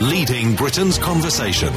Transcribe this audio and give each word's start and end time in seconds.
leading 0.00 0.54
Britain's 0.54 0.98
conversation. 0.98 1.72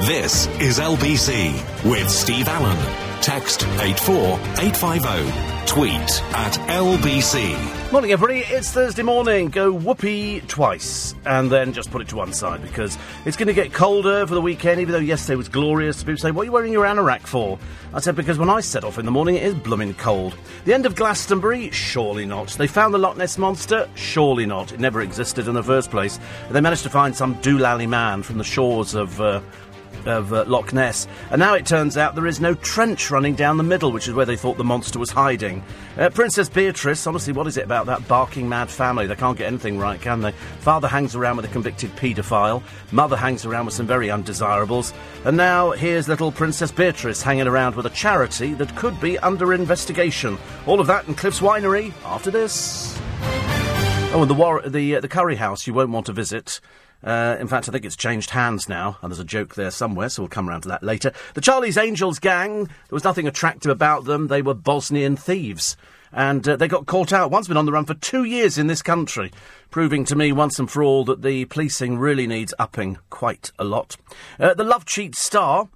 This 0.00 0.46
is 0.58 0.78
LBC 0.78 1.52
with 1.84 2.10
Steve 2.10 2.48
Allen. 2.48 2.78
Text 3.20 3.62
84850. 3.80 5.55
Tweet 5.66 6.22
at 6.32 6.52
LBC. 6.68 7.92
Morning, 7.92 8.12
everybody. 8.12 8.38
It's 8.40 8.70
Thursday 8.70 9.02
morning. 9.02 9.48
Go 9.48 9.72
whoopee 9.72 10.40
twice 10.42 11.14
and 11.26 11.50
then 11.50 11.72
just 11.72 11.90
put 11.90 12.00
it 12.00 12.08
to 12.08 12.16
one 12.16 12.32
side 12.32 12.62
because 12.62 12.96
it's 13.24 13.36
going 13.36 13.48
to 13.48 13.52
get 13.52 13.72
colder 13.72 14.26
for 14.26 14.34
the 14.34 14.40
weekend, 14.40 14.80
even 14.80 14.92
though 14.92 14.98
yesterday 14.98 15.36
was 15.36 15.48
glorious. 15.48 16.02
People 16.02 16.18
say, 16.18 16.30
What 16.30 16.42
are 16.42 16.44
you 16.44 16.52
wearing 16.52 16.72
your 16.72 16.84
anorak 16.84 17.26
for? 17.26 17.58
I 17.92 18.00
said, 18.00 18.16
Because 18.16 18.38
when 18.38 18.48
I 18.48 18.60
set 18.60 18.84
off 18.84 18.98
in 18.98 19.04
the 19.04 19.10
morning, 19.10 19.34
it 19.34 19.42
is 19.42 19.54
blooming 19.54 19.92
cold. 19.94 20.34
The 20.64 20.72
end 20.72 20.86
of 20.86 20.94
Glastonbury? 20.94 21.70
Surely 21.72 22.26
not. 22.26 22.48
They 22.50 22.68
found 22.68 22.94
the 22.94 22.98
Loch 22.98 23.16
Ness 23.16 23.36
Monster? 23.36 23.88
Surely 23.96 24.46
not. 24.46 24.72
It 24.72 24.80
never 24.80 25.02
existed 25.02 25.48
in 25.48 25.54
the 25.54 25.62
first 25.62 25.90
place. 25.90 26.18
They 26.50 26.60
managed 26.60 26.84
to 26.84 26.90
find 26.90 27.14
some 27.14 27.34
doolally 27.36 27.88
man 27.88 28.22
from 28.22 28.38
the 28.38 28.44
shores 28.44 28.94
of. 28.94 29.20
Uh, 29.20 29.40
of 30.08 30.32
uh, 30.32 30.44
Loch 30.46 30.72
Ness. 30.72 31.06
And 31.30 31.38
now 31.38 31.54
it 31.54 31.66
turns 31.66 31.96
out 31.96 32.14
there 32.14 32.26
is 32.26 32.40
no 32.40 32.54
trench 32.54 33.10
running 33.10 33.34
down 33.34 33.56
the 33.56 33.62
middle, 33.62 33.92
which 33.92 34.08
is 34.08 34.14
where 34.14 34.26
they 34.26 34.36
thought 34.36 34.56
the 34.56 34.64
monster 34.64 34.98
was 34.98 35.10
hiding. 35.10 35.62
Uh, 35.96 36.10
Princess 36.10 36.48
Beatrice, 36.48 37.06
honestly, 37.06 37.32
what 37.32 37.46
is 37.46 37.56
it 37.56 37.64
about 37.64 37.86
that 37.86 38.06
barking 38.08 38.48
mad 38.48 38.70
family? 38.70 39.06
They 39.06 39.14
can't 39.14 39.38
get 39.38 39.46
anything 39.46 39.78
right, 39.78 40.00
can 40.00 40.20
they? 40.20 40.32
Father 40.60 40.88
hangs 40.88 41.14
around 41.14 41.36
with 41.36 41.44
a 41.44 41.48
convicted 41.48 41.90
paedophile, 41.96 42.62
mother 42.92 43.16
hangs 43.16 43.44
around 43.44 43.66
with 43.66 43.74
some 43.74 43.86
very 43.86 44.10
undesirables, 44.10 44.92
and 45.24 45.36
now 45.36 45.70
here's 45.70 46.08
little 46.08 46.32
Princess 46.32 46.70
Beatrice 46.70 47.22
hanging 47.22 47.46
around 47.46 47.74
with 47.74 47.86
a 47.86 47.90
charity 47.90 48.54
that 48.54 48.76
could 48.76 49.00
be 49.00 49.18
under 49.20 49.52
investigation. 49.54 50.38
All 50.66 50.80
of 50.80 50.86
that 50.86 51.06
in 51.08 51.14
Cliff's 51.14 51.40
Winery 51.40 51.92
after 52.04 52.30
this. 52.30 52.98
Oh, 54.12 54.22
and 54.22 54.30
the 54.30 54.34
war- 54.34 54.62
the 54.66 54.96
uh, 54.96 55.00
the 55.00 55.08
curry 55.08 55.36
house 55.36 55.66
you 55.66 55.74
won't 55.74 55.90
want 55.90 56.06
to 56.06 56.12
visit. 56.12 56.60
Uh, 57.06 57.36
in 57.38 57.46
fact, 57.46 57.68
I 57.68 57.72
think 57.72 57.84
it's 57.84 57.94
changed 57.94 58.30
hands 58.30 58.68
now, 58.68 58.98
and 59.00 59.12
there's 59.12 59.20
a 59.20 59.24
joke 59.24 59.54
there 59.54 59.70
somewhere, 59.70 60.08
so 60.08 60.22
we'll 60.22 60.28
come 60.28 60.48
around 60.48 60.62
to 60.62 60.68
that 60.70 60.82
later. 60.82 61.12
The 61.34 61.40
Charlie's 61.40 61.78
Angels 61.78 62.18
gang, 62.18 62.64
there 62.64 62.74
was 62.90 63.04
nothing 63.04 63.28
attractive 63.28 63.70
about 63.70 64.06
them. 64.06 64.26
They 64.26 64.42
were 64.42 64.54
Bosnian 64.54 65.16
thieves. 65.16 65.76
And 66.12 66.48
uh, 66.48 66.56
they 66.56 66.66
got 66.66 66.86
caught 66.86 67.12
out. 67.12 67.30
One's 67.30 67.46
been 67.46 67.56
on 67.56 67.66
the 67.66 67.72
run 67.72 67.84
for 67.84 67.94
two 67.94 68.24
years 68.24 68.58
in 68.58 68.66
this 68.66 68.82
country, 68.82 69.30
proving 69.70 70.04
to 70.06 70.16
me 70.16 70.32
once 70.32 70.58
and 70.58 70.68
for 70.70 70.82
all 70.82 71.04
that 71.04 71.22
the 71.22 71.44
policing 71.44 71.98
really 71.98 72.26
needs 72.26 72.54
upping 72.58 72.98
quite 73.10 73.52
a 73.58 73.64
lot. 73.64 73.96
Uh, 74.40 74.54
the 74.54 74.64
Love 74.64 74.84
Cheat 74.84 75.14
star, 75.14 75.68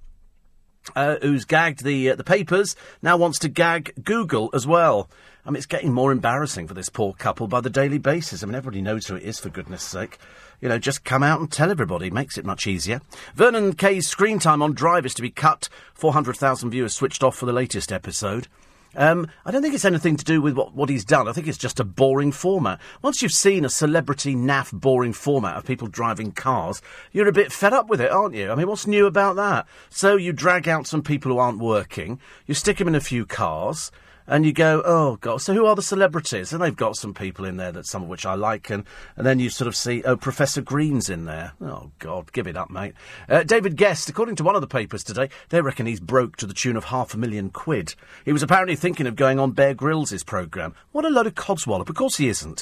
uh, 0.95 1.17
who's 1.21 1.45
gagged 1.45 1.83
the 1.83 2.11
uh, 2.11 2.15
the 2.15 2.23
papers, 2.23 2.75
now 3.01 3.15
wants 3.17 3.39
to 3.39 3.49
gag 3.49 3.93
Google 4.03 4.49
as 4.53 4.65
well. 4.65 5.09
I 5.45 5.49
mean, 5.49 5.57
it's 5.57 5.65
getting 5.65 5.93
more 5.93 6.11
embarrassing 6.11 6.67
for 6.67 6.73
this 6.73 6.89
poor 6.89 7.13
couple 7.13 7.47
by 7.47 7.61
the 7.61 7.69
daily 7.69 7.97
basis. 7.97 8.41
I 8.41 8.45
mean, 8.45 8.55
everybody 8.55 8.81
knows 8.81 9.07
who 9.07 9.15
it 9.15 9.23
is, 9.23 9.39
for 9.39 9.49
goodness 9.49 9.83
sake. 9.83 10.17
You 10.61 10.69
know, 10.69 10.77
just 10.77 11.03
come 11.03 11.23
out 11.23 11.39
and 11.39 11.51
tell 11.51 11.71
everybody. 11.71 12.11
Makes 12.11 12.37
it 12.37 12.45
much 12.45 12.67
easier. 12.67 13.01
Vernon 13.33 13.73
Kay's 13.73 14.07
screen 14.07 14.39
time 14.39 14.61
on 14.61 14.73
Drive 14.73 15.05
is 15.05 15.15
to 15.15 15.21
be 15.21 15.31
cut. 15.31 15.67
400,000 15.95 16.69
viewers 16.69 16.93
switched 16.93 17.23
off 17.23 17.35
for 17.35 17.47
the 17.47 17.53
latest 17.53 17.91
episode. 17.91 18.47
Um, 18.95 19.27
I 19.45 19.51
don't 19.51 19.61
think 19.61 19.73
it's 19.73 19.85
anything 19.85 20.17
to 20.17 20.25
do 20.25 20.41
with 20.41 20.53
what, 20.53 20.73
what 20.73 20.89
he's 20.89 21.05
done. 21.05 21.27
I 21.27 21.31
think 21.31 21.47
it's 21.47 21.57
just 21.57 21.79
a 21.79 21.85
boring 21.85 22.31
format. 22.31 22.79
Once 23.01 23.21
you've 23.21 23.31
seen 23.31 23.63
a 23.63 23.69
celebrity 23.69 24.35
naff 24.35 24.71
boring 24.73 25.13
format 25.13 25.55
of 25.55 25.65
people 25.65 25.87
driving 25.87 26.31
cars, 26.31 26.81
you're 27.11 27.29
a 27.29 27.33
bit 27.33 27.53
fed 27.53 27.73
up 27.73 27.87
with 27.87 28.01
it, 28.01 28.11
aren't 28.11 28.35
you? 28.35 28.51
I 28.51 28.55
mean, 28.55 28.67
what's 28.67 28.85
new 28.85 29.05
about 29.05 29.37
that? 29.37 29.65
So 29.89 30.17
you 30.17 30.33
drag 30.33 30.67
out 30.67 30.87
some 30.87 31.01
people 31.01 31.31
who 31.31 31.37
aren't 31.37 31.59
working, 31.59 32.19
you 32.45 32.53
stick 32.53 32.77
them 32.77 32.89
in 32.89 32.95
a 32.95 32.99
few 32.99 33.25
cars, 33.25 33.91
and 34.31 34.45
you 34.45 34.53
go, 34.53 34.81
oh 34.85 35.17
god, 35.17 35.41
so 35.41 35.53
who 35.53 35.65
are 35.65 35.75
the 35.75 35.81
celebrities? 35.81 36.53
And 36.53 36.63
they've 36.63 36.73
got 36.73 36.95
some 36.95 37.13
people 37.13 37.43
in 37.43 37.57
there 37.57 37.73
that 37.73 37.85
some 37.85 38.03
of 38.03 38.07
which 38.07 38.25
I 38.25 38.33
like, 38.33 38.69
and, 38.69 38.85
and 39.17 39.25
then 39.25 39.39
you 39.39 39.49
sort 39.49 39.67
of 39.67 39.75
see, 39.75 40.01
oh, 40.03 40.15
Professor 40.15 40.61
Green's 40.61 41.09
in 41.09 41.25
there. 41.25 41.51
Oh 41.61 41.91
god, 41.99 42.31
give 42.31 42.47
it 42.47 42.55
up, 42.55 42.69
mate. 42.69 42.93
Uh, 43.27 43.43
David 43.43 43.75
Gest, 43.75 44.07
according 44.07 44.37
to 44.37 44.43
one 44.45 44.55
of 44.55 44.61
the 44.61 44.67
papers 44.67 45.03
today, 45.03 45.29
they 45.49 45.59
reckon 45.59 45.85
he's 45.85 45.99
broke 45.99 46.37
to 46.37 46.47
the 46.47 46.53
tune 46.53 46.77
of 46.77 46.85
half 46.85 47.13
a 47.13 47.17
million 47.17 47.49
quid. 47.49 47.93
He 48.23 48.31
was 48.31 48.41
apparently 48.41 48.77
thinking 48.77 49.05
of 49.05 49.17
going 49.17 49.37
on 49.37 49.51
Bear 49.51 49.73
Grylls' 49.73 50.23
programme. 50.23 50.75
What 50.93 51.03
a 51.03 51.09
load 51.09 51.27
of 51.27 51.35
codswallop. 51.35 51.89
Of 51.89 51.95
course 51.95 52.15
he 52.15 52.29
isn't. 52.29 52.61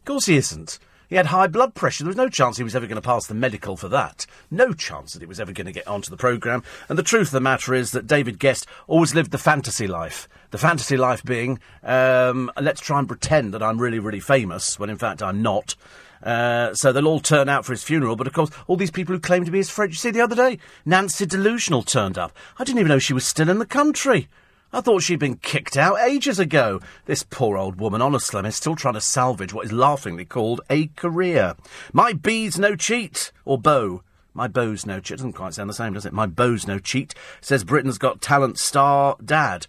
Of 0.00 0.04
course 0.06 0.26
he 0.26 0.36
isn't. 0.36 0.80
He 1.08 1.16
had 1.16 1.26
high 1.26 1.46
blood 1.46 1.74
pressure. 1.74 2.04
There 2.04 2.08
was 2.08 2.16
no 2.16 2.28
chance 2.28 2.56
he 2.56 2.64
was 2.64 2.74
ever 2.74 2.86
going 2.86 3.00
to 3.00 3.06
pass 3.06 3.26
the 3.26 3.34
medical 3.34 3.76
for 3.76 3.88
that. 3.88 4.26
No 4.50 4.72
chance 4.72 5.12
that 5.12 5.22
he 5.22 5.26
was 5.26 5.38
ever 5.38 5.52
going 5.52 5.66
to 5.66 5.72
get 5.72 5.86
onto 5.86 6.10
the 6.10 6.16
programme. 6.16 6.62
And 6.88 6.98
the 6.98 7.02
truth 7.02 7.28
of 7.28 7.32
the 7.32 7.40
matter 7.40 7.74
is 7.74 7.92
that 7.92 8.06
David 8.06 8.40
Gest 8.40 8.66
always 8.88 9.14
lived 9.14 9.30
the 9.30 9.38
fantasy 9.38 9.86
life. 9.86 10.28
The 10.50 10.58
fantasy 10.58 10.96
life 10.96 11.22
being, 11.22 11.60
um, 11.82 12.50
let's 12.60 12.80
try 12.80 12.98
and 12.98 13.08
pretend 13.08 13.54
that 13.54 13.62
I'm 13.62 13.80
really, 13.80 13.98
really 13.98 14.20
famous, 14.20 14.78
when 14.78 14.90
in 14.90 14.98
fact 14.98 15.22
I'm 15.22 15.42
not. 15.42 15.76
Uh, 16.22 16.74
so 16.74 16.92
they'll 16.92 17.06
all 17.06 17.20
turn 17.20 17.48
out 17.48 17.64
for 17.64 17.72
his 17.72 17.84
funeral, 17.84 18.16
but 18.16 18.26
of 18.26 18.32
course, 18.32 18.50
all 18.66 18.76
these 18.76 18.90
people 18.90 19.14
who 19.14 19.20
claim 19.20 19.44
to 19.44 19.50
be 19.50 19.58
his 19.58 19.70
friends. 19.70 19.92
You 19.92 19.98
see, 19.98 20.10
the 20.10 20.20
other 20.20 20.34
day, 20.34 20.58
Nancy 20.84 21.26
Delusional 21.26 21.82
turned 21.82 22.18
up. 22.18 22.36
I 22.58 22.64
didn't 22.64 22.80
even 22.80 22.88
know 22.88 22.98
she 22.98 23.12
was 23.12 23.26
still 23.26 23.48
in 23.48 23.58
the 23.58 23.66
country. 23.66 24.28
I 24.72 24.80
thought 24.80 25.02
she'd 25.02 25.20
been 25.20 25.36
kicked 25.36 25.76
out 25.76 26.00
ages 26.00 26.38
ago. 26.38 26.80
This 27.04 27.22
poor 27.22 27.56
old 27.56 27.80
woman, 27.80 28.02
honestly, 28.02 28.46
is 28.46 28.56
still 28.56 28.76
trying 28.76 28.94
to 28.94 29.00
salvage 29.00 29.52
what 29.54 29.64
is 29.64 29.72
laughingly 29.72 30.24
called 30.24 30.60
a 30.68 30.88
career. 30.88 31.54
My 31.92 32.12
bee's 32.12 32.58
no 32.58 32.74
cheat, 32.74 33.32
or 33.44 33.58
bow. 33.58 34.02
My 34.34 34.48
bow's 34.48 34.84
no 34.84 35.00
cheat. 35.00 35.18
Doesn't 35.18 35.32
quite 35.32 35.54
sound 35.54 35.70
the 35.70 35.74
same, 35.74 35.94
does 35.94 36.04
it? 36.04 36.12
My 36.12 36.26
bow's 36.26 36.66
no 36.66 36.78
cheat, 36.78 37.14
says 37.40 37.64
Britain's 37.64 37.96
Got 37.96 38.20
Talent 38.20 38.58
star 38.58 39.16
dad. 39.24 39.66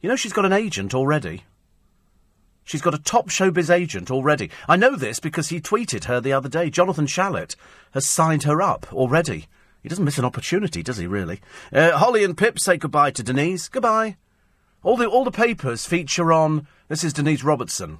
You 0.00 0.08
know 0.08 0.16
she's 0.16 0.32
got 0.32 0.46
an 0.46 0.52
agent 0.52 0.94
already. 0.94 1.44
She's 2.64 2.82
got 2.82 2.94
a 2.94 2.98
top 2.98 3.28
showbiz 3.28 3.72
agent 3.72 4.10
already. 4.10 4.50
I 4.66 4.76
know 4.76 4.96
this 4.96 5.20
because 5.20 5.50
he 5.50 5.60
tweeted 5.60 6.04
her 6.04 6.20
the 6.20 6.32
other 6.32 6.48
day. 6.48 6.70
Jonathan 6.70 7.06
Shalit 7.06 7.54
has 7.92 8.06
signed 8.06 8.44
her 8.44 8.62
up 8.62 8.92
already. 8.92 9.46
He 9.82 9.88
doesn't 9.88 10.04
miss 10.04 10.18
an 10.18 10.24
opportunity, 10.24 10.82
does 10.82 10.98
he, 10.98 11.06
really? 11.06 11.40
Uh, 11.72 11.98
Holly 11.98 12.22
and 12.22 12.36
Pip 12.36 12.58
say 12.58 12.76
goodbye 12.76 13.10
to 13.12 13.22
Denise. 13.22 13.68
Goodbye. 13.68 14.16
All 14.84 14.96
the, 14.96 15.06
all 15.06 15.24
the 15.24 15.32
papers 15.32 15.86
feature 15.86 16.32
on. 16.32 16.66
This 16.88 17.02
is 17.02 17.12
Denise 17.12 17.42
Robertson, 17.42 17.98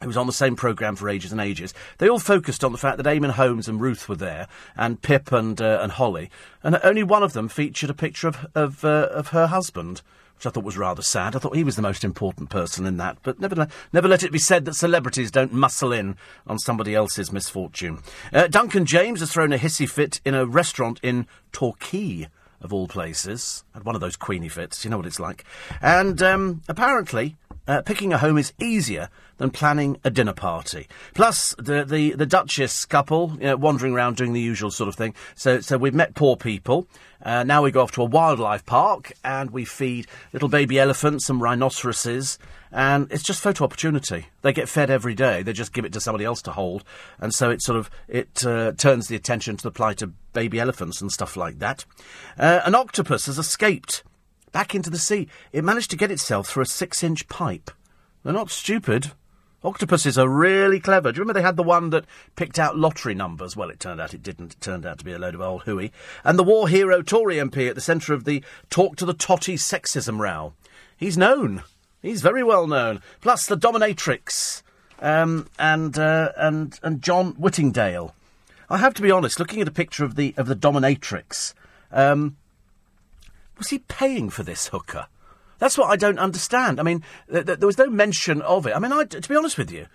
who 0.00 0.06
was 0.06 0.16
on 0.16 0.26
the 0.26 0.32
same 0.32 0.54
programme 0.54 0.94
for 0.94 1.08
ages 1.08 1.32
and 1.32 1.40
ages. 1.40 1.74
They 1.98 2.08
all 2.08 2.20
focused 2.20 2.62
on 2.62 2.70
the 2.70 2.78
fact 2.78 2.98
that 2.98 3.06
Eamonn 3.06 3.32
Holmes 3.32 3.68
and 3.68 3.80
Ruth 3.80 4.08
were 4.08 4.14
there, 4.14 4.46
and 4.76 5.02
Pip 5.02 5.32
and, 5.32 5.60
uh, 5.60 5.80
and 5.82 5.92
Holly. 5.92 6.30
And 6.62 6.78
only 6.84 7.02
one 7.02 7.24
of 7.24 7.32
them 7.32 7.48
featured 7.48 7.90
a 7.90 7.94
picture 7.94 8.28
of, 8.28 8.46
of, 8.54 8.84
uh, 8.84 9.08
of 9.10 9.28
her 9.28 9.48
husband 9.48 10.02
which 10.44 10.50
I 10.50 10.54
thought 10.54 10.64
was 10.64 10.76
rather 10.76 11.02
sad. 11.02 11.34
I 11.34 11.38
thought 11.38 11.56
he 11.56 11.64
was 11.64 11.76
the 11.76 11.82
most 11.82 12.04
important 12.04 12.50
person 12.50 12.84
in 12.84 12.98
that. 12.98 13.16
But 13.22 13.40
never, 13.40 13.66
never 13.92 14.08
let 14.08 14.22
it 14.22 14.32
be 14.32 14.38
said 14.38 14.66
that 14.66 14.74
celebrities 14.74 15.30
don't 15.30 15.52
muscle 15.52 15.92
in 15.92 16.16
on 16.46 16.58
somebody 16.58 16.94
else's 16.94 17.32
misfortune. 17.32 18.02
Uh, 18.32 18.46
Duncan 18.48 18.84
James 18.84 19.20
has 19.20 19.32
thrown 19.32 19.52
a 19.54 19.58
hissy 19.58 19.88
fit 19.88 20.20
in 20.24 20.34
a 20.34 20.44
restaurant 20.44 21.00
in 21.02 21.26
Torquay, 21.52 22.28
of 22.60 22.72
all 22.72 22.88
places. 22.88 23.64
Had 23.72 23.84
one 23.84 23.94
of 23.94 24.02
those 24.02 24.16
queenie 24.16 24.48
fits, 24.48 24.84
you 24.84 24.90
know 24.90 24.98
what 24.98 25.06
it's 25.06 25.20
like. 25.20 25.44
And 25.80 26.22
um, 26.22 26.62
apparently, 26.68 27.36
uh, 27.66 27.80
picking 27.82 28.12
a 28.12 28.18
home 28.18 28.36
is 28.36 28.52
easier 28.60 29.08
than 29.38 29.50
planning 29.50 29.98
a 30.04 30.10
dinner 30.10 30.32
party. 30.32 30.88
Plus, 31.14 31.54
the 31.58 31.84
the, 31.84 32.12
the 32.12 32.26
Duchess 32.26 32.84
couple 32.84 33.36
you 33.40 33.46
know, 33.46 33.56
wandering 33.56 33.94
around 33.94 34.16
doing 34.16 34.32
the 34.32 34.40
usual 34.40 34.70
sort 34.70 34.88
of 34.88 34.94
thing. 34.94 35.14
So, 35.34 35.60
so 35.60 35.78
we've 35.78 35.94
met 35.94 36.14
poor 36.14 36.36
people. 36.36 36.86
Uh, 37.22 37.42
now 37.42 37.62
we 37.62 37.70
go 37.70 37.82
off 37.82 37.92
to 37.92 38.02
a 38.02 38.06
wildlife 38.06 38.66
park 38.66 39.12
and 39.24 39.50
we 39.50 39.64
feed 39.64 40.06
little 40.32 40.48
baby 40.48 40.78
elephants 40.78 41.30
and 41.30 41.40
rhinoceroses. 41.40 42.38
And 42.70 43.10
it's 43.12 43.22
just 43.22 43.40
photo 43.40 43.64
opportunity. 43.64 44.26
They 44.42 44.52
get 44.52 44.68
fed 44.68 44.90
every 44.90 45.14
day. 45.14 45.42
They 45.42 45.52
just 45.52 45.72
give 45.72 45.84
it 45.84 45.92
to 45.92 46.00
somebody 46.00 46.24
else 46.24 46.42
to 46.42 46.50
hold, 46.50 46.82
and 47.20 47.32
so 47.32 47.50
it 47.50 47.62
sort 47.62 47.78
of 47.78 47.88
it 48.08 48.44
uh, 48.44 48.72
turns 48.72 49.06
the 49.06 49.14
attention 49.14 49.56
to 49.56 49.62
the 49.62 49.70
plight 49.70 50.02
of 50.02 50.12
baby 50.32 50.58
elephants 50.58 51.00
and 51.00 51.12
stuff 51.12 51.36
like 51.36 51.60
that. 51.60 51.84
Uh, 52.36 52.62
an 52.64 52.74
octopus 52.74 53.26
has 53.26 53.38
escaped 53.38 54.02
back 54.50 54.74
into 54.74 54.90
the 54.90 54.98
sea. 54.98 55.28
It 55.52 55.62
managed 55.62 55.90
to 55.92 55.96
get 55.96 56.10
itself 56.10 56.48
through 56.48 56.64
a 56.64 56.66
six-inch 56.66 57.28
pipe. 57.28 57.70
They're 58.24 58.32
not 58.32 58.50
stupid. 58.50 59.12
Octopuses 59.64 60.18
are 60.18 60.28
really 60.28 60.78
clever. 60.78 61.10
Do 61.10 61.16
you 61.16 61.22
remember 61.22 61.40
they 61.40 61.46
had 61.46 61.56
the 61.56 61.62
one 61.62 61.90
that 61.90 62.04
picked 62.36 62.58
out 62.58 62.76
lottery 62.76 63.14
numbers? 63.14 63.56
Well, 63.56 63.70
it 63.70 63.80
turned 63.80 64.00
out 64.00 64.12
it 64.12 64.22
didn't. 64.22 64.52
It 64.52 64.60
turned 64.60 64.84
out 64.84 64.98
to 64.98 65.04
be 65.04 65.12
a 65.12 65.18
load 65.18 65.34
of 65.34 65.40
old 65.40 65.62
hooey. 65.62 65.90
And 66.22 66.38
the 66.38 66.44
war 66.44 66.68
hero 66.68 67.00
Tory 67.00 67.36
MP 67.36 67.68
at 67.68 67.74
the 67.74 67.80
centre 67.80 68.12
of 68.12 68.24
the 68.24 68.44
Talk 68.68 68.96
to 68.96 69.06
the 69.06 69.14
Totty 69.14 69.56
sexism 69.56 70.18
row. 70.18 70.52
He's 70.96 71.16
known. 71.16 71.62
He's 72.02 72.20
very 72.20 72.42
well 72.42 72.66
known. 72.66 73.00
Plus 73.22 73.46
the 73.46 73.56
dominatrix 73.56 74.62
um, 75.00 75.48
and 75.58 75.98
uh, 75.98 76.32
and 76.36 76.78
and 76.82 77.00
John 77.00 77.32
Whittingdale. 77.32 78.14
I 78.68 78.78
have 78.78 78.94
to 78.94 79.02
be 79.02 79.10
honest. 79.10 79.38
Looking 79.38 79.60
at 79.62 79.68
a 79.68 79.72
picture 79.72 80.04
of 80.04 80.16
the 80.16 80.34
of 80.36 80.46
the 80.46 80.56
dominatrix, 80.56 81.54
um, 81.90 82.36
was 83.56 83.70
he 83.70 83.78
paying 83.78 84.28
for 84.28 84.42
this 84.42 84.68
hooker? 84.68 85.06
That's 85.64 85.78
what 85.78 85.88
I 85.88 85.96
don't 85.96 86.18
understand. 86.18 86.78
I 86.78 86.82
mean, 86.82 87.02
th- 87.32 87.46
th- 87.46 87.58
there 87.58 87.66
was 87.66 87.78
no 87.78 87.88
mention 87.88 88.42
of 88.42 88.66
it. 88.66 88.76
I 88.76 88.78
mean, 88.78 88.92
I, 88.92 89.04
to 89.04 89.26
be 89.26 89.34
honest 89.34 89.56
with 89.56 89.72
you, 89.72 89.86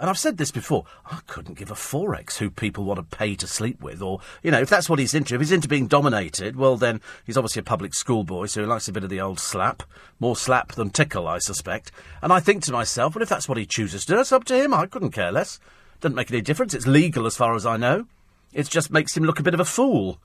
and 0.00 0.08
I've 0.08 0.18
said 0.18 0.38
this 0.38 0.50
before, 0.50 0.86
I 1.04 1.18
couldn't 1.26 1.58
give 1.58 1.70
a 1.70 1.74
forex 1.74 2.38
who 2.38 2.48
people 2.48 2.84
want 2.84 2.96
to 2.96 3.16
pay 3.18 3.34
to 3.34 3.46
sleep 3.46 3.82
with, 3.82 4.00
or, 4.00 4.20
you 4.42 4.50
know, 4.50 4.58
if 4.58 4.70
that's 4.70 4.88
what 4.88 4.98
he's 4.98 5.12
into. 5.12 5.34
If 5.34 5.42
he's 5.42 5.52
into 5.52 5.68
being 5.68 5.86
dominated, 5.86 6.56
well, 6.56 6.78
then 6.78 7.02
he's 7.26 7.36
obviously 7.36 7.60
a 7.60 7.62
public 7.62 7.92
schoolboy, 7.92 8.46
so 8.46 8.62
he 8.62 8.66
likes 8.66 8.88
a 8.88 8.92
bit 8.92 9.04
of 9.04 9.10
the 9.10 9.20
old 9.20 9.38
slap. 9.38 9.82
More 10.18 10.34
slap 10.34 10.72
than 10.72 10.88
tickle, 10.88 11.28
I 11.28 11.40
suspect. 11.40 11.92
And 12.22 12.32
I 12.32 12.40
think 12.40 12.62
to 12.62 12.72
myself, 12.72 13.14
well, 13.14 13.22
if 13.22 13.28
that's 13.28 13.50
what 13.50 13.58
he 13.58 13.66
chooses 13.66 14.06
to 14.06 14.14
do, 14.14 14.20
it's 14.20 14.32
up 14.32 14.44
to 14.44 14.56
him. 14.56 14.72
I 14.72 14.86
couldn't 14.86 15.10
care 15.10 15.30
less. 15.30 15.60
Doesn't 16.00 16.16
make 16.16 16.30
any 16.30 16.40
difference. 16.40 16.72
It's 16.72 16.86
legal 16.86 17.26
as 17.26 17.36
far 17.36 17.54
as 17.54 17.66
I 17.66 17.76
know. 17.76 18.06
It 18.54 18.70
just 18.70 18.90
makes 18.90 19.14
him 19.14 19.24
look 19.24 19.40
a 19.40 19.42
bit 19.42 19.52
of 19.52 19.60
a 19.60 19.66
fool. 19.66 20.20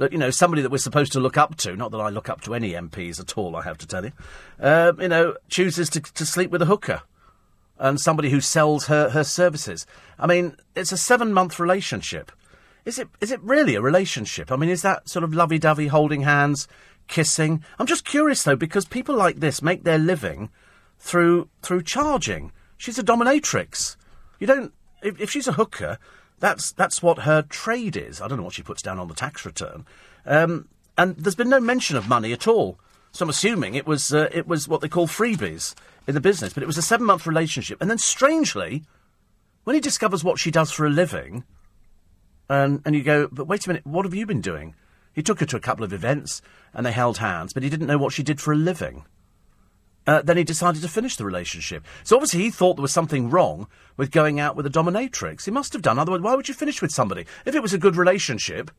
That, 0.00 0.12
you 0.12 0.18
know, 0.18 0.30
somebody 0.30 0.62
that 0.62 0.70
we're 0.70 0.78
supposed 0.78 1.12
to 1.12 1.20
look 1.20 1.36
up 1.36 1.56
to, 1.56 1.76
not 1.76 1.90
that 1.90 1.98
I 1.98 2.08
look 2.08 2.30
up 2.30 2.40
to 2.42 2.54
any 2.54 2.72
MPs 2.72 3.20
at 3.20 3.36
all, 3.36 3.54
I 3.54 3.62
have 3.64 3.76
to 3.76 3.86
tell 3.86 4.02
you, 4.02 4.12
um, 4.58 4.98
you 4.98 5.08
know, 5.08 5.36
chooses 5.50 5.90
to, 5.90 6.00
to 6.00 6.24
sleep 6.24 6.50
with 6.50 6.62
a 6.62 6.64
hooker 6.64 7.02
and 7.78 8.00
somebody 8.00 8.30
who 8.30 8.40
sells 8.40 8.86
her, 8.86 9.10
her 9.10 9.22
services. 9.22 9.86
I 10.18 10.26
mean, 10.26 10.56
it's 10.74 10.90
a 10.90 10.96
seven 10.96 11.34
month 11.34 11.60
relationship. 11.60 12.32
Is 12.86 12.98
it 12.98 13.08
is 13.20 13.30
it 13.30 13.42
really 13.42 13.74
a 13.74 13.82
relationship? 13.82 14.50
I 14.50 14.56
mean, 14.56 14.70
is 14.70 14.80
that 14.80 15.06
sort 15.06 15.22
of 15.22 15.34
lovey 15.34 15.58
dovey, 15.58 15.88
holding 15.88 16.22
hands, 16.22 16.66
kissing? 17.06 17.62
I'm 17.78 17.86
just 17.86 18.06
curious 18.06 18.42
though, 18.42 18.56
because 18.56 18.86
people 18.86 19.14
like 19.14 19.40
this 19.40 19.60
make 19.60 19.84
their 19.84 19.98
living 19.98 20.48
through 20.98 21.50
through 21.60 21.82
charging. 21.82 22.52
She's 22.78 22.98
a 22.98 23.04
dominatrix. 23.04 23.96
You 24.38 24.46
don't 24.46 24.72
if, 25.02 25.20
if 25.20 25.30
she's 25.30 25.46
a 25.46 25.52
hooker, 25.52 25.98
that's 26.40 26.72
that's 26.72 27.02
what 27.02 27.20
her 27.20 27.42
trade 27.42 27.96
is. 27.96 28.20
I 28.20 28.28
don't 28.28 28.38
know 28.38 28.44
what 28.44 28.54
she 28.54 28.62
puts 28.62 28.82
down 28.82 28.98
on 28.98 29.08
the 29.08 29.14
tax 29.14 29.44
return. 29.44 29.86
Um, 30.26 30.68
and 30.98 31.16
there's 31.16 31.34
been 31.34 31.48
no 31.48 31.60
mention 31.60 31.96
of 31.96 32.08
money 32.08 32.32
at 32.32 32.48
all. 32.48 32.78
So 33.12 33.24
I'm 33.24 33.30
assuming 33.30 33.74
it 33.74 33.86
was 33.86 34.12
uh, 34.12 34.28
it 34.32 34.46
was 34.46 34.66
what 34.66 34.80
they 34.80 34.88
call 34.88 35.06
freebies 35.06 35.74
in 36.06 36.14
the 36.14 36.20
business. 36.20 36.52
But 36.52 36.62
it 36.62 36.66
was 36.66 36.78
a 36.78 36.82
seven 36.82 37.06
month 37.06 37.26
relationship, 37.26 37.80
and 37.80 37.90
then 37.90 37.98
strangely, 37.98 38.84
when 39.64 39.74
he 39.74 39.80
discovers 39.80 40.24
what 40.24 40.38
she 40.38 40.50
does 40.50 40.72
for 40.72 40.86
a 40.86 40.90
living, 40.90 41.44
and 42.48 42.80
and 42.84 42.94
you 42.94 43.02
go, 43.02 43.28
but 43.30 43.46
wait 43.46 43.66
a 43.66 43.68
minute, 43.68 43.86
what 43.86 44.04
have 44.04 44.14
you 44.14 44.26
been 44.26 44.40
doing? 44.40 44.74
He 45.12 45.22
took 45.22 45.40
her 45.40 45.46
to 45.46 45.56
a 45.56 45.60
couple 45.60 45.84
of 45.84 45.92
events, 45.92 46.40
and 46.72 46.86
they 46.86 46.92
held 46.92 47.18
hands, 47.18 47.52
but 47.52 47.62
he 47.62 47.68
didn't 47.68 47.88
know 47.88 47.98
what 47.98 48.12
she 48.12 48.22
did 48.22 48.40
for 48.40 48.52
a 48.52 48.56
living. 48.56 49.04
Uh, 50.06 50.22
then 50.22 50.36
he 50.36 50.44
decided 50.44 50.82
to 50.82 50.88
finish 50.88 51.16
the 51.16 51.24
relationship. 51.24 51.84
So 52.04 52.16
obviously 52.16 52.40
he 52.40 52.50
thought 52.50 52.76
there 52.76 52.82
was 52.82 52.92
something 52.92 53.30
wrong 53.30 53.68
with 53.96 54.10
going 54.10 54.40
out 54.40 54.56
with 54.56 54.66
a 54.66 54.70
dominatrix. 54.70 55.44
He 55.44 55.50
must 55.50 55.72
have 55.72 55.82
done. 55.82 55.98
Otherwise, 55.98 56.22
why 56.22 56.34
would 56.34 56.48
you 56.48 56.54
finish 56.54 56.80
with 56.80 56.90
somebody? 56.90 57.26
If 57.44 57.54
it 57.54 57.62
was 57.62 57.74
a 57.74 57.78
good 57.78 57.96
relationship 57.96 58.70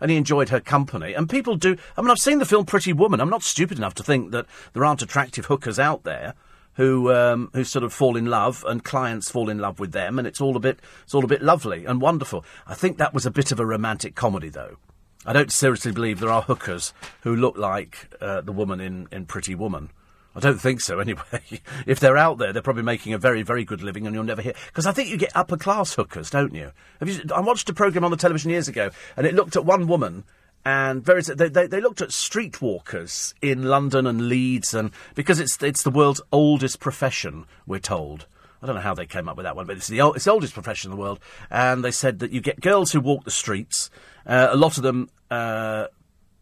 and 0.00 0.10
he 0.10 0.16
enjoyed 0.16 0.48
her 0.48 0.60
company, 0.60 1.12
and 1.12 1.28
people 1.28 1.56
do. 1.56 1.76
I 1.96 2.00
mean, 2.00 2.10
I've 2.10 2.18
seen 2.18 2.38
the 2.38 2.46
film 2.46 2.64
Pretty 2.64 2.92
Woman. 2.92 3.20
I'm 3.20 3.28
not 3.28 3.42
stupid 3.42 3.78
enough 3.78 3.94
to 3.94 4.02
think 4.02 4.30
that 4.32 4.46
there 4.72 4.84
aren't 4.84 5.02
attractive 5.02 5.46
hookers 5.46 5.78
out 5.78 6.04
there 6.04 6.34
who 6.74 7.12
um, 7.12 7.50
who 7.52 7.64
sort 7.64 7.84
of 7.84 7.92
fall 7.92 8.16
in 8.16 8.26
love 8.26 8.64
and 8.66 8.82
clients 8.82 9.30
fall 9.30 9.50
in 9.50 9.58
love 9.58 9.78
with 9.78 9.92
them, 9.92 10.18
and 10.18 10.26
it's 10.26 10.40
all 10.40 10.56
a 10.56 10.60
bit 10.60 10.80
it's 11.04 11.14
all 11.14 11.24
a 11.24 11.28
bit 11.28 11.42
lovely 11.42 11.84
and 11.84 12.00
wonderful. 12.00 12.44
I 12.66 12.74
think 12.74 12.96
that 12.98 13.12
was 13.12 13.26
a 13.26 13.30
bit 13.30 13.52
of 13.52 13.60
a 13.60 13.66
romantic 13.66 14.14
comedy, 14.14 14.48
though. 14.48 14.78
I 15.26 15.34
don't 15.34 15.52
seriously 15.52 15.92
believe 15.92 16.18
there 16.18 16.30
are 16.30 16.42
hookers 16.42 16.94
who 17.22 17.36
look 17.36 17.58
like 17.58 18.14
uh, 18.22 18.40
the 18.40 18.52
woman 18.52 18.80
in, 18.80 19.06
in 19.12 19.26
Pretty 19.26 19.54
Woman. 19.54 19.90
I 20.40 20.48
don't 20.48 20.60
think 20.60 20.80
so, 20.80 20.98
anyway. 21.00 21.60
if 21.86 22.00
they're 22.00 22.16
out 22.16 22.38
there, 22.38 22.52
they're 22.52 22.62
probably 22.62 22.82
making 22.82 23.12
a 23.12 23.18
very, 23.18 23.42
very 23.42 23.64
good 23.64 23.82
living, 23.82 24.06
and 24.06 24.14
you'll 24.14 24.24
never 24.24 24.40
hear. 24.40 24.54
Because 24.66 24.86
I 24.86 24.92
think 24.92 25.10
you 25.10 25.18
get 25.18 25.32
upper 25.34 25.58
class 25.58 25.94
hookers, 25.94 26.30
don't 26.30 26.54
you? 26.54 26.72
you? 27.04 27.20
I 27.34 27.40
watched 27.40 27.68
a 27.68 27.74
program 27.74 28.04
on 28.04 28.10
the 28.10 28.16
television 28.16 28.50
years 28.50 28.66
ago, 28.66 28.90
and 29.16 29.26
it 29.26 29.34
looked 29.34 29.56
at 29.56 29.66
one 29.66 29.86
woman, 29.86 30.24
and 30.64 31.04
very, 31.04 31.20
they, 31.22 31.48
they, 31.48 31.66
they 31.66 31.80
looked 31.80 32.00
at 32.00 32.08
streetwalkers 32.08 33.34
in 33.42 33.64
London 33.64 34.06
and 34.06 34.28
Leeds, 34.28 34.72
and 34.72 34.92
because 35.14 35.40
it's 35.40 35.62
it's 35.62 35.82
the 35.82 35.90
world's 35.90 36.22
oldest 36.32 36.80
profession, 36.80 37.44
we're 37.66 37.78
told. 37.78 38.26
I 38.62 38.66
don't 38.66 38.74
know 38.74 38.82
how 38.82 38.94
they 38.94 39.06
came 39.06 39.28
up 39.28 39.36
with 39.36 39.44
that 39.44 39.56
one, 39.56 39.66
but 39.66 39.76
it's 39.76 39.88
the, 39.88 40.00
it's 40.14 40.24
the 40.24 40.32
oldest 40.32 40.52
profession 40.52 40.90
in 40.90 40.96
the 40.96 41.02
world. 41.02 41.18
And 41.50 41.82
they 41.82 41.90
said 41.90 42.18
that 42.18 42.30
you 42.30 42.42
get 42.42 42.60
girls 42.60 42.92
who 42.92 43.00
walk 43.00 43.24
the 43.24 43.30
streets, 43.30 43.90
uh, 44.26 44.48
a 44.50 44.56
lot 44.56 44.76
of 44.76 44.82
them 44.82 45.08
uh, 45.30 45.86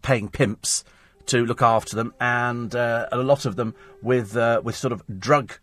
paying 0.02 0.28
pimps 0.28 0.82
to 1.28 1.44
look 1.44 1.62
after 1.62 1.96
them, 1.96 2.14
and 2.20 2.74
uh, 2.74 3.08
a 3.12 3.18
lot 3.18 3.46
of 3.46 3.56
them 3.56 3.74
with 4.02 4.36
uh, 4.36 4.60
with 4.62 4.76
sort 4.76 4.92
of 4.92 5.02
drug 5.18 5.54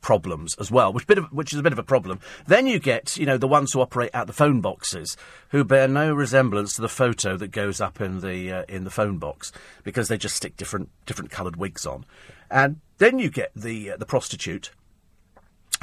problems 0.00 0.54
as 0.60 0.70
well, 0.70 0.92
which 0.92 1.06
bit 1.06 1.16
of, 1.16 1.24
which 1.32 1.52
is 1.52 1.58
a 1.58 1.62
bit 1.62 1.72
of 1.72 1.78
a 1.78 1.82
problem. 1.82 2.20
Then 2.46 2.66
you 2.66 2.78
get 2.78 3.16
you 3.16 3.26
know 3.26 3.38
the 3.38 3.48
ones 3.48 3.72
who 3.72 3.80
operate 3.80 4.10
out 4.14 4.26
the 4.26 4.32
phone 4.32 4.60
boxes, 4.60 5.16
who 5.48 5.64
bear 5.64 5.88
no 5.88 6.14
resemblance 6.14 6.74
to 6.74 6.82
the 6.82 6.88
photo 6.88 7.36
that 7.38 7.48
goes 7.48 7.80
up 7.80 8.00
in 8.00 8.20
the 8.20 8.52
uh, 8.52 8.64
in 8.68 8.84
the 8.84 8.90
phone 8.90 9.18
box 9.18 9.50
because 9.82 10.08
they 10.08 10.18
just 10.18 10.36
stick 10.36 10.56
different 10.56 10.90
different 11.06 11.30
coloured 11.30 11.56
wigs 11.56 11.86
on, 11.86 12.04
and 12.50 12.80
then 12.98 13.18
you 13.18 13.30
get 13.30 13.50
the 13.56 13.92
uh, 13.92 13.96
the 13.96 14.06
prostitute 14.06 14.70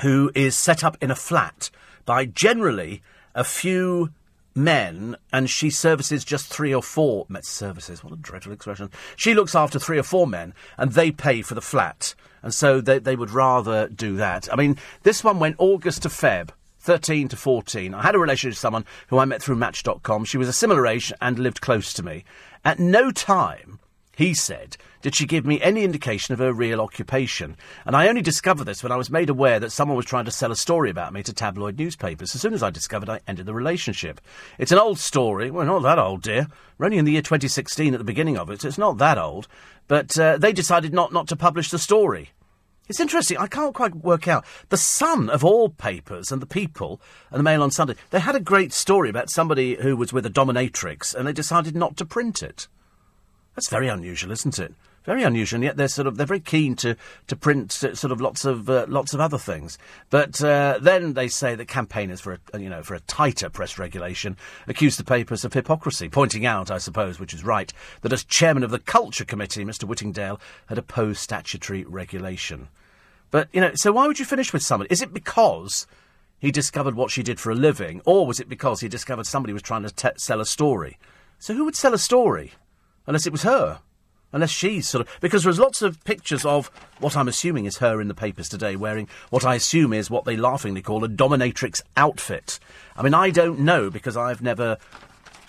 who 0.01 0.31
is 0.33 0.55
set 0.55 0.83
up 0.83 0.97
in 1.01 1.11
a 1.11 1.15
flat 1.15 1.69
by 2.05 2.25
generally 2.25 3.01
a 3.35 3.43
few 3.43 4.11
men, 4.55 5.15
and 5.31 5.49
she 5.49 5.69
services 5.69 6.25
just 6.25 6.47
three 6.47 6.73
or 6.73 6.83
four 6.83 7.25
met 7.29 7.45
services. 7.45 8.03
What 8.03 8.13
a 8.13 8.17
dreadful 8.17 8.53
expression. 8.53 8.89
She 9.15 9.33
looks 9.33 9.55
after 9.55 9.79
three 9.79 9.97
or 9.97 10.03
four 10.03 10.27
men, 10.27 10.53
and 10.77 10.91
they 10.91 11.11
pay 11.11 11.41
for 11.41 11.55
the 11.55 11.61
flat, 11.61 12.15
and 12.41 12.53
so 12.53 12.81
they 12.81 12.99
they 12.99 13.15
would 13.15 13.31
rather 13.31 13.87
do 13.87 14.17
that. 14.17 14.51
I 14.51 14.55
mean, 14.55 14.77
this 15.03 15.23
one 15.23 15.39
went 15.39 15.55
August 15.59 16.03
to 16.03 16.09
Feb. 16.09 16.49
13 16.83 17.27
to 17.27 17.37
14. 17.37 17.93
I 17.93 18.01
had 18.01 18.15
a 18.15 18.19
relationship 18.19 18.53
with 18.53 18.57
someone 18.57 18.85
who 19.09 19.19
I 19.19 19.25
met 19.25 19.39
through 19.39 19.57
Match.com. 19.57 20.25
She 20.25 20.39
was 20.39 20.47
a 20.47 20.53
similar 20.53 20.87
age 20.87 21.13
and 21.21 21.37
lived 21.37 21.61
close 21.61 21.93
to 21.93 22.01
me. 22.01 22.23
At 22.65 22.79
no 22.79 23.11
time 23.11 23.79
he 24.15 24.33
said, 24.33 24.77
did 25.01 25.15
she 25.15 25.25
give 25.25 25.45
me 25.45 25.61
any 25.61 25.83
indication 25.83 26.33
of 26.33 26.39
her 26.39 26.53
real 26.53 26.79
occupation? 26.79 27.57
And 27.85 27.95
I 27.95 28.07
only 28.07 28.21
discovered 28.21 28.65
this 28.65 28.83
when 28.83 28.91
I 28.91 28.97
was 28.97 29.09
made 29.09 29.29
aware 29.29 29.59
that 29.59 29.71
someone 29.71 29.97
was 29.97 30.05
trying 30.05 30.25
to 30.25 30.31
sell 30.31 30.51
a 30.51 30.55
story 30.55 30.89
about 30.89 31.13
me 31.13 31.23
to 31.23 31.33
tabloid 31.33 31.77
newspapers. 31.77 32.35
As 32.35 32.41
soon 32.41 32.53
as 32.53 32.63
I 32.63 32.69
discovered, 32.69 33.09
I 33.09 33.21
ended 33.27 33.45
the 33.45 33.53
relationship. 33.53 34.21
It's 34.57 34.71
an 34.71 34.77
old 34.77 34.99
story. 34.99 35.49
Well, 35.51 35.65
not 35.65 35.83
that 35.83 35.99
old, 35.99 36.21
dear. 36.21 36.47
We're 36.77 36.85
only 36.85 36.97
in 36.97 37.05
the 37.05 37.13
year 37.13 37.21
2016 37.21 37.93
at 37.93 37.97
the 37.97 38.03
beginning 38.03 38.37
of 38.37 38.49
it, 38.49 38.61
so 38.61 38.67
it's 38.67 38.77
not 38.77 38.97
that 38.99 39.17
old. 39.17 39.47
But 39.87 40.17
uh, 40.17 40.37
they 40.37 40.53
decided 40.53 40.93
not, 40.93 41.11
not 41.11 41.27
to 41.29 41.35
publish 41.35 41.69
the 41.69 41.79
story. 41.79 42.29
It's 42.87 42.99
interesting. 42.99 43.37
I 43.37 43.47
can't 43.47 43.73
quite 43.73 43.95
work 43.95 44.27
out. 44.27 44.45
The 44.69 44.77
Sun, 44.77 45.29
of 45.29 45.45
all 45.45 45.69
papers, 45.69 46.31
and 46.31 46.41
the 46.41 46.45
People, 46.45 46.99
and 47.29 47.39
the 47.39 47.43
Mail 47.43 47.63
on 47.63 47.71
Sunday, 47.71 47.95
they 48.09 48.19
had 48.19 48.35
a 48.35 48.39
great 48.39 48.73
story 48.73 49.09
about 49.09 49.29
somebody 49.29 49.75
who 49.75 49.95
was 49.95 50.11
with 50.11 50.25
a 50.25 50.29
dominatrix, 50.29 51.15
and 51.15 51.25
they 51.25 51.33
decided 51.33 51.75
not 51.75 51.95
to 51.97 52.05
print 52.05 52.43
it. 52.43 52.67
That's 53.55 53.69
very 53.69 53.87
unusual, 53.87 54.31
isn't 54.31 54.59
it? 54.59 54.73
Very 55.03 55.23
unusual, 55.23 55.57
and 55.57 55.63
yet 55.63 55.77
they're 55.77 55.87
sort 55.87 56.07
of 56.07 56.17
they're 56.17 56.27
very 56.27 56.39
keen 56.39 56.75
to 56.75 56.95
to 57.27 57.35
print 57.35 57.71
sort 57.71 58.11
of 58.11 58.21
lots 58.21 58.45
of 58.45 58.69
uh, 58.69 58.85
lots 58.87 59.13
of 59.13 59.19
other 59.19 59.39
things. 59.39 59.79
But 60.11 60.43
uh, 60.43 60.77
then 60.79 61.13
they 61.13 61.27
say 61.27 61.55
that 61.55 61.67
campaigners 61.67 62.21
for 62.21 62.37
a 62.53 62.59
you 62.59 62.69
know 62.69 62.83
for 62.83 62.93
a 62.93 62.99
tighter 63.01 63.49
press 63.49 63.79
regulation 63.79 64.37
accuse 64.67 64.97
the 64.97 65.03
papers 65.03 65.43
of 65.43 65.53
hypocrisy, 65.53 66.07
pointing 66.07 66.45
out, 66.45 66.69
I 66.69 66.77
suppose, 66.77 67.19
which 67.19 67.33
is 67.33 67.43
right, 67.43 67.73
that 68.01 68.13
as 68.13 68.23
chairman 68.23 68.63
of 68.63 68.69
the 68.69 68.79
Culture 68.79 69.25
Committee, 69.25 69.65
Mr. 69.65 69.85
Whittingdale 69.85 70.39
had 70.67 70.77
opposed 70.77 71.19
statutory 71.19 71.83
regulation. 71.83 72.67
But 73.31 73.49
you 73.53 73.61
know, 73.61 73.71
so 73.73 73.91
why 73.91 74.05
would 74.05 74.19
you 74.19 74.25
finish 74.25 74.53
with 74.53 74.61
someone? 74.61 74.87
Is 74.91 75.01
it 75.01 75.13
because 75.13 75.87
he 76.37 76.51
discovered 76.51 76.95
what 76.95 77.09
she 77.09 77.23
did 77.23 77.39
for 77.39 77.51
a 77.51 77.55
living, 77.55 78.01
or 78.05 78.27
was 78.27 78.39
it 78.39 78.49
because 78.49 78.81
he 78.81 78.87
discovered 78.87 79.25
somebody 79.25 79.53
was 79.53 79.63
trying 79.63 79.87
to 79.87 80.13
sell 80.17 80.41
a 80.41 80.45
story? 80.45 80.99
So 81.39 81.55
who 81.55 81.65
would 81.65 81.75
sell 81.75 81.95
a 81.95 81.99
story? 81.99 82.53
unless 83.07 83.25
it 83.25 83.31
was 83.31 83.43
her. 83.43 83.79
Unless 84.33 84.51
she's 84.51 84.87
sort 84.87 85.05
of. 85.07 85.19
Because 85.19 85.43
there's 85.43 85.59
lots 85.59 85.81
of 85.81 86.03
pictures 86.03 86.45
of 86.45 86.67
what 86.99 87.17
I'm 87.17 87.27
assuming 87.27 87.65
is 87.65 87.77
her 87.77 87.99
in 87.99 88.07
the 88.07 88.13
papers 88.13 88.49
today 88.49 88.75
wearing 88.75 89.07
what 89.29 89.45
I 89.45 89.55
assume 89.55 89.93
is 89.93 90.09
what 90.09 90.25
they 90.25 90.37
laughingly 90.37 90.81
call 90.81 91.03
a 91.03 91.09
dominatrix 91.09 91.81
outfit. 91.97 92.59
I 92.95 93.03
mean, 93.03 93.13
I 93.13 93.29
don't 93.29 93.59
know 93.59 93.89
because 93.89 94.17
I've 94.17 94.41
never. 94.41 94.77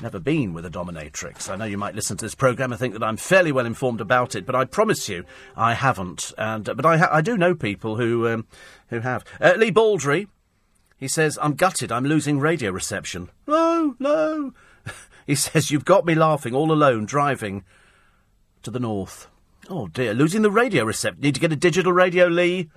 Never 0.01 0.19
been 0.19 0.53
with 0.53 0.67
a 0.67 0.71
dominatrix. 0.71 1.49
I 1.49 1.55
know 1.55 1.65
you 1.65 1.79
might 1.79 1.95
listen 1.95 2.17
to 2.17 2.25
this 2.25 2.35
programme 2.35 2.73
and 2.73 2.81
think 2.81 2.95
that 2.95 3.05
I'm 3.05 3.17
fairly 3.17 3.53
well 3.53 3.67
informed 3.67 4.01
about 4.01 4.35
it, 4.35 4.45
but 4.45 4.57
I 4.57 4.65
promise 4.65 5.09
you 5.09 5.25
I 5.57 5.75
haven't. 5.75 6.33
And 6.37 6.65
but 6.65 6.85
I, 6.85 6.97
ha- 6.97 7.11
I 7.13 7.21
do 7.21 7.37
know 7.37 7.55
people 7.55 7.99
who 7.99 8.27
um, 8.27 8.47
who 8.89 8.99
have. 8.99 9.23
Uh, 9.41 9.53
Lee 9.57 9.71
Baldry, 9.71 10.27
he 10.97 11.07
says, 11.07 11.39
"I'm 11.41 11.55
gutted. 11.55 11.93
I'm 11.93 12.05
losing 12.05 12.41
radio 12.41 12.73
reception." 12.73 13.31
No, 13.47 13.95
no. 14.01 14.55
He 15.27 15.35
says, 15.37 15.71
You've 15.71 15.85
got 15.85 16.05
me 16.05 16.15
laughing 16.15 16.55
all 16.55 16.73
alone 16.73 17.07
driving 17.07 17.65
to 18.63 18.71
the 18.71 18.81
north. 18.81 19.29
Oh 19.69 19.87
dear, 19.89 20.15
losing 20.15 20.43
the 20.43 20.51
radio 20.51 20.85
reception. 20.85 21.21
Need 21.21 21.35
to 21.35 21.41
get 21.41 21.53
a 21.53 21.57
digital 21.57 21.93
radio, 21.93 22.27
Lee. 22.27 22.71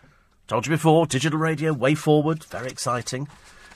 Told 0.47 0.67
you 0.67 0.71
before, 0.71 1.07
digital 1.07 1.39
radio, 1.39 1.73
way 1.73 1.95
forward, 1.95 2.43
very 2.43 2.67
exciting. 2.67 3.27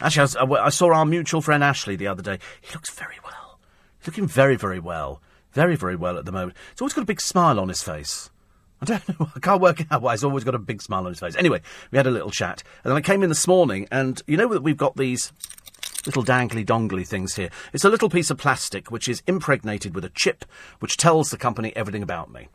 Actually, 0.02 0.20
I, 0.20 0.44
was, 0.44 0.60
uh, 0.60 0.64
I 0.64 0.70
saw 0.70 0.94
our 0.94 1.06
mutual 1.06 1.42
friend 1.42 1.64
Ashley 1.64 1.96
the 1.96 2.08
other 2.08 2.22
day. 2.22 2.40
He 2.62 2.72
looks 2.74 2.92
very 2.92 3.18
well. 3.24 3.60
He's 4.00 4.08
looking 4.08 4.28
very, 4.28 4.56
very 4.56 4.80
well. 4.80 5.22
Very, 5.54 5.76
very 5.76 5.96
well 5.96 6.18
at 6.18 6.26
the 6.26 6.32
moment. 6.32 6.56
He's 6.72 6.82
always 6.82 6.94
got 6.94 7.02
a 7.02 7.06
big 7.06 7.22
smile 7.22 7.60
on 7.60 7.70
his 7.70 7.82
face. 7.82 8.30
I 8.82 8.86
don't 8.86 9.20
know. 9.20 9.30
I 9.36 9.40
can't 9.40 9.62
work 9.62 9.84
out 9.92 10.02
why 10.02 10.14
he's 10.14 10.24
always 10.24 10.44
got 10.44 10.56
a 10.56 10.60
big 10.60 10.82
smile 10.82 11.02
on 11.02 11.12
his 11.12 11.20
face. 11.20 11.36
Anyway, 11.36 11.62
we 11.92 11.98
had 11.98 12.08
a 12.08 12.12
little 12.12 12.30
chat. 12.30 12.64
And 12.84 12.92
then 12.92 12.98
I 12.98 13.02
came 13.02 13.24
in 13.24 13.30
this 13.30 13.48
morning, 13.48 13.88
and 13.92 14.22
you 14.26 14.38
know 14.38 14.48
that 14.50 14.64
we've 14.64 14.78
got 14.78 14.96
these 14.96 15.34
little 16.06 16.24
dangly 16.24 16.66
dongly 16.66 17.08
things 17.08 17.36
here. 17.36 17.50
It's 17.74 17.86
a 17.86 17.90
little 17.90 18.10
piece 18.10 18.30
of 18.30 18.38
plastic 18.38 18.92
which 18.92 19.08
is 19.08 19.24
impregnated 19.28 19.96
with 19.96 20.06
a 20.06 20.10
chip 20.10 20.46
which 20.80 20.98
tells 20.98 21.32
the 21.32 21.38
company 21.38 21.76
everything 21.76 22.04
about 22.04 22.32
me 22.32 22.50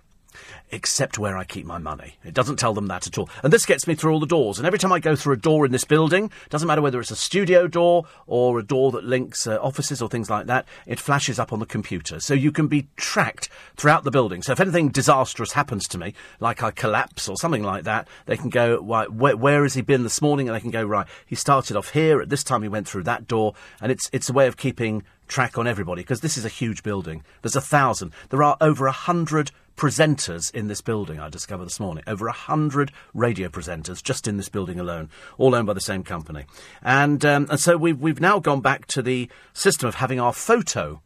except 0.70 1.18
where 1.18 1.36
I 1.36 1.44
keep 1.44 1.66
my 1.66 1.78
money. 1.78 2.16
It 2.24 2.34
doesn't 2.34 2.56
tell 2.56 2.74
them 2.74 2.88
that 2.88 3.06
at 3.06 3.18
all. 3.18 3.28
And 3.42 3.52
this 3.52 3.66
gets 3.66 3.86
me 3.86 3.94
through 3.94 4.12
all 4.12 4.20
the 4.20 4.26
doors. 4.26 4.58
And 4.58 4.66
every 4.66 4.78
time 4.78 4.92
I 4.92 4.98
go 4.98 5.16
through 5.16 5.34
a 5.34 5.38
door 5.38 5.64
in 5.64 5.72
this 5.72 5.84
building, 5.84 6.30
doesn't 6.50 6.66
matter 6.66 6.82
whether 6.82 7.00
it's 7.00 7.10
a 7.10 7.16
studio 7.16 7.66
door 7.66 8.06
or 8.26 8.58
a 8.58 8.62
door 8.62 8.92
that 8.92 9.04
links 9.04 9.46
uh, 9.46 9.58
offices 9.60 10.02
or 10.02 10.08
things 10.08 10.30
like 10.30 10.46
that, 10.46 10.66
it 10.86 10.98
flashes 10.98 11.38
up 11.38 11.52
on 11.52 11.60
the 11.60 11.66
computer. 11.66 12.20
So 12.20 12.34
you 12.34 12.52
can 12.52 12.66
be 12.66 12.88
tracked 12.96 13.48
throughout 13.76 14.04
the 14.04 14.10
building. 14.10 14.42
So 14.42 14.52
if 14.52 14.60
anything 14.60 14.88
disastrous 14.88 15.52
happens 15.52 15.86
to 15.88 15.98
me, 15.98 16.14
like 16.40 16.62
I 16.62 16.70
collapse 16.70 17.28
or 17.28 17.36
something 17.36 17.62
like 17.62 17.84
that, 17.84 18.08
they 18.26 18.36
can 18.36 18.50
go, 18.50 18.80
where, 18.80 19.36
where 19.36 19.62
has 19.62 19.74
he 19.74 19.82
been 19.82 20.02
this 20.02 20.22
morning? 20.22 20.48
And 20.48 20.56
they 20.56 20.60
can 20.60 20.70
go, 20.70 20.84
right, 20.84 21.06
he 21.26 21.34
started 21.34 21.76
off 21.76 21.90
here, 21.90 22.20
at 22.20 22.28
this 22.28 22.44
time 22.44 22.62
he 22.62 22.68
went 22.68 22.88
through 22.88 23.04
that 23.04 23.28
door. 23.28 23.54
And 23.80 23.92
it's, 23.92 24.10
it's 24.12 24.28
a 24.28 24.32
way 24.32 24.46
of 24.46 24.56
keeping 24.56 25.04
track 25.28 25.56
on 25.58 25.66
everybody 25.66 26.02
because 26.02 26.20
this 26.20 26.36
is 26.36 26.44
a 26.44 26.50
huge 26.50 26.82
building. 26.82 27.24
There's 27.42 27.56
a 27.56 27.60
thousand. 27.60 28.12
There 28.30 28.42
are 28.42 28.56
over 28.60 28.86
a 28.86 28.92
hundred 28.92 29.50
presenters 29.76 30.54
in 30.54 30.68
this 30.68 30.80
building. 30.80 31.18
I 31.18 31.28
discovered 31.28 31.66
this 31.66 31.80
morning 31.80 32.04
over 32.06 32.26
a 32.26 32.32
hundred 32.32 32.92
radio 33.12 33.48
presenters 33.48 34.02
just 34.02 34.28
in 34.28 34.36
this 34.36 34.48
building 34.48 34.78
alone, 34.78 35.10
all 35.38 35.54
owned 35.54 35.66
by 35.66 35.72
the 35.72 35.80
same 35.80 36.02
company. 36.02 36.44
And 36.82 37.24
um, 37.24 37.46
and 37.50 37.60
so 37.60 37.76
we've 37.76 38.00
we've 38.00 38.20
now 38.20 38.38
gone 38.38 38.60
back 38.60 38.86
to 38.88 39.02
the 39.02 39.28
system 39.52 39.88
of 39.88 39.96
having 39.96 40.20
our 40.20 40.32
photo 40.32 41.00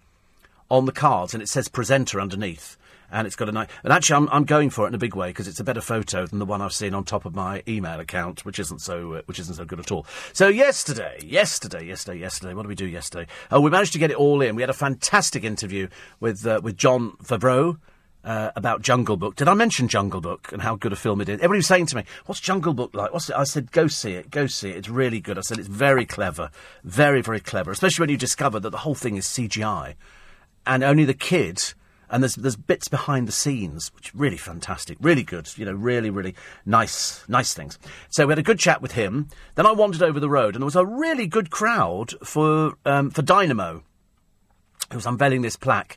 on 0.70 0.84
the 0.84 0.92
cards, 0.92 1.34
and 1.34 1.42
it 1.42 1.48
says 1.48 1.68
presenter 1.68 2.20
underneath 2.20 2.76
and 3.10 3.26
it's 3.26 3.36
got 3.36 3.48
a 3.48 3.52
nice. 3.52 3.68
And 3.82 3.92
actually, 3.92 4.16
I'm, 4.16 4.28
I'm 4.30 4.44
going 4.44 4.70
for 4.70 4.84
it 4.84 4.88
in 4.88 4.94
a 4.94 4.98
big 4.98 5.14
way 5.14 5.28
because 5.28 5.48
it's 5.48 5.60
a 5.60 5.64
better 5.64 5.80
photo 5.80 6.26
than 6.26 6.38
the 6.38 6.44
one 6.44 6.60
I've 6.60 6.72
seen 6.72 6.94
on 6.94 7.04
top 7.04 7.24
of 7.24 7.34
my 7.34 7.62
email 7.66 8.00
account, 8.00 8.44
which 8.44 8.58
isn't 8.58 8.80
so 8.80 9.14
uh, 9.14 9.22
which 9.26 9.38
isn't 9.38 9.54
so 9.54 9.64
good 9.64 9.80
at 9.80 9.90
all. 9.90 10.06
So 10.32 10.48
yesterday, 10.48 11.18
yesterday, 11.24 11.86
yesterday, 11.86 12.18
yesterday, 12.18 12.54
what 12.54 12.62
did 12.62 12.68
we 12.68 12.74
do 12.74 12.86
yesterday? 12.86 13.26
Oh, 13.50 13.60
we 13.60 13.70
managed 13.70 13.92
to 13.94 13.98
get 13.98 14.10
it 14.10 14.16
all 14.16 14.42
in. 14.42 14.56
We 14.56 14.62
had 14.62 14.70
a 14.70 14.74
fantastic 14.74 15.44
interview 15.44 15.88
with 16.20 16.46
uh, 16.46 16.60
with 16.62 16.76
Jon 16.76 17.12
Favreau. 17.22 17.78
Uh, 18.28 18.52
about 18.56 18.82
Jungle 18.82 19.16
Book. 19.16 19.36
Did 19.36 19.48
I 19.48 19.54
mention 19.54 19.88
Jungle 19.88 20.20
Book 20.20 20.52
and 20.52 20.60
how 20.60 20.76
good 20.76 20.92
a 20.92 20.96
film 20.96 21.22
it 21.22 21.30
is? 21.30 21.36
Everybody 21.36 21.60
was 21.60 21.66
saying 21.66 21.86
to 21.86 21.96
me, 21.96 22.04
"What's 22.26 22.40
Jungle 22.40 22.74
Book 22.74 22.90
like?" 22.92 23.10
What's 23.10 23.30
it? 23.30 23.36
I 23.36 23.44
said, 23.44 23.72
"Go 23.72 23.86
see 23.88 24.12
it. 24.12 24.30
Go 24.30 24.46
see 24.46 24.68
it. 24.68 24.76
It's 24.76 24.90
really 24.90 25.18
good." 25.18 25.38
I 25.38 25.40
said, 25.40 25.58
"It's 25.58 25.66
very 25.66 26.04
clever, 26.04 26.50
very 26.84 27.22
very 27.22 27.40
clever, 27.40 27.70
especially 27.70 28.02
when 28.02 28.10
you 28.10 28.18
discover 28.18 28.60
that 28.60 28.68
the 28.68 28.84
whole 28.84 28.94
thing 28.94 29.16
is 29.16 29.26
CGI, 29.26 29.94
and 30.66 30.84
only 30.84 31.06
the 31.06 31.14
kid 31.14 31.72
and 32.10 32.22
there's 32.22 32.34
there's 32.34 32.56
bits 32.56 32.88
behind 32.88 33.28
the 33.28 33.32
scenes 33.32 33.90
which 33.94 34.14
are 34.14 34.18
really 34.18 34.36
fantastic, 34.36 34.98
really 35.00 35.22
good. 35.22 35.48
You 35.56 35.64
know, 35.64 35.72
really 35.72 36.10
really 36.10 36.34
nice 36.66 37.24
nice 37.28 37.54
things. 37.54 37.78
So 38.10 38.26
we 38.26 38.32
had 38.32 38.38
a 38.38 38.42
good 38.42 38.58
chat 38.58 38.82
with 38.82 38.92
him. 38.92 39.28
Then 39.54 39.64
I 39.64 39.72
wandered 39.72 40.02
over 40.02 40.20
the 40.20 40.28
road, 40.28 40.54
and 40.54 40.60
there 40.60 40.66
was 40.66 40.76
a 40.76 40.84
really 40.84 41.26
good 41.26 41.48
crowd 41.48 42.12
for 42.22 42.74
um, 42.84 43.10
for 43.10 43.22
Dynamo, 43.22 43.82
who 44.90 44.96
was 44.96 45.06
unveiling 45.06 45.40
this 45.40 45.56
plaque 45.56 45.96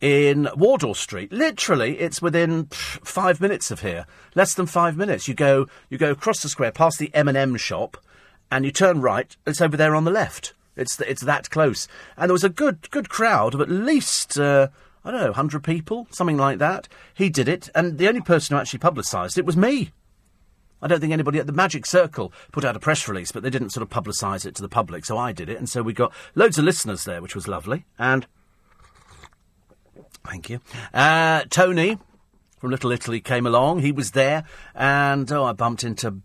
in 0.00 0.48
Wardour 0.56 0.94
Street. 0.94 1.32
Literally, 1.32 1.98
it's 1.98 2.22
within 2.22 2.66
pff, 2.66 3.06
five 3.06 3.40
minutes 3.40 3.70
of 3.70 3.80
here. 3.80 4.06
Less 4.34 4.54
than 4.54 4.66
five 4.66 4.96
minutes. 4.96 5.28
You 5.28 5.34
go 5.34 5.66
you 5.88 5.98
go 5.98 6.10
across 6.10 6.42
the 6.42 6.48
square, 6.48 6.72
past 6.72 6.98
the 6.98 7.14
M 7.14 7.28
and 7.28 7.36
M 7.36 7.56
shop, 7.56 7.96
and 8.50 8.64
you 8.64 8.70
turn 8.70 9.00
right. 9.00 9.36
It's 9.46 9.60
over 9.60 9.76
there 9.76 9.94
on 9.94 10.04
the 10.04 10.10
left. 10.10 10.54
It's 10.76 11.00
it's 11.00 11.22
that 11.22 11.50
close, 11.50 11.88
and 12.16 12.28
there 12.28 12.34
was 12.34 12.44
a 12.44 12.48
good 12.48 12.90
good 12.90 13.08
crowd 13.08 13.54
of 13.54 13.60
at 13.60 13.70
least. 13.70 14.38
Uh, 14.38 14.68
I 15.02 15.10
don't 15.10 15.20
know, 15.20 15.26
100 15.28 15.64
people, 15.64 16.06
something 16.10 16.36
like 16.36 16.58
that. 16.58 16.86
He 17.14 17.30
did 17.30 17.48
it, 17.48 17.70
and 17.74 17.96
the 17.96 18.06
only 18.06 18.20
person 18.20 18.54
who 18.54 18.60
actually 18.60 18.80
publicised 18.80 19.38
it 19.38 19.46
was 19.46 19.56
me. 19.56 19.92
I 20.82 20.88
don't 20.88 21.00
think 21.00 21.14
anybody 21.14 21.38
at 21.38 21.46
the 21.46 21.54
Magic 21.54 21.86
Circle 21.86 22.34
put 22.52 22.66
out 22.66 22.76
a 22.76 22.80
press 22.80 23.08
release, 23.08 23.32
but 23.32 23.42
they 23.42 23.48
didn't 23.48 23.70
sort 23.70 23.82
of 23.82 23.88
publicise 23.88 24.44
it 24.44 24.54
to 24.56 24.62
the 24.62 24.68
public, 24.68 25.06
so 25.06 25.16
I 25.16 25.32
did 25.32 25.48
it, 25.48 25.56
and 25.56 25.70
so 25.70 25.82
we 25.82 25.94
got 25.94 26.12
loads 26.34 26.58
of 26.58 26.66
listeners 26.66 27.04
there, 27.04 27.22
which 27.22 27.34
was 27.34 27.48
lovely. 27.48 27.86
And 27.98 28.26
thank 30.30 30.48
you, 30.48 30.60
uh, 30.94 31.42
Tony 31.50 31.98
from 32.58 32.70
Little 32.70 32.92
Italy 32.92 33.20
came 33.20 33.46
along. 33.46 33.80
He 33.80 33.92
was 33.92 34.12
there, 34.12 34.44
and 34.74 35.30
oh, 35.32 35.44
I 35.44 35.52
bumped 35.52 35.82
into 35.82 36.20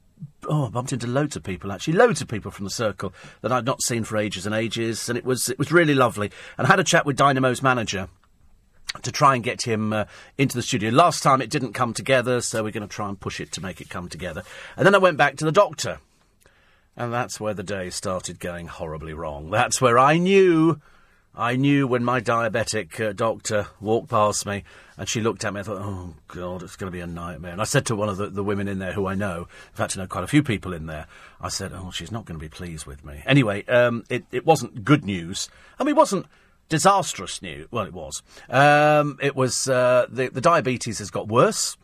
oh, 0.47 0.67
I 0.67 0.69
bumped 0.69 0.93
into 0.93 1.07
loads 1.07 1.35
of 1.35 1.43
people 1.43 1.71
actually, 1.71 1.93
loads 1.93 2.21
of 2.21 2.27
people 2.27 2.51
from 2.51 2.65
the 2.65 2.71
circle 2.71 3.13
that 3.41 3.51
I'd 3.51 3.65
not 3.65 3.81
seen 3.81 4.03
for 4.03 4.17
ages 4.17 4.45
and 4.45 4.53
ages, 4.53 5.09
and 5.09 5.17
it 5.17 5.25
was 5.25 5.50
it 5.50 5.57
was 5.57 5.71
really 5.71 5.95
lovely. 5.95 6.31
And 6.57 6.67
I 6.67 6.69
had 6.69 6.79
a 6.79 6.83
chat 6.83 7.05
with 7.05 7.17
Dynamo's 7.17 7.63
manager 7.63 8.07
to 9.01 9.12
try 9.12 9.35
and 9.35 9.43
get 9.43 9.63
him 9.63 9.91
uh, 9.91 10.05
into 10.38 10.55
the 10.55 10.62
studio. 10.62 10.91
Last 10.91 11.21
time 11.21 11.41
it 11.41 11.50
didn't 11.50 11.74
come 11.74 11.93
together, 11.93 12.41
so 12.41 12.63
we're 12.63 12.71
going 12.71 12.88
to 12.88 12.93
try 12.93 13.09
and 13.09 13.19
push 13.19 13.39
it 13.39 13.51
to 13.53 13.62
make 13.62 13.81
it 13.81 13.89
come 13.89 14.09
together. 14.09 14.43
And 14.77 14.85
then 14.85 14.95
I 14.95 15.00
went 15.00 15.17
back 15.17 15.35
to 15.38 15.45
the 15.45 15.51
doctor. 15.51 16.00
And 16.97 17.12
that's 17.12 17.41
where 17.41 17.53
the 17.53 17.62
day 17.63 17.89
started 17.89 18.39
going 18.39 18.67
horribly 18.67 19.13
wrong. 19.13 19.50
That's 19.50 19.81
where 19.81 20.00
I 20.00 20.17
knew, 20.17 20.79
I 21.38 21.56
knew 21.56 21.88
when 21.88 22.04
my 22.04 22.22
diabetic 22.22 23.00
uh, 23.00 23.13
doctor 23.13 23.68
walked 23.82 24.10
past 24.10 24.46
me 24.46 24.63
and 24.98 25.08
she 25.08 25.22
looked 25.22 25.44
at 25.44 25.54
me, 25.54 25.60
I 25.60 25.63
thought, 25.63 25.82
oh, 25.82 26.15
God, 26.27 26.63
it's 26.63 26.75
going 26.75 26.92
to 26.92 26.96
be 26.96 27.01
a 27.01 27.08
nightmare. 27.08 27.51
And 27.51 27.62
I 27.62 27.65
said 27.65 27.86
to 27.88 27.96
one 27.96 28.08
of 28.08 28.18
the, 28.18 28.27
the 28.27 28.44
women 28.44 28.68
in 28.68 28.80
there 28.80 28.94
who 28.94 29.06
I 29.08 29.15
know, 29.15 29.39
in 29.39 29.75
fact, 29.75 29.98
I 29.98 30.01
know 30.01 30.08
quite 30.08 30.24
a 30.24 30.27
few 30.27 30.44
people 30.44 30.74
in 30.74 30.86
there, 30.86 31.08
I 31.42 31.50
said, 31.50 31.72
oh, 31.74 31.92
she's 31.92 32.12
not 32.12 32.25
going 32.25 32.39
to 32.39 32.44
be 32.44 32.50
pleased 32.50 32.86
with 32.86 33.04
me. 33.04 33.22
Anyway, 33.25 33.65
um, 33.65 34.04
it, 34.10 34.25
it 34.32 34.46
wasn't 34.46 34.86
good 34.86 35.04
news. 35.04 35.50
I 35.77 35.84
mean, 35.84 35.96
it 35.96 35.98
wasn't 35.98 36.25
disastrous 36.70 37.42
news. 37.42 37.68
Well, 37.72 37.86
it 37.86 37.94
was. 37.94 38.24
Um, 38.50 39.18
it 39.22 39.36
was 39.36 39.68
uh, 39.68 40.08
the 40.10 40.30
the 40.30 40.42
diabetes 40.42 41.00
has 41.00 41.12
got 41.12 41.27
worse. 41.27 41.77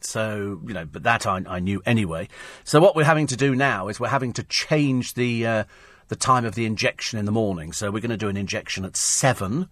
So 0.00 0.60
you 0.66 0.74
know, 0.74 0.84
but 0.84 1.02
that 1.02 1.26
I, 1.26 1.42
I 1.48 1.60
knew 1.60 1.82
anyway. 1.84 2.28
So 2.64 2.80
what 2.80 2.94
we're 2.94 3.04
having 3.04 3.26
to 3.28 3.36
do 3.36 3.54
now 3.54 3.88
is 3.88 3.98
we're 3.98 4.08
having 4.08 4.32
to 4.34 4.44
change 4.44 5.14
the 5.14 5.46
uh, 5.46 5.64
the 6.08 6.16
time 6.16 6.44
of 6.44 6.54
the 6.54 6.66
injection 6.66 7.18
in 7.18 7.24
the 7.24 7.32
morning. 7.32 7.72
So 7.72 7.90
we're 7.90 8.00
going 8.00 8.10
to 8.10 8.16
do 8.16 8.28
an 8.28 8.36
injection 8.36 8.84
at 8.84 8.96
seven. 8.96 9.68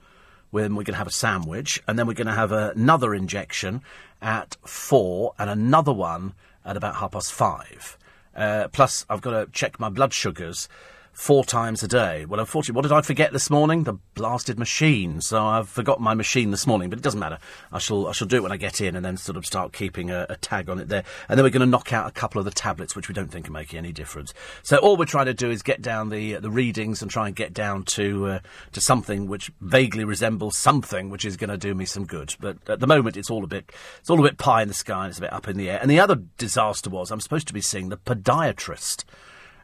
When 0.53 0.77
we're 0.77 0.85
going 0.85 0.95
to 0.95 0.99
have 0.99 1.09
a 1.09 1.13
sandwich, 1.13 1.83
and 1.89 1.99
then 1.99 2.07
we're 2.07 2.15
going 2.15 2.29
to 2.29 2.33
have 2.33 2.53
another 2.53 3.15
injection 3.15 3.83
at 4.23 4.57
four, 4.65 5.35
and 5.41 5.51
another 5.51 5.93
one 5.93 6.35
at 6.65 6.77
about 6.77 6.97
half 6.97 7.11
past 7.11 7.33
five. 7.33 7.99
Uh, 8.35 8.69
plus, 8.69 9.05
I've 9.11 9.21
got 9.21 9.33
to 9.33 9.51
check 9.53 9.81
my 9.81 9.89
blood 9.89 10.15
sugars 10.15 10.69
four 11.17 11.45
times 11.45 11.83
a 11.83 11.89
day. 11.89 12.27
Well, 12.27 12.41
unfortunately, 12.41 12.77
what 12.77 12.83
did 12.83 12.93
I 12.93 13.01
forget 13.01 13.33
this 13.33 13.49
morning? 13.49 13.85
The 13.85 13.95
blasted 14.15 14.59
machine. 14.59 15.23
So 15.23 15.45
I've 15.45 15.69
forgotten 15.69 16.05
my 16.05 16.13
machine 16.13 16.51
this 16.51 16.67
morning, 16.67 16.91
but 16.91 16.99
it 16.99 17.03
doesn't 17.03 17.19
matter. 17.19 17.39
I 17.73 17.79
shall 17.79 18.07
I 18.07 18.13
shall 18.13 18.29
do 18.29 18.37
it 18.37 18.43
when 18.43 18.53
I 18.53 18.59
get 18.59 18.83
in, 18.83 18.95
and 18.95 19.05
then 19.05 19.17
sort 19.17 19.39
of 19.39 19.47
start 19.47 19.73
keeping 19.73 20.11
a, 20.11 20.27
a 20.29 20.37
tag 20.37 20.69
on 20.69 20.79
it 20.79 20.89
there. 20.89 21.05
And 21.29 21.39
then 21.39 21.45
we're 21.45 21.51
going 21.51 21.61
to 21.61 21.67
knock 21.67 21.93
out 21.93 22.07
a 22.07 22.13
couple 22.13 22.39
of 22.39 22.45
the 22.45 22.51
tablets, 22.51 22.95
which 22.95 23.09
we 23.09 23.15
don't 23.15 23.31
think 23.31 23.49
are 23.49 23.53
making 23.53 23.79
any 23.79 23.93
difference. 23.93 24.35
So 24.63 24.77
all 24.77 24.99
we're 24.99 25.07
trying 25.07 25.27
to 25.27 25.35
do 25.35 25.51
is 25.51 25.63
get 25.63 25.81
down 25.81 26.11
the 26.11 26.35
the 26.35 26.51
readings 26.51 27.01
and 27.01 27.11
try 27.11 27.27
and 27.27 27.35
get 27.35 27.55
down 27.55 27.85
to 27.85 28.27
uh, 28.27 28.39
to 28.73 28.81
something 28.81 29.27
which 29.27 29.51
vaguely 29.63 30.05
resembles 30.05 30.59
something 30.59 31.09
which 31.09 31.25
is 31.25 31.39
going 31.39 31.51
to 31.51 31.57
do 31.57 31.75
me 31.75 31.87
some 31.87 32.05
good. 32.05 32.35
But 32.39 32.59
at 32.69 32.81
the 32.81 32.87
moment, 32.87 33.17
it's 33.17 33.31
all 33.31 33.43
a 33.43 33.49
bit 33.49 33.73
it's 34.01 34.11
all 34.11 34.21
a 34.21 34.23
bit 34.23 34.37
pie 34.37 34.61
in 34.61 34.69
the 34.69 34.75
sky 34.75 35.05
and 35.05 35.11
it's 35.11 35.19
a 35.19 35.23
bit 35.23 35.33
up 35.33 35.49
in 35.49 35.57
the 35.57 35.71
air. 35.71 35.79
And 35.81 35.91
the 35.91 35.99
other 35.99 36.17
disaster 36.37 36.91
was 36.91 37.11
I'm 37.11 37.21
supposed 37.21 37.49
to 37.49 37.55
be 37.55 37.63
seeing 37.63 37.89
the 37.89 37.97
podiatrist. 37.97 39.05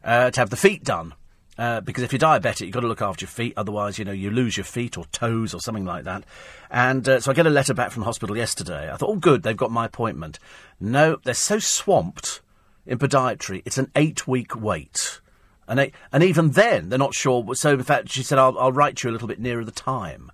Uh, 0.04 0.32
to 0.32 0.40
have 0.40 0.50
the 0.50 0.56
feet 0.56 0.82
done. 0.82 1.14
Uh, 1.58 1.80
because 1.82 2.02
if 2.02 2.12
you're 2.12 2.18
diabetic, 2.18 2.62
you've 2.62 2.72
got 2.72 2.80
to 2.80 2.86
look 2.88 3.02
after 3.02 3.24
your 3.24 3.30
feet. 3.30 3.52
Otherwise, 3.56 3.98
you 3.98 4.04
know, 4.04 4.12
you 4.12 4.30
lose 4.30 4.56
your 4.56 4.64
feet 4.64 4.96
or 4.96 5.04
toes 5.12 5.52
or 5.52 5.60
something 5.60 5.84
like 5.84 6.04
that. 6.04 6.24
And 6.70 7.06
uh, 7.06 7.20
so 7.20 7.30
I 7.30 7.34
get 7.34 7.46
a 7.46 7.50
letter 7.50 7.74
back 7.74 7.90
from 7.90 8.04
hospital 8.04 8.36
yesterday. 8.36 8.90
I 8.90 8.96
thought, 8.96 9.10
oh, 9.10 9.16
good, 9.16 9.42
they've 9.42 9.56
got 9.56 9.70
my 9.70 9.84
appointment. 9.84 10.38
No, 10.80 11.18
they're 11.24 11.34
so 11.34 11.58
swamped 11.58 12.40
in 12.86 12.98
podiatry. 12.98 13.62
It's 13.66 13.78
an 13.78 13.90
eight-week 13.94 14.56
wait. 14.56 15.20
And, 15.68 15.92
and 16.10 16.22
even 16.22 16.52
then, 16.52 16.88
they're 16.88 16.98
not 16.98 17.14
sure. 17.14 17.54
So, 17.54 17.74
in 17.74 17.82
fact, 17.82 18.08
she 18.08 18.22
said, 18.22 18.38
I'll, 18.38 18.58
I'll 18.58 18.72
write 18.72 19.02
you 19.02 19.10
a 19.10 19.12
little 19.12 19.28
bit 19.28 19.38
nearer 19.38 19.64
the 19.64 19.70
time. 19.70 20.32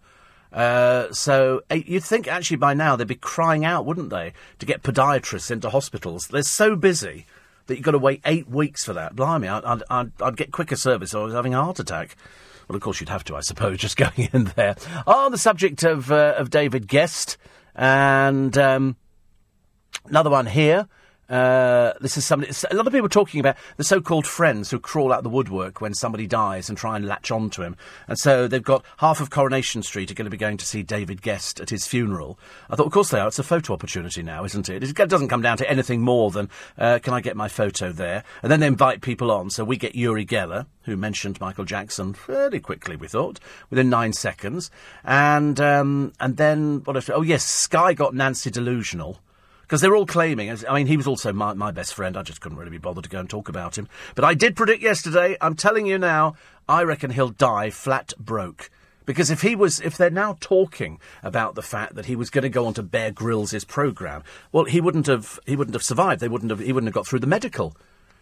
Uh, 0.53 1.13
so 1.13 1.61
you'd 1.71 2.05
think 2.05 2.27
actually 2.27 2.57
by 2.57 2.75
now 2.75 2.97
they'd 2.97 3.07
be 3.07 3.15
crying 3.15 3.65
out, 3.65 3.85
wouldn't 3.85 4.11
they, 4.11 4.33
to 4.59 4.67
get 4.67 4.83
podiatrists 4.83 5.51
into 5.51 5.69
hospitals? 5.69 6.29
They're 6.29 6.43
so 6.43 6.75
busy 6.75 7.27
that 7.69 7.77
you've 7.77 7.85
got 7.85 7.93
to 7.93 7.99
wait 7.99 8.21
eight 8.25 8.49
weeks 8.49 8.85
for 8.85 8.95
that. 8.95 9.15
Blimey, 9.15 9.47
I'd, 9.47 9.83
I'd, 9.89 10.11
I'd 10.21 10.37
get 10.37 10.51
quicker 10.51 10.77
service 10.77 11.15
or 11.15 11.23
I 11.23 11.25
was 11.27 11.35
having 11.35 11.55
a 11.55 11.63
heart 11.63 11.79
attack. 11.79 12.17
Well, 12.67 12.77
of 12.77 12.83
course, 12.83 13.01
you'd 13.01 13.09
have 13.09 13.25
to, 13.25 13.37
I 13.37 13.41
suppose, 13.41 13.79
just 13.79 13.97
going 13.97 14.29
in 14.33 14.45
there. 14.57 14.75
On 15.07 15.31
the 15.31 15.39
subject 15.39 15.85
of, 15.85 16.11
uh, 16.11 16.35
of 16.37 16.51
David 16.51 16.89
Gest, 16.89 17.37
and 17.75 18.59
um, 18.59 18.97
another 20.07 20.31
one 20.31 20.47
here. 20.47 20.89
Uh, 21.29 21.93
this 22.01 22.17
is 22.17 22.25
somebody. 22.25 22.51
A 22.71 22.75
lot 22.75 22.87
of 22.87 22.93
people 22.93 23.09
talking 23.09 23.41
about 23.41 23.57
the 23.77 23.85
so-called 23.85 24.27
friends 24.27 24.71
who 24.71 24.79
crawl 24.79 25.13
out 25.13 25.23
the 25.23 25.29
woodwork 25.29 25.81
when 25.81 25.93
somebody 25.93 26.27
dies 26.27 26.69
and 26.69 26.79
try 26.79 26.97
and 26.97 27.07
latch 27.07 27.31
on 27.31 27.51
to 27.51 27.63
him. 27.63 27.77
And 28.07 28.19
so 28.19 28.49
they've 28.49 28.63
got 28.63 28.85
half 28.99 29.21
of 29.21 29.29
Coronation 29.29 29.83
Street 29.83 30.11
are 30.11 30.15
going 30.15 30.25
to 30.25 30.31
be 30.31 30.39
going 30.39 30.57
to 30.57 30.65
see 30.65 30.83
David 30.83 31.21
Gest 31.21 31.61
at 31.61 31.69
his 31.69 31.87
funeral. 31.87 32.39
I 32.71 32.77
thought, 32.77 32.87
of 32.87 32.93
course 32.93 33.11
they 33.11 33.21
are. 33.21 33.29
It's 33.29 33.39
a 33.39 33.43
photo 33.43 33.75
opportunity 33.75 34.23
now, 34.23 34.45
isn't 34.45 34.71
it? 34.71 34.83
It 34.83 34.95
doesn't 34.95 35.29
come 35.29 35.43
down 35.43 35.59
to 35.59 35.71
anything 35.71 36.01
more 36.01 36.31
than 36.31 36.49
uh, 36.79 36.99
can 37.03 37.13
I 37.13 37.21
get 37.21 37.37
my 37.37 37.49
photo 37.49 37.93
there? 37.93 38.25
And 38.43 38.51
then 38.51 38.61
they 38.61 38.67
invite 38.67 39.03
people 39.03 39.31
on. 39.31 39.51
So 39.51 39.65
we 39.65 39.77
get 39.77 39.95
Uri 39.95 40.25
Geller, 40.25 40.67
who 40.85 40.97
mentioned 40.97 41.41
Michael 41.41 41.67
Jackson 41.67 42.15
fairly 42.15 42.61
quickly. 42.61 42.97
We 42.97 43.09
thought 43.09 43.39
within 43.69 43.91
nine 43.91 44.15
seconds, 44.15 44.71
and 45.05 45.61
um, 45.61 46.15
and 46.21 46.39
then 46.39 46.81
what? 46.85 46.97
Else? 46.97 47.11
Oh 47.11 47.23
yes, 47.23 47.45
Sky 47.45 47.93
got 47.93 48.15
Nancy 48.15 48.51
delusional 48.51 49.19
because 49.69 49.83
they're 49.83 49.95
all 49.95 50.07
claiming. 50.07 50.51
I 50.51 50.75
mean, 50.75 50.87
he 50.87 50.97
was 50.97 51.07
also 51.07 51.31
my, 51.31 51.53
my 51.53 51.71
best 51.71 51.93
friend. 51.93 52.17
I 52.17 52.23
just 52.23 52.41
couldn't 52.41 52.57
really 52.57 52.71
be 52.71 52.79
bothered 52.79 53.05
to 53.05 53.11
go 53.11 53.21
and 53.21 53.29
talk 53.29 53.51
about 53.51 53.77
him. 53.77 53.87
But 54.15 54.25
I 54.25 54.33
did 54.33 54.57
predict 54.57 54.83
yesterday. 54.83 55.37
I'm 55.43 55.55
telling 55.55 55.85
you 55.85 55.99
now. 55.99 56.37
I 56.67 56.85
reckon 56.85 57.11
he'll 57.11 57.29
die 57.29 57.69
flat 57.69 58.15
broke. 58.19 58.71
Because 59.05 59.31
if 59.31 59.43
he 59.43 59.55
was, 59.55 59.79
if 59.81 59.99
they're 59.99 60.09
now 60.09 60.39
talking 60.41 60.99
about 61.23 61.55
the 61.55 61.63
fact 61.63 61.97
that 61.97 62.07
he 62.07 62.17
was 62.17 62.31
going 62.31 62.43
to 62.43 62.49
go 62.49 62.67
on 62.67 62.73
to 62.75 62.83
Bear 62.83 63.11
Grylls' 63.11 63.65
program, 63.65 64.23
well, 64.53 64.65
he 64.65 64.81
wouldn't 64.81 65.07
have, 65.07 65.39
he 65.45 65.55
wouldn't 65.55 65.75
have 65.75 65.83
survived. 65.83 66.23
They 66.23 66.29
wouldn't 66.29 66.51
have, 66.51 66.61
he 66.61 66.73
wouldn't 66.73 66.89
have 66.89 66.95
got 66.95 67.07
through 67.07 67.21
the 67.21 67.27
medical. 67.27 67.77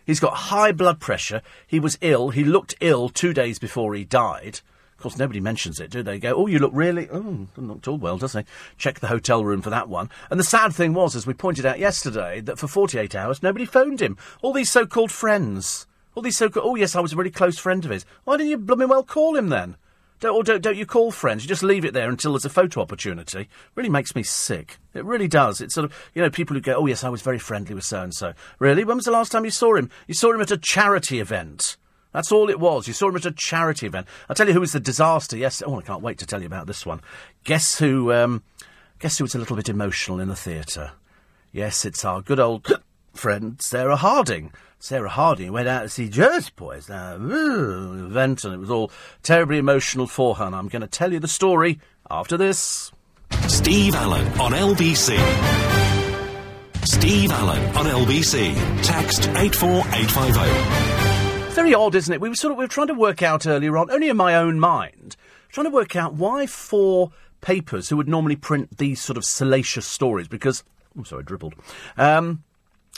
He's 0.04 0.20
got 0.20 0.34
high 0.34 0.72
blood 0.72 0.98
pressure. 0.98 1.42
He 1.64 1.78
was 1.78 1.96
ill. 2.00 2.30
He 2.30 2.42
looked 2.42 2.74
ill 2.80 3.08
two 3.08 3.32
days 3.32 3.60
before 3.60 3.94
he 3.94 4.04
died. 4.04 4.60
Of 4.96 5.02
course, 5.02 5.18
nobody 5.18 5.40
mentions 5.40 5.78
it, 5.78 5.90
do 5.90 6.02
they? 6.02 6.18
Go, 6.18 6.34
oh, 6.34 6.46
you 6.46 6.58
look 6.58 6.72
really, 6.74 7.06
oh, 7.10 7.48
doesn't 7.54 7.68
look 7.68 7.86
all 7.86 7.98
well, 7.98 8.16
does 8.16 8.32
he? 8.32 8.44
Check 8.78 9.00
the 9.00 9.08
hotel 9.08 9.44
room 9.44 9.60
for 9.60 9.68
that 9.68 9.90
one. 9.90 10.08
And 10.30 10.40
the 10.40 10.44
sad 10.44 10.72
thing 10.72 10.94
was, 10.94 11.14
as 11.14 11.26
we 11.26 11.34
pointed 11.34 11.66
out 11.66 11.78
yesterday, 11.78 12.40
that 12.40 12.58
for 12.58 12.66
48 12.66 13.14
hours 13.14 13.42
nobody 13.42 13.66
phoned 13.66 14.00
him. 14.00 14.16
All 14.40 14.54
these 14.54 14.70
so-called 14.70 15.12
friends. 15.12 15.86
All 16.14 16.22
these 16.22 16.38
so-called, 16.38 16.64
oh 16.66 16.76
yes, 16.76 16.96
I 16.96 17.00
was 17.00 17.12
a 17.12 17.16
really 17.16 17.30
close 17.30 17.58
friend 17.58 17.84
of 17.84 17.90
his. 17.90 18.06
Why 18.24 18.38
didn't 18.38 18.50
you 18.50 18.56
blooming 18.56 18.88
well 18.88 19.02
call 19.02 19.36
him 19.36 19.50
then? 19.50 19.76
Don't, 20.20 20.34
or 20.34 20.42
don't, 20.42 20.62
don't 20.62 20.78
you 20.78 20.86
call 20.86 21.10
friends? 21.10 21.44
You 21.44 21.48
just 21.48 21.62
leave 21.62 21.84
it 21.84 21.92
there 21.92 22.08
until 22.08 22.32
there's 22.32 22.46
a 22.46 22.50
photo 22.50 22.80
opportunity. 22.80 23.50
Really 23.74 23.90
makes 23.90 24.14
me 24.14 24.22
sick. 24.22 24.78
It 24.94 25.04
really 25.04 25.28
does. 25.28 25.60
It's 25.60 25.74
sort 25.74 25.84
of, 25.84 25.94
you 26.14 26.22
know, 26.22 26.30
people 26.30 26.54
who 26.54 26.62
go, 26.62 26.76
oh, 26.76 26.86
yes, 26.86 27.04
I 27.04 27.10
was 27.10 27.20
very 27.20 27.38
friendly 27.38 27.74
with 27.74 27.84
so 27.84 28.00
and 28.00 28.14
so. 28.14 28.32
Really? 28.58 28.82
When 28.82 28.96
was 28.96 29.04
the 29.04 29.10
last 29.10 29.30
time 29.30 29.44
you 29.44 29.50
saw 29.50 29.74
him? 29.74 29.90
You 30.06 30.14
saw 30.14 30.32
him 30.32 30.40
at 30.40 30.50
a 30.50 30.56
charity 30.56 31.20
event. 31.20 31.76
That's 32.12 32.32
all 32.32 32.48
it 32.48 32.60
was. 32.60 32.88
You 32.88 32.94
saw 32.94 33.08
him 33.08 33.16
at 33.16 33.26
a 33.26 33.30
charity 33.30 33.86
event. 33.86 34.06
I'll 34.28 34.36
tell 34.36 34.46
you 34.46 34.54
who 34.54 34.60
was 34.60 34.72
the 34.72 34.80
disaster. 34.80 35.36
Yes. 35.36 35.62
Oh, 35.64 35.78
I 35.78 35.82
can't 35.82 36.02
wait 36.02 36.18
to 36.18 36.26
tell 36.26 36.40
you 36.40 36.46
about 36.46 36.66
this 36.66 36.86
one. 36.86 37.00
Guess 37.44 37.78
who, 37.78 38.12
um, 38.12 38.42
guess 38.98 39.18
who 39.18 39.24
was 39.24 39.34
a 39.34 39.38
little 39.38 39.56
bit 39.56 39.68
emotional 39.68 40.20
in 40.20 40.28
the 40.28 40.36
theatre? 40.36 40.92
Yes, 41.52 41.84
it's 41.84 42.04
our 42.04 42.22
good 42.22 42.40
old 42.40 42.66
friend 43.14 43.60
Sarah 43.60 43.96
Harding. 43.96 44.52
Sarah 44.78 45.08
Harding 45.08 45.52
went 45.52 45.68
out 45.68 45.82
to 45.82 45.88
see 45.88 46.08
Jersey 46.08 46.50
Boys 46.54 46.88
now, 46.88 47.16
event, 47.16 48.44
and 48.44 48.54
it 48.54 48.58
was 48.58 48.70
all 48.70 48.90
terribly 49.22 49.58
emotional 49.58 50.06
for 50.06 50.36
her. 50.36 50.44
And 50.44 50.54
I'm 50.54 50.68
going 50.68 50.82
to 50.82 50.88
tell 50.88 51.12
you 51.12 51.18
the 51.18 51.28
story 51.28 51.80
after 52.10 52.36
this. 52.36 52.92
Steve 53.48 53.94
Allen 53.94 54.26
on 54.40 54.52
LBC. 54.52 55.16
Steve 56.84 57.30
Allen 57.32 57.76
on 57.76 57.86
LBC. 57.86 58.54
Text 58.82 59.28
84850. 59.30 60.95
Very 61.56 61.72
odd, 61.72 61.94
isn't 61.94 62.12
it? 62.12 62.20
We 62.20 62.28
were 62.28 62.34
sort 62.34 62.52
of 62.52 62.58
we 62.58 62.64
were 62.64 62.68
trying 62.68 62.88
to 62.88 62.94
work 62.94 63.22
out 63.22 63.46
earlier 63.46 63.78
on, 63.78 63.90
only 63.90 64.10
in 64.10 64.16
my 64.18 64.34
own 64.34 64.60
mind, 64.60 65.16
trying 65.48 65.64
to 65.64 65.70
work 65.70 65.96
out 65.96 66.12
why 66.12 66.44
four 66.44 67.12
papers 67.40 67.88
who 67.88 67.96
would 67.96 68.10
normally 68.10 68.36
print 68.36 68.76
these 68.76 69.00
sort 69.00 69.16
of 69.16 69.24
salacious 69.24 69.86
stories, 69.86 70.28
because 70.28 70.62
I'm 70.94 71.06
sorry, 71.06 71.22
I 71.22 71.24
dribbled. 71.24 71.54
Um, 71.96 72.44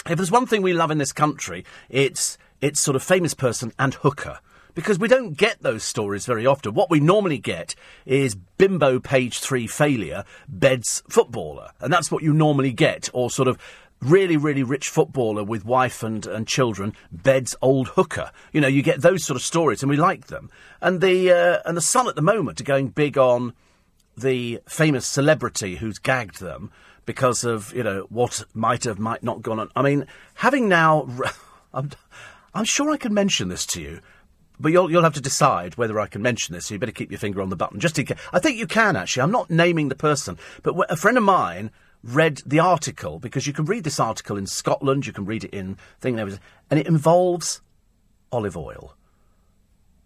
if 0.09 0.17
there's 0.17 0.33
one 0.33 0.45
thing 0.45 0.62
we 0.62 0.73
love 0.73 0.91
in 0.91 0.99
this 0.99 1.12
country, 1.12 1.65
it's 1.88 2.37
it's 2.61 2.81
sort 2.81 2.97
of 2.97 3.03
famous 3.05 3.33
person 3.33 3.73
and 3.79 3.95
hooker. 3.95 4.41
Because 4.75 4.99
we 4.99 5.09
don't 5.09 5.37
get 5.37 5.61
those 5.61 5.83
stories 5.83 6.27
very 6.27 6.47
often. 6.47 6.75
What 6.75 6.91
we 6.91 7.00
normally 7.00 7.38
get 7.38 7.77
is 8.07 8.35
bimbo 8.35 8.99
page 9.00 9.38
three 9.38 9.67
failure, 9.67 10.25
beds 10.49 11.03
footballer. 11.09 11.71
And 11.81 11.93
that's 11.93 12.12
what 12.12 12.23
you 12.23 12.33
normally 12.33 12.73
get. 12.73 13.09
Or 13.12 13.29
sort 13.29 13.49
of 13.49 13.59
really, 14.00 14.37
really 14.37 14.62
rich 14.62 14.88
footballer 14.88 15.43
with 15.43 15.64
wife 15.64 16.02
and, 16.02 16.26
and 16.26 16.47
children, 16.47 16.95
beds 17.11 17.57
old 17.61 17.88
hooker. 17.88 18.31
You 18.52 18.61
know, 18.61 18.69
you 18.69 18.83
get 18.83 19.02
those 19.02 19.25
sort 19.25 19.37
of 19.37 19.43
stories 19.43 19.83
and 19.83 19.90
we 19.90 19.97
like 19.97 20.26
them. 20.26 20.50
And 20.81 21.00
the, 21.00 21.33
uh, 21.33 21.59
and 21.64 21.76
the 21.76 21.83
Sun 21.83 22.09
at 22.09 22.14
the 22.14 22.23
moment 22.23 22.61
are 22.61 22.64
going 22.64 22.88
big 22.88 23.19
on 23.19 23.55
the 24.17 24.61
famous 24.67 25.07
celebrity 25.07 25.76
who's 25.76 25.99
gagged 25.99 26.40
them 26.40 26.71
because 27.09 27.43
of 27.43 27.73
you 27.73 27.83
know 27.83 28.07
what 28.11 28.45
might 28.52 28.85
have 28.85 28.99
might 28.99 29.23
not 29.23 29.40
gone 29.40 29.59
on. 29.59 29.71
I 29.75 29.83
mean, 29.83 30.07
having 30.35 30.69
now, 30.69 31.09
I'm, 31.73 31.90
I'm 32.55 32.64
sure 32.67 32.90
I 32.90 32.99
can 32.99 33.14
mention 33.14 33.49
this 33.49 33.64
to 33.67 33.81
you, 33.81 34.00
but 34.61 34.73
you'll 34.73 34.90
you'll 34.90 35.05
have 35.05 35.14
to 35.14 35.21
decide 35.21 35.76
whether 35.76 35.99
I 35.99 36.07
can 36.07 36.21
mention 36.21 36.55
this. 36.55 36.67
So 36.67 36.75
you 36.75 36.78
better 36.78 36.93
keep 36.93 37.11
your 37.11 37.19
finger 37.19 37.40
on 37.40 37.49
the 37.49 37.57
button. 37.57 37.81
Just 37.81 37.99
in 37.99 38.05
case. 38.07 38.19
I 38.33 38.38
think 38.38 38.59
you 38.59 38.67
can 38.67 38.95
actually. 38.95 39.23
I'm 39.23 39.31
not 39.31 39.50
naming 39.50 39.88
the 39.88 39.95
person, 39.95 40.37
but 40.62 40.75
a 40.90 40.97
friend 40.97 41.17
of 41.17 41.25
mine 41.25 41.71
read 42.02 42.43
the 42.47 42.61
article 42.61 43.19
because 43.19 43.47
you 43.47 43.52
can 43.52 43.64
read 43.64 43.85
this 43.85 44.00
article 44.00 44.37
in 44.37 44.47
Scotland, 44.47 45.07
you 45.07 45.12
can 45.12 45.25
read 45.25 45.45
it 45.45 45.55
in 45.55 45.76
thing 46.00 46.19
and 46.19 46.38
and 46.71 46.81
it 46.81 46.87
involves 46.87 47.61
olive 48.31 48.57
oil, 48.57 48.95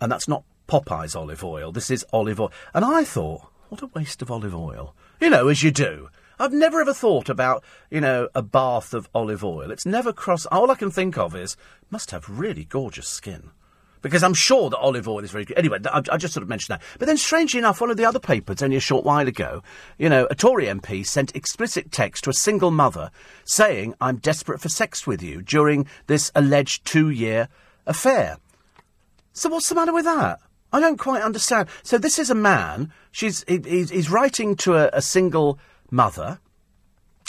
and 0.01 0.11
that's 0.11 0.29
not 0.29 0.45
Popeye's 0.69 1.17
olive 1.17 1.45
oil. 1.45 1.73
This 1.73 1.91
is 1.91 2.05
olive 2.13 2.41
oil, 2.41 2.53
and 2.75 2.85
I 2.85 3.05
thought, 3.05 3.43
what 3.69 3.83
a 3.83 3.87
waste 3.87 4.23
of 4.23 4.31
olive 4.31 4.55
oil. 4.55 4.95
You 5.21 5.31
know, 5.31 5.49
as 5.49 5.63
you 5.63 5.71
do. 5.71 6.09
I've 6.39 6.53
never 6.53 6.81
ever 6.81 6.95
thought 6.95 7.29
about, 7.29 7.63
you 7.89 8.01
know, 8.01 8.29
a 8.35 8.43
bath 8.43 8.95
of 8.95 9.09
olive 9.15 9.45
oil. 9.45 9.71
It's 9.71 9.87
never 9.87 10.13
crossed. 10.13 10.49
All 10.51 10.73
I 10.73 10.75
can 10.75 10.91
think 10.91 11.17
of 11.17 11.37
is 11.37 11.57
must 11.89 12.11
have 12.11 12.29
really 12.29 12.65
gorgeous 12.65 13.07
skin. 13.07 13.51
Because 14.03 14.23
I'm 14.25 14.35
sure 14.35 14.69
that 14.69 14.79
olive 14.79 15.09
oil 15.09 15.25
is 15.25 15.31
very 15.31 15.45
good. 15.45 15.57
Anyway, 15.57 15.79
I, 15.87 16.03
I 16.11 16.17
just 16.17 16.35
sort 16.35 16.43
of 16.43 16.49
mentioned 16.49 16.75
that. 16.75 16.83
But 16.99 17.07
then, 17.07 17.17
strangely 17.17 17.59
enough, 17.59 17.81
one 17.81 17.91
of 17.91 17.97
the 17.97 18.05
other 18.05 18.19
papers 18.19 18.63
only 18.63 18.77
a 18.77 18.81
short 18.81 19.05
while 19.05 19.27
ago, 19.27 19.63
you 19.97 20.09
know, 20.09 20.27
a 20.31 20.35
Tory 20.35 20.67
MP 20.67 21.07
sent 21.07 21.35
explicit 21.35 21.93
text 21.93 22.25
to 22.25 22.31
a 22.31 22.35
single 22.35 22.73
mother 22.73 23.11
saying, 23.45 23.95
I'm 24.01 24.17
desperate 24.17 24.61
for 24.61 24.69
sex 24.69 25.07
with 25.07 25.23
you 25.23 25.41
during 25.41 25.87
this 26.09 26.33
alleged 26.35 26.85
two 26.85 27.11
year 27.11 27.49
affair. 27.87 28.39
So, 29.33 29.49
what's 29.49 29.69
the 29.69 29.75
matter 29.75 29.93
with 29.93 30.05
that? 30.05 30.41
I 30.73 30.81
don't 30.81 30.99
quite 30.99 31.23
understand. 31.23 31.69
So, 31.83 31.97
this 31.97 32.19
is 32.19 32.29
a 32.29 32.35
man, 32.35 32.93
she's, 33.13 33.45
he, 33.47 33.59
he's, 33.65 34.11
writing 34.11 34.57
to 34.57 34.75
a, 34.75 34.91
a 34.93 35.03
single 35.03 35.59
mother. 35.91 36.41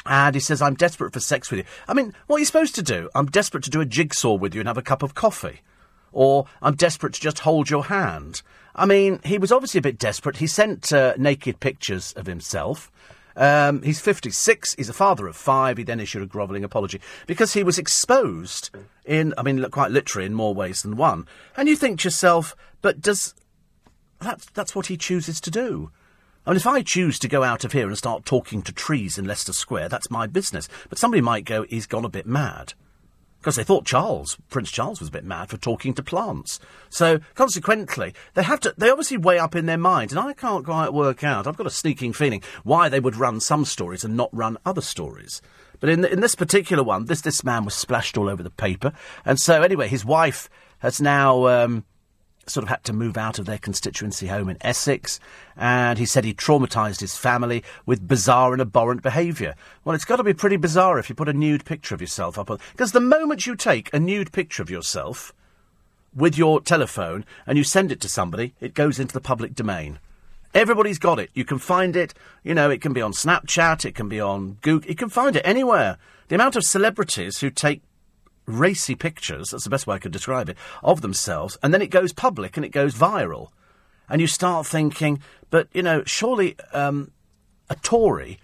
And 0.06 0.36
he 0.36 0.42
says, 0.42 0.62
I'm 0.62 0.76
desperate 0.76 1.14
for 1.14 1.22
sex 1.22 1.50
with 1.50 1.60
you. 1.60 1.66
I 1.88 1.94
mean, 1.94 2.14
what 2.28 2.38
are 2.38 2.40
you 2.40 2.46
supposed 2.46 2.76
to 2.76 2.84
do? 2.84 3.10
I'm 3.16 3.28
desperate 3.28 3.64
to 3.66 3.70
do 3.70 3.80
a 3.80 3.86
jigsaw 3.86 4.34
with 4.34 4.54
you 4.54 4.60
and 4.60 4.68
have 4.68 4.78
a 4.78 4.82
cup 4.82 5.02
of 5.02 5.14
coffee. 5.14 5.62
Or 6.14 6.46
I'm 6.62 6.76
desperate 6.76 7.14
to 7.16 7.22
just 7.22 7.40
hold 7.40 7.70
your 7.70 7.86
hand. 7.86 8.42
I 8.76 8.86
mean, 8.86 9.20
he 9.24 9.38
was 9.38 9.52
obviously 9.52 9.80
a 9.80 9.84
bit 9.84 10.00
desperate. 10.00 10.38
He 10.38 10.48
sent 10.48 10.92
uh, 10.94 11.14
naked 11.18 11.60
pictures 11.60 12.14
of 12.14 12.26
himself. 12.26 12.92
Um, 13.36 13.82
he's 13.82 14.00
56. 14.00 14.76
He's 14.76 14.90
a 14.90 14.94
father 14.94 15.28
of 15.28 15.36
five. 15.36 15.78
He 15.78 15.84
then 15.84 16.00
issued 16.00 16.24
a 16.24 16.28
grovelling 16.28 16.64
apology 16.64 17.02
because 17.28 17.54
he 17.54 17.64
was 17.64 17.78
exposed 17.78 18.70
in, 19.06 19.34
I 19.38 19.44
mean, 19.44 19.64
quite 19.72 19.92
literally 19.92 20.26
in 20.26 20.34
more 20.34 20.54
ways 20.54 20.82
than 20.82 20.96
one. 20.96 21.28
And 21.58 21.68
you 21.68 21.76
think 21.76 22.00
to 22.00 22.08
yourself, 22.08 22.56
but 22.82 23.02
does. 23.02 23.34
That's, 24.22 24.46
that's 24.52 24.74
what 24.74 24.86
he 24.86 24.96
chooses 24.96 25.42
to 25.42 25.52
do. 25.52 25.92
I 26.46 26.52
mean, 26.52 26.58
if 26.58 26.68
I 26.68 26.82
choose 26.82 27.20
to 27.20 27.28
go 27.28 27.44
out 27.44 27.66
of 27.66 27.74
here 27.74 27.88
and 27.88 27.98
start 27.98 28.26
talking 28.26 28.62
to 28.64 28.72
trees 28.72 29.18
in 29.18 29.26
Leicester 29.26 29.54
Square, 29.54 29.90
that's 29.90 30.12
my 30.12 30.28
business. 30.28 30.70
But 30.90 30.98
somebody 30.98 31.22
might 31.22 31.46
go, 31.46 31.64
he's 31.64 31.86
gone 31.86 32.06
a 32.06 32.10
bit 32.10 32.26
mad. 32.26 32.74
Because 33.44 33.58
they 33.58 33.64
thought 33.66 33.84
Charles, 33.86 34.38
Prince 34.50 34.72
Charles, 34.72 35.02
was 35.02 35.10
a 35.10 35.12
bit 35.12 35.26
mad 35.26 35.50
for 35.50 35.58
talking 35.58 35.94
to 35.96 36.02
plants. 36.02 36.62
So, 36.90 37.20
consequently, 37.36 38.14
they 38.36 38.44
have 38.44 38.62
to, 38.62 38.74
they 38.78 38.90
obviously 38.90 39.18
weigh 39.18 39.38
up 39.38 39.54
in 39.54 39.66
their 39.66 39.78
mind, 39.78 40.12
and 40.12 40.20
I 40.22 40.32
can't 40.32 40.64
quite 40.64 40.94
work 40.94 41.26
out, 41.26 41.46
I've 41.46 41.58
got 41.58 41.68
a 41.68 41.70
sneaking 41.70 42.14
feeling, 42.14 42.42
why 42.64 42.88
they 42.88 43.02
would 43.02 43.18
run 43.18 43.42
some 43.42 43.66
stories 43.66 44.06
and 44.06 44.16
not 44.16 44.30
run 44.32 44.58
other 44.66 44.80
stories. 44.80 45.42
But 45.82 45.90
in, 45.90 46.06
in 46.06 46.22
this 46.22 46.36
particular 46.36 46.84
one, 46.84 47.08
this, 47.08 47.20
this 47.20 47.44
man 47.44 47.66
was 47.66 47.74
splashed 47.74 48.18
all 48.18 48.30
over 48.30 48.42
the 48.42 48.50
paper. 48.50 48.94
And 49.26 49.38
so, 49.38 49.62
anyway, 49.62 49.90
his 49.90 50.06
wife 50.06 50.50
has 50.80 51.02
now, 51.02 51.48
um, 51.48 51.84
sort 52.46 52.64
of 52.64 52.70
had 52.70 52.84
to 52.84 52.94
move 52.94 53.18
out 53.18 53.40
of 53.40 53.46
their 53.46 53.58
constituency 53.58 54.28
home 54.28 54.50
in 54.50 54.58
Essex, 54.62 55.20
and 55.56 55.98
he 55.98 56.06
said 56.06 56.26
he 56.26 56.34
traumatised 56.34 57.00
his 57.00 57.16
family 57.16 57.64
with 57.86 58.08
bizarre 58.08 58.54
and 58.54 58.62
abhorrent 58.62 59.02
behaviour. 59.02 59.56
Well, 59.84 59.96
it's 59.96 60.06
got 60.06 60.18
to 60.18 60.24
be 60.24 60.34
pretty 60.34 60.58
bizarre 60.58 61.00
if 61.00 61.10
you 61.10 61.16
put 61.16 61.30
a 61.30 61.34
nude 61.34 61.66
picture 61.66 61.96
of 61.96 62.02
yourself 62.02 62.38
up 62.38 62.52
on. 62.52 62.60
Because 62.72 62.92
the 62.92 63.00
moment 63.00 63.46
you 63.46 63.56
take 63.56 63.94
a 63.94 64.00
nude 64.00 64.32
picture 64.32 64.64
of 64.64 64.70
yourself 64.70 65.34
with 66.16 66.38
your 66.38 66.62
telephone 66.62 67.26
and 67.48 67.58
you 67.58 67.64
send 67.64 67.92
it 67.92 68.02
to 68.02 68.10
somebody, 68.10 68.54
it 68.60 68.74
goes 68.74 69.00
into 69.00 69.14
the 69.14 69.22
public 69.22 69.56
domain. 69.56 70.00
Everybody's 70.54 71.00
got 71.00 71.20
it. 71.20 71.32
You 71.34 71.46
can 71.46 71.58
find 71.58 71.96
it, 71.96 72.14
you 72.44 72.54
know, 72.54 72.70
it 72.70 72.82
can 72.82 72.94
be 72.94 73.02
on 73.02 73.12
Snapchat, 73.12 73.86
it 73.86 73.96
can 73.96 74.08
be 74.08 74.20
on 74.20 74.58
Google, 74.62 74.90
you 74.90 74.96
can 74.96 75.10
find 75.10 75.36
it 75.36 75.42
anywhere. 75.44 75.98
The 76.28 76.36
amount 76.36 76.56
of 76.56 76.64
celebrities 76.64 77.40
who 77.40 77.50
take 77.50 77.82
racy 78.46 78.96
pictures, 78.96 79.50
that's 79.50 79.64
the 79.64 79.70
best 79.70 79.88
way 79.88 79.96
I 79.96 80.00
could 80.00 80.12
describe 80.12 80.50
it, 80.50 80.58
of 80.84 81.02
themselves, 81.02 81.58
and 81.62 81.74
then 81.74 81.82
it 81.82 81.88
goes 81.92 82.14
public 82.14 82.58
and 82.58 82.66
it 82.66 82.72
goes 82.72 82.94
viral. 82.96 83.50
And 84.10 84.20
you 84.22 84.28
start 84.28 84.68
thinking, 84.68 85.22
but, 85.50 85.68
you 85.74 85.82
know, 85.82 86.04
surely 86.06 86.56
um, 86.74 87.12
a 87.70 87.76
Tory 87.76 88.40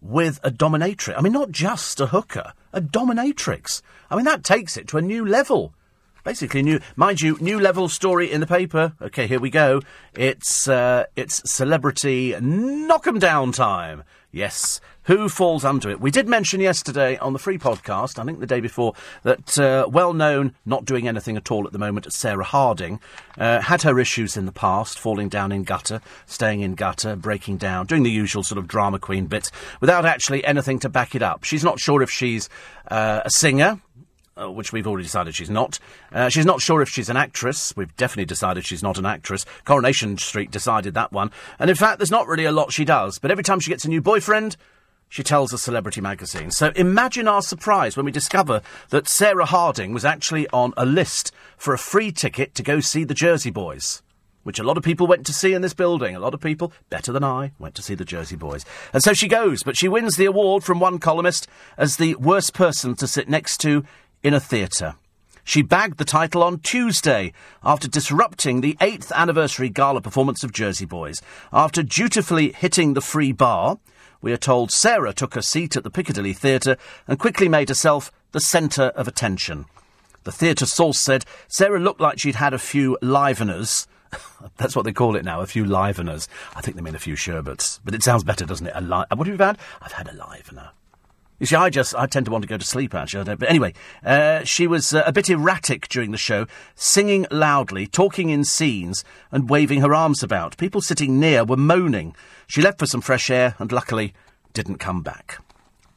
with 0.00 0.40
a 0.42 0.50
dominatrix, 0.50 1.14
I 1.16 1.20
mean, 1.20 1.32
not 1.32 1.50
just 1.50 2.00
a 2.00 2.06
hooker, 2.06 2.52
a 2.72 2.80
dominatrix. 2.80 3.82
I 4.10 4.16
mean, 4.16 4.24
that 4.24 4.44
takes 4.44 4.76
it 4.76 4.88
to 4.88 4.98
a 4.98 5.02
new 5.02 5.24
level. 5.24 5.72
Basically, 6.24 6.60
new, 6.62 6.80
mind 6.96 7.20
you, 7.20 7.38
new 7.40 7.60
level 7.60 7.88
story 7.88 8.32
in 8.32 8.40
the 8.40 8.48
paper. 8.48 8.94
Okay, 9.00 9.28
here 9.28 9.38
we 9.38 9.48
go. 9.48 9.80
It's 10.12 10.66
uh, 10.66 11.04
it's 11.14 11.40
celebrity 11.48 12.34
knock 12.40 13.06
'em 13.06 13.20
down 13.20 13.52
time. 13.52 14.02
Yes, 14.36 14.82
who 15.04 15.30
falls 15.30 15.64
under 15.64 15.88
it? 15.88 15.98
We 15.98 16.10
did 16.10 16.28
mention 16.28 16.60
yesterday 16.60 17.16
on 17.16 17.32
the 17.32 17.38
free 17.38 17.56
podcast, 17.56 18.18
I 18.18 18.24
think 18.24 18.38
the 18.38 18.46
day 18.46 18.60
before, 18.60 18.92
that 19.22 19.58
uh, 19.58 19.88
well 19.88 20.12
known, 20.12 20.54
not 20.66 20.84
doing 20.84 21.08
anything 21.08 21.38
at 21.38 21.50
all 21.50 21.66
at 21.66 21.72
the 21.72 21.78
moment, 21.78 22.12
Sarah 22.12 22.44
Harding 22.44 23.00
uh, 23.38 23.62
had 23.62 23.80
her 23.80 23.98
issues 23.98 24.36
in 24.36 24.44
the 24.44 24.52
past, 24.52 24.98
falling 24.98 25.30
down 25.30 25.52
in 25.52 25.64
gutter, 25.64 26.02
staying 26.26 26.60
in 26.60 26.74
gutter, 26.74 27.16
breaking 27.16 27.56
down, 27.56 27.86
doing 27.86 28.02
the 28.02 28.10
usual 28.10 28.42
sort 28.42 28.58
of 28.58 28.68
drama 28.68 28.98
queen 28.98 29.24
bits 29.24 29.50
without 29.80 30.04
actually 30.04 30.44
anything 30.44 30.80
to 30.80 30.90
back 30.90 31.14
it 31.14 31.22
up. 31.22 31.44
She's 31.44 31.64
not 31.64 31.80
sure 31.80 32.02
if 32.02 32.10
she's 32.10 32.50
uh, 32.90 33.22
a 33.24 33.30
singer, 33.30 33.80
uh, 34.36 34.50
which 34.50 34.72
we've 34.72 34.86
already 34.86 35.04
decided 35.04 35.34
she's 35.34 35.50
not. 35.50 35.78
Uh, 36.12 36.28
she's 36.28 36.46
not 36.46 36.60
sure 36.60 36.82
if 36.82 36.88
she's 36.88 37.08
an 37.08 37.16
actress. 37.16 37.74
We've 37.76 37.94
definitely 37.96 38.26
decided 38.26 38.64
she's 38.64 38.82
not 38.82 38.98
an 38.98 39.06
actress. 39.06 39.44
Coronation 39.64 40.18
Street 40.18 40.50
decided 40.50 40.94
that 40.94 41.12
one. 41.12 41.30
And 41.58 41.70
in 41.70 41.76
fact, 41.76 41.98
there's 41.98 42.10
not 42.10 42.28
really 42.28 42.44
a 42.44 42.52
lot 42.52 42.72
she 42.72 42.84
does. 42.84 43.18
But 43.18 43.30
every 43.30 43.44
time 43.44 43.60
she 43.60 43.70
gets 43.70 43.84
a 43.84 43.88
new 43.88 44.02
boyfriend, 44.02 44.56
she 45.08 45.22
tells 45.22 45.52
a 45.52 45.58
celebrity 45.58 46.00
magazine. 46.00 46.50
So 46.50 46.72
imagine 46.76 47.28
our 47.28 47.42
surprise 47.42 47.96
when 47.96 48.06
we 48.06 48.12
discover 48.12 48.60
that 48.90 49.08
Sarah 49.08 49.46
Harding 49.46 49.92
was 49.92 50.04
actually 50.04 50.48
on 50.48 50.74
a 50.76 50.84
list 50.84 51.32
for 51.56 51.72
a 51.72 51.78
free 51.78 52.12
ticket 52.12 52.54
to 52.56 52.62
go 52.62 52.80
see 52.80 53.04
the 53.04 53.14
Jersey 53.14 53.50
Boys. 53.50 54.02
Which 54.42 54.60
a 54.60 54.62
lot 54.62 54.76
of 54.76 54.84
people 54.84 55.08
went 55.08 55.26
to 55.26 55.32
see 55.32 55.54
in 55.54 55.62
this 55.62 55.74
building. 55.74 56.14
A 56.14 56.20
lot 56.20 56.32
of 56.32 56.40
people, 56.40 56.72
better 56.88 57.10
than 57.10 57.24
I, 57.24 57.50
went 57.58 57.74
to 57.76 57.82
see 57.82 57.96
the 57.96 58.04
Jersey 58.04 58.36
Boys. 58.36 58.64
And 58.92 59.02
so 59.02 59.12
she 59.12 59.26
goes, 59.26 59.64
but 59.64 59.76
she 59.76 59.88
wins 59.88 60.16
the 60.16 60.26
award 60.26 60.62
from 60.62 60.78
one 60.78 61.00
columnist 61.00 61.48
as 61.76 61.96
the 61.96 62.14
worst 62.14 62.54
person 62.54 62.94
to 62.96 63.08
sit 63.08 63.28
next 63.28 63.58
to 63.62 63.84
in 64.26 64.34
a 64.34 64.40
theatre. 64.40 64.96
She 65.44 65.62
bagged 65.62 65.98
the 65.98 66.04
title 66.04 66.42
on 66.42 66.58
Tuesday 66.58 67.32
after 67.62 67.86
disrupting 67.86 68.60
the 68.60 68.76
8th 68.80 69.12
anniversary 69.12 69.68
gala 69.68 70.00
performance 70.00 70.42
of 70.42 70.52
Jersey 70.52 70.84
Boys. 70.84 71.22
After 71.52 71.84
dutifully 71.84 72.50
hitting 72.50 72.94
the 72.94 73.00
free 73.00 73.30
bar, 73.30 73.78
we 74.20 74.32
are 74.32 74.36
told 74.36 74.72
Sarah 74.72 75.12
took 75.12 75.34
her 75.34 75.42
seat 75.42 75.76
at 75.76 75.84
the 75.84 75.90
Piccadilly 75.90 76.32
Theatre 76.32 76.76
and 77.06 77.20
quickly 77.20 77.48
made 77.48 77.68
herself 77.68 78.10
the 78.32 78.40
centre 78.40 78.90
of 78.96 79.06
attention. 79.06 79.66
The 80.24 80.32
theatre 80.32 80.66
source 80.66 80.98
said 80.98 81.24
Sarah 81.46 81.78
looked 81.78 82.00
like 82.00 82.18
she'd 82.18 82.34
had 82.34 82.52
a 82.52 82.58
few 82.58 82.98
liveners. 83.00 83.86
That's 84.56 84.74
what 84.74 84.84
they 84.84 84.92
call 84.92 85.14
it 85.14 85.24
now, 85.24 85.40
a 85.40 85.46
few 85.46 85.64
liveners. 85.64 86.26
I 86.56 86.62
think 86.62 86.76
they 86.76 86.82
mean 86.82 86.96
a 86.96 86.98
few 86.98 87.14
sherbets. 87.14 87.78
But 87.84 87.94
it 87.94 88.02
sounds 88.02 88.24
better, 88.24 88.44
doesn't 88.44 88.66
it? 88.66 88.72
A 88.74 88.80
li- 88.80 89.04
what 89.14 89.28
have 89.28 89.38
you 89.38 89.44
had? 89.44 89.58
I've 89.80 89.92
had 89.92 90.08
a 90.08 90.14
livener. 90.14 90.70
You 91.38 91.46
see, 91.46 91.56
I 91.56 91.68
just, 91.68 91.94
I 91.94 92.06
tend 92.06 92.26
to 92.26 92.32
want 92.32 92.42
to 92.42 92.48
go 92.48 92.56
to 92.56 92.64
sleep, 92.64 92.94
actually. 92.94 93.36
But 93.36 93.50
anyway, 93.50 93.74
uh, 94.04 94.44
she 94.44 94.66
was 94.66 94.94
uh, 94.94 95.02
a 95.06 95.12
bit 95.12 95.28
erratic 95.28 95.88
during 95.88 96.10
the 96.10 96.16
show, 96.16 96.46
singing 96.74 97.26
loudly, 97.30 97.86
talking 97.86 98.30
in 98.30 98.44
scenes, 98.44 99.04
and 99.30 99.50
waving 99.50 99.82
her 99.82 99.94
arms 99.94 100.22
about. 100.22 100.56
People 100.56 100.80
sitting 100.80 101.20
near 101.20 101.44
were 101.44 101.56
moaning. 101.56 102.14
She 102.46 102.62
left 102.62 102.78
for 102.78 102.86
some 102.86 103.02
fresh 103.02 103.28
air 103.28 103.54
and 103.58 103.70
luckily 103.70 104.14
didn't 104.54 104.78
come 104.78 105.02
back. 105.02 105.38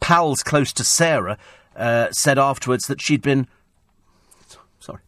Pals 0.02 0.43
close 0.43 0.73
to 0.73 0.84
Sarah 0.84 1.38
uh, 1.75 2.12
said 2.12 2.38
afterwards 2.38 2.88
that 2.88 3.02
she'd 3.02 3.21
been. 3.21 3.47
Sorry. 4.80 4.99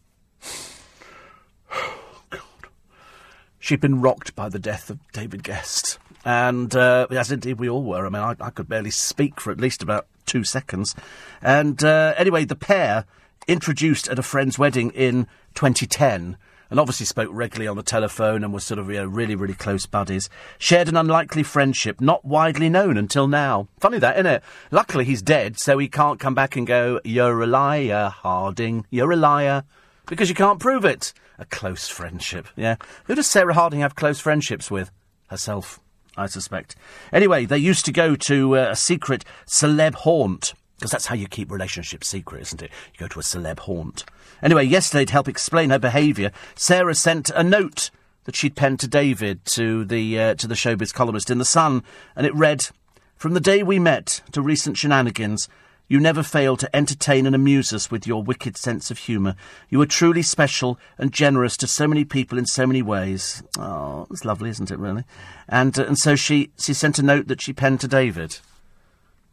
God. 2.29 2.41
She'd 3.59 3.81
been 3.81 4.01
rocked 4.01 4.35
by 4.35 4.49
the 4.49 4.59
death 4.59 4.89
of 4.89 4.99
David 5.11 5.43
Gest. 5.43 5.99
And 6.23 6.75
uh, 6.75 7.07
as 7.11 7.31
indeed 7.31 7.59
we 7.59 7.69
all 7.69 7.83
were. 7.83 8.05
I 8.05 8.09
mean, 8.09 8.21
I, 8.21 8.35
I 8.39 8.49
could 8.49 8.69
barely 8.69 8.91
speak 8.91 9.39
for 9.39 9.51
at 9.51 9.59
least 9.59 9.83
about 9.83 10.07
two 10.25 10.43
seconds. 10.43 10.95
And 11.41 11.83
uh, 11.83 12.13
anyway, 12.17 12.45
the 12.45 12.55
pair 12.55 13.05
introduced 13.47 14.07
at 14.07 14.19
a 14.19 14.23
friend's 14.23 14.59
wedding 14.59 14.91
in 14.91 15.27
2010 15.55 16.37
and 16.71 16.79
obviously 16.79 17.05
spoke 17.05 17.29
regularly 17.31 17.67
on 17.67 17.75
the 17.75 17.83
telephone 17.83 18.43
and 18.43 18.53
were 18.53 18.59
sort 18.61 18.79
of 18.79 18.89
you 18.89 18.95
know, 18.95 19.05
really, 19.05 19.35
really 19.35 19.53
close 19.53 19.85
buddies. 19.85 20.29
Shared 20.57 20.87
an 20.87 20.95
unlikely 20.95 21.43
friendship, 21.43 21.99
not 21.99 22.23
widely 22.23 22.69
known 22.69 22.97
until 22.97 23.27
now. 23.27 23.67
Funny 23.79 23.99
that, 23.99 24.15
isn't 24.15 24.25
it? 24.25 24.43
Luckily, 24.71 25.03
he's 25.03 25.21
dead, 25.21 25.59
so 25.59 25.77
he 25.77 25.89
can't 25.89 26.19
come 26.19 26.33
back 26.33 26.55
and 26.55 26.65
go, 26.65 27.01
You're 27.03 27.43
a 27.43 27.47
liar, 27.47 28.09
Harding, 28.09 28.85
you're 28.89 29.11
a 29.11 29.17
liar, 29.17 29.65
because 30.07 30.29
you 30.29 30.35
can't 30.35 30.61
prove 30.61 30.85
it. 30.85 31.13
A 31.37 31.45
close 31.45 31.89
friendship, 31.89 32.47
yeah. 32.55 32.77
Who 33.05 33.15
does 33.15 33.27
Sarah 33.27 33.53
Harding 33.53 33.81
have 33.81 33.95
close 33.95 34.19
friendships 34.19 34.71
with? 34.71 34.91
Herself. 35.27 35.81
I 36.17 36.25
suspect. 36.25 36.75
Anyway, 37.13 37.45
they 37.45 37.57
used 37.57 37.85
to 37.85 37.91
go 37.91 38.15
to 38.15 38.57
uh, 38.57 38.69
a 38.71 38.75
secret 38.75 39.23
celeb 39.47 39.95
haunt, 39.95 40.53
because 40.77 40.91
that's 40.91 41.05
how 41.05 41.15
you 41.15 41.27
keep 41.27 41.51
relationships 41.51 42.07
secret, 42.07 42.41
isn't 42.41 42.61
it? 42.61 42.71
You 42.93 42.99
go 42.99 43.07
to 43.07 43.19
a 43.19 43.23
celeb 43.23 43.59
haunt. 43.59 44.03
Anyway, 44.43 44.65
yesterday, 44.65 45.05
to 45.05 45.13
help 45.13 45.27
explain 45.27 45.69
her 45.69 45.79
behaviour, 45.79 46.31
Sarah 46.55 46.95
sent 46.95 47.29
a 47.29 47.43
note 47.43 47.91
that 48.25 48.35
she'd 48.35 48.55
penned 48.55 48.79
to 48.81 48.87
David, 48.87 49.45
to 49.45 49.85
the, 49.85 50.19
uh, 50.19 50.35
to 50.35 50.47
the 50.47 50.55
showbiz 50.55 50.93
columnist 50.93 51.29
in 51.29 51.37
The 51.37 51.45
Sun, 51.45 51.83
and 52.15 52.25
it 52.25 52.35
read, 52.35 52.67
From 53.15 53.33
the 53.33 53.39
day 53.39 53.63
we 53.63 53.79
met 53.79 54.21
to 54.31 54.41
recent 54.41 54.77
shenanigans, 54.77 55.47
you 55.91 55.99
never 55.99 56.23
fail 56.23 56.55
to 56.55 56.73
entertain 56.73 57.25
and 57.25 57.35
amuse 57.35 57.73
us 57.73 57.91
with 57.91 58.07
your 58.07 58.23
wicked 58.23 58.55
sense 58.55 58.91
of 58.91 58.97
humour. 58.97 59.35
You 59.69 59.81
are 59.81 59.85
truly 59.85 60.21
special 60.21 60.79
and 60.97 61.11
generous 61.11 61.57
to 61.57 61.67
so 61.67 61.85
many 61.85 62.05
people 62.05 62.37
in 62.37 62.45
so 62.45 62.65
many 62.65 62.81
ways. 62.81 63.43
Oh, 63.59 64.07
it's 64.09 64.23
lovely, 64.23 64.49
isn't 64.51 64.71
it, 64.71 64.79
really? 64.79 65.03
And, 65.49 65.77
uh, 65.77 65.83
and 65.83 65.99
so 65.99 66.15
she, 66.15 66.49
she 66.57 66.73
sent 66.73 66.97
a 66.97 67.03
note 67.03 67.27
that 67.27 67.41
she 67.41 67.51
penned 67.51 67.81
to 67.81 67.89
David. 67.89 68.37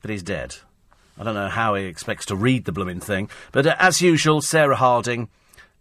But 0.02 0.10
he's 0.10 0.24
dead. 0.24 0.56
I 1.16 1.22
don't 1.22 1.36
know 1.36 1.46
how 1.46 1.76
he 1.76 1.84
expects 1.84 2.26
to 2.26 2.34
read 2.34 2.64
the 2.64 2.72
blooming 2.72 2.98
thing. 2.98 3.30
But 3.52 3.64
uh, 3.64 3.76
as 3.78 4.02
usual, 4.02 4.40
Sarah 4.40 4.74
Harding, 4.74 5.28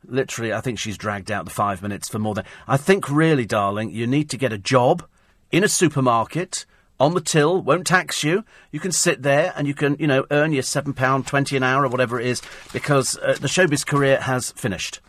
literally, 0.05 0.53
I 0.53 0.61
think 0.61 0.77
she's 0.77 0.95
dragged 0.95 1.31
out 1.31 1.45
the 1.45 1.49
five 1.49 1.81
minutes 1.81 2.07
for 2.07 2.19
more 2.19 2.35
than. 2.35 2.45
I 2.67 2.77
think, 2.77 3.09
really, 3.09 3.47
darling, 3.47 3.89
you 3.89 4.05
need 4.05 4.29
to 4.29 4.37
get 4.37 4.53
a 4.53 4.59
job 4.59 5.03
in 5.51 5.63
a 5.63 5.69
supermarket 5.69 6.67
on 6.99 7.13
the 7.13 7.21
till, 7.21 7.61
won't 7.61 7.85
tax 7.85 8.23
you. 8.23 8.43
You 8.71 8.79
can 8.79 8.91
sit 8.91 9.21
there 9.21 9.53
and 9.55 9.67
you 9.67 9.73
can, 9.73 9.95
you 9.99 10.07
know, 10.07 10.25
earn 10.31 10.51
your 10.51 10.63
£7.20 10.63 11.55
an 11.55 11.63
hour 11.63 11.85
or 11.85 11.89
whatever 11.89 12.19
it 12.19 12.27
is 12.27 12.41
because 12.73 13.17
uh, 13.17 13.37
the 13.39 13.47
showbiz 13.47 13.85
career 13.85 14.21
has 14.21 14.51
finished. 14.51 14.99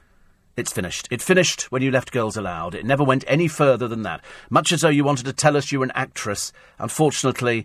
It's 0.56 0.72
finished. 0.72 1.06
It 1.10 1.22
finished 1.22 1.70
when 1.70 1.82
you 1.82 1.90
left 1.90 2.10
Girls 2.10 2.36
Aloud. 2.36 2.74
It 2.74 2.84
never 2.84 3.04
went 3.04 3.24
any 3.28 3.46
further 3.46 3.86
than 3.86 4.02
that. 4.02 4.24
Much 4.50 4.72
as 4.72 4.80
though 4.80 4.88
you 4.88 5.04
wanted 5.04 5.26
to 5.26 5.32
tell 5.32 5.56
us 5.56 5.70
you 5.70 5.78
were 5.78 5.84
an 5.84 5.92
actress, 5.94 6.52
unfortunately, 6.80 7.64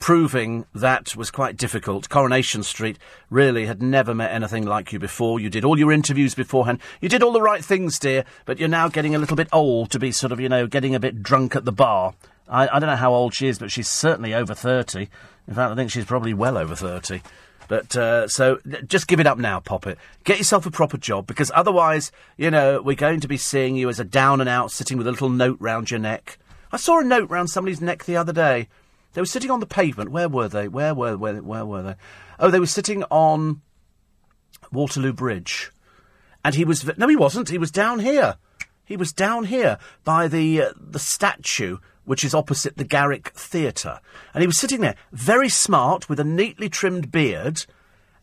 proving 0.00 0.66
that 0.74 1.16
was 1.16 1.30
quite 1.30 1.56
difficult. 1.56 2.08
Coronation 2.08 2.62
Street 2.64 2.98
really 3.30 3.66
had 3.66 3.80
never 3.80 4.14
met 4.14 4.32
anything 4.32 4.66
like 4.66 4.92
you 4.92 4.98
before. 4.98 5.38
You 5.38 5.48
did 5.48 5.64
all 5.64 5.78
your 5.78 5.92
interviews 5.92 6.34
beforehand. 6.34 6.80
You 7.00 7.08
did 7.08 7.22
all 7.22 7.32
the 7.32 7.40
right 7.40 7.64
things, 7.64 8.00
dear, 8.00 8.24
but 8.44 8.58
you're 8.58 8.68
now 8.68 8.88
getting 8.88 9.14
a 9.14 9.18
little 9.18 9.36
bit 9.36 9.48
old 9.52 9.90
to 9.92 10.00
be 10.00 10.10
sort 10.10 10.32
of, 10.32 10.40
you 10.40 10.48
know, 10.48 10.66
getting 10.66 10.94
a 10.94 11.00
bit 11.00 11.22
drunk 11.22 11.54
at 11.54 11.64
the 11.64 11.72
bar. 11.72 12.14
I, 12.48 12.68
I 12.68 12.78
don't 12.78 12.88
know 12.88 12.96
how 12.96 13.14
old 13.14 13.34
she 13.34 13.48
is, 13.48 13.58
but 13.58 13.70
she's 13.70 13.88
certainly 13.88 14.34
over 14.34 14.54
30. 14.54 15.08
In 15.46 15.54
fact, 15.54 15.72
I 15.72 15.74
think 15.74 15.90
she's 15.90 16.04
probably 16.04 16.34
well 16.34 16.56
over 16.56 16.74
30. 16.74 17.22
But 17.68 17.96
uh, 17.96 18.28
so 18.28 18.58
just 18.86 19.08
give 19.08 19.20
it 19.20 19.26
up 19.26 19.38
now, 19.38 19.60
Poppet. 19.60 19.98
Get 20.24 20.38
yourself 20.38 20.66
a 20.66 20.70
proper 20.70 20.98
job 20.98 21.26
because 21.26 21.50
otherwise, 21.54 22.12
you 22.36 22.50
know, 22.50 22.82
we're 22.82 22.94
going 22.94 23.20
to 23.20 23.28
be 23.28 23.36
seeing 23.36 23.76
you 23.76 23.88
as 23.88 23.98
a 23.98 24.04
down 24.04 24.40
and 24.40 24.48
out 24.48 24.70
sitting 24.70 24.98
with 24.98 25.06
a 25.06 25.10
little 25.10 25.30
note 25.30 25.56
round 25.60 25.90
your 25.90 26.00
neck. 26.00 26.38
I 26.72 26.76
saw 26.76 27.00
a 27.00 27.04
note 27.04 27.30
round 27.30 27.50
somebody's 27.50 27.80
neck 27.80 28.04
the 28.04 28.16
other 28.16 28.32
day. 28.32 28.68
They 29.12 29.20
were 29.20 29.26
sitting 29.26 29.50
on 29.50 29.60
the 29.60 29.66
pavement. 29.66 30.10
Where 30.10 30.28
were 30.28 30.48
they? 30.48 30.68
Where 30.68 30.94
were 30.94 31.16
where, 31.16 31.36
where 31.36 31.64
were 31.64 31.82
they? 31.82 31.94
Oh, 32.38 32.50
they 32.50 32.60
were 32.60 32.66
sitting 32.66 33.04
on 33.04 33.62
Waterloo 34.72 35.12
Bridge, 35.12 35.70
and 36.44 36.54
he 36.54 36.64
was 36.64 36.84
no, 36.98 37.06
he 37.06 37.16
wasn't. 37.16 37.48
He 37.48 37.58
was 37.58 37.70
down 37.70 38.00
here. 38.00 38.36
He 38.84 38.96
was 38.96 39.12
down 39.12 39.44
here 39.44 39.78
by 40.02 40.26
the 40.26 40.62
uh, 40.62 40.72
the 40.76 40.98
statue 40.98 41.78
which 42.04 42.24
is 42.24 42.34
opposite 42.34 42.76
the 42.76 42.84
Garrick 42.84 43.28
Theatre, 43.30 44.00
and 44.32 44.42
he 44.42 44.46
was 44.46 44.58
sitting 44.58 44.80
there, 44.80 44.96
very 45.12 45.48
smart, 45.48 46.08
with 46.08 46.20
a 46.20 46.24
neatly 46.24 46.68
trimmed 46.68 47.10
beard, 47.10 47.66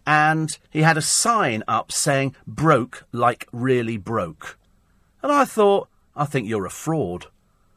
and 0.05 0.57
he 0.69 0.81
had 0.81 0.97
a 0.97 1.01
sign 1.01 1.63
up 1.67 1.91
saying 1.91 2.35
"broke 2.47 3.05
like 3.11 3.47
really 3.51 3.97
broke," 3.97 4.57
and 5.21 5.31
I 5.31 5.45
thought, 5.45 5.87
I 6.15 6.25
think 6.25 6.47
you're 6.47 6.65
a 6.65 6.69
fraud. 6.69 7.27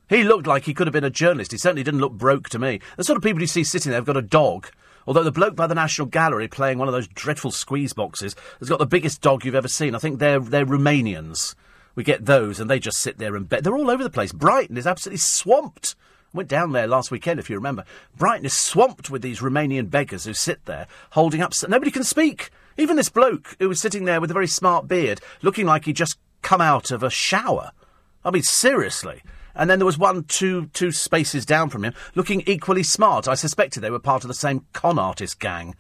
He 0.09 0.23
looked 0.23 0.47
like 0.47 0.65
he 0.65 0.75
could 0.75 0.87
have 0.87 0.93
been 0.93 1.05
a 1.05 1.11
journalist. 1.11 1.53
He 1.53 1.59
certainly 1.59 1.83
didn't 1.83 2.01
look 2.01 2.13
broke 2.13 2.49
to 2.51 2.59
me. 2.59 2.81
The 2.97 3.05
sort 3.05 3.17
of 3.17 3.23
people 3.23 3.41
you 3.41 3.47
see 3.47 3.65
sitting 3.65 3.91
there 3.91 3.99
have 3.99 4.07
got 4.07 4.17
a 4.17 4.23
dog. 4.23 4.69
Although 5.07 5.23
the 5.23 5.33
bloke 5.33 5.57
by 5.57 5.67
the 5.67 5.75
National 5.75 6.07
Gallery 6.07 6.49
playing 6.49 6.79
one 6.79 6.89
of 6.89 6.95
those 6.95 7.09
dreadful 7.09 7.51
squeeze 7.51 7.93
boxes 7.93 8.35
has 8.59 8.69
got 8.69 8.79
the 8.79 8.87
biggest 8.87 9.21
dog 9.21 9.45
you've 9.45 9.55
ever 9.55 9.69
seen. 9.69 9.95
I 9.95 9.99
think 9.99 10.19
they're 10.19 10.41
they're 10.41 10.67
Romanians. 10.67 11.55
We 11.95 12.05
get 12.05 12.27
those 12.27 12.61
and 12.61 12.69
they 12.69 12.79
just 12.79 12.99
sit 12.99 13.19
there 13.19 13.37
and 13.37 13.49
bet. 13.49 13.65
They're 13.65 13.77
all 13.77 13.91
over 13.91 14.03
the 14.03 14.11
place. 14.11 14.33
Brighton 14.33 14.77
is 14.77 14.87
absolutely 14.87 15.19
swamped. 15.19 15.95
I 16.33 16.39
went 16.39 16.49
down 16.49 16.73
there 16.73 16.87
last 16.87 17.11
weekend, 17.11 17.39
if 17.39 17.49
you 17.49 17.57
remember. 17.57 17.85
Brighton 18.17 18.47
is 18.47 18.53
swamped 18.53 19.11
with 19.11 19.23
these 19.23 19.41
Romanian 19.41 19.91
beggars 19.91 20.25
who 20.25 20.35
sit 20.35 20.65
there 20.65 20.87
holding 21.11 21.41
up. 21.41 21.53
Nobody 21.69 21.91
can 21.91 22.05
speak. 22.05 22.51
Even 22.77 22.97
this 22.97 23.09
bloke 23.09 23.57
who 23.61 23.69
was 23.69 23.81
sitting 23.81 24.05
there 24.05 24.21
with 24.21 24.31
a 24.31 24.35
very 24.35 24.49
smart 24.49 24.89
beard, 24.89 25.21
looking 25.43 25.67
like 25.67 25.85
he'd 25.85 25.97
just 25.97 26.19
come 26.43 26.61
out 26.61 26.91
of 26.91 27.03
a 27.03 27.11
shower. 27.11 27.71
I 28.25 28.31
mean, 28.31 28.43
seriously. 28.43 29.23
And 29.55 29.71
then 29.71 29.79
there 29.79 29.87
was 29.87 29.99
one 29.99 30.25
two 30.25 30.67
two 30.73 30.91
spaces 30.91 31.47
down 31.47 31.71
from 31.71 31.85
him, 31.85 31.95
looking 32.17 32.43
equally 32.47 32.83
smart. 32.83 33.29
I 33.29 33.35
suspected 33.35 33.81
they 33.81 33.91
were 33.91 34.01
part 34.01 34.25
of 34.25 34.29
the 34.29 34.35
same 34.35 34.67
con 34.73 34.99
artist 34.99 35.39
gang. 35.39 35.77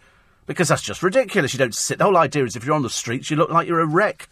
Because 0.46 0.68
that's 0.68 0.83
just 0.83 1.03
ridiculous. 1.03 1.55
You 1.55 1.59
don't 1.59 1.74
sit. 1.74 1.98
The 1.98 2.05
whole 2.05 2.18
idea 2.18 2.44
is 2.44 2.55
if 2.55 2.64
you're 2.64 2.74
on 2.74 2.83
the 2.83 2.90
streets, 2.90 3.31
you 3.31 3.37
look 3.37 3.50
like 3.50 3.66
you're 3.66 3.81
a 3.81 3.87
wreck. 3.87 4.29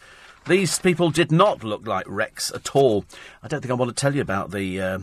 These 0.46 0.78
people 0.80 1.10
did 1.10 1.30
not 1.30 1.62
look 1.62 1.86
like 1.86 2.04
wrecks 2.08 2.50
at 2.54 2.74
all. 2.74 3.04
I 3.42 3.48
don't 3.48 3.60
think 3.60 3.70
I 3.70 3.74
want 3.74 3.90
to 3.90 4.00
tell 4.00 4.14
you 4.14 4.22
about 4.22 4.50
the. 4.50 4.80
Uh, 4.80 4.98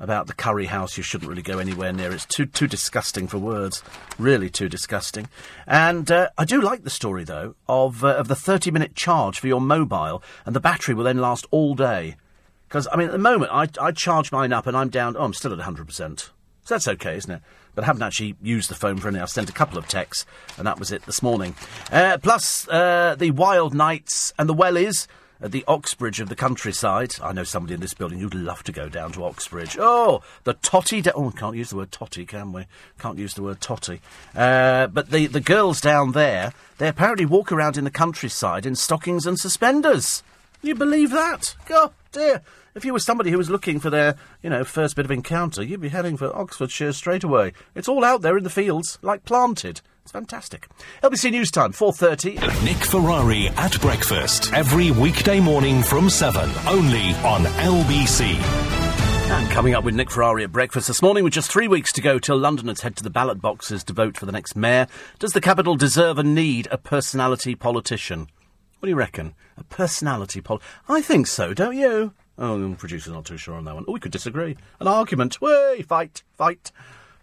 about 0.00 0.28
the 0.28 0.32
curry 0.32 0.66
house, 0.66 0.96
you 0.96 1.02
shouldn't 1.02 1.28
really 1.28 1.42
go 1.42 1.58
anywhere 1.58 1.92
near. 1.92 2.12
It's 2.12 2.24
too 2.24 2.46
too 2.46 2.68
disgusting 2.68 3.26
for 3.26 3.38
words, 3.38 3.82
really 4.16 4.48
too 4.48 4.68
disgusting. 4.68 5.28
And 5.66 6.08
uh, 6.08 6.28
I 6.38 6.44
do 6.44 6.60
like 6.60 6.84
the 6.84 6.90
story 6.90 7.24
though 7.24 7.56
of 7.68 8.04
uh, 8.04 8.14
of 8.14 8.28
the 8.28 8.36
thirty 8.36 8.70
minute 8.70 8.94
charge 8.94 9.40
for 9.40 9.48
your 9.48 9.60
mobile, 9.60 10.22
and 10.46 10.54
the 10.54 10.60
battery 10.60 10.94
will 10.94 11.02
then 11.02 11.18
last 11.18 11.46
all 11.50 11.74
day. 11.74 12.14
Because, 12.68 12.86
I 12.92 12.96
mean, 12.96 13.06
at 13.08 13.12
the 13.12 13.18
moment, 13.18 13.50
I, 13.50 13.66
I 13.80 13.92
charge 13.92 14.30
mine 14.30 14.52
up 14.52 14.66
and 14.66 14.76
I'm 14.76 14.90
down, 14.90 15.16
oh, 15.16 15.24
I'm 15.24 15.32
still 15.32 15.58
at 15.58 15.58
100%. 15.58 16.18
So 16.20 16.30
that's 16.68 16.86
okay, 16.86 17.16
isn't 17.16 17.30
it? 17.30 17.40
But 17.78 17.84
I 17.84 17.86
haven't 17.86 18.02
actually 18.02 18.34
used 18.42 18.68
the 18.68 18.74
phone 18.74 18.96
for 18.96 19.06
anything. 19.06 19.22
I've 19.22 19.30
sent 19.30 19.48
a 19.48 19.52
couple 19.52 19.78
of 19.78 19.86
texts, 19.86 20.26
and 20.56 20.66
that 20.66 20.80
was 20.80 20.90
it 20.90 21.02
this 21.02 21.22
morning. 21.22 21.54
Uh, 21.92 22.18
plus, 22.20 22.66
uh, 22.66 23.14
the 23.16 23.30
Wild 23.30 23.72
Knights 23.72 24.32
and 24.36 24.48
the 24.48 24.54
Wellies 24.54 25.06
at 25.40 25.52
the 25.52 25.64
Oxbridge 25.68 26.18
of 26.18 26.28
the 26.28 26.34
countryside. 26.34 27.14
I 27.22 27.30
know 27.32 27.44
somebody 27.44 27.74
in 27.74 27.80
this 27.80 27.94
building 27.94 28.18
who'd 28.18 28.34
love 28.34 28.64
to 28.64 28.72
go 28.72 28.88
down 28.88 29.12
to 29.12 29.22
Oxbridge. 29.22 29.76
Oh, 29.78 30.22
the 30.42 30.54
totty. 30.54 31.04
Oh, 31.14 31.30
can't 31.30 31.54
use 31.54 31.70
the 31.70 31.76
word 31.76 31.92
totty, 31.92 32.26
can 32.26 32.52
we? 32.52 32.66
Can't 32.98 33.16
use 33.16 33.34
the 33.34 33.44
word 33.44 33.60
totty. 33.60 34.00
Uh, 34.34 34.88
but 34.88 35.10
the, 35.10 35.28
the 35.28 35.40
girls 35.40 35.80
down 35.80 36.10
there, 36.10 36.54
they 36.78 36.88
apparently 36.88 37.26
walk 37.26 37.52
around 37.52 37.76
in 37.76 37.84
the 37.84 37.92
countryside 37.92 38.66
in 38.66 38.74
stockings 38.74 39.24
and 39.24 39.38
suspenders. 39.38 40.24
You 40.62 40.74
believe 40.74 41.12
that? 41.12 41.54
God 41.66 41.92
dear. 42.10 42.42
If 42.78 42.84
you 42.84 42.92
were 42.92 43.00
somebody 43.00 43.32
who 43.32 43.38
was 43.38 43.50
looking 43.50 43.80
for 43.80 43.90
their, 43.90 44.14
you 44.40 44.48
know, 44.48 44.62
first 44.62 44.94
bit 44.94 45.04
of 45.04 45.10
encounter, 45.10 45.64
you'd 45.64 45.80
be 45.80 45.88
heading 45.88 46.16
for 46.16 46.32
Oxfordshire 46.32 46.92
straight 46.92 47.24
away. 47.24 47.52
It's 47.74 47.88
all 47.88 48.04
out 48.04 48.22
there 48.22 48.38
in 48.38 48.44
the 48.44 48.50
fields, 48.50 49.00
like 49.02 49.24
planted. 49.24 49.80
It's 50.04 50.12
fantastic. 50.12 50.68
LBC 51.02 51.32
News 51.32 51.50
Time, 51.50 51.72
4.30. 51.72 52.34
Nick 52.64 52.76
Ferrari 52.76 53.48
at 53.48 53.80
breakfast. 53.80 54.52
Every 54.52 54.92
weekday 54.92 55.40
morning 55.40 55.82
from 55.82 56.08
7. 56.08 56.48
Only 56.68 57.14
on 57.24 57.42
LBC. 57.46 58.36
And 59.32 59.50
coming 59.50 59.74
up 59.74 59.82
with 59.82 59.96
Nick 59.96 60.12
Ferrari 60.12 60.44
at 60.44 60.52
breakfast 60.52 60.86
this 60.86 61.02
morning, 61.02 61.24
with 61.24 61.32
just 61.32 61.50
three 61.50 61.66
weeks 61.66 61.92
to 61.94 62.00
go 62.00 62.20
till 62.20 62.38
Londoners 62.38 62.82
head 62.82 62.94
to 62.94 63.02
the 63.02 63.10
ballot 63.10 63.40
boxes 63.40 63.82
to 63.82 63.92
vote 63.92 64.16
for 64.16 64.24
the 64.24 64.30
next 64.30 64.54
mayor, 64.54 64.86
does 65.18 65.32
the 65.32 65.40
capital 65.40 65.74
deserve 65.74 66.16
and 66.16 66.32
need 66.32 66.68
a 66.70 66.78
personality 66.78 67.56
politician? 67.56 68.28
What 68.78 68.86
do 68.86 68.90
you 68.90 68.94
reckon? 68.94 69.34
A 69.56 69.64
personality 69.64 70.40
pol? 70.40 70.62
I 70.88 71.02
think 71.02 71.26
so, 71.26 71.52
don't 71.52 71.76
you? 71.76 72.14
Oh, 72.38 72.58
the 72.58 72.76
producer's 72.76 73.12
not 73.12 73.24
too 73.24 73.36
sure 73.36 73.54
on 73.54 73.64
that 73.64 73.74
one. 73.74 73.84
Oh, 73.88 73.92
we 73.92 74.00
could 74.00 74.12
disagree. 74.12 74.56
An 74.80 74.86
argument. 74.86 75.40
Way, 75.40 75.82
fight, 75.82 76.22
fight. 76.36 76.70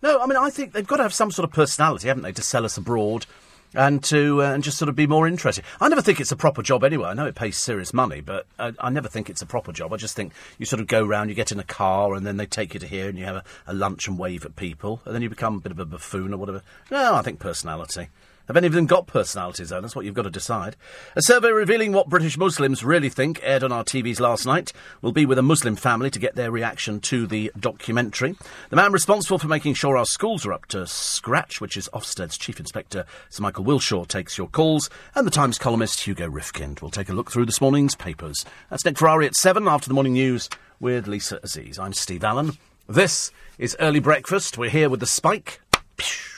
No, 0.01 0.21
I 0.21 0.27
mean, 0.27 0.37
I 0.37 0.49
think 0.49 0.73
they've 0.73 0.85
got 0.85 0.97
to 0.97 1.03
have 1.03 1.13
some 1.13 1.31
sort 1.31 1.47
of 1.47 1.53
personality, 1.53 2.09
haven't 2.09 2.23
they, 2.23 2.33
to 2.33 2.41
sell 2.41 2.65
us 2.65 2.77
abroad 2.77 3.25
and 3.73 4.03
to 4.05 4.41
uh, 4.41 4.53
and 4.53 4.63
just 4.63 4.77
sort 4.77 4.89
of 4.89 4.95
be 4.95 5.07
more 5.07 5.27
interesting. 5.27 5.63
I 5.79 5.89
never 5.89 6.01
think 6.01 6.19
it's 6.19 6.31
a 6.31 6.35
proper 6.35 6.61
job 6.61 6.83
anyway. 6.83 7.09
I 7.09 7.13
know 7.13 7.25
it 7.25 7.35
pays 7.35 7.57
serious 7.57 7.93
money, 7.93 8.21
but 8.21 8.45
I, 8.57 8.73
I 8.79 8.89
never 8.89 9.07
think 9.07 9.29
it's 9.29 9.41
a 9.41 9.45
proper 9.45 9.71
job. 9.71 9.93
I 9.93 9.97
just 9.97 10.15
think 10.15 10.33
you 10.57 10.65
sort 10.65 10.79
of 10.79 10.87
go 10.87 11.05
round, 11.05 11.29
you 11.29 11.35
get 11.35 11.51
in 11.51 11.59
a 11.59 11.63
car, 11.63 12.13
and 12.13 12.25
then 12.25 12.37
they 12.37 12.45
take 12.45 12.73
you 12.73 12.79
to 12.79 12.87
here, 12.87 13.09
and 13.09 13.17
you 13.17 13.25
have 13.25 13.37
a, 13.37 13.43
a 13.67 13.73
lunch 13.73 14.07
and 14.07 14.17
wave 14.17 14.45
at 14.45 14.55
people, 14.55 15.01
and 15.05 15.13
then 15.13 15.21
you 15.21 15.29
become 15.29 15.57
a 15.57 15.59
bit 15.59 15.71
of 15.71 15.79
a 15.79 15.85
buffoon 15.85 16.33
or 16.33 16.37
whatever. 16.37 16.61
No, 16.91 17.15
I 17.15 17.21
think 17.21 17.39
personality. 17.39 18.09
Have 18.47 18.57
any 18.57 18.67
of 18.67 18.73
them 18.73 18.85
got 18.85 19.07
personalities, 19.07 19.69
though? 19.69 19.81
That's 19.81 19.95
what 19.95 20.05
you've 20.05 20.13
got 20.13 20.23
to 20.23 20.29
decide. 20.29 20.75
A 21.15 21.21
survey 21.21 21.51
revealing 21.51 21.93
what 21.93 22.09
British 22.09 22.37
Muslims 22.37 22.83
really 22.83 23.09
think, 23.09 23.39
aired 23.41 23.63
on 23.63 23.71
our 23.71 23.83
TVs 23.83 24.19
last 24.19 24.45
night, 24.45 24.71
will 25.01 25.11
be 25.11 25.25
with 25.25 25.39
a 25.39 25.43
Muslim 25.43 25.75
family 25.75 26.11
to 26.11 26.19
get 26.19 26.35
their 26.35 26.51
reaction 26.51 26.99
to 27.01 27.25
the 27.25 27.51
documentary. 27.59 28.35
The 28.69 28.75
man 28.75 28.91
responsible 28.91 29.39
for 29.39 29.47
making 29.47 29.73
sure 29.73 29.97
our 29.97 30.05
schools 30.05 30.45
are 30.45 30.53
up 30.53 30.67
to 30.67 30.85
scratch, 30.85 31.59
which 31.59 31.75
is 31.75 31.89
Ofsted's 31.91 32.37
Chief 32.37 32.59
Inspector 32.59 33.03
Sir 33.29 33.41
Michael 33.41 33.65
Wilshaw, 33.65 34.07
takes 34.07 34.37
your 34.37 34.47
calls, 34.47 34.89
and 35.15 35.25
the 35.25 35.31
Times 35.31 35.57
columnist 35.57 36.01
Hugo 36.01 36.29
Rifkind 36.29 36.81
will 36.81 36.91
take 36.91 37.09
a 37.09 37.13
look 37.13 37.31
through 37.31 37.47
this 37.47 37.61
morning's 37.61 37.95
papers. 37.95 38.45
That's 38.69 38.85
Nick 38.85 38.99
Ferrari 38.99 39.25
at 39.25 39.35
7 39.35 39.67
after 39.67 39.87
the 39.87 39.95
morning 39.95 40.13
news 40.13 40.49
with 40.79 41.07
Lisa 41.07 41.39
Aziz. 41.41 41.79
I'm 41.79 41.93
Steve 41.93 42.23
Allen. 42.23 42.57
This 42.87 43.31
is 43.57 43.75
Early 43.79 43.99
Breakfast. 43.99 44.57
We're 44.57 44.69
here 44.69 44.89
with 44.89 44.99
the 44.99 45.07
Spike. 45.07 45.61
Pew 45.97 46.34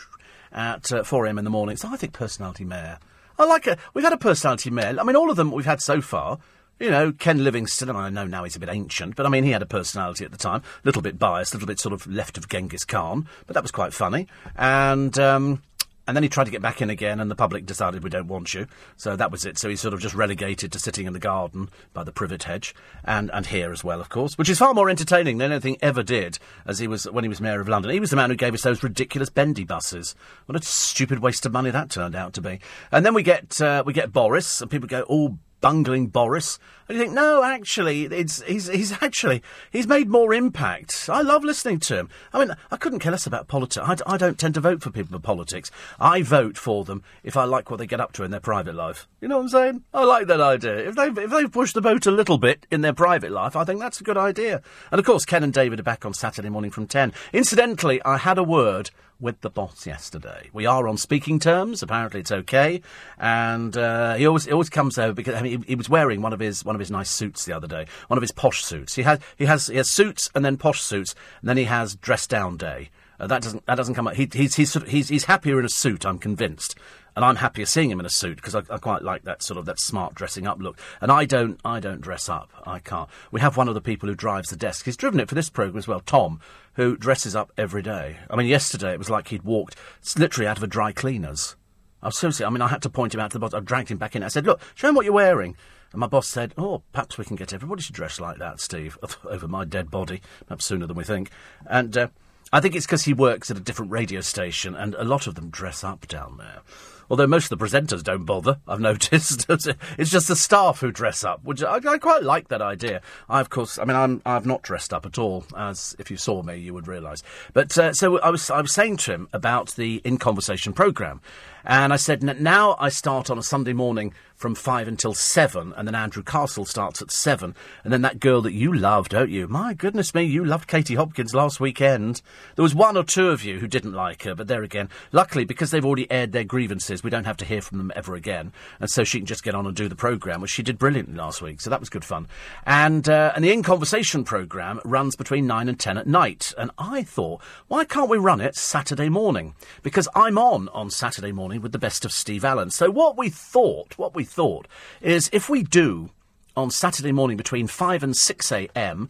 at 0.58 0.92
uh, 0.92 1.04
4am 1.04 1.38
in 1.38 1.46
the 1.46 1.52
morning. 1.52 1.78
So 1.78 1.88
I 1.88 1.96
think 1.96 2.14
personality 2.14 2.66
mayor. 2.66 2.98
I 3.40 3.46
like 3.46 3.68
it. 3.68 3.78
We've 3.94 4.04
had 4.04 4.14
a 4.14 4.18
personality 4.18 4.72
mayor. 4.72 4.98
I 5.00 5.04
mean, 5.04 5.16
all 5.16 5.30
of 5.30 5.38
them 5.38 5.52
we've 5.52 5.66
had 5.66 5.82
so 5.82 6.02
far. 6.02 6.40
You 6.80 6.92
know, 6.92 7.12
Ken 7.12 7.44
Livingstone, 7.44 7.96
I 7.96 8.10
know 8.10 8.26
now 8.26 8.44
he's 8.44 8.56
a 8.56 8.60
bit 8.60 8.70
ancient, 8.70 9.16
but 9.16 9.26
I 9.26 9.30
mean, 9.30 9.44
he 9.44 9.52
had 9.52 9.62
a 9.62 9.68
personality 9.68 10.26
at 10.26 10.32
the 10.32 10.38
time. 10.38 10.62
A 10.62 10.86
little 10.86 11.02
bit 11.02 11.18
biased, 11.18 11.54
a 11.54 11.58
little 11.58 11.68
bit 11.68 11.80
sort 11.80 11.94
of 11.94 12.06
left 12.06 12.38
of 12.38 12.50
Genghis 12.50 12.86
Khan, 12.86 13.28
but 13.48 13.54
that 13.56 13.64
was 13.64 13.72
quite 13.72 13.94
funny. 13.94 14.28
And, 14.56 15.18
um, 15.18 15.64
and 16.08 16.16
then 16.16 16.24
he 16.24 16.30
tried 16.30 16.46
to 16.46 16.52
get 16.52 16.62
back 16.62 16.82
in 16.82 16.90
again, 16.90 17.20
and 17.20 17.30
the 17.30 17.36
public 17.36 17.66
decided 17.66 18.04
we 18.04 18.10
don't 18.10 18.28
want 18.28 18.54
you. 18.54 18.68
So 18.96 19.16
that 19.16 19.32
was 19.32 19.46
it. 19.46 19.58
So 19.58 19.70
he's 19.70 19.82
sort 19.82 19.94
of 19.94 20.00
just 20.00 20.16
relegated 20.16 20.72
to 20.72 20.80
sitting 20.80 21.06
in 21.06 21.14
the 21.14 21.20
garden 21.20 21.70
by 21.94 22.04
the 22.04 22.12
privet 22.12 22.44
hedge, 22.44 22.74
and, 23.04 23.30
and 23.34 23.46
here 23.46 23.72
as 23.72 23.84
well, 23.84 24.00
of 24.00 24.10
course, 24.10 24.38
which 24.38 24.50
is 24.50 24.60
far 24.60 24.74
more 24.74 24.90
entertaining 24.90 25.38
than 25.38 25.52
anything 25.52 25.78
ever 25.82 26.04
did 26.04 26.40
as 26.66 26.80
he 26.80 26.88
was 26.88 27.06
when 27.06 27.24
he 27.24 27.30
was 27.30 27.42
mayor 27.42 27.60
of 27.60 27.68
London. 27.68 27.92
He 27.92 28.00
was 28.00 28.10
the 28.10 28.16
man 28.16 28.30
who 28.30 28.36
gave 28.36 28.54
us 28.54 28.64
those 28.64 28.84
ridiculous 28.84 29.30
bendy 29.30 29.64
buses. 29.64 30.16
What 30.46 30.60
a 30.60 30.66
stupid 30.66 31.20
waste 31.20 31.46
of 31.46 31.52
money 31.52 31.70
that 31.72 31.90
turned 31.90 32.16
out 32.16 32.34
to 32.34 32.42
be. 32.42 32.60
And 32.92 33.06
then 33.06 33.14
we 33.14 33.24
get 33.24 33.60
uh, 33.62 33.84
we 33.86 33.94
get 33.94 34.14
Boris, 34.14 34.62
and 34.62 34.72
people 34.72 34.88
go, 34.88 35.06
"Oh, 35.10 35.38
bungling 35.62 36.08
Boris. 36.08 36.60
And 36.88 36.98
you 36.98 37.04
think, 37.04 37.14
no, 37.14 37.44
actually, 37.44 38.06
it's, 38.06 38.42
he's, 38.44 38.68
he's 38.68 38.92
actually, 39.04 39.44
he's 39.72 39.88
made 39.88 40.08
more 40.08 40.34
impact. 40.34 41.10
I 41.12 41.22
love 41.22 41.44
listening 41.44 41.80
to 41.82 41.98
him. 41.98 42.10
I 42.34 42.40
mean, 42.40 42.56
I 42.72 42.78
couldn't 42.78 43.00
care 43.00 43.12
less 43.12 43.28
about 43.28 43.48
politics. 43.48 43.86
I, 43.86 44.14
I 44.14 44.18
don't 44.18 44.40
tend 44.40 44.54
to 44.54 44.62
vote 44.62 44.82
for 44.82 44.90
people 44.90 45.18
for 45.18 45.22
politics. 45.22 45.70
I 46.00 46.22
vote 46.22 46.58
for 46.58 46.86
them 46.86 47.04
if 47.24 47.36
I 47.36 47.44
like 47.44 47.70
what 47.70 47.78
they 47.78 47.88
get 47.88 48.00
up 48.00 48.14
to 48.14 48.24
in 48.24 48.32
their 48.32 48.40
private 48.40 48.76
life. 48.76 49.08
You 49.20 49.28
know 49.28 49.38
what 49.38 49.44
I'm 49.44 49.50
saying? 49.50 49.84
I 49.94 50.06
like 50.06 50.28
that 50.28 50.42
idea. 50.42 50.78
If 50.78 50.96
they've, 50.96 51.18
if 51.18 51.32
they've 51.32 51.52
pushed 51.52 51.74
the 51.74 51.82
boat 51.82 52.06
a 52.06 52.12
little 52.12 52.38
bit 52.38 52.66
in 52.72 52.82
their 52.82 52.94
private 52.94 53.32
life, 53.32 53.56
I 53.56 53.66
think 53.66 53.80
that's 53.80 54.00
a 54.00 54.06
good 54.06 54.18
idea. 54.18 54.62
And 54.92 55.00
of 55.00 55.06
course, 55.06 55.26
Ken 55.26 55.44
and 55.44 55.54
David 55.54 55.80
are 55.80 55.84
back 55.84 56.06
on 56.06 56.14
Saturday 56.14 56.50
morning 56.50 56.72
from 56.72 56.88
10. 56.88 57.12
Incidentally, 57.34 58.02
I 58.04 58.18
had 58.18 58.38
a 58.38 58.44
word 58.44 58.92
with 59.20 59.42
the 59.42 59.50
boss 59.50 59.86
yesterday. 59.86 60.50
We 60.54 60.66
are 60.66 60.88
on 60.88 60.98
speaking 60.98 61.40
terms. 61.40 61.82
Apparently, 61.82 62.20
it's 62.20 62.32
okay. 62.32 62.82
And 63.18 63.76
uh, 63.78 64.16
he 64.16 64.28
always 64.28 64.46
he 64.46 64.52
always 64.52 64.70
comes 64.70 64.98
over 64.98 65.14
because 65.14 65.36
I 65.36 65.42
mean 65.42 65.62
he, 65.64 65.70
he, 65.70 65.76
was 65.76 65.90
wearing 65.90 66.22
one 66.22 66.34
of 66.34 66.40
his 66.40 66.64
one 66.64 66.76
of 66.76 66.80
his 66.80 66.92
nice 66.92 67.10
suits 67.10 67.46
the 67.46 67.54
other 67.54 67.68
day, 67.68 67.86
one 68.08 68.18
of 68.18 68.22
his 68.22 68.32
posh 68.32 68.64
suits. 68.64 68.96
He 68.96 69.04
has 69.04 69.20
he 69.38 69.46
has 69.46 69.68
he 69.68 69.78
has 69.78 69.90
suits 69.90 70.30
and 70.36 70.46
then 70.46 70.58
posh 70.58 70.82
suits, 70.82 71.16
and 71.42 71.50
then 71.50 71.58
he 71.58 71.66
has 71.66 71.96
dress 71.96 72.28
down 72.28 72.58
day. 72.58 72.90
Uh, 73.20 73.28
that 73.28 73.42
doesn't 73.42 73.66
that 73.66 73.76
doesn't 73.76 73.96
come 73.96 74.08
up. 74.08 74.16
He, 74.16 74.30
he's 74.32 74.56
he's 74.56 74.74
he's 74.86 75.10
he's 75.10 75.26
happier 75.26 75.60
in 75.60 75.66
a 75.66 75.70
suit. 75.70 76.06
I'm 76.06 76.20
convinced 76.20 76.76
and 77.18 77.26
I'm 77.26 77.38
happier 77.38 77.66
seeing 77.66 77.90
him 77.90 78.00
in 78.00 78.06
a 78.06 78.12
suit 78.12 78.36
because 78.36 78.54
I, 78.54 78.60
I, 78.70 78.78
quite 78.78 79.02
like 79.02 79.24
that 79.24 79.42
sort 79.42 79.58
of 79.58 79.66
that 79.66 79.80
smart 79.80 80.14
dressing 80.14 80.46
up 80.46 80.60
look. 80.60 80.80
And 81.02 81.12
I 81.12 81.26
don't, 81.26 81.60
I 81.66 81.80
don't 81.80 82.00
dress 82.00 82.30
up. 82.30 82.52
I 82.64 82.78
can't. 82.78 83.10
We 83.32 83.42
have 83.42 83.58
one 83.58 83.68
of 83.68 83.74
the 83.74 83.82
people 83.82 84.08
who 84.08 84.14
drives 84.14 84.52
the 84.52 84.56
desk. 84.56 84.86
He's 84.86 84.96
driven 84.96 85.20
it 85.20 85.28
for 85.28 85.34
this 85.34 85.50
program 85.50 85.80
as 85.80 85.88
well, 85.88 86.00
Tom, 86.00 86.40
who 86.74 86.96
dresses 86.96 87.36
up 87.36 87.52
every 87.58 87.82
day. 87.82 88.18
I 88.30 88.36
mean, 88.36 88.46
yesterday 88.46 88.94
it 88.94 89.00
was 89.00 89.10
like 89.10 89.30
he'd 89.30 89.42
walked 89.42 89.76
literally 90.16 90.48
out 90.48 90.58
of 90.58 90.64
a 90.64 90.68
dry 90.68 90.92
cleaner's. 90.92 91.56
I 92.04 92.10
was 92.10 92.18
seriously. 92.20 92.46
I 92.46 92.52
mean, 92.52 92.62
I 92.62 92.68
had 92.68 92.84
to 92.84 92.90
point 92.90 93.16
him 93.16 93.20
out 93.20 93.32
to 93.32 93.36
the 93.36 93.40
boss. 93.40 93.56
I 93.56 93.62
dragged 93.62 93.90
him 93.90 93.98
back 93.98 94.16
in. 94.16 94.22
I 94.22 94.28
said, 94.28 94.46
"Look, 94.46 94.62
show 94.76 94.90
him 94.90 94.94
what 94.94 95.04
you're 95.04 95.14
wearing." 95.16 95.56
And 95.92 96.00
my 96.00 96.06
boss 96.06 96.28
said, 96.28 96.54
"Oh, 96.56 96.84
perhaps 96.94 97.18
we 97.18 97.26
can 97.26 97.36
get 97.36 97.52
everybody 97.52 97.82
to 97.82 97.92
dress 97.92 98.20
like 98.20 98.38
that, 98.38 98.62
Steve, 98.62 98.96
over 99.26 99.48
my 99.48 99.66
dead 99.66 99.90
body, 99.90 100.22
perhaps 100.46 100.66
sooner 100.66 100.86
than 100.86 100.96
we 100.96 101.04
think." 101.04 101.32
And 101.66 101.98
uh, 101.98 102.08
I 102.52 102.60
think 102.62 102.76
it's 102.76 102.86
because 102.86 103.04
he 103.04 103.14
works 103.14 103.52
at 103.52 103.58
a 103.58 103.62
different 103.62 103.92
radio 103.92 104.22
station, 104.22 104.76
and 104.76 104.96
a 104.96 105.04
lot 105.04 105.28
of 105.28 105.36
them 105.36 105.50
dress 105.50 105.84
up 105.84 106.08
down 106.08 106.38
there. 106.38 106.62
Although 107.10 107.28
most 107.28 107.52
of 107.52 107.58
the 107.58 107.66
presenters 107.66 108.04
don't 108.04 108.26
bother, 108.26 108.60
I've 108.68 108.80
noticed. 108.82 109.46
it's 109.50 110.12
just 110.12 110.28
the 110.28 110.36
staff 110.36 110.80
who 110.80 110.92
dress 110.92 111.24
up, 111.24 111.44
which 111.44 111.64
I, 111.64 111.76
I, 111.76 111.98
quite 111.98 112.24
like 112.24 112.50
that 112.50 112.62
idea. 112.62 113.02
I, 113.30 113.40
of 113.40 113.50
course, 113.50 113.80
I 113.80 113.86
mean, 113.86 113.96
I'm, 113.96 114.22
I've 114.26 114.46
not 114.46 114.62
dressed 114.62 114.94
up 114.94 115.06
at 115.06 115.18
all, 115.18 115.46
as 115.56 115.96
if 116.00 116.12
you 116.12 116.18
saw 116.18 116.44
me, 116.44 116.58
you 116.58 116.74
would 116.74 116.88
realise. 116.88 117.24
But 117.54 117.78
uh, 117.78 117.94
so 117.94 118.20
I 118.20 118.30
was, 118.30 118.50
I 118.50 118.62
was 118.62 118.74
saying 118.74 118.98
to 118.98 119.12
him 119.14 119.30
about 119.32 119.76
the 119.76 120.02
In 120.04 120.18
Conversation 120.18 120.74
programme, 120.74 121.22
and 121.68 121.92
I 121.92 121.98
said, 121.98 122.24
now 122.24 122.78
I 122.80 122.88
start 122.90 123.30
on 123.30 123.38
a 123.38 123.44
Sunday 123.44 123.74
morning 123.74 124.14
from 124.38 124.56
five 124.56 124.88
until 124.88 125.14
seven, 125.16 125.74
and 125.76 125.88
then 125.88 125.96
Andrew 125.96 126.22
Castle 126.22 126.64
starts 126.64 127.02
at 127.02 127.12
seven, 127.12 127.56
and 127.84 127.92
then 127.92 128.04
that 128.04 128.20
girl 128.20 128.42
that 128.44 128.54
you 128.54 128.72
love, 128.72 129.10
don't 129.10 129.32
you? 129.32 129.48
My 129.48 129.74
goodness 129.74 130.14
me, 130.14 130.24
you 130.24 130.46
loved 130.46 130.68
Katie 130.68 130.94
Hopkins 130.94 131.34
last 131.34 131.60
weekend. 131.60 132.22
There 132.56 132.64
was 132.64 132.76
one 132.76 132.96
or 132.96 133.04
two 133.04 133.30
of 133.30 133.44
you 133.44 133.60
who 133.60 133.68
didn't 133.68 133.94
like 133.94 134.24
her, 134.24 134.36
but 134.36 134.48
there 134.48 134.62
again, 134.62 134.90
luckily 135.12 135.44
because 135.44 135.72
they've 135.72 135.84
already 135.84 136.10
aired 136.12 136.34
their 136.34 136.44
grievances, 136.44 137.04
we 137.04 137.10
don't 137.10 137.26
have 137.26 137.38
to 137.38 137.46
hear 137.46 137.62
from 137.62 137.80
them 137.80 137.92
ever 137.96 138.16
again, 138.16 138.54
and 138.80 138.90
so 138.90 139.04
she 139.04 139.18
can 139.18 139.26
just 139.26 139.44
get 139.44 139.56
on 139.56 139.66
and 139.66 139.76
do 139.76 139.90
the 139.90 139.96
programme, 139.96 140.40
which 140.40 140.52
she 140.52 140.64
did 140.64 140.78
brilliantly 140.78 141.16
last 141.16 141.42
week. 141.42 141.60
So 141.60 141.72
that 141.72 141.80
was 141.80 141.90
good 141.90 142.06
fun. 142.06 142.28
And 142.66 143.10
uh, 143.10 143.34
and 143.36 143.44
the 143.44 143.52
In 143.52 143.64
Conversation 143.64 144.24
programme 144.24 144.80
runs 144.86 145.16
between 145.16 145.48
nine 145.48 145.68
and 145.68 145.80
ten 145.80 145.98
at 145.98 146.08
night, 146.08 146.54
and 146.60 146.70
I 146.78 147.02
thought, 147.02 147.42
why 147.68 147.86
can't 147.86 148.10
we 148.10 148.20
run 148.20 148.40
it 148.40 148.56
Saturday 148.56 149.10
morning? 149.10 149.56
Because 149.82 150.08
I'm 150.14 150.38
on 150.38 150.70
on 150.70 150.92
Saturday 150.92 151.32
morning 151.32 151.57
with 151.60 151.72
the 151.72 151.80
best 151.80 152.06
of 152.06 152.12
Steve 152.12 152.46
Allen. 152.46 152.70
So 152.70 152.90
what 152.90 153.18
we 153.18 153.30
thought, 153.30 153.98
what 153.98 154.16
we 154.16 154.24
thought 154.24 154.68
is 155.02 155.30
if 155.34 155.50
we 155.50 155.64
do 155.64 156.10
on 156.56 156.72
Saturday 156.72 157.12
morning 157.12 157.38
between 157.38 157.68
5 157.68 158.04
and 158.04 158.18
6 158.18 158.52
a.m. 158.52 159.10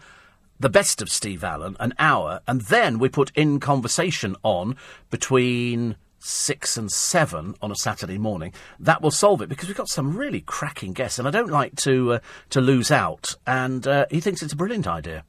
the 0.60 0.70
best 0.70 1.02
of 1.02 1.10
Steve 1.10 1.44
Allen, 1.44 1.78
an 1.80 1.94
hour, 1.98 2.42
and 2.48 2.62
then 2.62 3.00
we 3.00 3.10
put 3.10 3.32
in 3.36 3.60
conversation 3.60 4.36
on 4.44 4.76
between 5.10 5.96
six 6.20 6.78
and 6.78 6.92
seven 6.92 7.56
on 7.62 7.72
a 7.72 7.76
Saturday 7.76 8.18
morning, 8.18 8.54
that 8.80 9.02
will 9.02 9.12
solve 9.12 9.42
it 9.42 9.50
because 9.50 9.68
we've 9.68 9.78
got 9.78 9.88
some 9.88 10.18
really 10.18 10.42
cracking 10.42 10.94
guests, 10.94 11.20
and 11.20 11.28
I 11.28 11.32
don't 11.32 11.50
like 11.50 11.76
to 11.78 12.14
uh, 12.14 12.20
to 12.50 12.62
lose 12.62 12.92
out. 12.92 13.36
And 13.46 13.88
uh, 13.88 14.06
he 14.10 14.20
thinks 14.20 14.42
it's 14.42 14.54
a 14.54 14.58
brilliant 14.58 14.88
idea, 14.88 15.24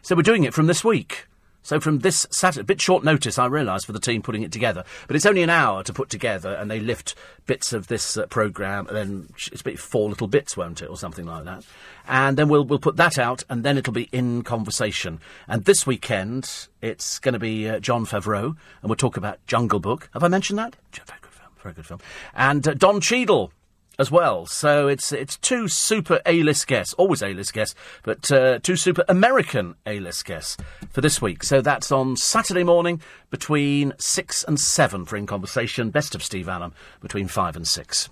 so 0.00 0.16
we're 0.16 0.22
doing 0.22 0.44
it 0.44 0.54
from 0.54 0.66
this 0.66 0.84
week. 0.84 1.26
So 1.62 1.78
from 1.78 2.00
this 2.00 2.26
Saturday, 2.30 2.62
a 2.62 2.64
bit 2.64 2.80
short 2.80 3.04
notice, 3.04 3.38
I 3.38 3.46
realise, 3.46 3.84
for 3.84 3.92
the 3.92 4.00
team 4.00 4.22
putting 4.22 4.42
it 4.42 4.52
together. 4.52 4.84
But 5.06 5.16
it's 5.16 5.26
only 5.26 5.42
an 5.42 5.50
hour 5.50 5.82
to 5.84 5.92
put 5.92 6.10
together, 6.10 6.54
and 6.54 6.70
they 6.70 6.80
lift 6.80 7.14
bits 7.46 7.72
of 7.72 7.86
this 7.86 8.16
uh, 8.16 8.26
programme, 8.26 8.86
and 8.88 8.96
then 8.96 9.28
it's 9.50 9.62
be 9.62 9.76
four 9.76 10.08
little 10.08 10.26
bits, 10.26 10.56
won't 10.56 10.82
it, 10.82 10.90
or 10.90 10.96
something 10.96 11.26
like 11.26 11.44
that. 11.44 11.64
And 12.08 12.36
then 12.36 12.48
we'll 12.48 12.64
we'll 12.64 12.78
put 12.78 12.96
that 12.96 13.18
out, 13.18 13.44
and 13.48 13.64
then 13.64 13.78
it'll 13.78 13.92
be 13.92 14.08
in 14.12 14.42
conversation. 14.42 15.20
And 15.46 15.64
this 15.64 15.86
weekend, 15.86 16.68
it's 16.80 17.18
going 17.18 17.34
to 17.34 17.38
be 17.38 17.68
uh, 17.68 17.78
Jon 17.78 18.06
Favreau, 18.06 18.44
and 18.44 18.90
we'll 18.90 18.96
talk 18.96 19.16
about 19.16 19.44
Jungle 19.46 19.80
Book. 19.80 20.08
Have 20.14 20.24
I 20.24 20.28
mentioned 20.28 20.58
that? 20.58 20.76
Very 20.92 21.20
good 21.20 21.32
film, 21.32 21.50
very 21.62 21.74
good 21.74 21.86
film. 21.86 22.00
And 22.34 22.66
uh, 22.66 22.74
Don 22.74 23.00
Cheadle 23.00 23.52
as 23.98 24.10
well. 24.10 24.46
So 24.46 24.88
it's 24.88 25.12
it's 25.12 25.36
two 25.36 25.68
super 25.68 26.20
A-list 26.26 26.66
guests, 26.66 26.94
always 26.94 27.22
A-list 27.22 27.52
guests, 27.52 27.74
but 28.02 28.30
uh, 28.32 28.58
two 28.60 28.76
super 28.76 29.04
American 29.08 29.74
A-list 29.86 30.24
guests 30.24 30.56
for 30.90 31.00
this 31.00 31.20
week. 31.20 31.44
So 31.44 31.60
that's 31.60 31.92
on 31.92 32.16
Saturday 32.16 32.64
morning 32.64 33.00
between 33.30 33.92
six 33.98 34.44
and 34.44 34.58
seven 34.58 35.04
for 35.04 35.16
In 35.16 35.26
Conversation. 35.26 35.90
Best 35.90 36.14
of 36.14 36.22
Steve 36.22 36.48
Allen 36.48 36.72
between 37.00 37.28
five 37.28 37.56
and 37.56 37.66
six. 37.66 38.08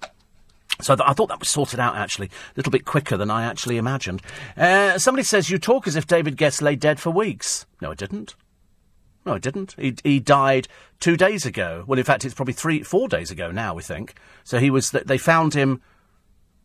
So 0.81 0.97
th- 0.97 1.07
I 1.07 1.13
thought 1.13 1.29
that 1.29 1.41
was 1.41 1.49
sorted 1.49 1.81
out 1.81 1.97
actually 1.97 2.29
a 2.29 2.57
little 2.57 2.71
bit 2.71 2.85
quicker 2.85 3.17
than 3.17 3.31
I 3.31 3.45
actually 3.45 3.77
imagined. 3.77 4.23
Uh, 4.57 4.99
somebody 4.99 5.25
says 5.25 5.51
you 5.51 5.59
talk 5.59 5.87
as 5.87 5.97
if 5.97 6.07
David 6.07 6.39
Gest 6.39 6.63
lay 6.63 6.77
dead 6.77 7.01
for 7.01 7.11
weeks. 7.11 7.67
No, 7.83 7.91
I 7.91 7.95
didn't. 7.95 8.35
No, 9.27 9.35
he 9.35 9.41
didn't. 9.41 9.75
He, 9.79 9.95
he 10.03 10.19
died 10.19 10.67
two 10.99 11.17
days 11.17 11.45
ago. 11.45 11.85
Well, 11.87 11.99
in 11.99 12.05
fact, 12.05 12.25
it's 12.25 12.35
probably 12.35 12.55
three, 12.55 12.83
four 12.83 13.09
days 13.09 13.31
ago 13.31 13.51
now, 13.51 13.75
we 13.75 13.83
think. 13.83 14.15
So 14.45 14.59
he 14.59 14.71
was, 14.71 14.91
they 14.91 15.19
found 15.19 15.55
him 15.55 15.83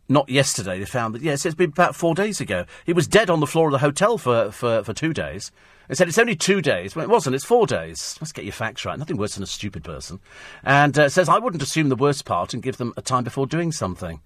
not 0.08 0.28
yesterday. 0.28 0.78
They 0.78 0.86
found 0.86 1.14
that, 1.14 1.22
yes, 1.22 1.44
it's 1.44 1.54
been 1.54 1.70
about 1.70 1.94
four 1.94 2.14
days 2.14 2.40
ago. 2.40 2.64
He 2.84 2.92
was 2.92 3.06
dead 3.06 3.28
on 3.28 3.40
the 3.40 3.46
floor 3.46 3.68
of 3.68 3.72
the 3.72 3.78
hotel 3.78 4.18
for, 4.18 4.50
for, 4.52 4.82
for 4.84 4.94
two 4.94 5.12
days. 5.12 5.52
They 5.88 5.94
said 5.94 6.08
it's 6.08 6.18
only 6.18 6.34
two 6.34 6.62
days. 6.62 6.96
Well, 6.96 7.04
it 7.04 7.10
wasn't. 7.10 7.36
It's 7.36 7.44
four 7.44 7.66
days. 7.66 8.16
Let's 8.20 8.32
get 8.32 8.44
your 8.44 8.52
facts 8.52 8.84
right. 8.84 8.98
Nothing 8.98 9.18
worse 9.18 9.34
than 9.34 9.44
a 9.44 9.46
stupid 9.46 9.84
person. 9.84 10.20
And 10.64 10.98
uh, 10.98 11.08
says, 11.08 11.28
I 11.28 11.38
wouldn't 11.38 11.62
assume 11.62 11.88
the 11.88 11.96
worst 11.96 12.24
part 12.24 12.54
and 12.54 12.62
give 12.62 12.76
them 12.76 12.92
a 12.96 13.02
time 13.02 13.24
before 13.24 13.46
doing 13.46 13.70
something. 13.70 14.20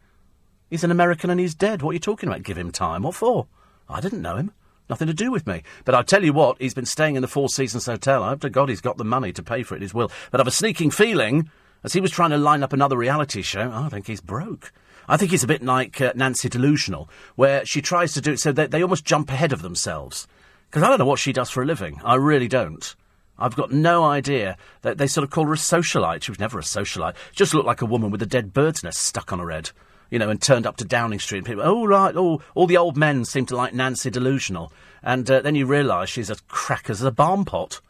He's 0.70 0.84
an 0.84 0.90
American 0.90 1.30
and 1.30 1.40
he's 1.40 1.54
dead. 1.54 1.82
What 1.82 1.90
are 1.90 1.94
you 1.94 2.00
talking 2.00 2.28
about? 2.28 2.44
Give 2.44 2.56
him 2.56 2.70
time. 2.70 3.02
What 3.02 3.14
for? 3.14 3.48
I 3.88 4.00
didn't 4.00 4.22
know 4.22 4.36
him. 4.36 4.52
Nothing 4.90 5.06
to 5.06 5.14
do 5.14 5.30
with 5.30 5.46
me. 5.46 5.62
But 5.84 5.94
I'll 5.94 6.02
tell 6.02 6.24
you 6.24 6.32
what, 6.32 6.60
he's 6.60 6.74
been 6.74 6.84
staying 6.84 7.14
in 7.14 7.22
the 7.22 7.28
Four 7.28 7.48
Seasons 7.48 7.86
Hotel. 7.86 8.24
I 8.24 8.30
hope 8.30 8.40
to 8.40 8.50
God 8.50 8.68
he's 8.68 8.80
got 8.80 8.96
the 8.96 9.04
money 9.04 9.32
to 9.32 9.42
pay 9.42 9.62
for 9.62 9.74
it 9.74 9.78
in 9.78 9.82
his 9.82 9.94
will. 9.94 10.10
But 10.32 10.40
I've 10.40 10.48
a 10.48 10.50
sneaking 10.50 10.90
feeling, 10.90 11.48
as 11.84 11.92
he 11.92 12.00
was 12.00 12.10
trying 12.10 12.30
to 12.30 12.36
line 12.36 12.64
up 12.64 12.72
another 12.72 12.96
reality 12.96 13.40
show, 13.42 13.70
I 13.72 13.88
think 13.88 14.08
he's 14.08 14.20
broke. 14.20 14.72
I 15.06 15.16
think 15.16 15.30
he's 15.30 15.44
a 15.44 15.46
bit 15.46 15.62
like 15.62 16.00
uh, 16.00 16.12
Nancy 16.16 16.48
Delusional, 16.48 17.08
where 17.36 17.64
she 17.64 17.80
tries 17.80 18.14
to 18.14 18.20
do 18.20 18.32
it 18.32 18.40
so 18.40 18.50
they, 18.50 18.66
they 18.66 18.82
almost 18.82 19.04
jump 19.04 19.30
ahead 19.30 19.52
of 19.52 19.62
themselves. 19.62 20.26
Because 20.68 20.82
I 20.82 20.88
don't 20.88 20.98
know 20.98 21.06
what 21.06 21.20
she 21.20 21.32
does 21.32 21.50
for 21.50 21.62
a 21.62 21.66
living. 21.66 22.00
I 22.04 22.16
really 22.16 22.48
don't. 22.48 22.96
I've 23.38 23.54
got 23.54 23.70
no 23.70 24.02
idea. 24.02 24.56
They, 24.82 24.94
they 24.94 25.06
sort 25.06 25.22
of 25.22 25.30
call 25.30 25.46
her 25.46 25.52
a 25.52 25.56
socialite. 25.56 26.24
She 26.24 26.32
was 26.32 26.40
never 26.40 26.58
a 26.58 26.62
socialite. 26.62 27.14
Just 27.30 27.54
looked 27.54 27.66
like 27.66 27.80
a 27.80 27.86
woman 27.86 28.10
with 28.10 28.22
a 28.22 28.26
dead 28.26 28.52
bird's 28.52 28.82
nest 28.82 29.00
stuck 29.02 29.32
on 29.32 29.38
her 29.38 29.50
head 29.50 29.70
you 30.10 30.18
know, 30.18 30.28
and 30.28 30.40
turned 30.40 30.66
up 30.66 30.76
to 30.78 30.84
Downing 30.84 31.20
Street. 31.20 31.38
And 31.38 31.46
people, 31.46 31.62
oh, 31.64 31.86
right, 31.86 32.14
oh, 32.16 32.42
all 32.54 32.66
the 32.66 32.76
old 32.76 32.96
men 32.96 33.24
seem 33.24 33.46
to 33.46 33.56
like 33.56 33.74
Nancy 33.74 34.10
Delusional. 34.10 34.72
And 35.02 35.30
uh, 35.30 35.40
then 35.40 35.54
you 35.54 35.66
realise 35.66 36.10
she's 36.10 36.30
as 36.30 36.40
crack 36.48 36.90
as 36.90 37.02
a 37.02 37.10
barn 37.10 37.44
pot. 37.44 37.80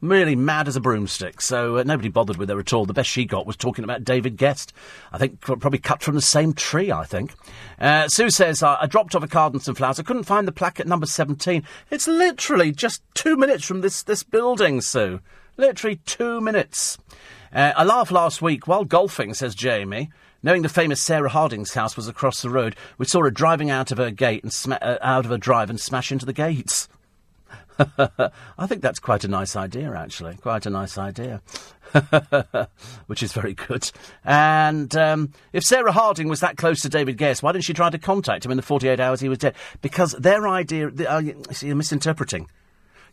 Really 0.00 0.34
mad 0.34 0.66
as 0.66 0.74
a 0.74 0.80
broomstick. 0.80 1.40
So 1.40 1.78
uh, 1.78 1.84
nobody 1.84 2.08
bothered 2.08 2.36
with 2.36 2.48
her 2.48 2.58
at 2.58 2.72
all. 2.72 2.86
The 2.86 2.92
best 2.92 3.08
she 3.08 3.24
got 3.24 3.46
was 3.46 3.56
talking 3.56 3.84
about 3.84 4.02
David 4.02 4.36
Gest. 4.36 4.72
I 5.12 5.18
think 5.18 5.40
probably 5.40 5.78
cut 5.78 6.02
from 6.02 6.16
the 6.16 6.20
same 6.20 6.52
tree, 6.54 6.90
I 6.90 7.04
think. 7.04 7.32
Uh, 7.78 8.08
Sue 8.08 8.30
says, 8.30 8.64
I 8.64 8.86
dropped 8.86 9.14
off 9.14 9.22
a 9.22 9.28
card 9.28 9.52
and 9.52 9.62
some 9.62 9.76
flowers. 9.76 10.00
I 10.00 10.02
couldn't 10.02 10.24
find 10.24 10.46
the 10.48 10.52
plaque 10.52 10.80
at 10.80 10.88
number 10.88 11.06
17. 11.06 11.62
It's 11.90 12.08
literally 12.08 12.72
just 12.72 13.00
two 13.14 13.36
minutes 13.36 13.64
from 13.64 13.80
this, 13.80 14.02
this 14.02 14.24
building, 14.24 14.80
Sue. 14.80 15.20
Literally 15.56 16.00
two 16.04 16.40
minutes. 16.40 16.98
Uh, 17.52 17.72
I 17.76 17.84
laughed 17.84 18.10
last 18.10 18.42
week 18.42 18.66
while 18.66 18.84
golfing, 18.84 19.34
says 19.34 19.54
Jamie. 19.54 20.10
Knowing 20.42 20.62
the 20.62 20.68
famous 20.68 21.00
Sarah 21.00 21.28
Harding's 21.28 21.74
house 21.74 21.96
was 21.96 22.08
across 22.08 22.42
the 22.42 22.50
road, 22.50 22.74
we 22.98 23.06
saw 23.06 23.22
her 23.22 23.30
driving 23.30 23.70
out 23.70 23.92
of 23.92 23.98
her 23.98 24.10
gate 24.10 24.42
and 24.42 24.52
sma- 24.52 24.78
uh, 24.82 24.98
out 25.00 25.24
of 25.24 25.30
her 25.30 25.38
drive 25.38 25.70
and 25.70 25.80
smash 25.80 26.10
into 26.10 26.26
the 26.26 26.32
gates. 26.32 26.88
I 27.78 28.66
think 28.66 28.82
that's 28.82 28.98
quite 28.98 29.24
a 29.24 29.28
nice 29.28 29.56
idea, 29.56 29.94
actually. 29.94 30.36
Quite 30.36 30.66
a 30.66 30.70
nice 30.70 30.98
idea. 30.98 31.42
Which 33.06 33.22
is 33.22 33.32
very 33.32 33.54
good. 33.54 33.90
And 34.24 34.94
um, 34.96 35.32
if 35.52 35.62
Sarah 35.62 35.92
Harding 35.92 36.28
was 36.28 36.40
that 36.40 36.56
close 36.56 36.82
to 36.82 36.88
David 36.88 37.18
Gest, 37.18 37.42
why 37.42 37.52
didn't 37.52 37.64
she 37.64 37.74
try 37.74 37.90
to 37.90 37.98
contact 37.98 38.44
him 38.44 38.50
in 38.50 38.56
the 38.56 38.62
48 38.62 38.98
hours 38.98 39.20
he 39.20 39.28
was 39.28 39.38
dead? 39.38 39.54
Because 39.80 40.12
their 40.12 40.48
idea. 40.48 40.88
Uh, 40.88 41.22
see, 41.52 41.68
you're 41.68 41.76
misinterpreting. 41.76 42.48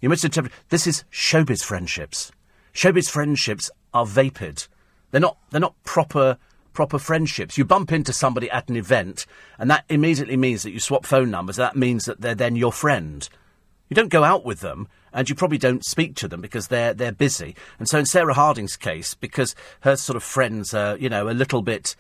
You're 0.02 0.10
misinterpreting. 0.10 0.58
This 0.70 0.88
is 0.88 1.04
showbiz 1.12 1.64
friendships. 1.64 2.32
Showbiz 2.74 3.10
friendships 3.10 3.70
are 3.94 4.06
vapid. 4.06 4.68
They're 5.12 5.22
not, 5.22 5.38
they're 5.52 5.62
not 5.62 5.76
proper 5.84 6.38
proper 6.74 7.00
friendships. 7.00 7.58
You 7.58 7.66
bump 7.66 7.92
into 7.92 8.14
somebody 8.14 8.50
at 8.50 8.70
an 8.70 8.76
event, 8.76 9.26
and 9.58 9.70
that 9.70 9.86
immediately 9.90 10.38
means 10.38 10.64
that 10.64 10.72
you 10.72 10.80
swap 10.80 11.06
phone 11.06 11.32
numbers. 11.32 11.56
That 11.56 11.76
means 11.76 12.06
that 12.06 12.22
they're 12.22 12.36
then 12.36 12.56
your 12.56 12.72
friend. 12.72 13.28
You 13.90 13.96
don't 13.96 14.10
go 14.10 14.24
out 14.24 14.46
with 14.46 14.60
them, 14.60 14.88
and 15.12 15.28
you 15.28 15.36
probably 15.36 15.58
don't 15.58 15.84
speak 15.86 16.16
to 16.18 16.28
them 16.28 16.42
because 16.42 16.68
they're 16.68 16.94
they're 16.94 17.12
busy. 17.12 17.56
And 17.80 17.88
so 17.88 18.00
in 18.00 18.06
Sarah 18.06 18.34
Harding's 18.34 18.78
case, 18.78 19.14
because 19.14 19.56
her 19.82 19.96
sort 19.96 20.16
of 20.16 20.24
friends 20.24 20.74
are, 20.74 20.98
you 20.98 21.10
know, 21.10 21.30
a 21.30 21.32
little 21.32 21.62
bit 21.62 21.96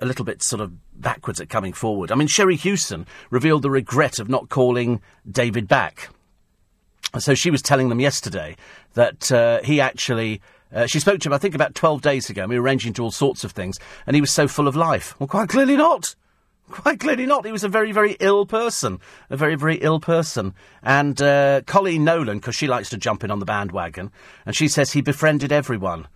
a 0.00 0.06
little 0.06 0.24
bit 0.24 0.42
sort 0.42 0.60
of 0.60 0.72
backwards 1.00 1.40
at 1.40 1.48
coming 1.48 1.72
forward. 1.72 2.12
I 2.12 2.14
mean, 2.16 2.28
Sherrie 2.28 2.56
Hewson 2.56 3.06
revealed 3.30 3.62
the 3.62 3.70
regret 3.70 4.18
of 4.18 4.28
not 4.28 4.48
calling 4.48 5.00
David 5.30 5.68
back. 5.68 6.10
So 7.18 7.34
she 7.34 7.50
was 7.50 7.62
telling 7.62 7.88
them 7.88 8.00
yesterday 8.00 8.56
that 8.94 9.32
uh, 9.32 9.62
he 9.62 9.80
actually 9.80 10.42
uh, 10.72 10.86
she 10.86 11.00
spoke 11.00 11.20
to 11.20 11.28
him, 11.28 11.32
I 11.32 11.38
think, 11.38 11.54
about 11.54 11.74
12 11.74 12.02
days 12.02 12.28
ago. 12.30 12.46
We 12.46 12.58
were 12.58 12.64
arranging 12.64 12.92
to 12.94 13.02
all 13.02 13.10
sorts 13.10 13.44
of 13.44 13.52
things, 13.52 13.78
and 14.06 14.14
he 14.14 14.20
was 14.20 14.32
so 14.32 14.48
full 14.48 14.68
of 14.68 14.76
life. 14.76 15.18
Well, 15.18 15.28
quite 15.28 15.48
clearly 15.48 15.76
not. 15.76 16.14
Quite 16.68 16.98
clearly 16.98 17.26
not. 17.26 17.46
He 17.46 17.52
was 17.52 17.62
a 17.62 17.68
very, 17.68 17.92
very 17.92 18.16
ill 18.18 18.44
person. 18.44 18.98
A 19.30 19.36
very, 19.36 19.54
very 19.54 19.76
ill 19.76 20.00
person. 20.00 20.52
And 20.82 21.22
uh, 21.22 21.60
Coleen 21.60 22.00
Nolan, 22.00 22.38
because 22.38 22.56
she 22.56 22.66
likes 22.66 22.90
to 22.90 22.96
jump 22.96 23.22
in 23.22 23.30
on 23.30 23.38
the 23.38 23.44
bandwagon, 23.44 24.10
and 24.44 24.56
she 24.56 24.66
says 24.66 24.90
he 24.90 25.00
befriended 25.00 25.52
everyone. 25.52 26.08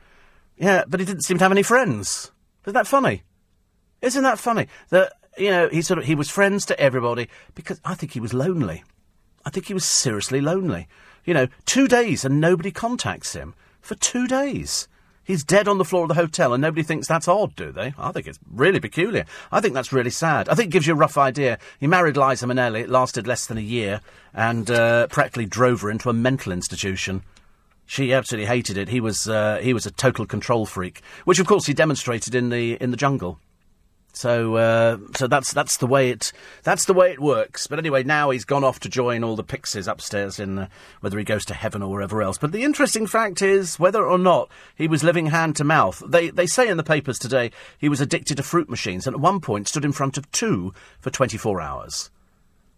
Yeah, 0.56 0.82
but 0.88 0.98
he 0.98 1.06
didn't 1.06 1.22
seem 1.22 1.38
to 1.38 1.44
have 1.44 1.52
any 1.52 1.62
friends. 1.62 2.32
Isn't 2.64 2.74
that 2.74 2.88
funny? 2.88 3.22
Isn't 4.02 4.24
that 4.24 4.40
funny? 4.40 4.66
That, 4.88 5.12
you 5.38 5.50
know, 5.50 5.68
he 5.68 5.82
sort 5.82 5.98
of, 5.98 6.06
he 6.06 6.16
was 6.16 6.28
friends 6.28 6.66
to 6.66 6.80
everybody 6.80 7.28
because 7.54 7.80
I 7.84 7.94
think 7.94 8.12
he 8.12 8.20
was 8.20 8.34
lonely. 8.34 8.82
I 9.44 9.50
think 9.50 9.66
he 9.66 9.74
was 9.74 9.84
seriously 9.84 10.40
lonely. 10.40 10.88
You 11.24 11.34
know, 11.34 11.46
two 11.64 11.86
days 11.86 12.24
and 12.24 12.40
nobody 12.40 12.72
contacts 12.72 13.34
him 13.34 13.54
for 13.80 13.94
two 13.94 14.26
days. 14.26 14.88
He's 15.22 15.44
dead 15.44 15.68
on 15.68 15.78
the 15.78 15.84
floor 15.84 16.02
of 16.02 16.08
the 16.08 16.14
hotel, 16.14 16.52
and 16.52 16.60
nobody 16.60 16.82
thinks 16.82 17.06
that's 17.06 17.28
odd, 17.28 17.54
do 17.54 17.70
they? 17.70 17.94
I 17.96 18.10
think 18.10 18.26
it's 18.26 18.40
really 18.50 18.80
peculiar. 18.80 19.26
I 19.52 19.60
think 19.60 19.74
that's 19.74 19.92
really 19.92 20.10
sad. 20.10 20.48
I 20.48 20.54
think 20.54 20.68
it 20.68 20.72
gives 20.72 20.88
you 20.88 20.94
a 20.94 20.96
rough 20.96 21.16
idea. 21.16 21.58
He 21.78 21.86
married 21.86 22.16
Liza 22.16 22.46
Minnelli. 22.46 22.80
It 22.80 22.90
lasted 22.90 23.28
less 23.28 23.46
than 23.46 23.56
a 23.56 23.60
year, 23.60 24.00
and 24.34 24.68
uh, 24.70 25.06
practically 25.06 25.46
drove 25.46 25.82
her 25.82 25.90
into 25.90 26.10
a 26.10 26.14
mental 26.14 26.52
institution. 26.52 27.22
She 27.86 28.12
absolutely 28.12 28.46
hated 28.46 28.76
it. 28.76 28.88
He 28.88 29.00
was 29.00 29.28
uh, 29.28 29.60
he 29.62 29.74
was 29.74 29.86
a 29.86 29.90
total 29.90 30.26
control 30.26 30.66
freak, 30.66 31.00
which 31.24 31.38
of 31.38 31.46
course 31.46 31.66
he 31.66 31.74
demonstrated 31.74 32.34
in 32.34 32.48
the 32.48 32.74
in 32.80 32.90
the 32.90 32.96
jungle. 32.96 33.38
So, 34.12 34.56
uh, 34.56 34.98
so 35.16 35.26
that's 35.26 35.52
that's 35.52 35.76
the 35.76 35.86
way 35.86 36.10
it 36.10 36.32
that's 36.62 36.84
the 36.84 36.94
way 36.94 37.12
it 37.12 37.20
works. 37.20 37.66
But 37.66 37.78
anyway, 37.78 38.02
now 38.02 38.30
he's 38.30 38.44
gone 38.44 38.64
off 38.64 38.80
to 38.80 38.88
join 38.88 39.22
all 39.22 39.36
the 39.36 39.44
pixies 39.44 39.86
upstairs 39.86 40.38
in 40.38 40.58
uh, 40.58 40.68
whether 41.00 41.18
he 41.18 41.24
goes 41.24 41.44
to 41.46 41.54
heaven 41.54 41.82
or 41.82 41.90
wherever 41.90 42.20
else. 42.20 42.36
But 42.36 42.52
the 42.52 42.64
interesting 42.64 43.06
fact 43.06 43.40
is 43.40 43.78
whether 43.78 44.04
or 44.04 44.18
not 44.18 44.50
he 44.74 44.88
was 44.88 45.04
living 45.04 45.26
hand 45.26 45.56
to 45.56 45.64
mouth. 45.64 46.02
They 46.06 46.30
they 46.30 46.46
say 46.46 46.68
in 46.68 46.76
the 46.76 46.82
papers 46.82 47.18
today 47.18 47.50
he 47.78 47.88
was 47.88 48.00
addicted 48.00 48.36
to 48.36 48.42
fruit 48.42 48.68
machines 48.68 49.06
and 49.06 49.14
at 49.14 49.20
one 49.20 49.40
point 49.40 49.68
stood 49.68 49.84
in 49.84 49.92
front 49.92 50.18
of 50.18 50.30
two 50.32 50.74
for 50.98 51.10
24 51.10 51.60
hours. 51.60 52.10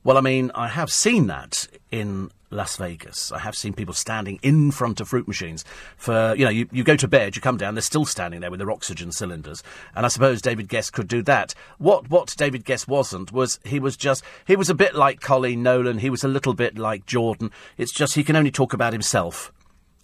Well, 0.04 0.18
I 0.18 0.20
mean, 0.20 0.50
I 0.54 0.68
have 0.68 0.90
seen 0.90 1.28
that 1.28 1.68
in 1.90 2.30
Las 2.52 2.76
Vegas. 2.76 3.32
I 3.32 3.38
have 3.38 3.56
seen 3.56 3.72
people 3.72 3.94
standing 3.94 4.38
in 4.42 4.70
front 4.70 5.00
of 5.00 5.08
fruit 5.08 5.26
machines 5.26 5.64
for, 5.96 6.34
you 6.36 6.44
know, 6.44 6.50
you, 6.50 6.68
you 6.70 6.84
go 6.84 6.96
to 6.96 7.08
bed, 7.08 7.34
you 7.34 7.42
come 7.42 7.56
down, 7.56 7.74
they're 7.74 7.82
still 7.82 8.04
standing 8.04 8.40
there 8.40 8.50
with 8.50 8.60
their 8.60 8.70
oxygen 8.70 9.10
cylinders. 9.10 9.62
And 9.94 10.04
I 10.04 10.08
suppose 10.08 10.42
David 10.42 10.68
Gest 10.68 10.92
could 10.92 11.08
do 11.08 11.22
that. 11.22 11.54
What, 11.78 12.10
what 12.10 12.34
David 12.36 12.64
Gest 12.64 12.86
wasn't 12.86 13.32
was 13.32 13.58
he 13.64 13.80
was 13.80 13.96
just, 13.96 14.22
he 14.46 14.56
was 14.56 14.70
a 14.70 14.74
bit 14.74 14.94
like 14.94 15.20
Coleen 15.20 15.58
Nolan. 15.58 15.98
He 15.98 16.10
was 16.10 16.24
a 16.24 16.28
little 16.28 16.54
bit 16.54 16.78
like 16.78 17.06
Jordan. 17.06 17.50
It's 17.76 17.92
just 17.92 18.14
he 18.14 18.24
can 18.24 18.36
only 18.36 18.50
talk 18.50 18.72
about 18.72 18.92
himself. 18.92 19.52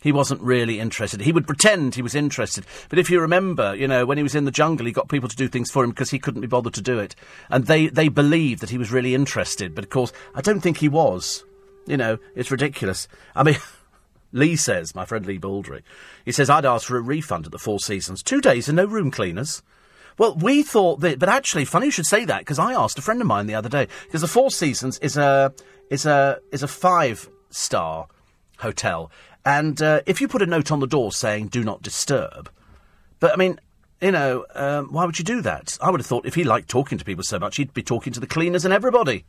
He 0.01 0.13
wasn't 0.13 0.41
really 0.43 0.79
interested. 0.79 1.23
He 1.23 1.33
would 1.33 1.47
pretend 1.47 1.95
he 1.95 2.03
was 2.03 2.15
interested. 2.15 2.65
But 2.89 3.01
if 3.01 3.11
you 3.11 3.21
remember, 3.21 3.75
you 3.75 3.89
know, 3.89 4.07
when 4.07 4.17
he 4.17 4.23
was 4.23 4.37
in 4.37 4.45
the 4.45 4.53
jungle, 4.53 4.87
he 4.87 4.93
got 4.93 5.09
people 5.09 5.29
to 5.29 5.37
do 5.37 5.49
things 5.49 5.71
for 5.71 5.83
him 5.83 5.91
because 5.91 6.11
he 6.11 6.21
couldn't 6.21 6.41
be 6.41 6.47
bothered 6.47 6.75
to 6.75 6.81
do 6.81 7.01
it. 7.01 7.17
And 7.51 7.67
they, 7.67 7.89
they 7.89 8.09
believed 8.09 8.61
that 8.61 8.71
he 8.71 8.79
was 8.79 8.93
really 8.93 9.15
interested. 9.15 9.75
But 9.75 9.85
of 9.85 9.91
course, 9.91 10.13
I 10.37 10.41
don't 10.41 10.61
think 10.61 10.79
he 10.79 10.89
was. 10.89 11.45
You 11.88 11.96
know, 11.96 12.18
it's 12.35 12.51
ridiculous. 12.51 13.09
I 13.35 13.42
mean, 13.42 13.57
Lee 14.33 14.57
says, 14.57 14.94
my 14.94 15.07
friend 15.07 15.24
Lee 15.24 15.38
Baldry, 15.38 15.83
he 16.24 16.33
says, 16.33 16.51
I'd 16.51 16.66
ask 16.66 16.87
for 16.87 16.98
a 16.98 17.01
refund 17.01 17.46
at 17.46 17.53
the 17.53 17.59
Four 17.59 17.81
Seasons. 17.81 18.22
Two 18.22 18.40
days 18.40 18.68
and 18.68 18.77
no 18.77 18.85
room 18.85 19.11
cleaners. 19.11 19.62
Well, 20.18 20.35
we 20.35 20.62
thought 20.62 21.01
that, 21.01 21.18
but 21.18 21.29
actually, 21.29 21.64
funny 21.64 21.87
you 21.87 21.92
should 21.92 22.07
say 22.07 22.24
that 22.24 22.40
because 22.40 22.59
I 22.59 22.74
asked 22.74 22.98
a 22.98 23.03
friend 23.03 23.20
of 23.20 23.27
mine 23.27 23.46
the 23.46 23.55
other 23.55 23.68
day 23.68 23.87
because 24.05 24.20
the 24.20 24.29
Four 24.29 24.51
Seasons 24.51 24.98
is 24.98 25.16
a 25.16 25.55
is 25.90 26.07
a 26.07 26.40
is 26.51 26.64
a 26.64 26.68
five 26.68 27.31
star 27.51 28.09
hotel, 28.59 29.12
and 29.44 29.81
uh, 29.81 30.01
if 30.07 30.20
you 30.20 30.27
put 30.27 30.42
a 30.42 30.46
note 30.46 30.72
on 30.72 30.81
the 30.81 30.88
door 30.88 31.12
saying 31.12 31.48
"Do 31.48 31.62
not 31.62 31.83
disturb," 31.83 32.51
but 33.20 33.33
I 33.33 33.37
mean, 33.37 33.61
you 34.01 34.11
know, 34.11 34.44
um, 34.57 34.92
why 34.92 35.05
would 35.05 35.20
you 35.20 35.24
do 35.24 35.40
that? 35.42 35.79
I 35.81 35.88
would 35.88 36.01
have 36.01 36.07
thought 36.07 36.27
if 36.27 36.35
he 36.35 36.42
liked 36.42 36.69
talking 36.69 36.98
to 36.98 37.04
people 37.04 37.23
so 37.23 37.38
much, 37.38 37.56
he'd 37.56 37.73
be 37.73 37.85
talking 37.85 38.13
to 38.13 38.21
the 38.21 38.27
cleaners 38.27 38.65
and 38.65 38.75
everybody. 38.75 39.25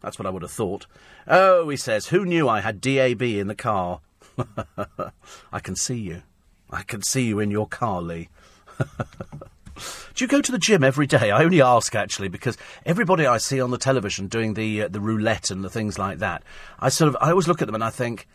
That's 0.00 0.18
what 0.18 0.26
I 0.26 0.30
would 0.30 0.42
have 0.42 0.50
thought. 0.50 0.86
Oh, 1.26 1.68
he 1.68 1.76
says, 1.76 2.08
who 2.08 2.24
knew 2.24 2.48
I 2.48 2.60
had 2.60 2.80
DAB 2.80 3.22
in 3.22 3.48
the 3.48 3.54
car? 3.54 4.00
I 5.52 5.60
can 5.60 5.76
see 5.76 5.98
you. 5.98 6.22
I 6.70 6.82
can 6.82 7.02
see 7.02 7.26
you 7.26 7.40
in 7.40 7.50
your 7.50 7.66
car, 7.66 8.00
Lee. 8.00 8.28
Do 10.14 10.24
you 10.24 10.28
go 10.28 10.40
to 10.42 10.52
the 10.52 10.58
gym 10.58 10.84
every 10.84 11.06
day? 11.06 11.30
I 11.30 11.42
only 11.42 11.62
ask 11.62 11.94
actually 11.94 12.28
because 12.28 12.58
everybody 12.84 13.26
I 13.26 13.38
see 13.38 13.60
on 13.60 13.70
the 13.70 13.78
television 13.78 14.26
doing 14.26 14.54
the 14.54 14.82
uh, 14.82 14.88
the 14.88 15.00
roulette 15.00 15.50
and 15.50 15.64
the 15.64 15.70
things 15.70 15.98
like 15.98 16.18
that, 16.18 16.42
I 16.78 16.90
sort 16.90 17.08
of 17.08 17.16
I 17.20 17.30
always 17.30 17.48
look 17.48 17.62
at 17.62 17.66
them 17.66 17.74
and 17.74 17.84
I 17.84 17.90
think, 17.90 18.28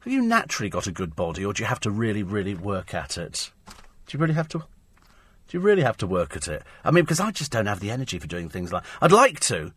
have 0.00 0.12
you 0.12 0.22
naturally 0.22 0.70
got 0.70 0.86
a 0.86 0.92
good 0.92 1.14
body, 1.14 1.44
or 1.44 1.52
do 1.52 1.62
you 1.62 1.68
have 1.68 1.80
to 1.80 1.90
really 1.90 2.22
really 2.22 2.54
work 2.54 2.94
at 2.94 3.16
it? 3.16 3.52
Do 3.66 4.16
you 4.16 4.20
really 4.20 4.34
have 4.34 4.48
to? 4.48 4.58
Do 4.58 5.56
you 5.56 5.60
really 5.60 5.82
have 5.82 5.96
to 5.98 6.06
work 6.06 6.36
at 6.36 6.48
it? 6.48 6.62
I 6.84 6.90
mean, 6.90 7.04
because 7.04 7.20
I 7.20 7.30
just 7.30 7.52
don't 7.52 7.66
have 7.66 7.80
the 7.80 7.90
energy 7.90 8.18
for 8.18 8.26
doing 8.26 8.48
things 8.48 8.72
like 8.72 8.84
I'd 9.00 9.12
like 9.12 9.38
to, 9.40 9.72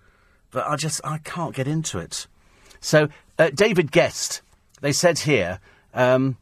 but 0.52 0.68
I 0.68 0.76
just 0.76 1.02
I 1.04 1.18
can't 1.20 1.56
get 1.56 1.68
into 1.68 1.98
it. 2.00 2.28
So 2.80 3.10
uh, 3.40 3.50
David 3.54 3.92
Gest, 3.92 4.42
they 4.82 4.92
said 4.92 5.20
here. 5.20 5.60
Um, 5.94 6.38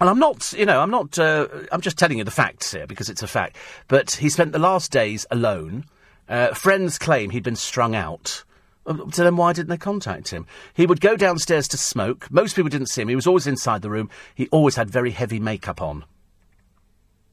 and 0.00 0.10
I'm 0.10 0.18
not, 0.18 0.52
you 0.52 0.66
know, 0.66 0.80
I'm 0.80 0.90
not, 0.90 1.18
uh, 1.18 1.46
I'm 1.72 1.80
just 1.80 1.96
telling 1.96 2.18
you 2.18 2.24
the 2.24 2.30
facts 2.30 2.72
here 2.72 2.86
because 2.86 3.08
it's 3.08 3.22
a 3.22 3.26
fact. 3.26 3.56
But 3.88 4.12
he 4.12 4.28
spent 4.28 4.52
the 4.52 4.58
last 4.58 4.90
days 4.90 5.26
alone. 5.30 5.84
Uh, 6.28 6.52
friends 6.54 6.98
claim 6.98 7.30
he'd 7.30 7.44
been 7.44 7.56
strung 7.56 7.94
out. 7.94 8.44
Uh, 8.86 8.96
So 9.12 9.24
then 9.24 9.36
why 9.36 9.52
didn't 9.52 9.68
they 9.68 9.76
contact 9.76 10.30
him? 10.30 10.46
He 10.74 10.86
would 10.86 11.00
go 11.00 11.16
downstairs 11.16 11.68
to 11.68 11.78
smoke. 11.78 12.30
Most 12.30 12.56
people 12.56 12.68
didn't 12.68 12.88
see 12.88 13.02
him. 13.02 13.08
He 13.08 13.16
was 13.16 13.26
always 13.26 13.46
inside 13.46 13.82
the 13.82 13.90
room. 13.90 14.10
He 14.34 14.48
always 14.48 14.74
had 14.74 14.90
very 14.90 15.12
heavy 15.12 15.38
makeup 15.38 15.80
on. 15.80 16.04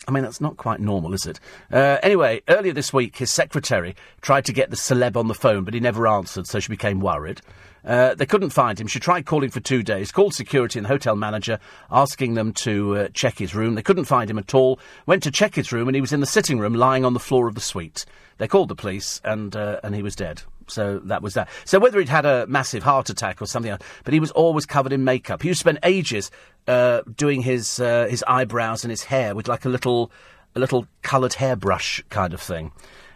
I 0.08 0.12
mean, 0.12 0.24
that's 0.24 0.42
not 0.42 0.58
quite 0.58 0.80
normal, 0.80 1.14
is 1.14 1.26
it? 1.26 1.40
Uh, 1.72 1.98
anyway, 2.04 2.42
earlier 2.50 2.74
this 2.74 2.92
week, 2.92 3.18
his 3.18 3.32
secretary 3.32 3.96
tried 4.22 4.46
to 4.46 4.54
get 4.54 4.70
the 4.70 4.76
celeb 4.76 5.16
on 5.16 5.28
the 5.28 5.34
phone, 5.34 5.64
but 5.64 5.74
he 5.74 5.80
never 5.80 6.08
answered, 6.08 6.48
so 6.48 6.60
she 6.60 6.70
became 6.70 7.00
worried. 7.00 7.42
Uh, 7.86 8.16
they 8.16 8.26
couldn't 8.26 8.52
find 8.52 8.80
him. 8.80 8.88
She 8.88 9.00
tried 9.00 9.26
calling 9.26 9.50
for 9.50 9.60
two 9.60 9.84
days, 9.84 10.12
called 10.12 10.34
security 10.34 10.80
and 10.80 10.86
the 10.86 10.90
hotel 10.90 11.16
manager, 11.16 11.60
asking 11.92 12.34
them 12.34 12.54
to 12.54 12.98
uh, 12.98 13.08
check 13.14 13.38
his 13.38 13.54
room. 13.54 13.76
They 13.76 13.82
couldn't 13.82 14.06
find 14.06 14.30
him 14.30 14.40
at 14.40 14.54
all. 14.54 14.80
Went 15.06 15.24
to 15.24 15.32
check 15.32 15.56
his 15.56 15.72
room, 15.72 15.88
and 15.88 15.96
he 15.96 16.02
was 16.02 16.14
in 16.14 16.22
the 16.22 16.26
sitting 16.26 16.60
room, 16.60 16.74
lying 16.74 17.04
on 17.04 17.14
the 17.14 17.20
floor 17.20 17.48
of 17.48 17.56
the 17.56 17.62
suite. 17.62 18.06
They 18.38 18.48
called 18.48 18.70
the 18.70 18.76
police, 18.76 19.22
and 19.24 19.56
uh, 19.56 19.80
and 19.84 19.96
he 19.96 20.02
was 20.02 20.16
dead. 20.16 20.44
So 20.68 21.00
that 21.06 21.22
was 21.22 21.34
that. 21.34 21.50
So 21.66 21.80
whether 21.80 22.00
he'd 22.00 22.10
had 22.10 22.26
a 22.26 22.48
massive 22.48 22.84
heart 22.84 23.10
attack 23.10 23.42
or 23.42 23.46
something 23.46 23.78
but 24.04 24.14
he 24.14 24.20
was 24.20 24.32
always 24.32 24.66
covered 24.66 24.94
in 24.94 25.04
makeup. 25.04 25.42
He 25.42 25.48
used 25.50 25.60
to 25.60 25.64
spend 25.64 25.80
ages 25.84 26.32
uh, 26.68 27.02
doing 27.16 27.42
his 27.42 27.80
uh, 27.80 28.08
his 28.10 28.24
eyebrows 28.28 28.84
and 28.84 28.92
his 28.92 29.04
hair 29.04 29.36
with 29.36 29.48
like 29.48 29.66
a 29.66 29.70
little 29.70 30.12
a 30.56 30.60
little 30.60 30.88
coloured 31.02 31.34
hairbrush 31.34 32.04
kind 32.10 32.34
of 32.34 32.42
thing. 32.42 32.72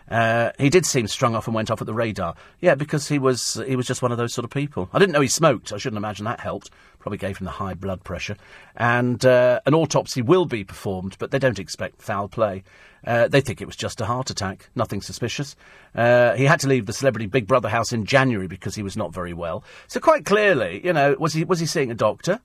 Uh, 0.10 0.52
he 0.58 0.70
did 0.70 0.86
seem 0.86 1.06
strung 1.08 1.36
off 1.36 1.48
and 1.48 1.56
went 1.56 1.70
off 1.70 1.82
at 1.82 1.88
the 1.88 1.94
radar. 1.94 2.36
Yeah, 2.62 2.76
because 2.76 3.08
he 3.10 3.20
was 3.20 3.62
he 3.68 3.76
was 3.76 3.86
just 3.86 4.02
one 4.02 4.12
of 4.12 4.18
those 4.18 4.34
sort 4.34 4.46
of 4.46 4.52
people. 4.52 4.90
I 4.94 5.00
didn't 5.00 5.12
know 5.12 5.22
he 5.22 5.28
smoked. 5.28 5.74
I 5.74 5.78
shouldn't 5.78 5.98
imagine 5.98 6.26
that 6.26 6.40
helped. 6.40 6.70
Probably 7.08 7.20
gave 7.20 7.38
him 7.38 7.46
the 7.46 7.52
high 7.52 7.74
blood 7.74 8.04
pressure. 8.04 8.36
And 8.76 9.26
uh, 9.26 9.62
an 9.66 9.74
autopsy 9.74 10.22
will 10.22 10.44
be 10.44 10.66
performed, 10.66 11.16
but 11.20 11.32
they 11.32 11.40
don't 11.40 11.58
expect 11.58 12.02
foul 12.02 12.28
play. 12.28 12.66
Uh, 13.06 13.30
they 13.30 13.40
think 13.40 13.62
it 13.62 13.66
was 13.66 13.78
just 13.78 14.02
a 14.02 14.06
heart 14.06 14.30
attack, 14.30 14.70
nothing 14.76 15.02
suspicious. 15.02 15.56
Uh, 15.96 16.34
he 16.34 16.44
had 16.44 16.60
to 16.60 16.68
leave 16.68 16.86
the 16.86 16.92
celebrity 16.92 17.26
Big 17.26 17.48
Brother 17.48 17.70
house 17.70 17.94
in 17.94 18.04
January 18.04 18.50
because 18.50 18.76
he 18.76 18.84
was 18.84 18.98
not 18.98 19.14
very 19.14 19.34
well. 19.34 19.64
So 19.88 20.02
quite 20.02 20.26
clearly, 20.26 20.82
you 20.84 20.92
know, 20.92 21.16
was 21.18 21.32
he 21.32 21.46
was 21.46 21.62
he 21.62 21.66
seeing 21.66 21.90
a 21.92 21.96
doctor? 21.96 22.42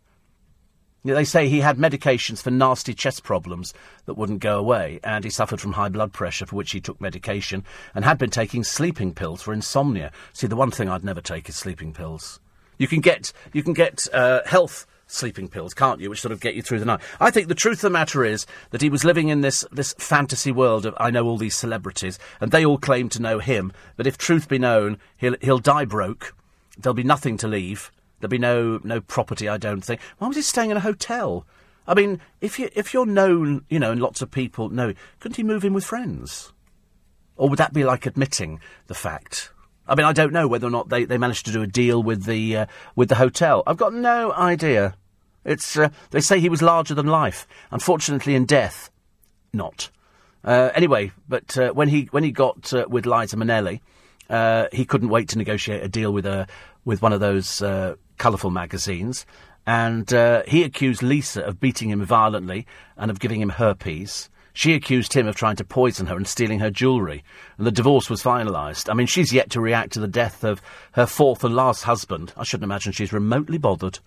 Yeah, 1.02 1.14
They 1.14 1.24
say 1.24 1.48
he 1.48 1.58
had 1.58 1.76
medications 1.76 2.40
for 2.40 2.52
nasty 2.52 2.94
chest 2.94 3.24
problems 3.24 3.74
that 4.06 4.14
wouldn't 4.14 4.38
go 4.38 4.60
away, 4.60 5.00
and 5.02 5.24
he 5.24 5.30
suffered 5.30 5.60
from 5.60 5.72
high 5.72 5.88
blood 5.88 6.12
pressure, 6.12 6.46
for 6.46 6.54
which 6.54 6.70
he 6.70 6.80
took 6.80 7.00
medication, 7.00 7.64
and 7.96 8.04
had 8.04 8.18
been 8.18 8.30
taking 8.30 8.62
sleeping 8.62 9.12
pills 9.12 9.42
for 9.42 9.52
insomnia. 9.52 10.12
See, 10.32 10.46
the 10.46 10.54
one 10.54 10.70
thing 10.70 10.88
I'd 10.88 11.02
never 11.02 11.20
take 11.20 11.48
is 11.48 11.56
sleeping 11.56 11.92
pills. 11.92 12.38
You 12.82 12.88
can 12.88 13.00
get 13.00 13.32
you 13.52 13.62
can 13.62 13.74
get 13.74 14.08
uh, 14.12 14.40
health 14.44 14.88
sleeping 15.06 15.46
pills, 15.46 15.72
can't 15.72 16.00
you, 16.00 16.10
which 16.10 16.20
sort 16.20 16.32
of 16.32 16.40
get 16.40 16.56
you 16.56 16.62
through 16.62 16.80
the 16.80 16.84
night. 16.84 17.00
I 17.20 17.30
think 17.30 17.46
the 17.46 17.54
truth 17.54 17.78
of 17.78 17.82
the 17.82 17.90
matter 17.90 18.24
is 18.24 18.44
that 18.70 18.82
he 18.82 18.90
was 18.90 19.04
living 19.04 19.28
in 19.28 19.40
this 19.40 19.64
this 19.70 19.94
fantasy 19.98 20.50
world 20.50 20.84
of 20.84 20.92
I 20.98 21.12
know 21.12 21.24
all 21.24 21.38
these 21.38 21.54
celebrities, 21.54 22.18
and 22.40 22.50
they 22.50 22.66
all 22.66 22.78
claim 22.78 23.08
to 23.10 23.22
know 23.22 23.38
him. 23.38 23.72
But 23.94 24.08
if 24.08 24.18
truth 24.18 24.48
be 24.48 24.58
known, 24.58 24.98
he'll 25.16 25.36
he'll 25.40 25.60
die 25.60 25.84
broke. 25.84 26.34
There'll 26.76 26.92
be 26.92 27.04
nothing 27.04 27.36
to 27.36 27.46
leave. 27.46 27.92
There'll 28.18 28.32
be 28.32 28.38
no 28.38 28.80
no 28.82 29.00
property, 29.00 29.48
I 29.48 29.58
don't 29.58 29.84
think. 29.84 30.00
Why 30.18 30.26
was 30.26 30.36
he 30.36 30.42
staying 30.42 30.72
in 30.72 30.76
a 30.76 30.80
hotel? 30.80 31.46
I 31.86 31.94
mean, 31.94 32.20
if 32.40 32.58
you 32.58 32.68
if 32.74 32.92
you're 32.92 33.06
known, 33.06 33.64
you 33.68 33.78
know, 33.78 33.92
and 33.92 34.02
lots 34.02 34.22
of 34.22 34.32
people 34.32 34.70
know, 34.70 34.92
couldn't 35.20 35.36
he 35.36 35.44
move 35.44 35.64
in 35.64 35.72
with 35.72 35.84
friends? 35.84 36.52
Or 37.36 37.48
would 37.48 37.60
that 37.60 37.72
be 37.72 37.84
like 37.84 38.06
admitting 38.06 38.58
the 38.88 38.94
fact? 38.96 39.52
I 39.92 39.94
mean, 39.94 40.06
I 40.06 40.14
don't 40.14 40.32
know 40.32 40.48
whether 40.48 40.66
or 40.66 40.70
not 40.70 40.88
they, 40.88 41.04
they 41.04 41.18
managed 41.18 41.44
to 41.44 41.52
do 41.52 41.60
a 41.60 41.66
deal 41.66 42.02
with 42.02 42.24
the 42.24 42.56
uh, 42.56 42.66
with 42.96 43.10
the 43.10 43.16
hotel. 43.16 43.62
I've 43.66 43.76
got 43.76 43.92
no 43.92 44.32
idea. 44.32 44.94
It's 45.44 45.76
uh, 45.76 45.90
they 46.12 46.20
say 46.20 46.40
he 46.40 46.48
was 46.48 46.62
larger 46.62 46.94
than 46.94 47.06
life. 47.08 47.46
Unfortunately, 47.70 48.34
in 48.34 48.46
death, 48.46 48.90
not. 49.52 49.90
Uh, 50.44 50.70
anyway, 50.74 51.12
but 51.28 51.58
uh, 51.58 51.72
when 51.72 51.90
he 51.90 52.08
when 52.10 52.24
he 52.24 52.30
got 52.30 52.72
uh, 52.72 52.86
with 52.88 53.04
Liza 53.04 53.36
Minnelli, 53.36 53.80
uh, 54.30 54.68
he 54.72 54.86
couldn't 54.86 55.10
wait 55.10 55.28
to 55.28 55.36
negotiate 55.36 55.82
a 55.82 55.88
deal 55.90 56.10
with 56.10 56.24
a 56.24 56.46
with 56.86 57.02
one 57.02 57.12
of 57.12 57.20
those 57.20 57.62
colourful 58.16 58.50
magazines, 58.50 59.26
and 59.66 60.08
he 60.48 60.62
accused 60.62 61.02
Liza 61.02 61.42
of 61.44 61.60
beating 61.60 61.90
him 61.90 62.02
violently 62.02 62.66
and 62.96 63.10
of 63.10 63.20
giving 63.20 63.42
him 63.42 63.50
herpes. 63.50 64.30
She 64.52 64.74
accused 64.74 65.14
him 65.14 65.26
of 65.26 65.34
trying 65.34 65.56
to 65.56 65.64
poison 65.64 66.06
her 66.06 66.16
and 66.16 66.26
stealing 66.26 66.58
her 66.58 66.70
jewellery, 66.70 67.24
and 67.56 67.66
the 67.66 67.72
divorce 67.72 68.10
was 68.10 68.22
finalised. 68.22 68.90
I 68.90 68.94
mean, 68.94 69.06
she's 69.06 69.32
yet 69.32 69.50
to 69.50 69.60
react 69.60 69.92
to 69.92 70.00
the 70.00 70.08
death 70.08 70.44
of 70.44 70.60
her 70.92 71.06
fourth 71.06 71.42
and 71.42 71.54
last 71.54 71.84
husband. 71.84 72.32
I 72.36 72.44
shouldn't 72.44 72.64
imagine 72.64 72.92
she's 72.92 73.12
remotely 73.12 73.58
bothered. 73.58 73.98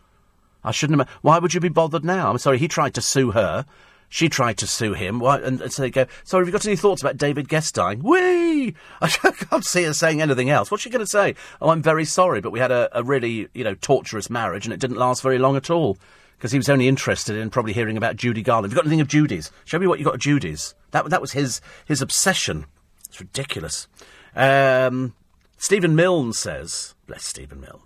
I 0.64 0.72
shouldn't. 0.72 1.08
Why 1.22 1.39
would 1.39 1.54
you 1.54 1.60
be 1.60 1.70
bothered 1.70 2.04
now? 2.04 2.30
I'm 2.30 2.38
sorry. 2.38 2.58
He 2.58 2.68
tried 2.68 2.93
to 2.96 3.02
sue 3.02 3.32
her. 3.32 3.66
She 4.08 4.30
tried 4.30 4.58
to 4.60 4.68
sue 4.68 4.93
him. 4.93 5.20
Why? 5.20 5.39
And, 5.39 5.62
and 5.62 5.74
so 5.74 5.82
they 5.82 5.89
go. 5.89 6.06
Sorry, 6.24 6.41
have 6.41 6.48
you 6.48 6.52
got 6.52 6.66
any 6.66 6.76
thoughts 6.76 7.02
about 7.02 7.18
David 7.18 7.50
Gest 7.50 7.76
dying? 7.76 8.02
Whee! 8.02 8.76
I 9.02 9.08
can't 9.08 9.66
see 9.66 9.84
her 9.84 9.93
saying 9.93 10.22
anything 10.22 10.50
else. 10.50 10.70
What's 10.70 10.84
she 10.84 10.89
going 10.89 11.06
to 11.06 11.10
say? 11.10 11.36
Oh, 11.60 11.70
I'm 11.70 11.82
very 11.82 12.06
sorry, 12.06 12.39
but 12.39 12.52
we 12.52 12.60
had 12.60 12.72
a, 12.72 12.89
a 12.98 13.04
really, 13.04 13.48
you 13.54 13.64
know, 13.64 13.76
torturous 13.76 14.30
marriage, 14.30 14.66
and 14.66 14.74
it 14.74 14.80
didn't 14.80 14.98
last 14.98 15.24
very 15.24 15.39
long 15.39 15.56
at 15.56 15.70
all 15.70 15.98
because 16.38 16.52
he 16.52 16.60
was 16.60 16.70
only 16.70 16.88
interested 16.88 17.36
in 17.36 17.50
probably 17.50 17.74
hearing 17.74 17.98
about 17.98 18.16
Judy 18.16 18.42
Garland. 18.42 18.72
Have 18.72 18.74
you 18.74 18.82
got 18.82 18.86
anything 18.86 19.02
of 19.02 19.08
Judy's? 19.08 19.52
Show 19.66 19.80
me 19.80 19.88
what 19.88 20.00
you 20.00 20.06
got 20.06 20.16
of 20.16 20.22
Judy's. 20.22 20.76
That 20.92 21.10
that 21.10 21.22
was 21.22 21.32
his 21.32 21.62
his 21.86 22.02
obsession. 22.02 22.66
It's 23.08 23.20
ridiculous. 23.20 23.88
Um, 24.36 25.16
Stephen 25.58 25.96
Milne 25.96 26.34
says, 26.34 26.96
bless 27.08 27.24
Stephen 27.24 27.62
Milne, 27.62 27.82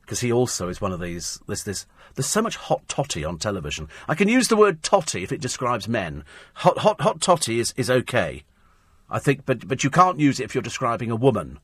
because 0.00 0.20
he 0.20 0.32
also 0.32 0.68
is 0.68 0.80
one 0.80 0.92
of 0.92 1.00
these. 1.00 1.38
There's 1.46 1.64
this. 1.64 1.86
There's 2.14 2.26
so 2.26 2.40
much 2.40 2.56
hot 2.56 2.88
totty 2.88 3.24
on 3.24 3.36
television. 3.36 3.88
I 4.08 4.14
can 4.14 4.28
use 4.28 4.48
the 4.48 4.56
word 4.56 4.82
totty 4.82 5.22
if 5.22 5.32
it 5.32 5.40
describes 5.42 5.86
men. 5.86 6.24
Hot 6.54 6.78
hot 6.78 7.00
hot 7.02 7.20
totty 7.20 7.60
is, 7.60 7.74
is 7.76 7.90
okay, 7.90 8.44
I 9.10 9.18
think, 9.18 9.44
but 9.44 9.68
but 9.68 9.84
you 9.84 9.90
can't 9.90 10.18
use 10.18 10.40
it 10.40 10.44
if 10.44 10.54
you're 10.54 10.62
describing 10.62 11.10
a 11.10 11.16
woman. 11.16 11.58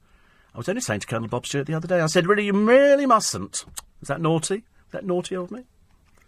I 0.54 0.58
was 0.58 0.68
only 0.68 0.82
saying 0.82 1.00
to 1.00 1.06
Colonel 1.06 1.28
Bob 1.28 1.46
Stewart 1.46 1.66
the 1.66 1.74
other 1.74 1.88
day. 1.88 2.00
I 2.00 2.06
said, 2.06 2.26
really, 2.26 2.44
you 2.44 2.52
really 2.52 3.06
mustn't. 3.06 3.64
Is 4.02 4.08
that 4.08 4.20
naughty? 4.20 4.56
Is 4.56 4.92
that 4.92 5.06
naughty 5.06 5.34
of 5.34 5.50
me? 5.50 5.64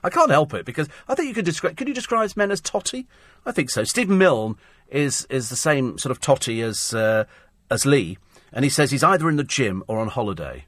I 0.04 0.10
can't 0.10 0.30
help 0.30 0.52
it 0.52 0.66
because 0.66 0.88
I 1.08 1.14
think 1.14 1.28
you 1.28 1.34
could 1.34 1.46
describe. 1.46 1.76
Could 1.76 1.88
you 1.88 1.94
describe 1.94 2.30
men 2.36 2.50
as 2.50 2.60
totty? 2.60 3.08
I 3.46 3.52
think 3.52 3.70
so. 3.70 3.82
Stephen 3.84 4.18
Milne 4.18 4.56
is 4.88 5.26
is 5.30 5.48
the 5.48 5.56
same 5.56 5.98
sort 5.98 6.10
of 6.10 6.20
totty 6.20 6.60
as 6.60 6.92
uh, 6.92 7.24
as 7.70 7.86
Lee, 7.86 8.18
and 8.52 8.64
he 8.64 8.68
says 8.68 8.90
he's 8.90 9.02
either 9.02 9.28
in 9.30 9.36
the 9.36 9.44
gym 9.44 9.82
or 9.88 9.98
on 9.98 10.08
holiday. 10.08 10.66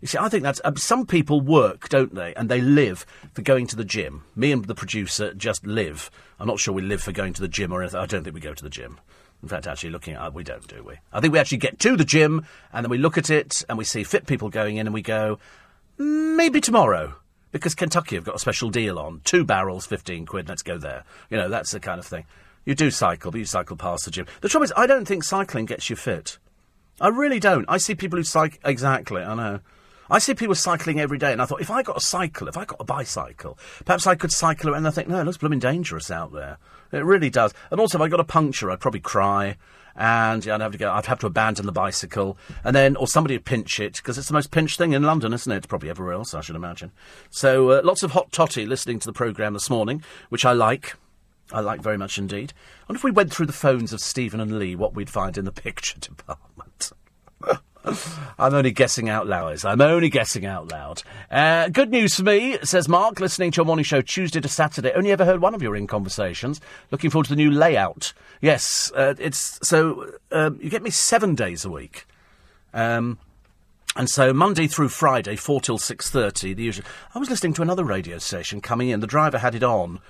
You 0.00 0.08
see, 0.08 0.18
I 0.18 0.28
think 0.28 0.42
that's 0.42 0.60
uh, 0.64 0.72
some 0.76 1.06
people 1.06 1.40
work, 1.40 1.88
don't 1.90 2.14
they, 2.14 2.34
and 2.34 2.48
they 2.48 2.60
live 2.60 3.06
for 3.34 3.42
going 3.42 3.66
to 3.68 3.76
the 3.76 3.84
gym. 3.84 4.24
Me 4.34 4.50
and 4.50 4.64
the 4.64 4.74
producer 4.74 5.32
just 5.34 5.64
live. 5.66 6.10
I'm 6.40 6.46
not 6.46 6.58
sure 6.58 6.74
we 6.74 6.82
live 6.82 7.02
for 7.02 7.12
going 7.12 7.34
to 7.34 7.40
the 7.40 7.48
gym 7.48 7.70
or 7.70 7.82
anything. 7.82 8.00
I 8.00 8.06
don't 8.06 8.24
think 8.24 8.34
we 8.34 8.40
go 8.40 8.54
to 8.54 8.62
the 8.62 8.70
gym. 8.70 8.98
In 9.42 9.48
fact, 9.48 9.66
actually, 9.66 9.90
looking 9.90 10.14
at 10.14 10.26
it, 10.26 10.34
we 10.34 10.42
don't, 10.42 10.66
do 10.66 10.82
we? 10.82 10.94
I 11.12 11.20
think 11.20 11.32
we 11.32 11.38
actually 11.38 11.58
get 11.58 11.78
to 11.80 11.96
the 11.96 12.04
gym 12.04 12.46
and 12.72 12.84
then 12.84 12.90
we 12.90 12.98
look 12.98 13.16
at 13.16 13.30
it 13.30 13.64
and 13.68 13.78
we 13.78 13.84
see 13.84 14.02
fit 14.04 14.26
people 14.26 14.48
going 14.48 14.76
in 14.76 14.86
and 14.86 14.92
we 14.94 15.02
go, 15.02 15.38
maybe 15.98 16.60
tomorrow. 16.60 17.14
Because 17.52 17.74
Kentucky 17.74 18.14
have 18.16 18.24
got 18.24 18.36
a 18.36 18.38
special 18.38 18.70
deal 18.70 18.98
on. 18.98 19.20
Two 19.24 19.44
barrels, 19.44 19.86
15 19.86 20.26
quid, 20.26 20.48
let's 20.48 20.62
go 20.62 20.78
there. 20.78 21.04
You 21.30 21.36
know, 21.36 21.48
that's 21.48 21.72
the 21.72 21.80
kind 21.80 21.98
of 21.98 22.06
thing. 22.06 22.24
You 22.64 22.74
do 22.74 22.90
cycle, 22.90 23.30
but 23.30 23.38
you 23.38 23.44
cycle 23.44 23.76
past 23.76 24.04
the 24.04 24.10
gym. 24.10 24.26
The 24.40 24.48
trouble 24.48 24.64
is, 24.64 24.72
I 24.76 24.86
don't 24.86 25.06
think 25.06 25.24
cycling 25.24 25.66
gets 25.66 25.90
you 25.90 25.96
fit. 25.96 26.38
I 27.00 27.08
really 27.08 27.40
don't. 27.40 27.64
I 27.68 27.78
see 27.78 27.94
people 27.94 28.18
who 28.18 28.24
cycle. 28.24 28.58
Exactly, 28.64 29.22
I 29.22 29.34
know. 29.34 29.60
I 30.10 30.18
see 30.18 30.34
people 30.34 30.54
cycling 30.54 31.00
every 31.00 31.18
day, 31.18 31.32
and 31.32 31.40
I 31.40 31.46
thought, 31.46 31.60
if 31.60 31.70
I 31.70 31.82
got 31.82 31.96
a 31.96 32.00
cycle, 32.00 32.48
if 32.48 32.56
I 32.56 32.64
got 32.64 32.80
a 32.80 32.84
bicycle, 32.84 33.58
perhaps 33.84 34.06
I 34.06 34.16
could 34.16 34.32
cycle 34.32 34.68
around. 34.68 34.78
And 34.78 34.88
I 34.88 34.90
think, 34.90 35.08
no, 35.08 35.20
it 35.20 35.24
looks 35.24 35.38
blooming 35.38 35.60
dangerous 35.60 36.10
out 36.10 36.32
there. 36.32 36.58
It 36.92 37.04
really 37.04 37.30
does. 37.30 37.54
And 37.70 37.80
also, 37.80 37.96
if 37.96 38.02
I 38.02 38.08
got 38.08 38.20
a 38.20 38.24
puncture, 38.24 38.70
I'd 38.70 38.80
probably 38.80 39.00
cry, 39.00 39.56
and 39.96 40.44
yeah, 40.44 40.54
I'd 40.54 40.60
have 40.60 40.72
to 40.72 40.78
go. 40.78 40.92
I'd 40.92 41.06
have 41.06 41.20
to 41.20 41.26
abandon 41.26 41.66
the 41.66 41.72
bicycle, 41.72 42.38
and 42.64 42.74
then, 42.74 42.96
or 42.96 43.06
somebody 43.06 43.34
would 43.34 43.44
pinch 43.44 43.80
it 43.80 43.96
because 43.96 44.18
it's 44.18 44.28
the 44.28 44.34
most 44.34 44.50
pinched 44.50 44.78
thing 44.78 44.92
in 44.92 45.02
London, 45.02 45.32
isn't 45.32 45.50
it? 45.50 45.56
It's 45.56 45.66
probably 45.66 45.90
everywhere 45.90 46.14
else, 46.14 46.34
I 46.34 46.40
should 46.40 46.56
imagine. 46.56 46.92
So, 47.30 47.70
uh, 47.70 47.80
lots 47.84 48.02
of 48.02 48.12
hot 48.12 48.32
totty 48.32 48.66
listening 48.66 48.98
to 49.00 49.06
the 49.06 49.12
programme 49.12 49.52
this 49.52 49.70
morning, 49.70 50.02
which 50.28 50.44
I 50.44 50.52
like. 50.52 50.94
I 51.52 51.60
like 51.60 51.82
very 51.82 51.98
much 51.98 52.16
indeed. 52.16 52.52
And 52.88 52.96
if 52.96 53.02
we 53.02 53.10
went 53.10 53.32
through 53.32 53.46
the 53.46 53.52
phones 53.52 53.92
of 53.92 54.00
Stephen 54.00 54.40
and 54.40 54.58
Lee, 54.58 54.76
what 54.76 54.94
we'd 54.94 55.10
find 55.10 55.36
in 55.36 55.44
the 55.44 55.52
picture 55.52 55.98
department. 55.98 56.92
I'm 58.38 58.54
only 58.54 58.70
guessing 58.70 59.08
out 59.08 59.26
loud. 59.26 59.64
I'm 59.64 59.80
only 59.80 60.10
guessing 60.10 60.44
out 60.44 60.70
loud. 60.70 61.02
Uh, 61.30 61.68
good 61.68 61.90
news 61.90 62.14
for 62.14 62.22
me, 62.22 62.58
says 62.62 62.88
Mark, 62.88 63.20
listening 63.20 63.50
to 63.52 63.56
your 63.56 63.64
morning 63.64 63.84
show 63.84 64.02
Tuesday 64.02 64.40
to 64.40 64.48
Saturday. 64.48 64.92
Only 64.92 65.12
ever 65.12 65.24
heard 65.24 65.40
one 65.40 65.54
of 65.54 65.62
your 65.62 65.76
in 65.76 65.86
conversations. 65.86 66.60
Looking 66.90 67.10
forward 67.10 67.24
to 67.24 67.30
the 67.30 67.36
new 67.36 67.50
layout. 67.50 68.12
Yes, 68.40 68.92
uh, 68.94 69.14
it's 69.18 69.58
so 69.66 70.12
um, 70.30 70.58
you 70.62 70.68
get 70.70 70.82
me 70.82 70.90
seven 70.90 71.34
days 71.34 71.64
a 71.64 71.70
week. 71.70 72.06
Um, 72.74 73.18
and 73.96 74.08
so 74.08 74.32
Monday 74.32 74.66
through 74.66 74.90
Friday, 74.90 75.36
four 75.36 75.60
till 75.60 75.78
six 75.78 76.10
thirty, 76.10 76.54
the 76.54 76.62
usual. 76.62 76.84
I 77.14 77.18
was 77.18 77.30
listening 77.30 77.54
to 77.54 77.62
another 77.62 77.84
radio 77.84 78.18
station 78.18 78.60
coming 78.60 78.90
in. 78.90 79.00
The 79.00 79.06
driver 79.06 79.38
had 79.38 79.54
it 79.54 79.62
on, 79.62 80.00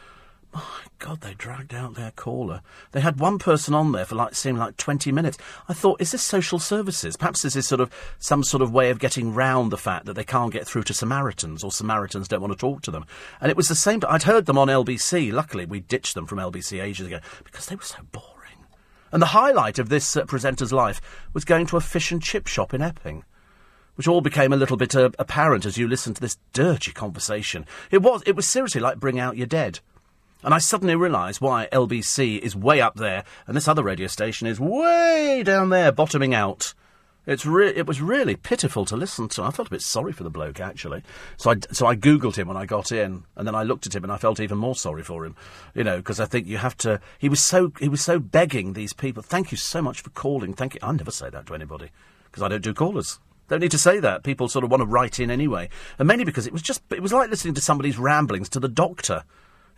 my 0.59 0.63
God, 0.99 1.21
they 1.21 1.35
dragged 1.35 1.75
out 1.75 1.95
their 1.95 2.11
caller. 2.13 2.63
They 2.93 3.01
had 3.01 3.21
one 3.21 3.39
person 3.39 3.73
on 3.75 3.93
there 3.93 4.05
for 4.05 4.17
like 4.17 4.35
seemed 4.35 4.59
like 4.59 4.77
twenty 4.77 5.13
minutes. 5.13 5.39
I 5.69 5.75
thought, 5.75 6.01
is 6.01 6.13
this 6.13 6.23
social 6.23 6.59
services? 6.59 7.17
Perhaps 7.17 7.43
this 7.43 7.57
is 7.57 7.69
sort 7.69 7.81
of 7.81 7.93
some 8.19 8.43
sort 8.43 8.63
of 8.63 8.73
way 8.73 8.91
of 8.91 8.99
getting 8.99 9.33
round 9.33 9.71
the 9.71 9.79
fact 9.79 10.07
that 10.07 10.15
they 10.15 10.25
can't 10.25 10.53
get 10.53 10.67
through 10.67 10.83
to 10.85 10.95
Samaritans 10.95 11.63
or 11.63 11.71
Samaritans 11.71 12.29
don't 12.29 12.41
want 12.41 12.53
to 12.53 12.59
talk 12.59 12.83
to 12.83 12.91
them. 12.91 13.07
And 13.41 13.51
it 13.51 13.57
was 13.57 13.69
the 13.69 13.75
same. 13.75 14.01
I'd 14.09 14.25
heard 14.25 14.47
them 14.47 14.59
on 14.59 14.69
LBC. 14.69 15.33
Luckily, 15.33 15.67
we 15.67 15.81
ditched 15.81 16.15
them 16.15 16.27
from 16.27 16.39
LBC 16.39 16.83
ages 16.83 17.07
ago 17.07 17.21
because 17.45 17.67
they 17.67 17.77
were 17.77 17.83
so 17.83 17.99
boring. 18.11 18.67
And 19.13 19.23
the 19.23 19.27
highlight 19.27 19.79
of 19.79 19.89
this 19.89 20.17
uh, 20.17 20.25
presenter's 20.25 20.73
life 20.73 21.01
was 21.33 21.45
going 21.45 21.67
to 21.67 21.77
a 21.77 21.81
fish 21.81 22.13
and 22.13 22.23
chip 22.23 22.47
shop 22.47 22.75
in 22.75 22.83
Epping 22.83 23.25
which 23.97 24.09
all 24.09 24.23
became 24.23 24.51
a 24.51 24.57
little 24.57 24.79
bit 24.79 24.97
uh, 24.97 25.11
apparent 25.19 25.67
as 25.67 25.77
you 25.77 25.87
listened 25.87 26.17
to 26.17 26.23
this 26.23 26.39
dirty 26.55 26.91
conversation. 26.91 27.67
It 27.91 28.01
was, 28.01 28.23
it 28.25 28.35
was 28.35 28.49
seriously 28.49 28.81
like 28.81 28.99
Bring 28.99 29.19
Out 29.19 29.37
Your 29.37 29.47
Dead. 29.47 29.81
And 30.43 30.55
I 30.55 30.59
suddenly 30.59 30.97
realised 30.97 31.41
why 31.41 31.69
LBC 31.73 32.39
is 32.39 32.57
way 32.57 32.81
up 32.81 32.95
there 32.95 33.25
and 33.47 33.57
this 33.57 33.69
other 33.69 33.83
radio 33.83 34.07
station 34.07 34.47
is 34.47 34.59
way 34.59 35.43
down 35.45 35.69
there, 35.69 35.93
bottoming 35.93 36.35
out. 36.35 36.75
It's 37.27 37.45
re- 37.45 37.75
it 37.75 37.87
was 37.87 38.01
really 38.01 38.35
pitiful 38.35 38.87
to 38.87 38.97
listen 38.97 39.29
to. 39.29 39.43
I 39.43 39.51
felt 39.51 39.69
a 39.69 39.71
bit 39.71 39.83
sorry 39.83 40.13
for 40.13 40.25
the 40.25 40.31
bloke, 40.31 40.59
actually. 40.59 41.03
So 41.37 41.51
I, 41.51 41.57
so 41.71 41.87
I 41.87 41.95
Googled 41.95 42.37
him 42.37 42.49
when 42.49 42.57
I 42.57 42.65
got 42.65 42.91
in, 42.91 43.25
and 43.37 43.47
then 43.47 43.55
I 43.55 43.63
looked 43.63 43.87
at 43.87 43.95
him 43.95 44.03
and 44.03 44.13
I 44.13 44.17
felt 44.17 44.41
even 44.41 44.57
more 44.57 44.75
sorry 44.75 45.03
for 45.03 45.27
him. 45.27 45.37
You 45.75 45.85
know, 45.85 45.99
because 45.99 46.19
I 46.19 46.25
think 46.25 46.47
you 46.47 46.57
have 46.57 46.77
to. 46.79 47.01
He 47.19 47.29
was 47.29 47.41
so 47.41 47.73
he 47.79 47.89
was 47.89 48.01
so 48.01 48.19
begging 48.19 48.73
these 48.73 48.95
people. 48.95 49.23
Thank 49.23 49.53
you 49.53 49.59
so 49.59 49.83
much 49.83 50.01
for 50.01 50.11
calling. 50.11 50.55
Thank 50.55 50.75
you. 50.75 50.81
I 50.83 50.93
never 50.93 51.11
say 51.11 51.29
that 51.29 51.47
to 51.47 51.55
anybody 51.55 51.91
because 52.25 52.43
I 52.43 52.49
don't 52.49 52.65
do 52.65 52.73
callers. 52.73 53.21
Don't 53.49 53.61
need 53.61 53.71
to 53.73 53.79
say 53.79 54.01
that. 54.01 54.23
People 54.23 54.49
sort 54.49 54.65
of 54.65 54.71
want 54.71 54.81
to 54.81 54.87
write 54.87 55.21
in 55.21 55.31
anyway, 55.31 55.69
and 55.99 56.09
mainly 56.09 56.25
because 56.25 56.47
it 56.47 56.53
was 56.53 56.63
just 56.63 56.83
it 56.91 57.03
was 57.03 57.13
like 57.13 57.29
listening 57.31 57.55
to 57.55 57.61
somebody's 57.61 57.99
ramblings 57.99 58.49
to 58.49 58.61
the 58.61 58.69
doctor. 58.69 59.25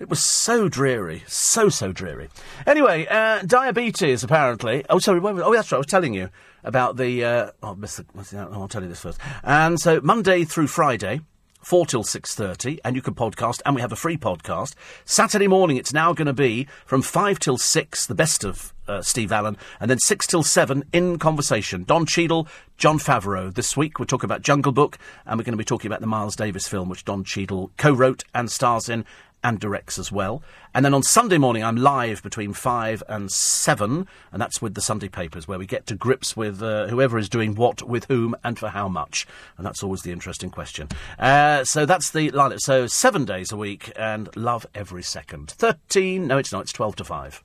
It 0.03 0.11
was 0.11 0.19
so 0.19 0.69
dreary, 0.69 1.23
so 1.29 1.69
so 1.69 1.93
dreary. 1.93 2.29
Anyway, 2.67 3.07
uh, 3.09 3.41
diabetes 3.47 4.25
apparently. 4.25 4.85
Oh, 4.91 4.99
sorry. 4.99 5.21
Oh, 5.23 5.55
that's 5.55 5.71
right. 5.71 5.77
I 5.77 5.79
was 5.79 5.87
telling 5.87 6.13
you 6.13 6.29
about 6.65 6.97
the. 6.97 7.25
Uh, 7.25 7.51
oh, 7.63 7.77
Mr. 7.77 8.05
Oh, 8.35 8.63
I'll 8.63 8.67
tell 8.67 8.83
you 8.83 8.89
this 8.89 8.99
first. 8.99 9.21
And 9.45 9.79
so 9.79 10.01
Monday 10.01 10.43
through 10.43 10.67
Friday. 10.67 11.21
4 11.61 11.87
till 11.87 12.03
6.30, 12.03 12.81
and 12.85 12.97
you 12.97 13.03
can 13.03 13.15
podcast, 13.15 13.63
and 13.65 13.77
we 13.77 13.81
have 13.81 13.93
a 13.93 13.97
free 13.97 14.17
podcast. 14.17 14.75
Saturday 15.05 15.47
morning, 15.47 15.77
it's 15.77 15.93
now 15.93 16.13
going 16.13 16.27
to 16.27 16.33
be 16.33 16.67
from 16.85 17.03
5 17.03 17.39
till 17.39 17.57
6, 17.57 18.07
the 18.07 18.17
best 18.17 18.43
of 18.43 18.75
uh, 18.89 19.01
Steve 19.01 19.31
Allen, 19.31 19.57
and 19.79 19.89
then 19.89 20.01
6 20.01 20.27
till 20.27 20.43
7, 20.43 20.83
in 20.93 21.21
conversation. 21.21 21.85
Don 21.85 22.05
Cheadle, 22.05 22.49
Jon 22.79 22.99
Favreau. 22.99 23.55
This 23.55 23.77
week, 23.77 24.01
we're 24.01 24.07
talking 24.07 24.27
about 24.27 24.43
Jungle 24.43 24.73
Book, 24.73 24.99
and 25.25 25.39
we're 25.39 25.45
going 25.45 25.53
to 25.53 25.57
be 25.57 25.63
talking 25.63 25.89
about 25.89 26.01
the 26.01 26.09
Miles 26.09 26.35
Davis 26.35 26.67
film, 26.67 26.89
which 26.89 27.05
Don 27.05 27.23
Cheadle 27.23 27.71
co-wrote 27.77 28.25
and 28.35 28.51
stars 28.51 28.89
in, 28.89 29.05
and 29.43 29.59
directs 29.59 29.99
as 29.99 30.11
well. 30.11 30.43
And 30.75 30.85
then 30.85 30.95
on 30.95 31.03
Sunday 31.03 31.39
morning, 31.39 31.63
I'm 31.63 31.77
live 31.77 32.23
between 32.23 32.53
5 32.53 33.03
and 33.09 33.31
7, 33.31 34.07
and 34.33 34.43
that's 34.43 34.63
with 34.63 34.75
the 34.75 34.81
Sunday 34.81 35.09
papers, 35.09 35.47
where 35.47 35.59
we 35.59 35.67
get 35.67 35.87
to 35.87 35.95
grips 35.95 36.37
with 36.37 36.63
uh, 36.63 36.87
whoever 36.89 37.19
is 37.19 37.29
doing 37.29 37.55
what, 37.55 37.83
with 37.83 38.07
whom, 38.07 38.35
and 38.43 38.59
for 38.59 38.69
how 38.69 38.89
much. 38.89 39.27
And 39.59 39.67
that's 39.67 39.83
always 39.83 40.03
the 40.03 40.13
interesting 40.13 40.51
question. 40.51 40.89
Uh, 41.19 41.65
so 41.65 41.85
that's 41.85 42.11
the 42.11 42.31
lineup. 42.31 42.61
So 42.61 42.87
seven 42.87 43.25
days 43.25 43.53
a 43.53 43.57
week, 43.57 43.93
and 43.97 44.35
love 44.37 44.67
every 44.75 45.03
second. 45.03 45.51
13, 45.51 46.27
no, 46.27 46.39
it's 46.39 46.53
not, 46.53 46.63
it's 46.63 46.73
12 46.73 46.97
to 46.97 47.05
5. 47.05 47.43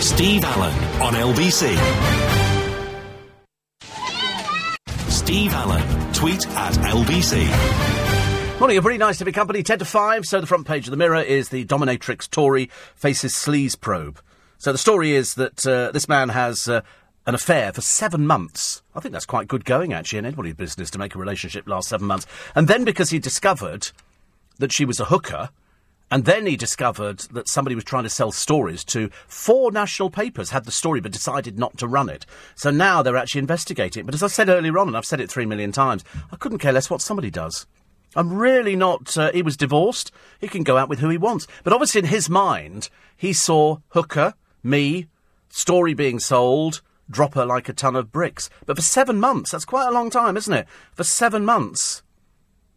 Steve 0.00 0.44
Allen 0.44 0.74
on 1.00 1.14
LBC. 1.14 1.74
Steve 5.08 5.54
Allen, 5.54 6.12
tweet 6.12 6.46
at 6.48 6.74
LBC. 6.74 8.03
Morning, 8.64 8.78
a 8.78 8.80
very 8.80 8.96
nice 8.96 9.18
to 9.18 9.26
be 9.26 9.30
company. 9.30 9.62
10 9.62 9.80
to 9.80 9.84
5. 9.84 10.24
So, 10.24 10.40
the 10.40 10.46
front 10.46 10.66
page 10.66 10.86
of 10.86 10.90
the 10.90 10.96
Mirror 10.96 11.20
is 11.20 11.50
the 11.50 11.66
dominatrix 11.66 12.30
Tory 12.30 12.70
faces 12.94 13.34
sleaze 13.34 13.78
probe. 13.78 14.22
So, 14.56 14.72
the 14.72 14.78
story 14.78 15.12
is 15.12 15.34
that 15.34 15.66
uh, 15.66 15.92
this 15.92 16.08
man 16.08 16.30
has 16.30 16.66
uh, 16.66 16.80
an 17.26 17.34
affair 17.34 17.74
for 17.74 17.82
seven 17.82 18.26
months. 18.26 18.82
I 18.94 19.00
think 19.00 19.12
that's 19.12 19.26
quite 19.26 19.48
good 19.48 19.66
going, 19.66 19.92
actually, 19.92 20.20
in 20.20 20.24
anybody's 20.24 20.54
business 20.54 20.88
to 20.92 20.98
make 20.98 21.14
a 21.14 21.18
relationship 21.18 21.68
last 21.68 21.90
seven 21.90 22.06
months. 22.06 22.26
And 22.54 22.66
then, 22.66 22.84
because 22.84 23.10
he 23.10 23.18
discovered 23.18 23.90
that 24.60 24.72
she 24.72 24.86
was 24.86 24.98
a 24.98 25.04
hooker, 25.04 25.50
and 26.10 26.24
then 26.24 26.46
he 26.46 26.56
discovered 26.56 27.18
that 27.32 27.50
somebody 27.50 27.74
was 27.74 27.84
trying 27.84 28.04
to 28.04 28.08
sell 28.08 28.32
stories 28.32 28.82
to 28.84 29.10
four 29.26 29.72
national 29.72 30.08
papers, 30.08 30.48
had 30.48 30.64
the 30.64 30.72
story 30.72 31.00
but 31.00 31.12
decided 31.12 31.58
not 31.58 31.76
to 31.76 31.86
run 31.86 32.08
it. 32.08 32.24
So 32.54 32.70
now 32.70 33.02
they're 33.02 33.18
actually 33.18 33.40
investigating 33.40 34.00
it. 34.00 34.06
But 34.06 34.14
as 34.14 34.22
I 34.22 34.28
said 34.28 34.48
earlier 34.48 34.78
on, 34.78 34.88
and 34.88 34.96
I've 34.96 35.04
said 35.04 35.20
it 35.20 35.30
three 35.30 35.44
million 35.44 35.70
times, 35.70 36.02
I 36.32 36.36
couldn't 36.36 36.60
care 36.60 36.72
less 36.72 36.88
what 36.88 37.02
somebody 37.02 37.30
does. 37.30 37.66
I'm 38.16 38.32
really 38.32 38.76
not. 38.76 39.16
Uh, 39.16 39.32
he 39.32 39.42
was 39.42 39.56
divorced. 39.56 40.12
He 40.40 40.48
can 40.48 40.62
go 40.62 40.76
out 40.76 40.88
with 40.88 41.00
who 41.00 41.08
he 41.08 41.18
wants. 41.18 41.46
But 41.62 41.72
obviously, 41.72 42.00
in 42.00 42.06
his 42.06 42.28
mind, 42.28 42.88
he 43.16 43.32
saw 43.32 43.78
hooker, 43.88 44.34
me, 44.62 45.06
story 45.48 45.94
being 45.94 46.18
sold, 46.18 46.82
drop 47.10 47.34
her 47.34 47.44
like 47.44 47.68
a 47.68 47.72
ton 47.72 47.96
of 47.96 48.12
bricks. 48.12 48.50
But 48.66 48.76
for 48.76 48.82
seven 48.82 49.20
months, 49.20 49.50
that's 49.50 49.64
quite 49.64 49.88
a 49.88 49.92
long 49.92 50.10
time, 50.10 50.36
isn't 50.36 50.52
it? 50.52 50.66
For 50.92 51.04
seven 51.04 51.44
months. 51.44 52.02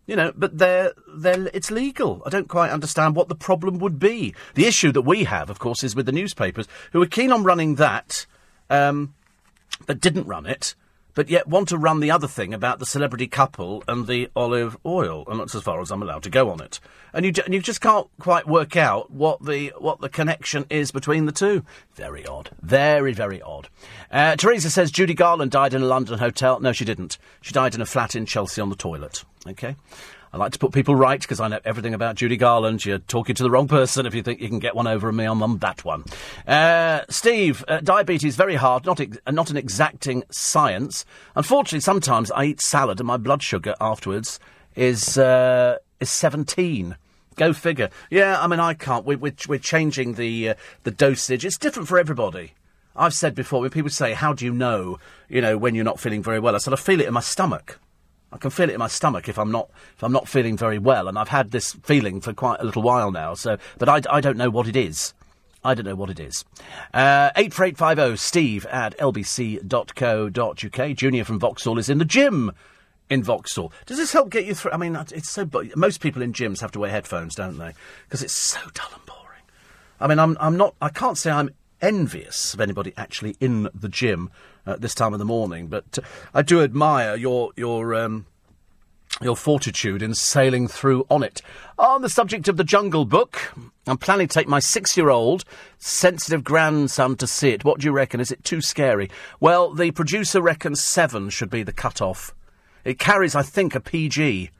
You 0.05 0.15
know, 0.15 0.31
but 0.35 0.57
they're, 0.57 0.93
they're, 1.15 1.49
it's 1.53 1.69
legal. 1.69 2.21
I 2.25 2.29
don't 2.29 2.47
quite 2.47 2.71
understand 2.71 3.15
what 3.15 3.27
the 3.27 3.35
problem 3.35 3.77
would 3.79 3.99
be. 3.99 4.33
The 4.55 4.65
issue 4.65 4.93
that 4.93 5.01
we 5.01 5.25
have, 5.25 5.49
of 5.49 5.59
course, 5.59 5.83
is 5.83 5.95
with 5.95 6.05
the 6.05 6.13
newspapers, 6.13 6.67
who 6.93 7.01
are 7.01 7.07
keen 7.07 7.31
on 7.31 7.43
running 7.43 7.75
that, 7.75 8.25
um, 8.69 9.13
but 9.85 9.99
didn't 9.99 10.25
run 10.25 10.45
it 10.45 10.75
but 11.17 11.31
yet 11.31 11.47
want 11.47 11.67
to 11.67 11.79
run 11.79 11.99
the 11.99 12.11
other 12.11 12.27
thing 12.27 12.53
about 12.53 12.77
the 12.77 12.85
celebrity 12.85 13.25
couple 13.25 13.83
and 13.87 14.05
the 14.05 14.29
olive 14.35 14.77
oil, 14.85 15.23
and 15.27 15.39
that's 15.39 15.55
as 15.55 15.63
far 15.63 15.81
as 15.81 15.89
I'm 15.89 16.03
allowed 16.03 16.21
to 16.21 16.29
go 16.29 16.51
on 16.51 16.61
it. 16.61 16.79
And 17.11 17.25
you, 17.25 17.33
and 17.43 17.55
you 17.55 17.59
just 17.59 17.81
can't 17.81 18.05
quite 18.19 18.47
work 18.47 18.77
out 18.77 19.09
what 19.09 19.43
the 19.43 19.73
what 19.79 19.99
the 19.99 20.09
connection 20.09 20.67
is 20.69 20.91
between 20.91 21.25
the 21.25 21.31
two. 21.31 21.65
Very 21.95 22.23
odd, 22.27 22.51
very 22.61 23.13
very 23.13 23.41
odd. 23.41 23.67
Uh, 24.11 24.35
Teresa 24.35 24.69
says 24.69 24.91
Judy 24.91 25.15
Garland 25.15 25.49
died 25.49 25.73
in 25.73 25.81
a 25.81 25.87
London 25.87 26.19
hotel. 26.19 26.59
No, 26.59 26.71
she 26.71 26.85
didn't. 26.85 27.17
She 27.41 27.51
died 27.51 27.73
in 27.73 27.81
a 27.81 27.87
flat 27.87 28.15
in 28.15 28.27
Chelsea 28.27 28.61
on 28.61 28.69
the 28.69 28.75
toilet. 28.75 29.25
Okay. 29.47 29.75
I 30.37 30.39
like 30.39 30.51
to 30.51 30.59
put 30.59 30.71
people 30.71 30.95
right 30.95 31.19
because 31.19 31.39
I 31.39 31.47
know 31.47 31.59
everything 31.65 31.95
about 31.95 32.15
Judy 32.15 32.37
Garland. 32.37 32.85
You're 32.85 32.99
talking 32.99 33.33
to 33.33 33.41
the 33.41 33.49
wrong 33.49 33.67
person 33.67 34.05
if 34.05 34.13
you 34.13 34.21
think 34.21 34.39
you 34.39 34.47
can 34.47 34.59
get 34.59 34.75
one 34.75 34.85
over 34.85 35.07
on 35.07 35.15
me 35.15 35.25
on, 35.25 35.41
on 35.41 35.57
that 35.57 35.83
one. 35.83 36.03
Uh, 36.45 37.01
Steve, 37.09 37.65
uh, 37.67 37.79
diabetes 37.79 38.35
very 38.35 38.53
hard, 38.53 38.85
not 38.85 38.99
ex- 38.99 39.17
uh, 39.25 39.31
not 39.31 39.49
an 39.49 39.57
exacting 39.57 40.23
science. 40.29 41.05
Unfortunately, 41.35 41.79
sometimes 41.79 42.29
I 42.29 42.43
eat 42.43 42.61
salad 42.61 42.99
and 42.99 43.07
my 43.07 43.17
blood 43.17 43.41
sugar 43.41 43.73
afterwards 43.81 44.39
is 44.75 45.17
uh, 45.17 45.77
is 45.99 46.11
17. 46.11 46.95
Go 47.35 47.51
figure. 47.51 47.89
Yeah, 48.11 48.39
I 48.39 48.45
mean, 48.45 48.59
I 48.59 48.75
can't. 48.75 49.05
We, 49.05 49.15
we're, 49.15 49.33
we're 49.47 49.57
changing 49.57 50.13
the 50.13 50.49
uh, 50.49 50.53
the 50.83 50.91
dosage. 50.91 51.45
It's 51.45 51.57
different 51.57 51.89
for 51.89 51.97
everybody. 51.97 52.53
I've 52.95 53.15
said 53.15 53.33
before 53.33 53.61
when 53.61 53.71
people 53.71 53.89
say, 53.89 54.13
"How 54.13 54.33
do 54.33 54.45
you 54.45 54.53
know?" 54.53 54.99
You 55.29 55.41
know, 55.41 55.57
when 55.57 55.73
you're 55.73 55.83
not 55.83 55.99
feeling 55.99 56.21
very 56.21 56.39
well. 56.39 56.53
I 56.53 56.59
said, 56.59 56.73
"I 56.73 56.77
feel 56.77 57.01
it 57.01 57.07
in 57.07 57.13
my 57.15 57.21
stomach." 57.21 57.79
I 58.31 58.37
can 58.37 58.49
feel 58.49 58.69
it 58.69 58.73
in 58.73 58.79
my 58.79 58.87
stomach 58.87 59.29
if 59.29 59.39
I'm 59.39 59.51
not 59.51 59.69
if 59.95 60.03
I'm 60.03 60.11
not 60.11 60.27
feeling 60.27 60.57
very 60.57 60.79
well, 60.79 61.07
and 61.07 61.17
I've 61.17 61.29
had 61.29 61.51
this 61.51 61.73
feeling 61.83 62.21
for 62.21 62.33
quite 62.33 62.59
a 62.59 62.65
little 62.65 62.81
while 62.81 63.11
now. 63.11 63.33
So, 63.33 63.57
but 63.77 63.87
I, 63.87 64.01
I 64.09 64.21
don't 64.21 64.37
know 64.37 64.49
what 64.49 64.67
it 64.67 64.75
is. 64.75 65.13
I 65.63 65.73
don't 65.73 65.85
know 65.85 65.95
what 65.95 66.09
it 66.09 66.19
is. 66.19 66.45
Uh, 66.93 67.31
eight 67.35 67.53
four 67.53 67.65
eight 67.65 67.77
five 67.77 67.97
zero 67.97 68.15
Steve 68.15 68.65
at 68.67 68.97
lbc.co.uk. 68.97 70.95
Junior 70.95 71.23
from 71.23 71.39
Vauxhall 71.39 71.77
is 71.77 71.89
in 71.89 71.97
the 71.97 72.05
gym 72.05 72.51
in 73.09 73.23
Vauxhall. 73.23 73.71
Does 73.85 73.97
this 73.97 74.13
help 74.13 74.29
get 74.29 74.45
you 74.45 74.53
through? 74.53 74.71
I 74.71 74.77
mean, 74.77 74.95
it's 75.11 75.29
so. 75.29 75.49
Most 75.75 76.01
people 76.01 76.21
in 76.21 76.33
gyms 76.33 76.61
have 76.61 76.71
to 76.71 76.79
wear 76.79 76.91
headphones, 76.91 77.35
don't 77.35 77.57
they? 77.57 77.73
Because 78.05 78.21
it's 78.23 78.33
so 78.33 78.59
dull 78.73 78.89
and 78.93 79.05
boring. 79.05 79.43
I 79.99 80.07
mean, 80.07 80.19
I'm 80.19 80.37
I'm 80.39 80.57
not. 80.57 80.75
I 80.81 80.89
can't 80.89 81.17
say 81.17 81.31
I'm 81.31 81.49
envious 81.81 82.53
of 82.53 82.61
anybody 82.61 82.93
actually 82.97 83.35
in 83.39 83.69
the 83.73 83.89
gym 83.89 84.29
at 84.65 84.81
this 84.81 84.95
time 84.95 85.13
of 85.13 85.19
the 85.19 85.25
morning. 85.25 85.67
But 85.67 85.99
uh, 85.99 86.01
I 86.33 86.41
do 86.41 86.61
admire 86.61 87.15
your 87.15 87.51
your 87.55 87.95
um, 87.95 88.25
your 89.21 89.35
fortitude 89.35 90.01
in 90.01 90.13
sailing 90.13 90.67
through 90.67 91.05
on 91.09 91.23
it. 91.23 91.41
On 91.79 92.01
the 92.01 92.09
subject 92.09 92.47
of 92.47 92.57
the 92.57 92.63
Jungle 92.63 93.05
Book, 93.05 93.53
I'm 93.87 93.97
planning 93.97 94.27
to 94.27 94.33
take 94.33 94.47
my 94.47 94.59
six-year-old 94.59 95.43
sensitive 95.77 96.43
grandson 96.43 97.15
to 97.17 97.27
see 97.27 97.49
it. 97.49 97.63
What 97.63 97.79
do 97.79 97.85
you 97.85 97.91
reckon? 97.91 98.19
Is 98.19 98.31
it 98.31 98.43
too 98.43 98.61
scary? 98.61 99.09
Well, 99.39 99.73
the 99.73 99.91
producer 99.91 100.41
reckons 100.41 100.83
seven 100.83 101.29
should 101.29 101.49
be 101.49 101.63
the 101.63 101.73
cut-off. 101.73 102.35
It 102.83 102.99
carries, 102.99 103.35
I 103.35 103.41
think, 103.41 103.75
a 103.75 103.79
PG. 103.79 104.51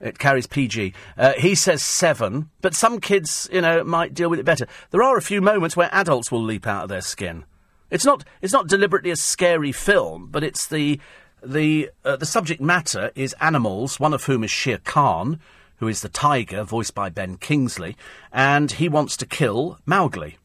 It 0.00 0.18
carries 0.18 0.46
PG. 0.46 0.92
Uh, 1.16 1.32
he 1.34 1.54
says 1.54 1.82
seven, 1.82 2.50
but 2.60 2.74
some 2.74 3.00
kids, 3.00 3.48
you 3.52 3.60
know, 3.60 3.82
might 3.82 4.14
deal 4.14 4.30
with 4.30 4.38
it 4.38 4.44
better. 4.44 4.66
There 4.90 5.02
are 5.02 5.16
a 5.16 5.22
few 5.22 5.40
moments 5.40 5.76
where 5.76 5.88
adults 5.92 6.30
will 6.30 6.42
leap 6.42 6.66
out 6.66 6.84
of 6.84 6.88
their 6.88 7.00
skin. 7.00 7.44
It's 7.90 8.04
not. 8.04 8.24
It's 8.42 8.52
not 8.52 8.68
deliberately 8.68 9.10
a 9.10 9.16
scary 9.16 9.72
film, 9.72 10.28
but 10.30 10.44
it's 10.44 10.66
the 10.66 11.00
the 11.42 11.90
uh, 12.04 12.16
the 12.16 12.26
subject 12.26 12.60
matter 12.60 13.10
is 13.14 13.34
animals. 13.40 13.98
One 13.98 14.12
of 14.14 14.24
whom 14.24 14.44
is 14.44 14.50
Shere 14.50 14.78
Khan, 14.78 15.40
who 15.76 15.88
is 15.88 16.02
the 16.02 16.08
tiger, 16.08 16.64
voiced 16.64 16.94
by 16.94 17.08
Ben 17.08 17.36
Kingsley, 17.36 17.96
and 18.32 18.72
he 18.72 18.88
wants 18.88 19.16
to 19.16 19.26
kill 19.26 19.78
Mowgli. 19.86 20.36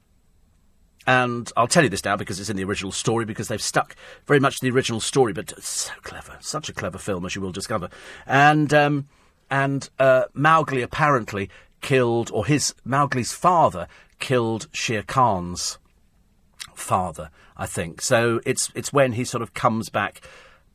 And 1.06 1.52
I'll 1.58 1.68
tell 1.68 1.84
you 1.84 1.90
this 1.90 2.06
now 2.06 2.16
because 2.16 2.40
it's 2.40 2.50
in 2.50 2.56
the 2.56 2.64
original 2.64 2.92
story, 2.92 3.26
because 3.26 3.50
they've 3.50 3.62
stuck 3.62 3.96
very 4.26 4.40
much 4.40 4.60
to 4.60 4.62
the 4.62 4.72
original 4.74 5.02
story, 5.02 5.34
but 5.34 5.62
so 5.62 5.92
clever. 6.02 6.38
Such 6.40 6.70
a 6.70 6.74
clever 6.74 6.98
film, 6.98 7.26
as 7.26 7.36
you 7.36 7.42
will 7.42 7.52
discover. 7.52 7.90
And, 8.26 8.74
um, 8.74 9.08
and 9.54 9.88
uh, 10.00 10.24
Mowgli 10.34 10.82
apparently 10.82 11.48
killed, 11.80 12.32
or 12.34 12.48
his, 12.48 12.74
Mowgli's 12.84 13.34
father 13.34 13.88
killed 14.18 14.68
Shere 14.74 15.04
Khan's 15.04 15.78
father, 16.74 17.30
I 17.56 17.68
think. 17.68 18.02
So 18.02 18.42
it's 18.48 18.72
it's 18.74 18.92
when 18.92 19.12
he 19.12 19.24
sort 19.24 19.44
of 19.44 19.54
comes 19.54 19.90
back 19.90 20.22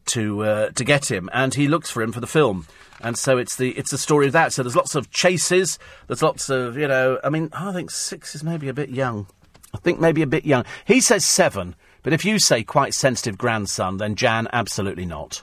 to 0.06 0.44
uh, 0.44 0.70
to 0.70 0.84
get 0.84 1.10
him, 1.10 1.28
and 1.32 1.54
he 1.54 1.66
looks 1.66 1.90
for 1.90 2.02
him 2.02 2.12
for 2.12 2.20
the 2.20 2.28
film. 2.28 2.68
And 3.00 3.18
so 3.18 3.36
it's 3.36 3.56
the 3.56 3.76
it's 3.76 3.90
the 3.90 3.98
story 3.98 4.28
of 4.28 4.32
that. 4.34 4.52
So 4.52 4.62
there's 4.62 4.76
lots 4.76 4.94
of 4.94 5.10
chases. 5.10 5.80
There's 6.06 6.22
lots 6.22 6.48
of 6.48 6.78
you 6.78 6.86
know. 6.86 7.18
I 7.24 7.30
mean, 7.30 7.50
I 7.52 7.72
think 7.72 7.90
six 7.90 8.36
is 8.36 8.44
maybe 8.44 8.68
a 8.68 8.74
bit 8.74 8.90
young. 8.90 9.26
I 9.74 9.78
think 9.78 9.98
maybe 9.98 10.22
a 10.22 10.26
bit 10.26 10.44
young. 10.46 10.64
He 10.84 11.00
says 11.00 11.26
seven, 11.26 11.74
but 12.04 12.12
if 12.12 12.24
you 12.24 12.38
say 12.38 12.62
quite 12.62 12.94
sensitive 12.94 13.36
grandson, 13.36 13.96
then 13.96 14.14
Jan 14.14 14.46
absolutely 14.52 15.04
not. 15.04 15.42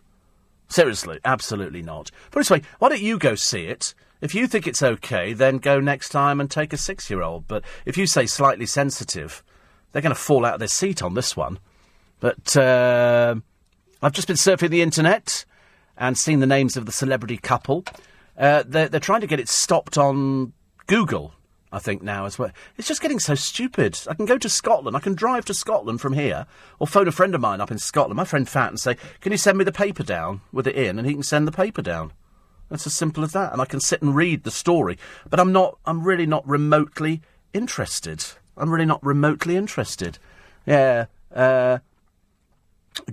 Seriously, 0.76 1.22
absolutely 1.24 1.82
not. 1.82 2.10
It 2.10 2.32
this 2.34 2.50
way, 2.50 2.62
why 2.80 2.90
don't 2.90 3.02
you 3.02 3.18
go 3.18 3.36
see 3.36 3.68
it? 3.68 3.94
If 4.20 4.36
you 4.36 4.46
think 4.46 4.68
it's 4.68 4.84
okay, 4.84 5.32
then 5.32 5.60
go 5.60 5.80
next 5.80 6.10
time 6.10 6.42
and 6.42 6.52
take 6.52 6.74
a 6.74 6.78
six-year-old. 6.78 7.48
But 7.48 7.64
if 7.86 7.98
you 7.98 8.06
say 8.06 8.26
slightly 8.26 8.66
sensitive, 8.66 9.42
they're 9.94 10.02
going 10.02 10.14
to 10.14 10.20
fall 10.20 10.44
out 10.44 10.56
of 10.56 10.60
their 10.60 10.68
seat 10.68 11.02
on 11.02 11.14
this 11.14 11.38
one. 11.38 11.60
But 12.20 12.58
uh, 12.58 13.36
I've 14.02 14.12
just 14.12 14.28
been 14.28 14.36
surfing 14.36 14.70
the 14.70 14.82
internet 14.82 15.46
and 15.98 16.18
seen 16.18 16.42
the 16.42 16.46
names 16.46 16.76
of 16.76 16.86
the 16.86 16.92
celebrity 16.92 17.38
couple. 17.38 17.86
Uh, 18.38 18.66
they're, 18.68 18.90
they're 18.90 19.00
trying 19.00 19.22
to 19.22 19.28
get 19.28 19.40
it 19.40 19.48
stopped 19.48 19.98
on 19.98 20.52
Google, 20.88 21.35
I 21.72 21.80
think, 21.80 22.02
now 22.02 22.26
as 22.26 22.40
well. 22.40 22.52
It's 22.78 22.88
just 22.88 23.02
getting 23.02 23.20
so 23.20 23.36
stupid. 23.36 24.00
I 24.10 24.14
can 24.14 24.26
go 24.26 24.38
to 24.38 24.50
Scotland. 24.50 24.96
I 24.96 25.00
can 25.00 25.16
drive 25.16 25.46
to 25.46 25.54
Scotland 25.54 26.00
from 26.00 26.14
here 26.14 26.46
or 26.80 26.88
phone 26.88 27.08
a 27.08 27.12
friend 27.12 27.36
of 27.36 27.42
mine 27.42 27.60
up 27.60 27.72
in 27.72 27.80
Scotland, 27.80 28.18
my 28.18 28.24
friend 28.24 28.48
Fat, 28.48 28.70
and 28.70 28.80
say, 28.80 28.96
Can 29.20 29.32
you 29.32 29.38
send 29.38 29.58
me 29.58 29.64
the 29.64 29.72
paper 29.72 30.04
down 30.04 30.42
with 30.52 30.68
it 30.68 30.76
in? 30.76 30.98
And 30.98 31.08
he 31.08 31.14
can 31.14 31.24
send 31.24 31.48
the 31.48 31.52
paper 31.52 31.82
down. 31.82 32.14
It's 32.72 32.88
as 32.88 32.94
simple 32.94 33.24
as 33.24 33.34
that. 33.34 33.52
And 33.52 33.62
I 33.62 33.66
can 33.66 33.80
sit 33.80 34.02
and 34.02 34.16
read 34.16 34.44
the 34.44 34.52
story. 34.52 34.98
But 35.30 35.40
I'm 35.40 35.52
not, 35.52 35.78
I'm 35.86 36.04
really 36.04 36.26
not 36.26 36.48
remotely 36.48 37.22
interested. 37.54 38.24
I'm 38.58 38.72
really 38.72 38.86
not 38.86 39.04
remotely 39.04 39.56
interested. 39.56 40.18
Yeah. 40.66 41.06
Uh, 41.34 41.80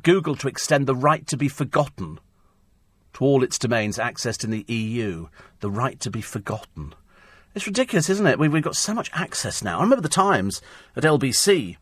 Google 0.02 0.36
to 0.36 0.48
extend 0.48 0.86
the 0.86 0.94
right 0.94 1.26
to 1.26 1.36
be 1.36 1.48
forgotten 1.48 2.20
to 3.14 3.24
all 3.24 3.42
its 3.42 3.58
domains 3.58 3.98
accessed 3.98 4.44
in 4.44 4.50
the 4.50 4.64
EU. 4.68 5.28
The 5.60 5.70
right 5.70 5.98
to 6.00 6.10
be 6.10 6.20
forgotten. 6.20 6.94
It's 7.54 7.66
ridiculous, 7.66 8.08
isn't 8.08 8.26
it? 8.26 8.38
We've, 8.38 8.62
got 8.62 8.76
so 8.76 8.94
much 8.94 9.10
access 9.12 9.62
now. 9.62 9.78
I 9.78 9.82
remember 9.82 10.02
the 10.02 10.08
times 10.08 10.62
at 10.96 11.02
LBC 11.02 11.76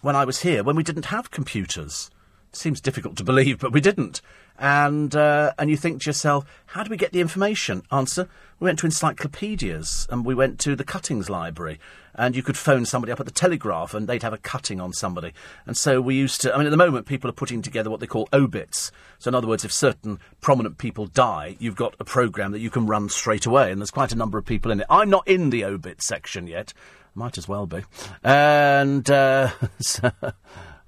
when 0.00 0.16
I 0.16 0.24
was 0.24 0.42
here 0.42 0.64
when 0.64 0.74
we 0.74 0.82
didn't 0.82 1.06
have 1.06 1.30
computers. 1.30 2.10
It 2.50 2.56
seems 2.56 2.80
difficult 2.80 3.16
to 3.18 3.24
believe, 3.24 3.60
but 3.60 3.72
we 3.72 3.80
didn't. 3.80 4.20
And 4.58 5.14
uh, 5.14 5.52
and 5.58 5.70
you 5.70 5.76
think 5.76 6.02
to 6.02 6.10
yourself, 6.10 6.44
how 6.66 6.82
do 6.82 6.90
we 6.90 6.96
get 6.96 7.12
the 7.12 7.20
information? 7.20 7.84
Answer: 7.92 8.28
We 8.58 8.66
went 8.66 8.80
to 8.80 8.86
encyclopedias 8.86 10.08
and 10.10 10.24
we 10.24 10.34
went 10.34 10.58
to 10.60 10.74
the 10.74 10.84
Cuttings 10.84 11.30
Library 11.30 11.78
and 12.14 12.36
you 12.36 12.42
could 12.42 12.56
phone 12.56 12.84
somebody 12.84 13.12
up 13.12 13.20
at 13.20 13.26
the 13.26 13.32
Telegraph 13.32 13.94
and 13.94 14.06
they'd 14.06 14.22
have 14.22 14.32
a 14.32 14.38
cutting 14.38 14.80
on 14.80 14.92
somebody. 14.92 15.32
And 15.66 15.76
so 15.76 16.00
we 16.00 16.14
used 16.14 16.40
to, 16.42 16.54
I 16.54 16.58
mean, 16.58 16.66
at 16.66 16.70
the 16.70 16.76
moment, 16.76 17.06
people 17.06 17.30
are 17.30 17.34
putting 17.34 17.62
together 17.62 17.90
what 17.90 18.00
they 18.00 18.06
call 18.06 18.28
obits. 18.32 18.92
So, 19.18 19.28
in 19.28 19.34
other 19.34 19.46
words, 19.46 19.64
if 19.64 19.72
certain 19.72 20.18
prominent 20.40 20.78
people 20.78 21.06
die, 21.06 21.56
you've 21.58 21.76
got 21.76 21.94
a 22.00 22.04
programme 22.04 22.52
that 22.52 22.60
you 22.60 22.70
can 22.70 22.86
run 22.86 23.08
straight 23.08 23.46
away, 23.46 23.70
and 23.70 23.80
there's 23.80 23.90
quite 23.90 24.12
a 24.12 24.16
number 24.16 24.36
of 24.36 24.44
people 24.44 24.72
in 24.72 24.80
it. 24.80 24.86
I'm 24.90 25.10
not 25.10 25.26
in 25.28 25.50
the 25.50 25.64
obit 25.64 26.02
section 26.02 26.46
yet. 26.46 26.74
Might 27.14 27.38
as 27.38 27.46
well 27.46 27.66
be. 27.66 27.84
And 28.24 29.08
uh, 29.10 29.50
so, 29.80 30.10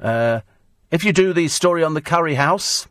uh, 0.01 0.41
if 0.91 1.05
you 1.05 1.13
do 1.13 1.33
the 1.33 1.49
story 1.49 1.85
on 1.85 1.95
the 1.95 2.03
Curry 2.03 2.35
House, 2.35 2.89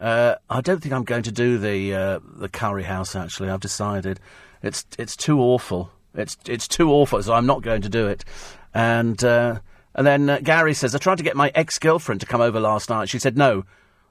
uh, 0.00 0.36
I 0.50 0.60
don't 0.60 0.82
think 0.82 0.92
I'm 0.92 1.04
going 1.04 1.22
to 1.22 1.32
do 1.32 1.58
the 1.58 1.94
uh, 1.94 2.20
the 2.36 2.48
Curry 2.48 2.82
House. 2.84 3.14
Actually, 3.14 3.50
I've 3.50 3.60
decided 3.60 4.20
it's 4.62 4.86
it's 4.98 5.16
too 5.16 5.40
awful. 5.40 5.90
It's 6.14 6.36
it's 6.46 6.68
too 6.68 6.90
awful, 6.90 7.22
so 7.22 7.32
I'm 7.32 7.46
not 7.46 7.62
going 7.62 7.82
to 7.82 7.88
do 7.88 8.06
it. 8.06 8.24
And 8.72 9.22
uh, 9.24 9.60
and 9.94 10.06
then 10.06 10.28
uh, 10.28 10.38
Gary 10.42 10.74
says, 10.74 10.94
I 10.94 10.98
tried 10.98 11.18
to 11.18 11.24
get 11.24 11.36
my 11.36 11.52
ex 11.54 11.78
girlfriend 11.78 12.20
to 12.20 12.26
come 12.26 12.40
over 12.40 12.60
last 12.60 12.90
night. 12.90 13.08
She 13.08 13.18
said, 13.18 13.36
No, 13.36 13.64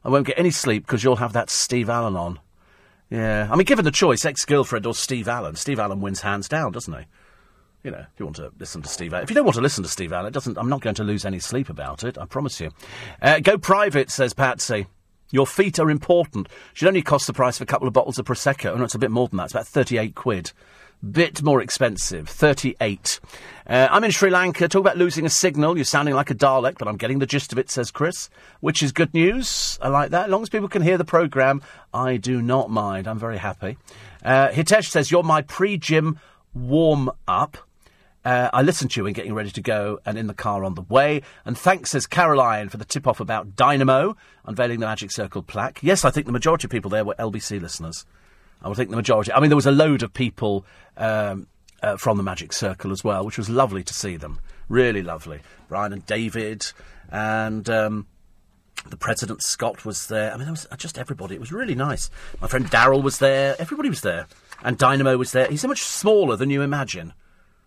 I 0.03 0.09
won't 0.09 0.27
get 0.27 0.39
any 0.39 0.51
sleep 0.51 0.85
because 0.85 1.03
you'll 1.03 1.17
have 1.17 1.33
that 1.33 1.49
Steve 1.49 1.89
Allen 1.89 2.15
on. 2.15 2.39
Yeah, 3.09 3.47
I 3.51 3.55
mean, 3.55 3.65
given 3.65 3.85
the 3.85 3.91
choice, 3.91 4.25
ex 4.25 4.45
girlfriend 4.45 4.85
or 4.85 4.93
Steve 4.93 5.27
Allen, 5.27 5.55
Steve 5.55 5.79
Allen 5.79 6.01
wins 6.01 6.21
hands 6.21 6.47
down, 6.47 6.71
doesn't 6.71 6.93
he? 6.93 7.05
You 7.83 7.91
know, 7.91 7.99
if 7.99 8.17
you 8.17 8.25
want 8.25 8.37
to 8.37 8.51
listen 8.57 8.81
to 8.81 8.87
Steve 8.87 9.13
Allen. 9.13 9.23
If 9.23 9.29
you 9.29 9.35
don't 9.35 9.43
want 9.43 9.55
to 9.55 9.61
listen 9.61 9.83
to 9.83 9.89
Steve 9.89 10.13
Allen, 10.13 10.27
it 10.27 10.33
doesn't, 10.33 10.57
I'm 10.57 10.69
not 10.69 10.81
going 10.81 10.95
to 10.95 11.03
lose 11.03 11.25
any 11.25 11.39
sleep 11.39 11.69
about 11.69 12.05
it, 12.05 12.17
I 12.17 12.25
promise 12.25 12.61
you. 12.61 12.71
Uh, 13.21 13.39
go 13.39 13.57
private, 13.57 14.09
says 14.09 14.33
Patsy. 14.33 14.87
Your 15.31 15.45
feet 15.45 15.79
are 15.79 15.89
important. 15.89 16.47
Should 16.73 16.87
only 16.87 17.01
cost 17.01 17.27
the 17.27 17.33
price 17.33 17.57
of 17.57 17.63
a 17.63 17.65
couple 17.65 17.87
of 17.87 17.93
bottles 17.93 18.19
of 18.19 18.25
Prosecco. 18.25 18.71
Oh, 18.71 18.75
no, 18.77 18.85
it's 18.85 18.95
a 18.95 18.99
bit 18.99 19.11
more 19.11 19.27
than 19.27 19.37
that. 19.37 19.45
It's 19.45 19.53
about 19.53 19.67
38 19.67 20.15
quid. 20.15 20.53
Bit 21.11 21.43
more 21.43 21.61
expensive, 21.61 22.29
38. 22.29 23.19
Uh, 23.67 23.89
I'm 23.91 24.05
in 24.05 24.11
Sri 24.11 24.29
Lanka. 24.29 24.69
Talk 24.69 24.79
about 24.79 24.97
losing 24.97 25.25
a 25.25 25.29
signal. 25.29 25.77
You're 25.77 25.83
sounding 25.83 26.15
like 26.15 26.29
a 26.29 26.35
Dalek, 26.35 26.77
but 26.77 26.87
I'm 26.87 26.95
getting 26.95 27.19
the 27.19 27.25
gist 27.25 27.51
of 27.51 27.57
it, 27.57 27.69
says 27.69 27.91
Chris, 27.91 28.29
which 28.61 28.81
is 28.81 28.93
good 28.93 29.13
news. 29.13 29.77
I 29.81 29.89
like 29.89 30.11
that. 30.11 30.25
As 30.25 30.31
long 30.31 30.43
as 30.43 30.49
people 30.49 30.69
can 30.69 30.81
hear 30.81 30.97
the 30.97 31.03
programme, 31.03 31.61
I 31.93 32.15
do 32.15 32.41
not 32.41 32.69
mind. 32.69 33.09
I'm 33.09 33.19
very 33.19 33.37
happy. 33.37 33.77
Uh, 34.23 34.47
Hitesh 34.49 34.85
says, 34.85 35.11
You're 35.11 35.23
my 35.23 35.41
pre 35.41 35.77
gym 35.77 36.19
warm 36.53 37.11
up. 37.27 37.57
Uh, 38.23 38.49
I 38.53 38.61
listened 38.61 38.91
to 38.91 39.01
you 39.01 39.03
when 39.03 39.11
getting 39.11 39.33
ready 39.33 39.51
to 39.51 39.61
go 39.61 39.99
and 40.05 40.17
in 40.17 40.27
the 40.27 40.33
car 40.33 40.63
on 40.63 40.75
the 40.75 40.83
way. 40.83 41.21
And 41.43 41.57
thanks, 41.57 41.89
says 41.89 42.07
Caroline, 42.07 42.69
for 42.69 42.77
the 42.77 42.85
tip 42.85 43.07
off 43.07 43.19
about 43.19 43.57
Dynamo 43.57 44.15
unveiling 44.45 44.79
the 44.79 44.85
Magic 44.85 45.11
Circle 45.11 45.43
plaque. 45.43 45.79
Yes, 45.81 46.05
I 46.05 46.11
think 46.11 46.27
the 46.27 46.31
majority 46.31 46.67
of 46.67 46.71
people 46.71 46.89
there 46.89 47.03
were 47.03 47.15
LBC 47.15 47.61
listeners. 47.61 48.05
I 48.63 48.67
would 48.67 48.77
think 48.77 48.89
the 48.89 48.95
majority. 48.95 49.31
I 49.31 49.39
mean, 49.39 49.49
there 49.49 49.55
was 49.55 49.65
a 49.65 49.71
load 49.71 50.03
of 50.03 50.13
people 50.13 50.65
um, 50.97 51.47
uh, 51.81 51.97
from 51.97 52.17
the 52.17 52.23
Magic 52.23 52.53
Circle 52.53 52.91
as 52.91 53.03
well, 53.03 53.25
which 53.25 53.37
was 53.37 53.49
lovely 53.49 53.83
to 53.83 53.93
see 53.93 54.15
them. 54.15 54.39
Really 54.69 55.01
lovely. 55.01 55.41
Brian 55.67 55.91
and 55.91 56.05
David, 56.05 56.71
and 57.11 57.69
um, 57.69 58.07
the 58.89 58.97
President 58.97 59.43
Scott 59.43 59.85
was 59.85 60.07
there. 60.07 60.31
I 60.33 60.37
mean, 60.37 60.45
there 60.45 60.53
was 60.53 60.67
just 60.77 60.97
everybody. 60.97 61.35
It 61.35 61.41
was 61.41 61.51
really 61.51 61.75
nice. 61.75 62.09
My 62.41 62.47
friend 62.47 62.65
Daryl 62.65 63.03
was 63.03 63.19
there. 63.19 63.55
Everybody 63.59 63.89
was 63.89 64.01
there. 64.01 64.27
And 64.63 64.77
Dynamo 64.77 65.17
was 65.17 65.31
there. 65.31 65.47
He's 65.47 65.61
so 65.61 65.67
much 65.67 65.81
smaller 65.81 66.37
than 66.37 66.49
you 66.49 66.61
imagine. 66.61 67.13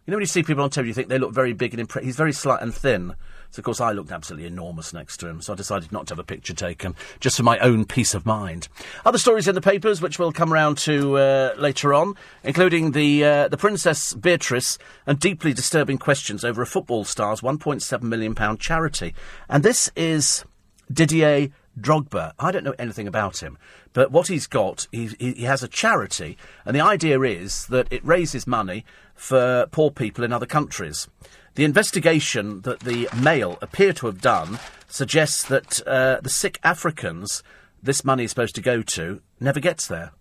You 0.07 0.13
know, 0.13 0.17
when 0.17 0.23
you 0.23 0.27
see 0.27 0.43
people 0.43 0.63
on 0.63 0.71
TV, 0.71 0.87
you 0.87 0.95
think 0.95 1.09
they 1.09 1.19
look 1.19 1.33
very 1.33 1.53
big 1.53 1.73
and 1.73 1.81
impressive. 1.81 2.07
He's 2.07 2.17
very 2.17 2.33
slight 2.33 2.63
and 2.63 2.75
thin. 2.75 3.15
So, 3.51 3.61
of 3.61 3.65
course, 3.65 3.81
I 3.81 3.93
looked 3.93 4.13
absolutely 4.13 4.47
enormous 4.47 4.93
next 4.93 5.19
to 5.19 5.29
him, 5.29 5.41
so 5.41 5.53
I 5.53 5.57
decided 5.57 5.93
not 5.93 6.07
to 6.09 6.13
have 6.13 6.19
a 6.19 6.25
picture 6.25 6.55
taken, 6.55 6.95
just 7.21 7.37
for 7.37 7.43
my 7.43 7.59
own 7.59 7.85
peace 7.85 8.15
of 8.15 8.27
mind. 8.27 8.69
Other 9.05 9.19
stories 9.19 9.49
in 9.49 9.55
the 9.55 9.61
papers, 9.61 10.01
which 10.01 10.19
we'll 10.19 10.33
come 10.33 10.53
round 10.53 10.79
to 10.79 11.17
uh, 11.17 11.55
later 11.57 11.95
on, 11.95 12.15
including 12.43 12.93
the, 12.93 13.25
uh, 13.25 13.49
the 13.49 13.57
Princess 13.57 14.15
Beatrice 14.15 14.79
and 15.07 15.19
deeply 15.19 15.53
disturbing 15.53 15.99
questions 15.99 16.45
over 16.45 16.63
a 16.63 16.67
football 16.67 17.05
star's 17.05 17.41
£1.7 17.41 18.03
million 18.03 18.35
charity. 18.59 19.15
And 19.49 19.63
this 19.63 19.91
is 19.97 20.45
Didier 20.93 21.49
Drogba. 21.79 22.33
I 22.39 22.51
don't 22.51 22.65
know 22.65 22.75
anything 22.79 23.07
about 23.07 23.43
him, 23.43 23.59
but 23.93 24.11
what 24.11 24.29
he's 24.29 24.47
got, 24.47 24.87
he, 24.93 25.09
he, 25.19 25.43
has 25.43 25.63
a 25.63 25.69
charity, 25.69 26.37
and 26.65 26.75
the 26.75 26.81
idea 26.81 27.21
is 27.21 27.67
that 27.67 27.87
it 27.91 28.05
raises 28.05 28.47
money 28.47 28.85
for 29.15 29.67
poor 29.71 29.91
people 29.91 30.25
in 30.25 30.33
other 30.33 30.47
countries. 30.47 31.09
The 31.57 31.65
investigation 31.65 32.61
that 32.63 32.81
the 32.81 33.09
Mail 33.19 33.57
appear 33.63 33.95
to 33.95 34.07
have 34.07 34.21
done 34.21 34.59
suggests 34.89 35.43
that 35.45 35.87
uh, 35.87 36.21
the 36.23 36.29
sick 36.29 36.61
Africans 36.63 37.43
this 37.83 38.05
money 38.05 38.25
is 38.25 38.31
supposed 38.31 38.55
to 38.57 38.61
go 38.61 38.83
to 38.83 39.23
never 39.41 39.59
gets 39.59 39.87
there. 39.87 40.13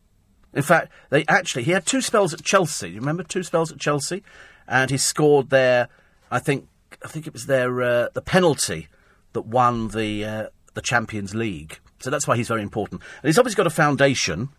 In 0.54 0.62
fact, 0.62 0.94
they 1.10 1.26
actually 1.28 1.64
he 1.64 1.72
had 1.72 1.86
two 1.86 2.00
spells 2.00 2.34
at 2.34 2.42
Chelsea. 2.44 2.92
You 2.92 3.02
remember 3.02 3.24
two 3.24 3.44
spells 3.44 3.70
at 3.70 3.80
Chelsea, 3.80 4.24
and 4.66 4.90
he 4.90 4.98
scored 4.98 5.50
there. 5.50 5.90
I 6.32 6.40
think 6.40 6.70
I 7.04 7.10
think 7.10 7.28
it 7.28 7.34
was 7.34 7.48
their 7.48 7.82
uh, 7.82 8.08
the 8.14 8.22
penalty 8.22 8.88
that 9.34 9.46
won 9.46 9.90
the 9.90 10.24
uh, 10.24 10.48
the 10.74 10.82
Champions 10.82 11.36
League. 11.36 11.80
So 12.00 12.10
that's 12.10 12.28
why 12.28 12.38
he's 12.38 12.48
very 12.48 12.62
important. 12.62 13.02
And 13.22 13.28
he's 13.28 13.38
obviously 13.38 13.58
got 13.58 13.68
a 13.68 13.72
foundation 13.72 14.50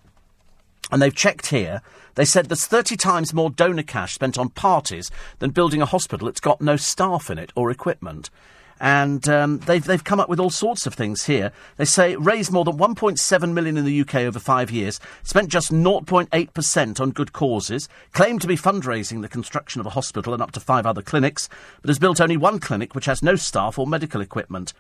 and 0.91 1.03
they've 1.03 1.14
checked 1.14 1.47
here. 1.49 1.82
They 2.14 2.24
said 2.24 2.47
there's 2.47 2.66
30 2.66 2.97
times 2.97 3.34
more 3.34 3.51
donor 3.51 3.82
cash 3.82 4.14
spent 4.14 4.39
on 4.39 4.51
parties 4.51 5.11
than 5.39 5.51
building 5.51 5.82
a 5.82 5.87
hospital 5.87 6.26
that's 6.26 6.41
got 6.41 6.61
no 6.61 6.76
staff 6.76 7.30
in 7.30 7.39
it 7.39 7.53
or 7.55 7.70
equipment. 7.70 8.30
And 8.78 9.26
um, 9.28 9.59
they've, 9.61 9.84
they've 9.84 10.05
come 10.05 10.20
up 10.20 10.28
with 10.28 10.39
all 10.39 10.51
sorts 10.51 10.87
of 10.87 10.95
things 10.95 11.24
here. 11.24 11.51
They 11.76 11.87
say 11.87 12.14
raised 12.16 12.53
more 12.53 12.64
than 12.64 12.76
1.7 12.76 13.53
million 13.53 13.78
in 13.78 13.87
the 13.87 14.01
UK 14.03 14.16
over 14.16 14.39
five 14.39 14.70
years, 14.70 15.01
spent 15.22 15.49
just 15.49 15.72
0.8% 15.72 17.01
on 17.01 17.11
good 17.11 17.32
causes, 17.32 17.89
claimed 18.12 18.43
to 18.43 18.47
be 18.47 18.57
fundraising 18.57 19.22
the 19.22 19.28
construction 19.28 19.80
of 19.80 19.87
a 19.87 19.91
hospital 19.91 20.34
and 20.34 20.43
up 20.43 20.53
to 20.53 20.61
five 20.61 20.84
other 20.84 21.03
clinics, 21.03 21.49
but 21.80 21.89
has 21.89 21.99
built 21.99 22.20
only 22.20 22.37
one 22.37 22.61
clinic 22.61 22.95
which 22.95 23.07
has 23.07 23.22
no 23.22 23.34
staff 23.34 23.78
or 23.78 23.87
medical 23.87 24.20
equipment 24.20 24.74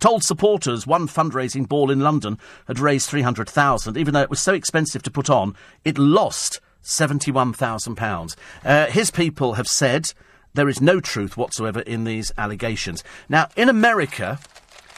told 0.00 0.24
supporters 0.24 0.86
one 0.86 1.08
fundraising 1.08 1.68
ball 1.68 1.90
in 1.90 2.00
London 2.00 2.38
had 2.66 2.78
raised 2.78 3.08
300,000, 3.08 3.96
even 3.96 4.14
though 4.14 4.22
it 4.22 4.30
was 4.30 4.40
so 4.40 4.54
expensive 4.54 5.02
to 5.02 5.10
put 5.10 5.30
on, 5.30 5.54
it 5.84 5.98
lost 5.98 6.60
£71,000. 6.82 8.36
Uh, 8.64 8.86
his 8.86 9.10
people 9.10 9.54
have 9.54 9.68
said 9.68 10.12
there 10.54 10.68
is 10.68 10.80
no 10.80 11.00
truth 11.00 11.36
whatsoever 11.36 11.80
in 11.80 12.04
these 12.04 12.32
allegations. 12.38 13.04
Now, 13.28 13.48
in 13.56 13.68
America, 13.68 14.38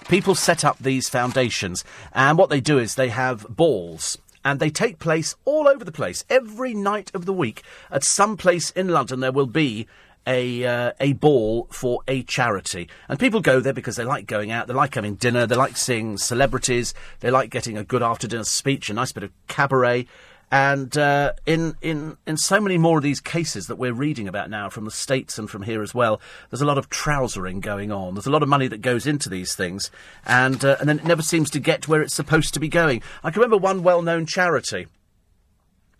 people 0.09 0.35
set 0.35 0.65
up 0.65 0.79
these 0.79 1.09
foundations, 1.09 1.85
and 2.13 2.39
what 2.39 2.51
they 2.51 2.61
do 2.61 2.79
is 2.79 2.95
they 2.95 3.09
have 3.09 3.47
balls. 3.49 4.19
And 4.43 4.59
they 4.59 4.71
take 4.71 4.99
place 4.99 5.35
all 5.45 5.69
over 5.69 5.85
the 5.85 5.93
place. 5.93 6.25
Every 6.31 6.73
night 6.73 7.11
of 7.13 7.27
the 7.27 7.33
week, 7.33 7.63
at 7.91 8.05
some 8.05 8.39
place 8.39 8.71
in 8.71 8.89
London, 8.89 9.21
there 9.21 9.33
will 9.33 9.47
be 9.47 9.87
a 10.27 10.65
uh, 10.65 10.93
a 11.01 11.13
ball 11.15 11.67
for 11.71 12.03
a 12.07 12.23
charity, 12.23 12.89
and 13.09 13.19
people 13.19 13.41
go 13.41 13.61
there 13.61 13.73
because 13.73 13.97
they 13.97 14.05
like 14.05 14.27
going 14.27 14.51
out, 14.51 14.67
they 14.67 14.75
like 14.75 14.95
having 14.95 15.15
dinner, 15.15 15.47
they 15.47 15.57
like 15.57 15.77
seeing 15.77 16.19
celebrities, 16.19 16.95
they 17.21 17.31
like 17.31 17.51
getting 17.51 17.77
a 17.77 17.85
good 17.85 18.03
after 18.03 18.29
dinner 18.29 18.45
speech, 18.45 18.91
a 18.91 18.95
nice 18.95 19.13
bit 19.13 19.25
of 19.25 19.33
cabaret. 19.49 20.07
And 20.53 20.99
uh, 20.99 21.35
in 21.47 21.77
in 21.81 22.17
in 22.27 22.37
so 22.37 22.61
many 22.61 22.77
more 22.77 22.99
of 22.99 23.05
these 23.05 23.21
cases 23.21 23.69
that 23.69 23.77
we're 23.77 23.93
reading 23.93 24.27
about 24.27 24.51
now 24.51 24.69
from 24.69 24.85
the 24.85 24.91
states 24.91 25.39
and 25.39 25.49
from 25.49 25.63
here 25.63 25.81
as 25.81 25.95
well, 25.95 26.21
there's 26.51 26.61
a 26.61 26.67
lot 26.67 26.77
of 26.77 26.91
trousering 26.91 27.61
going 27.61 27.93
on. 27.93 28.15
There's 28.15 28.27
a 28.27 28.33
lot 28.33 28.43
of 28.43 28.49
money 28.49 28.67
that 28.67 28.83
goes 28.83 29.07
into 29.07 29.29
these 29.29 29.55
things, 29.55 29.93
and 30.27 30.65
uh, 30.65 30.77
and 30.81 30.89
then 30.89 30.99
it 30.99 31.05
never 31.05 31.23
seems 31.23 31.51
to 31.51 31.61
get 31.61 31.87
where 31.87 32.03
it's 32.03 32.15
supposed 32.15 32.53
to 32.55 32.61
be 32.61 32.69
going. 32.69 33.01
I 33.23 33.31
can 33.31 33.41
remember 33.41 33.59
one 33.59 33.85
well-known 33.85 34.27
charity, 34.27 34.89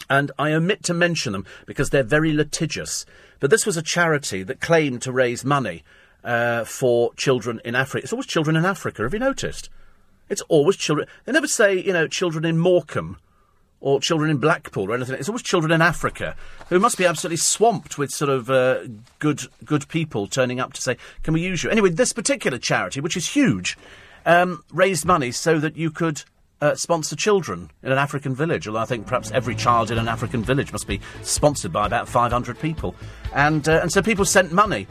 and 0.09 0.33
I 0.37 0.53
omit 0.53 0.83
to 0.85 0.95
mention 0.95 1.33
them 1.33 1.47
because 1.65 1.91
they're 1.91 2.03
very 2.03 2.33
litigious. 2.33 3.07
But 3.41 3.51
this 3.51 3.67
was 3.67 3.77
a 3.77 3.83
charity 3.83 4.43
that 4.45 4.61
claimed 4.61 5.03
to 5.03 5.13
raise 5.13 5.45
money 5.45 5.83
uh, 6.23 6.65
for 6.65 7.15
children 7.15 7.61
in 7.65 7.75
Africa. 7.75 8.05
It's 8.05 8.13
always 8.13 8.27
children 8.27 8.57
in 8.57 8.65
Africa. 8.65 9.03
Have 9.03 9.15
you 9.15 9.19
noticed? 9.19 9.71
It's 10.29 10.43
always 10.43 10.77
children. 10.77 11.09
They 11.25 11.33
never 11.33 11.49
say, 11.49 11.83
you 11.83 11.93
know, 11.93 12.07
children 12.07 12.45
in 12.45 12.59
Morecambe 12.59 13.19
or 13.81 14.01
children 14.01 14.31
in 14.31 14.37
Blackpool 14.39 14.91
or 14.91 14.95
anything. 14.95 15.17
It's 15.17 15.29
always 15.29 15.43
children 15.43 15.73
in 15.73 15.83
Africa 15.83 16.37
who 16.69 16.79
must 16.79 16.99
be 16.99 17.07
absolutely 17.07 17.39
swamped 17.39 17.99
with 17.99 18.11
sort 18.11 18.29
of 18.29 18.51
uh, 18.51 18.85
good 19.19 19.43
good 19.65 19.89
people 19.89 20.27
turning 20.27 20.61
up 20.61 20.73
to 20.75 20.83
say, 20.83 20.97
"Can 21.23 21.35
we 21.35 21.41
use 21.41 21.65
you?" 21.65 21.71
Anyway, 21.71 21.91
this 21.91 22.13
particular 22.13 22.59
charity, 22.59 23.01
which 23.01 23.17
is 23.17 23.29
huge, 23.29 23.77
um, 24.27 24.63
raised 24.71 25.05
money 25.05 25.33
so 25.33 25.59
that 25.59 25.77
you 25.77 25.91
could. 25.91 26.23
Uh, 26.61 26.75
sponsor 26.75 27.17
children 27.17 27.71
in 27.83 27.91
an 27.91 27.99
African 27.99 28.35
village. 28.35 28.69
Although 28.69 28.81
I 28.81 28.85
think 28.85 29.07
perhaps 29.07 29.31
every 29.31 29.55
child 29.55 29.91
in 29.91 29.99
an 29.99 30.09
African 30.09 30.43
village 30.43 30.73
must 30.73 30.87
be 30.87 31.01
sponsored 31.23 31.73
by 31.73 31.87
about 31.87 32.07
500 32.07 32.59
people. 32.59 32.95
And, 33.35 33.67
uh, 33.67 33.81
and 33.81 33.91
so 33.91 34.03
people 34.03 34.27
sent 34.27 34.53
money. 34.53 34.87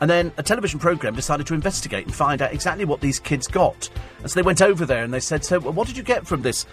And 0.00 0.10
then 0.10 0.32
a 0.36 0.42
television 0.42 0.80
programme 0.80 1.14
decided 1.14 1.46
to 1.46 1.54
investigate 1.54 2.06
and 2.06 2.14
find 2.14 2.42
out 2.42 2.52
exactly 2.52 2.84
what 2.84 3.00
these 3.00 3.20
kids 3.20 3.46
got. 3.46 3.88
And 4.20 4.28
so 4.28 4.34
they 4.34 4.44
went 4.44 4.60
over 4.60 4.84
there 4.84 5.04
and 5.04 5.14
they 5.14 5.20
said, 5.20 5.44
So, 5.44 5.60
what 5.60 5.86
did 5.86 5.96
you 5.96 6.02
get 6.02 6.26
from 6.26 6.42
this 6.42 6.66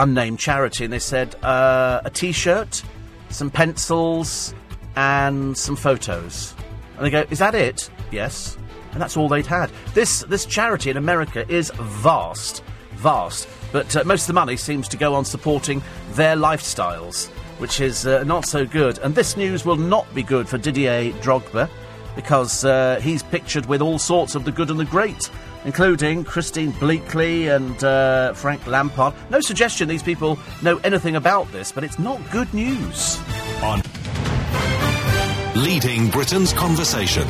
unnamed 0.00 0.38
charity, 0.38 0.84
and 0.84 0.92
they 0.92 0.98
said 0.98 1.36
uh, 1.44 2.00
a 2.04 2.10
T-shirt, 2.10 2.82
some 3.28 3.50
pencils, 3.50 4.54
and 4.96 5.56
some 5.56 5.76
photos. 5.76 6.54
And 6.96 7.06
they 7.06 7.10
go, 7.10 7.24
"Is 7.30 7.38
that 7.38 7.54
it?" 7.54 7.90
Yes, 8.10 8.56
and 8.92 9.00
that's 9.00 9.16
all 9.16 9.28
they'd 9.28 9.46
had. 9.46 9.70
This 9.94 10.20
this 10.24 10.46
charity 10.46 10.90
in 10.90 10.96
America 10.96 11.48
is 11.52 11.70
vast, 11.76 12.64
vast, 12.92 13.46
but 13.72 13.94
uh, 13.96 14.04
most 14.04 14.22
of 14.22 14.26
the 14.28 14.32
money 14.32 14.56
seems 14.56 14.88
to 14.88 14.96
go 14.96 15.14
on 15.14 15.24
supporting 15.24 15.82
their 16.12 16.36
lifestyles, 16.36 17.28
which 17.58 17.80
is 17.80 18.06
uh, 18.06 18.24
not 18.24 18.46
so 18.46 18.64
good. 18.64 18.98
And 18.98 19.14
this 19.14 19.36
news 19.36 19.64
will 19.64 19.76
not 19.76 20.12
be 20.14 20.22
good 20.22 20.48
for 20.48 20.58
Didier 20.58 21.12
Drogba 21.20 21.68
because 22.16 22.64
uh, 22.64 23.00
he's 23.02 23.22
pictured 23.22 23.66
with 23.66 23.80
all 23.80 23.98
sorts 23.98 24.34
of 24.34 24.44
the 24.44 24.52
good 24.52 24.70
and 24.70 24.78
the 24.80 24.84
great 24.84 25.30
including 25.64 26.24
Christine 26.24 26.72
Bleakley 26.72 27.54
and 27.54 27.82
uh, 27.84 28.32
Frank 28.32 28.66
Lampard. 28.66 29.14
No 29.30 29.40
suggestion 29.40 29.88
these 29.88 30.02
people 30.02 30.38
know 30.62 30.78
anything 30.78 31.16
about 31.16 31.50
this, 31.52 31.72
but 31.72 31.84
it's 31.84 31.98
not 31.98 32.18
good 32.30 32.52
news. 32.54 33.18
On 33.62 33.80
leading 35.54 36.08
Britain's 36.08 36.52
conversation, 36.52 37.26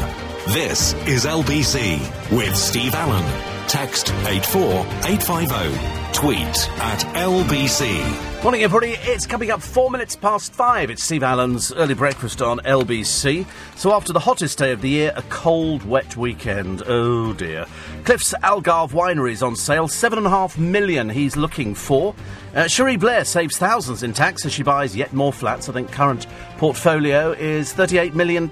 this 0.48 0.94
is 1.06 1.24
LBC 1.24 2.00
with 2.36 2.56
Steve 2.56 2.94
Allen. 2.94 3.24
Text 3.68 4.10
84850. 4.26 5.99
Tweet 6.12 6.68
at 6.80 6.98
LBC. 7.14 8.42
Morning, 8.42 8.62
everybody. 8.62 8.96
It's 9.10 9.26
coming 9.26 9.50
up 9.50 9.62
four 9.62 9.90
minutes 9.90 10.16
past 10.16 10.52
five. 10.52 10.90
It's 10.90 11.02
Steve 11.02 11.22
Allen's 11.22 11.72
early 11.72 11.94
breakfast 11.94 12.42
on 12.42 12.58
LBC. 12.58 13.46
So, 13.76 13.92
after 13.94 14.12
the 14.12 14.18
hottest 14.18 14.58
day 14.58 14.72
of 14.72 14.82
the 14.82 14.88
year, 14.90 15.12
a 15.16 15.22
cold, 15.22 15.84
wet 15.84 16.16
weekend. 16.16 16.82
Oh 16.86 17.32
dear. 17.32 17.64
Cliff's 18.04 18.34
Algarve 18.42 18.90
Winery 18.90 19.32
is 19.32 19.42
on 19.42 19.56
sale. 19.56 19.88
Seven 19.88 20.18
and 20.18 20.26
a 20.26 20.30
half 20.30 20.58
million 20.58 21.08
he's 21.08 21.36
looking 21.36 21.74
for. 21.74 22.14
Uh, 22.54 22.66
Cherie 22.66 22.96
Blair 22.96 23.24
saves 23.24 23.56
thousands 23.56 24.02
in 24.02 24.12
tax 24.12 24.44
as 24.44 24.52
she 24.52 24.62
buys 24.62 24.96
yet 24.96 25.12
more 25.12 25.32
flats. 25.32 25.68
I 25.68 25.72
think 25.72 25.90
current 25.92 26.26
portfolio 26.58 27.32
is 27.32 27.72
£38 27.72 28.14
million 28.14 28.50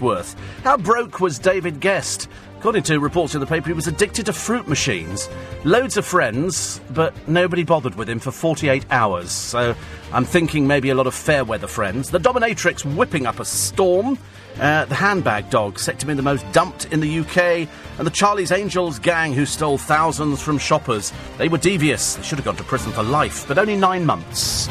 worth. 0.00 0.36
How 0.62 0.76
broke 0.76 1.20
was 1.20 1.38
David 1.38 1.80
Gest? 1.80 2.28
According 2.60 2.82
to 2.82 3.00
reports 3.00 3.34
in 3.34 3.40
the 3.40 3.46
paper, 3.46 3.68
he 3.68 3.72
was 3.72 3.86
addicted 3.86 4.26
to 4.26 4.34
fruit 4.34 4.68
machines. 4.68 5.30
Loads 5.64 5.96
of 5.96 6.04
friends, 6.04 6.78
but 6.90 7.14
nobody 7.26 7.64
bothered 7.64 7.94
with 7.94 8.06
him 8.06 8.18
for 8.18 8.30
48 8.30 8.84
hours. 8.90 9.30
So 9.30 9.74
I'm 10.12 10.26
thinking 10.26 10.66
maybe 10.66 10.90
a 10.90 10.94
lot 10.94 11.06
of 11.06 11.14
fair 11.14 11.42
weather 11.42 11.66
friends. 11.66 12.10
The 12.10 12.18
Dominatrix 12.18 12.84
whipping 12.94 13.24
up 13.24 13.40
a 13.40 13.46
storm. 13.46 14.18
Uh, 14.60 14.84
the 14.84 14.94
handbag 14.94 15.48
dog 15.48 15.78
set 15.78 15.98
to 16.00 16.06
be 16.06 16.12
the 16.12 16.20
most 16.20 16.44
dumped 16.52 16.84
in 16.92 17.00
the 17.00 17.20
UK. 17.20 17.66
And 17.96 18.06
the 18.06 18.10
Charlie's 18.10 18.52
Angels 18.52 18.98
gang 18.98 19.32
who 19.32 19.46
stole 19.46 19.78
thousands 19.78 20.42
from 20.42 20.58
shoppers. 20.58 21.14
They 21.38 21.48
were 21.48 21.56
devious. 21.56 22.16
They 22.16 22.22
should 22.24 22.36
have 22.36 22.44
gone 22.44 22.56
to 22.56 22.64
prison 22.64 22.92
for 22.92 23.02
life, 23.02 23.48
but 23.48 23.56
only 23.56 23.74
nine 23.74 24.04
months. 24.04 24.68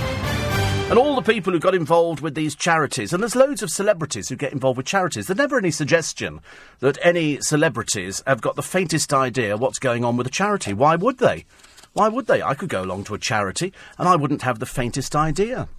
And 0.90 0.98
all 0.98 1.14
the 1.14 1.22
people 1.22 1.54
who 1.54 1.60
got 1.60 1.76
involved 1.76 2.20
with 2.20 2.34
these 2.34 2.56
charities, 2.56 3.14
and 3.14 3.22
there's 3.22 3.36
loads 3.36 3.62
of 3.62 3.70
celebrities 3.70 4.28
who 4.28 4.36
get 4.36 4.54
involved 4.54 4.78
with 4.78 4.88
charities. 4.88 5.28
There's 5.28 5.38
never 5.38 5.56
any 5.56 5.70
suggestion 5.70 6.42
that 6.80 6.98
any 7.04 7.40
celebrities 7.42 8.24
have 8.26 8.42
got 8.42 8.56
the 8.56 8.64
faintest 8.64 9.14
idea 9.14 9.56
what's 9.56 9.78
going 9.78 10.04
on 10.04 10.18
with 10.18 10.26
a 10.26 10.32
charity. 10.32 10.74
Why 10.74 10.96
would 10.96 11.20
they? 11.20 11.46
Why 11.94 12.08
would 12.08 12.26
they? 12.26 12.42
I 12.42 12.56
could 12.56 12.70
go 12.70 12.82
along 12.82 13.04
to 13.04 13.14
a 13.14 13.20
charity 13.20 13.72
and 14.00 14.10
I 14.10 14.16
wouldn't 14.16 14.42
have 14.42 14.58
the 14.58 14.66
faintest 14.66 15.16
idea. 15.16 15.70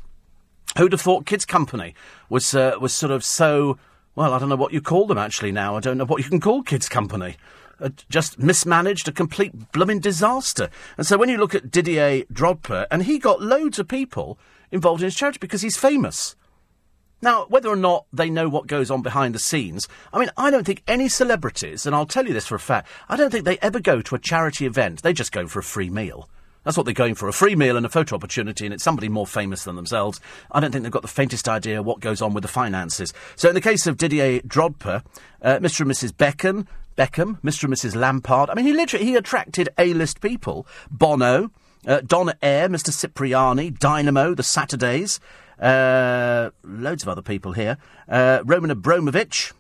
Who'd 0.79 0.93
have 0.93 1.01
thought 1.01 1.27
Kids 1.27 1.45
Company 1.45 1.97
was 2.29 2.55
uh, 2.55 2.77
was 2.81 2.95
sort 2.95 3.11
of 3.11 3.25
so 3.25 3.79
well? 4.15 4.33
I 4.33 4.39
don't 4.39 4.49
know 4.49 4.55
what 4.55 4.73
you 4.73 4.81
call 4.81 5.09
them 5.09 5.19
actually 5.19 5.51
now. 5.51 5.77
I 5.77 5.81
don't 5.81 5.99
know 5.99 6.05
what 6.05 6.23
you 6.23 6.31
can 6.31 6.39
call 6.39 6.63
Kids 6.63 6.89
Company. 6.89 7.37
Uh, 7.81 7.89
just 8.11 8.39
mismanaged, 8.39 9.09
a 9.09 9.13
complete 9.13 9.73
blooming 9.73 9.99
disaster. 9.99 10.71
And 10.97 11.05
so 11.05 11.19
when 11.19 11.29
you 11.29 11.39
look 11.39 11.55
at 11.55 11.71
Didier 11.71 12.23
Drogba, 12.33 12.87
and 12.93 13.03
he 13.03 13.19
got 13.19 13.43
loads 13.43 13.81
of 13.81 13.89
people 13.89 14.39
involved 14.73 15.03
in 15.03 15.07
his 15.07 15.15
charity 15.15 15.39
because 15.41 15.63
he's 15.63 15.77
famous. 15.77 16.37
Now, 17.23 17.45
whether 17.49 17.69
or 17.69 17.77
not 17.77 18.07
they 18.13 18.31
know 18.31 18.49
what 18.49 18.67
goes 18.67 18.91
on 18.91 19.03
behind 19.03 19.35
the 19.35 19.39
scenes, 19.39 19.87
I 20.13 20.19
mean, 20.19 20.31
I 20.39 20.51
don't 20.51 20.65
think 20.65 20.83
any 20.89 21.09
celebrities, 21.09 21.85
and 21.85 21.95
I'll 21.95 22.07
tell 22.07 22.27
you 22.27 22.33
this 22.33 22.47
for 22.47 22.55
a 22.55 22.61
fact, 22.61 22.89
I 23.11 23.17
don't 23.17 23.31
think 23.31 23.45
they 23.45 23.59
ever 23.59 23.79
go 23.79 24.01
to 24.01 24.15
a 24.15 24.19
charity 24.19 24.65
event. 24.65 25.03
They 25.03 25.13
just 25.13 25.33
go 25.33 25.47
for 25.47 25.59
a 25.59 25.63
free 25.63 25.91
meal. 25.91 26.31
That's 26.65 26.77
what 26.77 26.85
they're 26.85 26.95
going 26.95 27.15
for 27.15 27.29
a 27.29 27.33
free 27.33 27.57
meal 27.57 27.77
and 27.77 27.87
a 27.87 27.91
photo 27.91 28.17
opportunity, 28.17 28.65
and 28.67 28.75
it's 28.75 28.85
somebody 28.85 29.09
more 29.09 29.27
famous 29.27 29.65
than 29.65 29.77
themselves. 29.77 30.21
I 30.51 30.61
don't 30.61 30.73
think 30.73 30.83
they've 30.83 30.93
got 30.93 31.03
the 31.03 31.09
faintest 31.09 31.49
idea 31.49 31.83
what 31.83 32.01
goes 32.01 32.21
on 32.21 32.35
with 32.35 32.43
the 32.43 32.49
finances. 32.49 33.13
So, 33.37 33.49
in 33.49 33.55
the 33.55 33.61
case 33.63 33.87
of 33.87 33.97
Didier 33.97 34.41
Drogba, 34.41 35.03
uh, 35.43 35.59
Mr. 35.59 35.81
and 35.81 35.91
Mrs. 35.91 36.13
Beckham, 36.13 36.67
Beckham, 36.97 37.41
Mr. 37.41 37.65
and 37.65 37.73
Mrs. 37.73 37.97
Lampard, 37.97 38.51
I 38.51 38.55
mean, 38.55 38.67
he 38.67 38.75
literally 38.75 39.07
he 39.07 39.17
attracted 39.17 39.71
A 39.79 39.95
list 39.95 40.21
people. 40.21 40.67
Bono, 40.91 41.51
uh, 41.87 42.01
Don 42.07 42.33
Air, 42.43 42.69
Mr. 42.69 42.93
Cipriani, 42.93 43.71
Dynamo, 43.71 44.35
The 44.35 44.43
Saturdays, 44.43 45.21
uh, 45.59 46.51
loads 46.63 47.03
of 47.03 47.09
other 47.09 47.23
people 47.23 47.53
here, 47.53 47.77
uh, 48.09 48.41
Roman 48.45 48.71
Abramovich, 48.71 49.53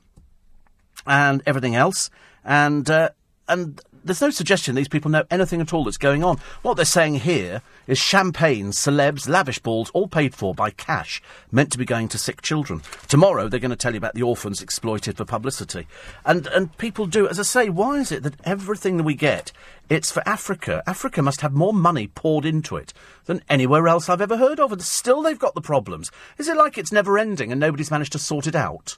and 1.06 1.42
everything 1.46 1.74
else. 1.74 2.10
And, 2.44 2.88
uh, 2.88 3.10
and 3.48 3.80
there's 4.04 4.20
no 4.20 4.30
suggestion 4.30 4.74
these 4.74 4.88
people 4.88 5.10
know 5.10 5.24
anything 5.30 5.60
at 5.60 5.72
all 5.72 5.84
that's 5.84 5.96
going 5.96 6.24
on. 6.24 6.38
What 6.62 6.74
they're 6.74 6.84
saying 6.84 7.16
here 7.16 7.62
is 7.86 7.98
champagne, 7.98 8.70
celebs, 8.70 9.28
lavish 9.28 9.58
balls, 9.58 9.90
all 9.90 10.08
paid 10.08 10.34
for 10.34 10.54
by 10.54 10.70
cash, 10.70 11.22
meant 11.50 11.72
to 11.72 11.78
be 11.78 11.84
going 11.84 12.08
to 12.08 12.18
sick 12.18 12.42
children. 12.42 12.82
Tomorrow 13.08 13.48
they're 13.48 13.60
going 13.60 13.70
to 13.70 13.76
tell 13.76 13.92
you 13.92 13.98
about 13.98 14.14
the 14.14 14.22
orphans 14.22 14.62
exploited 14.62 15.16
for 15.16 15.24
publicity. 15.24 15.86
And, 16.24 16.46
and 16.48 16.76
people 16.78 17.06
do, 17.06 17.28
as 17.28 17.38
I 17.38 17.42
say, 17.42 17.68
why 17.68 17.98
is 17.98 18.12
it 18.12 18.22
that 18.22 18.40
everything 18.44 18.96
that 18.96 19.04
we 19.04 19.14
get, 19.14 19.52
it's 19.88 20.10
for 20.12 20.22
Africa? 20.26 20.82
Africa 20.86 21.22
must 21.22 21.40
have 21.40 21.52
more 21.52 21.74
money 21.74 22.06
poured 22.06 22.44
into 22.44 22.76
it 22.76 22.92
than 23.26 23.42
anywhere 23.48 23.88
else 23.88 24.08
I've 24.08 24.20
ever 24.20 24.36
heard 24.36 24.60
of, 24.60 24.72
and 24.72 24.82
still 24.82 25.22
they've 25.22 25.38
got 25.38 25.54
the 25.54 25.60
problems. 25.60 26.10
Is 26.38 26.48
it 26.48 26.56
like 26.56 26.78
it's 26.78 26.92
never 26.92 27.18
ending 27.18 27.50
and 27.50 27.60
nobody's 27.60 27.90
managed 27.90 28.12
to 28.12 28.18
sort 28.18 28.46
it 28.46 28.56
out? 28.56 28.96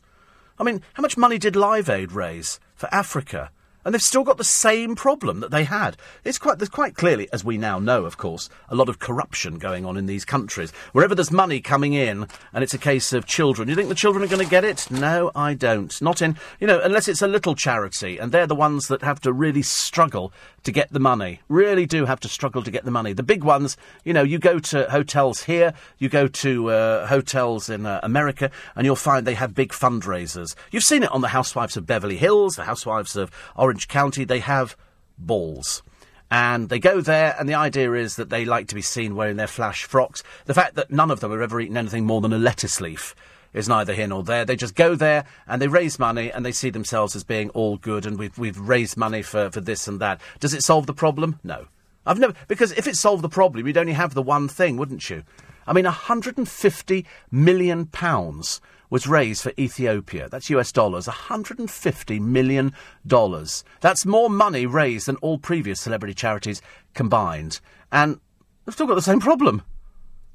I 0.58 0.64
mean, 0.64 0.82
how 0.94 1.00
much 1.00 1.16
money 1.16 1.38
did 1.38 1.56
Live 1.56 1.88
Aid 1.88 2.12
raise 2.12 2.60
for 2.74 2.88
Africa? 2.94 3.50
And 3.84 3.94
they've 3.94 4.02
still 4.02 4.24
got 4.24 4.38
the 4.38 4.44
same 4.44 4.94
problem 4.94 5.40
that 5.40 5.50
they 5.50 5.64
had. 5.64 5.96
It's 6.24 6.38
quite, 6.38 6.58
there's 6.58 6.68
quite 6.68 6.94
clearly, 6.94 7.28
as 7.32 7.44
we 7.44 7.58
now 7.58 7.78
know, 7.78 8.04
of 8.04 8.16
course, 8.16 8.48
a 8.68 8.74
lot 8.74 8.88
of 8.88 8.98
corruption 8.98 9.58
going 9.58 9.84
on 9.84 9.96
in 9.96 10.06
these 10.06 10.24
countries. 10.24 10.72
Wherever 10.92 11.14
there's 11.14 11.30
money 11.30 11.60
coming 11.60 11.92
in, 11.92 12.26
and 12.52 12.62
it's 12.62 12.74
a 12.74 12.78
case 12.78 13.12
of 13.12 13.26
children, 13.26 13.68
you 13.68 13.74
think 13.74 13.88
the 13.88 13.94
children 13.94 14.24
are 14.24 14.28
going 14.28 14.44
to 14.44 14.50
get 14.50 14.64
it? 14.64 14.90
No, 14.90 15.30
I 15.34 15.54
don't. 15.54 16.00
Not 16.02 16.22
in, 16.22 16.36
you 16.60 16.66
know, 16.66 16.80
unless 16.80 17.08
it's 17.08 17.22
a 17.22 17.28
little 17.28 17.54
charity, 17.54 18.18
and 18.18 18.32
they're 18.32 18.46
the 18.46 18.54
ones 18.54 18.88
that 18.88 19.02
have 19.02 19.20
to 19.20 19.32
really 19.32 19.62
struggle 19.62 20.32
to 20.64 20.72
get 20.72 20.92
the 20.92 21.00
money. 21.00 21.40
Really 21.48 21.86
do 21.86 22.04
have 22.04 22.20
to 22.20 22.28
struggle 22.28 22.62
to 22.62 22.70
get 22.70 22.84
the 22.84 22.90
money. 22.90 23.12
The 23.12 23.22
big 23.22 23.42
ones, 23.42 23.76
you 24.04 24.12
know, 24.12 24.22
you 24.22 24.38
go 24.38 24.58
to 24.58 24.88
hotels 24.90 25.42
here, 25.42 25.72
you 25.98 26.08
go 26.08 26.28
to 26.28 26.70
uh, 26.70 27.06
hotels 27.06 27.68
in 27.68 27.86
uh, 27.86 28.00
America, 28.02 28.50
and 28.76 28.84
you'll 28.84 28.96
find 28.96 29.26
they 29.26 29.34
have 29.34 29.54
big 29.54 29.70
fundraisers. 29.72 30.54
You've 30.70 30.84
seen 30.84 31.02
it 31.02 31.10
on 31.10 31.20
the 31.20 31.28
Housewives 31.28 31.76
of 31.76 31.86
Beverly 31.86 32.16
Hills, 32.16 32.56
the 32.56 32.64
Housewives 32.64 33.16
of 33.16 33.30
Orange 33.56 33.71
County. 33.88 34.24
They 34.24 34.40
have 34.40 34.76
balls. 35.18 35.82
And 36.30 36.70
they 36.70 36.78
go 36.78 37.02
there, 37.02 37.36
and 37.38 37.46
the 37.46 37.54
idea 37.54 37.92
is 37.92 38.16
that 38.16 38.30
they 38.30 38.46
like 38.46 38.68
to 38.68 38.74
be 38.74 38.80
seen 38.80 39.14
wearing 39.14 39.36
their 39.36 39.46
flash 39.46 39.84
frocks. 39.84 40.22
The 40.46 40.54
fact 40.54 40.76
that 40.76 40.90
none 40.90 41.10
of 41.10 41.20
them 41.20 41.30
have 41.30 41.42
ever 41.42 41.60
eaten 41.60 41.76
anything 41.76 42.06
more 42.06 42.22
than 42.22 42.32
a 42.32 42.38
lettuce 42.38 42.80
leaf 42.80 43.14
is 43.52 43.68
neither 43.68 43.92
here 43.92 44.06
nor 44.06 44.22
there. 44.22 44.44
They 44.44 44.56
just 44.56 44.74
go 44.74 44.94
there 44.94 45.24
and 45.46 45.60
they 45.60 45.68
raise 45.68 45.98
money 45.98 46.32
and 46.32 46.44
they 46.44 46.52
see 46.52 46.70
themselves 46.70 47.14
as 47.14 47.24
being 47.24 47.50
all 47.50 47.76
good 47.76 48.06
and 48.06 48.18
we've, 48.18 48.36
we've 48.38 48.58
raised 48.58 48.96
money 48.96 49.20
for, 49.20 49.50
for 49.50 49.60
this 49.60 49.86
and 49.86 50.00
that. 50.00 50.20
Does 50.40 50.54
it 50.54 50.62
solve 50.62 50.86
the 50.86 50.94
problem? 50.94 51.38
No. 51.44 51.66
I've 52.06 52.18
never, 52.18 52.34
because 52.48 52.72
if 52.72 52.86
it 52.86 52.96
solved 52.96 53.22
the 53.22 53.28
problem, 53.28 53.66
you'd 53.66 53.76
only 53.76 53.92
have 53.92 54.14
the 54.14 54.22
one 54.22 54.48
thing, 54.48 54.76
wouldn't 54.76 55.08
you? 55.08 55.22
I 55.66 55.72
mean, 55.72 55.84
150 55.84 57.06
million 57.30 57.86
pounds 57.86 58.60
was 58.92 59.06
raised 59.06 59.42
for 59.42 59.54
Ethiopia. 59.58 60.28
That's 60.28 60.50
US 60.50 60.70
dollars. 60.70 61.06
150 61.06 62.20
million 62.20 62.74
dollars. 63.06 63.64
That's 63.80 64.04
more 64.04 64.28
money 64.28 64.66
raised 64.66 65.06
than 65.06 65.16
all 65.16 65.38
previous 65.38 65.80
celebrity 65.80 66.12
charities 66.12 66.60
combined. 66.92 67.58
And 67.90 68.20
they've 68.66 68.74
still 68.74 68.86
got 68.86 68.96
the 68.96 69.00
same 69.00 69.18
problem. 69.18 69.62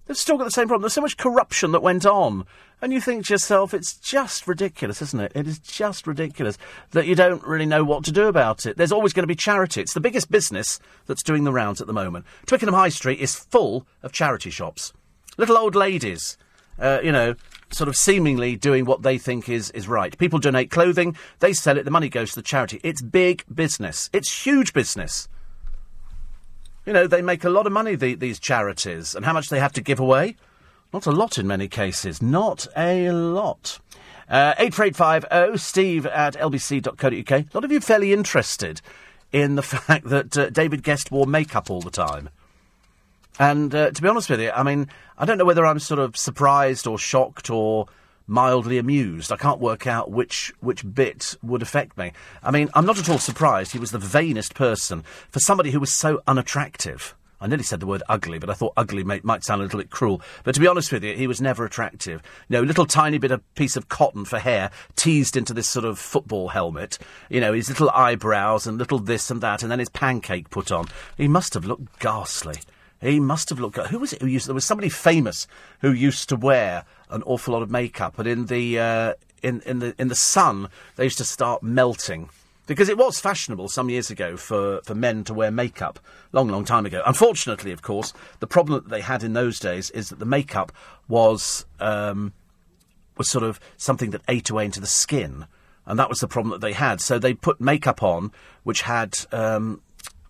They've 0.08 0.18
still 0.18 0.40
got 0.40 0.46
the 0.46 0.52
same 0.52 0.68
problem. 0.68 0.82
There's 0.82 0.94
so 0.94 1.02
much 1.02 1.18
corruption 1.18 1.72
that 1.74 1.84
went 1.84 2.04
on. 2.04 2.48
And 2.82 2.92
you 2.92 3.00
think 3.00 3.28
to 3.28 3.34
yourself, 3.36 3.76
it's 3.76 3.94
just 3.94 4.48
ridiculous, 4.48 5.04
isn't 5.04 5.20
it? 5.20 5.34
It 5.36 5.46
is 5.46 5.60
just 5.60 6.08
ridiculous 6.08 6.58
that 6.92 7.06
you 7.06 7.14
don't 7.14 7.44
really 7.44 7.68
know 7.68 7.84
what 7.84 8.06
to 8.06 8.12
do 8.12 8.26
about 8.26 8.66
it. 8.66 8.76
There's 8.76 8.92
always 8.92 9.14
going 9.14 9.24
to 9.24 9.28
be 9.28 9.36
charity. 9.36 9.82
It's 9.82 9.94
the 9.94 10.00
biggest 10.00 10.32
business 10.32 10.80
that's 11.06 11.22
doing 11.22 11.44
the 11.44 11.54
rounds 11.54 11.80
at 11.80 11.86
the 11.86 11.94
moment. 11.94 12.26
Twickenham 12.48 12.74
High 12.74 12.90
Street 12.90 13.20
is 13.20 13.36
full 13.36 13.86
of 14.02 14.14
charity 14.14 14.50
shops. 14.50 14.94
Little 15.38 15.58
old 15.58 15.76
ladies, 15.76 16.40
uh, 16.80 17.02
you 17.04 17.12
know, 17.12 17.36
sort 17.72 17.88
of 17.88 17.96
seemingly 17.96 18.56
doing 18.56 18.86
what 18.86 19.04
they 19.04 19.18
think 19.18 19.50
is, 19.50 19.72
is 19.72 19.88
right. 19.88 20.18
People 20.18 20.40
donate 20.40 20.72
clothing, 20.72 21.16
they 21.40 21.54
sell 21.54 21.78
it, 21.78 21.84
the 21.84 21.92
money 21.92 22.10
goes 22.10 22.30
to 22.30 22.36
the 22.36 22.42
charity. 22.42 22.80
It's 22.84 23.02
big 23.02 23.44
business. 23.54 24.10
It's 24.14 24.46
huge 24.46 24.74
business. 24.74 25.28
You 26.86 26.94
know, 26.94 27.08
they 27.08 27.22
make 27.22 27.44
a 27.44 27.50
lot 27.50 27.68
of 27.68 27.74
money, 27.74 27.96
the, 27.96 28.16
these 28.16 28.40
charities, 28.40 29.14
and 29.14 29.26
how 29.26 29.34
much 29.34 29.50
they 29.50 29.60
have 29.60 29.74
to 29.74 29.82
give 29.82 30.00
away? 30.00 30.38
Not 30.94 31.06
a 31.06 31.12
lot 31.12 31.38
in 31.38 31.46
many 31.46 31.68
cases. 31.68 32.22
Not 32.22 32.66
a 32.78 33.12
lot. 33.12 33.80
Uh, 34.30 34.54
84850 34.58 35.58
steve 35.58 36.06
at 36.06 36.36
lbc.co.uk. 36.36 37.32
A 37.32 37.46
lot 37.54 37.64
of 37.64 37.72
you 37.72 37.80
fairly 37.80 38.14
interested 38.14 38.82
in 39.32 39.56
the 39.56 39.62
fact 39.64 40.08
that 40.08 40.38
uh, 40.38 40.50
David 40.50 40.84
Gest 40.84 41.12
wore 41.12 41.28
makeup 41.28 41.70
all 41.70 41.82
the 41.82 41.92
time. 41.92 42.30
And 43.40 43.74
uh, 43.74 43.92
to 43.92 44.02
be 44.02 44.08
honest 44.08 44.30
with 44.30 44.42
you, 44.42 44.52
I 44.52 44.64
mean, 44.64 44.88
I 45.18 45.26
don't 45.26 45.38
know 45.38 45.46
whether 45.46 45.66
I'm 45.66 45.80
sort 45.80 46.00
of 46.00 46.18
surprised 46.18 46.88
or 46.88 46.98
shocked 46.98 47.50
or 47.50 47.88
mildly 48.28 48.78
amused. 48.78 49.32
I 49.32 49.38
can't 49.38 49.60
work 49.60 49.88
out 49.88 50.12
which 50.12 50.54
which 50.60 50.84
bit 50.94 51.36
would 51.42 51.62
affect 51.62 51.98
me. 51.98 52.12
I 52.44 52.52
mean, 52.52 52.70
I'm 52.74 52.86
not 52.86 53.00
at 53.00 53.10
all 53.10 53.20
surprised. 53.20 53.72
He 53.72 53.80
was 53.80 53.92
the 53.92 54.00
vainest 54.00 54.54
person 54.54 55.04
for 55.30 55.40
somebody 55.40 55.72
who 55.72 55.80
was 55.80 55.92
so 55.92 56.22
unattractive. 56.28 57.16
I 57.40 57.46
nearly 57.46 57.64
said 57.64 57.80
the 57.80 57.88
word 57.88 58.02
ugly, 58.10 58.40
but 58.40 58.50
I 58.50 58.54
thought 58.54 58.74
ugly 58.76 59.04
may, 59.04 59.22
might 59.24 59.44
sound 59.44 59.62
a 59.62 59.64
little 59.64 59.80
bit 59.80 59.92
cruel. 59.92 60.24
But 60.44 60.56
to 60.56 60.60
be 60.60 60.66
honest 60.66 60.92
with 60.92 61.04
you, 61.04 61.14
he 61.14 61.28
was 61.28 61.40
never 61.40 61.66
attractive. 61.66 62.24
You 62.50 62.58
know, 62.58 62.64
little 62.64 62.88
tiny 62.88 63.20
bit 63.20 63.30
of 63.30 63.44
piece 63.54 63.76
of 63.76 63.90
cotton 63.90 64.26
for 64.26 64.40
hair 64.40 64.72
teased 64.96 65.38
into 65.38 65.54
this 65.54 65.68
sort 65.68 65.86
of 65.86 66.00
football 66.00 66.48
helmet. 66.48 66.98
You 67.30 67.40
know, 67.40 67.54
his 67.54 67.70
little 67.70 67.92
eyebrows 67.92 68.66
and 68.66 68.80
little 68.80 68.98
this 68.98 69.30
and 69.30 69.42
that, 69.42 69.62
and 69.62 69.72
then 69.72 69.78
his 69.78 69.90
pancake 69.90 70.50
put 70.50 70.72
on. 70.72 70.88
He 71.16 71.28
must 71.28 71.54
have 71.54 71.66
looked 71.66 72.00
ghastly. 72.00 72.56
He 73.02 73.20
must 73.20 73.50
have 73.50 73.60
looked. 73.60 73.78
Who 73.78 74.00
was 74.00 74.14
it 74.14 74.22
who 74.22 74.28
used? 74.28 74.48
There 74.48 74.56
was 74.56 74.66
somebody 74.66 74.90
famous 74.90 75.48
who 75.82 75.92
used 75.92 76.30
to 76.30 76.36
wear 76.36 76.86
an 77.10 77.24
awful 77.24 77.54
lot 77.54 77.62
of 77.62 77.70
makeup, 77.70 78.18
and 78.18 78.28
in 78.28 78.46
the 78.48 78.80
uh, 78.80 79.14
in 79.44 79.62
in 79.62 79.80
the 79.80 79.96
in 79.98 80.08
the 80.08 80.16
sun 80.16 80.70
they 80.96 81.04
used 81.04 81.20
to 81.20 81.26
start 81.26 81.62
melting 81.62 82.30
because 82.68 82.90
it 82.90 82.98
was 82.98 83.20
fashionable 83.20 83.70
some 83.70 83.90
years 83.90 84.12
ago 84.12 84.38
for, 84.38 84.82
for 84.84 84.94
men 84.94 85.24
to 85.24 85.34
wear 85.34 85.50
makeup, 85.50 86.00
long, 86.34 86.50
long 86.50 86.66
time 86.66 86.86
ago. 86.86 87.02
Unfortunately, 87.06 87.72
of 87.72 87.82
course, 87.82 88.14
the 88.40 88.48
problem 88.48 88.84
that 88.84 88.90
they 88.90 89.02
had 89.02 89.24
in 89.24 89.34
those 89.34 89.58
days 89.58 89.90
is 89.92 90.10
that 90.10 90.20
the 90.20 90.26
makeup 90.26 90.72
was 91.08 91.66
um, 91.80 92.34
was 93.18 93.30
sort 93.30 93.44
of 93.44 93.60
something 93.78 94.12
that 94.12 94.22
ate 94.28 94.50
away 94.52 94.66
into 94.66 94.80
the 94.80 94.86
skin, 94.86 95.48
and 95.86 95.98
that 95.98 96.10
was 96.10 96.20
the 96.20 96.28
problem 96.28 96.52
that 96.52 96.62
they 96.62 96.74
had. 96.74 97.02
So 97.02 97.18
they 97.18 97.34
put 97.34 97.60
makeup 97.60 98.04
on 98.04 98.32
which 98.64 98.84
had. 98.84 99.16
Um, 99.32 99.82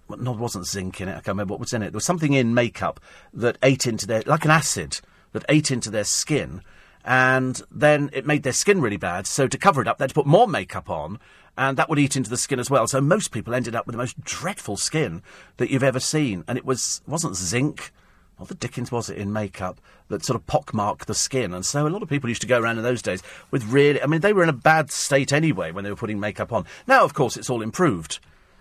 no, 0.09 0.33
it 0.33 0.39
wasn't 0.39 0.67
zinc 0.67 1.01
in 1.01 1.09
it. 1.09 1.11
I 1.11 1.15
can't 1.15 1.27
remember 1.29 1.53
what 1.53 1.59
was 1.59 1.73
in 1.73 1.81
it. 1.81 1.91
There 1.91 1.97
was 1.97 2.05
something 2.05 2.33
in 2.33 2.53
makeup 2.53 2.99
that 3.33 3.57
ate 3.61 3.85
into 3.85 4.07
their, 4.07 4.23
like 4.25 4.45
an 4.45 4.51
acid, 4.51 5.01
that 5.33 5.45
ate 5.49 5.71
into 5.71 5.89
their 5.91 6.03
skin, 6.03 6.61
and 7.03 7.61
then 7.71 8.09
it 8.13 8.25
made 8.25 8.43
their 8.43 8.53
skin 8.53 8.81
really 8.81 8.97
bad. 8.97 9.27
So 9.27 9.47
to 9.47 9.57
cover 9.57 9.81
it 9.81 9.87
up, 9.87 9.97
they 9.97 10.03
had 10.03 10.09
to 10.09 10.15
put 10.15 10.25
more 10.25 10.47
makeup 10.47 10.89
on, 10.89 11.19
and 11.57 11.77
that 11.77 11.89
would 11.89 11.99
eat 11.99 12.15
into 12.15 12.29
the 12.29 12.37
skin 12.37 12.59
as 12.59 12.69
well. 12.69 12.87
So 12.87 13.01
most 13.01 13.31
people 13.31 13.53
ended 13.53 13.75
up 13.75 13.87
with 13.87 13.93
the 13.93 13.97
most 13.97 14.21
dreadful 14.23 14.77
skin 14.77 15.23
that 15.57 15.69
you've 15.69 15.83
ever 15.83 15.99
seen, 15.99 16.43
and 16.47 16.57
it 16.57 16.65
was 16.65 17.01
wasn't 17.07 17.35
zinc. 17.35 17.91
What 18.37 18.49
the 18.49 18.55
dickens 18.55 18.91
was 18.91 19.09
it 19.09 19.17
in 19.17 19.33
makeup 19.33 19.81
that 20.09 20.23
sort 20.23 20.35
of 20.35 20.45
pockmarked 20.45 21.07
the 21.07 21.15
skin? 21.15 21.55
And 21.55 21.65
so 21.65 21.87
a 21.87 21.89
lot 21.89 22.03
of 22.03 22.09
people 22.09 22.29
used 22.29 22.41
to 22.41 22.47
go 22.47 22.59
around 22.59 22.77
in 22.77 22.83
those 22.83 23.01
days 23.01 23.23
with 23.49 23.63
really, 23.65 23.99
I 23.99 24.05
mean, 24.05 24.21
they 24.21 24.31
were 24.31 24.43
in 24.43 24.49
a 24.49 24.53
bad 24.53 24.91
state 24.91 25.33
anyway 25.33 25.71
when 25.71 25.83
they 25.83 25.89
were 25.89 25.95
putting 25.95 26.19
makeup 26.19 26.53
on. 26.53 26.65
Now, 26.85 27.03
of 27.03 27.15
course, 27.15 27.35
it's 27.35 27.49
all 27.49 27.63
improved 27.63 28.19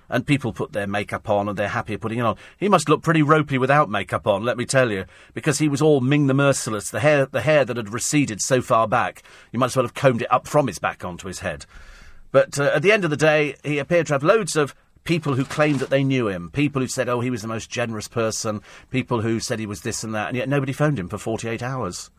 and 0.08 0.26
people 0.26 0.52
put 0.52 0.72
their 0.72 0.86
makeup 0.86 1.28
on 1.28 1.48
and 1.48 1.58
they're 1.58 1.68
happy 1.68 1.96
putting 1.96 2.18
it 2.18 2.24
on. 2.24 2.36
He 2.58 2.68
must 2.68 2.88
look 2.88 3.02
pretty 3.02 3.22
ropey 3.22 3.58
without 3.58 3.90
makeup 3.90 4.26
on, 4.26 4.44
let 4.44 4.56
me 4.56 4.64
tell 4.64 4.90
you, 4.90 5.04
because 5.34 5.58
he 5.58 5.68
was 5.68 5.82
all 5.82 6.00
Ming 6.00 6.26
the 6.26 6.34
Merciless, 6.34 6.90
the 6.90 7.00
hair, 7.00 7.26
the 7.26 7.42
hair 7.42 7.64
that 7.64 7.76
had 7.76 7.92
receded 7.92 8.40
so 8.40 8.60
far 8.60 8.86
back, 8.86 9.22
you 9.52 9.58
might 9.58 9.66
as 9.66 9.76
well 9.76 9.84
have 9.84 9.94
combed 9.94 10.22
it 10.22 10.32
up 10.32 10.46
from 10.46 10.66
his 10.66 10.78
back 10.78 11.04
onto 11.04 11.28
his 11.28 11.40
head. 11.40 11.66
But 12.32 12.58
uh, 12.58 12.70
at 12.74 12.82
the 12.82 12.92
end 12.92 13.04
of 13.04 13.10
the 13.10 13.16
day, 13.16 13.56
he 13.64 13.78
appeared 13.78 14.08
to 14.08 14.14
have 14.14 14.22
loads 14.22 14.56
of 14.56 14.74
people 15.04 15.34
who 15.34 15.44
claimed 15.44 15.78
that 15.78 15.90
they 15.90 16.04
knew 16.04 16.28
him, 16.28 16.50
people 16.50 16.82
who 16.82 16.88
said, 16.88 17.08
oh, 17.08 17.20
he 17.20 17.30
was 17.30 17.42
the 17.42 17.48
most 17.48 17.70
generous 17.70 18.08
person, 18.08 18.60
people 18.90 19.22
who 19.22 19.40
said 19.40 19.58
he 19.58 19.66
was 19.66 19.82
this 19.82 20.04
and 20.04 20.14
that, 20.14 20.28
and 20.28 20.36
yet 20.36 20.48
nobody 20.48 20.72
phoned 20.72 20.98
him 20.98 21.08
for 21.08 21.16
48 21.16 21.62
hours. 21.62 22.10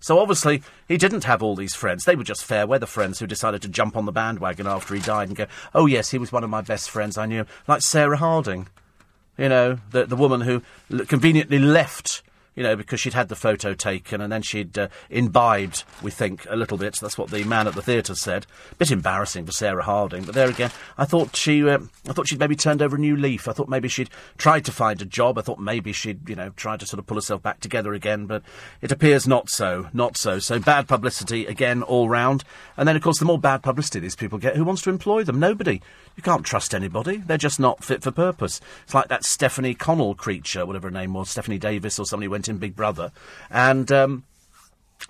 So 0.00 0.18
obviously, 0.18 0.62
he 0.88 0.96
didn't 0.96 1.24
have 1.24 1.42
all 1.42 1.54
these 1.54 1.74
friends. 1.74 2.04
They 2.04 2.16
were 2.16 2.24
just 2.24 2.44
fair 2.44 2.66
weather 2.66 2.86
friends 2.86 3.18
who 3.18 3.26
decided 3.26 3.60
to 3.62 3.68
jump 3.68 3.96
on 3.96 4.06
the 4.06 4.12
bandwagon 4.12 4.66
after 4.66 4.94
he 4.94 5.00
died 5.00 5.28
and 5.28 5.36
go, 5.36 5.46
oh, 5.74 5.86
yes, 5.86 6.10
he 6.10 6.18
was 6.18 6.32
one 6.32 6.42
of 6.42 6.50
my 6.50 6.62
best 6.62 6.90
friends. 6.90 7.18
I 7.18 7.26
knew 7.26 7.40
him. 7.40 7.46
Like 7.68 7.82
Sarah 7.82 8.16
Harding. 8.16 8.68
You 9.36 9.48
know, 9.48 9.78
the, 9.90 10.06
the 10.06 10.16
woman 10.16 10.42
who 10.42 10.62
conveniently 11.06 11.58
left 11.58 12.22
you 12.60 12.66
know, 12.66 12.76
because 12.76 13.00
she'd 13.00 13.14
had 13.14 13.30
the 13.30 13.34
photo 13.34 13.72
taken 13.72 14.20
and 14.20 14.30
then 14.30 14.42
she'd 14.42 14.78
uh, 14.78 14.88
imbibed, 15.08 15.82
we 16.02 16.10
think, 16.10 16.46
a 16.50 16.56
little 16.56 16.76
bit. 16.76 16.94
That's 17.00 17.16
what 17.16 17.30
the 17.30 17.42
man 17.44 17.66
at 17.66 17.74
the 17.74 17.80
theatre 17.80 18.14
said. 18.14 18.44
Bit 18.76 18.90
embarrassing 18.90 19.46
for 19.46 19.52
Sarah 19.52 19.82
Harding, 19.82 20.24
but 20.24 20.34
there 20.34 20.50
again, 20.50 20.70
I 20.98 21.06
thought 21.06 21.34
she, 21.34 21.66
uh, 21.66 21.78
I 22.06 22.12
thought 22.12 22.28
she'd 22.28 22.38
maybe 22.38 22.56
turned 22.56 22.82
over 22.82 22.96
a 22.96 22.98
new 22.98 23.16
leaf. 23.16 23.48
I 23.48 23.52
thought 23.52 23.70
maybe 23.70 23.88
she'd 23.88 24.10
tried 24.36 24.66
to 24.66 24.72
find 24.72 25.00
a 25.00 25.06
job. 25.06 25.38
I 25.38 25.40
thought 25.40 25.58
maybe 25.58 25.94
she'd, 25.94 26.28
you 26.28 26.36
know, 26.36 26.50
tried 26.50 26.80
to 26.80 26.86
sort 26.86 26.98
of 26.98 27.06
pull 27.06 27.16
herself 27.16 27.42
back 27.42 27.60
together 27.60 27.94
again, 27.94 28.26
but 28.26 28.42
it 28.82 28.92
appears 28.92 29.26
not 29.26 29.48
so, 29.48 29.88
not 29.94 30.18
so. 30.18 30.38
So 30.38 30.58
bad 30.58 30.86
publicity 30.86 31.46
again 31.46 31.82
all 31.82 32.10
round. 32.10 32.44
And 32.76 32.86
then, 32.86 32.94
of 32.94 33.00
course, 33.00 33.20
the 33.20 33.24
more 33.24 33.38
bad 33.38 33.62
publicity 33.62 34.00
these 34.00 34.16
people 34.16 34.38
get, 34.38 34.56
who 34.56 34.64
wants 34.64 34.82
to 34.82 34.90
employ 34.90 35.24
them? 35.24 35.40
Nobody. 35.40 35.80
You 36.14 36.22
can't 36.22 36.44
trust 36.44 36.74
anybody. 36.74 37.16
They're 37.16 37.38
just 37.38 37.58
not 37.58 37.82
fit 37.82 38.02
for 38.02 38.10
purpose. 38.10 38.60
It's 38.84 38.92
like 38.92 39.08
that 39.08 39.24
Stephanie 39.24 39.72
Connell 39.72 40.14
creature, 40.14 40.66
whatever 40.66 40.88
her 40.88 40.92
name 40.92 41.14
was, 41.14 41.30
Stephanie 41.30 41.58
Davis 41.58 41.98
or 41.98 42.04
somebody 42.04 42.28
went 42.28 42.49
in 42.50 42.58
Big 42.58 42.76
Brother, 42.76 43.12
and 43.50 43.90
um, 43.90 44.24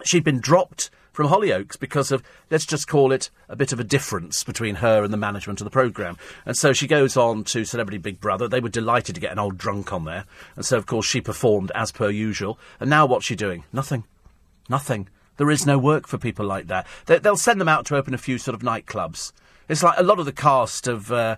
she'd 0.05 0.25
been 0.25 0.41
dropped 0.41 0.91
from 1.13 1.29
Hollyoaks 1.29 1.79
because 1.79 2.13
of, 2.13 2.23
let's 2.51 2.65
just 2.65 2.89
call 2.89 3.13
it, 3.13 3.31
a 3.49 3.57
bit 3.57 3.73
of 3.73 3.81
a 3.81 3.85
difference 3.85 4.45
between 4.45 4.77
her 4.77 5.03
and 5.03 5.13
the 5.13 5.19
management 5.19 5.61
of 5.61 5.65
the 5.65 5.71
programme. 5.71 6.17
And 6.47 6.57
so 6.57 6.73
she 6.73 6.87
goes 6.87 7.17
on 7.17 7.45
to 7.45 7.65
Celebrity 7.65 7.99
Big 7.99 8.21
Brother. 8.21 8.49
They 8.49 8.61
were 8.61 8.69
delighted 8.69 9.15
to 9.17 9.21
get 9.21 9.33
an 9.33 9.39
old 9.39 9.59
drunk 9.59 9.93
on 9.93 10.05
there. 10.05 10.25
And 10.57 10.65
so, 10.65 10.79
of 10.79 10.87
course, 10.87 11.07
she 11.07 11.21
performed 11.21 11.73
as 11.75 11.93
per 11.93 12.11
usual. 12.11 12.59
And 12.79 12.89
now 12.89 13.07
what's 13.07 13.27
she 13.27 13.37
doing? 13.37 13.65
Nothing. 13.73 14.05
Nothing. 14.69 15.09
There 15.37 15.51
is 15.51 15.67
no 15.67 15.79
work 15.79 16.07
for 16.07 16.19
people 16.19 16.47
like 16.47 16.69
that. 16.69 16.87
They, 17.07 17.19
will 17.19 17.37
send 17.37 17.61
them 17.61 17.69
out 17.69 17.87
to 17.87 17.97
open 17.97 18.15
a 18.15 18.19
few 18.19 18.39
sort 18.39 18.55
of 18.55 18.63
nightclubs. 18.63 19.33
It's 19.69 19.83
like 19.83 19.99
a 19.99 20.03
lot 20.03 20.19
of 20.19 20.27
the 20.27 20.33
cast 20.33 20.87
of 20.87 21.11
uh, 21.13 21.37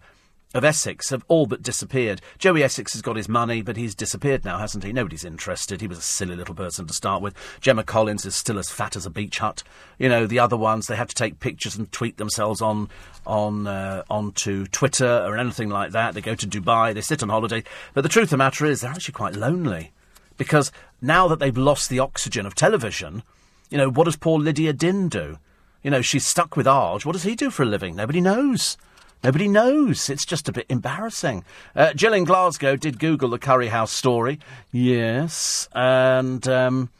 of 0.54 0.64
Essex 0.64 1.10
have 1.10 1.24
all 1.28 1.46
but 1.46 1.62
disappeared. 1.62 2.20
Joey 2.38 2.62
Essex 2.62 2.92
has 2.92 3.02
got 3.02 3.16
his 3.16 3.28
money, 3.28 3.62
but 3.62 3.76
he's 3.76 3.94
disappeared 3.94 4.44
now, 4.44 4.58
hasn't 4.58 4.84
he? 4.84 4.92
Nobody's 4.92 5.24
interested. 5.24 5.80
He 5.80 5.86
was 5.86 5.98
a 5.98 6.02
silly 6.02 6.36
little 6.36 6.54
person 6.54 6.86
to 6.86 6.92
start 6.92 7.22
with. 7.22 7.34
Gemma 7.60 7.84
Collins 7.84 8.26
is 8.26 8.36
still 8.36 8.58
as 8.58 8.70
fat 8.70 8.96
as 8.96 9.06
a 9.06 9.10
beach 9.10 9.38
hut. 9.38 9.62
You 9.98 10.08
know, 10.08 10.26
the 10.26 10.38
other 10.38 10.56
ones, 10.56 10.86
they 10.86 10.96
have 10.96 11.08
to 11.08 11.14
take 11.14 11.40
pictures 11.40 11.76
and 11.76 11.90
tweet 11.90 12.16
themselves 12.18 12.60
on 12.60 12.88
on 13.26 13.66
uh, 13.66 14.02
onto 14.10 14.66
Twitter 14.66 15.24
or 15.24 15.38
anything 15.38 15.70
like 15.70 15.92
that. 15.92 16.14
They 16.14 16.20
go 16.20 16.34
to 16.34 16.46
Dubai, 16.46 16.92
they 16.92 17.00
sit 17.00 17.22
on 17.22 17.28
holiday. 17.28 17.64
But 17.94 18.02
the 18.02 18.08
truth 18.08 18.24
of 18.24 18.30
the 18.30 18.36
matter 18.38 18.66
is, 18.66 18.80
they're 18.80 18.90
actually 18.90 19.14
quite 19.14 19.34
lonely. 19.34 19.92
Because 20.36 20.72
now 21.00 21.28
that 21.28 21.38
they've 21.38 21.56
lost 21.56 21.88
the 21.88 21.98
oxygen 21.98 22.46
of 22.46 22.54
television, 22.54 23.22
you 23.70 23.78
know, 23.78 23.90
what 23.90 24.04
does 24.04 24.16
poor 24.16 24.38
Lydia 24.38 24.72
Din 24.72 25.08
do? 25.08 25.38
You 25.82 25.90
know, 25.90 26.02
she's 26.02 26.26
stuck 26.26 26.56
with 26.56 26.66
Arg. 26.66 27.04
What 27.04 27.12
does 27.12 27.24
he 27.24 27.34
do 27.34 27.50
for 27.50 27.62
a 27.62 27.66
living? 27.66 27.96
Nobody 27.96 28.20
knows. 28.20 28.76
Nobody 29.22 29.46
knows. 29.46 30.10
It's 30.10 30.26
just 30.26 30.48
a 30.48 30.52
bit 30.52 30.66
embarrassing. 30.68 31.44
Uh, 31.76 31.92
Jill 31.92 32.12
in 32.12 32.24
Glasgow 32.24 32.76
did 32.76 32.98
Google 32.98 33.28
the 33.30 33.38
Curry 33.38 33.68
House 33.68 33.92
story. 33.92 34.40
Yes. 34.72 35.68
And 35.72 36.46
um, 36.48 36.90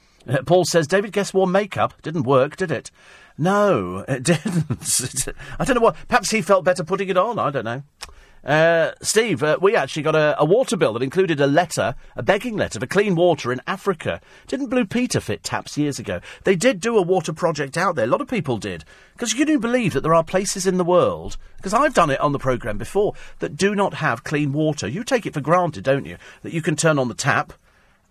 Paul 0.46 0.64
says 0.64 0.86
David 0.86 1.12
Gest 1.12 1.34
wore 1.34 1.48
makeup. 1.48 2.00
Didn't 2.02 2.22
work, 2.22 2.56
did 2.56 2.70
it? 2.70 2.90
No, 3.36 4.04
it 4.06 4.22
didn't. 4.22 5.28
I 5.58 5.64
don't 5.64 5.76
know 5.76 5.80
what. 5.80 5.96
Perhaps 6.06 6.30
he 6.30 6.42
felt 6.42 6.64
better 6.64 6.84
putting 6.84 7.08
it 7.08 7.16
on. 7.16 7.38
I 7.38 7.50
don't 7.50 7.64
know. 7.64 7.82
Uh, 8.44 8.90
Steve, 9.00 9.42
uh, 9.42 9.56
we 9.60 9.76
actually 9.76 10.02
got 10.02 10.16
a, 10.16 10.34
a, 10.38 10.44
water 10.44 10.76
bill 10.76 10.92
that 10.94 11.02
included 11.02 11.40
a 11.40 11.46
letter, 11.46 11.94
a 12.16 12.24
begging 12.24 12.56
letter 12.56 12.80
for 12.80 12.86
clean 12.86 13.14
water 13.14 13.52
in 13.52 13.60
Africa. 13.68 14.20
Didn't 14.48 14.66
Blue 14.66 14.84
Peter 14.84 15.20
fit 15.20 15.44
taps 15.44 15.78
years 15.78 16.00
ago? 16.00 16.20
They 16.42 16.56
did 16.56 16.80
do 16.80 16.98
a 16.98 17.02
water 17.02 17.32
project 17.32 17.76
out 17.76 17.94
there. 17.94 18.06
A 18.06 18.08
lot 18.08 18.20
of 18.20 18.26
people 18.26 18.58
did. 18.58 18.84
Because 19.12 19.32
you 19.32 19.44
do 19.44 19.60
believe 19.60 19.92
that 19.92 20.02
there 20.02 20.14
are 20.14 20.24
places 20.24 20.66
in 20.66 20.76
the 20.76 20.84
world, 20.84 21.36
because 21.56 21.72
I've 21.72 21.94
done 21.94 22.10
it 22.10 22.20
on 22.20 22.32
the 22.32 22.38
programme 22.40 22.78
before, 22.78 23.14
that 23.38 23.56
do 23.56 23.76
not 23.76 23.94
have 23.94 24.24
clean 24.24 24.52
water. 24.52 24.88
You 24.88 25.04
take 25.04 25.24
it 25.24 25.34
for 25.34 25.40
granted, 25.40 25.84
don't 25.84 26.06
you? 26.06 26.16
That 26.42 26.52
you 26.52 26.62
can 26.62 26.74
turn 26.74 26.98
on 26.98 27.06
the 27.06 27.14
tap 27.14 27.52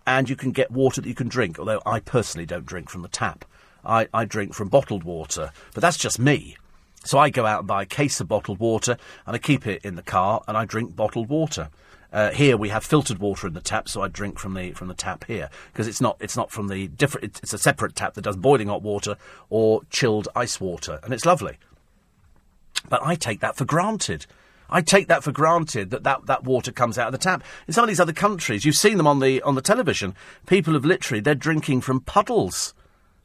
and 0.07 0.29
you 0.29 0.37
can 0.37 0.51
get 0.51 0.71
water 0.71 1.01
that 1.01 1.09
you 1.09 1.15
can 1.15 1.27
drink, 1.27 1.59
although 1.59 1.81
I 1.85 1.99
personally 1.99 2.45
don't 2.45 2.65
drink 2.65 2.89
from 2.89 3.01
the 3.01 3.09
tap. 3.09 3.43
I, 3.83 4.07
I 4.13 4.25
drink 4.25 4.53
from 4.53 4.69
bottled 4.69 5.03
water, 5.03 5.51
but 5.73 5.81
that's 5.81 5.97
just 5.97 6.19
me. 6.19 6.55
So 7.03 7.17
I 7.17 7.29
go 7.29 7.45
out 7.45 7.59
and 7.59 7.67
buy 7.67 7.83
a 7.83 7.85
case 7.85 8.19
of 8.19 8.27
bottled 8.27 8.59
water 8.59 8.97
and 9.25 9.35
I 9.35 9.39
keep 9.39 9.65
it 9.65 9.83
in 9.83 9.95
the 9.95 10.03
car 10.03 10.43
and 10.47 10.57
I 10.57 10.65
drink 10.65 10.95
bottled 10.95 11.29
water. 11.29 11.69
Uh, 12.13 12.29
here 12.31 12.57
we 12.57 12.69
have 12.69 12.83
filtered 12.83 13.19
water 13.19 13.47
in 13.47 13.53
the 13.53 13.61
tap, 13.61 13.87
so 13.87 14.01
I 14.01 14.09
drink 14.09 14.37
from 14.37 14.53
the 14.53 14.71
from 14.73 14.89
the 14.89 14.93
tap 14.93 15.23
here 15.25 15.49
because 15.71 15.87
it's 15.87 16.01
not 16.01 16.17
it's 16.19 16.35
not 16.35 16.51
from 16.51 16.67
the 16.67 16.89
different. 16.89 17.39
It's 17.41 17.53
a 17.53 17.57
separate 17.57 17.95
tap 17.95 18.15
that 18.15 18.23
does 18.23 18.35
boiling 18.35 18.67
hot 18.67 18.81
water 18.81 19.15
or 19.49 19.81
chilled 19.89 20.27
ice 20.35 20.59
water, 20.59 20.99
and 21.03 21.13
it's 21.13 21.25
lovely. 21.25 21.57
But 22.89 23.01
I 23.05 23.15
take 23.15 23.39
that 23.39 23.55
for 23.55 23.63
granted. 23.63 24.25
I 24.69 24.81
take 24.81 25.07
that 25.07 25.23
for 25.23 25.31
granted 25.31 25.89
that, 25.91 26.03
that 26.03 26.25
that 26.25 26.43
water 26.43 26.73
comes 26.73 26.97
out 26.97 27.07
of 27.07 27.13
the 27.13 27.17
tap. 27.17 27.43
In 27.65 27.73
some 27.73 27.85
of 27.85 27.87
these 27.87 27.99
other 27.99 28.13
countries, 28.13 28.65
you've 28.65 28.75
seen 28.75 28.97
them 28.97 29.07
on 29.07 29.19
the 29.19 29.41
on 29.43 29.55
the 29.55 29.61
television. 29.61 30.13
People 30.47 30.73
have 30.73 30.83
literally 30.83 31.21
they're 31.21 31.33
drinking 31.33 31.79
from 31.79 32.01
puddles 32.01 32.73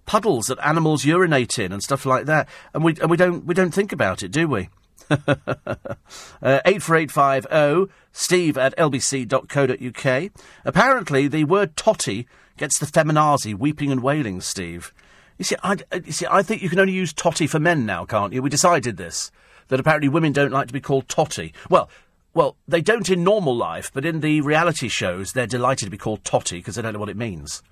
puddles 0.07 0.47
that 0.47 0.59
animals 0.65 1.05
urinate 1.05 1.59
in 1.59 1.73
and 1.73 1.83
stuff 1.83 2.07
like 2.07 2.27
that. 2.27 2.49
And 2.73 2.83
we, 2.83 2.97
and 3.01 3.11
we, 3.11 3.17
don't, 3.17 3.45
we 3.45 3.55
don't 3.55 3.75
think 3.75 3.93
about 3.93 4.23
it, 4.23 4.31
do 4.31 4.49
we? 4.49 4.69
uh, 5.11 6.61
84850 6.65 7.93
steve 8.13 8.59
at 8.59 8.77
lbc.co.uk. 8.77 10.33
Apparently, 10.65 11.29
the 11.29 11.45
word 11.45 11.77
totty 11.77 12.27
gets 12.57 12.79
the 12.79 12.87
feminazi 12.87 13.55
weeping 13.55 13.93
and 13.93 14.03
wailing, 14.03 14.41
Steve. 14.41 14.93
You 15.39 15.45
see, 15.45 15.57
I, 15.63 15.77
you 16.05 16.13
see, 16.13 16.27
I 16.31 16.43
think 16.43 16.63
you 16.63 16.71
can 16.71 16.81
only 16.81 16.95
use 16.95 17.13
totty 17.13 17.47
for 17.47 17.61
men 17.61 17.85
now, 17.85 18.05
can't 18.05 18.33
you? 18.33 18.43
We 18.43 18.51
decided 18.51 18.97
this. 18.97 19.31
That 19.69 19.81
apparently 19.81 20.09
women 20.09 20.33
don't 20.33 20.53
like 20.53 20.69
to 20.69 20.73
be 20.73 20.81
called 20.81 21.09
totty. 21.09 21.53
Well, 21.69 21.91
well, 22.35 22.57
they 22.69 22.81
don't 22.81 23.11
in 23.11 23.25
normal 23.25 23.57
life, 23.57 23.91
but 23.93 24.05
in 24.05 24.21
the 24.21 24.41
reality 24.43 24.89
shows, 24.89 25.33
they're 25.33 25.47
delighted 25.47 25.87
to 25.87 25.91
be 25.91 25.99
called 25.99 26.25
totty 26.25 26.59
because 26.59 26.77
they 26.77 26.83
don't 26.83 26.93
know 26.93 27.01
what 27.01 27.09
it 27.09 27.17
means. 27.17 27.63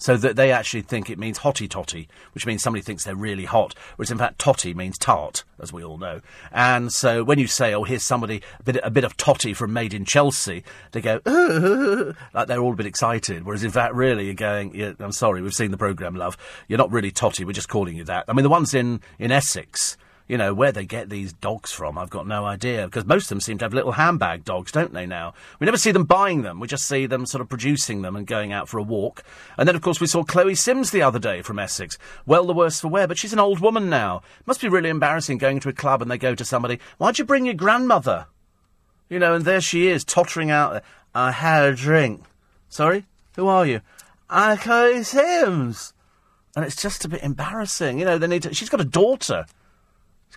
So 0.00 0.16
that 0.16 0.36
they 0.36 0.52
actually 0.52 0.82
think 0.82 1.10
it 1.10 1.18
means 1.18 1.40
hotty 1.40 1.68
totty, 1.68 2.08
which 2.32 2.46
means 2.46 2.62
somebody 2.62 2.82
thinks 2.82 3.04
they're 3.04 3.16
really 3.16 3.46
hot, 3.46 3.74
whereas 3.96 4.12
in 4.12 4.18
fact 4.18 4.38
totty 4.38 4.72
means 4.72 4.96
tart, 4.96 5.42
as 5.60 5.72
we 5.72 5.82
all 5.82 5.98
know. 5.98 6.20
And 6.52 6.92
so 6.92 7.24
when 7.24 7.40
you 7.40 7.48
say, 7.48 7.74
oh, 7.74 7.82
here's 7.82 8.04
somebody, 8.04 8.40
a 8.60 8.62
bit, 8.62 8.80
a 8.84 8.90
bit 8.90 9.02
of 9.02 9.16
totty 9.16 9.54
from 9.54 9.72
Made 9.72 9.92
in 9.92 10.04
Chelsea, 10.04 10.62
they 10.92 11.00
go, 11.00 11.20
like 12.32 12.46
they're 12.46 12.60
all 12.60 12.74
a 12.74 12.76
bit 12.76 12.86
excited, 12.86 13.44
whereas 13.44 13.64
in 13.64 13.72
fact 13.72 13.94
really 13.94 14.26
you're 14.26 14.34
going, 14.34 14.72
yeah, 14.74 14.92
I'm 15.00 15.12
sorry, 15.12 15.42
we've 15.42 15.52
seen 15.52 15.72
the 15.72 15.76
programme, 15.76 16.14
love, 16.14 16.36
you're 16.68 16.78
not 16.78 16.92
really 16.92 17.10
totty, 17.10 17.44
we're 17.44 17.52
just 17.52 17.68
calling 17.68 17.96
you 17.96 18.04
that. 18.04 18.24
I 18.28 18.32
mean, 18.34 18.44
the 18.44 18.48
ones 18.48 18.74
in, 18.74 19.00
in 19.18 19.32
Essex, 19.32 19.96
you 20.28 20.36
know, 20.36 20.52
where 20.52 20.72
they 20.72 20.84
get 20.84 21.08
these 21.08 21.32
dogs 21.32 21.72
from, 21.72 21.96
I've 21.96 22.10
got 22.10 22.26
no 22.26 22.44
idea. 22.44 22.84
Because 22.84 23.06
most 23.06 23.24
of 23.24 23.28
them 23.30 23.40
seem 23.40 23.56
to 23.58 23.64
have 23.64 23.72
little 23.72 23.92
handbag 23.92 24.44
dogs, 24.44 24.70
don't 24.70 24.92
they, 24.92 25.06
now? 25.06 25.32
We 25.58 25.64
never 25.64 25.78
see 25.78 25.90
them 25.90 26.04
buying 26.04 26.42
them. 26.42 26.60
We 26.60 26.68
just 26.68 26.86
see 26.86 27.06
them 27.06 27.24
sort 27.24 27.40
of 27.40 27.48
producing 27.48 28.02
them 28.02 28.14
and 28.14 28.26
going 28.26 28.52
out 28.52 28.68
for 28.68 28.76
a 28.76 28.82
walk. 28.82 29.24
And 29.56 29.66
then, 29.66 29.74
of 29.74 29.80
course, 29.80 30.00
we 30.00 30.06
saw 30.06 30.22
Chloe 30.22 30.54
Sims 30.54 30.90
the 30.90 31.00
other 31.00 31.18
day 31.18 31.40
from 31.40 31.58
Essex. 31.58 31.96
Well, 32.26 32.44
the 32.44 32.52
worse 32.52 32.78
for 32.78 32.88
wear, 32.88 33.08
but 33.08 33.18
she's 33.18 33.32
an 33.32 33.38
old 33.38 33.60
woman 33.60 33.88
now. 33.88 34.20
Must 34.44 34.60
be 34.60 34.68
really 34.68 34.90
embarrassing 34.90 35.38
going 35.38 35.60
to 35.60 35.70
a 35.70 35.72
club 35.72 36.02
and 36.02 36.10
they 36.10 36.18
go 36.18 36.34
to 36.34 36.44
somebody, 36.44 36.78
why'd 36.98 37.18
you 37.18 37.24
bring 37.24 37.46
your 37.46 37.54
grandmother? 37.54 38.26
You 39.08 39.18
know, 39.18 39.32
and 39.32 39.46
there 39.46 39.62
she 39.62 39.88
is, 39.88 40.04
tottering 40.04 40.50
out 40.50 40.72
there. 40.72 40.82
I 41.14 41.32
had 41.32 41.64
a 41.64 41.74
drink. 41.74 42.22
Sorry? 42.68 43.06
Who 43.36 43.48
are 43.48 43.64
you? 43.64 43.80
I'm 44.28 44.58
Chloe 44.58 45.02
Sims. 45.02 45.94
And 46.54 46.66
it's 46.66 46.76
just 46.76 47.06
a 47.06 47.08
bit 47.08 47.22
embarrassing. 47.22 47.98
You 47.98 48.04
know, 48.04 48.18
they 48.18 48.26
need 48.26 48.42
to, 48.42 48.52
she's 48.52 48.68
got 48.68 48.82
a 48.82 48.84
daughter. 48.84 49.46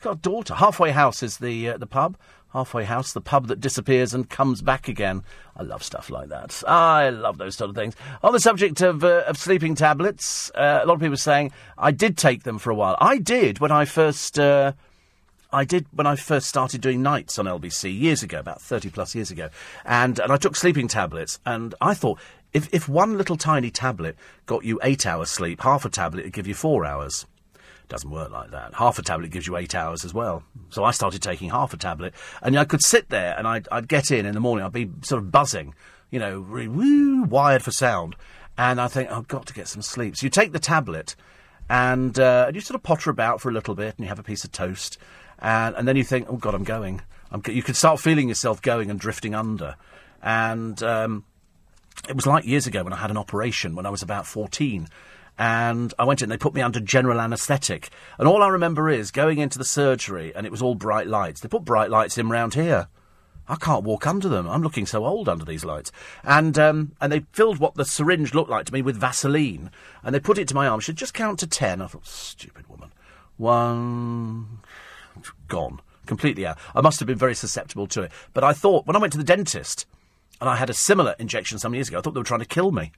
Got 0.01 0.17
a 0.17 0.19
daughter. 0.19 0.55
Halfway 0.55 0.91
House 0.91 1.21
is 1.21 1.37
the 1.37 1.69
uh, 1.69 1.77
the 1.77 1.85
pub. 1.85 2.17
Halfway 2.53 2.83
House, 2.83 3.13
the 3.13 3.21
pub 3.21 3.47
that 3.47 3.61
disappears 3.61 4.13
and 4.13 4.29
comes 4.29 4.61
back 4.61 4.87
again. 4.87 5.23
I 5.55 5.61
love 5.63 5.83
stuff 5.83 6.09
like 6.09 6.29
that. 6.29 6.63
I 6.67 7.09
love 7.09 7.37
those 7.37 7.55
sort 7.55 7.69
of 7.69 7.75
things. 7.75 7.95
On 8.23 8.33
the 8.33 8.39
subject 8.39 8.81
of, 8.81 9.05
uh, 9.05 9.23
of 9.25 9.37
sleeping 9.37 9.73
tablets, 9.73 10.51
uh, 10.55 10.81
a 10.83 10.85
lot 10.85 10.95
of 10.95 10.99
people 10.99 11.13
are 11.13 11.17
saying 11.17 11.51
I 11.77 11.91
did 11.91 12.17
take 12.17 12.43
them 12.43 12.57
for 12.57 12.71
a 12.71 12.75
while. 12.75 12.97
I 12.99 13.19
did 13.19 13.59
when 13.59 13.71
I 13.71 13.85
first. 13.85 14.39
Uh, 14.39 14.73
I 15.53 15.65
did 15.65 15.85
when 15.91 16.07
I 16.07 16.15
first 16.15 16.47
started 16.47 16.81
doing 16.81 17.03
nights 17.03 17.37
on 17.37 17.45
LBC 17.45 17.97
years 17.97 18.23
ago, 18.23 18.39
about 18.39 18.61
30 18.61 18.89
plus 18.89 19.13
years 19.13 19.31
ago. 19.31 19.49
And, 19.83 20.17
and 20.17 20.31
I 20.31 20.37
took 20.37 20.55
sleeping 20.55 20.87
tablets, 20.87 21.39
and 21.45 21.75
I 21.81 21.93
thought 21.93 22.19
if, 22.53 22.73
if 22.73 22.87
one 22.89 23.17
little 23.17 23.35
tiny 23.35 23.69
tablet 23.69 24.15
got 24.45 24.63
you 24.63 24.79
eight 24.81 25.05
hours 25.05 25.29
sleep, 25.29 25.61
half 25.61 25.85
a 25.85 25.89
tablet 25.89 26.23
would 26.23 26.33
give 26.33 26.47
you 26.47 26.53
four 26.53 26.85
hours. 26.85 27.25
Doesn't 27.91 28.09
work 28.09 28.31
like 28.31 28.51
that. 28.51 28.73
Half 28.75 28.99
a 28.99 29.01
tablet 29.01 29.31
gives 29.31 29.45
you 29.45 29.57
eight 29.57 29.75
hours 29.75 30.05
as 30.05 30.13
well. 30.13 30.43
So 30.69 30.85
I 30.85 30.91
started 30.91 31.21
taking 31.21 31.49
half 31.49 31.73
a 31.73 31.77
tablet, 31.77 32.13
and 32.41 32.57
I 32.57 32.63
could 32.63 32.81
sit 32.81 33.09
there 33.09 33.37
and 33.37 33.45
I'd, 33.45 33.67
I'd 33.69 33.89
get 33.89 34.11
in 34.11 34.25
in 34.25 34.33
the 34.33 34.39
morning. 34.39 34.65
I'd 34.65 34.71
be 34.71 34.89
sort 35.01 35.21
of 35.21 35.29
buzzing, 35.29 35.75
you 36.09 36.17
know, 36.17 36.39
really, 36.39 36.69
woo, 36.69 37.23
wired 37.23 37.63
for 37.63 37.71
sound, 37.71 38.15
and 38.57 38.79
I 38.79 38.87
think 38.87 39.11
I've 39.11 39.27
got 39.27 39.45
to 39.47 39.53
get 39.53 39.67
some 39.67 39.81
sleep. 39.81 40.15
So 40.15 40.25
you 40.25 40.29
take 40.29 40.53
the 40.53 40.57
tablet, 40.59 41.17
and, 41.69 42.17
uh, 42.17 42.49
you 42.53 42.61
sort 42.61 42.75
of 42.75 42.83
potter 42.83 43.09
about 43.09 43.41
for 43.41 43.49
a 43.49 43.51
little 43.51 43.75
bit, 43.75 43.95
and 43.97 44.05
you 44.05 44.07
have 44.07 44.19
a 44.19 44.23
piece 44.23 44.45
of 44.45 44.53
toast, 44.53 44.97
and, 45.39 45.75
and 45.75 45.85
then 45.85 45.97
you 45.97 46.05
think, 46.05 46.27
oh 46.29 46.37
God, 46.37 46.55
I'm 46.55 46.63
going. 46.63 47.01
I'm, 47.29 47.43
you 47.45 47.61
can 47.61 47.73
start 47.73 47.99
feeling 47.99 48.29
yourself 48.29 48.61
going 48.61 48.89
and 48.89 49.01
drifting 49.01 49.35
under, 49.35 49.75
and. 50.21 50.81
Um, 50.81 51.25
it 52.07 52.15
was 52.15 52.25
like 52.25 52.45
years 52.45 52.65
ago 52.65 52.83
when 52.83 52.93
I 52.93 52.95
had 52.95 53.11
an 53.11 53.17
operation 53.17 53.75
when 53.75 53.85
I 53.85 53.89
was 53.89 54.01
about 54.01 54.25
14 54.25 54.87
and 55.41 55.91
I 55.97 56.03
went 56.03 56.21
in. 56.21 56.29
They 56.29 56.37
put 56.37 56.53
me 56.53 56.61
under 56.61 56.79
general 56.79 57.19
anaesthetic, 57.19 57.89
and 58.19 58.27
all 58.27 58.43
I 58.43 58.49
remember 58.49 58.91
is 58.91 59.09
going 59.09 59.39
into 59.39 59.57
the 59.57 59.65
surgery, 59.65 60.31
and 60.35 60.45
it 60.45 60.51
was 60.51 60.61
all 60.61 60.75
bright 60.75 61.07
lights. 61.07 61.41
They 61.41 61.49
put 61.49 61.65
bright 61.65 61.89
lights 61.89 62.19
in 62.19 62.29
round 62.29 62.53
here. 62.53 62.89
I 63.47 63.55
can't 63.55 63.83
walk 63.83 64.05
under 64.05 64.29
them. 64.29 64.47
I'm 64.47 64.61
looking 64.61 64.85
so 64.85 65.03
old 65.03 65.27
under 65.27 65.43
these 65.43 65.65
lights. 65.65 65.91
And 66.23 66.59
um, 66.59 66.91
and 67.01 67.11
they 67.11 67.25
filled 67.33 67.57
what 67.57 67.73
the 67.73 67.85
syringe 67.85 68.35
looked 68.35 68.51
like 68.51 68.67
to 68.67 68.73
me 68.73 68.83
with 68.83 68.97
Vaseline, 68.97 69.71
and 70.03 70.13
they 70.13 70.19
put 70.19 70.37
it 70.37 70.47
to 70.49 70.53
my 70.53 70.67
arm. 70.67 70.79
She 70.79 70.91
said, 70.91 70.97
"Just 70.97 71.15
count 71.15 71.39
to 71.39 71.47
ten. 71.47 71.81
I 71.81 71.87
thought, 71.87 72.05
"Stupid 72.05 72.69
woman." 72.69 72.91
One, 73.37 74.59
gone 75.47 75.81
completely 76.05 76.45
out. 76.45 76.59
I 76.75 76.81
must 76.81 76.99
have 76.99 77.07
been 77.07 77.17
very 77.17 77.33
susceptible 77.33 77.87
to 77.87 78.03
it. 78.03 78.11
But 78.35 78.43
I 78.43 78.53
thought 78.53 78.85
when 78.85 78.95
I 78.95 78.99
went 78.99 79.13
to 79.13 79.17
the 79.17 79.23
dentist, 79.23 79.87
and 80.39 80.47
I 80.47 80.55
had 80.55 80.69
a 80.69 80.75
similar 80.75 81.15
injection 81.17 81.57
some 81.57 81.73
years 81.73 81.87
ago, 81.87 81.97
I 81.97 82.01
thought 82.01 82.13
they 82.13 82.19
were 82.19 82.23
trying 82.23 82.41
to 82.41 82.45
kill 82.45 82.71
me. 82.71 82.91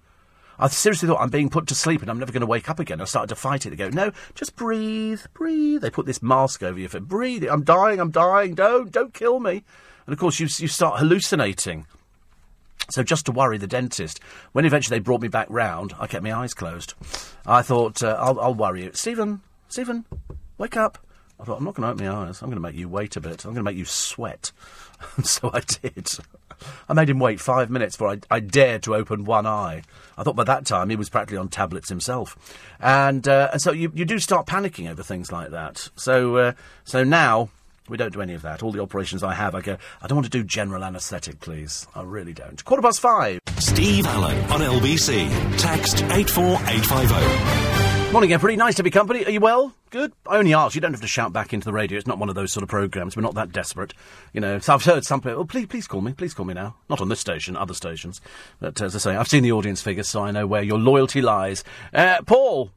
I 0.60 0.68
seriously 0.68 1.08
thought 1.08 1.22
I'm 1.22 1.30
being 1.30 1.50
put 1.50 1.68
to 1.68 1.76
sleep 1.76 2.02
and 2.02 2.12
I'm 2.12 2.20
never 2.20 2.32
going 2.32 2.42
to 2.42 2.48
wake 2.48 2.70
up 2.70 2.80
again. 2.80 3.02
I 3.02 3.06
started 3.06 3.30
to 3.30 3.36
fight 3.36 3.66
it. 3.66 3.72
They 3.72 3.76
go, 3.76 3.90
no, 3.90 4.12
just 4.36 4.56
breathe, 4.56 5.22
breathe. 5.34 5.82
They 5.82 5.90
put 5.90 6.06
this 6.06 6.22
mask 6.22 6.64
over 6.64 6.80
your 6.80 6.90
face. 6.90 7.02
Breathe. 7.02 7.46
I'm 7.50 7.64
dying. 7.64 8.00
I'm 8.00 8.12
dying. 8.12 8.56
Don't, 8.56 8.92
don't 8.92 9.14
kill 9.14 9.40
me. 9.40 9.64
And 10.06 10.14
of 10.14 10.20
course, 10.20 10.40
you 10.40 10.48
you 10.60 10.68
start 10.68 11.00
hallucinating. 11.00 11.86
So 12.90 13.04
just 13.04 13.26
to 13.28 13.32
worry 13.32 13.58
the 13.58 13.68
dentist, 13.68 14.20
when 14.52 14.66
eventually 14.66 14.98
they 14.98 15.02
brought 15.02 15.22
me 15.22 15.30
back 15.30 15.48
round, 15.50 15.94
I 16.00 16.08
kept 16.08 16.24
my 16.24 16.34
eyes 16.34 16.54
closed. 16.54 16.94
I 17.46 17.62
thought, 17.62 18.04
uh, 18.04 18.18
I'll, 18.20 18.40
I'll 18.40 18.54
worry 18.54 18.84
you, 18.84 18.92
Stephen. 18.94 19.42
Stephen, 19.70 20.06
wake 20.58 20.76
up. 20.76 20.98
I 21.40 21.46
thought, 21.46 21.58
I'm 21.58 21.64
not 21.64 21.76
going 21.76 21.88
to 21.88 21.94
open 21.94 22.06
my 22.06 22.28
eyes. 22.28 22.42
I'm 22.42 22.50
going 22.50 22.58
to 22.58 22.62
make 22.62 22.76
you 22.76 22.90
wait 22.90 23.16
a 23.16 23.22
bit. 23.22 23.46
I'm 23.46 23.54
going 23.54 23.64
to 23.64 23.64
make 23.64 23.78
you 23.78 23.86
sweat. 23.86 24.52
so 25.24 25.50
I 25.54 25.62
did. 25.62 26.10
I 26.88 26.94
made 26.94 27.10
him 27.10 27.20
wait 27.20 27.40
five 27.40 27.70
minutes 27.70 27.96
before 27.96 28.12
I, 28.12 28.20
I 28.30 28.40
dared 28.40 28.84
to 28.84 28.96
open 28.96 29.26
one 29.26 29.46
eye. 29.46 29.84
I 30.18 30.24
thought 30.24 30.36
by 30.36 30.44
that 30.46 30.66
time 30.66 30.90
he 30.90 30.96
was 30.96 31.10
practically 31.10 31.38
on 31.38 31.50
tablets 31.50 31.90
himself. 31.90 32.38
And, 32.80 33.28
uh, 33.28 33.50
and 33.54 33.62
so 33.62 33.72
you, 33.72 33.92
you 33.96 34.06
do 34.06 34.20
start 34.20 34.46
panicking 34.48 34.90
over 34.90 35.04
things 35.04 35.32
like 35.32 35.52
that. 35.52 35.90
So, 35.96 36.38
uh, 36.38 36.54
so 36.84 37.04
now 37.04 37.50
we 37.90 37.98
don't 37.98 38.14
do 38.14 38.22
any 38.22 38.34
of 38.34 38.42
that. 38.44 38.64
All 38.64 38.72
the 38.72 38.82
operations 38.82 39.24
I 39.24 39.34
have, 39.34 39.56
I 39.56 39.62
go, 39.62 39.78
I 40.02 40.08
don't 40.08 40.16
want 40.16 40.26
to 40.26 40.32
do 40.32 40.44
general 40.44 40.84
anaesthetic, 40.84 41.40
please. 41.40 41.88
I 41.96 42.04
really 42.04 42.34
don't. 42.34 42.64
Quarter 42.64 42.84
past 42.84 43.00
five. 43.00 43.40
Steve 43.60 44.06
Allen 44.06 44.38
on 44.52 44.62
LBC. 44.62 45.30
Text 45.58 46.04
84850. 46.04 47.93
Morning, 48.14 48.32
everybody. 48.32 48.56
Nice 48.58 48.76
to 48.76 48.84
be 48.84 48.92
company. 48.92 49.26
Are 49.26 49.32
you 49.32 49.40
well? 49.40 49.74
Good. 49.90 50.14
I 50.28 50.38
only 50.38 50.54
ask. 50.54 50.76
You 50.76 50.82
don't 50.82 50.92
have 50.92 51.02
to 51.02 51.08
shout 51.08 51.34
back 51.34 51.52
into 51.52 51.66
the 51.66 51.74
radio. 51.74 51.98
It's 51.98 52.06
not 52.06 52.20
one 52.20 52.30
of 52.30 52.36
those 52.36 52.54
sort 52.54 52.62
of 52.62 52.70
programmes. 52.70 53.16
We're 53.16 53.24
not 53.24 53.34
that 53.34 53.52
desperate. 53.52 53.96
You 54.34 54.40
know, 54.40 54.60
so 54.60 54.76
I've 54.76 54.86
heard 54.86 55.04
some 55.04 55.20
people, 55.20 55.40
oh, 55.40 55.46
please, 55.46 55.66
please 55.66 55.88
call 55.88 56.02
me. 56.02 56.14
Please 56.14 56.36
call 56.36 56.46
me 56.46 56.54
now. 56.54 56.76
Not 56.92 57.02
on 57.02 57.10
this 57.10 57.20
station, 57.20 57.58
other 57.58 57.74
stations. 57.74 58.22
But 58.60 58.80
as 58.84 58.96
I 58.96 59.00
say, 59.00 59.16
I've 59.16 59.28
seen 59.28 59.42
the 59.42 59.52
audience 59.52 59.82
figures, 59.82 60.08
so 60.10 60.24
I 60.24 60.30
know 60.30 60.46
where 60.46 60.62
your 60.62 60.78
loyalty 60.78 61.24
lies. 61.24 61.64
Uh, 61.92 62.22
Paul 62.24 62.70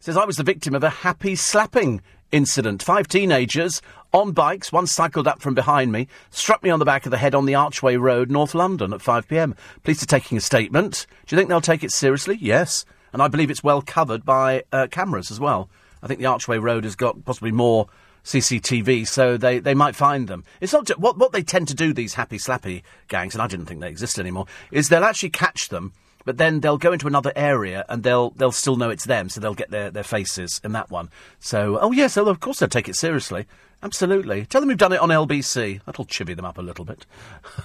says, 0.00 0.16
I 0.16 0.24
was 0.24 0.38
the 0.38 0.42
victim 0.42 0.74
of 0.74 0.82
a 0.82 0.90
happy 0.90 1.36
slapping 1.36 2.02
incident. 2.32 2.82
Five 2.82 3.06
teenagers 3.06 3.80
on 4.12 4.32
bikes, 4.32 4.72
one 4.72 4.88
cycled 4.88 5.28
up 5.28 5.40
from 5.40 5.54
behind 5.54 5.92
me, 5.92 6.08
struck 6.30 6.64
me 6.64 6.70
on 6.70 6.80
the 6.80 6.84
back 6.84 7.06
of 7.06 7.12
the 7.12 7.18
head 7.18 7.36
on 7.36 7.46
the 7.46 7.54
Archway 7.54 7.94
Road, 7.94 8.28
North 8.28 8.56
London, 8.56 8.92
at 8.92 9.02
5pm. 9.02 9.56
Police 9.84 10.02
are 10.02 10.06
taking 10.06 10.36
a 10.36 10.40
statement. 10.40 11.06
Do 11.26 11.36
you 11.36 11.38
think 11.38 11.48
they'll 11.48 11.60
take 11.60 11.84
it 11.84 11.92
seriously? 11.92 12.38
Yes 12.40 12.84
and 13.12 13.22
I 13.22 13.28
believe 13.28 13.50
it's 13.50 13.64
well 13.64 13.82
covered 13.82 14.24
by 14.24 14.64
uh, 14.72 14.86
cameras 14.90 15.30
as 15.30 15.40
well. 15.40 15.68
I 16.02 16.06
think 16.06 16.20
the 16.20 16.26
Archway 16.26 16.58
Road 16.58 16.84
has 16.84 16.96
got 16.96 17.24
possibly 17.24 17.52
more 17.52 17.88
CCTV, 18.24 19.06
so 19.06 19.36
they, 19.36 19.58
they 19.58 19.74
might 19.74 19.96
find 19.96 20.28
them. 20.28 20.44
It's 20.60 20.72
not 20.72 20.88
what 20.98 21.18
what 21.18 21.32
they 21.32 21.42
tend 21.42 21.68
to 21.68 21.74
do. 21.74 21.92
These 21.92 22.14
happy 22.14 22.38
slappy 22.38 22.82
gangs, 23.08 23.34
and 23.34 23.42
I 23.42 23.46
didn't 23.46 23.66
think 23.66 23.80
they 23.80 23.88
exist 23.88 24.18
anymore. 24.18 24.46
Is 24.70 24.88
they'll 24.88 25.04
actually 25.04 25.30
catch 25.30 25.68
them, 25.68 25.92
but 26.24 26.36
then 26.36 26.60
they'll 26.60 26.78
go 26.78 26.92
into 26.92 27.06
another 27.06 27.32
area 27.34 27.84
and 27.88 28.02
they'll 28.02 28.30
they'll 28.30 28.52
still 28.52 28.76
know 28.76 28.90
it's 28.90 29.04
them, 29.04 29.28
so 29.28 29.40
they'll 29.40 29.54
get 29.54 29.70
their, 29.70 29.90
their 29.90 30.04
faces 30.04 30.60
in 30.64 30.72
that 30.72 30.90
one. 30.90 31.10
So 31.38 31.78
oh 31.80 31.92
yes, 31.92 32.14
they'll, 32.14 32.28
of 32.28 32.40
course 32.40 32.58
they'll 32.58 32.68
take 32.68 32.88
it 32.88 32.96
seriously. 32.96 33.46
Absolutely. 33.82 34.44
Tell 34.44 34.60
them 34.60 34.68
we've 34.68 34.76
done 34.76 34.92
it 34.92 35.00
on 35.00 35.08
LBC. 35.08 35.80
That'll 35.86 36.04
chivvy 36.04 36.36
them 36.36 36.44
up 36.44 36.58
a 36.58 36.62
little 36.62 36.84
bit. 36.84 37.06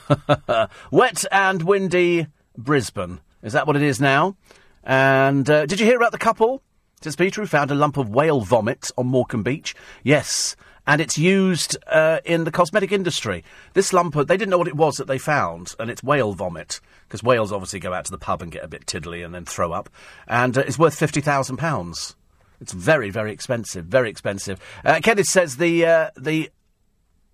Wet 0.92 1.26
and 1.30 1.64
windy 1.64 2.28
Brisbane. 2.58 3.20
Is 3.44 3.52
that 3.52 3.68
what 3.68 3.76
it 3.76 3.82
is 3.82 4.00
now? 4.00 4.38
And 4.86 5.50
uh, 5.50 5.66
did 5.66 5.80
you 5.80 5.86
hear 5.86 5.98
about 5.98 6.12
the 6.12 6.18
couple? 6.18 6.62
Says 7.02 7.16
Peter, 7.16 7.42
who 7.42 7.48
found 7.48 7.72
a 7.72 7.76
lump 7.76 7.98
of 7.98 8.10
whale 8.10 8.42
vomit 8.42 8.92
on 8.98 9.08
Morecambe 9.08 9.44
Beach. 9.44 9.76
Yes, 10.04 10.56
and 10.88 11.02
it's 11.02 11.18
used 11.18 11.78
uh, 11.88 12.20
in 12.24 12.44
the 12.44 12.52
cosmetic 12.52 12.92
industry. 12.92 13.44
This 13.74 13.92
lump, 13.94 14.16
of, 14.16 14.28
they 14.28 14.38
didn't 14.38 14.52
know 14.52 14.58
what 14.58 14.68
it 14.68 14.76
was 14.76 14.98
that 14.98 15.08
they 15.08 15.18
found, 15.18 15.76
and 15.80 15.90
it's 15.90 16.04
whale 16.04 16.34
vomit 16.34 16.80
because 17.08 17.24
whales 17.24 17.52
obviously 17.52 17.80
go 17.80 17.94
out 17.94 18.06
to 18.06 18.12
the 18.12 18.18
pub 18.18 18.42
and 18.42 18.52
get 18.52 18.64
a 18.64 18.68
bit 18.68 18.88
tiddly 18.88 19.22
and 19.22 19.34
then 19.34 19.46
throw 19.46 19.72
up, 19.72 19.90
and 20.28 20.58
uh, 20.58 20.64
it's 20.66 20.80
worth 20.80 20.98
fifty 20.98 21.22
thousand 21.22 21.58
pounds. 21.58 22.16
It's 22.62 22.74
very, 22.74 23.10
very 23.10 23.32
expensive. 23.32 23.86
Very 23.86 24.10
expensive. 24.10 24.60
Uh, 24.84 25.00
Kenneth 25.04 25.28
says 25.28 25.58
the 25.58 25.86
uh, 25.86 26.10
the 26.18 26.50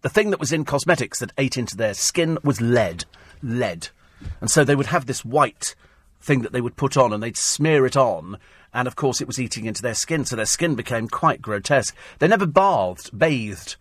the 0.01 0.09
thing 0.09 0.31
that 0.31 0.39
was 0.39 0.51
in 0.51 0.65
cosmetics 0.65 1.19
that 1.19 1.31
ate 1.37 1.57
into 1.57 1.77
their 1.77 1.93
skin 1.93 2.37
was 2.43 2.59
lead, 2.61 3.05
lead, 3.43 3.89
and 4.39 4.49
so 4.49 4.63
they 4.63 4.75
would 4.75 4.87
have 4.87 5.05
this 5.05 5.23
white 5.23 5.75
thing 6.21 6.41
that 6.41 6.51
they 6.51 6.61
would 6.61 6.75
put 6.75 6.97
on, 6.97 7.13
and 7.13 7.21
they'd 7.21 7.37
smear 7.37 7.85
it 7.85 7.97
on, 7.97 8.37
and 8.73 8.87
of 8.87 8.95
course 8.95 9.21
it 9.21 9.27
was 9.27 9.39
eating 9.39 9.65
into 9.65 9.81
their 9.81 9.93
skin, 9.93 10.25
so 10.25 10.35
their 10.35 10.45
skin 10.45 10.75
became 10.75 11.07
quite 11.07 11.41
grotesque. 11.41 11.95
They 12.19 12.27
never 12.27 12.45
bathed, 12.45 13.17
bathed. 13.17 13.75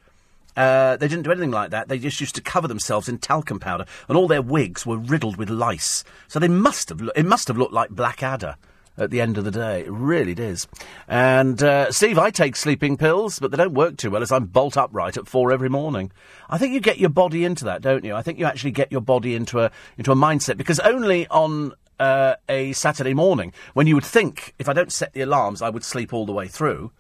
Uh, 0.56 0.96
they 0.96 1.08
didn't 1.08 1.22
do 1.22 1.30
anything 1.30 1.52
like 1.52 1.70
that. 1.70 1.88
They 1.88 1.98
just 1.98 2.20
used 2.20 2.34
to 2.34 2.42
cover 2.42 2.68
themselves 2.68 3.08
in 3.08 3.18
talcum 3.18 3.60
powder, 3.60 3.86
and 4.08 4.16
all 4.16 4.28
their 4.28 4.42
wigs 4.42 4.84
were 4.84 4.98
riddled 4.98 5.36
with 5.36 5.48
lice. 5.48 6.04
So 6.28 6.38
they 6.38 6.48
must 6.48 6.88
have. 6.88 7.00
Lo- 7.00 7.12
it 7.14 7.24
must 7.26 7.48
have 7.48 7.56
looked 7.56 7.72
like 7.72 7.90
Blackadder 7.90 8.56
at 9.00 9.10
the 9.10 9.20
end 9.20 9.38
of 9.38 9.44
the 9.44 9.50
day. 9.50 9.80
It 9.80 9.90
really 9.90 10.32
is. 10.32 10.68
And 11.08 11.62
uh, 11.62 11.90
Steve, 11.90 12.18
I 12.18 12.30
take 12.30 12.54
sleeping 12.56 12.96
pills, 12.96 13.38
but 13.38 13.50
they 13.50 13.56
don't 13.56 13.72
work 13.72 13.96
too 13.96 14.10
well 14.10 14.22
as 14.22 14.30
I'm 14.30 14.46
bolt 14.46 14.76
upright 14.76 15.16
at 15.16 15.26
four 15.26 15.52
every 15.52 15.70
morning. 15.70 16.12
I 16.48 16.58
think 16.58 16.74
you 16.74 16.80
get 16.80 16.98
your 16.98 17.10
body 17.10 17.44
into 17.44 17.64
that, 17.64 17.80
don't 17.80 18.04
you? 18.04 18.14
I 18.14 18.22
think 18.22 18.38
you 18.38 18.44
actually 18.44 18.72
get 18.72 18.92
your 18.92 19.00
body 19.00 19.34
into 19.34 19.60
a 19.60 19.70
into 19.96 20.12
a 20.12 20.16
mindset 20.16 20.56
because 20.56 20.80
only 20.80 21.26
on 21.28 21.72
uh, 22.00 22.36
a 22.48 22.72
Saturday 22.72 23.14
morning 23.14 23.52
when 23.74 23.86
you 23.86 23.94
would 23.94 24.04
think 24.04 24.54
if 24.58 24.68
I 24.68 24.72
don't 24.72 24.90
set 24.90 25.12
the 25.12 25.20
alarms, 25.20 25.62
I 25.62 25.68
would 25.68 25.84
sleep 25.84 26.12
all 26.12 26.26
the 26.26 26.32
way 26.32 26.48
through. 26.48 26.90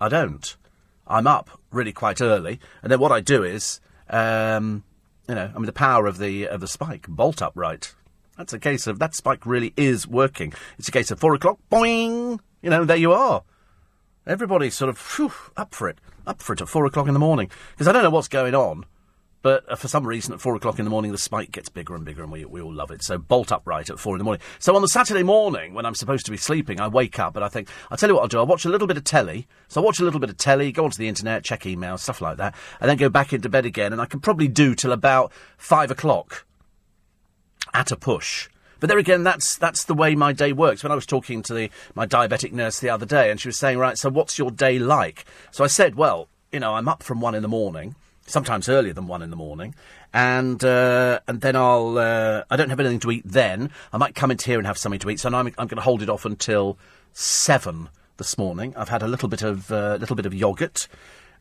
I 0.00 0.08
don't. 0.08 0.56
I'm 1.06 1.26
up 1.26 1.50
really 1.72 1.92
quite 1.92 2.20
early, 2.20 2.60
and 2.82 2.92
then 2.92 3.00
what 3.00 3.10
I 3.10 3.20
do 3.20 3.42
is, 3.42 3.80
um, 4.08 4.84
you 5.28 5.34
know, 5.34 5.50
I 5.52 5.58
mean, 5.58 5.66
the 5.66 5.72
power 5.72 6.06
of 6.06 6.18
the 6.18 6.46
of 6.46 6.60
the 6.60 6.68
spike, 6.68 7.08
bolt 7.08 7.42
upright. 7.42 7.94
That's 8.36 8.52
a 8.52 8.58
case 8.58 8.86
of 8.86 8.98
that 8.98 9.14
spike 9.14 9.44
really 9.44 9.72
is 9.76 10.06
working. 10.06 10.52
It's 10.78 10.88
a 10.88 10.92
case 10.92 11.10
of 11.10 11.18
four 11.18 11.34
o'clock, 11.34 11.58
boing. 11.70 12.38
You 12.60 12.70
know, 12.70 12.84
there 12.84 12.96
you 12.96 13.12
are. 13.12 13.42
Everybody's 14.26 14.74
sort 14.74 14.88
of 14.88 14.98
whew, 15.16 15.32
up 15.56 15.74
for 15.74 15.88
it, 15.88 15.98
up 16.26 16.40
for 16.40 16.52
it 16.52 16.60
at 16.60 16.68
four 16.68 16.86
o'clock 16.86 17.08
in 17.08 17.14
the 17.14 17.20
morning 17.20 17.50
because 17.72 17.88
I 17.88 17.92
don't 17.92 18.02
know 18.02 18.10
what's 18.10 18.28
going 18.28 18.54
on. 18.54 18.84
But 19.42 19.70
uh, 19.70 19.76
for 19.76 19.88
some 19.88 20.06
reason, 20.06 20.32
at 20.32 20.40
four 20.40 20.54
o'clock 20.54 20.78
in 20.78 20.84
the 20.84 20.90
morning, 20.90 21.12
the 21.12 21.18
spike 21.18 21.50
gets 21.50 21.68
bigger 21.68 21.94
and 21.94 22.04
bigger, 22.04 22.22
and 22.22 22.32
we, 22.32 22.44
we 22.44 22.60
all 22.60 22.72
love 22.72 22.90
it. 22.90 23.02
So 23.02 23.18
bolt 23.18 23.52
upright 23.52 23.90
at 23.90 23.98
four 23.98 24.14
in 24.14 24.18
the 24.18 24.24
morning. 24.24 24.40
So 24.60 24.74
on 24.74 24.82
the 24.82 24.88
Saturday 24.88 25.24
morning, 25.24 25.74
when 25.74 25.84
I'm 25.84 25.96
supposed 25.96 26.24
to 26.26 26.30
be 26.30 26.36
sleeping, 26.36 26.80
I 26.80 26.88
wake 26.88 27.18
up 27.18 27.34
and 27.36 27.44
I 27.44 27.48
think, 27.48 27.68
I'll 27.90 27.98
tell 27.98 28.08
you 28.08 28.14
what 28.14 28.22
I'll 28.22 28.28
do. 28.28 28.38
I'll 28.38 28.46
watch 28.46 28.64
a 28.64 28.68
little 28.68 28.86
bit 28.86 28.96
of 28.96 29.04
telly. 29.04 29.46
So 29.68 29.82
I 29.82 29.84
watch 29.84 30.00
a 30.00 30.04
little 30.04 30.20
bit 30.20 30.30
of 30.30 30.36
telly, 30.36 30.70
go 30.72 30.84
onto 30.84 30.98
the 30.98 31.08
internet, 31.08 31.44
check 31.44 31.62
emails, 31.62 32.00
stuff 32.00 32.20
like 32.20 32.36
that, 32.36 32.54
and 32.80 32.88
then 32.88 32.96
go 32.96 33.08
back 33.08 33.32
into 33.32 33.48
bed 33.48 33.66
again. 33.66 33.92
And 33.92 34.00
I 34.00 34.06
can 34.06 34.20
probably 34.20 34.48
do 34.48 34.74
till 34.74 34.92
about 34.92 35.32
five 35.58 35.90
o'clock 35.90 36.46
at 37.74 37.90
a 37.90 37.96
push. 37.96 38.48
But 38.78 38.88
there 38.88 38.98
again, 38.98 39.22
that's 39.22 39.56
that's 39.56 39.84
the 39.84 39.94
way 39.94 40.16
my 40.16 40.32
day 40.32 40.52
works. 40.52 40.82
When 40.82 40.90
I 40.90 40.96
was 40.96 41.06
talking 41.06 41.42
to 41.42 41.54
the, 41.54 41.70
my 41.94 42.04
diabetic 42.04 42.52
nurse 42.52 42.80
the 42.80 42.90
other 42.90 43.06
day, 43.06 43.30
and 43.30 43.40
she 43.40 43.46
was 43.46 43.56
saying, 43.56 43.78
"Right, 43.78 43.96
so 43.96 44.10
what's 44.10 44.40
your 44.40 44.50
day 44.50 44.80
like?" 44.80 45.24
So 45.52 45.62
I 45.62 45.68
said, 45.68 45.94
"Well, 45.94 46.28
you 46.50 46.58
know, 46.58 46.74
I'm 46.74 46.88
up 46.88 47.04
from 47.04 47.20
one 47.20 47.36
in 47.36 47.42
the 47.42 47.48
morning, 47.48 47.94
sometimes 48.26 48.68
earlier 48.68 48.92
than 48.92 49.06
one 49.06 49.22
in 49.22 49.30
the 49.30 49.36
morning, 49.36 49.74
and 50.12 50.62
uh, 50.64 51.20
and 51.26 51.40
then 51.40 51.56
I'll 51.56 51.98
uh, 51.98 52.44
I 52.50 52.56
don't 52.56 52.70
have 52.70 52.80
anything 52.80 53.00
to 53.00 53.10
eat. 53.10 53.22
Then 53.24 53.70
I 53.92 53.98
might 53.98 54.14
come 54.14 54.30
into 54.30 54.46
here 54.46 54.58
and 54.58 54.66
have 54.66 54.78
something 54.78 55.00
to 55.00 55.10
eat. 55.10 55.20
So 55.20 55.28
I'm, 55.28 55.46
I'm 55.46 55.52
going 55.52 55.68
to 55.76 55.80
hold 55.80 56.02
it 56.02 56.08
off 56.08 56.24
until 56.24 56.78
seven 57.12 57.88
this 58.16 58.38
morning. 58.38 58.74
I've 58.76 58.88
had 58.88 59.02
a 59.02 59.08
little 59.08 59.28
bit 59.28 59.42
of 59.42 59.70
uh, 59.70 59.96
little 60.00 60.16
bit 60.16 60.26
of 60.26 60.34
yogurt. 60.34 60.88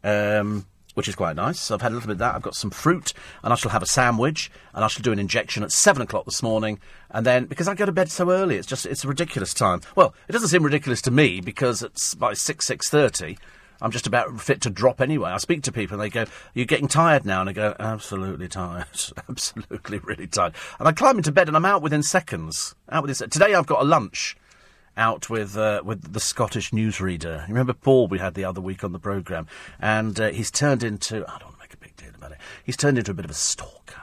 Um, 0.04 0.66
which 0.94 1.08
is 1.08 1.16
quite 1.16 1.36
nice. 1.36 1.72
I've 1.72 1.82
had 1.82 1.92
a 1.92 1.96
little 1.96 2.08
bit 2.08 2.14
of 2.14 2.20
that. 2.20 2.36
I've 2.36 2.42
got 2.42 2.56
some 2.56 2.70
fruit, 2.70 3.14
and 3.44 3.54
I 3.54 3.56
shall 3.56 3.72
have 3.72 3.84
a 3.84 3.88
sandwich, 3.88 4.52
and 4.74 4.84
I 4.84 4.88
shall 4.88 5.04
do 5.04 5.12
an 5.12 5.20
injection 5.20 5.64
at 5.64 5.72
seven 5.72 6.02
o'clock 6.02 6.26
this 6.26 6.44
morning. 6.44 6.80
And 7.10 7.26
then, 7.26 7.46
because 7.46 7.68
I 7.68 7.76
go 7.76 7.86
to 7.86 7.92
bed 7.92 8.12
so 8.12 8.30
early, 8.30 8.58
it's 8.58 8.68
just 8.68 8.86
it's 8.86 9.04
a 9.04 9.08
ridiculous 9.08 9.54
time. 9.54 9.82
Well, 9.96 10.14
it 10.28 10.34
doesn't 10.34 10.50
seem 10.50 10.64
ridiculous 10.64 11.02
to 11.04 11.12
me 11.12 11.42
because 11.42 11.82
it's 11.82 12.14
by 12.16 12.34
six 12.34 12.66
six 12.66 12.90
thirty. 12.90 13.38
I'm 13.82 13.92
just 13.92 14.08
about 14.08 14.40
fit 14.40 14.62
to 14.62 14.70
drop 14.70 15.02
anyway. 15.02 15.32
I 15.32 15.38
speak 15.38 15.64
to 15.64 15.72
people 15.72 15.96
and 15.96 16.04
they 16.04 16.10
go, 16.10 16.26
You're 16.54 16.66
getting 16.66 16.88
tired 16.88 17.26
now? 17.26 17.42
And 17.42 17.50
I 17.50 17.54
go, 17.54 17.76
Absolutely 17.80 18.48
tired. 18.48 18.86
Absolutely 19.30 20.00
really 20.00 20.28
tired. 20.28 20.54
And 20.80 20.88
I 20.88 20.92
climb 20.92 21.18
into 21.18 21.32
bed 21.32 21.48
and 21.48 21.58
I'm 21.58 21.66
out 21.66 21.82
within 21.82 22.04
seconds. 22.04 22.76
Out 22.90 23.04
within 23.04 23.16
se- 23.16 23.28
Today 23.28 23.54
I've 23.56 23.68
got 23.68 23.82
a 23.82 23.86
lunch 23.86 24.36
out 24.98 25.30
with 25.30 25.58
uh, 25.58 25.82
with 25.84 26.14
the 26.14 26.20
Scottish 26.20 26.72
newsreader. 26.72 27.48
You 27.48 27.54
remember 27.54 27.74
Paul 27.74 28.08
we 28.08 28.20
had 28.20 28.34
the 28.34 28.46
other 28.46 28.62
week 28.62 28.84
on 28.84 28.92
the 28.92 29.00
programme? 29.00 29.48
And 29.80 30.20
uh, 30.20 30.30
he's 30.30 30.52
turned 30.52 30.84
into, 30.84 31.18
I 31.28 31.40
don't 31.40 31.46
want 31.46 31.56
to 31.56 31.62
make 31.62 31.74
a 31.74 31.78
big 31.78 31.96
deal 31.96 32.12
about 32.16 32.34
it, 32.34 32.38
he's 32.64 32.78
turned 32.78 32.98
into 32.98 33.12
a 33.12 33.16
bit 33.16 33.26
of 33.26 33.32
a 33.32 33.36
stalker. 33.36 34.02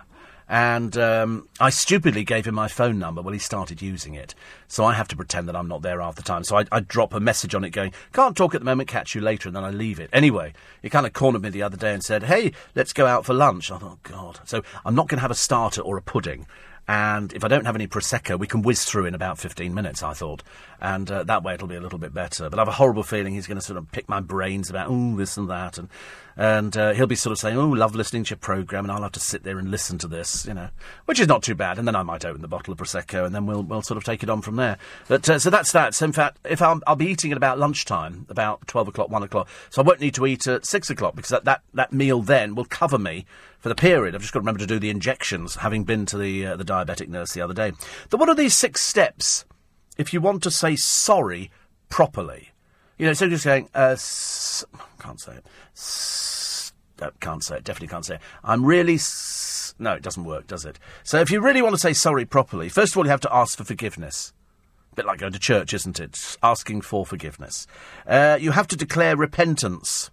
And 0.48 0.96
um, 0.96 1.46
I 1.60 1.68
stupidly 1.68 2.24
gave 2.24 2.46
him 2.46 2.54
my 2.54 2.68
phone 2.68 2.98
number 2.98 3.20
when 3.20 3.34
he 3.34 3.40
started 3.40 3.82
using 3.82 4.14
it. 4.14 4.34
So 4.66 4.84
I 4.84 4.94
have 4.94 5.08
to 5.08 5.16
pretend 5.16 5.46
that 5.48 5.56
I'm 5.56 5.68
not 5.68 5.82
there 5.82 6.00
half 6.00 6.14
the 6.14 6.22
time. 6.22 6.42
So 6.42 6.56
I, 6.56 6.64
I 6.72 6.80
drop 6.80 7.12
a 7.12 7.20
message 7.20 7.54
on 7.54 7.64
it 7.64 7.70
going, 7.70 7.92
can't 8.14 8.36
talk 8.36 8.54
at 8.54 8.62
the 8.62 8.64
moment, 8.64 8.88
catch 8.88 9.14
you 9.14 9.20
later, 9.20 9.48
and 9.48 9.56
then 9.56 9.64
I 9.64 9.70
leave 9.70 10.00
it. 10.00 10.08
Anyway, 10.12 10.54
he 10.80 10.88
kind 10.88 11.06
of 11.06 11.12
cornered 11.12 11.42
me 11.42 11.50
the 11.50 11.62
other 11.62 11.76
day 11.76 11.92
and 11.92 12.02
said, 12.02 12.22
hey, 12.22 12.52
let's 12.74 12.94
go 12.94 13.06
out 13.06 13.26
for 13.26 13.34
lunch. 13.34 13.70
I 13.70 13.78
thought, 13.78 13.98
oh, 14.04 14.10
God. 14.10 14.40
So 14.46 14.62
I'm 14.86 14.94
not 14.94 15.08
going 15.08 15.18
to 15.18 15.22
have 15.22 15.30
a 15.30 15.34
starter 15.34 15.82
or 15.82 15.98
a 15.98 16.02
pudding. 16.02 16.46
And 16.88 17.34
if 17.34 17.44
I 17.44 17.48
don't 17.48 17.66
have 17.66 17.74
any 17.74 17.86
Prosecco, 17.86 18.38
we 18.38 18.46
can 18.46 18.62
whiz 18.62 18.84
through 18.84 19.04
in 19.04 19.14
about 19.14 19.38
15 19.38 19.74
minutes, 19.74 20.02
I 20.02 20.14
thought. 20.14 20.42
And 20.80 21.10
uh, 21.10 21.22
that 21.24 21.42
way 21.42 21.52
it'll 21.52 21.68
be 21.68 21.74
a 21.74 21.82
little 21.82 21.98
bit 21.98 22.14
better. 22.14 22.48
But 22.48 22.58
I 22.58 22.62
have 22.62 22.68
a 22.68 22.72
horrible 22.72 23.02
feeling 23.02 23.34
he's 23.34 23.46
going 23.46 23.58
to 23.58 23.64
sort 23.64 23.76
of 23.76 23.92
pick 23.92 24.08
my 24.08 24.20
brains 24.20 24.70
about, 24.70 24.86
oh, 24.88 25.14
this 25.14 25.36
and 25.36 25.50
that. 25.50 25.76
And, 25.76 25.90
and 26.34 26.74
uh, 26.78 26.94
he'll 26.94 27.06
be 27.06 27.14
sort 27.14 27.32
of 27.32 27.38
saying, 27.38 27.58
oh, 27.58 27.68
love 27.68 27.94
listening 27.94 28.24
to 28.24 28.30
your 28.30 28.38
programme. 28.38 28.86
And 28.86 28.92
I'll 28.92 29.02
have 29.02 29.12
to 29.12 29.20
sit 29.20 29.42
there 29.42 29.58
and 29.58 29.70
listen 29.70 29.98
to 29.98 30.08
this, 30.08 30.46
you 30.46 30.54
know, 30.54 30.70
which 31.04 31.20
is 31.20 31.28
not 31.28 31.42
too 31.42 31.54
bad. 31.54 31.78
And 31.78 31.86
then 31.86 31.94
I 31.94 32.02
might 32.02 32.24
open 32.24 32.40
the 32.40 32.48
bottle 32.48 32.72
of 32.72 32.78
Prosecco 32.78 33.26
and 33.26 33.34
then 33.34 33.44
we'll, 33.44 33.62
we'll 33.62 33.82
sort 33.82 33.98
of 33.98 34.04
take 34.04 34.22
it 34.22 34.30
on 34.30 34.40
from 34.40 34.56
there. 34.56 34.78
But 35.08 35.28
uh, 35.28 35.38
so 35.38 35.50
that's 35.50 35.72
that. 35.72 35.94
So 35.94 36.06
in 36.06 36.12
fact, 36.12 36.38
if 36.44 36.62
i 36.62 36.72
will 36.72 36.96
be 36.96 37.08
eating 37.08 37.32
at 37.32 37.36
about 37.36 37.58
lunchtime, 37.58 38.24
about 38.30 38.66
12 38.66 38.88
o'clock, 38.88 39.10
1 39.10 39.22
o'clock. 39.24 39.46
So 39.68 39.82
I 39.82 39.84
won't 39.84 40.00
need 40.00 40.14
to 40.14 40.24
eat 40.24 40.46
at 40.46 40.64
6 40.64 40.88
o'clock 40.88 41.16
because 41.16 41.30
that, 41.30 41.44
that, 41.44 41.60
that 41.74 41.92
meal 41.92 42.22
then 42.22 42.54
will 42.54 42.64
cover 42.64 42.98
me 42.98 43.26
for 43.58 43.68
the 43.68 43.74
period. 43.74 44.14
I've 44.14 44.20
just 44.20 44.32
got 44.32 44.38
to 44.38 44.42
remember 44.42 44.60
to 44.60 44.66
do 44.66 44.78
the 44.78 44.90
injections, 44.90 45.56
having 45.56 45.84
been 45.84 46.06
to 46.06 46.18
the 46.18 46.46
uh, 46.46 46.56
the 46.56 46.64
diabetic 46.64 47.08
nurse 47.08 47.32
the 47.32 47.40
other 47.40 47.54
day. 47.54 47.72
The, 48.10 48.16
what 48.16 48.28
are 48.28 48.34
these 48.34 48.54
six 48.54 48.80
steps 48.80 49.44
if 49.96 50.12
you 50.12 50.20
want 50.20 50.42
to 50.44 50.50
say 50.50 50.76
sorry 50.76 51.50
properly? 51.88 52.50
You 52.98 53.06
know, 53.06 53.12
so 53.12 53.28
just 53.28 53.44
saying, 53.44 53.68
uh, 53.74 53.90
s- 53.92 54.64
can't 54.98 55.20
say 55.20 55.34
it. 55.36 55.46
S- 55.76 56.72
uh, 57.00 57.10
can't 57.20 57.44
say 57.44 57.56
it. 57.58 57.64
Definitely 57.64 57.88
can't 57.88 58.04
say 58.04 58.14
it. 58.16 58.20
I'm 58.42 58.64
really. 58.64 58.94
S- 58.94 59.74
no, 59.78 59.92
it 59.92 60.02
doesn't 60.02 60.24
work, 60.24 60.48
does 60.48 60.64
it? 60.64 60.78
So 61.04 61.20
if 61.20 61.30
you 61.30 61.40
really 61.40 61.62
want 61.62 61.74
to 61.74 61.78
say 61.80 61.92
sorry 61.92 62.24
properly, 62.24 62.68
first 62.68 62.92
of 62.92 62.98
all, 62.98 63.04
you 63.04 63.10
have 63.10 63.20
to 63.20 63.32
ask 63.34 63.56
for 63.56 63.62
forgiveness. 63.64 64.32
A 64.92 64.96
bit 64.96 65.06
like 65.06 65.20
going 65.20 65.32
to 65.32 65.38
church, 65.38 65.72
isn't 65.72 66.00
it? 66.00 66.36
Asking 66.42 66.80
for 66.80 67.06
forgiveness. 67.06 67.68
Uh, 68.04 68.36
you 68.40 68.50
have 68.50 68.66
to 68.68 68.76
declare 68.76 69.16
repentance. 69.16 70.10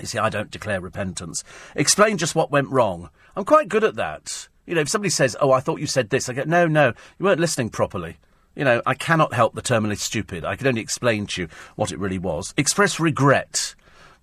You 0.00 0.06
see, 0.06 0.18
I 0.18 0.28
don't 0.28 0.50
declare 0.50 0.80
repentance. 0.80 1.44
Explain 1.74 2.18
just 2.18 2.34
what 2.34 2.50
went 2.50 2.68
wrong. 2.70 3.10
I'm 3.36 3.44
quite 3.44 3.68
good 3.68 3.84
at 3.84 3.96
that. 3.96 4.48
You 4.66 4.74
know, 4.74 4.80
if 4.80 4.88
somebody 4.88 5.10
says, 5.10 5.36
"Oh, 5.40 5.52
I 5.52 5.60
thought 5.60 5.80
you 5.80 5.86
said 5.86 6.10
this," 6.10 6.28
I 6.28 6.32
go, 6.32 6.44
"No, 6.46 6.66
no, 6.66 6.92
you 7.18 7.26
weren't 7.26 7.40
listening 7.40 7.70
properly." 7.70 8.18
You 8.54 8.64
know, 8.64 8.82
I 8.84 8.94
cannot 8.94 9.34
help 9.34 9.54
the 9.54 9.62
terminally 9.62 9.98
stupid. 9.98 10.44
I 10.44 10.56
can 10.56 10.66
only 10.66 10.80
explain 10.80 11.26
to 11.28 11.42
you 11.42 11.48
what 11.76 11.92
it 11.92 11.98
really 11.98 12.18
was. 12.18 12.52
Express 12.56 12.98
regret. 12.98 13.74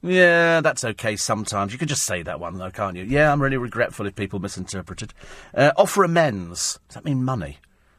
Yeah, 0.02 0.62
that's 0.62 0.84
okay 0.84 1.16
sometimes. 1.16 1.74
You 1.74 1.80
can 1.80 1.88
just 1.88 2.04
say 2.04 2.22
that 2.22 2.40
one, 2.40 2.58
though, 2.58 2.70
can't 2.70 2.98
you? 2.98 3.04
Yeah, 3.04 3.32
I'm 3.32 3.41
really 3.41 3.58
regretful 3.58 4.06
if 4.06 4.16
people 4.16 4.40
misinterpreted. 4.40 5.14
Uh, 5.56 5.72
offer 5.76 6.04
amends. 6.04 6.80
Does 6.88 6.95
that 6.95 7.06
mean 7.06 7.24
money? 7.24 7.58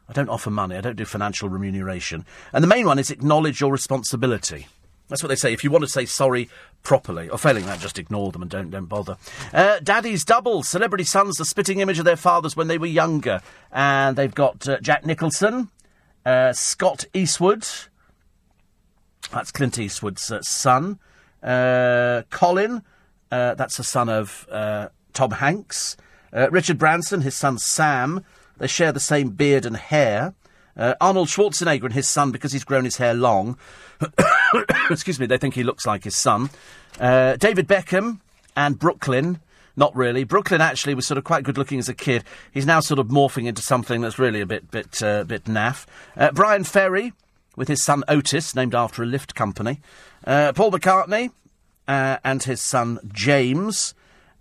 I 0.08 0.12
don't 0.12 0.28
offer 0.28 0.50
money. 0.50 0.76
I 0.76 0.80
don't 0.80 0.96
do 0.96 1.04
financial 1.04 1.48
remuneration. 1.48 2.24
And 2.52 2.62
the 2.62 2.68
main 2.68 2.86
one 2.86 2.98
is 2.98 3.10
acknowledge 3.10 3.60
your 3.60 3.72
responsibility. 3.72 4.68
That's 5.08 5.22
what 5.22 5.28
they 5.28 5.36
say. 5.36 5.52
If 5.52 5.64
you 5.64 5.70
want 5.70 5.84
to 5.84 5.88
say 5.88 6.04
sorry 6.04 6.48
properly, 6.82 7.28
or 7.28 7.38
failing 7.38 7.64
that, 7.66 7.80
just 7.80 7.98
ignore 7.98 8.30
them 8.30 8.42
and 8.42 8.50
don't 8.50 8.70
don't 8.70 8.86
bother. 8.86 9.16
Uh, 9.52 9.80
Daddy's 9.80 10.24
double 10.24 10.62
celebrity 10.62 11.04
sons, 11.04 11.36
the 11.36 11.44
spitting 11.44 11.80
image 11.80 11.98
of 11.98 12.04
their 12.04 12.16
fathers 12.16 12.56
when 12.56 12.68
they 12.68 12.78
were 12.78 12.86
younger, 12.86 13.40
and 13.72 14.16
they've 14.16 14.34
got 14.34 14.68
uh, 14.68 14.78
Jack 14.80 15.06
Nicholson, 15.06 15.70
uh, 16.26 16.52
Scott 16.52 17.06
Eastwood. 17.14 17.66
That's 19.32 19.50
Clint 19.50 19.78
Eastwood's 19.78 20.30
uh, 20.30 20.42
son. 20.42 20.98
Uh, 21.42 22.22
Colin, 22.30 22.82
uh, 23.30 23.54
that's 23.54 23.76
the 23.76 23.84
son 23.84 24.08
of 24.08 24.46
Tom 25.12 25.30
Hanks. 25.32 25.96
Richard 26.32 26.78
Branson, 26.78 27.22
his 27.22 27.34
son 27.34 27.58
Sam. 27.58 28.24
They 28.58 28.66
share 28.66 28.92
the 28.92 29.00
same 29.00 29.30
beard 29.30 29.64
and 29.64 29.76
hair. 29.76 30.34
Arnold 31.00 31.28
Schwarzenegger 31.28 31.84
and 31.84 31.92
his 31.92 32.08
son, 32.08 32.30
because 32.30 32.52
he's 32.52 32.64
grown 32.64 32.84
his 32.84 32.98
hair 32.98 33.14
long. 33.14 33.58
Excuse 34.90 35.18
me, 35.20 35.26
they 35.26 35.38
think 35.38 35.54
he 35.54 35.62
looks 35.62 35.86
like 35.86 36.04
his 36.04 36.16
son. 36.16 36.50
Uh, 36.98 37.36
David 37.36 37.66
Beckham 37.66 38.20
and 38.56 38.78
Brooklyn. 38.78 39.40
Not 39.76 39.94
really. 39.94 40.24
Brooklyn 40.24 40.60
actually 40.60 40.94
was 40.94 41.06
sort 41.06 41.18
of 41.18 41.24
quite 41.24 41.44
good 41.44 41.56
looking 41.56 41.78
as 41.78 41.88
a 41.88 41.94
kid. 41.94 42.24
He's 42.52 42.66
now 42.66 42.80
sort 42.80 42.98
of 42.98 43.06
morphing 43.08 43.46
into 43.46 43.62
something 43.62 44.00
that's 44.00 44.18
really 44.18 44.40
a 44.40 44.46
bit, 44.46 44.70
bit, 44.70 45.00
uh, 45.02 45.22
bit 45.24 45.44
naff. 45.44 45.86
Uh, 46.16 46.32
Bryan 46.32 46.64
Ferry 46.64 47.12
with 47.54 47.68
his 47.68 47.82
son 47.82 48.02
Otis, 48.08 48.54
named 48.54 48.74
after 48.74 49.02
a 49.02 49.06
lift 49.06 49.34
company. 49.34 49.80
Uh, 50.24 50.52
Paul 50.52 50.72
McCartney 50.72 51.30
uh, 51.86 52.18
and 52.24 52.42
his 52.42 52.60
son 52.60 52.98
James 53.12 53.94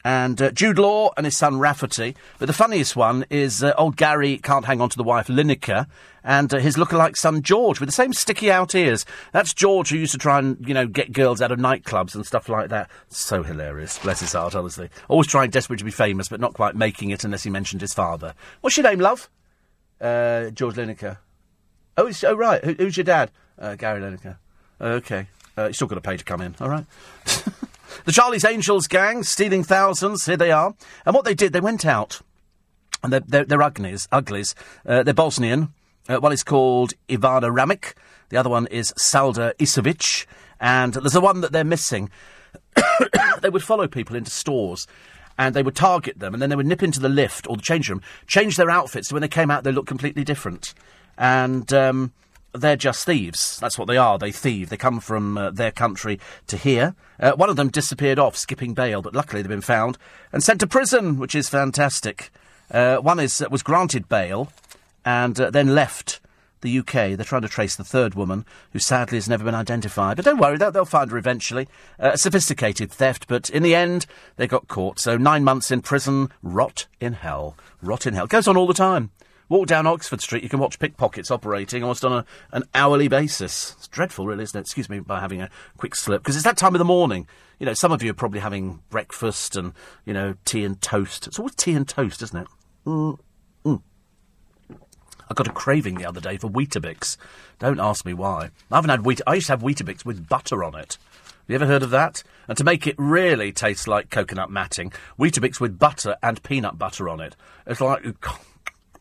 and 0.07 0.41
uh, 0.41 0.51
Jude 0.51 0.79
Law 0.79 1.09
and 1.17 1.25
his 1.25 1.35
son 1.35 1.59
Rafferty. 1.59 2.15
But 2.39 2.45
the 2.45 2.53
funniest 2.53 2.95
one 2.95 3.25
is 3.29 3.61
uh, 3.61 3.73
old 3.77 3.97
Gary 3.97 4.37
can't 4.37 4.63
hang 4.63 4.79
on 4.79 4.87
to 4.87 4.95
the 4.95 5.03
wife 5.03 5.27
Lineker 5.27 5.85
and 6.23 6.53
uh, 6.53 6.59
his 6.59 6.77
lookalike 6.77 7.17
son 7.17 7.41
George 7.41 7.81
with 7.81 7.89
the 7.89 7.93
same 7.93 8.13
sticky 8.13 8.49
out 8.49 8.73
ears. 8.73 9.05
That's 9.33 9.53
George 9.53 9.89
who 9.89 9.97
used 9.97 10.13
to 10.13 10.17
try 10.17 10.39
and 10.39 10.65
you 10.65 10.73
know 10.73 10.87
get 10.87 11.11
girls 11.11 11.41
out 11.41 11.51
of 11.51 11.59
nightclubs 11.59 12.15
and 12.15 12.25
stuff 12.25 12.47
like 12.47 12.69
that. 12.69 12.89
So 13.09 13.43
hilarious, 13.43 13.99
bless 13.99 14.21
his 14.21 14.31
heart, 14.31 14.55
honestly. 14.55 14.89
Always 15.09 15.27
trying 15.27 15.49
desperately 15.49 15.79
to 15.79 15.83
be 15.85 15.91
famous, 15.91 16.29
but 16.29 16.39
not 16.39 16.53
quite 16.53 16.73
making 16.73 17.09
it 17.09 17.25
unless 17.25 17.43
he 17.43 17.49
mentioned 17.49 17.81
his 17.81 17.93
father. 17.93 18.33
What's 18.61 18.77
your 18.77 18.85
name, 18.89 19.01
love? 19.01 19.29
Uh, 19.99 20.51
George 20.51 20.75
Lineker. 20.75 21.17
Oh, 21.97 22.09
oh 22.23 22.33
right. 22.33 22.63
Who, 22.63 22.75
who's 22.75 22.95
your 22.95 23.03
dad? 23.03 23.29
Uh, 23.59 23.75
Gary 23.75 23.99
Lineker. 23.99 24.37
Okay. 24.79 25.27
Uh, 25.57 25.67
you 25.67 25.73
still 25.73 25.87
got 25.87 25.95
to 25.95 26.01
pay 26.01 26.15
to 26.15 26.23
come 26.23 26.39
in. 26.39 26.55
All 26.61 26.69
right. 26.69 26.85
The 28.07 28.13
Charlie's 28.13 28.45
Angels 28.45 28.87
gang 28.87 29.23
stealing 29.23 29.65
thousands. 29.65 30.25
Here 30.25 30.37
they 30.37 30.49
are. 30.49 30.73
And 31.05 31.13
what 31.13 31.25
they 31.25 31.33
did, 31.33 31.51
they 31.51 31.59
went 31.59 31.85
out, 31.85 32.21
and 33.03 33.11
they're, 33.11 33.19
they're, 33.19 33.43
they're 33.43 33.61
uglies. 33.61 34.07
uglies. 34.13 34.55
Uh, 34.85 35.03
they're 35.03 35.13
Bosnian. 35.13 35.73
Uh, 36.07 36.15
one 36.15 36.31
is 36.31 36.41
called 36.41 36.93
Ivana 37.09 37.53
Ramic. 37.53 37.95
The 38.29 38.37
other 38.37 38.49
one 38.49 38.65
is 38.67 38.93
Salda 38.93 39.53
Isovic. 39.55 40.25
And 40.61 40.93
there's 40.93 41.11
the 41.11 41.19
one 41.19 41.41
that 41.41 41.51
they're 41.51 41.65
missing. 41.65 42.09
they 43.41 43.49
would 43.49 43.61
follow 43.61 43.89
people 43.89 44.15
into 44.15 44.31
stores 44.31 44.87
and 45.37 45.53
they 45.53 45.61
would 45.61 45.75
target 45.75 46.17
them 46.19 46.33
and 46.33 46.41
then 46.41 46.49
they 46.49 46.55
would 46.55 46.65
nip 46.65 46.83
into 46.83 47.01
the 47.01 47.09
lift 47.09 47.45
or 47.49 47.57
the 47.57 47.61
change 47.61 47.89
room, 47.89 48.01
change 48.25 48.55
their 48.55 48.69
outfits 48.69 49.09
so 49.09 49.15
when 49.15 49.21
they 49.21 49.27
came 49.27 49.51
out 49.51 49.65
they 49.65 49.73
looked 49.73 49.89
completely 49.89 50.23
different. 50.23 50.73
And 51.17 51.73
um, 51.73 52.13
they're 52.53 52.75
just 52.75 53.05
thieves. 53.05 53.59
That's 53.59 53.77
what 53.77 53.87
they 53.87 53.97
are. 53.97 54.17
They 54.17 54.31
thieve. 54.31 54.69
They 54.69 54.77
come 54.77 54.99
from 54.99 55.37
uh, 55.37 55.51
their 55.51 55.71
country 55.71 56.19
to 56.47 56.57
here. 56.57 56.95
Uh, 57.19 57.33
one 57.33 57.49
of 57.49 57.55
them 57.55 57.69
disappeared 57.69 58.19
off, 58.19 58.35
skipping 58.35 58.73
bail, 58.73 59.01
but 59.01 59.13
luckily 59.13 59.41
they've 59.41 59.49
been 59.49 59.61
found 59.61 59.97
and 60.31 60.43
sent 60.43 60.59
to 60.61 60.67
prison, 60.67 61.17
which 61.17 61.35
is 61.35 61.49
fantastic. 61.49 62.31
Uh, 62.69 62.97
one 62.97 63.19
is 63.19 63.41
uh, 63.41 63.47
was 63.49 63.63
granted 63.63 64.09
bail 64.09 64.51
and 65.05 65.39
uh, 65.39 65.49
then 65.49 65.73
left 65.73 66.19
the 66.61 66.79
UK. 66.79 67.15
They're 67.15 67.23
trying 67.23 67.43
to 67.43 67.47
trace 67.47 67.75
the 67.75 67.83
third 67.83 68.15
woman, 68.15 68.45
who 68.73 68.79
sadly 68.79 69.17
has 69.17 69.29
never 69.29 69.43
been 69.43 69.55
identified. 69.55 70.17
But 70.17 70.25
don't 70.25 70.39
worry, 70.39 70.57
they'll, 70.57 70.71
they'll 70.71 70.85
find 70.85 71.11
her 71.11 71.17
eventually. 71.17 71.67
Uh, 71.99 72.15
sophisticated 72.15 72.91
theft, 72.91 73.27
but 73.27 73.49
in 73.49 73.63
the 73.63 73.75
end, 73.75 74.05
they 74.37 74.47
got 74.47 74.67
caught. 74.67 74.99
So 74.99 75.17
nine 75.17 75.43
months 75.43 75.71
in 75.71 75.81
prison, 75.81 76.29
rot 76.41 76.87
in 76.99 77.13
hell. 77.13 77.55
Rot 77.81 78.05
in 78.05 78.13
hell. 78.13 78.27
Goes 78.27 78.47
on 78.47 78.57
all 78.57 78.67
the 78.67 78.73
time. 78.73 79.11
Walk 79.49 79.67
down 79.67 79.87
Oxford 79.87 80.21
Street, 80.21 80.43
you 80.43 80.49
can 80.49 80.59
watch 80.59 80.79
pickpockets 80.79 81.31
operating 81.31 81.83
almost 81.83 82.03
on 82.03 82.11
a, 82.11 82.25
an 82.51 82.63
hourly 82.75 83.07
basis. 83.07 83.75
It's 83.77 83.87
dreadful, 83.87 84.27
really, 84.27 84.43
isn't 84.43 84.57
it? 84.57 84.61
Excuse 84.61 84.89
me 84.89 84.99
by 84.99 85.19
having 85.19 85.41
a 85.41 85.49
quick 85.77 85.95
slip, 85.95 86.21
because 86.21 86.35
it's 86.35 86.43
that 86.45 86.57
time 86.57 86.75
of 86.75 86.79
the 86.79 86.85
morning. 86.85 87.27
You 87.59 87.65
know, 87.65 87.73
some 87.73 87.91
of 87.91 88.03
you 88.03 88.11
are 88.11 88.15
probably 88.15 88.41
having 88.41 88.81
breakfast 88.89 89.55
and, 89.55 89.73
you 90.05 90.13
know, 90.13 90.35
tea 90.45 90.63
and 90.63 90.79
toast. 90.81 91.27
It's 91.27 91.39
always 91.39 91.55
tea 91.55 91.73
and 91.73 91.87
toast, 91.87 92.21
isn't 92.21 92.41
it? 92.41 92.47
Mm. 92.85 93.19
Mm. 93.65 93.81
I 95.29 95.33
got 95.33 95.47
a 95.47 95.51
craving 95.51 95.95
the 95.95 96.05
other 96.05 96.21
day 96.21 96.37
for 96.37 96.49
Weetabix. 96.49 97.17
Don't 97.59 97.79
ask 97.79 98.05
me 98.05 98.13
why. 98.13 98.49
I 98.71 98.75
haven't 98.75 98.91
had 98.91 99.03
Weet. 99.03 99.21
I 99.25 99.35
used 99.35 99.47
to 99.47 99.53
have 99.53 99.61
Weetabix 99.61 100.05
with 100.05 100.27
butter 100.27 100.63
on 100.63 100.75
it. 100.75 100.97
Have 101.23 101.49
you 101.49 101.55
ever 101.55 101.65
heard 101.65 101.83
of 101.83 101.89
that? 101.91 102.23
And 102.49 102.57
to 102.57 102.63
make 102.63 102.85
it 102.85 102.95
really 102.97 103.53
taste 103.53 103.87
like 103.87 104.09
coconut 104.09 104.51
matting, 104.51 104.91
Weetabix 105.17 105.61
with 105.61 105.79
butter 105.79 106.17
and 106.21 106.43
peanut 106.43 106.77
butter 106.77 107.07
on 107.07 107.21
it. 107.21 107.35
It's 107.65 107.81
like 107.81 108.03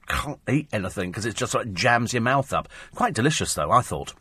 can't 0.06 0.40
eat 0.48 0.68
anything 0.72 1.10
because 1.10 1.26
it 1.26 1.34
just 1.34 1.54
of 1.54 1.74
jams 1.74 2.12
your 2.12 2.22
mouth 2.22 2.52
up. 2.52 2.68
Quite 2.94 3.14
delicious, 3.14 3.54
though, 3.54 3.70
I 3.70 3.80
thought. 3.80 4.14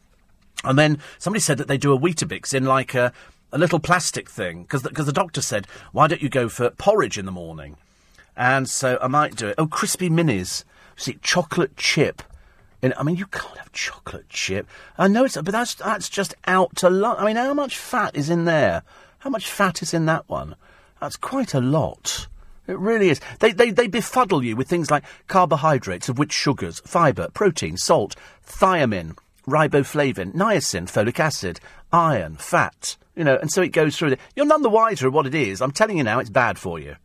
And 0.64 0.80
then 0.80 1.00
somebody 1.18 1.42
said 1.42 1.58
that 1.58 1.68
they 1.68 1.78
do 1.78 1.94
a 1.94 2.00
Weetabix 2.00 2.54
in 2.54 2.66
like 2.66 2.94
a, 2.94 3.14
a 3.52 3.58
little 3.58 3.80
plastic 3.80 4.30
thing 4.30 4.64
because 4.64 4.82
the, 4.82 4.90
cause 4.90 5.06
the 5.06 5.14
doctor 5.14 5.42
said, 5.42 5.68
why 5.92 6.08
don't 6.08 6.22
you 6.22 6.30
go 6.30 6.50
for 6.50 6.70
porridge 6.72 7.18
in 7.18 7.26
the 7.26 7.32
morning? 7.32 7.78
And 8.36 8.70
so 8.70 8.98
I 9.02 9.08
might 9.08 9.36
do 9.36 9.48
it. 9.48 9.56
Oh, 9.58 9.68
crispy 9.68 10.10
minis. 10.10 10.64
See, 10.96 11.18
chocolate 11.22 11.78
chip. 11.78 12.22
In, 12.82 12.94
I 12.98 13.04
mean, 13.04 13.16
you 13.16 13.26
can't 13.28 13.58
have 13.58 13.72
chocolate 13.72 14.30
chip. 14.30 14.68
I 14.98 15.08
know 15.08 15.26
it's, 15.26 15.36
but 15.36 15.46
that's 15.46 15.76
that's 15.76 16.10
just 16.10 16.36
out 16.46 16.76
to 16.78 16.90
lunch. 16.90 17.20
I 17.20 17.26
mean, 17.26 17.36
how 17.36 17.54
much 17.54 17.78
fat 17.78 18.16
is 18.16 18.30
in 18.30 18.46
there? 18.46 18.84
How 19.20 19.30
much 19.30 19.50
fat 19.50 19.82
is 19.82 19.94
in 19.94 20.06
that 20.06 20.28
one? 20.28 20.56
That's 21.00 21.16
quite 21.16 21.54
a 21.54 21.62
lot. 21.62 22.28
It 22.68 22.80
really 22.80 23.10
is. 23.10 23.22
They, 23.40 23.52
they, 23.52 23.72
they 23.72 23.88
befuddle 23.88 24.44
you 24.44 24.56
with 24.56 24.68
things 24.68 24.90
like 24.90 25.04
carbohydrates, 25.28 26.10
of 26.10 26.18
which 26.18 26.34
sugars, 26.34 26.82
fibre, 26.86 27.30
protein, 27.34 27.78
salt, 27.78 28.16
thiamine, 28.46 29.16
riboflavin, 29.48 30.34
niacin, 30.34 30.86
folic 30.86 31.20
acid, 31.20 31.60
iron, 31.94 32.36
fat. 32.38 32.98
You 33.16 33.24
know, 33.24 33.38
and 33.38 33.52
so 33.52 33.62
it 33.62 33.70
goes 33.70 33.98
through. 33.98 34.16
You're 34.36 34.46
none 34.46 34.64
the 34.64 34.70
wiser 34.70 35.08
of 35.08 35.14
what 35.14 35.28
it 35.28 35.36
is. 35.36 35.62
I'm 35.62 35.72
telling 35.72 35.98
you 35.98 36.04
now, 36.04 36.20
it's 36.20 36.30
bad 36.30 36.58
for 36.58 36.80
you. 36.80 36.96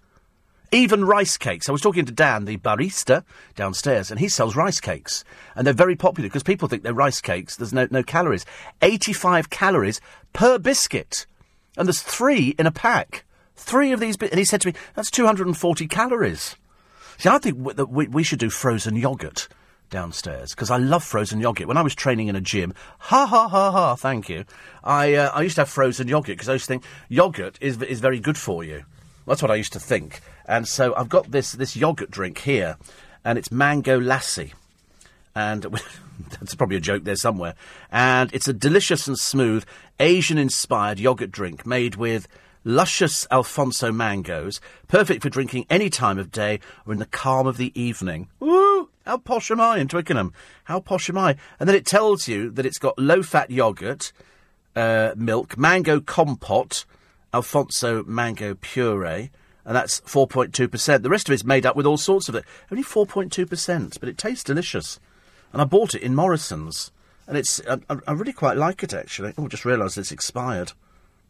Even 0.73 1.05
rice 1.05 1.37
cakes. 1.37 1.69
I 1.69 1.73
was 1.73 1.81
talking 1.81 2.05
to 2.05 2.13
Dan, 2.13 2.45
the 2.45 2.57
barista 2.57 3.25
downstairs, 3.57 4.11
and 4.11 4.21
he 4.21 4.29
sells 4.29 4.55
rice 4.55 4.81
cakes. 4.81 5.25
And 5.57 5.67
they're 5.67 5.75
very 5.75 5.97
popular 5.97 6.29
because 6.29 6.45
people 6.45 6.69
think 6.69 6.85
they're 6.85 6.95
rice 6.95 7.21
cakes. 7.21 7.57
There's 7.57 7.73
no, 7.73 7.89
no 7.91 8.05
calories. 8.05 8.47
85 8.81 9.51
calories 9.51 10.01
per 10.33 10.59
biscuit. 10.59 11.27
And 11.77 11.89
there's 11.89 12.03
three 12.03 12.55
in 12.57 12.67
a 12.67 12.73
pack. 12.73 13.25
Three 13.61 13.93
of 13.93 14.01
these, 14.01 14.17
and 14.17 14.39
he 14.39 14.45
said 14.45 14.63
to 14.63 14.69
me, 14.69 14.75
that's 14.95 15.11
240 15.11 15.87
calories. 15.87 16.57
See, 17.19 17.29
I 17.29 17.39
think 17.39 17.77
that 17.77 17.91
we, 17.91 18.09
we 18.09 18.23
should 18.23 18.39
do 18.39 18.49
frozen 18.49 18.97
yogurt 18.97 19.49
downstairs 19.91 20.55
because 20.55 20.71
I 20.71 20.79
love 20.79 21.05
frozen 21.05 21.41
yogurt. 21.41 21.69
When 21.69 21.77
I 21.77 21.83
was 21.83 21.95
training 21.95 22.29
in 22.29 22.37
a 22.37 22.41
gym, 22.41 22.73
ha 22.99 23.27
ha 23.27 23.49
ha 23.49 23.71
ha, 23.71 23.97
thank 23.97 24.31
you. 24.31 24.47
I 24.83 25.15
uh, 25.15 25.31
I 25.35 25.43
used 25.43 25.57
to 25.57 25.61
have 25.61 25.69
frozen 25.69 26.09
yogurt 26.09 26.39
because 26.39 26.49
I 26.49 26.55
used 26.55 26.65
to 26.65 26.69
think 26.69 26.85
yogurt 27.11 27.59
is 27.61 27.81
is 27.83 28.01
very 28.01 28.19
good 28.19 28.39
for 28.39 28.65
you. 28.65 28.85
That's 29.27 29.43
what 29.43 29.51
I 29.51 29.57
used 29.57 29.75
to 29.75 29.81
think. 29.81 30.21
And 30.47 30.67
so 30.67 30.95
I've 30.95 31.11
got 31.11 31.31
this 31.31 31.53
this 31.53 31.77
yogurt 31.77 32.11
drink 32.11 32.39
here, 32.39 32.79
and 33.25 33.37
it's 33.37 33.53
mango 33.53 34.01
lassi, 34.01 34.55
and 35.35 35.63
that's 36.31 36.55
probably 36.55 36.77
a 36.77 36.81
joke 36.81 37.05
there 37.05 37.17
somewhere. 37.17 37.55
And 37.93 38.33
it's 38.33 38.49
a 38.49 38.55
delicious 38.55 39.07
and 39.07 39.19
smooth 39.19 39.67
Asian 40.01 40.39
inspired 40.39 40.99
yogurt 40.99 41.31
drink 41.31 41.67
made 41.67 41.97
with 41.97 42.27
luscious 42.65 43.27
Alphonso 43.31 43.93
mangoes, 43.93 44.61
perfect 44.89 45.23
for 45.23 45.31
drinking 45.31 45.67
any 45.71 45.91
time 45.91 46.19
of 46.19 46.31
day 46.31 46.61
or 46.87 46.93
in 46.93 46.99
the 46.99 47.07
calm 47.07 47.47
of 47.47 47.57
the 47.57 47.79
evening. 47.81 48.29
Woo! 48.39 48.89
How 49.07 49.19
posh 49.19 49.51
am 49.51 49.61
I 49.61 49.79
in 49.79 49.89
Twickenham? 49.89 50.33
How 50.65 50.81
posh 50.81 51.09
am 51.09 51.19
I? 51.19 51.37
And 51.59 51.69
then 51.69 51.77
it 51.77 51.87
tells 51.87 52.29
you 52.29 52.51
that 52.51 52.67
it's 52.67 52.79
got 52.79 52.99
low 52.99 53.23
fat 53.23 53.51
yogurt, 53.51 54.13
uh, 54.77 55.13
milk, 55.17 55.59
mango 55.59 56.01
compote, 56.01 56.85
Alphonso 57.33 58.05
mango 58.05 58.55
puree, 58.55 59.31
and 59.65 59.77
that's 59.77 60.01
4.2%. 60.03 61.03
The 61.03 61.11
rest 61.11 61.29
of 61.29 61.33
it's 61.33 61.45
made 61.45 61.67
up 61.67 61.77
with 61.77 61.87
all 61.87 61.97
sorts 61.97 62.29
of 62.29 62.35
it. 62.35 62.45
Only 62.71 62.83
4.2%, 62.83 64.01
but 64.01 64.09
it 64.09 64.19
tastes 64.19 64.45
delicious. 64.45 64.99
And 65.53 65.61
I 65.61 65.65
bought 65.65 65.95
it 65.95 66.03
in 66.03 66.15
Morrison's. 66.15 66.91
And 67.27 67.37
it's, 67.37 67.61
I, 67.69 67.79
I 68.07 68.13
really 68.13 68.33
quite 68.33 68.57
like 68.57 68.83
it 68.83 68.93
actually. 68.93 69.35
Oh, 69.39 69.49
just 69.49 69.65
realised 69.65 69.97
it's 69.99 70.13
expired. 70.13 70.73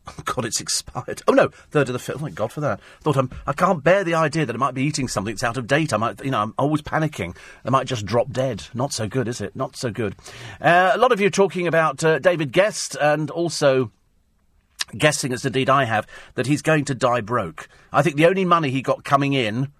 Oh 0.18 0.22
God, 0.24 0.44
it's 0.44 0.60
expired. 0.60 1.22
Oh 1.28 1.32
no, 1.32 1.48
third 1.70 1.88
of 1.88 1.92
the 1.92 1.98
fifth. 1.98 2.16
Oh 2.18 2.22
my 2.22 2.30
God, 2.30 2.50
for 2.50 2.60
that. 2.62 2.80
Thought 3.00 3.16
I'm, 3.16 3.30
I 3.46 3.52
can't 3.52 3.84
bear 3.84 4.02
the 4.02 4.14
idea 4.14 4.44
that 4.46 4.54
I 4.54 4.58
might 4.58 4.74
be 4.74 4.82
eating 4.82 5.08
something 5.08 5.32
that's 5.32 5.44
out 5.44 5.56
of 5.56 5.66
date. 5.66 5.92
I 5.92 5.98
might, 5.98 6.24
you 6.24 6.30
know, 6.30 6.40
I'm 6.40 6.54
always 6.58 6.82
panicking. 6.82 7.36
I 7.64 7.70
might 7.70 7.86
just 7.86 8.06
drop 8.06 8.32
dead. 8.32 8.64
Not 8.74 8.92
so 8.92 9.06
good, 9.06 9.28
is 9.28 9.40
it? 9.40 9.54
Not 9.54 9.76
so 9.76 9.90
good. 9.90 10.16
Uh, 10.60 10.92
a 10.94 10.98
lot 10.98 11.12
of 11.12 11.20
you 11.20 11.30
talking 11.30 11.66
about 11.66 12.02
uh, 12.02 12.18
David 12.18 12.52
Gest 12.52 12.96
and 13.00 13.30
also 13.30 13.92
guessing, 14.96 15.32
as 15.32 15.44
indeed 15.44 15.70
I 15.70 15.84
have, 15.84 16.06
that 16.34 16.46
he's 16.46 16.62
going 16.62 16.86
to 16.86 16.94
die 16.94 17.20
broke. 17.20 17.68
I 17.92 18.02
think 18.02 18.16
the 18.16 18.26
only 18.26 18.44
money 18.44 18.70
he 18.70 18.82
got 18.82 19.04
coming 19.04 19.32
in 19.32 19.70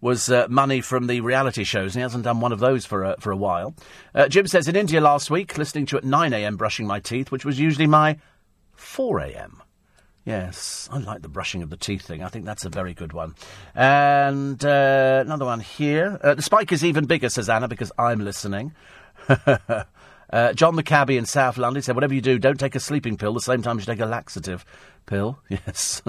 was 0.00 0.28
uh, 0.28 0.48
money 0.50 0.80
from 0.80 1.06
the 1.06 1.20
reality 1.20 1.62
shows, 1.62 1.94
and 1.94 2.00
he 2.00 2.02
hasn't 2.02 2.24
done 2.24 2.40
one 2.40 2.52
of 2.52 2.58
those 2.58 2.84
for 2.84 3.04
a, 3.04 3.16
for 3.20 3.30
a 3.30 3.36
while. 3.36 3.74
Uh, 4.14 4.26
Jim 4.26 4.48
says, 4.48 4.66
in 4.66 4.74
India 4.74 5.00
last 5.00 5.30
week, 5.30 5.56
listening 5.56 5.86
to 5.86 5.94
you 5.94 5.98
at 5.98 6.04
9am 6.04 6.58
brushing 6.58 6.86
my 6.86 6.98
teeth, 6.98 7.30
which 7.30 7.44
was 7.44 7.60
usually 7.60 7.86
my 7.86 8.18
4 8.82 9.20
a.m. 9.20 9.62
Yes, 10.24 10.88
I 10.92 10.98
like 10.98 11.22
the 11.22 11.28
brushing 11.28 11.62
of 11.62 11.70
the 11.70 11.76
teeth 11.76 12.02
thing. 12.02 12.22
I 12.22 12.28
think 12.28 12.44
that's 12.44 12.64
a 12.64 12.68
very 12.68 12.94
good 12.94 13.12
one. 13.12 13.34
And 13.74 14.62
uh, 14.64 15.22
another 15.24 15.46
one 15.46 15.60
here. 15.60 16.20
Uh, 16.22 16.34
the 16.34 16.42
spike 16.42 16.70
is 16.72 16.84
even 16.84 17.06
bigger, 17.06 17.28
says 17.28 17.48
Anna, 17.48 17.68
because 17.68 17.90
I'm 17.98 18.20
listening. 18.20 18.74
Uh, 20.32 20.50
John 20.54 20.74
McCabe 20.74 21.18
in 21.18 21.26
South 21.26 21.58
London 21.58 21.82
said, 21.82 21.94
whatever 21.94 22.14
you 22.14 22.22
do, 22.22 22.38
don't 22.38 22.58
take 22.58 22.74
a 22.74 22.80
sleeping 22.80 23.18
pill 23.18 23.34
the 23.34 23.40
same 23.40 23.60
time 23.60 23.76
as 23.76 23.86
you 23.86 23.92
take 23.92 24.00
a 24.00 24.06
laxative 24.06 24.64
pill. 25.04 25.38
Yes. 25.50 26.00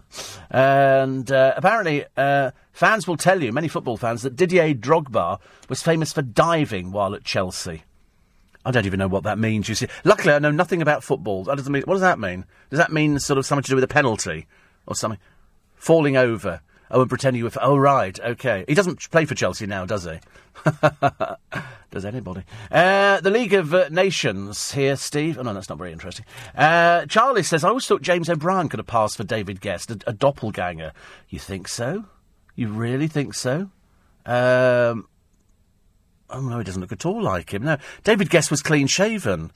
and 0.50 1.30
uh, 1.30 1.54
apparently, 1.56 2.04
uh, 2.16 2.50
fans 2.72 3.06
will 3.06 3.16
tell 3.16 3.40
you, 3.40 3.52
many 3.52 3.68
football 3.68 3.96
fans, 3.96 4.22
that 4.22 4.34
Didier 4.34 4.74
Drogba 4.74 5.38
was 5.68 5.80
famous 5.80 6.12
for 6.12 6.22
diving 6.22 6.90
while 6.90 7.14
at 7.14 7.22
Chelsea. 7.22 7.84
I 8.68 8.70
don't 8.70 8.84
even 8.84 8.98
know 8.98 9.08
what 9.08 9.22
that 9.22 9.38
means. 9.38 9.66
You 9.66 9.74
see, 9.74 9.88
luckily 10.04 10.34
I 10.34 10.38
know 10.40 10.50
nothing 10.50 10.82
about 10.82 11.02
football. 11.02 11.44
That 11.44 11.56
doesn't 11.56 11.72
mean. 11.72 11.84
What 11.84 11.94
does 11.94 12.02
that 12.02 12.18
mean? 12.18 12.44
Does 12.68 12.78
that 12.78 12.92
mean 12.92 13.18
sort 13.18 13.38
of 13.38 13.46
something 13.46 13.62
to 13.62 13.70
do 13.70 13.74
with 13.76 13.84
a 13.84 13.88
penalty 13.88 14.46
or 14.86 14.94
something? 14.94 15.18
Falling 15.74 16.18
over. 16.18 16.60
Oh, 16.90 17.00
and 17.00 17.08
pretending 17.08 17.38
you 17.38 17.44
were. 17.46 17.50
Oh, 17.62 17.78
right. 17.78 18.20
Okay. 18.20 18.66
He 18.68 18.74
doesn't 18.74 19.10
play 19.10 19.24
for 19.24 19.34
Chelsea 19.34 19.64
now, 19.66 19.86
does 19.86 20.04
he? 20.04 20.20
does 21.90 22.04
anybody? 22.04 22.44
Uh, 22.70 23.22
the 23.22 23.30
League 23.30 23.54
of 23.54 23.72
uh, 23.72 23.88
Nations 23.90 24.72
here, 24.72 24.96
Steve. 24.96 25.38
Oh 25.38 25.42
no, 25.42 25.54
that's 25.54 25.70
not 25.70 25.78
very 25.78 25.92
interesting. 25.92 26.26
Uh, 26.54 27.06
Charlie 27.06 27.44
says, 27.44 27.64
"I 27.64 27.68
always 27.70 27.86
thought 27.86 28.02
James 28.02 28.28
O'Brien 28.28 28.68
could 28.68 28.80
have 28.80 28.86
passed 28.86 29.16
for 29.16 29.24
David 29.24 29.62
Gest, 29.62 29.90
a, 29.90 29.98
a 30.06 30.12
doppelganger." 30.12 30.92
You 31.30 31.38
think 31.38 31.68
so? 31.68 32.04
You 32.54 32.68
really 32.68 33.08
think 33.08 33.32
so? 33.32 33.70
Um, 34.26 35.08
Oh 36.30 36.40
no, 36.40 36.58
he 36.58 36.64
doesn't 36.64 36.80
look 36.80 36.92
at 36.92 37.06
all 37.06 37.22
like 37.22 37.54
him. 37.54 37.64
No, 37.64 37.78
David 38.04 38.30
Gest 38.30 38.50
was 38.50 38.62
clean 38.62 38.86
shaven. 38.86 39.50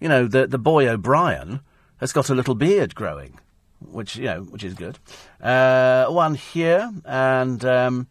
You 0.00 0.08
know, 0.08 0.26
the 0.26 0.46
the 0.46 0.58
boy 0.58 0.88
O'Brien 0.88 1.60
has 1.98 2.12
got 2.12 2.30
a 2.30 2.34
little 2.34 2.54
beard 2.54 2.94
growing, 2.94 3.38
which 3.80 4.16
you 4.16 4.24
know, 4.24 4.40
which 4.42 4.64
is 4.64 4.74
good. 4.74 4.98
Uh, 5.40 6.06
one 6.06 6.34
here, 6.34 6.90
and 7.04 7.64
um, 7.64 8.08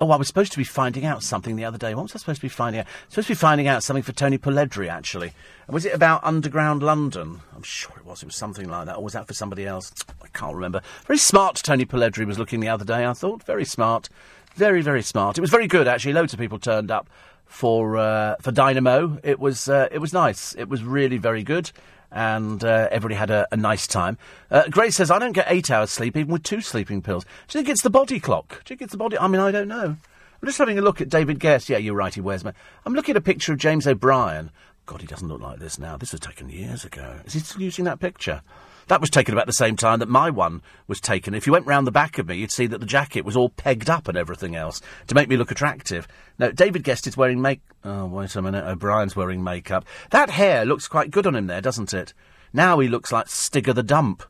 oh, 0.00 0.10
I 0.10 0.16
was 0.16 0.28
supposed 0.28 0.52
to 0.52 0.58
be 0.58 0.64
finding 0.64 1.04
out 1.04 1.22
something 1.22 1.56
the 1.56 1.64
other 1.64 1.78
day. 1.78 1.94
What 1.94 2.04
was 2.04 2.14
I 2.14 2.18
supposed 2.18 2.40
to 2.40 2.46
be 2.46 2.48
finding 2.48 2.80
out? 2.80 2.86
Supposed 3.08 3.28
to 3.28 3.32
be 3.32 3.38
finding 3.38 3.68
out 3.68 3.82
something 3.82 4.02
for 4.02 4.12
Tony 4.12 4.38
Polledri, 4.38 4.88
actually. 4.88 5.32
Was 5.68 5.84
it 5.84 5.94
about 5.94 6.24
Underground 6.24 6.82
London? 6.82 7.40
I'm 7.54 7.62
sure 7.62 7.92
it 7.96 8.04
was. 8.04 8.22
It 8.22 8.26
was 8.26 8.36
something 8.36 8.68
like 8.68 8.86
that. 8.86 8.96
Or 8.96 9.04
was 9.04 9.12
that 9.12 9.26
for 9.26 9.34
somebody 9.34 9.66
else? 9.66 9.92
I 10.22 10.28
can't 10.28 10.54
remember. 10.54 10.80
Very 11.06 11.18
smart. 11.18 11.56
Tony 11.56 11.84
Polledri 11.84 12.26
was 12.26 12.38
looking 12.38 12.60
the 12.60 12.68
other 12.68 12.84
day. 12.84 13.06
I 13.06 13.12
thought 13.12 13.42
very 13.42 13.64
smart. 13.64 14.08
Very, 14.54 14.82
very 14.82 15.02
smart. 15.02 15.38
It 15.38 15.40
was 15.40 15.50
very 15.50 15.66
good, 15.66 15.88
actually. 15.88 16.12
Loads 16.12 16.32
of 16.32 16.38
people 16.38 16.58
turned 16.58 16.90
up 16.90 17.08
for 17.46 17.96
uh, 17.96 18.36
for 18.40 18.52
Dynamo. 18.52 19.18
It 19.22 19.38
was 19.38 19.68
uh, 19.68 19.88
it 19.90 19.98
was 19.98 20.12
nice. 20.12 20.54
It 20.54 20.68
was 20.68 20.82
really 20.82 21.18
very 21.18 21.42
good, 21.42 21.70
and 22.10 22.62
uh, 22.62 22.88
everybody 22.90 23.14
had 23.14 23.30
a, 23.30 23.46
a 23.52 23.56
nice 23.56 23.86
time. 23.86 24.18
Uh, 24.50 24.64
Grace 24.68 24.96
says, 24.96 25.10
"I 25.10 25.18
don't 25.18 25.32
get 25.32 25.46
eight 25.48 25.70
hours 25.70 25.90
sleep 25.90 26.16
even 26.16 26.32
with 26.32 26.42
two 26.42 26.60
sleeping 26.60 27.02
pills. 27.02 27.24
Do 27.24 27.58
you 27.58 27.64
think 27.64 27.72
it's 27.72 27.82
the 27.82 27.90
body 27.90 28.20
clock? 28.20 28.62
Do 28.64 28.72
you 28.72 28.76
think 28.76 28.82
it's 28.82 28.92
the 28.92 28.98
body? 28.98 29.18
I 29.18 29.28
mean, 29.28 29.40
I 29.40 29.50
don't 29.50 29.68
know. 29.68 29.96
I'm 30.42 30.46
just 30.46 30.58
having 30.58 30.78
a 30.78 30.82
look 30.82 31.00
at 31.00 31.08
David 31.08 31.38
Gest. 31.38 31.68
Yeah, 31.68 31.78
you're 31.78 31.94
right. 31.94 32.14
He 32.14 32.20
wears. 32.20 32.44
I'm 32.44 32.94
looking 32.94 33.12
at 33.12 33.18
a 33.18 33.22
picture 33.22 33.52
of 33.52 33.58
James 33.58 33.86
O'Brien. 33.86 34.50
God, 34.86 35.02
he 35.02 35.06
doesn't 35.06 35.28
look 35.28 35.40
like 35.40 35.58
this 35.58 35.78
now. 35.78 35.96
This 35.96 36.12
was 36.12 36.20
taken 36.20 36.48
years 36.48 36.84
ago. 36.84 37.20
Is 37.24 37.34
he 37.34 37.40
still 37.40 37.62
using 37.62 37.84
that 37.84 38.00
picture? 38.00 38.42
That 38.90 39.00
was 39.00 39.08
taken 39.08 39.32
about 39.34 39.46
the 39.46 39.52
same 39.52 39.76
time 39.76 40.00
that 40.00 40.08
my 40.08 40.30
one 40.30 40.62
was 40.88 41.00
taken. 41.00 41.32
If 41.32 41.46
you 41.46 41.52
went 41.52 41.64
round 41.64 41.86
the 41.86 41.92
back 41.92 42.18
of 42.18 42.26
me, 42.26 42.34
you'd 42.34 42.50
see 42.50 42.66
that 42.66 42.78
the 42.78 42.86
jacket 42.86 43.24
was 43.24 43.36
all 43.36 43.48
pegged 43.48 43.88
up 43.88 44.08
and 44.08 44.18
everything 44.18 44.56
else 44.56 44.80
to 45.06 45.14
make 45.14 45.28
me 45.28 45.36
look 45.36 45.52
attractive. 45.52 46.08
Now, 46.40 46.50
David 46.50 46.82
Gest 46.82 47.06
is 47.06 47.16
wearing 47.16 47.40
make. 47.40 47.60
Oh, 47.84 48.06
wait 48.06 48.34
a 48.34 48.42
minute. 48.42 48.64
O'Brien's 48.64 49.14
wearing 49.14 49.44
makeup. 49.44 49.84
That 50.10 50.30
hair 50.30 50.64
looks 50.64 50.88
quite 50.88 51.12
good 51.12 51.24
on 51.24 51.36
him 51.36 51.46
there, 51.46 51.60
doesn't 51.60 51.94
it? 51.94 52.14
Now 52.52 52.80
he 52.80 52.88
looks 52.88 53.12
like 53.12 53.28
Stig 53.28 53.68
of 53.68 53.76
the 53.76 53.84
Dump 53.84 54.24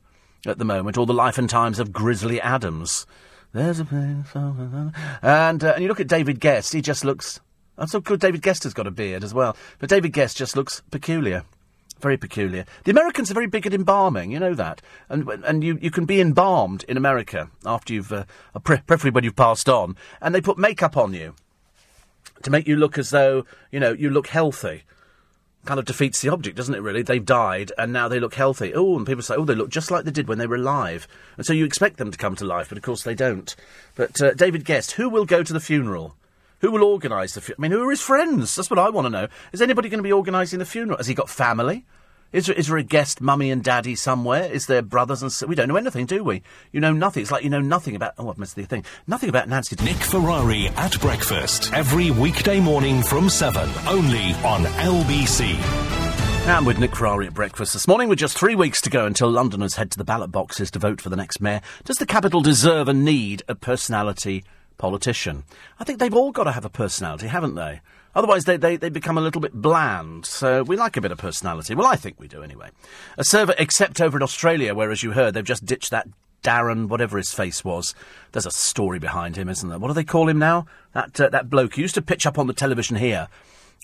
at 0.44 0.58
the 0.58 0.66
moment, 0.66 0.98
or 0.98 1.06
the 1.06 1.14
life 1.14 1.38
and 1.38 1.48
times 1.48 1.78
of 1.78 1.90
Grizzly 1.90 2.38
Adams. 2.38 3.06
There's 3.54 3.80
a 3.80 3.86
place. 3.86 4.26
And, 5.22 5.64
uh, 5.64 5.72
and 5.72 5.82
you 5.82 5.88
look 5.88 6.00
at 6.00 6.06
David 6.06 6.38
Gest, 6.38 6.74
he 6.74 6.82
just 6.82 7.02
looks. 7.02 7.40
That's 7.78 7.92
so 7.92 8.00
good. 8.00 8.20
David 8.20 8.42
Gest 8.42 8.64
has 8.64 8.74
got 8.74 8.86
a 8.86 8.90
beard 8.90 9.24
as 9.24 9.32
well. 9.32 9.56
But 9.78 9.88
David 9.88 10.12
Gest 10.12 10.36
just 10.36 10.54
looks 10.54 10.82
peculiar. 10.90 11.44
Very 12.00 12.16
peculiar. 12.16 12.64
The 12.84 12.90
Americans 12.90 13.30
are 13.30 13.34
very 13.34 13.46
big 13.46 13.66
at 13.66 13.74
embalming, 13.74 14.32
you 14.32 14.38
know 14.38 14.54
that. 14.54 14.80
And 15.08 15.28
and 15.28 15.62
you, 15.62 15.78
you 15.82 15.90
can 15.90 16.06
be 16.06 16.20
embalmed 16.20 16.84
in 16.84 16.96
America 16.96 17.50
after 17.66 17.92
you've, 17.92 18.12
uh, 18.12 18.24
pre- 18.64 18.78
preferably 18.78 19.10
when 19.10 19.24
you've 19.24 19.36
passed 19.36 19.68
on, 19.68 19.96
and 20.20 20.34
they 20.34 20.40
put 20.40 20.58
makeup 20.58 20.96
on 20.96 21.12
you 21.12 21.34
to 22.42 22.50
make 22.50 22.66
you 22.66 22.76
look 22.76 22.96
as 22.96 23.10
though, 23.10 23.44
you 23.70 23.80
know, 23.80 23.92
you 23.92 24.10
look 24.10 24.28
healthy. 24.28 24.84
Kind 25.66 25.78
of 25.78 25.84
defeats 25.84 26.22
the 26.22 26.30
object, 26.30 26.56
doesn't 26.56 26.74
it, 26.74 26.80
really? 26.80 27.02
They've 27.02 27.24
died, 27.24 27.70
and 27.76 27.92
now 27.92 28.08
they 28.08 28.18
look 28.18 28.34
healthy. 28.34 28.72
Oh, 28.74 28.96
and 28.96 29.06
people 29.06 29.22
say, 29.22 29.34
oh, 29.34 29.44
they 29.44 29.54
look 29.54 29.68
just 29.68 29.90
like 29.90 30.06
they 30.06 30.10
did 30.10 30.26
when 30.26 30.38
they 30.38 30.46
were 30.46 30.56
alive. 30.56 31.06
And 31.36 31.44
so 31.44 31.52
you 31.52 31.66
expect 31.66 31.98
them 31.98 32.10
to 32.10 32.16
come 32.16 32.34
to 32.36 32.46
life, 32.46 32.70
but 32.70 32.78
of 32.78 32.84
course 32.84 33.02
they 33.02 33.14
don't. 33.14 33.54
But 33.94 34.22
uh, 34.22 34.32
David 34.32 34.64
Gest, 34.64 34.92
who 34.92 35.10
will 35.10 35.26
go 35.26 35.42
to 35.42 35.52
the 35.52 35.60
funeral? 35.60 36.16
Who 36.60 36.70
will 36.70 36.84
organise 36.84 37.34
the 37.34 37.40
funeral? 37.40 37.60
I 37.60 37.62
mean, 37.62 37.72
who 37.72 37.86
are 37.86 37.90
his 37.90 38.02
friends? 38.02 38.54
That's 38.54 38.70
what 38.70 38.78
I 38.78 38.90
want 38.90 39.06
to 39.06 39.10
know. 39.10 39.28
Is 39.52 39.62
anybody 39.62 39.88
going 39.88 39.98
to 39.98 40.04
be 40.04 40.12
organising 40.12 40.58
the 40.58 40.66
funeral? 40.66 40.98
Has 40.98 41.06
he 41.06 41.14
got 41.14 41.30
family? 41.30 41.86
Is 42.32 42.46
there, 42.46 42.54
is 42.54 42.68
there 42.68 42.76
a 42.76 42.84
guest 42.84 43.20
mummy 43.20 43.50
and 43.50 43.64
daddy 43.64 43.96
somewhere? 43.96 44.44
Is 44.44 44.66
there 44.66 44.82
brothers 44.82 45.20
and 45.20 45.32
sisters? 45.32 45.48
We 45.48 45.56
don't 45.56 45.68
know 45.68 45.76
anything, 45.76 46.06
do 46.06 46.22
we? 46.22 46.42
You 46.70 46.80
know 46.80 46.92
nothing. 46.92 47.22
It's 47.22 47.32
like 47.32 47.42
you 47.42 47.50
know 47.50 47.60
nothing 47.60 47.96
about. 47.96 48.12
Oh, 48.18 48.30
I've 48.30 48.38
missed 48.38 48.54
the 48.54 48.64
thing. 48.66 48.84
Nothing 49.08 49.30
about 49.30 49.48
Nancy. 49.48 49.74
Nick 49.82 49.96
Ferrari 49.96 50.68
at 50.68 51.00
breakfast 51.00 51.72
every 51.72 52.12
weekday 52.12 52.60
morning 52.60 53.02
from 53.02 53.28
7, 53.28 53.68
only 53.88 54.32
on 54.44 54.62
LBC. 54.64 55.54
And 56.46 56.66
with 56.66 56.78
Nick 56.78 56.94
Ferrari 56.94 57.26
at 57.26 57.34
breakfast 57.34 57.72
this 57.72 57.88
morning, 57.88 58.08
with 58.08 58.18
just 58.18 58.38
three 58.38 58.54
weeks 58.54 58.80
to 58.82 58.90
go 58.90 59.06
until 59.06 59.30
Londoners 59.30 59.74
head 59.74 59.90
to 59.92 59.98
the 59.98 60.04
ballot 60.04 60.30
boxes 60.30 60.70
to 60.72 60.78
vote 60.78 61.00
for 61.00 61.08
the 61.08 61.16
next 61.16 61.40
mayor, 61.40 61.62
does 61.84 61.96
the 61.96 62.06
capital 62.06 62.42
deserve 62.42 62.86
and 62.86 63.04
need 63.04 63.42
a 63.48 63.54
personality 63.54 64.44
politician? 64.80 65.44
I 65.78 65.84
think 65.84 65.98
they've 65.98 66.14
all 66.14 66.32
got 66.32 66.44
to 66.44 66.52
have 66.52 66.64
a 66.64 66.70
personality, 66.70 67.28
haven't 67.28 67.54
they? 67.54 67.80
Otherwise, 68.14 68.46
they, 68.46 68.56
they, 68.56 68.76
they 68.76 68.88
become 68.88 69.18
a 69.18 69.20
little 69.20 69.40
bit 69.40 69.52
bland. 69.52 70.26
So 70.26 70.62
we 70.64 70.76
like 70.76 70.96
a 70.96 71.00
bit 71.00 71.12
of 71.12 71.18
personality. 71.18 71.74
Well, 71.74 71.86
I 71.86 71.96
think 71.96 72.18
we 72.18 72.26
do 72.26 72.42
anyway. 72.42 72.70
A 73.16 73.22
server, 73.22 73.54
except 73.58 74.00
over 74.00 74.16
in 74.16 74.22
Australia, 74.22 74.74
where, 74.74 74.90
as 74.90 75.02
you 75.02 75.12
heard, 75.12 75.34
they've 75.34 75.44
just 75.44 75.64
ditched 75.64 75.90
that 75.90 76.08
Darren, 76.42 76.88
whatever 76.88 77.18
his 77.18 77.32
face 77.32 77.64
was. 77.64 77.94
There's 78.32 78.46
a 78.46 78.50
story 78.50 78.98
behind 78.98 79.36
him, 79.36 79.48
isn't 79.48 79.68
there? 79.68 79.78
What 79.78 79.88
do 79.88 79.94
they 79.94 80.04
call 80.04 80.28
him 80.28 80.38
now? 80.38 80.66
That 80.94 81.20
uh, 81.20 81.28
that 81.28 81.50
bloke 81.50 81.74
he 81.74 81.82
used 81.82 81.94
to 81.96 82.02
pitch 82.02 82.26
up 82.26 82.38
on 82.38 82.46
the 82.46 82.54
television 82.54 82.96
here, 82.96 83.28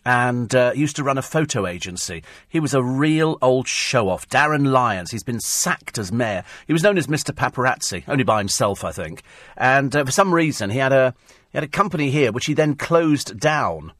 and 0.06 0.54
uh, 0.54 0.70
used 0.72 0.94
to 0.94 1.02
run 1.02 1.18
a 1.18 1.22
photo 1.22 1.66
agency. 1.66 2.22
He 2.48 2.60
was 2.60 2.72
a 2.72 2.82
real 2.82 3.38
old 3.42 3.66
show 3.66 4.08
off. 4.08 4.28
Darren 4.28 4.70
Lyons. 4.70 5.10
He's 5.10 5.24
been 5.24 5.40
sacked 5.40 5.98
as 5.98 6.12
mayor. 6.12 6.44
He 6.68 6.72
was 6.72 6.84
known 6.84 6.96
as 6.96 7.08
Mr. 7.08 7.34
Paparazzi, 7.34 8.04
only 8.06 8.22
by 8.22 8.38
himself, 8.38 8.84
I 8.84 8.92
think. 8.92 9.24
And 9.56 9.94
uh, 9.96 10.04
for 10.04 10.12
some 10.12 10.32
reason, 10.32 10.70
he 10.70 10.78
had 10.78 10.92
a 10.92 11.12
he 11.50 11.58
had 11.58 11.64
a 11.64 11.68
company 11.68 12.10
here 12.10 12.30
which 12.30 12.46
he 12.46 12.54
then 12.54 12.76
closed 12.76 13.40
down 13.40 13.92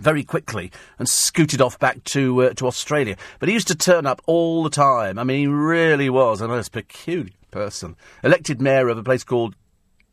very 0.00 0.24
quickly 0.24 0.72
and 0.98 1.08
scooted 1.08 1.60
off 1.60 1.78
back 1.78 2.02
to 2.04 2.42
uh, 2.42 2.54
to 2.54 2.66
Australia. 2.66 3.16
But 3.38 3.48
he 3.48 3.52
used 3.52 3.68
to 3.68 3.76
turn 3.76 4.06
up 4.06 4.20
all 4.26 4.64
the 4.64 4.70
time. 4.70 5.20
I 5.20 5.22
mean, 5.22 5.38
he 5.38 5.46
really 5.46 6.10
was 6.10 6.40
a 6.40 6.48
most 6.48 6.72
peculiar 6.72 7.30
person. 7.52 7.94
Elected 8.24 8.60
mayor 8.60 8.88
of 8.88 8.98
a 8.98 9.04
place 9.04 9.22
called 9.22 9.54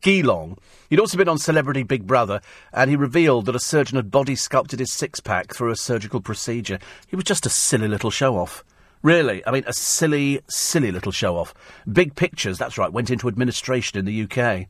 Geelong. 0.02 0.58
He'd 0.90 1.00
also 1.00 1.16
been 1.16 1.28
on 1.28 1.38
Celebrity 1.38 1.84
Big 1.84 2.06
Brother, 2.06 2.42
and 2.72 2.90
he 2.90 2.96
revealed 2.96 3.46
that 3.46 3.56
a 3.56 3.60
surgeon 3.60 3.96
had 3.96 4.10
body 4.10 4.34
sculpted 4.34 4.80
his 4.80 4.92
six 4.92 5.20
pack 5.20 5.54
through 5.54 5.70
a 5.70 5.76
surgical 5.76 6.20
procedure. 6.20 6.78
He 7.08 7.16
was 7.16 7.24
just 7.24 7.46
a 7.46 7.50
silly 7.50 7.88
little 7.88 8.10
show 8.10 8.36
off. 8.36 8.62
Really, 9.02 9.44
I 9.46 9.50
mean, 9.50 9.64
a 9.66 9.72
silly, 9.72 10.42
silly 10.48 10.92
little 10.92 11.10
show 11.10 11.36
off. 11.36 11.54
Big 11.90 12.14
pictures, 12.14 12.58
that's 12.58 12.78
right, 12.78 12.92
went 12.92 13.10
into 13.10 13.26
administration 13.26 13.98
in 13.98 14.04
the 14.04 14.22
UK. 14.22 14.66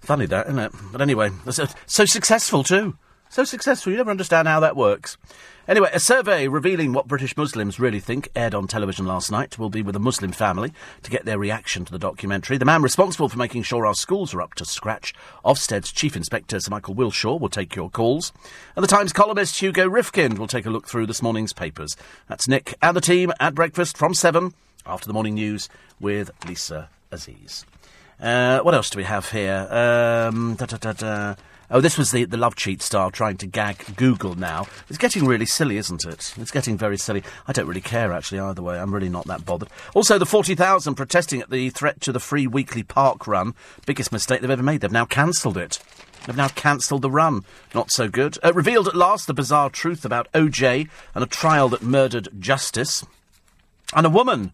Funny 0.00 0.26
that, 0.26 0.46
isn't 0.46 0.58
it? 0.58 0.72
But 0.90 1.00
anyway, 1.00 1.30
so, 1.50 1.66
so 1.86 2.04
successful 2.04 2.62
too. 2.62 2.96
So 3.28 3.44
successful, 3.44 3.92
you 3.92 3.98
never 3.98 4.10
understand 4.10 4.48
how 4.48 4.60
that 4.60 4.76
works. 4.76 5.16
Anyway, 5.68 5.88
a 5.92 6.00
survey 6.00 6.48
revealing 6.48 6.92
what 6.92 7.06
British 7.06 7.36
Muslims 7.36 7.78
really 7.78 8.00
think 8.00 8.28
aired 8.34 8.52
on 8.52 8.66
television 8.66 9.06
last 9.06 9.30
night. 9.30 9.60
will 9.60 9.70
be 9.70 9.80
with 9.80 9.94
a 9.94 10.00
Muslim 10.00 10.32
family 10.32 10.72
to 11.04 11.10
get 11.10 11.24
their 11.24 11.38
reaction 11.38 11.84
to 11.84 11.92
the 11.92 12.00
documentary. 12.00 12.58
The 12.58 12.64
man 12.64 12.82
responsible 12.82 13.28
for 13.28 13.38
making 13.38 13.62
sure 13.62 13.86
our 13.86 13.94
schools 13.94 14.34
are 14.34 14.42
up 14.42 14.54
to 14.54 14.64
scratch, 14.64 15.14
Ofsted's 15.44 15.92
Chief 15.92 16.16
Inspector 16.16 16.58
Sir 16.58 16.68
Michael 16.68 16.96
Wilshaw, 16.96 17.38
will 17.38 17.48
take 17.48 17.76
your 17.76 17.90
calls. 17.90 18.32
And 18.74 18.82
the 18.82 18.88
Times 18.88 19.12
columnist 19.12 19.60
Hugo 19.60 19.88
Rifkind 19.88 20.36
will 20.36 20.48
take 20.48 20.66
a 20.66 20.70
look 20.70 20.88
through 20.88 21.06
this 21.06 21.22
morning's 21.22 21.52
papers. 21.52 21.96
That's 22.26 22.48
Nick 22.48 22.74
and 22.82 22.96
the 22.96 23.00
team 23.00 23.32
at 23.38 23.54
breakfast 23.54 23.96
from 23.96 24.14
7 24.14 24.54
after 24.84 25.06
the 25.06 25.14
morning 25.14 25.34
news 25.34 25.68
with 26.00 26.32
Lisa 26.44 26.88
Aziz. 27.12 27.64
Uh, 28.20 28.58
what 28.60 28.74
else 28.74 28.90
do 28.90 28.98
we 28.98 29.04
have 29.04 29.30
here? 29.30 29.68
Um, 29.70 30.56
da, 30.56 30.66
da, 30.66 30.92
da, 30.92 31.34
Oh, 31.74 31.80
this 31.80 31.96
was 31.96 32.10
the, 32.10 32.26
the 32.26 32.36
love 32.36 32.54
cheat 32.54 32.82
style 32.82 33.10
trying 33.10 33.38
to 33.38 33.46
gag 33.46 33.96
Google 33.96 34.34
now. 34.34 34.66
It's 34.90 34.98
getting 34.98 35.24
really 35.24 35.46
silly, 35.46 35.78
isn't 35.78 36.04
it? 36.04 36.34
It's 36.36 36.50
getting 36.50 36.76
very 36.76 36.98
silly. 36.98 37.22
I 37.48 37.52
don't 37.52 37.66
really 37.66 37.80
care, 37.80 38.12
actually, 38.12 38.40
either 38.40 38.60
way. 38.60 38.78
I'm 38.78 38.92
really 38.92 39.08
not 39.08 39.26
that 39.28 39.46
bothered. 39.46 39.70
Also, 39.94 40.18
the 40.18 40.26
40,000 40.26 40.94
protesting 40.96 41.40
at 41.40 41.48
the 41.48 41.70
threat 41.70 42.02
to 42.02 42.12
the 42.12 42.20
free 42.20 42.46
weekly 42.46 42.82
park 42.82 43.26
run. 43.26 43.54
Biggest 43.86 44.12
mistake 44.12 44.42
they've 44.42 44.50
ever 44.50 44.62
made. 44.62 44.82
They've 44.82 44.92
now 44.92 45.06
cancelled 45.06 45.56
it. 45.56 45.78
They've 46.26 46.36
now 46.36 46.48
cancelled 46.48 47.00
the 47.00 47.10
run. 47.10 47.42
Not 47.74 47.90
so 47.90 48.06
good. 48.06 48.36
Uh, 48.44 48.52
revealed 48.52 48.86
at 48.86 48.94
last 48.94 49.26
the 49.26 49.32
bizarre 49.32 49.70
truth 49.70 50.04
about 50.04 50.30
OJ 50.32 50.90
and 51.14 51.24
a 51.24 51.26
trial 51.26 51.70
that 51.70 51.82
murdered 51.82 52.28
justice. 52.38 53.02
And 53.94 54.04
a 54.04 54.10
woman 54.10 54.52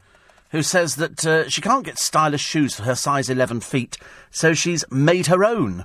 who 0.51 0.63
says 0.63 0.95
that 0.97 1.27
uh, 1.27 1.49
she 1.49 1.61
can't 1.61 1.85
get 1.85 1.99
stylish 1.99 2.43
shoes 2.43 2.77
for 2.77 2.85
her 2.85 2.95
size 2.95 3.29
11 3.29 3.61
feet, 3.63 3.99
so 4.31 4.55
she's 4.55 4.85
made 4.93 5.27
her 5.27 5.45
own 5.45 5.85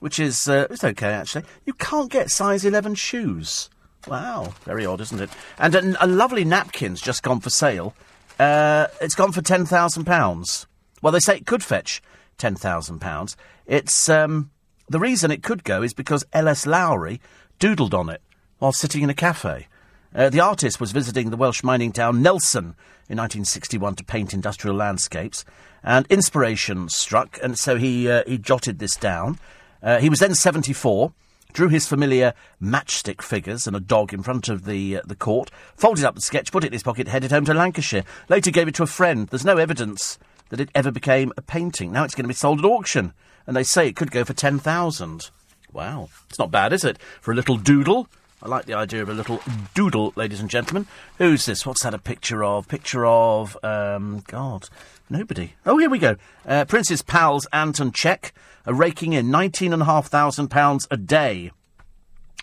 which 0.00 0.18
is 0.18 0.48
uh, 0.48 0.66
it's 0.70 0.84
okay 0.84 1.12
actually. 1.12 1.44
You 1.64 1.72
can't 1.74 2.10
get 2.10 2.30
size 2.30 2.64
eleven 2.64 2.94
shoes. 2.94 3.70
Wow, 4.06 4.54
very 4.64 4.86
odd, 4.86 5.00
isn't 5.00 5.20
it? 5.20 5.30
And 5.58 5.74
a, 5.74 6.04
a 6.04 6.06
lovely 6.06 6.44
napkin's 6.44 7.00
just 7.00 7.22
gone 7.22 7.40
for 7.40 7.50
sale. 7.50 7.94
Uh, 8.38 8.86
it's 9.00 9.14
gone 9.14 9.32
for 9.32 9.42
ten 9.42 9.66
thousand 9.66 10.04
pounds. 10.04 10.66
Well, 11.02 11.12
they 11.12 11.20
say 11.20 11.36
it 11.36 11.46
could 11.46 11.64
fetch 11.64 12.02
ten 12.38 12.54
thousand 12.54 13.00
pounds. 13.00 13.36
It's 13.66 14.08
um, 14.08 14.50
the 14.88 15.00
reason 15.00 15.30
it 15.30 15.42
could 15.42 15.64
go 15.64 15.82
is 15.82 15.94
because 15.94 16.24
L.S. 16.32 16.66
Lowry 16.66 17.20
doodled 17.58 17.94
on 17.94 18.08
it 18.08 18.22
while 18.58 18.72
sitting 18.72 19.02
in 19.02 19.10
a 19.10 19.14
cafe. 19.14 19.66
Uh, 20.14 20.30
the 20.30 20.40
artist 20.40 20.80
was 20.80 20.92
visiting 20.92 21.30
the 21.30 21.36
Welsh 21.36 21.62
mining 21.62 21.92
town 21.92 22.22
Nelson 22.22 22.74
in 23.08 23.18
1961 23.18 23.96
to 23.96 24.04
paint 24.04 24.32
industrial 24.32 24.76
landscapes, 24.76 25.44
and 25.82 26.06
inspiration 26.08 26.88
struck, 26.88 27.38
and 27.42 27.58
so 27.58 27.76
he 27.76 28.08
uh, 28.10 28.22
he 28.26 28.38
jotted 28.38 28.78
this 28.78 28.96
down. 28.96 29.38
Uh, 29.86 30.00
he 30.00 30.10
was 30.10 30.18
then 30.18 30.34
74, 30.34 31.12
drew 31.52 31.68
his 31.68 31.86
familiar 31.86 32.34
matchstick 32.60 33.22
figures 33.22 33.68
and 33.68 33.76
a 33.76 33.80
dog 33.80 34.12
in 34.12 34.20
front 34.20 34.48
of 34.48 34.64
the 34.64 34.96
uh, 34.96 35.00
the 35.06 35.14
court, 35.14 35.52
folded 35.76 36.04
up 36.04 36.16
the 36.16 36.20
sketch, 36.20 36.50
put 36.50 36.64
it 36.64 36.68
in 36.68 36.72
his 36.72 36.82
pocket, 36.82 37.06
headed 37.06 37.30
home 37.30 37.44
to 37.44 37.54
Lancashire. 37.54 38.02
Later 38.28 38.50
gave 38.50 38.66
it 38.66 38.74
to 38.74 38.82
a 38.82 38.88
friend. 38.88 39.28
There's 39.28 39.44
no 39.44 39.56
evidence 39.56 40.18
that 40.48 40.58
it 40.58 40.70
ever 40.74 40.90
became 40.90 41.32
a 41.36 41.42
painting. 41.42 41.92
Now 41.92 42.02
it's 42.02 42.16
going 42.16 42.24
to 42.24 42.28
be 42.28 42.34
sold 42.34 42.58
at 42.58 42.64
auction, 42.64 43.12
and 43.46 43.56
they 43.56 43.62
say 43.62 43.86
it 43.86 43.94
could 43.94 44.10
go 44.10 44.24
for 44.24 44.34
10,000. 44.34 45.30
Wow, 45.72 46.08
it's 46.28 46.38
not 46.38 46.50
bad, 46.50 46.72
is 46.72 46.84
it, 46.84 46.98
for 47.20 47.30
a 47.30 47.36
little 47.36 47.56
doodle? 47.56 48.08
I 48.42 48.48
like 48.48 48.66
the 48.66 48.74
idea 48.74 49.02
of 49.02 49.08
a 49.08 49.14
little 49.14 49.40
doodle, 49.74 50.12
ladies 50.16 50.40
and 50.40 50.50
gentlemen. 50.50 50.86
Who's 51.18 51.46
this? 51.46 51.64
What's 51.64 51.84
that 51.84 51.94
a 51.94 51.98
picture 51.98 52.44
of? 52.44 52.68
Picture 52.68 53.06
of, 53.06 53.56
um, 53.62 54.24
God, 54.26 54.68
nobody. 55.08 55.54
Oh, 55.64 55.78
here 55.78 55.90
we 55.90 55.98
go. 55.98 56.16
Uh, 56.44 56.64
Prince's 56.64 57.02
pals, 57.02 57.46
Ant 57.52 57.80
and 57.80 57.94
Dec, 57.94 58.32
are 58.66 58.74
raking 58.74 59.12
in 59.12 59.28
£19,500 59.28 60.86
a 60.90 60.96
day. 60.96 61.50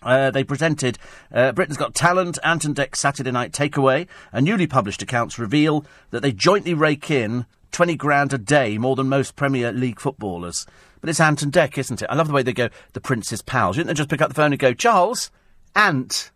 Uh, 0.01 0.31
they 0.31 0.43
presented 0.43 0.97
uh, 1.31 1.51
Britain's 1.53 1.77
Got 1.77 1.95
Talent, 1.95 2.37
Ant 2.43 2.65
and 2.65 2.75
Dec 2.75 2.95
Saturday 2.95 3.31
Night 3.31 3.51
Takeaway, 3.51 4.07
and 4.31 4.45
newly 4.45 4.67
published 4.67 5.01
accounts 5.01 5.39
reveal 5.39 5.85
that 6.11 6.21
they 6.21 6.31
jointly 6.31 6.73
rake 6.73 7.09
in 7.09 7.45
20 7.71 7.95
grand 7.95 8.33
a 8.33 8.37
day, 8.37 8.77
more 8.77 8.95
than 8.95 9.09
most 9.09 9.35
Premier 9.35 9.71
League 9.71 9.99
footballers. 9.99 10.65
But 11.01 11.09
it's 11.09 11.19
Ant 11.19 11.41
and 11.41 11.51
Dec, 11.51 11.77
isn't 11.77 12.01
it? 12.01 12.07
I 12.09 12.15
love 12.15 12.27
the 12.27 12.33
way 12.33 12.43
they 12.43 12.53
go, 12.53 12.69
the 12.93 13.01
Prince's 13.01 13.41
pals. 13.41 13.75
Didn't 13.75 13.87
they 13.87 13.93
just 13.93 14.09
pick 14.09 14.21
up 14.21 14.29
the 14.29 14.35
phone 14.35 14.53
and 14.53 14.59
go, 14.59 14.73
Charles? 14.73 15.31
Ant. 15.75 16.31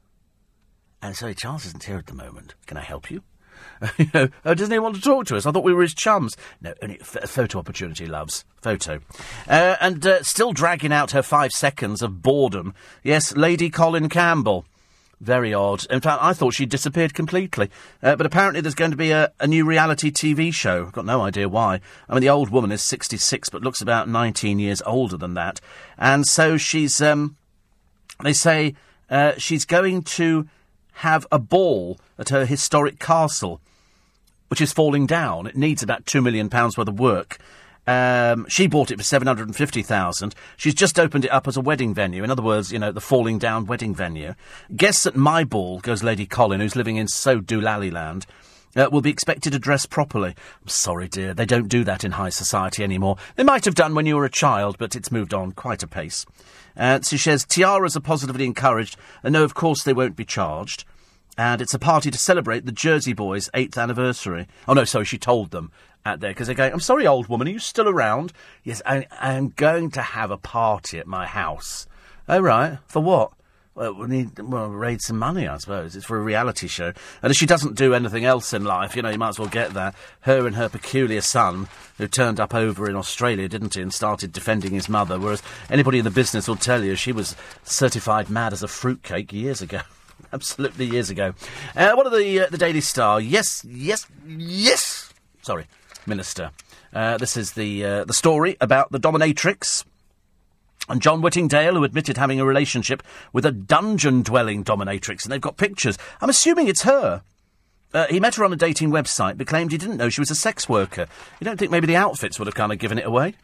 And 1.01 1.15
sorry, 1.15 1.35
Charles 1.35 1.65
isn't 1.65 1.84
here 1.84 1.97
at 1.97 2.07
the 2.07 2.14
moment. 2.14 2.55
Can 2.65 2.77
I 2.77 2.81
help 2.81 3.11
you? 3.11 3.22
You 3.98 4.08
know, 4.14 4.30
oh, 4.45 4.54
doesn't 4.54 4.72
he 4.72 4.80
want 4.80 4.95
to 4.95 5.02
talk 5.02 5.26
to 5.28 5.38
us? 5.38 5.45
I 5.45 5.52
thought 5.52 5.64
we 5.64 5.74
were 5.74 5.82
his 5.82 5.94
chums. 5.94 6.36
No, 6.62 6.74
only 6.82 6.99
f- 6.99 7.30
photo 7.30 7.60
opportunity, 7.60 8.06
loves. 8.06 8.45
Photo. 8.62 8.99
Uh, 9.48 9.76
and 9.80 10.06
uh, 10.06 10.24
still 10.24 10.54
dragging 10.54 10.91
out 10.91 11.12
her 11.12 11.22
five 11.24 11.52
seconds 11.52 12.02
of 12.02 12.22
boredom. 12.22 12.74
Yes, 13.04 13.36
Lady 13.36 13.70
Colin 13.70 14.10
Campbell. 14.10 14.66
Very 15.20 15.52
odd. 15.52 15.84
In 15.90 15.99
fact, 15.99 16.22
I 16.22 16.34
thought 16.34 16.54
she'd 16.54 16.70
disappeared 16.70 17.16
completely. 17.16 17.72
Uh, 18.04 18.16
but 18.16 18.28
apparently 18.28 18.62
there's 18.62 18.76
going 18.76 18.91
to 18.91 18.98
be 18.98 19.12
a, 19.12 19.32
a 19.40 19.48
new 19.48 19.66
reality 19.66 20.12
TV 20.12 20.54
show. 20.54 20.86
I've 20.86 20.91
got 20.91 21.06
no 21.06 21.22
idea 21.22 21.49
why. 21.49 21.80
I 22.08 22.14
mean, 22.14 22.22
the 22.22 22.30
old 22.30 22.52
woman 22.52 22.72
is 22.72 22.84
66, 22.84 23.49
but 23.49 23.64
looks 23.64 23.82
about 23.82 24.08
19 24.08 24.60
years 24.60 24.82
older 24.86 25.18
than 25.18 25.34
that. 25.34 25.60
And 25.98 26.28
so 26.28 26.58
she's, 26.58 27.02
um, 27.02 27.36
they 28.24 28.34
say, 28.34 28.76
uh, 29.10 29.34
she's 29.38 29.66
going 29.66 30.04
to 30.04 30.48
have 30.98 31.28
a 31.32 31.40
ball 31.40 31.99
at 32.18 32.30
her 32.30 32.45
historic 32.45 32.99
castle, 32.99 33.61
which 34.48 34.61
is 34.61 34.74
falling 34.74 35.06
down. 35.06 35.45
It 35.48 35.56
needs 35.56 35.84
about 35.84 36.06
two 36.06 36.22
million 36.22 36.49
pounds 36.49 36.78
worth 36.78 36.88
of 36.88 36.99
work. 36.99 37.38
Um, 37.86 38.45
she 38.49 38.68
bought 38.68 38.91
it 38.91 38.98
for 38.98 39.03
seven 39.03 39.28
hundred 39.28 39.48
and 39.48 39.56
fifty 39.56 39.82
thousand. 39.82 40.36
She's 40.57 40.74
just 40.74 40.99
opened 40.99 41.24
it 41.24 41.32
up 41.32 41.48
as 41.48 41.56
a 41.56 41.61
wedding 41.61 41.94
venue. 41.94 42.24
In 42.24 42.32
other 42.32 42.41
words, 42.41 42.72
you 42.72 42.80
know, 42.80 42.91
the 42.91 42.99
falling 42.99 43.38
down 43.38 43.65
wedding 43.65 43.95
venue. 43.95 44.34
Guests 44.76 45.06
at 45.06 45.15
my 45.15 45.44
ball, 45.44 45.80
goes 45.80 46.03
Lady 46.03 46.26
Colin, 46.26 46.60
who's 46.60 46.76
living 46.76 46.98
in 46.98 47.07
So 47.07 47.40
Doolally 47.40 47.91
land. 47.91 48.26
Uh, 48.78 48.88
will 48.91 49.02
be 49.02 49.10
expected 49.10 49.54
to 49.54 49.60
dress 49.60 49.88
properly. 49.88 50.36
I'm 50.62 50.68
sorry, 50.68 51.08
dear, 51.08 51.34
they 51.34 51.48
don't 51.48 51.68
do 51.68 51.84
that 51.84 52.04
in 52.04 52.12
high 52.12 52.30
society 52.30 52.84
anymore. 52.84 53.18
They 53.36 53.44
might 53.44 53.66
have 53.66 53.74
done 53.74 53.95
when 53.95 54.06
you 54.06 54.16
were 54.16 54.26
a 54.26 54.30
child, 54.30 54.78
but 54.78 54.95
it's 54.95 55.12
moved 55.12 55.34
on 55.34 55.54
quite 55.54 55.82
a 55.82 55.88
pace. 55.88 56.28
Uh, 56.78 57.02
she 57.02 57.18
says 57.18 57.44
tiaras 57.44 57.98
are 57.98 58.02
positively 58.02 58.45
encouraged, 58.45 58.95
and 59.24 59.34
no, 59.34 59.44
of 59.44 59.56
course 59.56 59.84
they 59.84 59.94
won't 59.94 60.16
be 60.16 60.26
charged. 60.26 60.86
And 61.40 61.60
it's 61.60 61.74
a 61.74 61.80
party 61.80 62.12
to 62.12 62.18
celebrate 62.20 62.66
the 62.66 62.72
Jersey 62.72 63.14
Boys' 63.14 63.49
eighth 63.56 63.78
anniversary. 63.78 64.48
Oh 64.68 64.74
no, 64.74 64.86
sorry, 64.86 65.06
she 65.06 65.18
told 65.18 65.49
them 65.52 65.72
out 66.06 66.20
there 66.20 66.32
because 66.32 66.48
they're 66.48 66.56
going. 66.56 66.74
I'm 66.74 66.80
sorry, 66.80 67.08
old 67.08 67.28
woman, 67.30 67.48
are 67.48 67.52
you 67.52 67.60
still 67.60 67.90
around? 67.90 68.32
Yes, 68.64 68.82
I, 68.86 69.08
I'm 69.20 69.49
going 69.49 69.90
to 69.91 70.02
have 70.02 70.30
a 70.30 70.38
party 70.38 70.99
at 70.99 71.08
my 71.08 71.26
house. 71.26 71.88
Oh 72.30 72.40
right, 72.40 72.78
for 72.88 73.02
what? 73.02 73.32
Well, 73.78 73.94
we 73.94 74.08
need 74.08 74.40
well 74.40 74.70
raise 74.70 75.06
some 75.06 75.20
money, 75.20 75.48
I 75.48 75.56
suppose. 75.60 75.95
It's 75.95 76.08
for 76.08 76.18
a 76.18 76.22
reality 76.22 76.68
show, 76.68 76.94
and 77.22 77.30
if 77.30 77.38
she 77.38 77.45
doesn't 77.45 77.76
do 77.76 77.94
anything 77.94 78.26
else 78.26 78.52
in 78.52 78.64
life, 78.64 78.95
you 78.95 79.04
know, 79.04 79.12
you 79.12 79.20
might 79.20 79.30
as 79.30 79.40
well 79.40 79.49
get 79.49 79.76
that. 79.76 79.94
Her 80.22 80.48
and 80.48 80.56
her 80.56 80.68
peculiar 80.68 81.22
son, 81.22 81.68
who 81.99 82.08
turned 82.08 82.40
up 82.40 82.56
over 82.56 82.90
in 82.90 82.95
Australia, 82.95 83.48
didn't 83.48 83.76
he, 83.76 83.82
and 83.84 83.94
started 83.94 84.32
defending 84.32 84.72
his 84.72 84.90
mother. 84.90 85.20
Whereas 85.20 85.44
anybody 85.70 85.99
in 85.99 86.06
the 86.06 86.10
business 86.10 86.48
will 86.48 86.56
tell 86.56 86.84
you 86.84 86.95
she 86.95 87.12
was 87.12 87.36
certified 87.66 88.32
mad 88.32 88.52
as 88.52 88.64
a 88.64 88.68
fruitcake 88.68 89.32
years 89.32 89.62
ago. 89.62 89.82
Absolutely 90.34 90.86
years 90.86 91.12
ago. 91.12 91.36
Uh, 91.76 91.91
what 91.94 92.08
are 92.08 92.18
the 92.18 92.40
uh, 92.40 92.48
the 92.49 92.58
Daily 92.58 92.82
Star? 92.82 93.22
Yes, 93.22 93.64
yes, 93.64 94.08
yes. 94.26 95.14
Sorry, 95.44 95.68
Minister. 96.08 96.49
Uh, 96.91 97.20
this 97.20 97.38
is 97.38 97.52
the 97.52 97.86
uh, 97.86 98.06
the 98.06 98.14
story 98.16 98.58
about 98.60 98.91
the 98.91 98.99
dominatrix. 98.99 99.86
And 100.89 101.01
John 101.01 101.22
Whittingdale, 101.22 101.76
who 101.76 101.84
admitted 101.84 102.18
having 102.18 102.39
a 102.39 102.45
relationship 102.45 103.03
with 103.34 103.45
a 103.45 103.51
dungeon 103.51 104.22
dwelling 104.22 104.64
dominatrix, 104.64 105.23
and 105.23 105.31
they've 105.31 105.41
got 105.41 105.57
pictures. 105.57 105.97
I'm 106.22 106.30
assuming 106.30 106.68
it's 106.68 106.84
her. 106.84 107.23
Uh, 107.93 108.07
he 108.07 108.19
met 108.19 108.35
her 108.35 108.45
on 108.45 108.53
a 108.53 108.57
dating 108.57 108.91
website, 108.91 109.38
but 109.38 109.47
claimed 109.47 109.72
he 109.72 109.77
didn't 109.77 109.97
know 109.97 110.09
she 110.09 110.22
was 110.22 110.31
a 110.31 110.35
sex 110.35 110.68
worker. 110.68 111.07
You 111.39 111.45
don't 111.45 111.57
think 111.57 111.72
maybe 111.72 111.88
the 111.88 111.95
outfits 111.95 112.39
would 112.39 112.47
have 112.47 112.55
kind 112.55 112.72
of 112.72 112.80
given 112.80 112.97
it 112.97 113.05
away? 113.05 113.35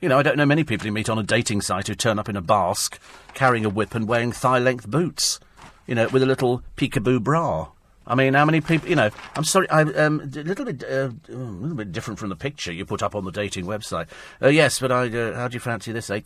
You 0.00 0.08
know, 0.08 0.18
I 0.18 0.22
don't 0.22 0.36
know 0.36 0.46
many 0.46 0.64
people 0.64 0.86
you 0.86 0.92
meet 0.92 1.08
on 1.08 1.18
a 1.18 1.22
dating 1.22 1.60
site 1.60 1.88
who 1.88 1.94
turn 1.94 2.18
up 2.18 2.28
in 2.28 2.36
a 2.36 2.42
basque, 2.42 2.98
carrying 3.34 3.64
a 3.64 3.68
whip 3.68 3.94
and 3.94 4.08
wearing 4.08 4.32
thigh 4.32 4.58
length 4.58 4.90
boots. 4.90 5.38
You 5.86 5.94
know, 5.94 6.08
with 6.08 6.22
a 6.22 6.26
little 6.26 6.62
peekaboo 6.76 7.22
bra. 7.22 7.68
I 8.06 8.14
mean, 8.14 8.34
how 8.34 8.44
many 8.44 8.60
people? 8.60 8.88
You 8.88 8.96
know, 8.96 9.10
I'm 9.36 9.44
sorry, 9.44 9.70
I'm 9.70 9.94
um, 9.96 10.20
a 10.20 10.42
little 10.42 10.64
bit, 10.64 10.82
uh, 10.84 11.10
a 11.28 11.32
little 11.32 11.76
bit 11.76 11.92
different 11.92 12.18
from 12.18 12.30
the 12.30 12.36
picture 12.36 12.72
you 12.72 12.84
put 12.84 13.02
up 13.02 13.14
on 13.14 13.24
the 13.24 13.30
dating 13.30 13.66
website. 13.66 14.08
Uh, 14.40 14.48
yes, 14.48 14.80
but 14.80 14.90
I, 14.90 15.06
uh, 15.06 15.34
how 15.34 15.48
do 15.48 15.54
you 15.54 15.60
fancy 15.60 15.92
this? 15.92 16.10
Eh? 16.10 16.20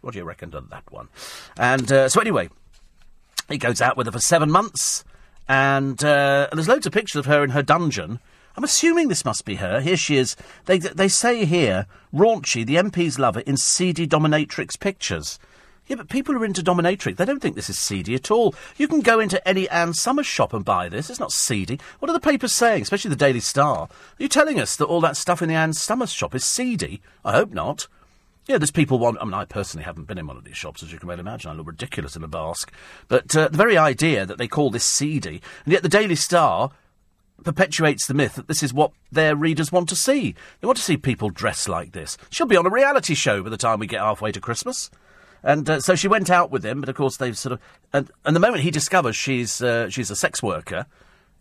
What 0.00 0.12
do 0.12 0.18
you 0.18 0.24
reckon 0.24 0.50
to 0.52 0.62
that 0.70 0.90
one? 0.90 1.08
And 1.58 1.92
uh, 1.92 2.08
so 2.08 2.20
anyway, 2.20 2.48
he 3.50 3.58
goes 3.58 3.82
out 3.82 3.98
with 3.98 4.06
her 4.06 4.12
for 4.12 4.18
seven 4.18 4.50
months, 4.50 5.04
and, 5.46 6.02
uh, 6.02 6.48
and 6.50 6.58
there's 6.58 6.68
loads 6.68 6.86
of 6.86 6.92
pictures 6.94 7.18
of 7.18 7.26
her 7.26 7.44
in 7.44 7.50
her 7.50 7.62
dungeon. 7.62 8.18
I'm 8.56 8.64
assuming 8.64 9.08
this 9.08 9.24
must 9.24 9.44
be 9.44 9.56
her. 9.56 9.80
Here 9.80 9.96
she 9.96 10.16
is. 10.16 10.36
They 10.64 10.78
they 10.78 11.08
say 11.08 11.44
here, 11.44 11.86
raunchy, 12.12 12.66
the 12.66 12.76
MP's 12.76 13.18
lover 13.18 13.40
in 13.40 13.56
seedy 13.56 14.06
dominatrix 14.06 14.78
pictures. 14.78 15.38
Yeah, 15.90 15.96
but 15.96 16.08
people 16.08 16.36
are 16.36 16.44
into 16.44 16.62
dominatrix, 16.62 17.16
they 17.16 17.24
don't 17.24 17.42
think 17.42 17.56
this 17.56 17.68
is 17.68 17.76
seedy 17.76 18.14
at 18.14 18.30
all. 18.30 18.54
You 18.76 18.86
can 18.86 19.00
go 19.00 19.18
into 19.18 19.46
any 19.46 19.68
Ann 19.70 19.92
Summers 19.92 20.24
shop 20.24 20.54
and 20.54 20.64
buy 20.64 20.88
this. 20.88 21.10
It's 21.10 21.18
not 21.18 21.32
seedy. 21.32 21.80
What 21.98 22.08
are 22.08 22.12
the 22.12 22.20
papers 22.20 22.52
saying, 22.52 22.82
especially 22.82 23.08
the 23.08 23.16
Daily 23.16 23.40
Star? 23.40 23.76
Are 23.76 23.88
you 24.16 24.28
telling 24.28 24.60
us 24.60 24.76
that 24.76 24.84
all 24.84 25.00
that 25.00 25.16
stuff 25.16 25.42
in 25.42 25.48
the 25.48 25.56
Ann 25.56 25.72
Summers 25.72 26.12
shop 26.12 26.32
is 26.36 26.44
seedy? 26.44 27.02
I 27.24 27.32
hope 27.32 27.50
not. 27.50 27.88
Yeah, 28.46 28.58
there's 28.58 28.70
people 28.70 29.00
want. 29.00 29.18
I 29.20 29.24
mean, 29.24 29.34
I 29.34 29.44
personally 29.44 29.82
haven't 29.82 30.06
been 30.06 30.16
in 30.16 30.28
one 30.28 30.36
of 30.36 30.44
these 30.44 30.56
shops, 30.56 30.84
as 30.84 30.92
you 30.92 31.00
can 31.00 31.08
well 31.08 31.18
imagine. 31.18 31.50
I 31.50 31.54
look 31.54 31.66
ridiculous 31.66 32.14
in 32.14 32.22
a 32.22 32.28
basque. 32.28 32.72
But 33.08 33.34
uh, 33.34 33.48
the 33.48 33.58
very 33.58 33.76
idea 33.76 34.24
that 34.24 34.38
they 34.38 34.46
call 34.46 34.70
this 34.70 34.84
seedy, 34.84 35.42
and 35.64 35.72
yet 35.72 35.82
the 35.82 35.88
Daily 35.88 36.14
Star 36.14 36.70
perpetuates 37.42 38.06
the 38.06 38.14
myth 38.14 38.36
that 38.36 38.46
this 38.46 38.62
is 38.62 38.72
what 38.72 38.92
their 39.10 39.34
readers 39.34 39.72
want 39.72 39.88
to 39.88 39.96
see. 39.96 40.36
They 40.60 40.68
want 40.68 40.76
to 40.76 40.84
see 40.84 40.96
people 40.96 41.30
dressed 41.30 41.68
like 41.68 41.90
this. 41.90 42.16
She'll 42.30 42.46
be 42.46 42.56
on 42.56 42.66
a 42.66 42.70
reality 42.70 43.14
show 43.14 43.42
by 43.42 43.50
the 43.50 43.56
time 43.56 43.80
we 43.80 43.88
get 43.88 43.98
halfway 44.00 44.30
to 44.30 44.40
Christmas. 44.40 44.88
And 45.42 45.68
uh, 45.68 45.80
so 45.80 45.94
she 45.94 46.08
went 46.08 46.30
out 46.30 46.50
with 46.50 46.64
him, 46.64 46.80
but 46.80 46.88
of 46.88 46.96
course 46.96 47.16
they've 47.16 47.36
sort 47.36 47.54
of. 47.54 47.60
And, 47.92 48.10
and 48.24 48.36
the 48.36 48.40
moment 48.40 48.62
he 48.62 48.70
discovers 48.70 49.16
she's 49.16 49.62
uh, 49.62 49.88
she's 49.88 50.10
a 50.10 50.16
sex 50.16 50.42
worker, 50.42 50.86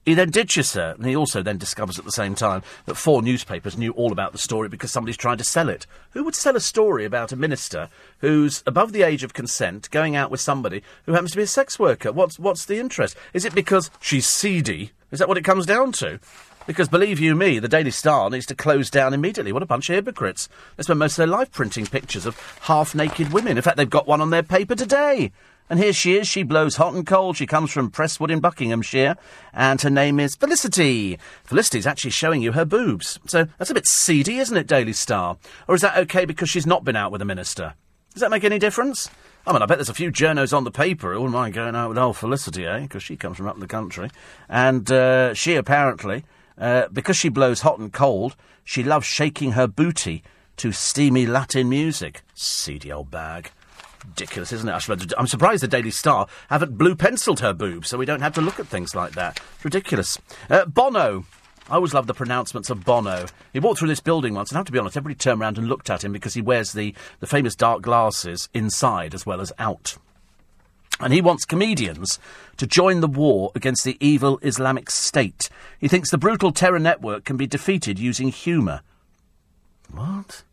he 0.06 0.14
then 0.14 0.30
ditches 0.30 0.74
her. 0.74 0.96
And 0.98 1.06
he 1.06 1.16
also 1.16 1.42
then 1.42 1.58
discovers 1.58 2.00
at 2.00 2.06
the 2.06 2.12
same 2.12 2.36
time 2.36 2.64
that 2.86 2.96
four 2.96 3.22
newspapers 3.22 3.78
knew 3.78 3.92
all 3.92 4.12
about 4.12 4.32
the 4.32 4.38
story 4.38 4.70
because 4.70 4.92
somebody's 4.92 5.18
trying 5.18 5.38
to 5.38 5.44
sell 5.44 5.70
it. 5.70 5.86
Who 6.12 6.24
would 6.24 6.36
sell 6.36 6.56
a 6.56 6.62
story 6.62 7.06
about 7.06 7.32
a 7.32 7.36
minister 7.36 7.90
who's 8.20 8.64
above 8.66 8.92
the 8.92 9.04
age 9.04 9.24
of 9.24 9.34
consent 9.34 9.90
going 9.92 10.16
out 10.16 10.32
with 10.32 10.42
somebody 10.42 10.84
who 11.06 11.14
happens 11.14 11.32
to 11.32 11.38
be 11.38 11.44
a 11.44 11.48
sex 11.48 11.78
worker? 11.78 12.12
What's 12.12 12.40
what's 12.40 12.66
the 12.66 12.80
interest? 12.80 13.16
Is 13.34 13.46
it 13.46 13.54
because 13.54 13.92
she's 14.00 14.28
seedy? 14.28 14.92
Is 15.12 15.20
that 15.20 15.28
what 15.28 15.38
it 15.38 15.44
comes 15.44 15.66
down 15.66 15.92
to? 15.94 16.20
Because 16.70 16.88
believe 16.88 17.20
you 17.20 17.34
me, 17.34 17.58
the 17.58 17.68
Daily 17.68 17.90
Star 17.90 18.30
needs 18.30 18.46
to 18.46 18.54
close 18.54 18.92
down 18.92 19.16
immediately. 19.16 19.52
What 19.52 19.64
a 19.64 19.66
bunch 19.66 19.90
of 19.90 19.96
hypocrites. 19.96 20.48
They 20.78 20.84
spend 20.84 21.00
most 21.00 21.14
of 21.14 21.18
their 21.18 21.26
life 21.26 21.50
printing 21.50 21.88
pictures 21.88 22.28
of 22.28 22.38
half 22.62 22.94
naked 22.94 23.34
women. 23.34 23.58
In 23.58 23.64
fact, 23.64 23.76
they've 23.76 23.90
got 23.90 24.08
one 24.08 24.22
on 24.22 24.30
their 24.30 24.44
paper 24.44 24.76
today. 24.76 25.32
And 25.68 25.80
here 25.80 25.94
she 25.94 26.16
is. 26.16 26.28
She 26.28 26.44
blows 26.44 26.76
hot 26.76 26.94
and 26.94 27.08
cold. 27.08 27.38
She 27.38 27.48
comes 27.48 27.72
from 27.72 27.90
Prestwood 27.90 28.30
in 28.30 28.40
Buckinghamshire. 28.40 29.16
And 29.52 29.82
her 29.82 29.90
name 29.90 30.20
is 30.20 30.36
Felicity. 30.36 31.18
Felicity's 31.44 31.88
actually 31.88 32.12
showing 32.12 32.44
you 32.44 32.52
her 32.52 32.66
boobs. 32.66 33.20
So 33.26 33.48
that's 33.58 33.72
a 33.72 33.74
bit 33.74 33.88
seedy, 33.88 34.38
isn't 34.38 34.56
it, 34.56 34.68
Daily 34.68 34.94
Star? 34.94 35.38
Or 35.68 35.74
is 35.74 35.82
that 35.82 35.98
okay 35.98 36.26
because 36.26 36.52
she's 36.52 36.68
not 36.68 36.84
been 36.84 36.96
out 36.96 37.12
with 37.12 37.24
a 37.24 37.26
minister? 37.26 37.74
Does 38.14 38.22
that 38.22 38.30
make 38.30 38.44
any 38.44 38.60
difference? 38.60 39.10
I 39.48 39.54
mean, 39.54 39.64
I 39.64 39.66
bet 39.66 39.80
there's 39.80 39.90
a 39.90 39.96
few 39.96 40.12
journos 40.12 40.56
on 40.56 40.66
the 40.66 40.72
paper 40.72 41.14
who 41.14 41.22
wouldn't 41.22 41.34
mind 41.34 41.56
going 41.56 41.76
out 41.76 41.90
with 41.90 41.98
old 41.98 42.18
Felicity, 42.18 42.68
eh? 42.68 42.82
Because 42.82 43.02
she 43.02 43.18
comes 43.18 43.38
from 43.38 43.48
up 43.48 43.58
the 43.58 43.66
country. 43.66 44.12
And 44.48 44.92
uh, 44.92 45.34
she 45.34 45.56
apparently, 45.56 46.26
uh, 46.60 46.88
because 46.92 47.18
she 47.18 47.30
blows 47.30 47.62
hot 47.62 47.80
and 47.80 47.94
cold, 47.94 48.36
she 48.64 48.84
loves 48.84 49.06
shaking 49.06 49.54
her 49.54 49.68
booty 49.68 50.24
to 50.58 50.72
steamy 50.72 51.26
Latin 51.26 51.70
music. 51.70 52.22
Seedy 52.34 52.92
old 52.92 53.10
bag. 53.10 53.52
Ridiculous, 54.06 54.52
isn't 54.54 54.70
it? 54.70 55.14
I'm 55.18 55.28
surprised 55.28 55.64
the 55.64 55.68
Daily 55.68 55.92
Star 55.92 56.28
haven't 56.50 56.78
blue 56.78 56.96
penciled 56.96 57.42
her 57.42 57.54
boobs 57.54 57.90
so 57.90 57.98
we 57.98 58.06
don't 58.06 58.22
have 58.22 58.34
to 58.36 58.42
look 58.42 58.60
at 58.60 58.68
things 58.68 58.96
like 58.96 59.14
that. 59.14 59.40
Ridiculous. 59.64 60.18
Uh, 60.50 60.66
Bono. 60.66 61.26
I 61.70 61.76
always 61.76 61.94
love 61.94 62.08
the 62.08 62.16
pronouncements 62.16 62.72
of 62.72 62.84
Bono. 62.84 63.28
He 63.54 63.60
walked 63.60 63.80
through 63.80 63.90
this 63.90 64.00
building 64.00 64.34
once, 64.34 64.50
and 64.50 64.58
I 64.58 64.60
have 64.60 64.66
to 64.66 64.72
be 64.72 64.80
honest, 64.80 64.98
everybody 64.98 65.16
turned 65.16 65.40
around 65.40 65.60
and 65.60 65.68
looked 65.68 65.92
at 65.92 66.04
him 66.04 66.12
because 66.12 66.34
he 66.34 66.42
wears 66.42 66.74
the, 66.74 66.96
the 67.20 67.28
famous 67.28 67.56
dark 67.56 67.84
glasses 67.84 68.50
inside 68.56 69.14
as 69.14 69.26
well 69.26 69.40
as 69.40 69.54
out. 69.60 69.98
And 71.00 71.14
he 71.14 71.22
wants 71.22 71.46
comedians 71.46 72.20
to 72.58 72.68
join 72.68 73.00
the 73.00 73.08
war 73.08 73.52
against 73.56 73.84
the 73.86 73.98
evil 74.00 74.40
Islamic 74.42 74.90
State. 74.90 75.50
He 75.80 75.88
thinks 75.88 76.12
the 76.12 76.18
brutal 76.18 76.52
terror 76.52 76.80
network 76.80 77.24
can 77.24 77.38
be 77.38 77.48
defeated 77.48 77.98
using 77.98 78.30
humour. 78.30 78.82
What? 79.92 80.44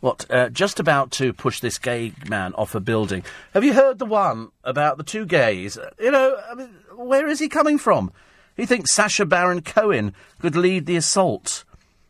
What, 0.00 0.30
uh, 0.30 0.50
just 0.50 0.78
about 0.78 1.10
to 1.12 1.32
push 1.32 1.60
this 1.60 1.78
gay 1.78 2.12
man 2.28 2.52
off 2.54 2.74
a 2.74 2.80
building. 2.80 3.24
Have 3.54 3.64
you 3.64 3.72
heard 3.72 3.98
the 3.98 4.04
one 4.06 4.50
about 4.62 4.98
the 4.98 5.02
two 5.02 5.24
gays? 5.24 5.78
You 5.98 6.10
know, 6.10 6.38
I 6.50 6.54
mean, 6.54 6.68
where 6.94 7.26
is 7.26 7.38
he 7.38 7.48
coming 7.48 7.78
from? 7.78 8.12
He 8.56 8.66
thinks 8.66 8.94
Sacha 8.94 9.24
Baron 9.24 9.62
Cohen 9.62 10.14
could 10.38 10.54
lead 10.54 10.86
the 10.86 10.96
assault. 10.96 11.64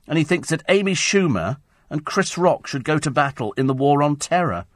And 0.08 0.18
he 0.18 0.24
thinks 0.24 0.50
that 0.50 0.62
Amy 0.68 0.94
Schumer 0.94 1.58
and 1.90 2.04
Chris 2.04 2.36
Rock 2.36 2.66
should 2.66 2.84
go 2.84 2.98
to 2.98 3.10
battle 3.10 3.52
in 3.56 3.66
the 3.66 3.74
war 3.74 4.02
on 4.02 4.16
terror. 4.16 4.66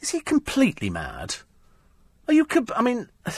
Is 0.00 0.10
he 0.10 0.20
completely 0.20 0.90
mad? 0.90 1.36
Are 2.26 2.34
you. 2.34 2.46
I 2.74 2.82
mean. 2.82 3.08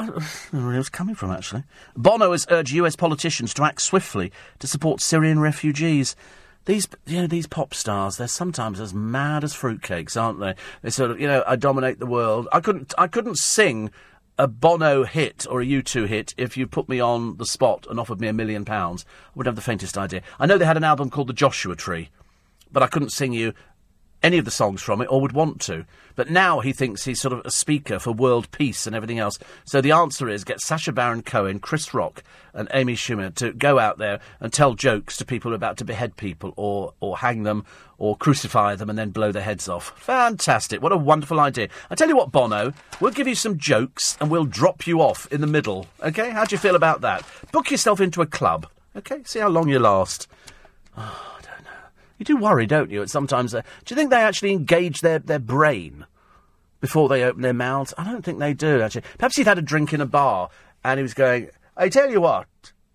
I 0.00 0.06
don't 0.06 0.16
know 0.52 0.62
where 0.62 0.72
he 0.72 0.78
was 0.78 0.88
coming 0.88 1.16
from, 1.16 1.32
actually. 1.32 1.64
Bono 1.96 2.30
has 2.30 2.46
urged 2.50 2.72
US 2.72 2.94
politicians 2.94 3.52
to 3.54 3.64
act 3.64 3.82
swiftly 3.82 4.30
to 4.60 4.68
support 4.68 5.00
Syrian 5.00 5.40
refugees. 5.40 6.14
These, 6.66 6.86
you 7.04 7.20
know, 7.20 7.26
these 7.26 7.48
pop 7.48 7.74
stars, 7.74 8.16
they're 8.16 8.28
sometimes 8.28 8.78
as 8.78 8.94
mad 8.94 9.42
as 9.42 9.54
fruitcakes, 9.54 10.20
aren't 10.20 10.38
they? 10.38 10.54
They 10.82 10.90
sort 10.90 11.10
of, 11.10 11.20
you 11.20 11.26
know, 11.26 11.42
I 11.48 11.56
dominate 11.56 11.98
the 11.98 12.06
world. 12.06 12.46
I 12.52 12.60
couldn't, 12.60 12.94
I 12.96 13.08
couldn't 13.08 13.38
sing 13.38 13.90
a 14.38 14.46
Bono 14.46 15.02
hit 15.02 15.46
or 15.50 15.60
a 15.60 15.66
U2 15.66 16.06
hit 16.06 16.34
if 16.36 16.56
you 16.56 16.68
put 16.68 16.88
me 16.88 17.00
on 17.00 17.36
the 17.38 17.46
spot 17.46 17.86
and 17.90 17.98
offered 17.98 18.20
me 18.20 18.28
a 18.28 18.32
million 18.32 18.64
pounds. 18.64 19.04
I 19.08 19.30
wouldn't 19.34 19.48
have 19.48 19.56
the 19.56 19.68
faintest 19.68 19.98
idea. 19.98 20.22
I 20.38 20.46
know 20.46 20.58
they 20.58 20.64
had 20.64 20.76
an 20.76 20.84
album 20.84 21.10
called 21.10 21.26
The 21.26 21.32
Joshua 21.32 21.74
Tree, 21.74 22.10
but 22.70 22.84
I 22.84 22.86
couldn't 22.86 23.10
sing 23.10 23.32
you 23.32 23.52
any 24.22 24.38
of 24.38 24.44
the 24.44 24.50
songs 24.50 24.82
from 24.82 25.00
it 25.00 25.06
or 25.06 25.20
would 25.20 25.32
want 25.32 25.60
to. 25.62 25.84
But 26.16 26.30
now 26.30 26.58
he 26.60 26.72
thinks 26.72 27.04
he's 27.04 27.20
sort 27.20 27.32
of 27.32 27.46
a 27.46 27.50
speaker 27.50 28.00
for 28.00 28.10
world 28.10 28.50
peace 28.50 28.88
and 28.88 28.96
everything 28.96 29.20
else. 29.20 29.38
So 29.64 29.80
the 29.80 29.92
answer 29.92 30.28
is 30.28 30.42
get 30.42 30.60
Sacha 30.60 30.90
Baron 30.90 31.22
Cohen, 31.22 31.60
Chris 31.60 31.94
Rock, 31.94 32.24
and 32.52 32.68
Amy 32.74 32.96
Schumer 32.96 33.32
to 33.36 33.52
go 33.52 33.78
out 33.78 33.98
there 33.98 34.18
and 34.40 34.52
tell 34.52 34.74
jokes 34.74 35.16
to 35.18 35.24
people 35.24 35.50
who 35.50 35.52
are 35.52 35.56
about 35.56 35.76
to 35.76 35.84
behead 35.84 36.16
people 36.16 36.52
or, 36.56 36.92
or 36.98 37.18
hang 37.18 37.44
them 37.44 37.64
or 37.98 38.16
crucify 38.16 38.74
them 38.74 38.90
and 38.90 38.98
then 38.98 39.10
blow 39.10 39.30
their 39.30 39.44
heads 39.44 39.68
off. 39.68 39.96
Fantastic. 40.00 40.82
What 40.82 40.90
a 40.90 40.96
wonderful 40.96 41.38
idea. 41.38 41.68
I 41.88 41.94
tell 41.94 42.08
you 42.08 42.16
what, 42.16 42.32
Bono, 42.32 42.72
we'll 43.00 43.12
give 43.12 43.28
you 43.28 43.36
some 43.36 43.56
jokes 43.58 44.16
and 44.20 44.28
we'll 44.28 44.44
drop 44.44 44.88
you 44.88 45.00
off 45.00 45.30
in 45.32 45.40
the 45.40 45.46
middle. 45.46 45.86
Okay? 46.02 46.30
How 46.30 46.44
do 46.44 46.54
you 46.54 46.58
feel 46.58 46.74
about 46.74 47.02
that? 47.02 47.24
Book 47.52 47.70
yourself 47.70 48.00
into 48.00 48.22
a 48.22 48.26
club. 48.26 48.66
Okay? 48.96 49.22
See 49.24 49.38
how 49.38 49.48
long 49.48 49.68
you 49.68 49.78
last. 49.78 50.26
You 52.18 52.24
do 52.24 52.36
worry, 52.36 52.66
don't 52.66 52.90
you? 52.90 53.06
Sometimes, 53.06 53.54
uh, 53.54 53.62
do 53.84 53.94
you 53.94 53.96
think 53.96 54.10
they 54.10 54.16
actually 54.16 54.52
engage 54.52 55.00
their, 55.00 55.18
their 55.20 55.38
brain 55.38 56.04
before 56.80 57.08
they 57.08 57.22
open 57.22 57.42
their 57.42 57.54
mouths? 57.54 57.94
I 57.96 58.04
don't 58.04 58.24
think 58.24 58.38
they 58.38 58.54
do, 58.54 58.80
actually. 58.82 59.04
Perhaps 59.18 59.36
he'd 59.36 59.46
had 59.46 59.58
a 59.58 59.62
drink 59.62 59.92
in 59.92 60.00
a 60.00 60.06
bar 60.06 60.50
and 60.84 60.98
he 60.98 61.02
was 61.02 61.14
going, 61.14 61.48
I 61.76 61.88
tell 61.88 62.10
you 62.10 62.20
what. 62.20 62.46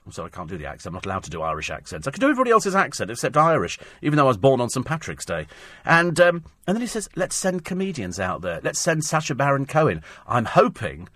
I'm 0.06 0.12
sorry, 0.12 0.30
I 0.34 0.36
can't 0.36 0.50
do 0.50 0.58
the 0.58 0.66
accent. 0.66 0.92
I'm 0.92 0.96
not 0.96 1.06
allowed 1.06 1.24
to 1.24 1.30
do 1.30 1.42
Irish 1.42 1.70
accents. 1.70 2.08
I 2.08 2.12
can 2.12 2.20
do 2.20 2.26
everybody 2.28 2.52
else's 2.52 2.76
accent 2.76 3.10
except 3.10 3.38
Irish, 3.38 3.80
even 4.02 4.18
though 4.18 4.26
I 4.26 4.28
was 4.28 4.38
born 4.38 4.60
on 4.60 4.70
St 4.70 4.86
Patrick's 4.86 5.24
Day. 5.24 5.48
And 5.86 6.20
um, 6.20 6.44
and 6.68 6.76
then 6.76 6.82
he 6.82 6.88
says, 6.88 7.08
"Let's 7.16 7.38
send 7.38 7.64
comedians 7.64 8.20
out 8.20 8.42
there. 8.42 8.60
Let's 8.62 8.80
send 8.80 9.06
Sacha 9.06 9.34
Baron 9.34 9.66
Cohen." 9.66 10.02
I'm 10.28 10.44
hoping 10.44 11.08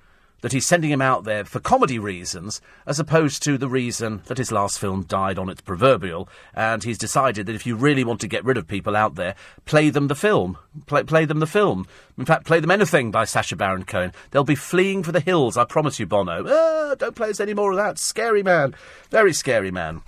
that 0.42 0.52
he's 0.52 0.66
sending 0.66 0.92
him 0.92 1.02
out 1.02 1.24
there 1.24 1.44
for 1.44 1.60
comedy 1.60 1.98
reasons, 1.98 2.62
as 2.86 3.00
opposed 3.00 3.42
to 3.44 3.58
the 3.58 3.68
reason 3.68 4.22
that 4.26 4.38
his 4.38 4.52
last 4.52 4.80
film 4.80 5.04
died 5.04 5.40
on 5.40 5.50
its 5.50 5.62
proverbial, 5.62 6.30
and 6.54 6.84
he's 6.84 6.98
decided 6.98 7.46
that 7.46 7.56
if 7.56 7.66
you 7.66 7.76
really 7.76 8.04
want 8.04 8.22
to 8.22 8.28
get 8.28 8.46
rid 8.46 8.58
of 8.58 8.68
people 8.68 8.96
out 8.96 9.16
there, 9.16 9.36
play 9.66 9.90
them 9.90 10.08
the 10.08 10.16
film. 10.16 10.58
Play, 10.86 11.04
play 11.04 11.26
them 11.26 11.40
the 11.40 11.48
film. 11.48 11.88
In 12.18 12.26
fact, 12.26 12.46
play 12.46 12.60
them 12.60 12.72
anything 12.72 13.12
by 13.12 13.26
Sacha 13.26 13.56
Baron 13.56 13.84
Cohen. 13.84 14.14
They'll 14.32 14.44
be 14.44 14.56
fleeing 14.56 15.04
for 15.04 15.12
the 15.12 15.20
hills, 15.20 15.58
I 15.58 15.66
promise 15.66 16.00
you, 16.00 16.06
Bono. 16.06 16.46
Ah, 16.48 16.96
don't 16.96 17.16
play 17.16 17.30
us 17.30 17.40
any 17.40 17.54
more 17.54 17.72
of 17.72 17.78
that. 17.78 17.98
Scary 17.98 18.44
man. 18.44 18.76
Very 19.10 19.34
scary 19.34 19.72
man. 19.72 20.02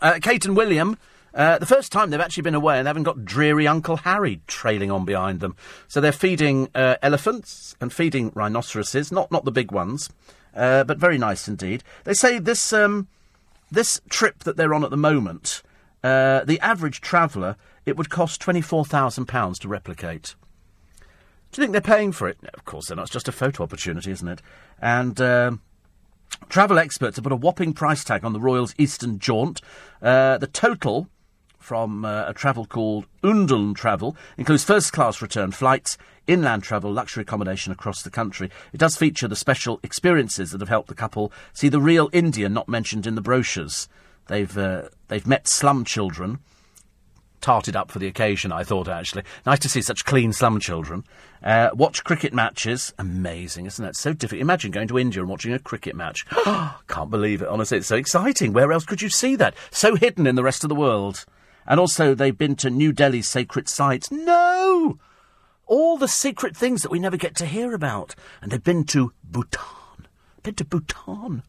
Uh, 0.00 0.18
Kate 0.22 0.44
and 0.44 0.56
William 0.56 0.96
uh, 1.34 1.58
the 1.58 1.66
first 1.66 1.92
time 1.92 2.10
they've 2.10 2.20
actually 2.20 2.42
been 2.42 2.54
away 2.54 2.78
and 2.78 2.86
they 2.86 2.88
haven't 2.88 3.02
got 3.02 3.24
dreary 3.24 3.66
Uncle 3.66 3.98
Harry 3.98 4.40
trailing 4.46 4.90
on 4.90 5.04
behind 5.04 5.40
them. 5.40 5.56
So 5.86 6.00
they're 6.00 6.12
feeding 6.12 6.68
uh, 6.74 6.96
elephants 7.02 7.76
and 7.80 7.92
feeding 7.92 8.32
rhinoceroses, 8.34 9.12
not, 9.12 9.30
not 9.30 9.44
the 9.44 9.52
big 9.52 9.70
ones, 9.70 10.10
uh, 10.54 10.84
but 10.84 10.98
very 10.98 11.18
nice 11.18 11.48
indeed. 11.48 11.84
They 12.04 12.14
say 12.14 12.38
this, 12.38 12.72
um, 12.72 13.08
this 13.70 14.00
trip 14.08 14.44
that 14.44 14.56
they're 14.56 14.74
on 14.74 14.84
at 14.84 14.90
the 14.90 14.96
moment, 14.96 15.62
uh, 16.02 16.44
the 16.44 16.60
average 16.60 17.00
traveller, 17.00 17.56
it 17.84 17.96
would 17.96 18.10
cost 18.10 18.40
£24,000 18.42 19.58
to 19.60 19.68
replicate. 19.68 20.34
Do 21.50 21.60
you 21.60 21.64
think 21.64 21.72
they're 21.72 21.96
paying 21.96 22.12
for 22.12 22.28
it? 22.28 22.42
No, 22.42 22.50
of 22.54 22.64
course 22.64 22.88
they're 22.88 22.96
not. 22.96 23.04
It's 23.04 23.12
just 23.12 23.28
a 23.28 23.32
photo 23.32 23.62
opportunity, 23.62 24.10
isn't 24.10 24.28
it? 24.28 24.42
And. 24.80 25.20
Um, 25.20 25.62
travel 26.48 26.78
experts 26.78 27.16
have 27.16 27.22
put 27.22 27.32
a 27.32 27.36
whopping 27.36 27.72
price 27.72 28.04
tag 28.04 28.22
on 28.22 28.34
the 28.34 28.40
Royal's 28.40 28.74
Eastern 28.78 29.18
Jaunt. 29.18 29.60
Uh, 30.02 30.38
the 30.38 30.46
total 30.46 31.08
from 31.58 32.04
uh, 32.04 32.24
a 32.26 32.34
travel 32.34 32.64
called 32.64 33.06
Unduln 33.22 33.74
Travel. 33.74 34.16
Includes 34.36 34.64
first 34.64 34.92
class 34.92 35.20
return 35.20 35.50
flights, 35.52 35.98
inland 36.26 36.62
travel, 36.62 36.92
luxury 36.92 37.22
accommodation 37.22 37.72
across 37.72 38.02
the 38.02 38.10
country. 38.10 38.50
It 38.72 38.78
does 38.78 38.96
feature 38.96 39.28
the 39.28 39.36
special 39.36 39.80
experiences 39.82 40.52
that 40.52 40.60
have 40.60 40.68
helped 40.68 40.88
the 40.88 40.94
couple 40.94 41.32
see 41.52 41.68
the 41.68 41.80
real 41.80 42.08
India 42.12 42.48
not 42.48 42.68
mentioned 42.68 43.06
in 43.06 43.14
the 43.14 43.20
brochures. 43.20 43.88
They've, 44.28 44.56
uh, 44.56 44.88
they've 45.08 45.26
met 45.26 45.48
slum 45.48 45.84
children. 45.84 46.38
Tarted 47.40 47.76
up 47.76 47.92
for 47.92 48.00
the 48.00 48.08
occasion, 48.08 48.50
I 48.50 48.64
thought, 48.64 48.88
actually. 48.88 49.22
Nice 49.46 49.60
to 49.60 49.68
see 49.68 49.80
such 49.80 50.04
clean 50.04 50.32
slum 50.32 50.58
children. 50.58 51.04
Uh, 51.40 51.70
watch 51.72 52.02
cricket 52.02 52.34
matches. 52.34 52.92
Amazing, 52.98 53.66
isn't 53.66 53.84
that? 53.84 53.94
So 53.94 54.12
difficult. 54.12 54.42
Imagine 54.42 54.72
going 54.72 54.88
to 54.88 54.98
India 54.98 55.22
and 55.22 55.30
watching 55.30 55.52
a 55.52 55.58
cricket 55.60 55.94
match. 55.94 56.26
Can't 56.88 57.10
believe 57.10 57.40
it, 57.40 57.48
honestly. 57.48 57.78
It's 57.78 57.86
so 57.86 57.96
exciting. 57.96 58.52
Where 58.52 58.72
else 58.72 58.84
could 58.84 59.02
you 59.02 59.08
see 59.08 59.36
that? 59.36 59.54
So 59.70 59.94
hidden 59.94 60.26
in 60.26 60.34
the 60.34 60.42
rest 60.42 60.64
of 60.64 60.68
the 60.68 60.74
world. 60.74 61.26
And 61.68 61.78
also, 61.78 62.14
they've 62.14 62.36
been 62.36 62.56
to 62.56 62.70
New 62.70 62.92
Delhi's 62.92 63.28
sacred 63.28 63.68
sites. 63.68 64.10
No! 64.10 64.98
All 65.66 65.98
the 65.98 66.08
secret 66.08 66.56
things 66.56 66.80
that 66.82 66.90
we 66.90 66.98
never 66.98 67.18
get 67.18 67.36
to 67.36 67.46
hear 67.46 67.74
about. 67.74 68.14
And 68.40 68.50
they've 68.50 68.64
been 68.64 68.84
to 68.84 69.12
Bhutan. 69.22 70.08
Been 70.42 70.54
to 70.54 70.64
Bhutan. 70.64 71.42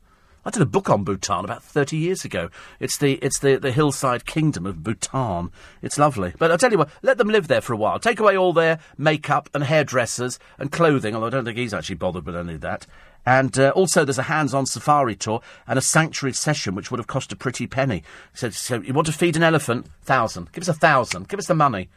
I 0.45 0.51
did 0.51 0.61
a 0.61 0.65
book 0.65 0.89
on 0.89 1.03
Bhutan 1.03 1.45
about 1.45 1.63
30 1.63 1.95
years 1.95 2.25
ago. 2.25 2.49
It's 2.79 2.97
the 2.97 3.13
it's 3.15 3.39
the, 3.39 3.57
the 3.57 3.71
hillside 3.71 4.25
kingdom 4.25 4.65
of 4.65 4.83
Bhutan. 4.83 5.51
It's 5.81 5.97
lovely. 5.97 6.33
But 6.37 6.51
I'll 6.51 6.57
tell 6.57 6.71
you 6.71 6.77
what, 6.77 6.89
let 7.01 7.17
them 7.17 7.27
live 7.27 7.47
there 7.47 7.61
for 7.61 7.73
a 7.73 7.77
while. 7.77 7.99
Take 7.99 8.19
away 8.19 8.37
all 8.37 8.51
their 8.51 8.79
makeup 8.97 9.49
and 9.53 9.63
hairdressers 9.63 10.39
and 10.57 10.71
clothing, 10.71 11.13
although 11.13 11.27
I 11.27 11.29
don't 11.29 11.45
think 11.45 11.57
he's 11.57 11.73
actually 11.73 11.95
bothered 11.95 12.25
with 12.25 12.35
any 12.35 12.55
of 12.55 12.61
that. 12.61 12.87
And 13.25 13.57
uh, 13.59 13.69
also, 13.75 14.05
there's 14.05 14.17
a 14.17 14.23
hands-on 14.23 14.65
safari 14.65 15.15
tour 15.15 15.41
and 15.67 15.77
a 15.77 15.81
sanctuary 15.81 16.33
session, 16.33 16.75
which 16.75 16.89
would 16.89 16.99
have 16.99 17.07
cost 17.07 17.31
a 17.31 17.35
pretty 17.35 17.67
penny. 17.67 18.03
So, 18.33 18.49
so 18.49 18.81
you 18.81 18.93
want 18.93 19.07
to 19.07 19.13
feed 19.13 19.35
an 19.35 19.43
elephant? 19.43 19.87
Thousand. 20.01 20.51
Give 20.51 20.61
us 20.61 20.67
a 20.67 20.73
thousand. 20.73 21.27
Give 21.27 21.39
us 21.39 21.47
the 21.47 21.55
money. 21.55 21.89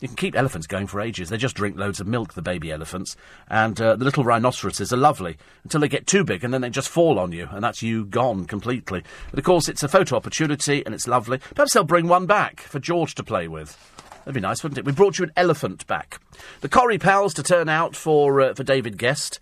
You 0.00 0.06
can 0.06 0.16
keep 0.16 0.36
elephants 0.36 0.68
going 0.68 0.86
for 0.86 1.00
ages. 1.00 1.28
They 1.28 1.38
just 1.38 1.56
drink 1.56 1.76
loads 1.76 1.98
of 1.98 2.06
milk, 2.06 2.34
the 2.34 2.42
baby 2.42 2.70
elephants. 2.70 3.16
And 3.48 3.80
uh, 3.80 3.96
the 3.96 4.04
little 4.04 4.22
rhinoceroses 4.22 4.92
are 4.92 4.96
lovely 4.96 5.36
until 5.64 5.80
they 5.80 5.88
get 5.88 6.06
too 6.06 6.22
big 6.22 6.44
and 6.44 6.54
then 6.54 6.60
they 6.60 6.70
just 6.70 6.88
fall 6.88 7.18
on 7.18 7.32
you, 7.32 7.48
and 7.50 7.64
that's 7.64 7.82
you 7.82 8.04
gone 8.04 8.44
completely. 8.44 9.02
But 9.30 9.40
of 9.40 9.44
course, 9.44 9.68
it's 9.68 9.82
a 9.82 9.88
photo 9.88 10.16
opportunity 10.16 10.84
and 10.86 10.94
it's 10.94 11.08
lovely. 11.08 11.38
Perhaps 11.54 11.74
they'll 11.74 11.84
bring 11.84 12.06
one 12.06 12.26
back 12.26 12.60
for 12.60 12.78
George 12.78 13.16
to 13.16 13.24
play 13.24 13.48
with. 13.48 13.76
That'd 14.20 14.34
be 14.34 14.40
nice, 14.40 14.62
wouldn't 14.62 14.78
it? 14.78 14.84
We 14.84 14.92
brought 14.92 15.18
you 15.18 15.24
an 15.24 15.32
elephant 15.36 15.86
back. 15.86 16.20
The 16.60 16.68
Corrie 16.68 16.98
Pals 16.98 17.34
to 17.34 17.42
turn 17.42 17.68
out 17.68 17.96
for, 17.96 18.40
uh, 18.40 18.54
for 18.54 18.62
David 18.62 18.98
Gest. 18.98 19.40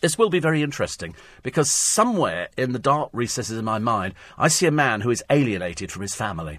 This 0.00 0.16
will 0.16 0.30
be 0.30 0.40
very 0.40 0.62
interesting 0.62 1.14
because 1.42 1.70
somewhere 1.70 2.48
in 2.56 2.72
the 2.72 2.78
dark 2.78 3.10
recesses 3.12 3.58
of 3.58 3.64
my 3.64 3.78
mind, 3.78 4.14
I 4.38 4.48
see 4.48 4.66
a 4.66 4.70
man 4.70 5.02
who 5.02 5.10
is 5.10 5.24
alienated 5.30 5.92
from 5.92 6.02
his 6.02 6.14
family. 6.14 6.58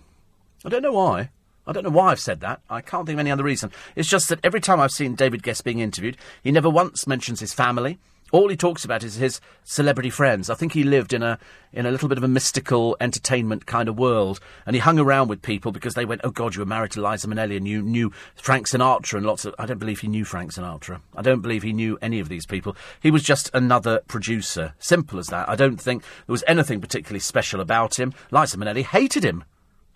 I 0.64 0.70
don't 0.70 0.84
know 0.84 0.94
why. 0.94 1.30
I 1.66 1.72
don't 1.72 1.84
know 1.84 1.90
why 1.90 2.12
I've 2.12 2.20
said 2.20 2.40
that. 2.42 2.62
I 2.70 2.82
can't 2.82 3.06
think 3.06 3.16
of 3.16 3.20
any 3.20 3.32
other 3.32 3.44
reason. 3.44 3.72
It's 3.96 4.10
just 4.10 4.30
that 4.30 4.40
every 4.44 4.62
time 4.62 4.80
I've 4.80 4.92
seen 4.92 5.16
David 5.16 5.44
Gest 5.44 5.64
being 5.64 5.80
interviewed, 5.80 6.18
he 6.44 6.52
never 6.52 6.70
once 6.70 7.08
mentions 7.08 7.40
his 7.40 7.54
family 7.54 8.00
All 8.32 8.48
he 8.48 8.56
talks 8.56 8.86
about 8.86 9.04
is 9.04 9.16
his 9.16 9.42
celebrity 9.66 10.10
friends. 10.10 10.50
I 10.50 10.56
think 10.56 10.72
he 10.72 10.84
lived 10.84 11.12
in 11.12 11.22
a 11.22 11.38
in 11.74 11.86
a 11.86 11.92
little 11.92 12.08
bit 12.08 12.18
of 12.18 12.24
a 12.24 12.30
mystical 12.30 12.96
entertainment 13.02 13.66
kind 13.66 13.90
of 13.90 13.98
world, 13.98 14.40
and 14.66 14.76
he 14.76 14.80
hung 14.80 15.00
around 15.00 15.28
with 15.28 15.42
people 15.42 15.72
because 15.74 15.96
they 15.96 16.06
went, 16.06 16.22
"Oh 16.24 16.32
God, 16.32 16.56
you 16.56 16.62
were 16.62 16.66
married 16.66 16.92
to 16.92 17.02
Liza 17.02 17.28
Minnelli, 17.28 17.58
and 17.58 17.68
you 17.68 17.82
knew 17.82 18.12
Frank 18.36 18.68
Sinatra 18.68 19.18
and 19.18 19.26
lots 19.26 19.44
of." 19.44 19.54
I 19.60 19.66
don't 19.66 19.80
believe 19.80 20.00
he 20.00 20.08
knew 20.08 20.24
Frank 20.24 20.54
Sinatra. 20.54 21.02
I 21.16 21.22
don't 21.22 21.42
believe 21.42 21.64
he 21.64 21.74
knew 21.74 21.98
any 22.02 22.20
of 22.20 22.30
these 22.30 22.46
people. 22.46 22.76
He 23.02 23.12
was 23.12 23.24
just 23.24 23.50
another 23.54 24.02
producer. 24.08 24.76
Simple 24.80 25.20
as 25.20 25.28
that. 25.28 25.50
I 25.50 25.56
don't 25.56 25.80
think 25.80 26.04
there 26.04 26.34
was 26.34 26.44
anything 26.48 26.80
particularly 26.80 27.20
special 27.20 27.60
about 27.60 28.00
him. 28.00 28.14
Liza 28.32 28.58
Minnelli 28.58 28.84
hated 28.84 29.26
him, 29.26 29.44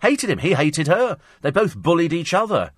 hated 0.02 0.28
him. 0.28 0.38
He 0.38 0.54
hated 0.54 0.88
her. 0.88 1.16
They 1.40 1.50
both 1.50 1.76
bullied 1.76 2.12
each 2.12 2.34
other. 2.34 2.72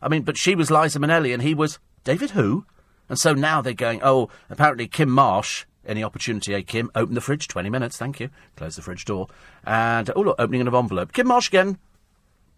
I 0.00 0.08
mean, 0.08 0.22
but 0.22 0.36
she 0.36 0.54
was 0.54 0.70
Liza 0.70 1.00
Minnelli, 1.00 1.34
and 1.34 1.42
he 1.42 1.54
was 1.54 1.80
David 2.04 2.30
who? 2.30 2.64
And 3.10 3.18
so 3.18 3.34
now 3.34 3.60
they're 3.60 3.74
going, 3.74 4.00
oh, 4.04 4.30
apparently 4.48 4.86
Kim 4.86 5.10
Marsh, 5.10 5.66
any 5.84 6.04
opportunity, 6.04 6.54
eh, 6.54 6.62
Kim? 6.62 6.92
Open 6.94 7.16
the 7.16 7.20
fridge, 7.20 7.48
20 7.48 7.68
minutes, 7.68 7.96
thank 7.96 8.20
you. 8.20 8.30
Close 8.54 8.76
the 8.76 8.82
fridge 8.82 9.04
door. 9.04 9.26
And, 9.64 10.08
oh, 10.14 10.20
look, 10.20 10.36
opening 10.38 10.60
an 10.60 10.72
envelope. 10.72 11.12
Kim 11.12 11.26
Marsh 11.26 11.48
again. 11.48 11.76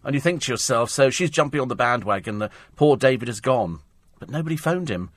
And 0.03 0.13
you 0.13 0.21
think 0.21 0.43
to 0.43 0.51
yourself, 0.51 0.91
so 0.91 1.09
she's 1.09 1.31
jumping 1.31 1.59
on 1.59 1.69
the 1.69 1.75
bandwagon, 1.75 2.37
the 2.37 2.51
poor 2.75 2.95
David 2.95 3.29
is 3.29 3.41
gone. 3.41 3.79
But 4.19 4.29
nobody 4.29 4.55
phoned 4.55 4.89
him 4.89 5.09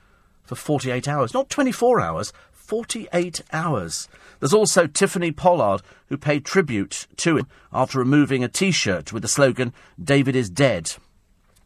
for 0.43 0.55
48 0.55 1.07
hours. 1.07 1.35
Not 1.35 1.49
24 1.51 2.01
hours, 2.01 2.33
48 2.51 3.43
hours. 3.53 4.09
There's 4.39 4.53
also 4.53 4.87
Tiffany 4.87 5.31
Pollard, 5.31 5.83
who 6.07 6.17
paid 6.17 6.45
tribute 6.45 7.05
to 7.17 7.37
him 7.37 7.47
after 7.71 7.99
removing 7.99 8.43
a 8.43 8.47
t 8.47 8.71
shirt 8.71 9.13
with 9.13 9.21
the 9.21 9.27
slogan, 9.27 9.71
David 10.03 10.35
is 10.35 10.49
dead. 10.49 10.95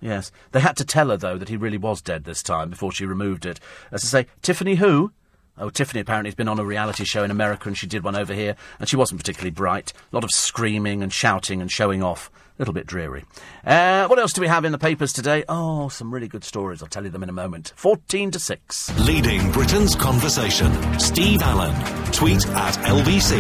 Yes. 0.02 0.32
They 0.52 0.60
had 0.60 0.76
to 0.78 0.86
tell 0.86 1.10
her, 1.10 1.18
though, 1.18 1.38
that 1.38 1.49
he 1.49 1.56
really 1.56 1.78
was 1.78 2.02
dead 2.02 2.23
this 2.23 2.44
time 2.44 2.69
before 2.72 2.91
she 2.91 3.06
removed 3.06 3.45
it. 3.45 3.60
As 3.91 4.02
to 4.02 4.07
say, 4.07 4.26
Tiffany 4.41 4.76
who? 4.76 5.11
Oh, 5.57 5.69
Tiffany 5.69 5.99
apparently 5.99 6.30
has 6.30 6.36
been 6.36 6.48
on 6.48 6.60
a 6.60 6.65
reality 6.65 7.03
show 7.03 7.23
in 7.23 7.30
America 7.30 7.68
and 7.69 7.78
she 7.78 7.86
did 7.86 8.03
one 8.03 8.15
over 8.15 8.34
here, 8.34 8.56
and 8.80 8.90
she 8.90 8.95
wasn't 8.95 9.19
particularly 9.19 9.52
bright. 9.52 9.94
A 10.11 10.15
lot 10.15 10.23
of 10.23 10.32
screaming 10.32 11.03
and 11.03 11.14
shouting 11.14 11.61
and 11.61 11.72
showing 11.72 12.02
off. 12.02 12.32
A 12.57 12.61
little 12.61 12.73
bit 12.73 12.88
dreary. 12.88 13.26
Uh, 13.65 14.07
what 14.07 14.19
else 14.19 14.34
do 14.34 14.41
we 14.41 14.48
have 14.48 14.65
in 14.65 14.72
the 14.72 14.78
papers 14.78 15.14
today? 15.14 15.44
Oh, 15.48 15.90
some 15.90 16.14
really 16.14 16.28
good 16.28 16.44
stories. 16.44 16.82
I'll 16.82 16.90
tell 16.90 17.03
you 17.03 17.10
them 17.10 17.23
in 17.23 17.30
a 17.30 17.34
moment. 17.34 17.73
14 17.76 18.32
to 18.32 18.40
6. 18.40 18.99
Leading 18.99 19.52
Britain's 19.52 19.95
conversation. 19.95 20.99
Steve 20.99 21.41
Allen. 21.41 21.73
Tweet 22.11 22.48
at 22.48 22.73
LBC. 22.86 23.40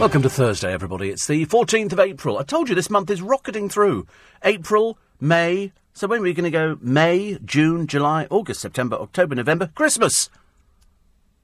Welcome 0.00 0.22
to 0.22 0.30
Thursday, 0.30 0.72
everybody. 0.72 1.10
It's 1.10 1.26
the 1.26 1.46
14th 1.46 1.92
of 1.92 2.00
April. 2.00 2.38
I 2.38 2.42
told 2.42 2.68
you 2.68 2.74
this 2.74 2.90
month 2.90 3.10
is 3.10 3.22
rocketing 3.22 3.68
through. 3.68 4.06
April, 4.42 4.98
May. 5.20 5.72
So 5.92 6.06
when 6.06 6.20
are 6.20 6.22
we 6.22 6.34
going 6.34 6.44
to 6.44 6.50
go? 6.50 6.78
May, 6.80 7.38
June, 7.44 7.86
July, 7.86 8.26
August, 8.30 8.60
September, 8.60 8.96
October, 8.96 9.34
November, 9.34 9.70
Christmas. 9.74 10.28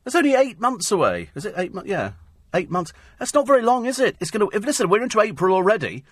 That's 0.04 0.16
only 0.16 0.34
eight 0.34 0.60
months 0.60 0.90
away. 0.90 1.30
Is 1.34 1.46
it 1.46 1.54
eight 1.56 1.74
months? 1.74 1.88
Yeah, 1.88 2.12
eight 2.54 2.70
months. 2.70 2.92
That's 3.18 3.34
not 3.34 3.46
very 3.46 3.62
long, 3.62 3.86
is 3.86 4.00
it? 4.00 4.16
It's 4.20 4.30
going 4.30 4.48
to. 4.48 4.56
If 4.56 4.64
listen, 4.64 4.88
we're 4.88 5.02
into 5.02 5.20
April 5.20 5.54
already. 5.54 6.04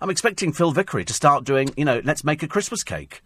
I'm 0.00 0.10
expecting 0.10 0.52
Phil 0.52 0.70
Vickery 0.70 1.04
to 1.04 1.12
start 1.12 1.44
doing. 1.44 1.70
You 1.76 1.84
know, 1.84 2.00
let's 2.04 2.24
make 2.24 2.42
a 2.42 2.48
Christmas 2.48 2.82
cake. 2.82 3.22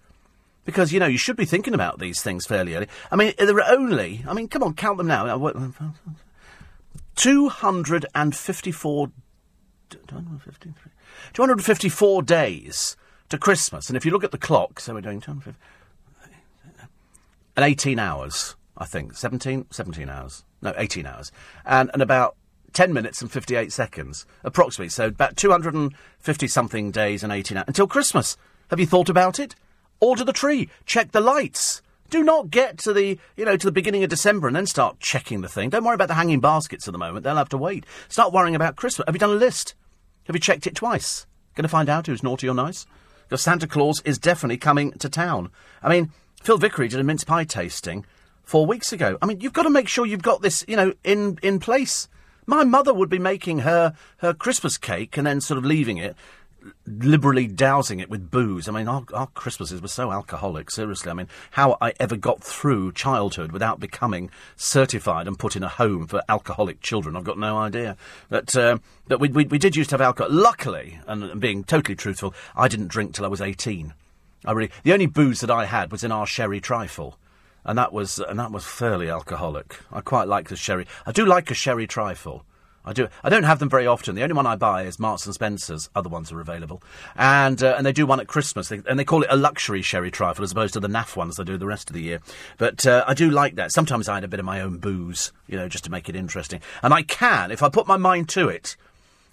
Because, 0.65 0.93
you 0.93 1.01
know, 1.01 1.07
you 1.07 1.19
should 1.19 1.37
be 1.37 1.45
thinking 1.45 1.75
about 1.75 1.99
these 1.99 2.23
things 2.23 2.47
fairly 2.47 2.77
early. 2.77 2.87
I 3.11 3.17
mean, 3.17 3.33
there 3.37 3.57
are 3.57 3.73
only, 3.73 4.25
I 4.29 4.33
mean, 4.33 4.47
come 4.47 4.63
on, 4.63 4.75
count 4.75 4.99
them 4.99 5.09
now. 5.09 5.25
254, 7.17 9.13
254 11.33 12.23
days 12.23 12.97
to 13.33 13.39
Christmas. 13.39 13.89
And 13.89 13.97
if 13.97 14.07
you 14.07 14.13
look 14.13 14.25
at 14.25 14.31
the 14.31 14.39
clock, 14.39 14.79
so 14.79 14.95
we're 14.95 15.01
doing 15.01 15.23
and 17.57 17.67
18 17.67 17.99
hours, 17.99 18.57
I 18.77 18.87
think. 18.87 19.15
17? 19.15 19.67
17 19.71 20.09
hours. 20.09 20.45
No, 20.63 20.73
18 20.77 21.05
hours. 21.05 21.33
And, 21.67 21.91
and 21.93 22.01
about 22.01 22.37
10 22.73 22.93
minutes 22.93 23.21
and 23.21 23.31
58 23.31 23.73
seconds, 23.73 24.27
approximately. 24.45 24.89
So 24.89 25.07
about 25.07 25.37
250 25.37 26.49
something 26.49 26.91
days 26.91 27.23
and 27.23 27.33
18 27.33 27.59
hours 27.59 27.65
until 27.69 27.87
Christmas. 27.87 28.37
Have 28.71 28.81
you 28.81 28.87
thought 28.87 29.09
about 29.09 29.39
it? 29.39 29.55
Order 30.01 30.25
the 30.25 30.33
tree. 30.33 30.69
Check 30.87 31.13
the 31.13 31.21
lights. 31.21 31.83
Do 32.09 32.23
not 32.23 32.51
get 32.51 32.79
to 32.79 32.93
the, 32.93 33.19
you 33.37 33.45
know, 33.45 33.57
to 33.57 33.67
the 33.67 33.73
beginning 33.73 34.05
of 34.05 34.11
December 34.11 34.47
and 34.47 34.57
then 34.57 34.67
start 34.67 35.01
checking 35.01 35.41
the 35.41 35.49
thing. 35.49 35.71
Don't 35.71 35.85
worry 35.85 35.95
about 35.95 36.09
the 36.09 36.15
hanging 36.15 36.41
baskets 36.41 36.87
at 36.87 36.93
the 36.93 36.99
moment. 36.99 37.25
They'll 37.25 37.37
have 37.37 37.49
to 37.51 37.59
wait. 37.59 37.87
Start 38.09 38.33
worrying 38.33 38.55
about 38.55 38.77
Christmas. 38.77 39.07
Have 39.07 39.15
you 39.15 39.19
done 39.19 39.31
a 39.31 39.35
list? 39.35 39.75
Have 40.25 40.37
you 40.37 40.41
checked 40.41 40.67
it 40.67 40.75
twice? 40.75 41.27
Going 41.55 41.65
to 41.65 41.69
find 41.69 41.89
out 41.89 42.07
who's 42.07 42.23
naughty 42.23 42.49
or 42.49 42.55
nice? 42.55 42.87
Because 43.33 43.45
Santa 43.45 43.67
Claus 43.67 44.03
is 44.05 44.19
definitely 44.19 44.59
coming 44.59 44.93
to 44.99 45.09
town. 45.09 45.49
I 45.83 45.89
mean, 45.89 46.13
Phil 46.43 46.59
Vickery 46.59 46.89
did 46.89 47.01
a 47.01 47.03
mince 47.03 47.25
pie 47.25 47.45
tasting 47.45 48.05
four 48.43 48.67
weeks 48.67 48.93
ago. 48.93 49.17
I 49.23 49.25
mean, 49.25 49.41
you've 49.41 49.55
got 49.55 49.63
to 49.63 49.71
make 49.71 49.89
sure 49.89 50.05
you've 50.05 50.21
got 50.21 50.43
this, 50.43 50.67
you 50.69 50.77
know, 50.77 50.93
in, 51.03 51.39
in 51.43 51.59
place. 51.59 52.11
My 52.45 52.63
mother 52.65 52.93
would 52.93 53.09
be 53.09 53.19
making 53.19 53.61
her, 53.61 53.95
her 54.19 54.35
Christmas 54.35 54.77
cake 54.77 55.17
and 55.17 55.27
then 55.27 55.41
sort 55.41 55.57
of 55.57 55.65
leaving 55.65 55.97
it 55.97 56.15
liberally 56.87 57.47
dousing 57.47 58.01
it 58.01 58.11
with 58.11 58.31
booze. 58.31 58.69
I 58.69 58.73
mean, 58.73 58.89
our, 58.89 59.05
our, 59.13 59.27
Christmases 59.29 59.81
were 59.81 59.89
so 59.89 60.13
alcoholic, 60.13 60.71
seriously. 60.71 61.11
I 61.11 61.15
mean, 61.15 61.29
how 61.53 61.77
I 61.81 61.93
ever 61.99 62.17
got 62.17 62.43
through 62.43 62.93
childhood 62.93 63.53
without 63.53 63.81
becoming 63.81 64.31
certified 64.57 65.27
and 65.27 65.39
put 65.39 65.57
in 65.57 65.63
a 65.63 65.69
home 65.69 66.07
for 66.07 66.23
alcoholic 66.29 66.81
children, 66.81 67.17
I've 67.17 67.25
got 67.25 67.39
no 67.39 67.59
idea. 67.59 67.97
But, 68.29 68.57
uh, 68.57 68.79
but 69.09 69.21
we, 69.21 69.29
we, 69.29 69.45
we, 69.45 69.59
did 69.59 69.77
used 69.77 69.91
to 69.91 69.95
have 69.95 70.01
alcohol. 70.01 70.33
Luckily, 70.33 70.99
and, 71.07 71.25
and 71.25 71.41
being 71.41 71.65
totally 71.65 71.97
truthful, 71.97 72.35
I 72.57 72.69
didn't 72.69 72.89
drink 72.89 73.15
till 73.15 73.25
I 73.25 73.29
was 73.29 73.41
18. 73.41 73.95
I 74.45 74.53
really, 74.53 74.71
the 74.83 74.93
only 74.93 75.07
booze 75.07 75.41
that 75.41 75.51
I 75.51 75.67
had 75.67 75.93
was 75.93 76.05
in 76.05 76.13
our 76.13 76.27
sherry 76.27 76.61
trifle. 76.61 77.19
And 77.65 77.79
that 77.79 77.93
was, 77.93 78.19
and 78.19 78.41
that 78.41 78.51
was 78.51 78.65
fairly 78.65 79.09
alcoholic. 79.09 79.79
I 79.93 80.01
quite 80.01 80.27
like 80.27 80.49
the 80.49 80.57
sherry. 80.57 80.87
I 81.07 81.13
do 81.13 81.25
like 81.25 81.51
a 81.51 81.55
sherry 81.55 81.87
trifle. 81.87 82.45
I 82.85 82.93
do. 82.93 83.09
I 83.23 83.31
don't 83.31 83.45
have 83.45 83.61
them 83.61 83.69
very 83.69 83.87
often. 83.87 84.15
The 84.15 84.23
only 84.23 84.35
one 84.35 84.47
I 84.47 84.57
buy 84.57 84.83
is 84.83 84.99
Marks 84.99 85.25
and 85.25 85.35
Spencers. 85.35 85.89
Other 85.95 86.09
ones 86.09 86.33
are 86.33 86.41
available, 86.41 86.83
and 87.15 87.63
uh, 87.63 87.75
and 87.77 87.87
they 87.87 87.93
do 87.93 88.07
one 88.07 88.19
at 88.19 88.27
Christmas, 88.27 88.69
they, 88.69 88.83
and 88.89 88.99
they 88.99 89.05
call 89.05 89.23
it 89.23 89.29
a 89.31 89.37
luxury 89.37 89.83
sherry 89.83 90.11
trifle 90.11 90.43
as 90.43 90.53
opposed 90.53 90.75
to 90.75 90.81
the 90.81 90.89
naff 90.89 91.17
ones 91.17 91.37
they 91.37 91.45
do 91.45 91.57
the 91.57 91.67
rest 91.67 91.91
of 91.91 91.95
the 91.95 92.03
year. 92.03 92.21
But 92.59 92.87
uh, 92.87 93.05
I 93.07 93.15
do 93.15 93.31
like 93.31 93.55
that. 93.55 93.73
Sometimes 93.73 94.09
I 94.09 94.19
add 94.19 94.25
a 94.25 94.29
bit 94.29 94.41
of 94.41 94.47
my 94.47 94.61
own 94.61 94.79
booze, 94.79 95.33
you 95.47 95.57
know, 95.57 95.69
just 95.69 95.85
to 95.85 95.91
make 95.91 96.09
it 96.09 96.17
interesting. 96.17 96.61
And 96.83 96.93
I 96.93 97.03
can, 97.03 97.51
if 97.51 97.63
I 97.63 97.69
put 97.69 97.87
my 97.87 97.97
mind 97.97 98.29
to 98.31 98.49
it, 98.49 98.77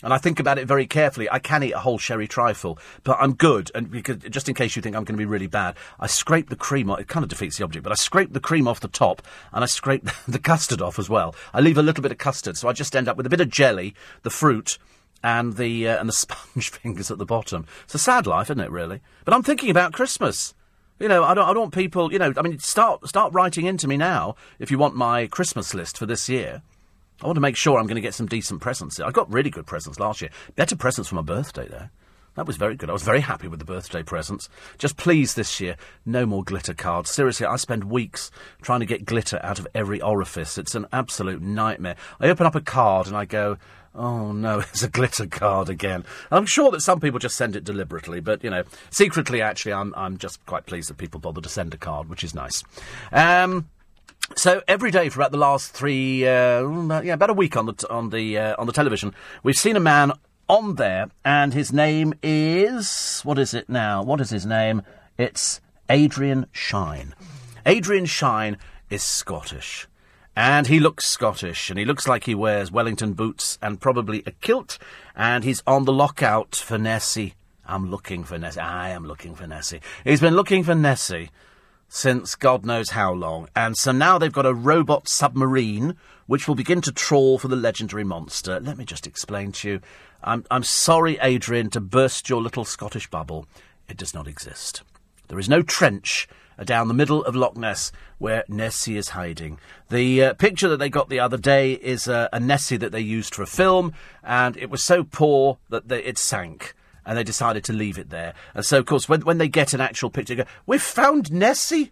and 0.02 0.14
I 0.14 0.18
think 0.18 0.40
about 0.40 0.58
it 0.58 0.68
very 0.68 0.86
carefully. 0.86 1.30
I 1.30 1.40
can 1.40 1.64
eat 1.64 1.74
a 1.74 1.80
whole 1.80 1.98
sherry 1.98 2.28
trifle, 2.28 2.80
but 3.04 3.18
I'm 3.20 3.34
good. 3.34 3.70
And 3.76 3.92
because 3.92 4.18
just 4.30 4.48
in 4.48 4.56
case 4.56 4.76
you 4.76 4.82
think 4.82 4.96
I'm 4.96 5.04
going 5.04 5.18
to 5.18 5.22
be 5.22 5.26
really 5.26 5.48
bad, 5.48 5.76
I 6.00 6.08
scrape 6.08 6.50
the 6.50 6.56
cream. 6.56 6.90
off. 6.90 7.00
It 7.00 7.08
kind 7.08 7.24
of 7.24 7.30
defeats 7.30 7.58
the 7.58 7.64
object, 7.64 7.84
but 7.84 7.92
I 7.92 7.96
scrape 7.96 8.34
the 8.34 8.40
cream 8.40 8.68
off 8.68 8.80
the 8.80 8.88
top, 8.88 9.22
and 9.52 9.64
I 9.64 9.68
scrape 9.68 10.08
the 10.28 10.40
custard 10.40 10.82
off 10.82 11.00
as 11.00 11.10
well. 11.10 11.36
I 11.54 11.60
leave 11.60 11.78
a 11.78 11.84
little 11.84 12.02
bit 12.02 12.12
of 12.12 12.18
custard, 12.18 12.58
so 12.58 12.70
I 12.70 12.74
just 12.74 12.96
end 12.96 13.08
up 13.08 13.18
with 13.18 13.26
a 13.26 13.30
bit 13.30 13.42
of 13.42 13.50
jelly, 13.50 13.94
the 14.24 14.30
fruit, 14.30 14.78
and 15.22 15.58
the 15.58 15.90
uh, 15.90 16.00
and 16.00 16.08
the 16.08 16.14
sponge 16.26 16.70
fingers 16.70 17.12
at 17.12 17.18
the 17.18 17.26
bottom. 17.26 17.66
It's 17.84 17.96
a 17.96 18.00
sad 18.00 18.26
life, 18.26 18.48
isn't 18.48 18.60
it? 18.60 18.72
Really. 18.72 19.02
But 19.26 19.34
I'm 19.34 19.44
thinking 19.44 19.70
about 19.70 19.94
Christmas. 19.94 20.54
You 21.00 21.08
know, 21.08 21.24
I 21.24 21.34
don't, 21.34 21.46
I 21.46 21.54
don't 21.54 21.62
want 21.62 21.74
people. 21.74 22.12
You 22.12 22.20
know, 22.20 22.34
I 22.38 22.42
mean, 22.42 22.60
start 22.60 23.08
start 23.08 23.34
writing 23.34 23.66
in 23.66 23.78
to 23.78 23.88
me 23.88 23.98
now 23.98 24.36
if 24.60 24.72
you 24.72 24.78
want 24.78 24.96
my 24.96 25.28
Christmas 25.28 25.74
list 25.74 25.98
for 25.98 26.06
this 26.06 26.30
year. 26.30 26.62
I 27.22 27.26
want 27.26 27.36
to 27.36 27.42
make 27.42 27.56
sure 27.58 27.78
I'm 27.78 27.88
going 27.88 27.96
to 27.96 28.02
get 28.02 28.14
some 28.14 28.28
decent 28.28 28.62
presents. 28.62 29.00
I 29.00 29.12
got 29.12 29.32
really 29.32 29.50
good 29.50 29.66
presents 29.66 30.00
last 30.00 30.22
year. 30.22 30.30
Better 30.56 30.76
presents 30.76 31.10
for 31.10 31.16
my 31.16 31.22
birthday, 31.22 31.68
though. 31.68 31.90
That 32.36 32.48
was 32.48 32.56
very 32.56 32.76
good. 32.76 32.90
I 32.90 32.94
was 32.94 33.04
very 33.04 33.20
happy 33.20 33.50
with 33.50 33.60
the 33.60 33.66
birthday 33.66 34.04
presents. 34.04 34.48
Just 34.78 34.96
please 34.96 35.34
this 35.34 35.60
year, 35.60 35.76
no 36.06 36.26
more 36.26 36.44
glitter 36.44 36.74
cards. 36.74 37.10
Seriously, 37.10 37.46
I 37.46 37.58
spend 37.58 37.86
weeks 37.86 38.32
trying 38.62 38.80
to 38.80 38.86
get 38.86 39.04
glitter 39.04 39.42
out 39.44 39.60
of 39.60 39.68
every 39.76 40.02
orifice. 40.02 40.58
It's 40.58 40.76
an 40.76 40.86
absolute 40.94 41.42
nightmare. 41.42 41.98
I 42.22 42.30
open 42.30 42.46
up 42.46 42.56
a 42.56 42.62
card 42.62 43.08
and 43.08 43.18
I 43.18 43.26
go, 43.26 43.58
oh 43.94 44.32
no, 44.32 44.60
it's 44.72 44.84
a 44.84 44.88
glitter 44.88 45.28
card 45.28 45.68
again. 45.68 46.06
I'm 46.32 46.46
sure 46.46 46.72
that 46.72 46.82
some 46.82 47.02
people 47.02 47.20
just 47.20 47.36
send 47.36 47.58
it 47.58 47.66
deliberately, 47.66 48.22
but 48.22 48.42
you 48.44 48.50
know, 48.50 48.64
secretly, 48.90 49.42
actually, 49.42 49.74
I'm 49.74 49.94
I'm 49.98 50.18
just 50.18 50.46
quite 50.46 50.66
pleased 50.66 50.90
that 50.90 50.98
people 50.98 51.20
bother 51.20 51.42
to 51.42 51.50
send 51.50 51.74
a 51.74 51.78
card, 51.78 52.10
which 52.10 52.24
is 52.24 52.34
nice. 52.34 52.64
Um, 53.12 53.70
so 54.36 54.62
every 54.68 54.92
day 54.92 55.10
for 55.10 55.20
about 55.20 55.32
the 55.32 55.38
last 55.38 55.72
three, 55.72 56.26
uh, 56.26 57.02
yeah, 57.02 57.14
about 57.14 57.30
a 57.30 57.34
week 57.34 57.58
on 57.58 57.66
the 57.66 57.74
t- 57.74 57.88
on 57.90 58.10
the 58.10 58.38
uh, 58.38 58.56
on 58.58 58.68
the 58.68 58.74
television, 58.74 59.14
we've 59.44 59.58
seen 59.58 59.76
a 59.76 59.80
man 59.80 60.12
on 60.48 60.76
there, 60.76 61.10
and 61.24 61.54
his 61.54 61.72
name 61.72 62.14
is 62.24 63.22
what 63.24 63.38
is 63.38 63.54
it 63.54 63.70
now? 63.70 64.04
What 64.04 64.22
is 64.22 64.30
his 64.30 64.46
name? 64.46 64.82
It's 65.18 65.62
Adrian 65.90 66.46
Shine. 66.52 67.14
Adrian 67.66 68.06
Shine 68.06 68.58
is 68.90 69.04
Scottish. 69.04 69.88
And 70.36 70.68
he 70.68 70.80
looks 70.80 71.06
Scottish, 71.06 71.70
and 71.70 71.78
he 71.78 71.84
looks 71.84 72.08
like 72.08 72.24
he 72.24 72.34
wears 72.34 72.72
Wellington 72.72 73.12
boots 73.12 73.58
and 73.62 73.82
probably 73.82 74.24
a 74.26 74.32
kilt, 74.32 74.78
and 75.14 75.44
he's 75.44 75.62
on 75.68 75.84
the 75.84 75.92
lockout 75.92 76.56
for 76.56 76.78
Nessie. 76.78 77.34
I'm 77.66 77.92
looking 77.92 78.24
for 78.24 78.38
Nessie. 78.38 78.62
I 78.62 78.90
am 78.92 79.06
looking 79.06 79.36
for 79.36 79.46
Nessie. 79.46 79.82
He's 80.06 80.22
been 80.22 80.36
looking 80.36 80.64
for 80.64 80.76
Nessie 80.76 81.30
since 81.90 82.36
God 82.36 82.66
knows 82.66 82.92
how 82.92 83.12
long. 83.12 83.50
And 83.56 83.76
so 83.76 83.92
now 83.92 84.18
they've 84.18 84.32
got 84.32 84.46
a 84.46 84.54
robot 84.54 85.08
submarine 85.08 85.96
which 86.28 86.48
will 86.48 86.56
begin 86.56 86.80
to 86.82 86.92
trawl 86.92 87.40
for 87.40 87.48
the 87.48 87.56
legendary 87.56 88.04
monster. 88.04 88.60
Let 88.60 88.78
me 88.78 88.86
just 88.86 89.08
explain 89.08 89.52
to 89.54 89.68
you. 89.70 89.82
I'm, 90.24 90.46
I'm 90.52 90.64
sorry, 90.64 91.18
Adrian, 91.22 91.72
to 91.72 91.82
burst 91.82 92.30
your 92.30 92.42
little 92.42 92.66
Scottish 92.66 93.10
bubble. 93.10 93.48
It 93.88 93.98
does 93.98 94.14
not 94.14 94.28
exist. 94.28 94.84
There 95.28 95.40
is 95.40 95.50
no 95.50 95.64
trench 95.64 96.28
down 96.66 96.88
the 96.88 96.94
middle 96.94 97.24
of 97.24 97.36
Loch 97.36 97.58
Ness 97.58 97.92
where 98.18 98.44
Nessie 98.48 98.98
is 98.98 99.10
hiding. 99.10 99.60
The 99.90 100.24
uh, 100.24 100.34
picture 100.34 100.68
that 100.70 100.78
they 100.78 100.90
got 100.90 101.10
the 101.10 101.20
other 101.20 101.38
day 101.38 101.74
is 101.74 102.08
uh, 102.08 102.28
a 102.32 102.40
Nessie 102.40 102.78
that 102.78 102.92
they 102.92 103.00
used 103.00 103.34
for 103.34 103.42
a 103.42 103.48
film, 103.48 103.94
and 104.24 104.58
it 104.58 104.70
was 104.70 104.84
so 104.84 105.04
poor 105.04 105.58
that 105.70 105.88
they, 105.88 106.04
it 106.04 106.18
sank. 106.18 106.76
And 107.10 107.18
they 107.18 107.24
decided 107.24 107.64
to 107.64 107.74
leave 107.74 107.98
it 107.98 108.12
there. 108.12 108.36
And 108.54 108.64
so, 108.64 108.78
of 108.78 108.86
course, 108.86 109.10
when, 109.10 109.22
when 109.22 109.40
they 109.40 109.48
get 109.48 109.74
an 109.74 109.82
actual 109.82 110.12
picture, 110.12 110.36
go, 110.36 110.44
We've 110.68 110.80
found 110.80 111.32
Nessie! 111.32 111.92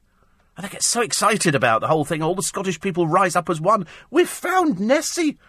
And 0.56 0.64
they 0.64 0.69
get 0.69 0.84
so 0.84 1.02
excited 1.02 1.56
about 1.56 1.81
the 1.81 1.88
whole 1.88 2.06
thing. 2.06 2.22
All 2.22 2.35
the 2.35 2.44
Scottish 2.44 2.80
people 2.80 3.07
rise 3.07 3.35
up 3.35 3.49
as 3.49 3.60
one. 3.60 3.88
We've 4.11 4.30
found 4.30 4.80
Nessie! 4.80 5.39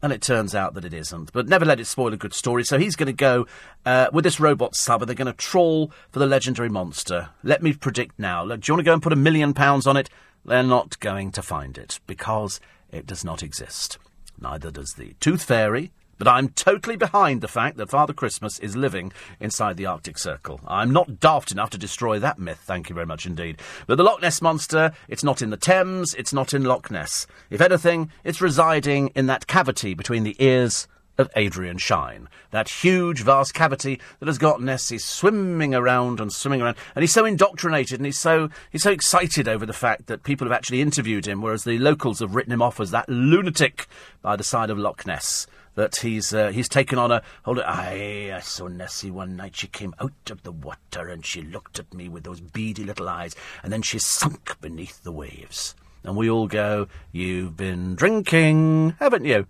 And 0.00 0.12
it 0.12 0.22
turns 0.22 0.54
out 0.54 0.74
that 0.74 0.84
it 0.84 0.94
isn't. 0.94 1.32
But 1.32 1.48
never 1.48 1.64
let 1.64 1.80
it 1.80 1.86
spoil 1.88 2.12
a 2.12 2.16
good 2.16 2.34
story. 2.34 2.62
So 2.62 2.78
he's 2.78 2.94
going 2.94 3.08
to 3.08 3.12
go 3.12 3.48
uh, 3.84 4.10
with 4.12 4.22
this 4.22 4.38
robot 4.38 4.76
sub 4.76 5.02
and 5.02 5.08
they're 5.08 5.16
going 5.16 5.26
to 5.26 5.32
trawl 5.32 5.90
for 6.12 6.20
the 6.20 6.26
legendary 6.26 6.68
monster. 6.68 7.30
Let 7.42 7.64
me 7.64 7.72
predict 7.72 8.16
now. 8.16 8.44
Look, 8.44 8.60
do 8.60 8.70
you 8.70 8.74
want 8.74 8.84
to 8.84 8.88
go 8.88 8.92
and 8.92 9.02
put 9.02 9.12
a 9.12 9.16
million 9.16 9.54
pounds 9.54 9.88
on 9.88 9.96
it? 9.96 10.08
They're 10.44 10.62
not 10.62 11.00
going 11.00 11.32
to 11.32 11.42
find 11.42 11.76
it 11.76 11.98
because 12.06 12.60
it 12.92 13.06
does 13.06 13.24
not 13.24 13.42
exist. 13.42 13.98
Neither 14.40 14.70
does 14.70 14.94
the 14.94 15.14
Tooth 15.20 15.42
Fairy, 15.42 15.90
but 16.20 16.28
I'm 16.28 16.50
totally 16.50 16.96
behind 16.96 17.40
the 17.40 17.48
fact 17.48 17.78
that 17.78 17.88
Father 17.88 18.12
Christmas 18.12 18.58
is 18.58 18.76
living 18.76 19.10
inside 19.40 19.78
the 19.78 19.86
Arctic 19.86 20.18
Circle. 20.18 20.60
I'm 20.68 20.90
not 20.90 21.18
daft 21.18 21.50
enough 21.50 21.70
to 21.70 21.78
destroy 21.78 22.18
that 22.18 22.38
myth, 22.38 22.60
thank 22.62 22.90
you 22.90 22.94
very 22.94 23.06
much 23.06 23.24
indeed. 23.24 23.58
But 23.86 23.96
the 23.96 24.04
Loch 24.04 24.20
Ness 24.20 24.42
Monster, 24.42 24.92
it's 25.08 25.24
not 25.24 25.40
in 25.40 25.48
the 25.48 25.56
Thames, 25.56 26.12
it's 26.12 26.34
not 26.34 26.52
in 26.52 26.62
Loch 26.62 26.90
Ness. 26.90 27.26
If 27.48 27.62
anything, 27.62 28.10
it's 28.22 28.42
residing 28.42 29.08
in 29.14 29.28
that 29.28 29.46
cavity 29.46 29.94
between 29.94 30.24
the 30.24 30.36
ears 30.38 30.86
of 31.16 31.30
Adrian 31.36 31.78
Shine. 31.78 32.28
That 32.50 32.68
huge, 32.68 33.22
vast 33.22 33.54
cavity 33.54 33.98
that 34.18 34.26
has 34.26 34.36
got 34.36 34.60
Nessie 34.60 34.98
swimming 34.98 35.74
around 35.74 36.20
and 36.20 36.30
swimming 36.30 36.60
around. 36.60 36.76
And 36.94 37.02
he's 37.02 37.14
so 37.14 37.24
indoctrinated 37.24 37.98
and 37.98 38.04
he's 38.04 38.18
so, 38.18 38.50
he's 38.70 38.82
so 38.82 38.90
excited 38.90 39.48
over 39.48 39.64
the 39.64 39.72
fact 39.72 40.06
that 40.08 40.22
people 40.22 40.46
have 40.46 40.52
actually 40.52 40.82
interviewed 40.82 41.26
him, 41.26 41.40
whereas 41.40 41.64
the 41.64 41.78
locals 41.78 42.18
have 42.18 42.34
written 42.34 42.52
him 42.52 42.60
off 42.60 42.78
as 42.78 42.90
that 42.90 43.08
lunatic 43.08 43.86
by 44.20 44.36
the 44.36 44.44
side 44.44 44.68
of 44.68 44.76
Loch 44.76 45.06
Ness 45.06 45.46
that 45.74 45.96
he's 45.96 46.34
uh, 46.34 46.48
he's 46.48 46.68
taken 46.68 46.98
on 46.98 47.10
a 47.10 47.22
hold 47.44 47.58
it. 47.58 47.64
I, 47.66 48.32
I 48.34 48.40
saw 48.40 48.68
Nessie 48.68 49.10
one 49.10 49.36
night. 49.36 49.56
She 49.56 49.66
came 49.66 49.94
out 50.00 50.30
of 50.30 50.42
the 50.42 50.52
water 50.52 51.08
and 51.08 51.24
she 51.24 51.42
looked 51.42 51.78
at 51.78 51.94
me 51.94 52.08
with 52.08 52.24
those 52.24 52.40
beady 52.40 52.84
little 52.84 53.08
eyes, 53.08 53.34
and 53.62 53.72
then 53.72 53.82
she 53.82 53.98
sunk 53.98 54.60
beneath 54.60 55.02
the 55.02 55.12
waves. 55.12 55.74
And 56.02 56.16
we 56.16 56.30
all 56.30 56.48
go, 56.48 56.88
"You've 57.12 57.56
been 57.56 57.94
drinking, 57.94 58.96
haven't 58.98 59.24
you?" 59.24 59.46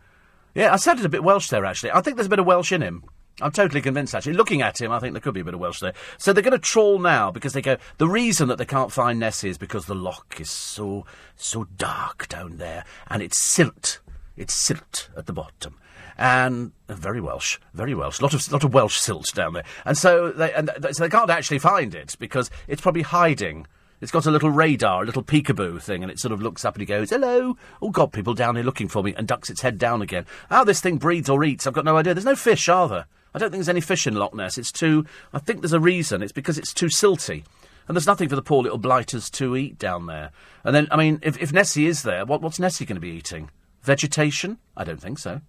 Yeah, 0.55 0.72
I 0.72 0.76
said 0.76 0.90
sounded 0.90 1.06
a 1.06 1.10
bit 1.10 1.24
Welsh 1.24 1.48
there. 1.48 1.64
Actually, 1.64 1.92
I 1.92 2.01
think 2.01 2.16
there's 2.16 2.26
a 2.26 2.30
bit 2.30 2.40
of 2.40 2.47
Welsh 2.47 2.72
in 2.72 2.82
him. 2.82 3.05
I'm 3.42 3.52
totally 3.52 3.80
convinced, 3.80 4.14
actually. 4.14 4.34
Looking 4.34 4.60
at 4.60 4.80
him, 4.80 4.92
I 4.92 4.98
think 4.98 5.14
there 5.14 5.20
could 5.20 5.32
be 5.32 5.40
a 5.40 5.44
bit 5.44 5.55
of 5.55 5.60
Welsh 5.60 5.80
there. 5.80 5.94
So 6.18 6.32
they're 6.32 6.42
going 6.42 6.52
to 6.52 6.59
trawl 6.59 6.98
now 6.98 7.30
because 7.30 7.55
they 7.55 7.62
go. 7.62 7.76
The 7.98 8.09
reason 8.09 8.48
that 8.48 8.59
they 8.59 8.66
can't 8.66 8.92
find 8.92 9.18
Nessie 9.18 9.48
is 9.48 9.56
because 9.56 9.86
the 9.86 9.94
loch 9.94 10.36
is 10.38 10.51
so 10.51 11.06
so 11.36 11.64
dark 11.76 12.28
down 12.28 12.59
there, 12.59 12.84
and 13.09 13.22
it's 13.22 13.38
silt. 13.38 14.01
It's 14.36 14.55
silt 14.55 15.09
at 15.16 15.26
the 15.26 15.32
bottom 15.32 15.76
and 16.20 16.72
very 16.86 17.20
Welsh, 17.20 17.59
very 17.72 17.94
Welsh, 17.94 18.20
lot 18.20 18.34
of 18.34 18.52
lot 18.52 18.62
of 18.62 18.74
Welsh 18.74 18.98
silt 18.98 19.34
down 19.34 19.55
there, 19.55 19.64
and 19.86 19.97
so 19.97 20.30
they 20.30 20.52
and 20.52 20.70
th- 20.80 20.94
so 20.94 21.02
they 21.02 21.09
can't 21.09 21.30
actually 21.30 21.59
find 21.59 21.94
it 21.94 22.14
because 22.20 22.51
it's 22.68 22.82
probably 22.82 23.02
hiding. 23.02 23.66
It's 24.02 24.12
got 24.12 24.26
a 24.26 24.30
little 24.30 24.51
radar, 24.51 25.02
a 25.02 25.06
little 25.06 25.22
peekaboo 25.22 25.82
thing, 25.82 26.02
and 26.02 26.12
it 26.12 26.18
sort 26.18 26.32
of 26.32 26.42
looks 26.42 26.64
up 26.64 26.74
and 26.74 26.82
he 26.82 26.86
goes, 26.86 27.09
"Hello, 27.09 27.56
oh 27.80 27.90
God, 27.90 28.12
people 28.12 28.34
down 28.34 28.56
here 28.56 28.64
looking 28.64 28.88
for 28.88 29.02
me," 29.02 29.14
and 29.16 29.26
ducks 29.26 29.48
its 29.48 29.62
head 29.62 29.78
down 29.78 30.02
again. 30.02 30.26
How 30.51 30.62
this 30.62 30.82
thing 30.82 30.98
breeds 30.98 31.30
or 31.30 31.42
eats, 31.42 31.66
I've 31.66 31.72
got 31.72 31.86
no 31.86 31.97
idea. 31.97 32.12
There's 32.12 32.24
no 32.26 32.36
fish, 32.36 32.68
are 32.68 32.88
there? 32.88 33.06
I 33.34 33.38
don't 33.38 33.51
think 33.51 33.60
there's 33.60 33.68
any 33.68 33.80
fish 33.80 34.06
in 34.06 34.14
Loch 34.14 34.34
Ness. 34.34 34.59
It's 34.59 34.72
too. 34.72 35.06
I 35.32 35.38
think 35.38 35.62
there's 35.62 35.72
a 35.72 35.80
reason. 35.80 36.22
It's 36.22 36.32
because 36.32 36.59
it's 36.59 36.74
too 36.74 36.86
silty. 36.86 37.44
And 37.88 37.97
there's 37.97 38.06
nothing 38.06 38.28
for 38.28 38.36
the 38.36 38.42
poor 38.42 38.62
little 38.62 38.78
blighters 38.78 39.30
to 39.30 39.56
eat 39.56 39.78
down 39.78 40.06
there. 40.06 40.30
And 40.62 40.76
then, 40.76 40.86
I 40.92 40.97
mean, 40.97 41.18
if, 41.22 41.36
if 41.38 41.52
Nessie 41.52 41.86
is 41.86 42.02
there, 42.02 42.24
what, 42.24 42.40
what's 42.40 42.60
Nessie 42.60 42.84
going 42.84 42.94
to 42.97 43.01
be 43.01 43.09
eating? 43.09 43.51
Vegetation? 43.82 44.59
I 44.76 44.84
don't 44.84 45.01
think 45.01 45.18
so. 45.18 45.40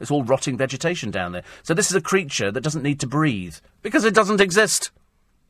It's 0.00 0.10
all 0.10 0.24
rotting 0.24 0.56
vegetation 0.56 1.10
down 1.10 1.32
there. 1.32 1.44
So 1.62 1.74
this 1.74 1.90
is 1.90 1.96
a 1.96 2.00
creature 2.00 2.50
that 2.50 2.62
doesn't 2.62 2.82
need 2.82 3.00
to 3.00 3.06
breathe 3.06 3.56
because 3.82 4.04
it 4.04 4.14
doesn't 4.14 4.40
exist. 4.40 4.90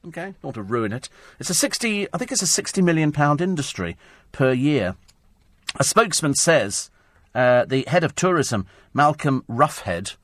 Okay, 0.07 0.35
don't 0.43 0.55
to 0.55 0.63
ruin 0.63 0.93
it. 0.93 1.09
It's 1.39 1.51
a 1.51 1.55
sixty. 1.55 2.07
I 2.13 2.19
think 2.19 2.33
it's 2.33 2.43
a 2.43 2.47
sixty 2.47 2.81
million 2.81 3.13
pound 3.13 3.41
industry 3.41 3.97
per 4.33 4.53
year. 4.53 4.97
A 5.77 5.85
spokesman 5.85 6.35
says 6.35 6.91
uh, 7.35 7.65
the 7.65 7.85
head 7.89 8.05
of 8.05 8.15
tourism, 8.15 8.67
Malcolm 8.95 9.45
Roughead, 9.49 10.15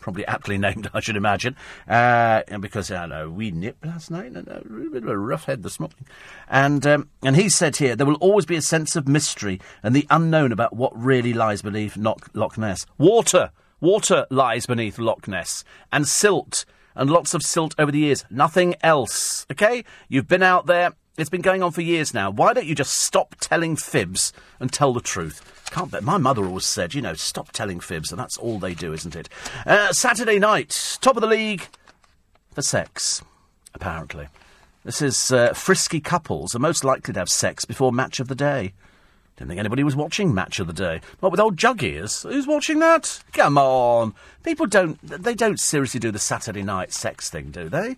probably 0.00 0.26
aptly 0.26 0.58
named, 0.58 0.90
I 0.94 1.00
should 1.00 1.16
imagine, 1.16 1.56
uh, 1.88 2.42
because 2.58 2.90
I 2.90 3.06
know 3.06 3.30
we 3.30 3.50
nipped 3.50 3.84
last 3.84 4.10
night 4.10 4.32
and 4.32 4.48
a 4.48 4.62
bit 4.64 5.02
of 5.02 5.08
a 5.08 5.18
rough 5.18 5.44
head 5.44 5.62
this 5.62 5.78
morning, 5.78 6.06
and 6.48 6.86
um, 6.86 7.08
and 7.22 7.36
he 7.36 7.48
said 7.48 7.76
here 7.76 7.94
there 7.94 8.06
will 8.06 8.14
always 8.16 8.46
be 8.46 8.56
a 8.56 8.62
sense 8.62 8.96
of 8.96 9.06
mystery 9.06 9.60
and 9.82 9.94
the 9.94 10.06
unknown 10.10 10.52
about 10.52 10.74
what 10.74 10.98
really 11.00 11.32
lies 11.32 11.62
beneath 11.62 11.96
Loch, 11.96 12.28
Loch 12.34 12.58
Ness. 12.58 12.86
Water, 12.98 13.50
water 13.80 14.26
lies 14.30 14.66
beneath 14.66 14.98
Loch 14.98 15.28
Ness, 15.28 15.64
and 15.92 16.08
silt. 16.08 16.64
And 16.96 17.08
lots 17.08 17.34
of 17.34 17.42
silt 17.44 17.74
over 17.78 17.92
the 17.92 18.00
years. 18.00 18.24
Nothing 18.30 18.74
else. 18.82 19.46
Okay? 19.50 19.84
You've 20.08 20.26
been 20.26 20.42
out 20.42 20.66
there. 20.66 20.92
It's 21.16 21.30
been 21.30 21.40
going 21.40 21.62
on 21.62 21.70
for 21.70 21.82
years 21.82 22.12
now. 22.12 22.30
Why 22.30 22.52
don't 22.52 22.66
you 22.66 22.74
just 22.74 22.94
stop 22.94 23.36
telling 23.40 23.76
fibs 23.76 24.32
and 24.58 24.72
tell 24.72 24.92
the 24.92 25.00
truth? 25.00 25.59
Can't 25.70 25.90
bet. 25.90 26.02
My 26.02 26.18
mother 26.18 26.44
always 26.44 26.64
said, 26.64 26.94
you 26.94 27.02
know, 27.02 27.14
stop 27.14 27.52
telling 27.52 27.80
fibs, 27.80 28.10
and 28.10 28.18
that's 28.18 28.36
all 28.36 28.58
they 28.58 28.74
do, 28.74 28.92
isn't 28.92 29.14
it? 29.14 29.28
Uh, 29.64 29.92
Saturday 29.92 30.38
night, 30.38 30.98
top 31.00 31.16
of 31.16 31.20
the 31.20 31.28
league 31.28 31.68
for 32.52 32.62
sex, 32.62 33.22
apparently. 33.74 34.28
This 34.84 35.00
is 35.00 35.30
uh, 35.30 35.52
frisky 35.52 36.00
couples 36.00 36.54
are 36.54 36.60
most 36.60 36.84
likely 36.84 37.14
to 37.14 37.20
have 37.20 37.28
sex 37.28 37.64
before 37.64 37.92
match 37.92 38.18
of 38.18 38.28
the 38.28 38.34
day. 38.34 38.72
Didn't 39.36 39.50
think 39.50 39.60
anybody 39.60 39.84
was 39.84 39.96
watching 39.96 40.34
Match 40.34 40.60
of 40.60 40.66
the 40.66 40.74
Day. 40.74 41.00
Not 41.22 41.30
with 41.30 41.40
old 41.40 41.56
Jug 41.56 41.82
ears. 41.82 42.24
Who's 42.24 42.46
watching 42.46 42.78
that? 42.80 43.22
Come 43.32 43.56
on. 43.56 44.12
People 44.42 44.66
don't. 44.66 44.98
They 45.02 45.34
don't 45.34 45.58
seriously 45.58 45.98
do 45.98 46.10
the 46.10 46.18
Saturday 46.18 46.62
night 46.62 46.92
sex 46.92 47.30
thing, 47.30 47.50
do 47.50 47.70
they? 47.70 47.96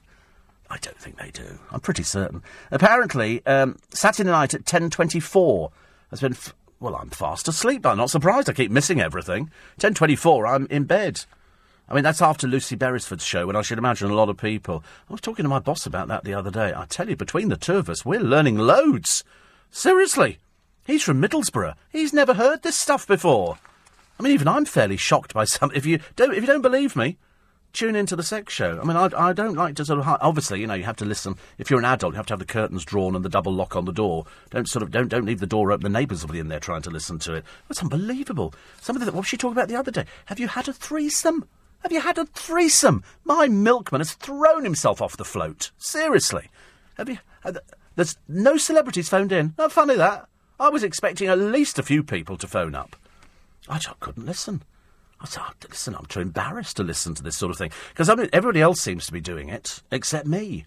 I 0.70 0.78
don't 0.78 0.96
think 0.96 1.18
they 1.18 1.32
do. 1.32 1.58
I'm 1.72 1.80
pretty 1.80 2.04
certain. 2.04 2.44
Apparently, 2.70 3.44
um, 3.44 3.76
Saturday 3.90 4.30
night 4.30 4.54
at 4.54 4.64
10.24 4.64 5.72
has 6.10 6.20
been... 6.20 6.32
F- 6.32 6.54
well, 6.82 6.96
I'm 6.96 7.10
fast 7.10 7.46
asleep. 7.46 7.86
I'm 7.86 7.96
not 7.96 8.10
surprised. 8.10 8.50
I 8.50 8.52
keep 8.52 8.70
missing 8.70 9.00
everything. 9.00 9.50
10.24, 9.78 10.48
I'm 10.48 10.66
in 10.66 10.84
bed. 10.84 11.24
I 11.88 11.94
mean, 11.94 12.02
that's 12.04 12.20
after 12.20 12.48
Lucy 12.48 12.74
Beresford's 12.74 13.24
show, 13.24 13.48
and 13.48 13.56
I 13.56 13.62
should 13.62 13.78
imagine 13.78 14.10
a 14.10 14.14
lot 14.14 14.28
of 14.28 14.36
people. 14.36 14.82
I 15.09 15.12
was 15.12 15.20
talking 15.20 15.44
to 15.44 15.48
my 15.48 15.60
boss 15.60 15.86
about 15.86 16.09
that 16.09 16.24
the 16.24 16.34
other 16.34 16.50
day. 16.50 16.72
I 16.74 16.86
tell 16.86 17.09
you, 17.09 17.16
between 17.16 17.48
the 17.48 17.56
two 17.56 17.76
of 17.76 17.88
us, 17.88 18.04
we're 18.04 18.20
learning 18.20 18.59
loads. 18.59 19.22
Seriously. 19.70 20.38
He's 20.84 21.02
from 21.04 21.22
Middlesbrough. 21.22 21.74
He's 21.90 22.12
never 22.12 22.34
heard 22.34 22.62
this 22.62 22.76
stuff 22.76 23.06
before. 23.06 23.59
I 24.18 24.22
mean, 24.22 24.32
even 24.32 24.48
I'm 24.48 24.64
fairly 24.64 24.96
shocked 24.96 25.32
by 25.32 25.44
some. 25.44 25.70
If 25.74 25.86
you 25.86 26.00
don't, 26.16 26.34
if 26.34 26.40
you 26.40 26.46
don't 26.46 26.62
believe 26.62 26.96
me, 26.96 27.18
tune 27.72 27.96
into 27.96 28.16
the 28.16 28.22
sex 28.22 28.52
show. 28.52 28.78
I 28.80 28.84
mean, 28.84 28.96
I, 28.96 29.08
I 29.16 29.32
don't 29.32 29.54
like 29.56 29.76
to 29.76 29.84
sort 29.84 29.98
of. 30.00 30.08
Obviously, 30.20 30.60
you 30.60 30.66
know, 30.66 30.74
you 30.74 30.84
have 30.84 30.96
to 30.96 31.04
listen. 31.04 31.36
If 31.58 31.70
you're 31.70 31.78
an 31.78 31.84
adult, 31.84 32.14
you 32.14 32.16
have 32.16 32.26
to 32.26 32.32
have 32.32 32.38
the 32.38 32.44
curtains 32.44 32.84
drawn 32.84 33.16
and 33.16 33.24
the 33.24 33.28
double 33.28 33.52
lock 33.52 33.76
on 33.76 33.84
the 33.84 33.92
door. 33.92 34.26
Don't 34.50 34.68
sort 34.68 34.82
of 34.82 34.90
don't 34.90 35.08
don't 35.08 35.24
leave 35.24 35.40
the 35.40 35.46
door 35.46 35.72
open. 35.72 35.82
The 35.82 35.98
neighbours 35.98 36.24
will 36.24 36.32
be 36.32 36.38
in 36.38 36.48
there 36.48 36.60
trying 36.60 36.82
to 36.82 36.90
listen 36.90 37.18
to 37.20 37.34
it. 37.34 37.44
It's 37.70 37.82
unbelievable. 37.82 38.54
Somebody 38.80 39.06
that 39.06 39.14
what 39.14 39.20
was 39.20 39.28
she 39.28 39.36
talking 39.36 39.56
about 39.56 39.68
the 39.68 39.76
other 39.76 39.90
day? 39.90 40.04
Have 40.26 40.38
you 40.40 40.48
had 40.48 40.68
a 40.68 40.72
threesome? 40.72 41.46
Have 41.82 41.92
you 41.92 42.00
had 42.00 42.18
a 42.18 42.26
threesome? 42.26 43.02
My 43.24 43.48
milkman 43.48 44.00
has 44.00 44.12
thrown 44.12 44.64
himself 44.64 45.02
off 45.02 45.16
the 45.16 45.24
float. 45.24 45.72
Seriously, 45.78 46.48
have 46.96 47.08
you? 47.08 47.18
Uh, 47.44 47.54
there's 47.96 48.16
no 48.28 48.56
celebrities 48.56 49.08
phoned 49.08 49.32
in. 49.32 49.54
Not 49.58 49.72
funny 49.72 49.96
that. 49.96 50.28
I 50.60 50.68
was 50.68 50.84
expecting 50.84 51.28
at 51.28 51.38
least 51.38 51.78
a 51.78 51.82
few 51.82 52.04
people 52.04 52.36
to 52.36 52.46
phone 52.46 52.74
up. 52.74 52.96
I 53.68 53.78
just 53.78 53.98
couldn't 54.00 54.26
listen. 54.26 54.62
Oh, 55.24 55.50
listen, 55.68 55.94
I'm 55.94 56.06
too 56.06 56.20
embarrassed 56.20 56.76
to 56.76 56.82
listen 56.82 57.14
to 57.14 57.22
this 57.22 57.36
sort 57.36 57.50
of 57.50 57.58
thing. 57.58 57.70
Because 57.90 58.08
I 58.08 58.14
mean, 58.14 58.28
everybody 58.32 58.60
else 58.60 58.80
seems 58.80 59.06
to 59.06 59.12
be 59.12 59.20
doing 59.20 59.48
it, 59.48 59.82
except 59.90 60.26
me. 60.26 60.66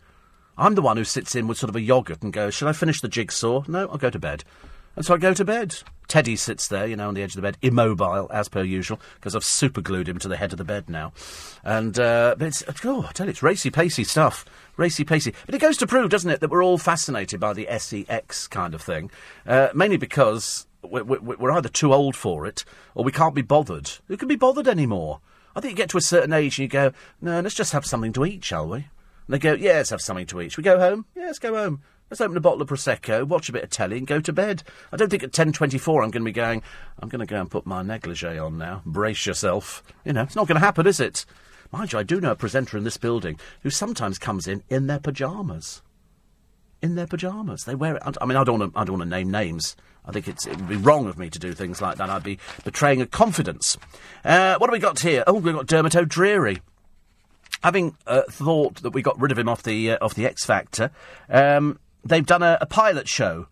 I'm 0.58 0.76
the 0.76 0.82
one 0.82 0.98
who 0.98 1.04
sits 1.04 1.36
in 1.36 1.48
with 1.48 1.58
sort 1.58 1.70
of 1.70 1.76
a 1.76 1.82
yoghurt 1.82 2.24
and 2.24 2.32
goes, 2.32 2.54
Shall 2.54 2.70
I 2.70 2.74
finish 2.74 3.02
the 3.02 3.10
jigsaw? 3.10 3.64
No, 3.68 3.88
I'll 3.90 3.98
go 3.98 4.10
to 4.10 4.20
bed. 4.20 4.44
And 4.96 5.06
so 5.06 5.14
I 5.14 5.18
go 5.18 5.34
to 5.34 5.44
bed. 5.44 5.76
Teddy 6.08 6.36
sits 6.36 6.68
there, 6.68 6.86
you 6.86 6.96
know, 6.96 7.08
on 7.08 7.16
the 7.16 7.24
edge 7.24 7.32
of 7.32 7.38
the 7.38 7.42
bed, 7.42 7.58
immobile, 7.62 8.30
as 8.32 8.48
per 8.48 8.64
usual, 8.64 9.02
because 9.16 9.36
I've 9.36 9.44
superglued 9.44 10.08
him 10.08 10.20
to 10.20 10.28
the 10.28 10.38
head 10.38 10.54
of 10.54 10.58
the 10.58 10.64
bed 10.64 10.90
now. 10.90 11.12
And, 11.64 12.00
uh, 12.00 12.36
but 12.38 12.48
it's, 12.48 12.64
oh, 12.86 13.06
I 13.10 13.12
tell 13.12 13.26
you, 13.26 13.32
it's 13.32 13.44
racy 13.44 13.72
pacey 13.72 14.04
stuff. 14.04 14.46
Racy 14.78 15.04
pacey. 15.04 15.34
But 15.46 15.56
it 15.56 15.62
goes 15.62 15.78
to 15.78 15.88
prove, 15.88 16.12
doesn't 16.12 16.30
it, 16.30 16.40
that 16.40 16.50
we're 16.50 16.64
all 16.64 16.78
fascinated 16.78 17.40
by 17.40 17.54
the 17.54 17.68
SEX 17.78 18.48
kind 18.48 18.74
of 18.74 18.82
thing. 18.82 19.10
Uh, 19.46 19.70
mainly 19.74 19.98
because 19.98 20.68
we're, 20.88 21.20
we're 21.20 21.52
either 21.52 21.70
too 21.70 21.94
old 21.94 22.16
for 22.16 22.46
it, 22.46 22.64
or 22.94 23.04
we 23.04 23.12
can't 23.12 23.36
be 23.36 23.42
bothered. 23.42 23.90
Who 24.08 24.18
can 24.18 24.28
be 24.28 24.36
bothered 24.36 24.68
anymore? 24.68 25.22
I 25.56 25.62
think 25.62 25.72
you 25.72 25.78
get 25.78 25.90
to 25.92 25.98
a 25.98 26.02
certain 26.02 26.34
age 26.34 26.60
and 26.60 26.64
you 26.64 26.68
go, 26.68 26.92
no, 27.22 27.40
let's 27.40 27.56
just 27.56 27.72
have 27.72 27.86
something 27.86 28.14
to 28.14 28.26
eat, 28.26 28.44
shall 28.44 28.68
we? 28.68 28.78
And 28.78 28.86
they 29.30 29.40
go, 29.40 29.54
yeah, 29.54 29.74
let's 29.74 29.90
have 29.92 30.02
something 30.02 30.26
to 30.28 30.42
eat. 30.42 30.52
Should 30.52 30.58
we 30.60 30.64
go 30.64 30.80
home? 30.80 31.06
Yeah, 31.16 31.26
let's 31.26 31.40
go 31.40 31.56
home. 31.56 31.82
Let's 32.10 32.22
open 32.22 32.38
a 32.38 32.42
bottle 32.42 32.62
of 32.62 32.70
Prosecco, 32.70 33.28
watch 33.28 33.50
a 33.50 33.52
bit 33.52 33.64
of 33.64 33.72
telly, 33.72 33.98
and 33.98 34.06
go 34.06 34.20
to 34.20 34.32
bed. 34.32 34.64
I 34.92 34.98
don't 34.98 35.10
think 35.10 35.24
at 35.24 35.32
10.24 35.32 36.04
I'm 36.04 36.12
going 36.12 36.12
to 36.12 36.20
be 36.20 36.32
going, 36.32 36.62
I'm 37.00 37.10
going 37.10 37.26
to 37.26 37.26
go 37.26 37.40
and 37.40 37.50
put 37.50 37.66
my 37.66 37.82
negligee 37.82 38.38
on 38.38 38.60
now. 38.60 38.84
Brace 38.86 39.26
yourself. 39.26 39.82
You 40.04 40.14
know, 40.14 40.22
it's 40.22 40.36
not 40.36 40.48
going 40.48 40.60
to 40.60 40.66
happen, 40.66 40.86
is 40.86 41.00
it? 41.00 41.26
Mind 41.72 41.94
you, 41.94 42.00
I 42.00 42.04
do 42.04 42.22
know 42.22 42.32
a 42.32 42.36
presenter 42.36 42.78
in 42.78 42.84
this 42.84 42.98
building 42.98 43.40
who 43.62 43.72
sometimes 43.72 44.20
comes 44.20 44.48
in 44.48 44.62
in 44.70 44.86
their 44.86 45.00
pyjamas. 45.00 45.82
In 46.86 46.96
their 46.96 47.08
pyjamas. 47.08 47.66
They 47.66 47.76
wear 47.76 47.96
it. 47.96 48.04
I 48.22 48.26
mean, 48.26 48.38
I 48.38 48.44
don't 48.44 48.60
want 48.60 48.74
to. 48.74 48.80
I 48.80 48.84
don't 48.84 49.00
want 49.00 49.10
to 49.10 49.18
name 49.18 49.32
names. 49.32 49.76
I 50.06 50.12
think 50.12 50.28
it 50.28 50.38
would 50.48 50.70
be 50.70 50.78
wrong 50.78 51.08
of 51.08 51.18
me 51.18 51.32
to 51.32 51.40
do 51.40 51.54
things 51.54 51.82
like 51.82 51.98
that. 51.98 52.10
I'd 52.12 52.24
be 52.24 52.38
betraying 52.64 53.02
a 53.02 53.08
confidence. 53.08 53.76
Uh, 54.24 54.56
what 54.60 54.70
have 54.70 54.74
we 54.74 54.80
got 54.80 55.00
here? 55.00 55.24
Oh, 55.26 55.34
we've 55.34 55.56
got 55.56 55.66
Dermot 55.66 55.96
O'Dreary. 55.96 56.62
Having 57.64 57.98
uh, 58.06 58.22
thought 58.30 58.84
that 58.84 58.92
we 58.92 59.02
got 59.02 59.20
rid 59.20 59.32
of 59.32 59.40
him 59.40 59.50
off 59.50 59.64
the 59.64 59.92
uh, 59.92 59.98
off 60.00 60.14
the 60.14 60.28
X 60.28 60.46
Factor, 60.46 60.92
um, 61.28 61.80
they've 62.04 62.26
done 62.26 62.44
a, 62.44 62.60
a 62.62 62.68
pilot 62.68 63.10
show 63.10 63.48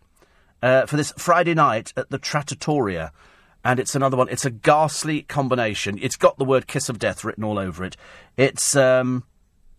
uh, 0.62 0.86
for 0.86 0.96
this 0.96 1.12
Friday 1.18 1.56
night 1.56 1.92
at 1.98 2.12
the 2.12 2.20
Trattoria. 2.20 3.12
And 3.66 3.80
it's 3.80 3.96
another 3.96 4.18
one. 4.18 4.28
It's 4.28 4.46
a 4.46 4.52
ghastly 4.52 5.22
combination. 5.22 5.98
It's 6.02 6.18
got 6.18 6.38
the 6.38 6.46
word 6.46 6.68
"kiss 6.68 6.90
of 6.90 7.00
death" 7.00 7.24
written 7.24 7.44
all 7.44 7.58
over 7.58 7.84
it. 7.84 7.96
It's 8.38 8.76
um, 8.76 9.24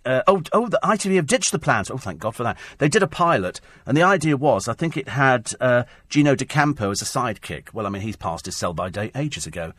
uh, 0.04 0.22
oh, 0.26 0.42
oh, 0.52 0.68
the 0.68 0.80
ITV 0.82 1.16
have 1.16 1.26
ditched 1.26 1.52
the 1.52 1.58
plans. 1.58 1.90
Oh, 1.90 1.98
thank 1.98 2.20
God 2.20 2.34
for 2.34 2.42
that. 2.42 2.58
They 2.78 2.88
did 2.88 3.02
a 3.02 3.06
pilot, 3.06 3.60
and 3.86 3.96
the 3.96 4.02
idea 4.02 4.36
was, 4.36 4.68
I 4.68 4.74
think 4.74 4.96
it 4.96 5.08
had 5.08 5.52
uh, 5.60 5.84
Gino 6.08 6.34
D'Acampo 6.34 6.90
as 6.90 7.02
a 7.02 7.04
sidekick. 7.04 7.72
Well, 7.72 7.86
I 7.86 7.90
mean, 7.90 8.02
he's 8.02 8.16
passed 8.16 8.46
his 8.46 8.56
sell 8.56 8.74
by 8.74 8.90
date 8.90 9.12
ages 9.14 9.46
ago. 9.46 9.72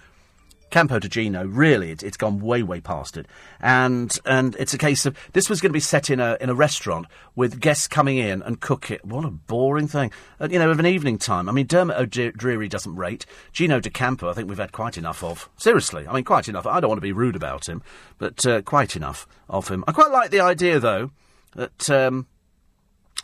Campo 0.69 0.99
de 0.99 1.07
Gino, 1.07 1.45
really, 1.45 1.91
it, 1.91 2.03
it's 2.03 2.17
gone 2.17 2.39
way, 2.39 2.63
way 2.63 2.81
past 2.81 3.17
it. 3.17 3.27
And 3.59 4.17
and 4.25 4.55
it's 4.57 4.73
a 4.73 4.77
case 4.77 5.05
of 5.05 5.17
this 5.33 5.49
was 5.49 5.61
going 5.61 5.69
to 5.69 5.73
be 5.73 5.79
set 5.79 6.09
in 6.09 6.19
a 6.19 6.37
in 6.41 6.49
a 6.49 6.55
restaurant 6.55 7.07
with 7.35 7.59
guests 7.59 7.87
coming 7.87 8.17
in 8.17 8.41
and 8.41 8.59
cook 8.59 8.91
it. 8.91 9.05
What 9.05 9.25
a 9.25 9.31
boring 9.31 9.87
thing, 9.87 10.11
uh, 10.39 10.47
you 10.51 10.59
know, 10.59 10.71
of 10.71 10.79
an 10.79 10.85
evening 10.85 11.17
time. 11.17 11.47
I 11.47 11.51
mean, 11.51 11.67
Dermot 11.67 11.97
O'Dreary 11.97 12.67
doesn't 12.67 12.95
rate. 12.95 13.25
Gino 13.53 13.79
D'Acampo, 13.79 14.29
I 14.29 14.33
think 14.33 14.49
we've 14.49 14.57
had 14.57 14.71
quite 14.71 14.97
enough 14.97 15.23
of. 15.23 15.49
Seriously, 15.57 16.07
I 16.07 16.13
mean, 16.13 16.23
quite 16.23 16.49
enough. 16.49 16.65
I 16.65 16.79
don't 16.79 16.89
want 16.89 16.97
to 16.97 17.01
be 17.01 17.13
rude 17.13 17.35
about 17.35 17.67
him, 17.69 17.81
but 18.17 18.45
uh, 18.45 18.61
quite 18.61 18.95
enough 18.95 19.27
of 19.49 19.69
him. 19.69 19.83
I 19.87 19.91
quite 19.91 20.11
like 20.11 20.31
the 20.31 20.41
idea, 20.41 20.79
though, 20.79 21.11
that. 21.55 21.89
Um, 21.89 22.27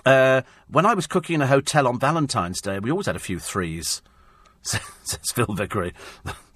uh, 0.06 0.42
when 0.68 0.86
I 0.86 0.94
was 0.94 1.06
cooking 1.06 1.36
in 1.36 1.42
a 1.42 1.48
hotel 1.48 1.88
on 1.88 2.00
Valentine's 2.00 2.62
Day, 2.62 2.80
we 2.80 2.90
always 2.90 3.06
had 3.06 3.16
a 3.16 3.20
few 3.20 3.40
threes, 3.40 4.02
says 4.62 4.80
Phil 5.34 5.54
Vickery. 5.54 5.94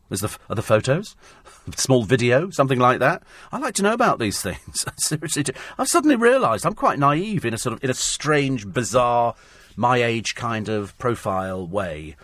Is 0.10 0.22
the, 0.22 0.36
are 0.50 0.56
the 0.56 0.62
photos? 0.62 1.16
Small 1.76 2.04
video, 2.04 2.50
something 2.52 2.80
like 2.80 3.00
that. 3.00 3.24
I 3.52 3.58
like 3.58 3.74
to 3.76 3.84
know 3.84 3.94
about 3.94 4.20
these 4.20 4.42
things. 4.42 4.86
Seriously, 4.98 5.44
do. 5.44 5.54
I've 5.78 5.88
suddenly 5.88 6.16
realised 6.16 6.66
I'm 6.66 6.76
quite 6.76 7.00
naive 7.00 7.44
in 7.46 7.54
a 7.54 7.58
sort 7.58 7.74
of 7.74 7.84
in 7.84 7.90
a 7.90 7.96
strange, 7.96 8.72
bizarre, 8.72 9.36
my 9.76 10.02
age 10.02 10.36
kind 10.36 10.70
of 10.70 10.98
profile 10.98 11.66
way. 11.66 12.16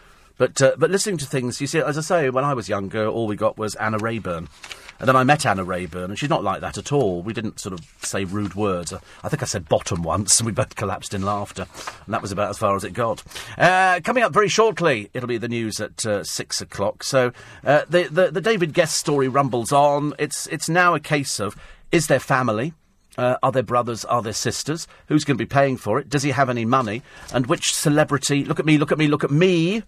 But 0.41 0.59
uh, 0.59 0.71
but 0.75 0.89
listening 0.89 1.17
to 1.17 1.27
things, 1.27 1.61
you 1.61 1.67
see, 1.67 1.77
as 1.81 1.99
I 1.99 2.01
say, 2.01 2.31
when 2.31 2.43
I 2.43 2.55
was 2.55 2.67
younger, 2.67 3.05
all 3.05 3.27
we 3.27 3.35
got 3.35 3.59
was 3.59 3.75
Anna 3.75 3.99
Raeburn. 3.99 4.47
And 4.97 5.07
then 5.07 5.15
I 5.15 5.23
met 5.23 5.45
Anna 5.45 5.63
Raeburn, 5.63 6.09
and 6.09 6.17
she's 6.17 6.31
not 6.31 6.43
like 6.43 6.61
that 6.61 6.79
at 6.79 6.91
all. 6.91 7.21
We 7.21 7.31
didn't 7.31 7.59
sort 7.59 7.73
of 7.73 7.85
say 8.01 8.23
rude 8.23 8.55
words. 8.55 8.91
I 8.91 9.29
think 9.29 9.43
I 9.43 9.45
said 9.45 9.69
bottom 9.69 10.01
once, 10.01 10.39
and 10.39 10.47
we 10.47 10.51
both 10.51 10.75
collapsed 10.75 11.13
in 11.13 11.21
laughter. 11.21 11.67
And 12.05 12.13
that 12.15 12.23
was 12.23 12.31
about 12.31 12.49
as 12.49 12.57
far 12.57 12.75
as 12.75 12.83
it 12.83 12.93
got. 12.93 13.21
Uh, 13.55 13.99
coming 14.03 14.23
up 14.23 14.33
very 14.33 14.47
shortly, 14.47 15.11
it'll 15.13 15.27
be 15.27 15.37
the 15.37 15.47
news 15.47 15.79
at 15.79 16.03
uh, 16.07 16.23
six 16.23 16.59
o'clock. 16.59 17.03
So 17.03 17.33
uh, 17.63 17.83
the, 17.87 18.07
the, 18.09 18.31
the 18.31 18.41
David 18.41 18.73
Gest 18.73 18.97
story 18.97 19.27
rumbles 19.27 19.71
on. 19.71 20.15
It's 20.17 20.47
it's 20.47 20.67
now 20.67 20.95
a 20.95 20.99
case 20.99 21.39
of 21.39 21.55
is 21.91 22.07
there 22.07 22.19
family? 22.19 22.73
Uh, 23.15 23.35
are 23.43 23.51
there 23.51 23.61
brothers? 23.61 24.05
Are 24.05 24.23
there 24.23 24.33
sisters? 24.33 24.87
Who's 25.05 25.23
going 25.23 25.37
to 25.37 25.45
be 25.45 25.47
paying 25.47 25.77
for 25.77 25.99
it? 25.99 26.09
Does 26.09 26.23
he 26.23 26.31
have 26.31 26.49
any 26.49 26.65
money? 26.65 27.03
And 27.31 27.45
which 27.45 27.75
celebrity? 27.75 28.43
Look 28.43 28.59
at 28.59 28.65
me! 28.65 28.79
Look 28.79 28.91
at 28.91 28.97
me! 28.97 29.07
Look 29.07 29.23
at 29.23 29.29
me! 29.29 29.83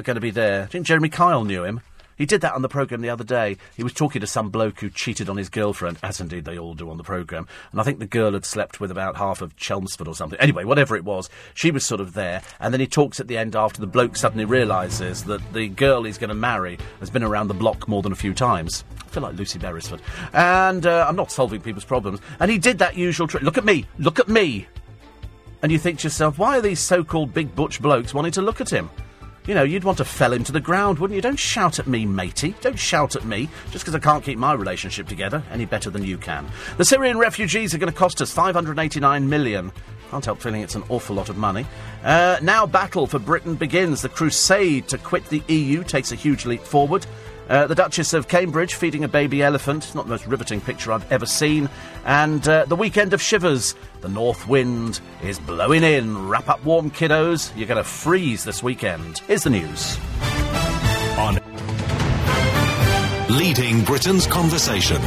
Are 0.00 0.02
going 0.02 0.14
to 0.14 0.20
be 0.22 0.30
there? 0.30 0.62
I 0.62 0.66
think 0.66 0.86
Jeremy 0.86 1.10
Kyle 1.10 1.44
knew 1.44 1.62
him. 1.62 1.82
He 2.16 2.24
did 2.24 2.40
that 2.40 2.54
on 2.54 2.62
the 2.62 2.70
programme 2.70 3.02
the 3.02 3.10
other 3.10 3.22
day. 3.22 3.58
He 3.76 3.82
was 3.82 3.92
talking 3.92 4.22
to 4.22 4.26
some 4.26 4.48
bloke 4.48 4.80
who 4.80 4.88
cheated 4.88 5.28
on 5.28 5.36
his 5.36 5.50
girlfriend, 5.50 5.98
as 6.02 6.22
indeed 6.22 6.46
they 6.46 6.58
all 6.58 6.72
do 6.72 6.88
on 6.88 6.96
the 6.96 7.04
programme. 7.04 7.46
And 7.70 7.78
I 7.78 7.84
think 7.84 7.98
the 7.98 8.06
girl 8.06 8.32
had 8.32 8.46
slept 8.46 8.80
with 8.80 8.90
about 8.90 9.18
half 9.18 9.42
of 9.42 9.56
Chelmsford 9.56 10.08
or 10.08 10.14
something. 10.14 10.40
Anyway, 10.40 10.64
whatever 10.64 10.96
it 10.96 11.04
was, 11.04 11.28
she 11.52 11.70
was 11.70 11.84
sort 11.84 12.00
of 12.00 12.14
there. 12.14 12.40
And 12.60 12.72
then 12.72 12.80
he 12.80 12.86
talks 12.86 13.20
at 13.20 13.28
the 13.28 13.36
end 13.36 13.54
after 13.54 13.78
the 13.78 13.86
bloke 13.86 14.16
suddenly 14.16 14.46
realises 14.46 15.24
that 15.24 15.52
the 15.52 15.68
girl 15.68 16.04
he's 16.04 16.16
going 16.16 16.28
to 16.28 16.34
marry 16.34 16.78
has 17.00 17.10
been 17.10 17.22
around 17.22 17.48
the 17.48 17.54
block 17.54 17.86
more 17.86 18.00
than 18.00 18.12
a 18.12 18.16
few 18.16 18.32
times. 18.32 18.84
I 19.04 19.08
feel 19.08 19.22
like 19.22 19.36
Lucy 19.36 19.58
Beresford. 19.58 20.00
And 20.32 20.86
uh, 20.86 21.04
I'm 21.06 21.16
not 21.16 21.30
solving 21.30 21.60
people's 21.60 21.84
problems. 21.84 22.20
And 22.38 22.50
he 22.50 22.56
did 22.56 22.78
that 22.78 22.96
usual 22.96 23.26
trick. 23.26 23.42
Look 23.42 23.58
at 23.58 23.66
me! 23.66 23.84
Look 23.98 24.18
at 24.18 24.28
me! 24.28 24.66
And 25.62 25.70
you 25.70 25.78
think 25.78 25.98
to 25.98 26.04
yourself, 26.04 26.38
why 26.38 26.56
are 26.56 26.62
these 26.62 26.80
so 26.80 27.04
called 27.04 27.34
big 27.34 27.54
butch 27.54 27.82
blokes 27.82 28.14
wanting 28.14 28.32
to 28.32 28.40
look 28.40 28.62
at 28.62 28.70
him? 28.70 28.88
You 29.50 29.56
know, 29.56 29.64
you'd 29.64 29.82
want 29.82 29.98
to 29.98 30.04
fell 30.04 30.32
him 30.32 30.44
to 30.44 30.52
the 30.52 30.60
ground, 30.60 31.00
wouldn't 31.00 31.16
you? 31.16 31.20
Don't 31.20 31.34
shout 31.36 31.80
at 31.80 31.88
me, 31.88 32.06
matey. 32.06 32.54
Don't 32.60 32.78
shout 32.78 33.16
at 33.16 33.24
me 33.24 33.48
just 33.72 33.84
because 33.84 33.96
I 33.96 33.98
can't 33.98 34.22
keep 34.22 34.38
my 34.38 34.52
relationship 34.52 35.08
together 35.08 35.42
any 35.50 35.64
better 35.64 35.90
than 35.90 36.04
you 36.04 36.18
can. 36.18 36.46
The 36.76 36.84
Syrian 36.84 37.18
refugees 37.18 37.74
are 37.74 37.78
going 37.78 37.92
to 37.92 37.98
cost 37.98 38.22
us 38.22 38.30
589 38.30 39.28
million. 39.28 39.72
Can't 40.12 40.24
help 40.24 40.40
feeling 40.40 40.62
it's 40.62 40.76
an 40.76 40.84
awful 40.88 41.16
lot 41.16 41.30
of 41.30 41.36
money. 41.36 41.66
Uh, 42.04 42.38
now, 42.40 42.64
battle 42.64 43.08
for 43.08 43.18
Britain 43.18 43.56
begins. 43.56 44.02
The 44.02 44.08
crusade 44.08 44.86
to 44.86 44.98
quit 44.98 45.24
the 45.26 45.42
EU 45.48 45.82
takes 45.82 46.12
a 46.12 46.14
huge 46.14 46.46
leap 46.46 46.62
forward. 46.62 47.04
Uh, 47.50 47.66
the 47.66 47.74
Duchess 47.74 48.14
of 48.14 48.28
Cambridge 48.28 48.74
feeding 48.74 49.02
a 49.02 49.08
baby 49.08 49.42
elephant. 49.42 49.92
Not 49.92 50.04
the 50.04 50.10
most 50.10 50.24
riveting 50.24 50.60
picture 50.60 50.92
I've 50.92 51.10
ever 51.10 51.26
seen. 51.26 51.68
And 52.04 52.46
uh, 52.46 52.64
the 52.66 52.76
weekend 52.76 53.12
of 53.12 53.20
shivers. 53.20 53.74
The 54.02 54.08
north 54.08 54.46
wind 54.46 55.00
is 55.24 55.40
blowing 55.40 55.82
in. 55.82 56.28
Wrap 56.28 56.48
up 56.48 56.64
warm, 56.64 56.92
kiddos. 56.92 57.50
You're 57.56 57.66
going 57.66 57.82
to 57.82 57.88
freeze 57.88 58.44
this 58.44 58.62
weekend. 58.62 59.18
Here's 59.26 59.42
the 59.42 59.50
news. 59.50 59.98
On 61.18 61.40
leading 63.36 63.82
Britain's 63.82 64.28
conversation. 64.28 65.02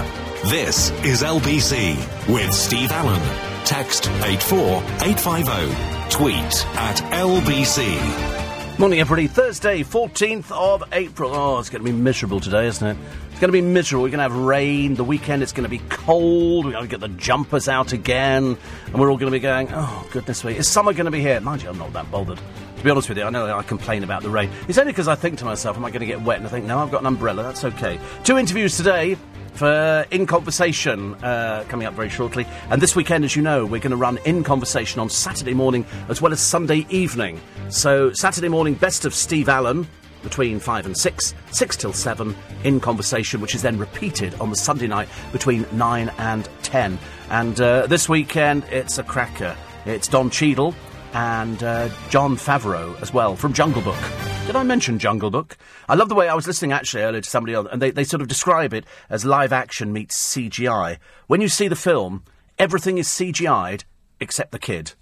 This 0.46 0.90
is 1.06 1.24
LBC 1.24 1.96
with 2.28 2.54
Steve 2.54 2.92
Allen. 2.92 3.22
Text 3.64 4.08
84850. 4.08 6.10
Tweet 6.10 6.66
at 6.76 6.98
LBC. 7.14 8.43
Morning, 8.80 9.00
everybody. 9.00 9.28
Thursday, 9.28 9.84
14th 9.84 10.52
of 10.52 10.84
April. 10.94 11.32
Oh, 11.36 11.60
it's 11.60 11.70
going 11.70 11.86
to 11.86 11.90
be 11.90 11.96
miserable 11.96 12.40
today, 12.40 12.66
isn't 12.66 12.86
it? 12.86 12.98
It's 13.30 13.40
going 13.40 13.50
to 13.50 13.54
be 13.54 13.62
miserable. 13.62 14.02
We're 14.02 14.10
going 14.10 14.18
to 14.18 14.24
have 14.24 14.36
rain. 14.36 14.96
The 14.96 15.04
weekend, 15.04 15.44
it's 15.44 15.52
going 15.52 15.64
to 15.64 15.70
be 15.70 15.78
cold. 15.90 16.66
We're 16.66 16.72
going 16.72 16.84
to 16.86 16.90
get 16.90 17.00
the 17.00 17.10
jumpers 17.10 17.70
out 17.70 17.94
again. 17.94 18.58
And 18.88 18.96
we're 18.96 19.12
all 19.12 19.18
going 19.18 19.32
to 19.32 19.36
be 19.36 19.40
going, 19.40 19.70
oh, 19.72 20.08
goodness 20.12 20.44
me. 20.44 20.58
Is 20.58 20.68
summer 20.68 20.92
going 20.92 21.06
to 21.06 21.12
be 21.12 21.22
here? 21.22 21.40
Mind 21.40 21.62
you, 21.62 21.70
I'm 21.70 21.78
not 21.78 21.94
that 21.94 22.10
bothered. 22.10 22.40
To 22.78 22.84
be 22.84 22.90
honest 22.90 23.10
with 23.10 23.20
you, 23.20 23.26
I 23.26 23.30
know 23.30 23.46
I 23.56 23.62
complain 23.62 24.04
about 24.04 24.24
the 24.24 24.32
rain. 24.32 24.50
It's 24.68 24.80
only 24.80 24.92
because 24.92 25.08
I 25.08 25.16
think 25.16 25.38
to 25.38 25.46
myself, 25.46 25.78
am 25.78 25.86
I 25.86 25.92
going 25.92 26.02
to 26.02 26.08
get 26.08 26.22
wet? 26.24 26.38
And 26.38 26.48
I 26.48 26.50
think, 26.50 26.66
no, 26.66 26.80
I've 26.80 26.92
got 26.92 27.02
an 27.02 27.08
umbrella. 27.08 27.44
That's 27.44 27.64
okay. 27.64 28.00
Two 28.24 28.40
interviews 28.40 28.76
today 28.76 29.18
for 29.54 30.06
In 30.12 30.26
Conversation 30.26 31.16
uh, 31.24 31.64
coming 31.70 31.88
up 31.88 31.94
very 31.94 32.10
shortly. 32.10 32.46
And 32.70 32.82
this 32.82 32.96
weekend, 32.96 33.24
as 33.24 33.36
you 33.36 33.42
know, 33.42 33.66
we're 33.66 33.80
going 33.80 33.92
to 33.92 33.98
run 33.98 34.18
In 34.26 34.44
Conversation 34.44 35.00
on 35.00 35.10
Saturday 35.10 35.54
morning 35.54 35.86
as 36.10 36.22
well 36.22 36.32
as 36.32 36.40
Sunday 36.40 36.86
evening. 36.90 37.40
So, 37.70 38.12
Saturday 38.14 38.50
morning, 38.50 38.74
best 38.76 39.06
of 39.06 39.14
Steve 39.14 39.50
Allen 39.50 39.88
between 40.24 40.60
5 40.60 40.86
and 40.86 40.98
6, 40.98 41.36
6 41.52 41.78
till 41.78 41.94
7 41.94 42.36
in 42.64 42.80
conversation, 42.80 43.42
which 43.42 43.54
is 43.54 43.62
then 43.62 43.78
repeated 43.78 44.34
on 44.36 44.50
the 44.50 44.56
Sunday 44.56 44.88
night 44.88 45.10
between 45.32 45.66
9 45.74 46.10
and 46.18 46.50
10. 46.64 46.98
And 47.30 47.60
uh, 47.60 47.88
this 47.88 48.08
weekend, 48.10 48.64
it's 48.72 48.98
a 48.98 49.04
cracker. 49.04 49.56
It's 49.86 50.08
Don 50.08 50.30
Cheadle 50.30 50.74
and 51.14 51.64
uh, 51.64 51.90
Jon 52.10 52.36
Favreau 52.36 53.00
as 53.02 53.14
well 53.14 53.36
from 53.36 53.54
Jungle 53.54 53.82
Book. 53.82 54.00
Did 54.46 54.56
I 54.56 54.64
mention 54.64 55.00
Jungle 55.00 55.32
Book? 55.32 55.58
I 55.88 55.96
love 55.96 56.10
the 56.10 56.16
way 56.16 56.28
I 56.28 56.36
was 56.36 56.48
listening 56.48 56.72
actually 56.72 57.04
earlier 57.04 57.22
to 57.22 57.30
somebody 57.30 57.54
else, 57.54 57.68
and 57.72 57.82
they, 57.82 57.92
they 57.92 58.04
sort 58.04 58.22
of 58.22 58.28
describe 58.28 58.74
it 58.74 58.86
as 59.10 59.24
live 59.24 59.54
action 59.54 59.94
meets 59.94 60.36
CGI. 60.36 60.98
When 61.28 61.40
you 61.42 61.48
see 61.48 61.68
the 61.68 61.76
film, 61.76 62.24
everything 62.60 62.98
is 62.98 63.08
CGI'd 63.08 63.86
except 64.20 64.52
the 64.52 64.60
kid. 64.60 64.94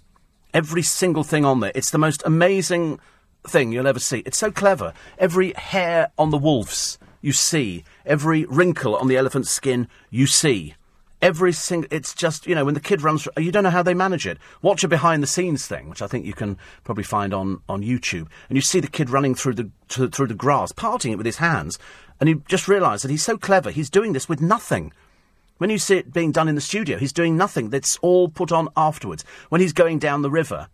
Every 0.54 0.82
single 0.82 1.24
thing 1.24 1.44
on 1.44 1.60
there. 1.60 1.72
It's 1.74 1.90
the 1.90 1.98
most 1.98 2.22
amazing 2.24 3.00
thing 3.44 3.72
you'll 3.72 3.86
ever 3.86 3.98
see. 3.98 4.20
It's 4.20 4.38
so 4.38 4.50
clever. 4.50 4.92
Every 5.18 5.52
hair 5.54 6.10
on 6.18 6.30
the 6.30 6.38
wolves 6.38 6.98
you 7.20 7.32
see, 7.32 7.84
every 8.04 8.44
wrinkle 8.44 8.96
on 8.96 9.08
the 9.08 9.16
elephant's 9.16 9.50
skin 9.50 9.88
you 10.10 10.26
see. 10.26 10.74
Every 11.22 11.52
single, 11.52 11.88
it's 11.92 12.14
just, 12.14 12.48
you 12.48 12.54
know, 12.54 12.64
when 12.64 12.74
the 12.74 12.80
kid 12.80 13.00
runs, 13.00 13.28
you 13.38 13.52
don't 13.52 13.62
know 13.62 13.70
how 13.70 13.84
they 13.84 13.94
manage 13.94 14.26
it. 14.26 14.38
Watch 14.60 14.82
a 14.82 14.88
behind 14.88 15.22
the 15.22 15.28
scenes 15.28 15.66
thing, 15.66 15.88
which 15.88 16.02
I 16.02 16.08
think 16.08 16.26
you 16.26 16.34
can 16.34 16.58
probably 16.82 17.04
find 17.04 17.32
on, 17.32 17.62
on 17.68 17.82
YouTube. 17.82 18.26
And 18.48 18.56
you 18.56 18.60
see 18.60 18.80
the 18.80 18.88
kid 18.88 19.08
running 19.08 19.36
through 19.36 19.54
the, 19.54 19.70
to, 19.90 20.08
through 20.08 20.26
the 20.26 20.34
grass, 20.34 20.72
parting 20.72 21.12
it 21.12 21.16
with 21.16 21.26
his 21.26 21.36
hands. 21.36 21.78
And 22.18 22.28
you 22.28 22.42
just 22.48 22.66
realise 22.66 23.02
that 23.02 23.10
he's 23.10 23.24
so 23.24 23.38
clever, 23.38 23.70
he's 23.70 23.88
doing 23.88 24.12
this 24.12 24.28
with 24.28 24.40
nothing. 24.40 24.92
When 25.58 25.70
you 25.70 25.78
see 25.78 25.98
it 25.98 26.12
being 26.12 26.32
done 26.32 26.48
in 26.48 26.56
the 26.56 26.60
studio, 26.60 26.98
he's 26.98 27.12
doing 27.12 27.36
nothing. 27.36 27.70
That's 27.70 27.96
all 27.98 28.28
put 28.28 28.50
on 28.50 28.68
afterwards. 28.76 29.24
When 29.48 29.60
he's 29.60 29.72
going 29.72 30.00
down 30.00 30.22
the 30.22 30.30
river, 30.30 30.66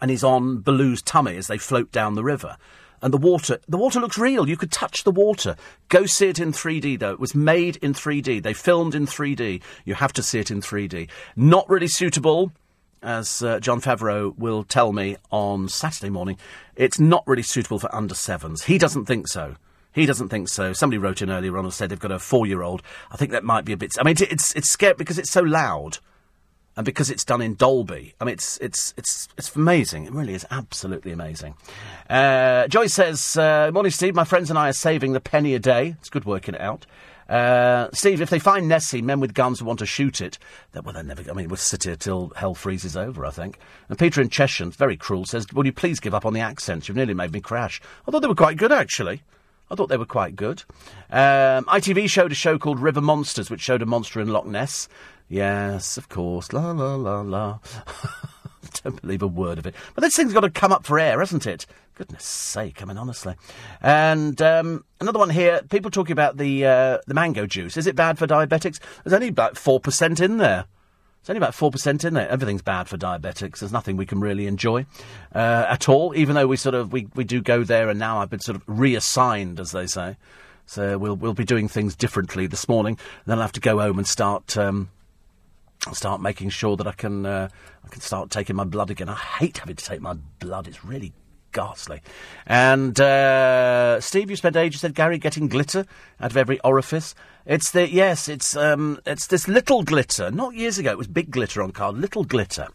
and 0.00 0.10
he's 0.10 0.22
on 0.22 0.58
Baloo's 0.58 1.02
tummy 1.02 1.36
as 1.36 1.48
they 1.48 1.58
float 1.58 1.90
down 1.90 2.14
the 2.14 2.22
river, 2.22 2.56
and 3.02 3.12
the 3.12 3.18
water 3.18 3.58
the 3.68 3.78
water 3.78 4.00
looks 4.00 4.18
real 4.18 4.48
you 4.48 4.56
could 4.56 4.72
touch 4.72 5.04
the 5.04 5.10
water 5.10 5.56
go 5.88 6.06
see 6.06 6.28
it 6.28 6.38
in 6.38 6.52
3d 6.52 6.98
though 6.98 7.12
it 7.12 7.20
was 7.20 7.34
made 7.34 7.76
in 7.76 7.94
3d 7.94 8.42
they 8.42 8.54
filmed 8.54 8.94
in 8.94 9.06
3d 9.06 9.62
you 9.84 9.94
have 9.94 10.12
to 10.12 10.22
see 10.22 10.38
it 10.38 10.50
in 10.50 10.60
3d 10.60 11.08
not 11.36 11.68
really 11.68 11.88
suitable 11.88 12.52
as 13.02 13.42
uh, 13.42 13.60
Jon 13.60 13.80
Favreau 13.80 14.36
will 14.36 14.64
tell 14.64 14.92
me 14.92 15.16
on 15.30 15.68
Saturday 15.68 16.10
morning, 16.10 16.38
it's 16.76 16.98
not 16.98 17.24
really 17.26 17.42
suitable 17.42 17.78
for 17.78 17.94
under 17.94 18.14
sevens. 18.14 18.64
He 18.64 18.78
doesn't 18.78 19.04
think 19.04 19.28
so. 19.28 19.54
He 19.92 20.06
doesn't 20.06 20.28
think 20.28 20.48
so. 20.48 20.72
Somebody 20.72 20.98
wrote 20.98 21.22
in 21.22 21.30
earlier 21.30 21.56
on 21.58 21.64
and 21.64 21.72
said 21.72 21.90
they've 21.90 21.98
got 21.98 22.12
a 22.12 22.18
four-year-old. 22.18 22.82
I 23.10 23.16
think 23.16 23.30
that 23.32 23.44
might 23.44 23.64
be 23.64 23.72
a 23.72 23.76
bit. 23.76 23.92
I 23.98 24.04
mean, 24.04 24.16
it's 24.20 24.54
it's 24.54 24.68
scary 24.68 24.94
because 24.94 25.18
it's 25.18 25.30
so 25.30 25.42
loud 25.42 25.98
and 26.78 26.84
because 26.84 27.10
it's 27.10 27.24
done 27.24 27.42
in 27.42 27.56
Dolby, 27.56 28.14
I 28.20 28.24
mean, 28.24 28.34
it's 28.34 28.56
it's 28.58 28.94
it's 28.96 29.26
it's 29.36 29.56
amazing. 29.56 30.04
It 30.04 30.12
really 30.12 30.32
is 30.32 30.46
absolutely 30.52 31.10
amazing. 31.10 31.56
Uh, 32.08 32.68
Joyce 32.68 32.94
says, 32.94 33.36
uh, 33.36 33.72
"Morning, 33.74 33.90
Steve. 33.90 34.14
My 34.14 34.22
friends 34.22 34.48
and 34.48 34.56
I 34.56 34.68
are 34.68 34.72
saving 34.72 35.12
the 35.12 35.18
penny 35.18 35.56
a 35.56 35.58
day. 35.58 35.96
It's 35.98 36.08
good 36.08 36.24
working 36.24 36.54
it 36.54 36.60
out." 36.60 36.86
Uh, 37.28 37.88
Steve, 37.92 38.22
if 38.22 38.30
they 38.30 38.38
find 38.38 38.68
Nessie, 38.68 39.02
men 39.02 39.18
with 39.18 39.34
guns 39.34 39.58
who 39.58 39.64
want 39.64 39.80
to 39.80 39.86
shoot 39.86 40.20
it, 40.20 40.38
well, 40.72 40.94
they're 40.94 41.02
never. 41.02 41.28
I 41.28 41.34
mean, 41.34 41.48
we'll 41.48 41.56
sit 41.56 41.82
here 41.82 41.96
till 41.96 42.32
hell 42.36 42.54
freezes 42.54 42.96
over. 42.96 43.26
I 43.26 43.30
think. 43.30 43.58
And 43.88 43.98
Peter 43.98 44.20
in 44.20 44.28
Cheshire, 44.28 44.66
very 44.66 44.96
cruel, 44.96 45.24
says, 45.26 45.52
"Will 45.52 45.66
you 45.66 45.72
please 45.72 45.98
give 45.98 46.14
up 46.14 46.24
on 46.24 46.32
the 46.32 46.40
accents? 46.40 46.86
You've 46.86 46.96
nearly 46.96 47.12
made 47.12 47.32
me 47.32 47.40
crash." 47.40 47.82
I 48.06 48.12
thought 48.12 48.20
they 48.20 48.28
were 48.28 48.36
quite 48.36 48.56
good, 48.56 48.70
actually. 48.70 49.22
I 49.70 49.74
thought 49.74 49.88
they 49.88 49.96
were 49.96 50.06
quite 50.06 50.36
good. 50.36 50.62
Um, 51.10 51.64
ITV 51.64 52.08
showed 52.08 52.32
a 52.32 52.34
show 52.34 52.58
called 52.58 52.80
River 52.80 53.00
Monsters, 53.00 53.50
which 53.50 53.60
showed 53.60 53.82
a 53.82 53.86
monster 53.86 54.20
in 54.20 54.28
Loch 54.28 54.46
Ness. 54.46 54.88
Yes, 55.28 55.96
of 55.98 56.08
course. 56.08 56.52
La 56.52 56.70
la 56.70 56.94
la 56.94 57.20
la. 57.20 57.58
Don't 58.82 59.00
believe 59.00 59.22
a 59.22 59.26
word 59.26 59.58
of 59.58 59.66
it. 59.66 59.74
But 59.94 60.02
this 60.02 60.16
thing's 60.16 60.32
got 60.32 60.40
to 60.40 60.50
come 60.50 60.72
up 60.72 60.86
for 60.86 60.98
air, 60.98 61.18
hasn't 61.18 61.46
it? 61.46 61.66
Goodness 61.94 62.24
sake, 62.24 62.80
I 62.80 62.84
mean, 62.84 62.96
honestly. 62.96 63.34
And 63.82 64.40
um, 64.40 64.84
another 65.00 65.18
one 65.18 65.30
here. 65.30 65.62
People 65.68 65.90
talking 65.90 66.12
about 66.12 66.36
the 66.36 66.64
uh, 66.64 66.98
the 67.06 67.14
mango 67.14 67.46
juice. 67.46 67.76
Is 67.76 67.86
it 67.86 67.96
bad 67.96 68.18
for 68.18 68.26
diabetics? 68.26 68.78
There's 69.02 69.14
only 69.14 69.28
about 69.28 69.56
four 69.56 69.80
percent 69.80 70.20
in 70.20 70.38
there. 70.38 70.66
There's 71.20 71.30
only 71.30 71.38
about 71.38 71.54
four 71.54 71.70
percent 71.70 72.04
in 72.04 72.14
there. 72.14 72.28
Everything's 72.28 72.62
bad 72.62 72.88
for 72.88 72.96
diabetics. 72.96 73.58
There's 73.58 73.72
nothing 73.72 73.96
we 73.96 74.06
can 74.06 74.20
really 74.20 74.46
enjoy 74.46 74.86
uh, 75.34 75.66
at 75.68 75.88
all. 75.88 76.14
Even 76.16 76.34
though 76.34 76.46
we 76.46 76.56
sort 76.56 76.74
of 76.74 76.92
we, 76.92 77.08
we 77.14 77.24
do 77.24 77.40
go 77.42 77.64
there, 77.64 77.88
and 77.88 77.98
now 77.98 78.18
I've 78.18 78.30
been 78.30 78.40
sort 78.40 78.56
of 78.56 78.62
reassigned, 78.66 79.60
as 79.60 79.72
they 79.72 79.86
say. 79.86 80.16
So 80.66 80.98
we'll 80.98 81.16
we'll 81.16 81.34
be 81.34 81.44
doing 81.44 81.68
things 81.68 81.94
differently 81.96 82.46
this 82.46 82.68
morning. 82.68 82.98
Then 83.26 83.38
I'll 83.38 83.42
have 83.42 83.52
to 83.52 83.60
go 83.60 83.78
home 83.78 83.98
and 83.98 84.06
start. 84.06 84.56
Um, 84.56 84.90
start 85.92 86.20
making 86.20 86.50
sure 86.50 86.76
that 86.76 86.86
I 86.86 86.92
can 86.92 87.24
uh, 87.24 87.48
I 87.84 87.88
can 87.88 88.00
start 88.00 88.30
taking 88.30 88.56
my 88.56 88.64
blood 88.64 88.90
again. 88.90 89.08
I 89.08 89.14
hate 89.14 89.58
having 89.58 89.76
to 89.76 89.84
take 89.84 90.00
my 90.00 90.14
blood. 90.40 90.66
It's 90.66 90.84
really 90.84 91.12
ghastly. 91.52 92.02
And 92.46 92.98
uh, 93.00 94.00
Steve, 94.00 94.30
you 94.30 94.36
spent 94.36 94.56
ages 94.56 94.80
said 94.80 94.94
Gary 94.94 95.18
getting 95.18 95.48
glitter 95.48 95.86
out 96.20 96.30
of 96.30 96.36
every 96.36 96.60
orifice. 96.60 97.14
It's 97.46 97.70
the 97.70 97.90
yes, 97.90 98.28
it's 98.28 98.56
um, 98.56 99.00
it's 99.06 99.26
this 99.26 99.48
little 99.48 99.82
glitter. 99.82 100.30
Not 100.30 100.54
years 100.54 100.78
ago, 100.78 100.90
it 100.90 100.98
was 100.98 101.06
big 101.06 101.30
glitter 101.30 101.62
on 101.62 101.72
card. 101.72 101.96
Little 101.96 102.24
glitter. 102.24 102.68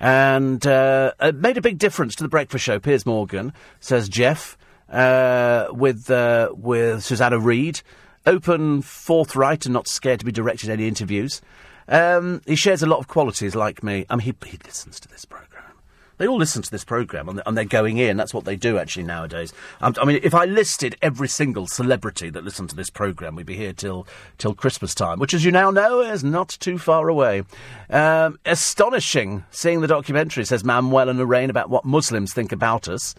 And 0.00 0.64
uh, 0.66 1.12
it 1.20 1.36
made 1.36 1.56
a 1.56 1.60
big 1.62 1.78
difference 1.78 2.14
to 2.16 2.22
the 2.22 2.28
breakfast 2.28 2.64
show. 2.64 2.78
Piers 2.78 3.04
Morgan 3.04 3.52
says 3.80 4.08
Jeff 4.08 4.56
uh, 4.90 5.68
with 5.70 6.10
uh, 6.10 6.50
with 6.56 7.04
Susanna 7.04 7.38
Reid, 7.38 7.80
open, 8.26 8.82
forthright, 8.82 9.66
and 9.66 9.72
not 9.72 9.88
scared 9.88 10.20
to 10.20 10.26
be 10.26 10.32
directed 10.32 10.70
any 10.70 10.88
interviews. 10.88 11.40
Um, 11.88 12.42
he 12.46 12.54
shares 12.54 12.82
a 12.82 12.86
lot 12.86 12.98
of 12.98 13.08
qualities 13.08 13.54
like 13.54 13.82
me. 13.82 14.04
I 14.10 14.16
mean, 14.16 14.24
he, 14.24 14.34
he 14.46 14.58
listens 14.64 15.00
to 15.00 15.08
this 15.08 15.24
program. 15.24 15.47
They 16.18 16.26
all 16.26 16.36
listen 16.36 16.62
to 16.62 16.70
this 16.70 16.84
program 16.84 17.28
and, 17.28 17.56
they're 17.56 17.64
going 17.64 17.98
in. 17.98 18.16
That's 18.16 18.34
what 18.34 18.44
they 18.44 18.54
do 18.54 18.78
actually 18.78 19.04
nowadays. 19.04 19.52
Um, 19.80 19.94
I 20.00 20.04
mean, 20.04 20.20
if 20.22 20.34
I 20.34 20.44
listed 20.44 20.96
every 21.02 21.26
single 21.26 21.66
celebrity 21.66 22.30
that 22.30 22.44
listened 22.44 22.70
to 22.70 22.76
this 22.76 22.90
program, 22.90 23.34
we'd 23.34 23.46
be 23.46 23.56
here 23.56 23.72
till 23.72 24.06
till 24.36 24.54
Christmas 24.54 24.94
time, 24.94 25.18
which, 25.18 25.34
as 25.34 25.44
you 25.44 25.50
now 25.50 25.70
know, 25.70 26.00
is 26.00 26.22
not 26.22 26.48
too 26.48 26.78
far 26.78 27.08
away. 27.08 27.42
Um, 27.90 28.38
astonishing 28.44 29.44
seeing 29.50 29.80
the 29.80 29.86
documentary, 29.88 30.44
says 30.44 30.62
Manuel 30.62 31.08
and 31.08 31.18
Lorraine, 31.18 31.50
about 31.50 31.70
what 31.70 31.84
Muslims 31.84 32.32
think 32.32 32.52
about 32.52 32.88
us. 32.88 33.14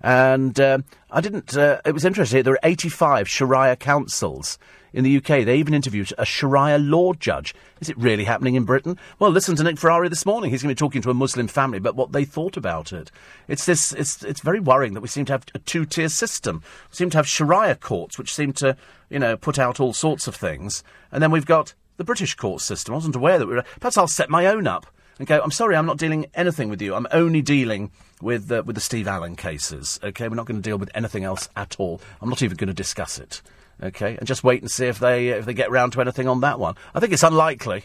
And 0.00 0.58
uh, 0.58 0.78
I 1.10 1.20
didn't. 1.20 1.56
Uh, 1.56 1.80
it 1.84 1.92
was 1.92 2.04
interesting. 2.04 2.42
There 2.42 2.54
are 2.54 2.58
85 2.62 3.28
Sharia 3.28 3.76
councils 3.76 4.58
in 4.94 5.04
the 5.04 5.16
UK. 5.16 5.44
They 5.44 5.56
even 5.56 5.74
interviewed 5.74 6.12
a 6.16 6.24
Sharia 6.24 6.78
law 6.78 7.12
judge. 7.12 7.54
Is 7.80 7.90
it 7.90 7.98
really 7.98 8.24
happening 8.24 8.54
in 8.54 8.64
Britain? 8.64 8.96
Well, 9.18 9.30
listen 9.30 9.56
to 9.56 9.64
Nick 9.64 9.76
Ferrari 9.76 10.08
this 10.08 10.24
morning. 10.24 10.50
He's 10.50 10.62
going 10.62 10.74
to 10.74 10.78
be 10.78 10.86
talking 10.86 11.02
to 11.02 11.10
a 11.10 11.14
Muslim 11.14 11.48
family 11.48 11.78
about 11.78 11.96
what 11.96 12.12
they 12.12 12.24
thought 12.24 12.56
about 12.56 12.92
it. 12.92 13.10
It's 13.48 13.66
this. 13.66 13.92
It's 13.92 14.22
it's 14.22 14.40
very 14.40 14.60
worrying 14.60 14.94
that 14.94 15.00
we 15.00 15.08
seem 15.08 15.24
to 15.26 15.32
have 15.32 15.44
a 15.54 15.58
two-tier 15.58 16.08
system. 16.08 16.62
We 16.90 16.96
seem 16.96 17.10
to 17.10 17.18
have 17.18 17.28
Sharia 17.28 17.74
courts, 17.74 18.18
which 18.18 18.32
seem 18.32 18.52
to 18.54 18.76
you 19.10 19.18
know 19.18 19.36
put 19.36 19.58
out 19.58 19.80
all 19.80 19.92
sorts 19.92 20.28
of 20.28 20.36
things, 20.36 20.84
and 21.10 21.22
then 21.22 21.32
we've 21.32 21.44
got 21.44 21.74
the 21.96 22.04
British 22.04 22.34
court 22.34 22.60
system. 22.60 22.94
I 22.94 22.96
wasn't 22.96 23.16
aware 23.16 23.38
that 23.38 23.46
we 23.46 23.54
were. 23.54 23.64
Perhaps 23.80 23.98
I'll 23.98 24.08
set 24.08 24.30
my 24.30 24.46
own 24.46 24.66
up 24.66 24.86
and 25.18 25.26
go. 25.26 25.40
I'm 25.42 25.50
sorry, 25.50 25.76
I'm 25.76 25.86
not 25.86 25.98
dealing 25.98 26.26
anything 26.34 26.68
with 26.68 26.80
you. 26.80 26.94
I'm 26.94 27.08
only 27.10 27.42
dealing 27.42 27.90
with 28.22 28.50
uh, 28.50 28.62
with 28.64 28.76
the 28.76 28.80
Steve 28.80 29.08
Allen 29.08 29.34
cases. 29.34 29.98
Okay, 30.04 30.28
we're 30.28 30.36
not 30.36 30.46
going 30.46 30.62
to 30.62 30.68
deal 30.68 30.78
with 30.78 30.90
anything 30.94 31.24
else 31.24 31.48
at 31.56 31.76
all. 31.78 32.00
I'm 32.20 32.28
not 32.28 32.42
even 32.42 32.56
going 32.56 32.68
to 32.68 32.74
discuss 32.74 33.18
it. 33.18 33.42
Okay, 33.82 34.16
and 34.16 34.26
just 34.26 34.44
wait 34.44 34.62
and 34.62 34.70
see 34.70 34.86
if 34.86 34.98
they 34.98 35.28
if 35.28 35.44
they 35.44 35.54
get 35.54 35.70
round 35.70 35.92
to 35.92 36.00
anything 36.00 36.28
on 36.28 36.40
that 36.40 36.58
one. 36.58 36.74
I 36.94 37.00
think 37.00 37.12
it's 37.12 37.22
unlikely. 37.22 37.84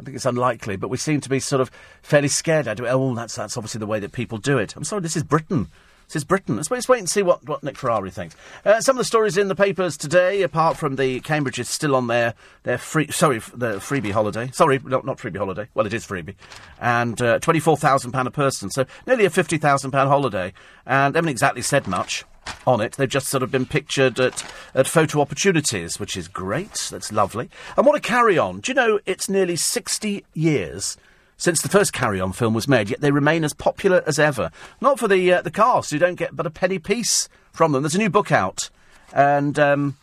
I 0.00 0.02
think 0.02 0.16
it's 0.16 0.26
unlikely, 0.26 0.76
but 0.76 0.88
we 0.88 0.96
seem 0.96 1.20
to 1.20 1.28
be 1.28 1.40
sort 1.40 1.60
of 1.60 1.70
fairly 2.02 2.28
scared 2.28 2.66
at 2.66 2.80
it. 2.80 2.86
Oh, 2.86 3.14
that's 3.14 3.36
that's 3.36 3.56
obviously 3.56 3.78
the 3.78 3.86
way 3.86 4.00
that 4.00 4.12
people 4.12 4.38
do 4.38 4.58
it. 4.58 4.76
I'm 4.76 4.84
sorry, 4.84 5.02
this 5.02 5.16
is 5.16 5.22
Britain. 5.22 5.68
This 6.06 6.16
is 6.16 6.24
Britain. 6.24 6.56
Let's 6.56 6.70
wait, 6.70 6.76
let's 6.76 6.88
wait 6.88 6.98
and 6.98 7.08
see 7.08 7.22
what, 7.22 7.46
what 7.48 7.62
Nick 7.62 7.76
Ferrari 7.76 8.10
thinks. 8.10 8.36
Uh, 8.64 8.80
some 8.80 8.96
of 8.96 8.98
the 8.98 9.04
stories 9.04 9.36
in 9.36 9.48
the 9.48 9.54
papers 9.54 9.96
today, 9.96 10.42
apart 10.42 10.76
from 10.76 10.96
the 10.96 11.20
Cambridge 11.20 11.58
is 11.58 11.68
still 11.68 11.94
on 11.96 12.06
their, 12.06 12.34
their 12.64 12.78
free, 12.78 13.10
sorry, 13.10 13.38
the 13.38 13.76
freebie 13.78 14.12
holiday. 14.12 14.50
Sorry, 14.52 14.78
not, 14.84 15.06
not 15.06 15.18
freebie 15.18 15.38
holiday. 15.38 15.68
Well, 15.74 15.86
it 15.86 15.94
is 15.94 16.06
freebie. 16.06 16.34
And 16.80 17.20
uh, 17.22 17.38
£24,000 17.38 18.26
a 18.26 18.30
person, 18.30 18.70
so 18.70 18.84
nearly 19.06 19.24
a 19.24 19.30
£50,000 19.30 19.92
holiday. 19.92 20.52
And 20.84 21.14
they 21.14 21.18
haven't 21.18 21.30
exactly 21.30 21.62
said 21.62 21.86
much 21.86 22.24
on 22.66 22.80
it. 22.80 22.92
They've 22.92 23.08
just 23.08 23.28
sort 23.28 23.42
of 23.42 23.50
been 23.50 23.66
pictured 23.66 24.20
at, 24.20 24.44
at 24.74 24.86
photo 24.86 25.20
opportunities, 25.20 25.98
which 25.98 26.16
is 26.16 26.28
great. 26.28 26.88
That's 26.90 27.12
lovely. 27.12 27.50
And 27.76 27.86
what 27.86 27.96
a 27.96 28.00
carry 28.00 28.38
on. 28.38 28.60
Do 28.60 28.70
you 28.70 28.74
know 28.74 29.00
it's 29.06 29.28
nearly 29.28 29.56
60 29.56 30.24
years 30.34 30.96
since 31.42 31.60
the 31.60 31.68
first 31.68 31.92
Carry 31.92 32.20
On 32.20 32.32
film 32.32 32.54
was 32.54 32.68
made, 32.68 32.88
yet 32.88 33.00
they 33.00 33.10
remain 33.10 33.42
as 33.42 33.52
popular 33.52 34.04
as 34.06 34.16
ever. 34.20 34.52
Not 34.80 35.00
for 35.00 35.08
the 35.08 35.32
uh, 35.32 35.42
the 35.42 35.50
cast, 35.50 35.90
who 35.90 35.98
don't 35.98 36.14
get 36.14 36.36
but 36.36 36.46
a 36.46 36.50
penny 36.50 36.78
piece 36.78 37.28
from 37.50 37.72
them. 37.72 37.82
There's 37.82 37.96
a 37.96 37.98
new 37.98 38.10
book 38.10 38.30
out, 38.30 38.70
and 39.12 39.58
um, 39.58 39.96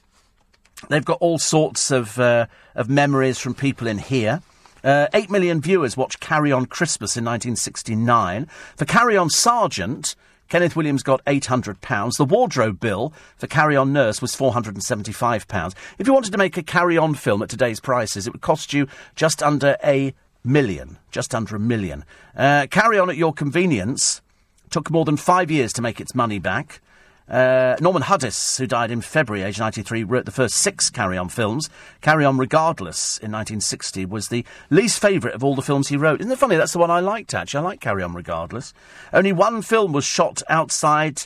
they've 0.89 1.05
got 1.05 1.17
all 1.21 1.39
sorts 1.39 1.91
of 1.91 2.19
uh, 2.19 2.47
of 2.75 2.89
memories 2.89 3.39
from 3.39 3.53
people 3.53 3.87
in 3.87 3.99
here. 3.99 4.41
Uh, 4.83 5.07
Eight 5.13 5.29
million 5.29 5.61
viewers 5.61 5.95
watched 5.95 6.19
Carry 6.19 6.51
On 6.51 6.65
Christmas 6.65 7.15
in 7.15 7.23
1969. 7.23 8.45
For 8.75 8.83
Carry 8.83 9.15
On 9.15 9.29
Sergeant, 9.29 10.17
Kenneth 10.49 10.75
Williams 10.75 11.03
got 11.03 11.23
£800. 11.23 12.17
The 12.17 12.25
wardrobe 12.25 12.81
bill 12.81 13.13
for 13.37 13.47
Carry 13.47 13.77
On 13.77 13.93
Nurse 13.93 14.21
was 14.21 14.35
£475. 14.35 15.73
If 15.99 16.05
you 16.05 16.13
wanted 16.13 16.31
to 16.33 16.37
make 16.37 16.57
a 16.57 16.63
Carry 16.63 16.97
On 16.97 17.13
film 17.13 17.41
at 17.41 17.49
today's 17.49 17.79
prices, 17.79 18.27
it 18.27 18.33
would 18.33 18.41
cost 18.41 18.73
you 18.73 18.87
just 19.15 19.41
under 19.41 19.77
a 19.81 20.13
million. 20.43 20.97
Just 21.11 21.35
under 21.35 21.55
a 21.55 21.59
million. 21.59 22.05
Uh, 22.35 22.67
carry 22.69 22.99
On 22.99 23.09
at 23.09 23.17
Your 23.17 23.33
Convenience 23.33 24.21
took 24.69 24.91
more 24.91 25.05
than 25.05 25.17
five 25.17 25.49
years 25.49 25.73
to 25.73 25.81
make 25.81 25.99
its 25.99 26.13
money 26.13 26.39
back. 26.39 26.81
Uh, 27.29 27.75
Norman 27.79 28.01
Hudis, 28.01 28.57
who 28.57 28.65
died 28.65 28.89
in 28.89 29.01
February, 29.01 29.43
age 29.43 29.59
93, 29.59 30.03
wrote 30.03 30.25
the 30.25 30.31
first 30.31 30.55
six 30.55 30.89
Carry 30.89 31.15
On 31.15 31.29
films. 31.29 31.69
Carry 32.01 32.25
On 32.25 32.37
Regardless 32.37 33.17
in 33.19 33.31
1960 33.31 34.05
was 34.05 34.29
the 34.29 34.43
least 34.71 34.99
favourite 34.99 35.35
of 35.35 35.43
all 35.43 35.55
the 35.55 35.61
films 35.61 35.89
he 35.89 35.97
wrote. 35.97 36.21
Isn't 36.21 36.31
it 36.31 36.39
funny? 36.39 36.55
That's 36.55 36.73
the 36.73 36.79
one 36.79 36.89
I 36.89 37.01
liked, 37.01 37.35
actually. 37.35 37.59
I 37.59 37.63
like 37.63 37.81
Carry 37.81 38.01
On 38.01 38.15
Regardless. 38.15 38.73
Only 39.13 39.31
one 39.31 39.61
film 39.61 39.93
was 39.93 40.05
shot 40.05 40.41
outside 40.49 41.21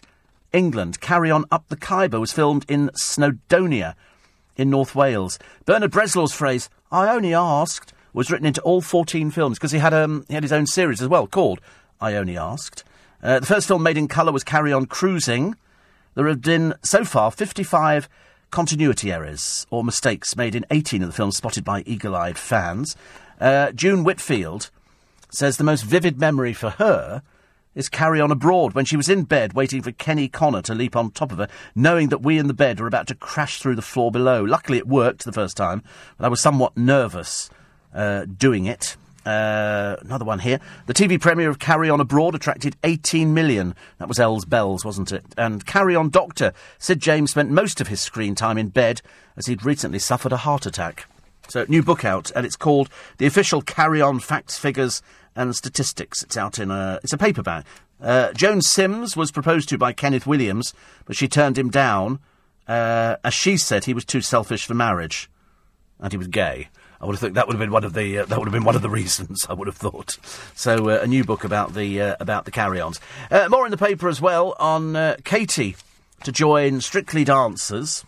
England. 0.52 0.99
Carry 0.99 1.31
On 1.31 1.45
Up 1.52 1.69
the 1.69 1.77
Khyber 1.77 2.19
was 2.19 2.34
filmed 2.34 2.65
in 2.68 2.90
Snowdonia 2.90 3.95
in 4.57 4.69
North 4.69 4.95
Wales. 4.95 5.40
Bernard 5.65 5.91
Bresslaw's 5.91 6.34
phrase, 6.34 6.69
I 6.91 7.14
only 7.15 7.34
asked, 7.34 7.92
was 8.14 8.31
written 8.31 8.45
into 8.45 8.61
all 8.61 8.81
14 8.81 9.31
films 9.31 9.57
because 9.57 9.72
he, 9.72 9.80
had 9.80 9.94
um, 9.94 10.26
he 10.27 10.34
had 10.34 10.44
his 10.44 10.53
own 10.53 10.68
series 10.68 11.02
as 11.02 11.07
well 11.07 11.27
called 11.27 11.60
I 11.99 12.15
Only 12.15 12.38
Asked. 12.38 12.84
Uh, 13.22 13.40
the 13.40 13.45
first 13.45 13.68
film 13.68 13.84
made 13.84 13.98
in 13.98 14.07
colour 14.07 14.31
was 14.31 14.44
Carry 14.44 14.72
On 14.73 14.85
Cruising. 14.85 15.56
There 16.15 16.27
have 16.27 16.41
been, 16.41 16.76
so 16.84 17.03
far, 17.03 17.31
55 17.31 18.07
continuity 18.52 19.11
errors 19.11 19.65
or 19.72 19.84
mistakes 19.84 20.35
made 20.35 20.53
in 20.53 20.65
18 20.69 21.02
of 21.02 21.10
the 21.10 21.14
films 21.14 21.38
spotted 21.38 21.64
by 21.64 21.81
eagle 21.88 22.15
eyed 22.15 22.38
fans. 22.38 22.95
Uh, 23.40 23.72
June 23.72 24.03
Whitfield 24.03 24.69
says 25.31 25.57
the 25.57 25.64
most 25.64 25.84
vivid 25.84 26.19
memory 26.19 26.53
for 26.53 26.69
her 26.72 27.23
is 27.73 27.90
Carry 27.90 28.22
On 28.22 28.30
Abroad 28.30 28.73
when 28.73 28.85
she 28.85 28.98
was 28.98 29.10
in 29.10 29.23
bed 29.23 29.53
waiting 29.53 29.81
for 29.81 29.91
Kenny 29.91 30.27
Connor 30.27 30.61
to 30.64 30.76
leap 30.76 30.95
on 30.95 31.10
top 31.10 31.31
of 31.31 31.40
her, 31.40 31.48
knowing 31.73 32.10
that 32.10 32.22
we 32.22 32.38
in 32.38 32.48
the 32.48 32.53
bed 32.53 32.80
were 32.80 32.88
about 32.88 33.07
to 33.07 33.15
crash 33.15 33.60
through 33.60 33.76
the 33.76 33.81
floor 33.81 34.11
below. 34.11 34.44
Luckily, 34.44 34.77
it 34.77 34.88
worked 34.88 35.26
the 35.26 35.31
first 35.31 35.57
time, 35.57 35.81
but 36.18 36.26
I 36.26 36.30
was 36.30 36.40
somewhat 36.41 36.77
nervous 36.77 37.49
uh, 37.93 38.25
doing 38.25 38.65
it. 38.65 38.95
Uh, 39.25 39.95
another 40.01 40.25
one 40.25 40.39
here. 40.39 40.59
The 40.85 40.93
TV 40.93 41.19
premiere 41.19 41.49
of 41.49 41.59
Carry 41.59 41.89
On 41.89 41.99
Abroad 42.01 42.35
attracted 42.35 42.75
18 42.83 43.33
million. 43.33 43.73
That 43.97 44.07
was 44.07 44.19
Elle's 44.19 44.45
Bells, 44.45 44.83
wasn't 44.83 45.11
it? 45.11 45.23
And 45.37 45.65
Carry 45.65 45.95
On 45.95 46.09
Doctor. 46.09 46.53
Sid 46.77 46.99
James 46.99 47.31
spent 47.31 47.49
most 47.49 47.79
of 47.79 47.87
his 47.87 48.01
screen 48.01 48.35
time 48.35 48.57
in 48.57 48.69
bed 48.69 49.01
as 49.37 49.45
he'd 49.45 49.65
recently 49.65 49.99
suffered 49.99 50.33
a 50.33 50.37
heart 50.37 50.65
attack. 50.65 51.07
So, 51.47 51.65
new 51.67 51.83
book 51.83 52.05
out, 52.05 52.31
and 52.35 52.45
it's 52.45 52.55
called 52.55 52.89
The 53.17 53.25
Official 53.25 53.61
Carry 53.61 54.01
On 54.01 54.19
Facts, 54.19 54.57
Figures 54.57 55.01
and 55.35 55.55
Statistics. 55.55 56.23
It's 56.23 56.37
out 56.37 56.57
in 56.59 56.71
a, 56.71 56.99
it's 57.03 57.13
a 57.13 57.17
paperback. 57.17 57.65
Uh, 58.01 58.33
Joan 58.33 58.61
Sims 58.61 59.15
was 59.15 59.31
proposed 59.31 59.69
to 59.69 59.77
by 59.77 59.93
Kenneth 59.93 60.27
Williams, 60.27 60.73
but 61.05 61.15
she 61.15 61.27
turned 61.27 61.57
him 61.57 61.69
down, 61.69 62.19
uh, 62.67 63.17
as 63.23 63.33
she 63.33 63.57
said 63.57 63.85
he 63.85 63.93
was 63.93 64.05
too 64.05 64.21
selfish 64.21 64.65
for 64.65 64.73
marriage. 64.73 65.29
And 65.99 66.11
he 66.11 66.17
was 66.17 66.27
gay. 66.27 66.69
I 67.03 67.05
would 67.05 67.15
have 67.15 67.19
thought 67.19 67.34
that 67.34 67.47
would 67.47 67.55
have 67.55 67.59
been 67.59 67.71
one 67.71 67.84
of 67.84 67.93
the 67.93 68.19
uh, 68.19 68.25
that 68.27 68.39
would 68.39 68.47
have 68.47 68.53
been 68.53 68.63
one 68.63 68.77
of 68.77 68.81
the 68.81 68.89
reasons. 68.89 69.45
I 69.49 69.53
would 69.53 69.67
have 69.67 69.75
thought. 69.75 70.17
So 70.55 70.89
uh, 70.89 70.99
a 71.01 71.07
new 71.07 71.25
book 71.25 71.43
about 71.43 71.73
the 71.73 72.01
uh, 72.01 72.15
about 72.21 72.45
the 72.45 72.51
carry-ons. 72.51 73.01
Uh, 73.30 73.49
more 73.49 73.65
in 73.65 73.71
the 73.71 73.77
paper 73.77 74.07
as 74.07 74.21
well 74.21 74.55
on 74.57 74.95
uh, 74.95 75.17
Katie 75.25 75.75
to 76.23 76.31
join 76.31 76.80
Strictly 76.80 77.25
Dancers, 77.25 78.05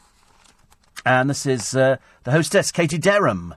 and 1.06 1.30
this 1.30 1.46
is 1.46 1.76
uh, 1.76 1.98
the 2.24 2.32
hostess 2.32 2.72
Katie 2.72 2.98
Derham 2.98 3.56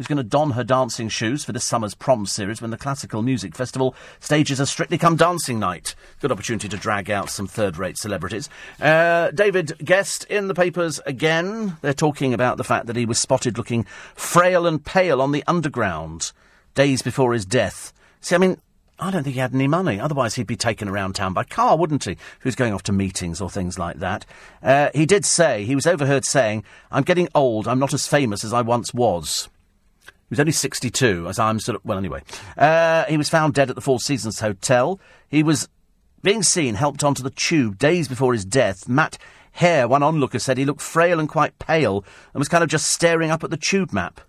who's 0.00 0.06
going 0.06 0.16
to 0.16 0.22
don 0.22 0.52
her 0.52 0.64
dancing 0.64 1.10
shoes 1.10 1.44
for 1.44 1.52
this 1.52 1.62
summer's 1.62 1.94
prom 1.94 2.24
series 2.24 2.62
when 2.62 2.70
the 2.70 2.78
Classical 2.78 3.20
Music 3.20 3.54
Festival 3.54 3.94
stages 4.18 4.58
a 4.58 4.64
Strictly 4.64 4.96
Come 4.96 5.14
Dancing 5.14 5.58
night. 5.58 5.94
Good 6.22 6.32
opportunity 6.32 6.70
to 6.70 6.78
drag 6.78 7.10
out 7.10 7.28
some 7.28 7.46
third 7.46 7.76
rate 7.76 7.98
celebrities. 7.98 8.48
Uh, 8.80 9.30
David 9.32 9.74
Gest 9.84 10.24
in 10.30 10.48
the 10.48 10.54
papers 10.54 11.00
again. 11.04 11.76
They're 11.82 11.92
talking 11.92 12.32
about 12.32 12.56
the 12.56 12.64
fact 12.64 12.86
that 12.86 12.96
he 12.96 13.04
was 13.04 13.18
spotted 13.18 13.58
looking 13.58 13.84
frail 14.14 14.66
and 14.66 14.82
pale 14.82 15.20
on 15.20 15.32
the 15.32 15.44
underground 15.46 16.32
days 16.74 17.02
before 17.02 17.34
his 17.34 17.44
death. 17.44 17.92
See, 18.22 18.34
I 18.34 18.38
mean, 18.38 18.56
I 18.98 19.10
don't 19.10 19.22
think 19.22 19.34
he 19.34 19.40
had 19.40 19.54
any 19.54 19.68
money. 19.68 20.00
Otherwise, 20.00 20.34
he'd 20.34 20.46
be 20.46 20.56
taken 20.56 20.88
around 20.88 21.12
town 21.12 21.34
by 21.34 21.44
car, 21.44 21.76
wouldn't 21.76 22.04
he? 22.04 22.12
If 22.12 22.38
he 22.42 22.48
was 22.48 22.56
going 22.56 22.72
off 22.72 22.84
to 22.84 22.92
meetings 22.92 23.38
or 23.38 23.50
things 23.50 23.78
like 23.78 23.98
that. 23.98 24.24
Uh, 24.62 24.88
he 24.94 25.04
did 25.04 25.26
say, 25.26 25.66
he 25.66 25.74
was 25.74 25.86
overheard 25.86 26.24
saying, 26.24 26.64
I'm 26.90 27.02
getting 27.02 27.28
old. 27.34 27.68
I'm 27.68 27.78
not 27.78 27.92
as 27.92 28.06
famous 28.06 28.44
as 28.44 28.54
I 28.54 28.62
once 28.62 28.94
was. 28.94 29.50
He 30.30 30.34
was 30.34 30.40
only 30.40 30.52
62, 30.52 31.26
as 31.28 31.40
I'm 31.40 31.58
sort 31.58 31.74
of. 31.74 31.84
Well, 31.84 31.98
anyway. 31.98 32.22
Uh, 32.56 33.04
he 33.06 33.16
was 33.16 33.28
found 33.28 33.52
dead 33.52 33.68
at 33.68 33.74
the 33.74 33.82
Four 33.82 33.98
Seasons 33.98 34.38
Hotel. 34.38 35.00
He 35.28 35.42
was 35.42 35.68
being 36.22 36.44
seen 36.44 36.76
helped 36.76 37.02
onto 37.02 37.24
the 37.24 37.30
tube 37.30 37.78
days 37.78 38.06
before 38.06 38.32
his 38.32 38.44
death. 38.44 38.88
Matt 38.88 39.18
Hare, 39.52 39.88
one 39.88 40.04
onlooker, 40.04 40.38
said 40.38 40.56
he 40.56 40.64
looked 40.64 40.82
frail 40.82 41.18
and 41.18 41.28
quite 41.28 41.58
pale 41.58 42.04
and 42.32 42.40
was 42.40 42.48
kind 42.48 42.62
of 42.62 42.70
just 42.70 42.86
staring 42.86 43.32
up 43.32 43.42
at 43.42 43.50
the 43.50 43.56
tube 43.56 43.92
map. 43.92 44.20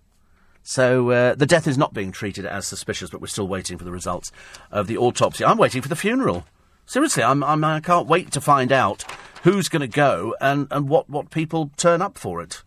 So 0.64 1.12
uh, 1.12 1.36
the 1.36 1.46
death 1.46 1.68
is 1.68 1.78
not 1.78 1.94
being 1.94 2.12
treated 2.12 2.48
as 2.48 2.66
suspicious, 2.66 3.12
but 3.12 3.22
we're 3.22 3.28
still 3.28 3.48
waiting 3.48 3.78
for 3.78 3.84
the 3.84 3.92
results 3.92 4.32
of 4.72 4.88
the 4.88 4.98
autopsy. 4.98 5.46
I'm 5.46 5.60
waiting 5.60 5.84
for 5.84 5.88
the 5.88 5.96
funeral. 5.96 6.46
Seriously, 6.88 7.22
I'm, 7.22 7.44
I'm, 7.44 7.64
I 7.64 7.80
can't 7.80 8.08
wait 8.08 8.32
to 8.32 8.42
find 8.42 8.72
out 8.72 9.04
who's 9.44 9.70
going 9.70 9.82
to 9.82 9.88
go 9.88 10.36
and, 10.42 10.68
and 10.72 10.90
what, 10.90 11.10
what 11.10 11.30
people 11.30 11.70
turn 11.78 12.02
up 12.02 12.18
for 12.18 12.42
it. 12.42 12.64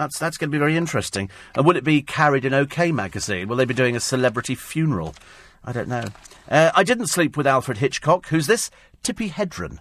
That's 0.00 0.18
that's 0.18 0.38
going 0.38 0.48
to 0.48 0.54
be 0.54 0.58
very 0.58 0.78
interesting. 0.78 1.28
And 1.54 1.66
will 1.66 1.76
it 1.76 1.84
be 1.84 2.00
carried 2.00 2.46
in 2.46 2.54
OK 2.54 2.90
magazine? 2.90 3.48
Will 3.48 3.56
they 3.58 3.66
be 3.66 3.74
doing 3.74 3.96
a 3.96 4.00
celebrity 4.00 4.54
funeral? 4.54 5.14
I 5.62 5.72
don't 5.72 5.88
know. 5.88 6.06
Uh, 6.48 6.70
I 6.74 6.84
didn't 6.84 7.08
sleep 7.08 7.36
with 7.36 7.46
Alfred 7.46 7.76
Hitchcock. 7.76 8.28
Who's 8.28 8.46
this? 8.46 8.70
Tippi 9.04 9.30
Hedren. 9.30 9.78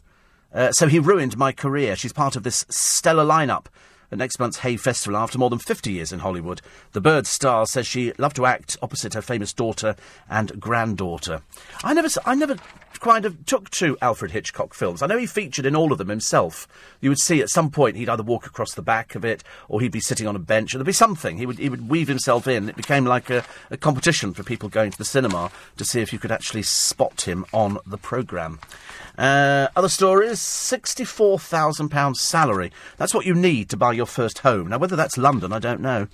Uh, 0.53 0.73
so 0.73 0.87
he 0.87 0.99
ruined 0.99 1.37
my 1.37 1.53
career. 1.53 1.95
She's 1.95 2.11
part 2.11 2.35
of 2.35 2.43
this 2.43 2.65
stellar 2.69 3.23
lineup 3.23 3.67
at 4.11 4.17
next 4.17 4.39
month's 4.39 4.59
Hay 4.59 4.77
Festival 4.77 5.17
after 5.17 5.37
more 5.37 5.49
than 5.49 5.59
50 5.59 5.91
years 5.91 6.11
in 6.11 6.19
Hollywood. 6.19 6.61
The 6.93 7.01
Bird 7.01 7.27
star 7.27 7.65
says 7.65 7.87
she 7.87 8.13
loved 8.17 8.35
to 8.37 8.45
act 8.45 8.77
opposite 8.81 9.13
her 9.13 9.21
famous 9.21 9.53
daughter 9.53 9.95
and 10.29 10.59
granddaughter. 10.59 11.41
I 11.83 11.93
never, 11.93 12.09
I 12.25 12.35
never 12.35 12.57
kind 12.99 13.25
of 13.25 13.45
took 13.45 13.69
to 13.71 13.97
Alfred 14.01 14.31
Hitchcock 14.31 14.73
films. 14.73 15.01
I 15.01 15.07
know 15.07 15.17
he 15.17 15.25
featured 15.25 15.65
in 15.65 15.75
all 15.75 15.91
of 15.91 15.97
them 15.97 16.09
himself. 16.09 16.67
You 17.01 17.09
would 17.09 17.19
see 17.19 17.41
at 17.41 17.49
some 17.49 17.71
point 17.71 17.95
he'd 17.95 18.09
either 18.09 18.23
walk 18.23 18.45
across 18.45 18.73
the 18.73 18.81
back 18.81 19.15
of 19.15 19.23
it 19.23 19.43
or 19.67 19.81
he'd 19.81 19.91
be 19.91 19.99
sitting 19.99 20.27
on 20.27 20.35
a 20.35 20.39
bench 20.39 20.73
or 20.73 20.77
there'd 20.77 20.85
be 20.85 20.93
something. 20.93 21.37
He 21.37 21.45
would, 21.45 21.59
he 21.59 21.69
would 21.69 21.89
weave 21.89 22.07
himself 22.07 22.47
in. 22.47 22.69
It 22.69 22.75
became 22.75 23.05
like 23.05 23.29
a, 23.29 23.43
a 23.69 23.77
competition 23.77 24.33
for 24.33 24.43
people 24.43 24.69
going 24.69 24.91
to 24.91 24.97
the 24.97 25.05
cinema 25.05 25.51
to 25.77 25.85
see 25.85 26.01
if 26.01 26.11
you 26.11 26.19
could 26.19 26.31
actually 26.31 26.63
spot 26.63 27.21
him 27.21 27.45
on 27.53 27.77
the 27.85 27.97
programme. 27.97 28.59
Uh, 29.19 29.67
other 29.75 29.89
stories 29.89 30.39
£64,000 30.39 32.15
salary. 32.15 32.71
That's 32.95 33.13
what 33.13 33.25
you 33.25 33.35
need 33.35 33.69
to 33.69 33.77
buy 33.77 33.91
your 33.91 34.05
first 34.05 34.39
home. 34.39 34.69
Now, 34.69 34.77
whether 34.77 34.95
that's 34.95 35.17
London, 35.17 35.51
I 35.51 35.59
don't 35.59 35.81
know. 35.81 36.07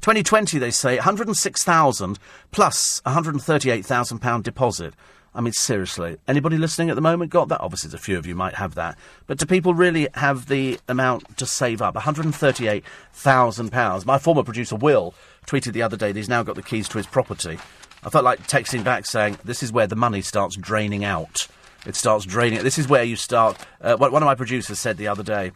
2020, 0.00 0.58
they 0.58 0.70
say, 0.70 0.96
106,000 0.96 2.18
plus 2.50 2.50
plus 2.50 3.02
138,000 3.04 4.20
pound 4.20 4.44
deposit. 4.44 4.94
I 5.34 5.42
mean, 5.42 5.52
seriously, 5.52 6.16
anybody 6.26 6.56
listening 6.56 6.88
at 6.88 6.94
the 6.94 7.02
moment 7.02 7.30
got 7.30 7.48
that? 7.48 7.60
Obviously, 7.60 7.94
a 7.94 7.98
few 7.98 8.16
of 8.16 8.26
you 8.26 8.34
might 8.34 8.54
have 8.54 8.74
that. 8.76 8.96
But 9.26 9.36
do 9.38 9.44
people 9.44 9.74
really 9.74 10.08
have 10.14 10.46
the 10.46 10.80
amount 10.88 11.36
to 11.36 11.44
save 11.44 11.82
up? 11.82 11.96
£138,000. 11.96 14.06
My 14.06 14.18
former 14.18 14.42
producer, 14.42 14.76
Will, 14.76 15.14
tweeted 15.46 15.74
the 15.74 15.82
other 15.82 15.98
day 15.98 16.12
that 16.12 16.18
he's 16.18 16.30
now 16.30 16.42
got 16.42 16.56
the 16.56 16.62
keys 16.62 16.88
to 16.88 16.96
his 16.96 17.06
property. 17.06 17.58
I 18.02 18.08
felt 18.08 18.24
like 18.24 18.46
texting 18.46 18.82
back 18.82 19.04
saying, 19.04 19.36
this 19.44 19.62
is 19.62 19.70
where 19.70 19.86
the 19.86 19.96
money 19.96 20.22
starts 20.22 20.56
draining 20.56 21.04
out. 21.04 21.46
It 21.86 21.96
starts 21.96 22.24
draining. 22.24 22.62
This 22.62 22.78
is 22.78 22.88
where 22.88 23.04
you 23.04 23.16
start. 23.16 23.56
Uh, 23.80 23.96
one 23.96 24.22
of 24.22 24.26
my 24.26 24.34
producers 24.34 24.78
said 24.78 24.96
the 24.96 25.08
other 25.08 25.22
day, 25.22 25.52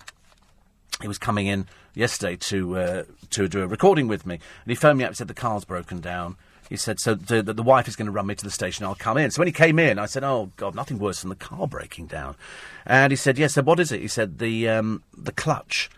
he 1.01 1.09
was 1.09 1.19
coming 1.19 1.47
in 1.47 1.67
yesterday 1.95 2.37
to 2.37 2.79
uh, 2.79 3.05
to 3.31 3.49
do 3.49 3.63
a 3.63 3.67
recording 3.67 4.09
with 4.09 4.25
me, 4.25 4.35
and 4.35 4.71
he 4.71 4.75
phoned 4.75 4.99
me 4.99 5.05
up 5.05 5.09
and 5.09 5.17
said 5.17 5.29
the 5.29 5.35
car's 5.35 5.65
broken 5.65 6.01
down. 6.01 6.37
He 6.69 6.77
said, 6.79 7.01
so 7.01 7.15
the, 7.15 7.43
the, 7.43 7.53
the 7.53 7.63
wife 7.63 7.87
is 7.87 7.97
going 7.97 8.07
to 8.07 8.13
run 8.13 8.27
me 8.27 8.35
to 8.35 8.45
the 8.45 8.51
station, 8.51 8.87
I'll 8.87 8.95
come 8.95 9.19
in. 9.19 9.31
So 9.31 9.41
when 9.41 9.49
he 9.49 9.53
came 9.53 9.79
in, 9.79 9.99
I 9.99 10.07
said, 10.07 10.25
oh, 10.25 10.53
God, 10.57 10.75
nothing 10.75 10.99
worse 10.99 11.21
than 11.21 11.29
the 11.29 11.37
car 11.37 11.67
breaking 11.67 12.07
down. 12.07 12.35
And 12.87 13.13
he 13.13 13.17
said, 13.17 13.37
yes, 13.37 13.55
so 13.55 13.63
what 13.63 13.79
is 13.79 13.93
it? 13.93 14.01
He 14.01 14.09
said, 14.09 14.39
the, 14.39 14.69
um, 14.71 15.03
the 15.15 15.33
clutch. 15.33 15.91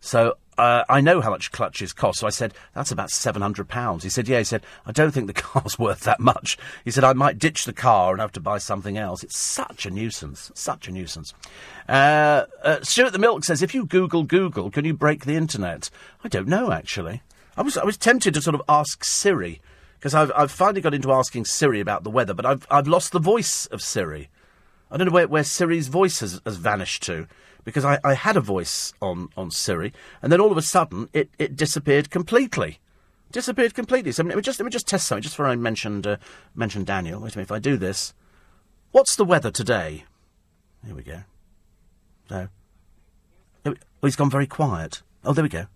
So 0.00 0.36
uh, 0.60 0.84
I 0.90 1.00
know 1.00 1.22
how 1.22 1.30
much 1.30 1.52
clutches 1.52 1.94
cost. 1.94 2.20
So 2.20 2.26
I 2.26 2.30
said, 2.30 2.52
that's 2.74 2.90
about 2.90 3.08
£700. 3.08 4.02
He 4.02 4.10
said, 4.10 4.28
yeah. 4.28 4.38
He 4.38 4.44
said, 4.44 4.62
I 4.84 4.92
don't 4.92 5.10
think 5.10 5.26
the 5.26 5.32
car's 5.42 5.78
worth 5.78 6.00
that 6.00 6.20
much. 6.20 6.58
He 6.84 6.90
said, 6.90 7.02
I 7.02 7.14
might 7.14 7.38
ditch 7.38 7.64
the 7.64 7.72
car 7.72 8.12
and 8.12 8.20
have 8.20 8.32
to 8.32 8.40
buy 8.40 8.58
something 8.58 8.98
else. 8.98 9.24
It's 9.24 9.38
such 9.38 9.86
a 9.86 9.90
nuisance. 9.90 10.52
Such 10.54 10.86
a 10.86 10.92
nuisance. 10.92 11.32
Uh, 11.88 12.44
uh, 12.62 12.82
Stuart 12.82 13.12
the 13.14 13.18
Milk 13.18 13.42
says, 13.42 13.62
if 13.62 13.74
you 13.74 13.86
Google 13.86 14.22
Google, 14.22 14.70
can 14.70 14.84
you 14.84 14.92
break 14.92 15.24
the 15.24 15.34
internet? 15.34 15.88
I 16.22 16.28
don't 16.28 16.48
know, 16.48 16.72
actually. 16.72 17.22
I 17.56 17.62
was, 17.62 17.78
I 17.78 17.84
was 17.84 17.96
tempted 17.96 18.34
to 18.34 18.42
sort 18.42 18.54
of 18.54 18.62
ask 18.68 19.02
Siri, 19.02 19.62
because 19.98 20.14
I've, 20.14 20.30
I've 20.36 20.50
finally 20.50 20.82
got 20.82 20.92
into 20.92 21.10
asking 21.10 21.46
Siri 21.46 21.80
about 21.80 22.04
the 22.04 22.10
weather, 22.10 22.34
but 22.34 22.44
I've, 22.44 22.66
I've 22.70 22.86
lost 22.86 23.12
the 23.12 23.18
voice 23.18 23.64
of 23.66 23.80
Siri. 23.80 24.28
I 24.90 24.98
don't 24.98 25.06
know 25.06 25.12
where, 25.12 25.28
where 25.28 25.44
Siri's 25.44 25.88
voice 25.88 26.20
has, 26.20 26.40
has 26.44 26.56
vanished 26.56 27.02
to 27.04 27.28
because 27.64 27.84
I, 27.84 27.98
I 28.04 28.14
had 28.14 28.36
a 28.36 28.40
voice 28.40 28.92
on, 29.00 29.28
on 29.36 29.50
Siri, 29.50 29.92
and 30.22 30.32
then 30.32 30.40
all 30.40 30.50
of 30.50 30.58
a 30.58 30.62
sudden 30.62 31.08
it, 31.12 31.30
it 31.38 31.56
disappeared 31.56 32.10
completely. 32.10 32.78
Disappeared 33.32 33.74
completely. 33.74 34.12
So 34.12 34.24
let 34.24 34.36
me 34.36 34.42
just 34.42 34.58
let 34.58 34.64
me 34.64 34.70
just 34.70 34.88
test 34.88 35.06
something. 35.06 35.22
Just 35.22 35.34
before 35.34 35.46
I 35.46 35.56
mentioned 35.56 36.06
uh, 36.06 36.16
mentioned 36.54 36.86
Daniel. 36.86 37.20
Wait 37.20 37.34
a 37.34 37.38
minute. 37.38 37.48
If 37.48 37.52
I 37.52 37.60
do 37.60 37.76
this, 37.76 38.12
what's 38.90 39.14
the 39.14 39.24
weather 39.24 39.52
today? 39.52 40.04
Here 40.84 40.94
we 40.96 41.02
go. 41.02 41.20
So, 42.28 42.48
oh, 43.66 43.74
he's 44.02 44.16
gone 44.16 44.30
very 44.30 44.48
quiet. 44.48 45.02
Oh, 45.24 45.32
there 45.32 45.44
we 45.44 45.48
go. 45.48 45.66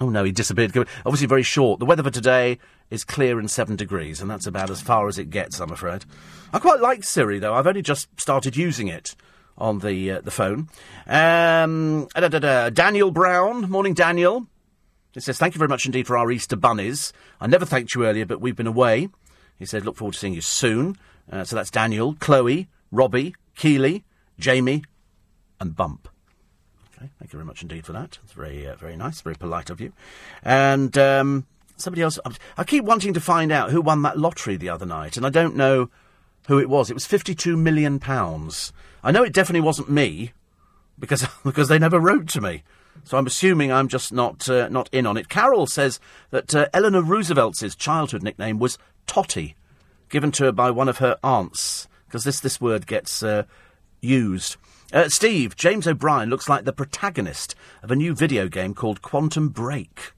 Oh 0.00 0.08
no, 0.08 0.24
he 0.24 0.32
disappeared. 0.32 0.76
Obviously, 1.06 1.26
very 1.26 1.42
short. 1.42 1.78
The 1.78 1.84
weather 1.84 2.02
for 2.02 2.10
today 2.10 2.58
is 2.90 3.04
clear 3.04 3.38
and 3.38 3.50
seven 3.50 3.76
degrees, 3.76 4.20
and 4.20 4.30
that's 4.30 4.46
about 4.46 4.68
as 4.68 4.80
far 4.80 5.08
as 5.08 5.18
it 5.18 5.30
gets, 5.30 5.60
I'm 5.60 5.70
afraid. 5.70 6.04
I 6.52 6.58
quite 6.58 6.80
like 6.80 7.04
Siri, 7.04 7.38
though. 7.38 7.54
I've 7.54 7.66
only 7.66 7.82
just 7.82 8.08
started 8.20 8.56
using 8.56 8.88
it 8.88 9.14
on 9.58 9.80
the 9.80 10.10
uh, 10.12 10.20
the 10.20 10.30
phone. 10.30 10.68
Um, 11.06 12.08
da, 12.14 12.28
da, 12.28 12.38
da, 12.38 12.70
Daniel 12.70 13.10
Brown, 13.10 13.70
morning, 13.70 13.94
Daniel. 13.94 14.46
He 15.12 15.20
says, 15.20 15.38
"Thank 15.38 15.54
you 15.54 15.58
very 15.58 15.68
much 15.68 15.86
indeed 15.86 16.06
for 16.06 16.16
our 16.16 16.30
Easter 16.30 16.56
bunnies. 16.56 17.12
I 17.40 17.46
never 17.46 17.66
thanked 17.66 17.94
you 17.94 18.06
earlier, 18.06 18.26
but 18.26 18.40
we've 18.40 18.56
been 18.56 18.66
away." 18.66 19.08
He 19.58 19.66
said, 19.66 19.84
"Look 19.84 19.96
forward 19.96 20.14
to 20.14 20.18
seeing 20.18 20.34
you 20.34 20.40
soon." 20.40 20.96
Uh, 21.30 21.44
so 21.44 21.54
that's 21.54 21.70
Daniel, 21.70 22.14
Chloe, 22.18 22.68
Robbie, 22.90 23.34
Keeley, 23.56 24.04
Jamie, 24.38 24.84
and 25.60 25.76
Bump. 25.76 26.08
Okay, 26.96 27.10
thank 27.18 27.32
you 27.32 27.38
very 27.38 27.44
much 27.44 27.62
indeed 27.62 27.84
for 27.86 27.92
that. 27.92 28.18
It's 28.24 28.32
very 28.32 28.66
uh, 28.66 28.76
very 28.76 28.96
nice, 28.96 29.20
very 29.20 29.36
polite 29.36 29.70
of 29.70 29.80
you. 29.80 29.92
And 30.42 30.96
um, 30.98 31.46
somebody 31.76 32.02
else, 32.02 32.18
I 32.56 32.64
keep 32.64 32.84
wanting 32.84 33.14
to 33.14 33.20
find 33.20 33.52
out 33.52 33.70
who 33.70 33.80
won 33.80 34.02
that 34.02 34.18
lottery 34.18 34.56
the 34.56 34.70
other 34.70 34.86
night, 34.86 35.16
and 35.16 35.26
I 35.26 35.30
don't 35.30 35.56
know 35.56 35.90
who 36.48 36.58
it 36.58 36.68
was. 36.68 36.90
It 36.90 36.94
was 36.94 37.06
fifty-two 37.06 37.56
million 37.56 37.98
pounds. 37.98 38.72
I 39.02 39.10
know 39.10 39.24
it 39.24 39.32
definitely 39.32 39.66
wasn't 39.66 39.90
me 39.90 40.32
because 40.98 41.26
because 41.44 41.68
they 41.68 41.78
never 41.78 42.00
wrote 42.00 42.28
to 42.30 42.40
me. 42.40 42.62
So 43.04 43.18
I'm 43.18 43.26
assuming 43.26 43.72
I'm 43.72 43.88
just 43.88 44.12
not 44.12 44.48
uh, 44.48 44.68
not 44.68 44.88
in 44.92 45.06
on 45.06 45.16
it. 45.16 45.28
Carol 45.28 45.66
says 45.66 46.00
that 46.30 46.54
uh, 46.54 46.68
Eleanor 46.72 47.02
Roosevelt's 47.02 47.74
childhood 47.74 48.22
nickname 48.22 48.58
was 48.58 48.78
Totty, 49.06 49.56
given 50.08 50.30
to 50.32 50.44
her 50.44 50.52
by 50.52 50.70
one 50.70 50.88
of 50.88 50.98
her 50.98 51.18
aunts, 51.22 51.88
because 52.06 52.24
this 52.24 52.40
this 52.40 52.60
word 52.60 52.86
gets 52.86 53.22
uh, 53.22 53.44
used. 54.00 54.56
Uh, 54.92 55.08
Steve 55.08 55.56
James 55.56 55.86
O'Brien 55.86 56.28
looks 56.28 56.48
like 56.48 56.64
the 56.64 56.72
protagonist 56.72 57.54
of 57.82 57.90
a 57.90 57.96
new 57.96 58.14
video 58.14 58.46
game 58.46 58.74
called 58.74 59.02
Quantum 59.02 59.48
Break. 59.48 60.12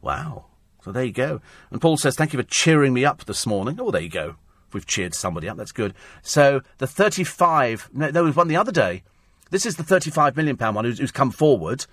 Wow. 0.00 0.46
So 0.84 0.90
there 0.90 1.04
you 1.04 1.12
go. 1.12 1.40
And 1.70 1.80
Paul 1.80 1.96
says, 1.96 2.16
"Thank 2.16 2.32
you 2.32 2.38
for 2.38 2.48
cheering 2.48 2.94
me 2.94 3.04
up 3.04 3.24
this 3.24 3.46
morning." 3.46 3.78
Oh, 3.80 3.90
there 3.90 4.00
you 4.02 4.08
go 4.08 4.36
we've 4.74 4.86
cheered 4.86 5.14
somebody 5.14 5.48
up. 5.48 5.56
That's 5.56 5.72
good. 5.72 5.94
So 6.22 6.62
the 6.78 6.86
35. 6.86 7.90
No, 7.92 8.10
there 8.10 8.24
was 8.24 8.36
one 8.36 8.48
the 8.48 8.56
other 8.56 8.72
day. 8.72 9.02
This 9.50 9.66
is 9.66 9.76
the 9.76 9.84
35 9.84 10.36
million 10.36 10.56
pound 10.56 10.76
one 10.76 10.84
who's, 10.84 10.98
who's 10.98 11.10
come 11.10 11.30
forward, 11.30 11.84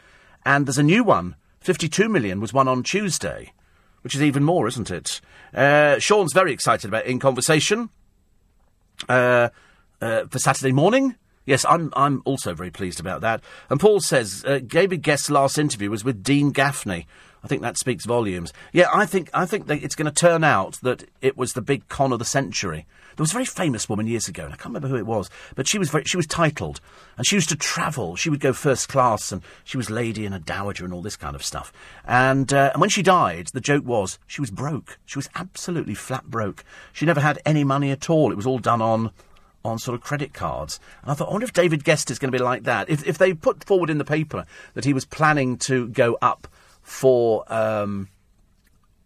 and 0.46 0.66
there's 0.66 0.78
a 0.78 0.84
new 0.84 1.04
one. 1.04 1.36
52 1.60 2.08
million 2.08 2.40
was 2.40 2.54
one 2.54 2.70
on 2.70 2.84
Tuesday, 2.84 3.52
which 4.02 4.16
is 4.16 4.24
even 4.24 4.44
more, 4.46 4.66
isn't 4.68 4.90
it? 4.90 5.20
Uh, 5.54 6.00
Sean's 6.00 6.32
very 6.32 6.54
excited 6.54 6.88
about 6.88 7.06
in 7.06 7.20
conversation 7.20 7.90
uh, 9.10 9.50
uh, 10.02 10.26
for 10.28 10.40
Saturday 10.40 10.72
morning. 10.72 11.16
Yes, 11.46 11.66
I'm. 11.68 11.92
I'm 11.96 12.22
also 12.26 12.54
very 12.54 12.70
pleased 12.70 13.00
about 13.00 13.22
that. 13.22 13.42
And 13.70 13.80
Paul 13.80 14.02
says 14.02 14.46
uh, 14.46 14.60
David 14.66 15.02
Gest's 15.02 15.32
last 15.32 15.58
interview 15.58 15.90
was 15.90 16.04
with 16.04 16.24
Dean 16.24 16.52
Gaffney. 16.52 17.08
I 17.44 17.48
think 17.48 17.62
that 17.62 17.78
speaks 17.78 18.06
volumes. 18.06 18.54
Yeah, 18.74 18.88
I 18.94 19.06
think 19.06 19.30
I 19.34 19.46
think 19.46 19.70
it's 19.70 19.96
going 19.96 20.12
to 20.12 20.12
turn 20.12 20.44
out 20.44 20.80
that 20.82 21.06
it 21.22 21.38
was 21.38 21.54
the 21.54 21.62
big 21.62 21.88
con 21.88 22.12
of 22.12 22.20
the 22.20 22.26
century. 22.26 22.86
There 23.16 23.24
was 23.24 23.32
a 23.32 23.34
very 23.34 23.46
famous 23.46 23.90
woman 23.90 24.08
years 24.08 24.28
ago, 24.28 24.46
and 24.46 24.54
I 24.54 24.56
can't 24.56 24.68
remember 24.68 24.88
who 24.88 24.96
it 24.96 25.06
was, 25.06 25.30
but 25.56 25.68
she 25.68 25.78
was 25.78 25.90
very, 25.90 26.06
she 26.06 26.16
was 26.16 26.26
titled, 26.26 26.80
and 27.18 27.28
she 27.28 27.36
used 27.36 27.50
to 27.50 27.56
travel. 27.58 28.16
She 28.16 28.30
would 28.30 28.40
go 28.40 28.54
first 28.54 28.88
class, 28.88 29.32
and 29.32 29.42
she 29.64 29.78
was 29.78 29.90
lady 29.90 30.26
and 30.26 30.34
a 30.34 30.40
dowager 30.40 30.86
and 30.86 30.94
all 30.94 31.02
this 31.02 31.18
kind 31.18 31.36
of 31.36 31.44
stuff. 31.44 31.74
And 32.06 32.54
uh, 32.54 32.72
and 32.74 32.82
when 32.82 32.90
she 32.90 33.04
died, 33.04 33.48
the 33.48 33.62
joke 33.62 33.86
was 33.86 34.20
she 34.28 34.42
was 34.42 34.52
broke. 34.52 35.00
She 35.06 35.18
was 35.18 35.30
absolutely 35.36 35.96
flat 35.96 36.26
broke. 36.26 36.64
She 36.94 37.06
never 37.06 37.22
had 37.22 37.40
any 37.46 37.64
money 37.64 37.92
at 37.92 38.10
all. 38.10 38.32
It 38.32 38.36
was 38.36 38.46
all 38.46 38.60
done 38.60 38.82
on 38.82 39.12
on 39.64 39.80
sort 39.80 39.96
of 39.96 40.02
credit 40.02 40.34
cards. 40.34 40.80
And 41.02 41.12
I 41.12 41.14
thought, 41.14 41.30
I 41.30 41.32
wonder 41.32 41.46
if 41.46 41.54
David 41.54 41.84
Gest 41.84 42.10
is 42.12 42.20
going 42.20 42.32
to 42.32 42.38
be 42.38 42.44
like 42.44 42.64
that. 42.64 42.90
If, 42.90 43.06
if 43.06 43.18
they 43.18 43.34
put 43.34 43.64
forward 43.66 43.90
in 43.90 43.98
the 43.98 44.06
paper 44.06 44.46
that 44.74 44.86
he 44.86 44.94
was 44.94 45.04
planning 45.06 45.58
to 45.58 45.90
go 45.90 46.18
up 46.22 46.48
for. 46.90 47.44
Um, 47.52 48.10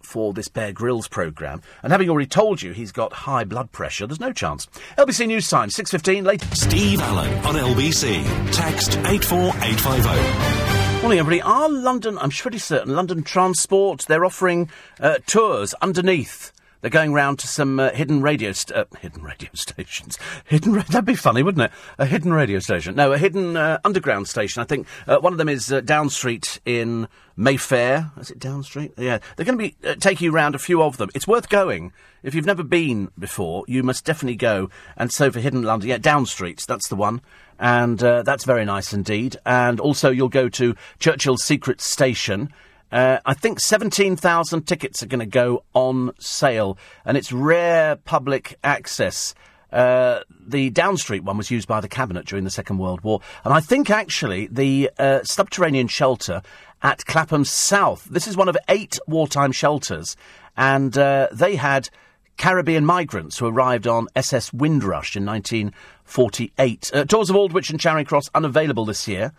for 0.01 0.33
this 0.33 0.49
Bear 0.49 0.73
Grylls 0.73 1.07
programme, 1.07 1.61
and 1.81 1.93
having 1.93 2.09
already 2.09 2.27
told 2.27 2.61
you 2.61 2.73
he's 2.73 2.91
got 2.91 3.13
high 3.13 3.45
blood 3.45 3.71
pressure, 3.71 4.05
there's 4.05 4.19
no 4.19 4.33
chance. 4.33 4.67
LBC 4.97 5.27
News 5.27 5.49
Time, 5.49 5.69
6.15, 5.69 6.25
late. 6.25 6.41
Steve 6.53 6.99
Allen 6.99 7.33
on 7.45 7.55
LBC. 7.55 8.21
Text 8.51 8.97
84850. 8.97 11.01
Morning, 11.01 11.19
everybody. 11.19 11.41
Are 11.41 11.69
London, 11.69 12.17
I'm 12.19 12.31
pretty 12.31 12.57
certain, 12.59 12.93
London 12.93 13.23
Transport, 13.23 14.01
they're 14.07 14.25
offering 14.25 14.69
uh, 14.99 15.19
tours 15.25 15.73
underneath 15.81 16.51
they're 16.83 16.89
going 16.89 17.13
round 17.13 17.39
to 17.39 17.47
some 17.47 17.79
uh, 17.79 17.91
hidden 17.91 18.21
radio 18.21 18.51
st- 18.51 18.77
uh, 18.77 18.83
hidden 18.99 19.23
radio 19.23 19.47
stations. 19.53 20.19
Hidden 20.43 20.73
ra- 20.73 20.83
that'd 20.83 21.05
be 21.05 21.15
funny, 21.15 21.41
wouldn't 21.41 21.63
it? 21.63 21.71
A 21.97 22.05
hidden 22.05 22.33
radio 22.33 22.59
station. 22.59 22.95
No, 22.95 23.13
a 23.13 23.17
hidden 23.17 23.55
uh, 23.55 23.79
underground 23.85 24.27
station. 24.27 24.61
I 24.61 24.65
think 24.65 24.85
uh, 25.07 25.17
one 25.19 25.31
of 25.31 25.37
them 25.37 25.47
is 25.47 25.71
uh, 25.71 25.79
Down 25.79 26.09
Street 26.09 26.59
in 26.65 27.07
Mayfair. 27.37 28.11
Is 28.19 28.31
it 28.31 28.37
Down 28.37 28.63
Street? 28.63 28.91
Yeah, 28.97 29.19
they're 29.37 29.45
going 29.45 29.57
to 29.57 29.63
be 29.63 29.75
uh, 29.87 29.95
taking 29.95 30.25
you 30.25 30.35
around 30.35 30.55
a 30.55 30.59
few 30.59 30.83
of 30.83 30.97
them. 30.97 31.09
It's 31.15 31.25
worth 31.25 31.47
going. 31.47 31.93
If 32.21 32.35
you've 32.35 32.45
never 32.45 32.63
been 32.63 33.11
before, 33.17 33.63
you 33.69 33.81
must 33.81 34.03
definitely 34.03 34.35
go. 34.35 34.69
And 34.97 35.09
so 35.09 35.31
for 35.31 35.39
Hidden 35.39 35.63
London, 35.63 35.87
yeah, 35.87 35.99
Down 35.99 36.25
Street, 36.25 36.65
that's 36.67 36.89
the 36.89 36.97
one. 36.97 37.21
And 37.59 37.99
that's 37.99 38.43
very 38.43 38.65
nice 38.65 38.91
indeed. 38.91 39.37
And 39.45 39.79
also 39.79 40.09
you'll 40.09 40.27
go 40.27 40.49
to 40.49 40.75
Churchill's 40.99 41.45
Secret 41.45 41.79
Station. 41.79 42.51
Uh, 42.93 43.19
I 43.25 43.33
think 43.33 43.59
17,000 43.59 44.67
tickets 44.67 45.01
are 45.01 45.07
going 45.07 45.19
to 45.19 45.25
go 45.25 45.63
on 45.73 46.11
sale, 46.19 46.77
and 47.03 47.17
it's 47.17 47.31
rare 47.31 47.95
public 47.95 48.59
access. 48.63 49.33
Uh, 49.71 50.19
the 50.45 50.69
Down 50.69 50.97
Street 50.97 51.23
one 51.23 51.35
was 51.35 51.49
used 51.49 51.67
by 51.67 51.81
the 51.81 51.87
cabinet 51.87 52.27
during 52.27 52.43
the 52.43 52.51
Second 52.51 52.77
World 52.77 53.01
War, 53.01 53.19
and 53.43 53.51
I 53.51 53.61
think 53.61 53.89
actually 53.89 54.45
the 54.45 54.91
uh, 54.99 55.23
subterranean 55.23 55.87
shelter 55.87 56.43
at 56.83 57.03
Clapham 57.07 57.45
South. 57.45 58.03
This 58.11 58.27
is 58.27 58.37
one 58.37 58.47
of 58.47 58.55
eight 58.69 58.99
wartime 59.07 59.53
shelters, 59.53 60.15
and 60.55 60.95
uh, 60.95 61.29
they 61.31 61.55
had 61.55 61.89
Caribbean 62.37 62.85
migrants 62.85 63.39
who 63.39 63.47
arrived 63.47 63.87
on 63.87 64.07
SS 64.15 64.53
Windrush 64.53 65.15
in 65.15 65.25
1948. 65.25 66.91
Uh, 66.93 67.05
tours 67.05 67.31
of 67.31 67.35
Aldwych 67.35 67.71
and 67.71 67.79
Charing 67.79 68.05
Cross 68.05 68.29
unavailable 68.35 68.85
this 68.85 69.07
year. 69.07 69.33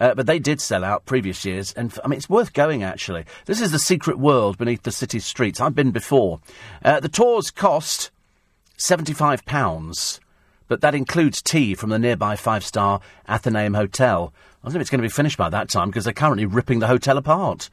Uh, 0.00 0.14
but 0.14 0.26
they 0.26 0.38
did 0.38 0.60
sell 0.60 0.84
out 0.84 1.06
previous 1.06 1.44
years, 1.44 1.72
and 1.72 1.90
f- 1.90 1.98
I 2.04 2.08
mean, 2.08 2.18
it's 2.18 2.28
worth 2.28 2.52
going 2.52 2.84
actually. 2.84 3.24
This 3.46 3.60
is 3.60 3.72
the 3.72 3.78
secret 3.78 4.18
world 4.18 4.56
beneath 4.56 4.84
the 4.84 4.92
city's 4.92 5.24
streets. 5.24 5.60
I've 5.60 5.74
been 5.74 5.90
before. 5.90 6.40
Uh, 6.84 7.00
the 7.00 7.08
tours 7.08 7.50
cost 7.50 8.10
£75, 8.78 10.20
but 10.68 10.80
that 10.82 10.94
includes 10.94 11.42
tea 11.42 11.74
from 11.74 11.90
the 11.90 11.98
nearby 11.98 12.36
five 12.36 12.64
star 12.64 13.00
Athenaeum 13.28 13.74
Hotel. 13.74 14.32
I 14.62 14.70
think 14.70 14.80
it's 14.80 14.90
going 14.90 15.00
to 15.00 15.06
be 15.06 15.08
finished 15.08 15.38
by 15.38 15.50
that 15.50 15.68
time 15.68 15.88
because 15.88 16.04
they're 16.04 16.12
currently 16.12 16.46
ripping 16.46 16.78
the 16.78 16.86
hotel 16.86 17.18
apart. 17.18 17.68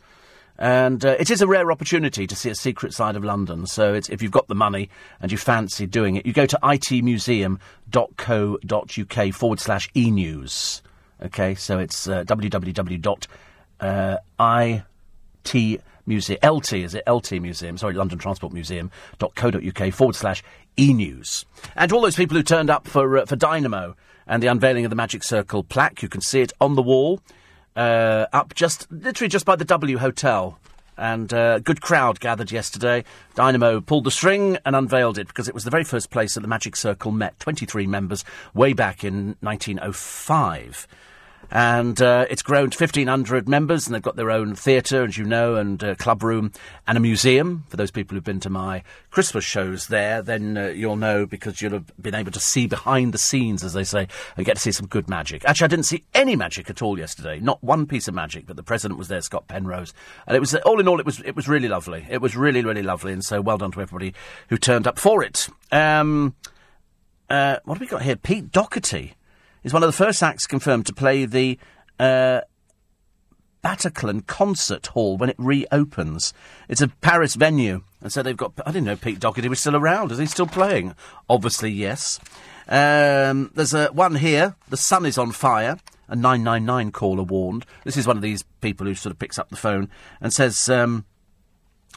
And 0.57 1.05
uh, 1.05 1.17
it 1.19 1.29
is 1.29 1.41
a 1.41 1.47
rare 1.47 1.69
opportunity 1.71 2.25
to 2.27 2.35
see 2.35 2.49
a 2.49 2.55
secret 2.55 2.93
side 2.93 3.17
of 3.17 3.25
London. 3.25 3.67
So 3.67 3.93
if 3.93 4.21
you've 4.21 4.31
got 4.31 4.47
the 4.47 4.55
money 4.55 4.89
and 5.19 5.29
you 5.31 5.37
fancy 5.37 5.85
doing 5.85 6.15
it, 6.15 6.25
you 6.25 6.31
go 6.31 6.45
to 6.45 6.57
itmuseum.co.uk 6.63 9.33
forward 9.33 9.59
slash 9.59 9.89
e 9.95 10.11
news. 10.11 10.81
Okay, 11.23 11.55
so 11.55 11.79
it's 11.79 12.07
uh, 12.07 12.23
www.it 12.23 13.27
museum, 16.05 16.39
LT, 16.43 16.73
is 16.73 16.95
it? 16.95 17.03
LT 17.07 17.33
Museum, 17.33 17.77
sorry, 17.77 17.93
London 17.93 18.19
Transport 18.19 18.53
Museum.co.uk 18.53 19.93
forward 19.93 20.15
slash 20.15 20.43
e 20.77 20.93
news. 20.93 21.45
And 21.75 21.89
to 21.89 21.95
all 21.95 22.01
those 22.01 22.15
people 22.15 22.37
who 22.37 22.43
turned 22.43 22.69
up 22.69 22.87
for, 22.87 23.17
uh, 23.17 23.25
for 23.25 23.35
Dynamo 23.35 23.95
and 24.27 24.41
the 24.41 24.47
unveiling 24.47 24.85
of 24.85 24.89
the 24.89 24.95
Magic 24.95 25.23
Circle 25.23 25.63
plaque, 25.63 26.01
you 26.01 26.09
can 26.09 26.21
see 26.21 26.41
it 26.41 26.53
on 26.59 26.75
the 26.75 26.81
wall, 26.81 27.21
uh, 27.75 28.25
up 28.33 28.53
just, 28.53 28.91
literally 28.91 29.29
just 29.29 29.45
by 29.45 29.55
the 29.55 29.65
W 29.65 29.97
Hotel. 29.97 30.59
And 30.97 31.31
a 31.33 31.39
uh, 31.39 31.59
good 31.59 31.81
crowd 31.81 32.19
gathered 32.19 32.51
yesterday. 32.51 33.03
Dynamo 33.35 33.81
pulled 33.81 34.05
the 34.05 34.11
string 34.11 34.57
and 34.65 34.75
unveiled 34.75 35.17
it 35.17 35.27
because 35.27 35.47
it 35.47 35.53
was 35.53 35.63
the 35.63 35.71
very 35.71 35.83
first 35.83 36.09
place 36.09 36.35
that 36.35 36.41
the 36.41 36.47
Magic 36.47 36.75
Circle 36.75 37.11
met. 37.11 37.39
23 37.39 37.87
members 37.87 38.23
way 38.53 38.73
back 38.73 39.03
in 39.03 39.35
1905 39.41 40.87
and 41.55 42.01
uh, 42.01 42.25
it's 42.29 42.41
grown 42.41 42.69
to 42.69 42.77
1,500 42.77 43.47
members, 43.47 43.87
and 43.87 43.95
they've 43.95 44.01
got 44.01 44.17
their 44.17 44.29
own 44.29 44.55
theatre, 44.55 45.05
as 45.05 45.17
you 45.17 45.23
know, 45.23 45.55
and 45.55 45.81
uh, 45.81 45.95
club 45.95 46.21
room, 46.21 46.51
and 46.85 46.97
a 46.97 46.99
museum. 46.99 47.63
For 47.69 47.77
those 47.77 47.91
people 47.91 48.13
who've 48.13 48.23
been 48.25 48.41
to 48.41 48.49
my 48.49 48.83
Christmas 49.09 49.45
shows 49.45 49.87
there, 49.87 50.21
then 50.21 50.57
uh, 50.57 50.65
you'll 50.67 50.97
know 50.97 51.25
because 51.25 51.61
you'll 51.61 51.71
have 51.71 51.93
been 51.97 52.13
able 52.13 52.33
to 52.33 52.41
see 52.41 52.67
behind 52.67 53.13
the 53.13 53.17
scenes, 53.17 53.63
as 53.63 53.71
they 53.71 53.85
say, 53.85 54.09
and 54.35 54.45
get 54.45 54.57
to 54.57 54.61
see 54.61 54.73
some 54.73 54.85
good 54.85 55.09
magic. 55.09 55.45
Actually, 55.45 55.63
I 55.63 55.69
didn't 55.69 55.85
see 55.85 56.03
any 56.13 56.35
magic 56.35 56.69
at 56.69 56.81
all 56.81 56.99
yesterday, 56.99 57.39
not 57.39 57.63
one 57.63 57.85
piece 57.85 58.09
of 58.09 58.13
magic, 58.13 58.47
but 58.47 58.57
the 58.57 58.63
president 58.63 58.97
was 58.97 59.07
there, 59.07 59.21
Scott 59.21 59.47
Penrose, 59.47 59.93
and 60.27 60.35
it 60.35 60.41
was 60.41 60.53
all 60.55 60.81
in 60.81 60.89
all, 60.89 60.99
it 60.99 61.05
was 61.05 61.21
it 61.21 61.37
was 61.37 61.47
really 61.47 61.69
lovely. 61.69 62.05
It 62.09 62.19
was 62.19 62.35
really 62.35 62.65
really 62.65 62.83
lovely, 62.83 63.13
and 63.13 63.23
so 63.23 63.39
well 63.39 63.57
done 63.57 63.71
to 63.71 63.81
everybody 63.81 64.13
who 64.49 64.57
turned 64.57 64.87
up 64.87 64.99
for 64.99 65.23
it. 65.23 65.47
Um, 65.71 66.35
uh, 67.29 67.59
what 67.63 67.75
have 67.75 67.81
we 67.81 67.87
got 67.87 68.01
here? 68.01 68.17
Pete 68.17 68.51
Doherty 68.51 69.15
is 69.65 69.73
one 69.73 69.83
of 69.83 69.87
the 69.87 69.93
first 69.93 70.23
acts 70.23 70.45
confirmed 70.45 70.85
to 70.85 70.93
play 70.93 71.25
the 71.25 71.57
uh, 71.99 72.41
Bataclan 73.63 74.27
Concert 74.27 74.85
Hall 74.87 75.17
when 75.17 75.29
it 75.29 75.35
reopens. 75.39 76.33
It's 76.69 76.81
a 76.81 76.87
Paris 76.87 77.33
venue, 77.33 77.81
and 77.99 78.13
so 78.13 78.21
they've 78.21 78.37
got. 78.37 78.53
I 78.63 78.71
didn't 78.71 78.85
know 78.85 78.95
Pete 78.95 79.19
Doherty 79.19 79.49
was 79.49 79.59
still 79.59 79.75
around. 79.75 80.11
Is 80.11 80.19
he 80.19 80.27
still 80.27 80.45
playing? 80.45 80.93
Obviously, 81.27 81.71
yes. 81.71 82.19
Um, 82.67 83.51
there's 83.55 83.73
a 83.73 83.87
one 83.87 84.15
here. 84.15 84.55
The 84.69 84.77
sun 84.77 85.03
is 85.03 85.17
on 85.17 85.31
fire. 85.31 85.79
A 86.07 86.15
999 86.15 86.91
caller 86.91 87.23
warned. 87.23 87.65
This 87.83 87.97
is 87.97 88.05
one 88.05 88.15
of 88.17 88.21
these 88.21 88.43
people 88.61 88.85
who 88.85 88.93
sort 88.93 89.11
of 89.11 89.17
picks 89.17 89.39
up 89.39 89.49
the 89.49 89.55
phone 89.55 89.89
and 90.21 90.31
says, 90.31 90.69
um, 90.69 91.05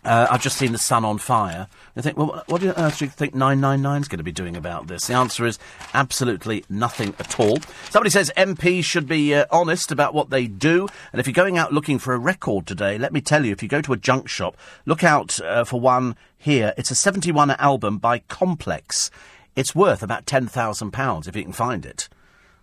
uh, 0.05 0.29
I've 0.31 0.43
just 0.43 0.57
seen 0.57 0.73
the 0.73 0.79
sun 0.79 1.05
on 1.05 1.19
fire. 1.19 1.67
They 1.95 2.03
think, 2.03 2.17
well, 2.17 2.45
what 2.47 2.63
on 2.63 2.71
earth 2.77 2.99
do 2.99 3.05
you 3.05 3.11
think 3.11 3.35
999 3.35 4.03
is 4.03 4.09
going 4.09 4.19
to 4.19 4.25
be 4.25 4.33
doing 4.33 4.57
about 4.57 4.87
this? 4.87 5.07
The 5.07 5.15
answer 5.15 5.45
is 5.45 5.59
absolutely 5.93 6.65
nothing 6.69 7.15
at 7.19 7.39
all. 7.41 7.59
Somebody 7.91 8.11
says 8.11 8.31
MPs 8.37 8.85
should 8.85 9.09
be 9.09 9.35
uh, 9.35 9.47
honest 9.51 9.91
about 9.91 10.15
what 10.15 10.31
they 10.31 10.47
do. 10.47 10.89
And 11.13 11.21
if 11.21 11.27
you're 11.27 11.35
going 11.35 11.59
out 11.59 11.73
looking 11.73 11.99
for 11.99 12.15
a 12.15 12.19
record 12.19 12.67
today, 12.67 12.97
let 12.97 13.13
me 13.13 13.21
tell 13.21 13.45
you, 13.45 13.53
if 13.53 13.63
you 13.63 13.69
go 13.69 13.81
to 13.83 13.93
a 13.93 13.97
junk 13.97 14.29
shop, 14.29 14.57
look 14.87 15.03
out 15.03 15.41
uh, 15.41 15.65
for 15.65 15.81
one 15.81 16.17
here. 16.37 16.75
It's 16.77 16.91
a 16.91 16.95
71 16.95 17.51
album 17.53 17.99
by 17.99 18.21
Complex. 18.21 19.11
It's 19.57 19.75
worth 19.75 20.03
about 20.05 20.27
£10,000 20.27 21.29
if 21.29 21.35
you 21.35 21.43
can 21.43 21.53
find 21.53 21.85
it. 21.85 22.09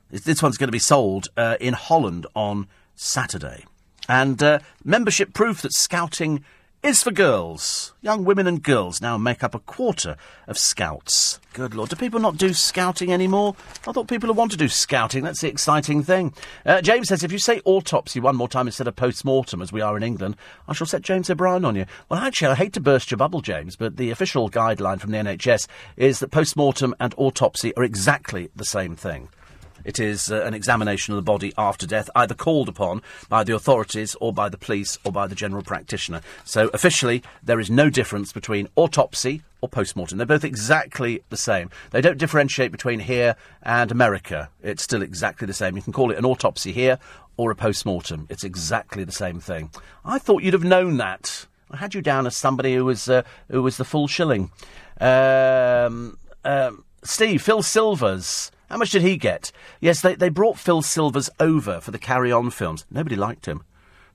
This 0.10 0.42
one's 0.42 0.58
going 0.58 0.70
to 0.70 0.72
be 0.72 0.80
sold 0.80 1.28
uh, 1.36 1.58
in 1.60 1.74
Holland 1.74 2.26
on 2.36 2.68
Saturday. 2.96 3.66
And 4.08 4.42
uh, 4.42 4.60
membership 4.84 5.34
proof 5.34 5.62
that 5.64 5.74
scouting 5.74 6.46
is 6.86 7.02
for 7.02 7.10
girls. 7.10 7.94
Young 8.04 8.26
women 8.26 8.46
and 8.46 8.62
girls 8.62 9.02
now 9.02 9.18
make 9.18 9.44
up 9.44 9.56
a 9.56 9.60
quarter 9.60 10.18
of 10.48 10.56
scouts. 10.56 11.40
Good 11.54 11.74
lord, 11.74 11.90
do 11.90 11.96
people 11.96 12.20
not 12.20 12.38
do 12.38 12.54
scouting 12.54 13.12
anymore? 13.12 13.56
I 13.88 13.92
thought 13.92 14.08
people 14.08 14.28
would 14.28 14.38
want 14.38 14.52
to 14.52 14.58
do 14.58 14.68
scouting. 14.68 15.24
That's 15.24 15.42
the 15.42 15.48
exciting 15.48 16.04
thing. 16.04 16.32
Uh, 16.64 16.82
James 16.82 17.08
says, 17.08 17.24
if 17.24 17.32
you 17.32 17.40
say 17.40 17.60
autopsy 17.66 18.20
one 18.20 18.36
more 18.36 18.48
time 18.48 18.68
instead 18.68 18.88
of 18.88 18.96
post-mortem, 18.96 19.64
as 19.64 19.72
we 19.72 19.82
are 19.82 19.98
in 19.98 20.04
England, 20.04 20.36
I 20.68 20.74
shall 20.74 20.86
set 20.86 21.02
James 21.02 21.28
O'Brien 21.28 21.66
on 21.66 21.76
you. 21.76 21.88
Well, 22.08 22.20
actually, 22.20 22.50
I 22.50 22.56
hate 22.56 22.74
to 22.74 22.80
burst 22.80 23.10
your 23.10 23.18
bubble, 23.18 23.42
James, 23.42 23.76
but 23.76 23.98
the 23.98 24.12
official 24.12 24.52
guideline 24.52 25.00
from 25.00 25.10
the 25.10 25.18
NHS 25.18 25.66
is 25.98 26.20
that 26.20 26.30
post-mortem 26.30 26.94
and 27.00 27.16
autopsy 27.18 27.76
are 27.76 27.84
exactly 27.84 28.52
the 28.56 28.64
same 28.64 28.96
thing. 28.96 29.30
It 29.86 30.00
is 30.00 30.32
uh, 30.32 30.44
an 30.44 30.54
examination 30.54 31.14
of 31.14 31.18
the 31.18 31.22
body 31.22 31.54
after 31.58 31.88
death, 31.88 32.10
either 32.16 32.34
called 32.34 32.68
upon 32.68 33.02
by 33.30 33.44
the 33.44 33.56
authorities 33.56 34.16
or 34.20 34.34
by 34.34 34.50
the 34.50 34.58
police 34.58 34.98
or 35.06 35.12
by 35.12 35.28
the 35.28 35.36
general 35.36 35.64
practitioner. 35.64 36.22
So 36.44 36.70
officially, 36.74 37.24
there 37.44 37.60
is 37.60 37.70
no 37.70 37.90
difference 37.90 38.34
between 38.34 38.68
autopsy 38.76 39.44
or 39.62 39.70
post-mortem. 39.70 40.18
They're 40.18 40.28
both 40.28 40.44
exactly 40.44 41.24
the 41.30 41.38
same. 41.38 41.70
They 41.92 42.02
don't 42.02 42.18
differentiate 42.18 42.72
between 42.72 43.00
here 43.00 43.36
and 43.64 43.92
America. 43.92 44.50
It's 44.62 44.84
still 44.84 45.02
exactly 45.02 45.46
the 45.46 45.54
same. 45.54 45.76
You 45.76 45.84
can 45.84 45.94
call 45.94 46.12
it 46.12 46.18
an 46.18 46.26
autopsy 46.26 46.72
here 46.72 47.00
or 47.38 47.52
a 47.52 47.56
post-mortem. 47.56 48.28
It's 48.30 48.44
exactly 48.44 49.04
the 49.04 49.12
same 49.12 49.40
thing. 49.40 49.70
I 50.04 50.20
thought 50.20 50.44
you'd 50.44 50.54
have 50.54 50.64
known 50.64 50.98
that. 50.98 51.46
I 51.72 51.78
had 51.78 51.94
you 51.94 52.02
down 52.02 52.28
as 52.28 52.36
somebody 52.36 52.76
who 52.76 52.86
was 52.86 53.10
uh, 53.10 53.24
who 53.50 53.62
was 53.62 53.78
the 53.78 53.86
full 53.86 54.08
shilling. 54.08 54.52
Um, 55.02 56.18
um, 56.44 56.86
Steve, 57.04 57.42
Phil 57.42 57.64
Silvers 57.64 58.52
how 58.70 58.78
much 58.78 58.92
did 58.92 59.02
he 59.02 59.18
get? 59.18 59.52
Yes, 59.80 60.02
they, 60.02 60.16
they 60.16 60.30
brought 60.30 60.58
Phil 60.58 60.82
Silvers 60.82 61.30
over 61.40 61.80
for 61.80 61.92
the 61.92 62.00
Carry 62.00 62.32
On 62.32 62.50
films. 62.50 62.86
Nobody 62.90 63.16
liked 63.16 63.46
him. 63.46 63.64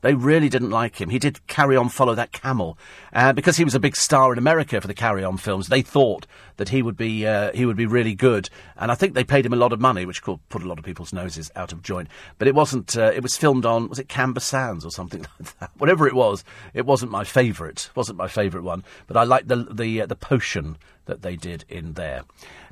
They 0.02 0.14
really 0.14 0.48
didn't 0.48 0.70
like 0.70 1.01
him. 1.01 1.10
He 1.10 1.18
did 1.18 1.47
Carry 1.47 1.77
On, 1.77 1.89
Follow 1.89 2.14
That 2.14 2.32
Camel. 2.32 2.78
Uh, 3.12 3.32
because 3.32 3.59
he 3.59 3.64
was 3.64 3.74
a 3.74 3.81
big 3.81 3.97
star 3.97 4.32
in 4.32 4.39
America 4.39 4.81
for 4.81 4.86
the 4.86 4.94
Carry 4.94 5.24
On 5.24 5.36
films, 5.36 5.68
they 5.68 5.82
thought 5.82 6.27
that 6.56 6.70
he 6.70 6.81
would 6.82 6.97
be 6.97 7.27
uh, 7.27 7.52
he 7.52 7.66
would 7.66 7.77
be 7.77 7.86
really 7.86 8.14
good. 8.14 8.48
And 8.77 8.90
I 8.90 8.94
think 8.94 9.14
they 9.14 9.24
paid 9.24 9.44
him 9.44 9.52
a 9.52 9.56
lot 9.56 9.72
of 9.72 9.81
money, 9.81 10.06
which 10.06 10.22
could 10.22 10.39
put 10.48 10.62
a 10.62 10.68
lot 10.68 10.78
of 10.78 10.85
people's 10.85 11.12
noses 11.12 11.51
out 11.55 11.72
of 11.72 11.82
joint. 11.82 12.09
But 12.39 12.48
it 12.48 12.55
wasn't. 12.55 12.97
Uh, 12.97 13.12
it 13.14 13.22
was 13.22 13.36
filmed 13.36 13.66
on 13.66 13.89
was 13.89 13.98
it 13.98 14.09
Camber 14.09 14.40
Sands 14.40 14.85
or 14.85 14.90
something 14.90 15.20
like 15.39 15.59
that. 15.59 15.70
Whatever 15.77 16.09
it 16.09 16.14
was, 16.14 16.44
it 16.72 16.86
wasn't 16.86 17.12
my 17.12 17.24
favourite. 17.24 17.90
wasn't 17.94 18.18
my 18.18 18.28
favourite 18.28 18.64
one. 18.64 18.85
But 19.06 19.16
I 19.18 19.24
liked 19.24 19.48
the 19.48 19.68
the 19.70 20.02
uh, 20.02 20.06
the 20.06 20.16
potion 20.16 20.78
that 21.10 21.22
they 21.22 21.36
did 21.36 21.64
in 21.68 21.94
there. 21.94 22.22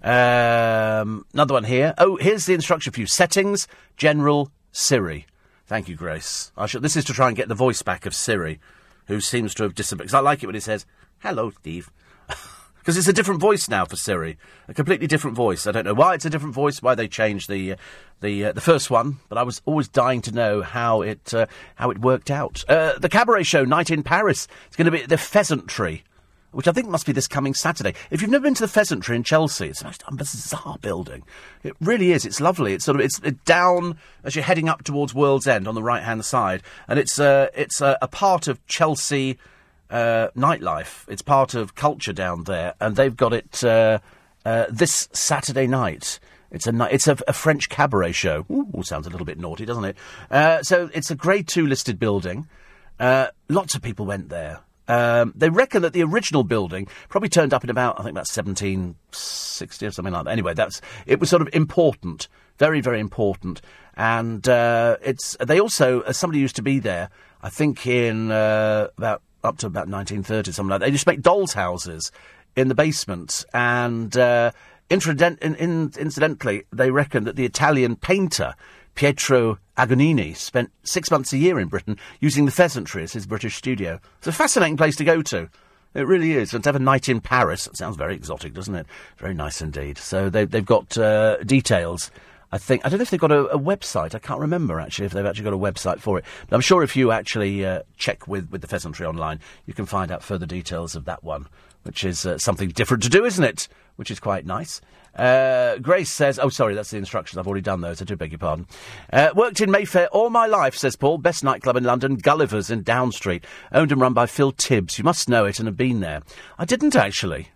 Um, 0.02 1.26
another 1.34 1.54
one 1.54 1.64
here. 1.64 1.92
Oh, 1.98 2.16
here's 2.16 2.46
the 2.46 2.54
instruction 2.54 2.92
for 2.92 3.00
you: 3.00 3.06
settings, 3.06 3.68
general, 3.96 4.50
Siri. 4.72 5.26
Thank 5.66 5.88
you, 5.88 5.96
Grace. 5.96 6.50
Should, 6.66 6.82
this 6.82 6.96
is 6.96 7.04
to 7.06 7.12
try 7.12 7.28
and 7.28 7.36
get 7.36 7.48
the 7.48 7.54
voice 7.54 7.82
back 7.82 8.06
of 8.06 8.14
Siri, 8.14 8.58
who 9.06 9.20
seems 9.20 9.54
to 9.54 9.64
have 9.64 9.74
disappeared. 9.74 10.06
Because 10.06 10.14
I 10.14 10.20
like 10.20 10.42
it 10.42 10.46
when 10.46 10.54
he 10.54 10.60
says, 10.60 10.86
hello, 11.18 11.50
Steve. 11.50 11.90
Because 12.78 12.96
it's 12.96 13.08
a 13.08 13.12
different 13.12 13.42
voice 13.42 13.68
now 13.68 13.84
for 13.84 13.96
Siri, 13.96 14.38
a 14.66 14.72
completely 14.72 15.06
different 15.06 15.36
voice. 15.36 15.66
I 15.66 15.72
don't 15.72 15.84
know 15.84 15.92
why 15.92 16.14
it's 16.14 16.24
a 16.24 16.30
different 16.30 16.54
voice, 16.54 16.80
why 16.80 16.94
they 16.94 17.06
changed 17.06 17.50
the 17.50 17.72
uh, 17.72 17.76
the 18.22 18.46
uh, 18.46 18.52
the 18.52 18.62
first 18.62 18.90
one, 18.90 19.18
but 19.28 19.36
I 19.36 19.42
was 19.42 19.60
always 19.66 19.88
dying 19.88 20.22
to 20.22 20.32
know 20.32 20.62
how 20.62 21.02
it 21.02 21.34
uh, 21.34 21.44
how 21.74 21.90
it 21.90 21.98
worked 21.98 22.30
out. 22.30 22.64
Uh, 22.66 22.98
the 22.98 23.10
cabaret 23.10 23.42
show, 23.42 23.66
Night 23.66 23.90
in 23.90 24.02
Paris, 24.02 24.48
it's 24.68 24.76
going 24.76 24.86
to 24.86 24.90
be 24.90 25.04
the 25.04 25.18
Pheasantry 25.18 26.02
which 26.52 26.66
I 26.66 26.72
think 26.72 26.88
must 26.88 27.06
be 27.06 27.12
this 27.12 27.28
coming 27.28 27.54
Saturday. 27.54 27.94
If 28.10 28.22
you've 28.22 28.30
never 28.30 28.44
been 28.44 28.54
to 28.54 28.62
the 28.62 28.68
Pheasantry 28.68 29.16
in 29.16 29.22
Chelsea, 29.22 29.66
it's 29.66 29.80
the 29.80 29.86
most 29.86 30.04
bizarre 30.10 30.78
building. 30.80 31.22
It 31.62 31.74
really 31.80 32.12
is. 32.12 32.24
It's 32.24 32.40
lovely. 32.40 32.72
It's 32.72 32.84
sort 32.84 32.96
of 32.96 33.04
it's 33.04 33.20
down 33.44 33.98
as 34.24 34.34
you're 34.34 34.44
heading 34.44 34.68
up 34.68 34.84
towards 34.84 35.14
World's 35.14 35.46
End 35.46 35.68
on 35.68 35.74
the 35.74 35.82
right 35.82 36.02
hand 36.02 36.24
side, 36.24 36.62
and 36.86 36.98
it's 36.98 37.18
uh, 37.18 37.48
it's 37.54 37.82
uh, 37.82 37.96
a 38.00 38.08
part 38.08 38.48
of 38.48 38.64
Chelsea 38.66 39.38
uh, 39.90 40.28
nightlife. 40.36 41.04
It's 41.08 41.22
part 41.22 41.54
of 41.54 41.74
culture 41.74 42.12
down 42.12 42.44
there, 42.44 42.74
and 42.80 42.96
they've 42.96 43.16
got 43.16 43.32
it 43.32 43.62
uh, 43.62 43.98
uh, 44.44 44.66
this 44.70 45.08
Saturday 45.12 45.66
night. 45.66 46.18
It's 46.50 46.66
a 46.66 46.88
it's 46.90 47.06
a, 47.06 47.18
a 47.28 47.34
French 47.34 47.68
cabaret 47.68 48.12
show. 48.12 48.46
Ooh, 48.50 48.82
sounds 48.82 49.06
a 49.06 49.10
little 49.10 49.26
bit 49.26 49.38
naughty, 49.38 49.66
doesn't 49.66 49.84
it? 49.84 49.96
Uh, 50.30 50.62
so 50.62 50.88
it's 50.94 51.10
a 51.10 51.14
Grade 51.14 51.46
Two 51.46 51.66
listed 51.66 51.98
building. 51.98 52.48
lots 52.98 53.74
of 53.74 53.82
people 53.82 54.06
went 54.06 54.30
there. 54.30 54.60
Um, 54.88 55.32
they 55.36 55.50
reckon 55.50 55.82
that 55.82 55.92
the 55.92 56.02
original 56.02 56.42
building 56.44 56.88
probably 57.08 57.28
turned 57.28 57.52
up 57.52 57.62
in 57.62 57.70
about, 57.70 58.00
I 58.00 58.02
think, 58.02 58.12
about 58.12 58.26
1760 58.26 59.86
or 59.86 59.90
something 59.90 60.12
like 60.12 60.24
that. 60.24 60.30
Anyway, 60.30 60.54
that's 60.54 60.80
it 61.06 61.20
was 61.20 61.28
sort 61.30 61.42
of 61.42 61.48
important, 61.52 62.28
very, 62.58 62.80
very 62.80 62.98
important. 62.98 63.60
And 63.96 64.48
uh, 64.48 64.96
it's 65.02 65.36
they 65.44 65.60
also, 65.60 66.00
as 66.00 66.16
somebody 66.16 66.40
used 66.40 66.56
to 66.56 66.62
be 66.62 66.78
there, 66.78 67.10
I 67.42 67.50
think 67.50 67.86
in 67.86 68.30
uh, 68.30 68.88
about 68.96 69.22
up 69.44 69.58
to 69.58 69.66
about 69.66 69.88
1930, 69.88 70.52
something 70.52 70.70
like 70.70 70.80
that. 70.80 70.86
They 70.86 70.92
just 70.92 71.06
make 71.06 71.20
dolls' 71.20 71.52
houses 71.52 72.10
in 72.56 72.68
the 72.68 72.74
basement, 72.74 73.44
and 73.52 74.16
uh, 74.16 74.50
in, 74.90 75.00
in, 75.54 75.92
incidentally, 75.98 76.64
they 76.72 76.90
reckon 76.90 77.24
that 77.24 77.36
the 77.36 77.44
Italian 77.44 77.96
painter 77.96 78.54
Pietro 78.98 79.60
Annigoni 79.76 80.34
spent 80.34 80.72
six 80.82 81.08
months 81.08 81.32
a 81.32 81.38
year 81.38 81.60
in 81.60 81.68
Britain 81.68 81.96
using 82.18 82.46
the 82.46 82.50
Pheasantry 82.50 83.04
as 83.04 83.12
his 83.12 83.28
British 83.28 83.54
studio. 83.54 84.00
It's 84.18 84.26
a 84.26 84.32
fascinating 84.32 84.76
place 84.76 84.96
to 84.96 85.04
go 85.04 85.22
to. 85.22 85.48
It 85.94 86.04
really 86.04 86.32
is. 86.32 86.52
And 86.52 86.64
to 86.64 86.68
have 86.68 86.74
a 86.74 86.80
night 86.80 87.08
in 87.08 87.20
Paris, 87.20 87.68
it 87.68 87.76
sounds 87.76 87.96
very 87.96 88.16
exotic, 88.16 88.54
doesn't 88.54 88.74
it? 88.74 88.88
Very 89.16 89.34
nice 89.34 89.62
indeed. 89.62 89.98
So 89.98 90.28
they, 90.28 90.46
they've 90.46 90.66
got 90.66 90.98
uh, 90.98 91.36
details. 91.44 92.10
I 92.50 92.58
think 92.58 92.84
I 92.84 92.88
don't 92.88 92.98
know 92.98 93.04
if 93.04 93.10
they've 93.10 93.20
got 93.20 93.30
a, 93.30 93.46
a, 93.50 93.58
website. 93.58 94.16
I 94.16 94.18
can't 94.18 94.40
remember 94.40 94.80
actually 94.80 95.06
if 95.06 95.12
they've 95.12 95.24
actually 95.24 95.44
got 95.44 95.52
a 95.52 95.58
website 95.58 96.00
for 96.00 96.18
it. 96.18 96.24
But 96.48 96.56
I'm 96.56 96.60
sure 96.60 96.82
if 96.82 96.96
you 96.96 97.12
actually 97.12 97.64
uh, 97.64 97.82
check 97.98 98.26
with, 98.26 98.50
with 98.50 98.62
the 98.62 98.66
Pheasantry 98.66 99.06
online, 99.06 99.38
you 99.66 99.74
can 99.74 99.86
find 99.86 100.10
out 100.10 100.24
further 100.24 100.44
details 100.44 100.96
of 100.96 101.04
that 101.04 101.22
one, 101.22 101.46
which 101.84 102.02
is 102.02 102.26
uh, 102.26 102.36
something 102.38 102.70
different 102.70 103.04
to 103.04 103.08
do, 103.08 103.24
isn't 103.24 103.44
it? 103.44 103.68
Which 103.98 104.12
is 104.12 104.20
quite 104.20 104.46
nice. 104.46 104.80
Uh, 105.16 105.78
Grace 105.78 106.08
says, 106.10 106.38
oh, 106.38 106.50
sorry, 106.50 106.74
that's 106.74 106.92
the 106.92 106.98
instructions. 106.98 107.36
I've 107.36 107.48
already 107.48 107.62
done 107.62 107.80
those. 107.80 108.00
I 108.00 108.04
do 108.04 108.14
beg 108.14 108.30
your 108.30 108.38
pardon. 108.38 108.68
Uh, 109.12 109.30
worked 109.34 109.60
in 109.60 109.72
Mayfair 109.72 110.06
all 110.12 110.30
my 110.30 110.46
life, 110.46 110.76
says 110.76 110.94
Paul. 110.94 111.18
Best 111.18 111.42
nightclub 111.42 111.76
in 111.76 111.82
London, 111.82 112.14
Gulliver's 112.14 112.70
in 112.70 112.84
Down 112.84 113.10
Street. 113.10 113.44
Owned 113.72 113.90
and 113.90 114.00
run 114.00 114.12
by 114.12 114.26
Phil 114.26 114.52
Tibbs. 114.52 114.98
You 114.98 115.02
must 115.02 115.28
know 115.28 115.46
it 115.46 115.58
and 115.58 115.66
have 115.66 115.76
been 115.76 115.98
there. 115.98 116.22
I 116.56 116.64
didn't, 116.64 116.94
actually. 116.94 117.48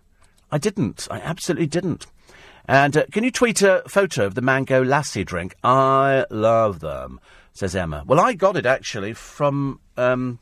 I 0.51 0.57
didn't. 0.57 1.07
I 1.09 1.21
absolutely 1.21 1.67
didn't. 1.67 2.05
And 2.65 2.97
uh, 2.97 3.05
can 3.09 3.23
you 3.23 3.31
tweet 3.31 3.61
a 3.61 3.81
photo 3.87 4.25
of 4.25 4.35
the 4.35 4.41
mango 4.41 4.83
lassi 4.83 5.25
drink? 5.25 5.55
I 5.63 6.25
love 6.29 6.81
them, 6.81 7.21
says 7.53 7.73
Emma. 7.73 8.03
Well, 8.05 8.19
I 8.19 8.33
got 8.33 8.57
it, 8.57 8.65
actually, 8.65 9.13
from... 9.13 9.79
Um, 9.95 10.39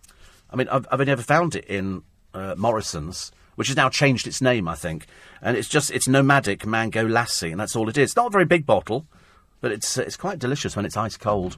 I 0.49 0.55
mean, 0.55 0.67
I've, 0.69 0.87
I've 0.91 0.99
only 0.99 1.11
ever 1.11 1.21
found 1.21 1.55
it 1.55 1.65
in 1.65 2.01
uh, 2.33 2.55
Morrison's 2.57 3.31
which 3.55 3.67
has 3.67 3.77
now 3.77 3.89
changed 3.89 4.27
its 4.27 4.41
name, 4.41 4.67
I 4.67 4.75
think. 4.75 5.05
And 5.41 5.57
it's 5.57 5.67
just 5.67 5.91
it's 5.91 6.07
nomadic 6.07 6.65
mango 6.65 7.07
lassi, 7.07 7.51
and 7.51 7.59
that's 7.59 7.75
all 7.75 7.89
it 7.89 7.97
is. 7.97 8.11
It's 8.11 8.15
not 8.15 8.27
a 8.27 8.31
very 8.31 8.45
big 8.45 8.65
bottle, 8.65 9.05
but 9.59 9.71
it's 9.71 9.97
it's 9.97 10.17
quite 10.17 10.39
delicious 10.39 10.75
when 10.75 10.85
it's 10.85 10.97
ice 10.97 11.17
cold. 11.17 11.57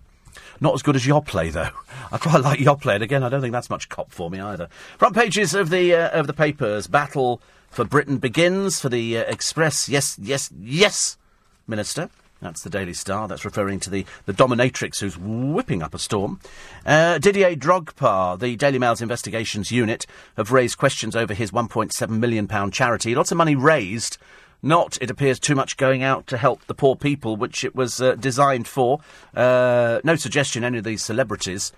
Not 0.59 0.73
as 0.73 0.81
good 0.81 0.95
as 0.95 1.05
Yoplait, 1.05 1.51
though. 1.51 1.69
I 2.11 2.17
quite 2.17 2.41
like 2.41 2.59
Yoplait, 2.59 2.95
and 2.95 3.03
again, 3.03 3.23
I 3.23 3.29
don't 3.29 3.41
think 3.41 3.53
that's 3.53 3.69
much 3.69 3.89
cop 3.89 4.11
for 4.11 4.29
me 4.29 4.39
either. 4.39 4.67
Front 4.97 5.15
pages 5.15 5.53
of 5.53 5.69
the 5.69 5.93
uh, 5.95 6.09
of 6.19 6.27
the 6.27 6.33
papers: 6.33 6.87
battle 6.87 7.41
for 7.69 7.83
Britain 7.83 8.17
begins 8.17 8.79
for 8.79 8.89
the 8.89 9.17
uh, 9.17 9.21
Express. 9.23 9.89
Yes, 9.89 10.17
yes, 10.21 10.51
yes, 10.59 11.17
Minister. 11.67 12.09
That's 12.43 12.61
the 12.61 12.69
Daily 12.69 12.93
Star. 12.93 13.27
That's 13.27 13.45
referring 13.45 13.79
to 13.81 13.89
the, 13.89 14.05
the 14.25 14.33
dominatrix 14.33 14.99
who's 14.99 15.17
whipping 15.17 15.81
up 15.81 15.93
a 15.93 15.99
storm. 15.99 16.39
Uh, 16.85 17.17
Didier 17.17 17.55
Drogba, 17.55 18.39
the 18.39 18.55
Daily 18.55 18.79
Mail's 18.79 19.01
investigations 19.01 19.71
unit, 19.71 20.05
have 20.37 20.51
raised 20.51 20.77
questions 20.77 21.15
over 21.15 21.33
his 21.33 21.51
£1.7 21.51 22.09
million 22.09 22.71
charity. 22.71 23.15
Lots 23.15 23.31
of 23.31 23.37
money 23.37 23.55
raised. 23.55 24.17
Not, 24.61 24.97
it 25.01 25.11
appears, 25.11 25.39
too 25.39 25.55
much 25.55 25.75
going 25.75 26.03
out 26.03 26.25
to 26.27 26.37
help 26.37 26.65
the 26.67 26.73
poor 26.73 26.95
people, 26.95 27.35
which 27.35 27.63
it 27.65 27.75
was 27.75 28.01
uh, 28.01 28.15
designed 28.15 28.67
for. 28.67 28.99
Uh, 29.35 29.99
no 30.03 30.15
suggestion 30.15 30.63
any 30.63 30.77
of 30.77 30.85
these 30.85 31.03
celebrities 31.03 31.73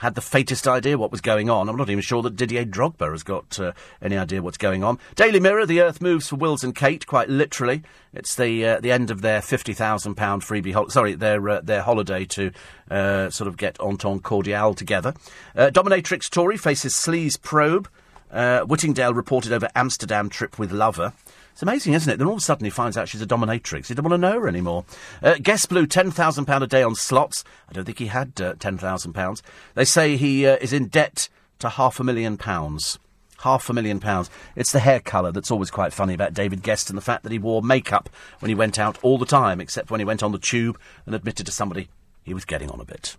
had 0.00 0.14
the 0.14 0.20
faintest 0.20 0.66
idea 0.66 0.98
what 0.98 1.10
was 1.10 1.20
going 1.20 1.48
on. 1.48 1.68
I'm 1.68 1.76
not 1.76 1.90
even 1.90 2.02
sure 2.02 2.22
that 2.22 2.36
Didier 2.36 2.64
Drogba 2.64 3.10
has 3.12 3.22
got 3.22 3.58
uh, 3.60 3.72
any 4.02 4.16
idea 4.16 4.42
what's 4.42 4.58
going 4.58 4.82
on. 4.82 4.98
Daily 5.14 5.40
Mirror, 5.40 5.66
the 5.66 5.80
Earth 5.82 6.00
moves 6.00 6.28
for 6.28 6.36
Wills 6.36 6.64
and 6.64 6.74
Kate, 6.74 7.06
quite 7.06 7.28
literally. 7.28 7.82
It's 8.12 8.34
the 8.34 8.66
uh, 8.66 8.80
the 8.80 8.92
end 8.92 9.10
of 9.10 9.20
their 9.22 9.40
fifty 9.42 9.74
thousand 9.74 10.16
pound 10.16 10.42
freebie. 10.42 10.90
Sorry, 10.90 11.14
their 11.14 11.46
uh, 11.48 11.60
their 11.60 11.82
holiday 11.82 12.24
to 12.24 12.50
uh, 12.90 13.30
sort 13.30 13.46
of 13.46 13.56
get 13.56 13.78
Entente 13.78 14.22
Cordiale 14.22 14.74
together. 14.74 15.14
Uh, 15.54 15.70
dominatrix 15.70 16.28
Tory 16.28 16.56
faces 16.56 16.94
sleaze 16.94 17.40
probe. 17.40 17.88
Uh, 18.32 18.60
Whittingdale 18.60 19.12
reported 19.12 19.52
over 19.52 19.68
Amsterdam 19.74 20.28
trip 20.28 20.58
with 20.58 20.72
lover. 20.72 21.12
It's 21.60 21.62
amazing, 21.62 21.92
isn't 21.92 22.10
it? 22.10 22.16
Then 22.16 22.26
all 22.26 22.32
of 22.32 22.38
a 22.38 22.40
sudden 22.40 22.64
he 22.64 22.70
finds 22.70 22.96
out 22.96 23.06
she's 23.06 23.20
a 23.20 23.26
dominatrix. 23.26 23.88
He 23.88 23.94
doesn't 23.94 24.08
want 24.08 24.14
to 24.14 24.28
know 24.30 24.40
her 24.40 24.48
anymore. 24.48 24.86
Uh, 25.22 25.34
Gest 25.34 25.68
blew 25.68 25.86
£10,000 25.86 26.62
a 26.62 26.66
day 26.66 26.82
on 26.82 26.94
slots. 26.94 27.44
I 27.68 27.74
don't 27.74 27.84
think 27.84 27.98
he 27.98 28.06
had 28.06 28.28
uh, 28.40 28.54
£10,000. 28.54 29.42
They 29.74 29.84
say 29.84 30.16
he 30.16 30.46
uh, 30.46 30.56
is 30.62 30.72
in 30.72 30.86
debt 30.86 31.28
to 31.58 31.68
half 31.68 32.00
a 32.00 32.02
million 32.02 32.38
pounds. 32.38 32.98
Half 33.40 33.68
a 33.68 33.74
million 33.74 34.00
pounds. 34.00 34.30
It's 34.56 34.72
the 34.72 34.78
hair 34.78 35.00
colour 35.00 35.32
that's 35.32 35.50
always 35.50 35.70
quite 35.70 35.92
funny 35.92 36.14
about 36.14 36.32
David 36.32 36.64
Gest 36.64 36.88
and 36.88 36.96
the 36.96 37.02
fact 37.02 37.24
that 37.24 37.32
he 37.32 37.38
wore 37.38 37.60
makeup 37.60 38.08
when 38.38 38.48
he 38.48 38.54
went 38.54 38.78
out 38.78 38.96
all 39.02 39.18
the 39.18 39.26
time, 39.26 39.60
except 39.60 39.90
when 39.90 40.00
he 40.00 40.06
went 40.06 40.22
on 40.22 40.32
the 40.32 40.38
tube 40.38 40.80
and 41.04 41.14
admitted 41.14 41.44
to 41.44 41.52
somebody 41.52 41.90
he 42.22 42.32
was 42.32 42.46
getting 42.46 42.70
on 42.70 42.80
a 42.80 42.86
bit. 42.86 43.18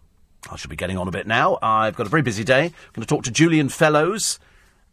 I 0.49 0.55
should 0.55 0.72
be 0.72 0.76
getting 0.76 0.97
on 0.97 1.07
a 1.07 1.11
bit 1.11 1.27
now. 1.27 1.59
I've 1.61 1.95
got 1.95 2.07
a 2.07 2.09
very 2.09 2.23
busy 2.23 2.43
day. 2.43 2.63
I'm 2.63 2.93
going 2.93 3.03
to 3.03 3.05
talk 3.05 3.23
to 3.26 3.31
Julian 3.31 3.69
Fellowes 3.69 4.39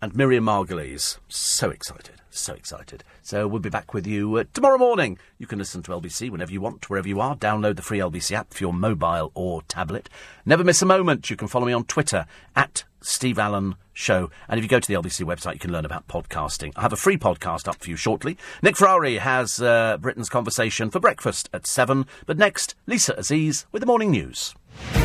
and 0.03 0.15
Miriam 0.15 0.45
Margolyes. 0.45 1.17
So 1.29 1.71
excited. 1.71 2.18
So 2.39 2.55
excited. 2.55 3.05
So 3.23 3.47
we'll 3.49 3.61
be 3.61 3.69
back 3.69 3.93
with 3.93 4.07
you 4.07 4.37
uh, 4.37 4.45
tomorrow 4.55 4.79
morning. 4.79 5.19
You 5.39 5.47
can 5.47 5.59
listen 5.59 5.83
to 5.83 5.91
LBC 5.91 6.31
whenever 6.31 6.53
you 6.53 6.61
want, 6.61 6.89
wherever 6.89 7.09
you 7.09 7.21
are. 7.21 7.37
Download 7.37 7.77
the 7.77 7.83
free 7.83 7.99
LBC 7.99 8.33
app 8.33 8.55
for 8.55 8.63
your 8.63 8.73
mobile 8.73 9.33
or 9.35 9.63
tablet. 9.63 10.09
Never 10.47 10.65
miss 10.65 10.81
a 10.81 10.87
moment. 10.87 11.29
You 11.31 11.37
can 11.37 11.49
follow 11.49 11.67
me 11.67 11.73
on 11.73 11.85
Twitter 11.85 12.27
at 12.55 12.85
Steve 13.01 13.39
Allen 13.39 13.75
Show. 13.93 14.31
And 14.49 14.59
if 14.59 14.65
you 14.65 14.69
go 14.69 14.81
to 14.81 14.89
the 14.89 14.95
LBC 14.95 15.27
website, 15.27 15.55
you 15.55 15.59
can 15.59 15.73
learn 15.73 15.85
about 15.85 16.09
podcasting. 16.09 16.73
I 16.77 16.83
have 16.83 16.93
a 16.93 16.97
free 16.97 17.17
podcast 17.19 17.69
up 17.69 17.77
for 17.77 17.91
you 17.91 17.97
shortly. 17.97 18.39
Nick 18.63 18.77
Ferrari 18.77 19.19
has 19.19 19.61
uh, 19.61 19.99
Britain's 19.99 20.29
conversation 20.29 20.91
for 20.91 21.01
breakfast 21.01 21.49
at 21.53 21.67
7. 21.67 22.07
But 22.25 22.39
next, 22.39 22.75
Lisa 22.87 23.15
Aziz 23.15 23.67
with 23.73 23.81
the 23.81 23.87
morning 23.87 24.11
news. 24.11 24.55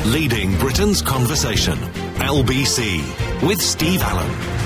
Leading 0.06 0.58
Britain's 0.60 1.02
conversation. 1.02 1.78
LBC 2.20 3.48
with 3.48 3.62
Steve 3.62 4.02
Allen. 4.02 4.63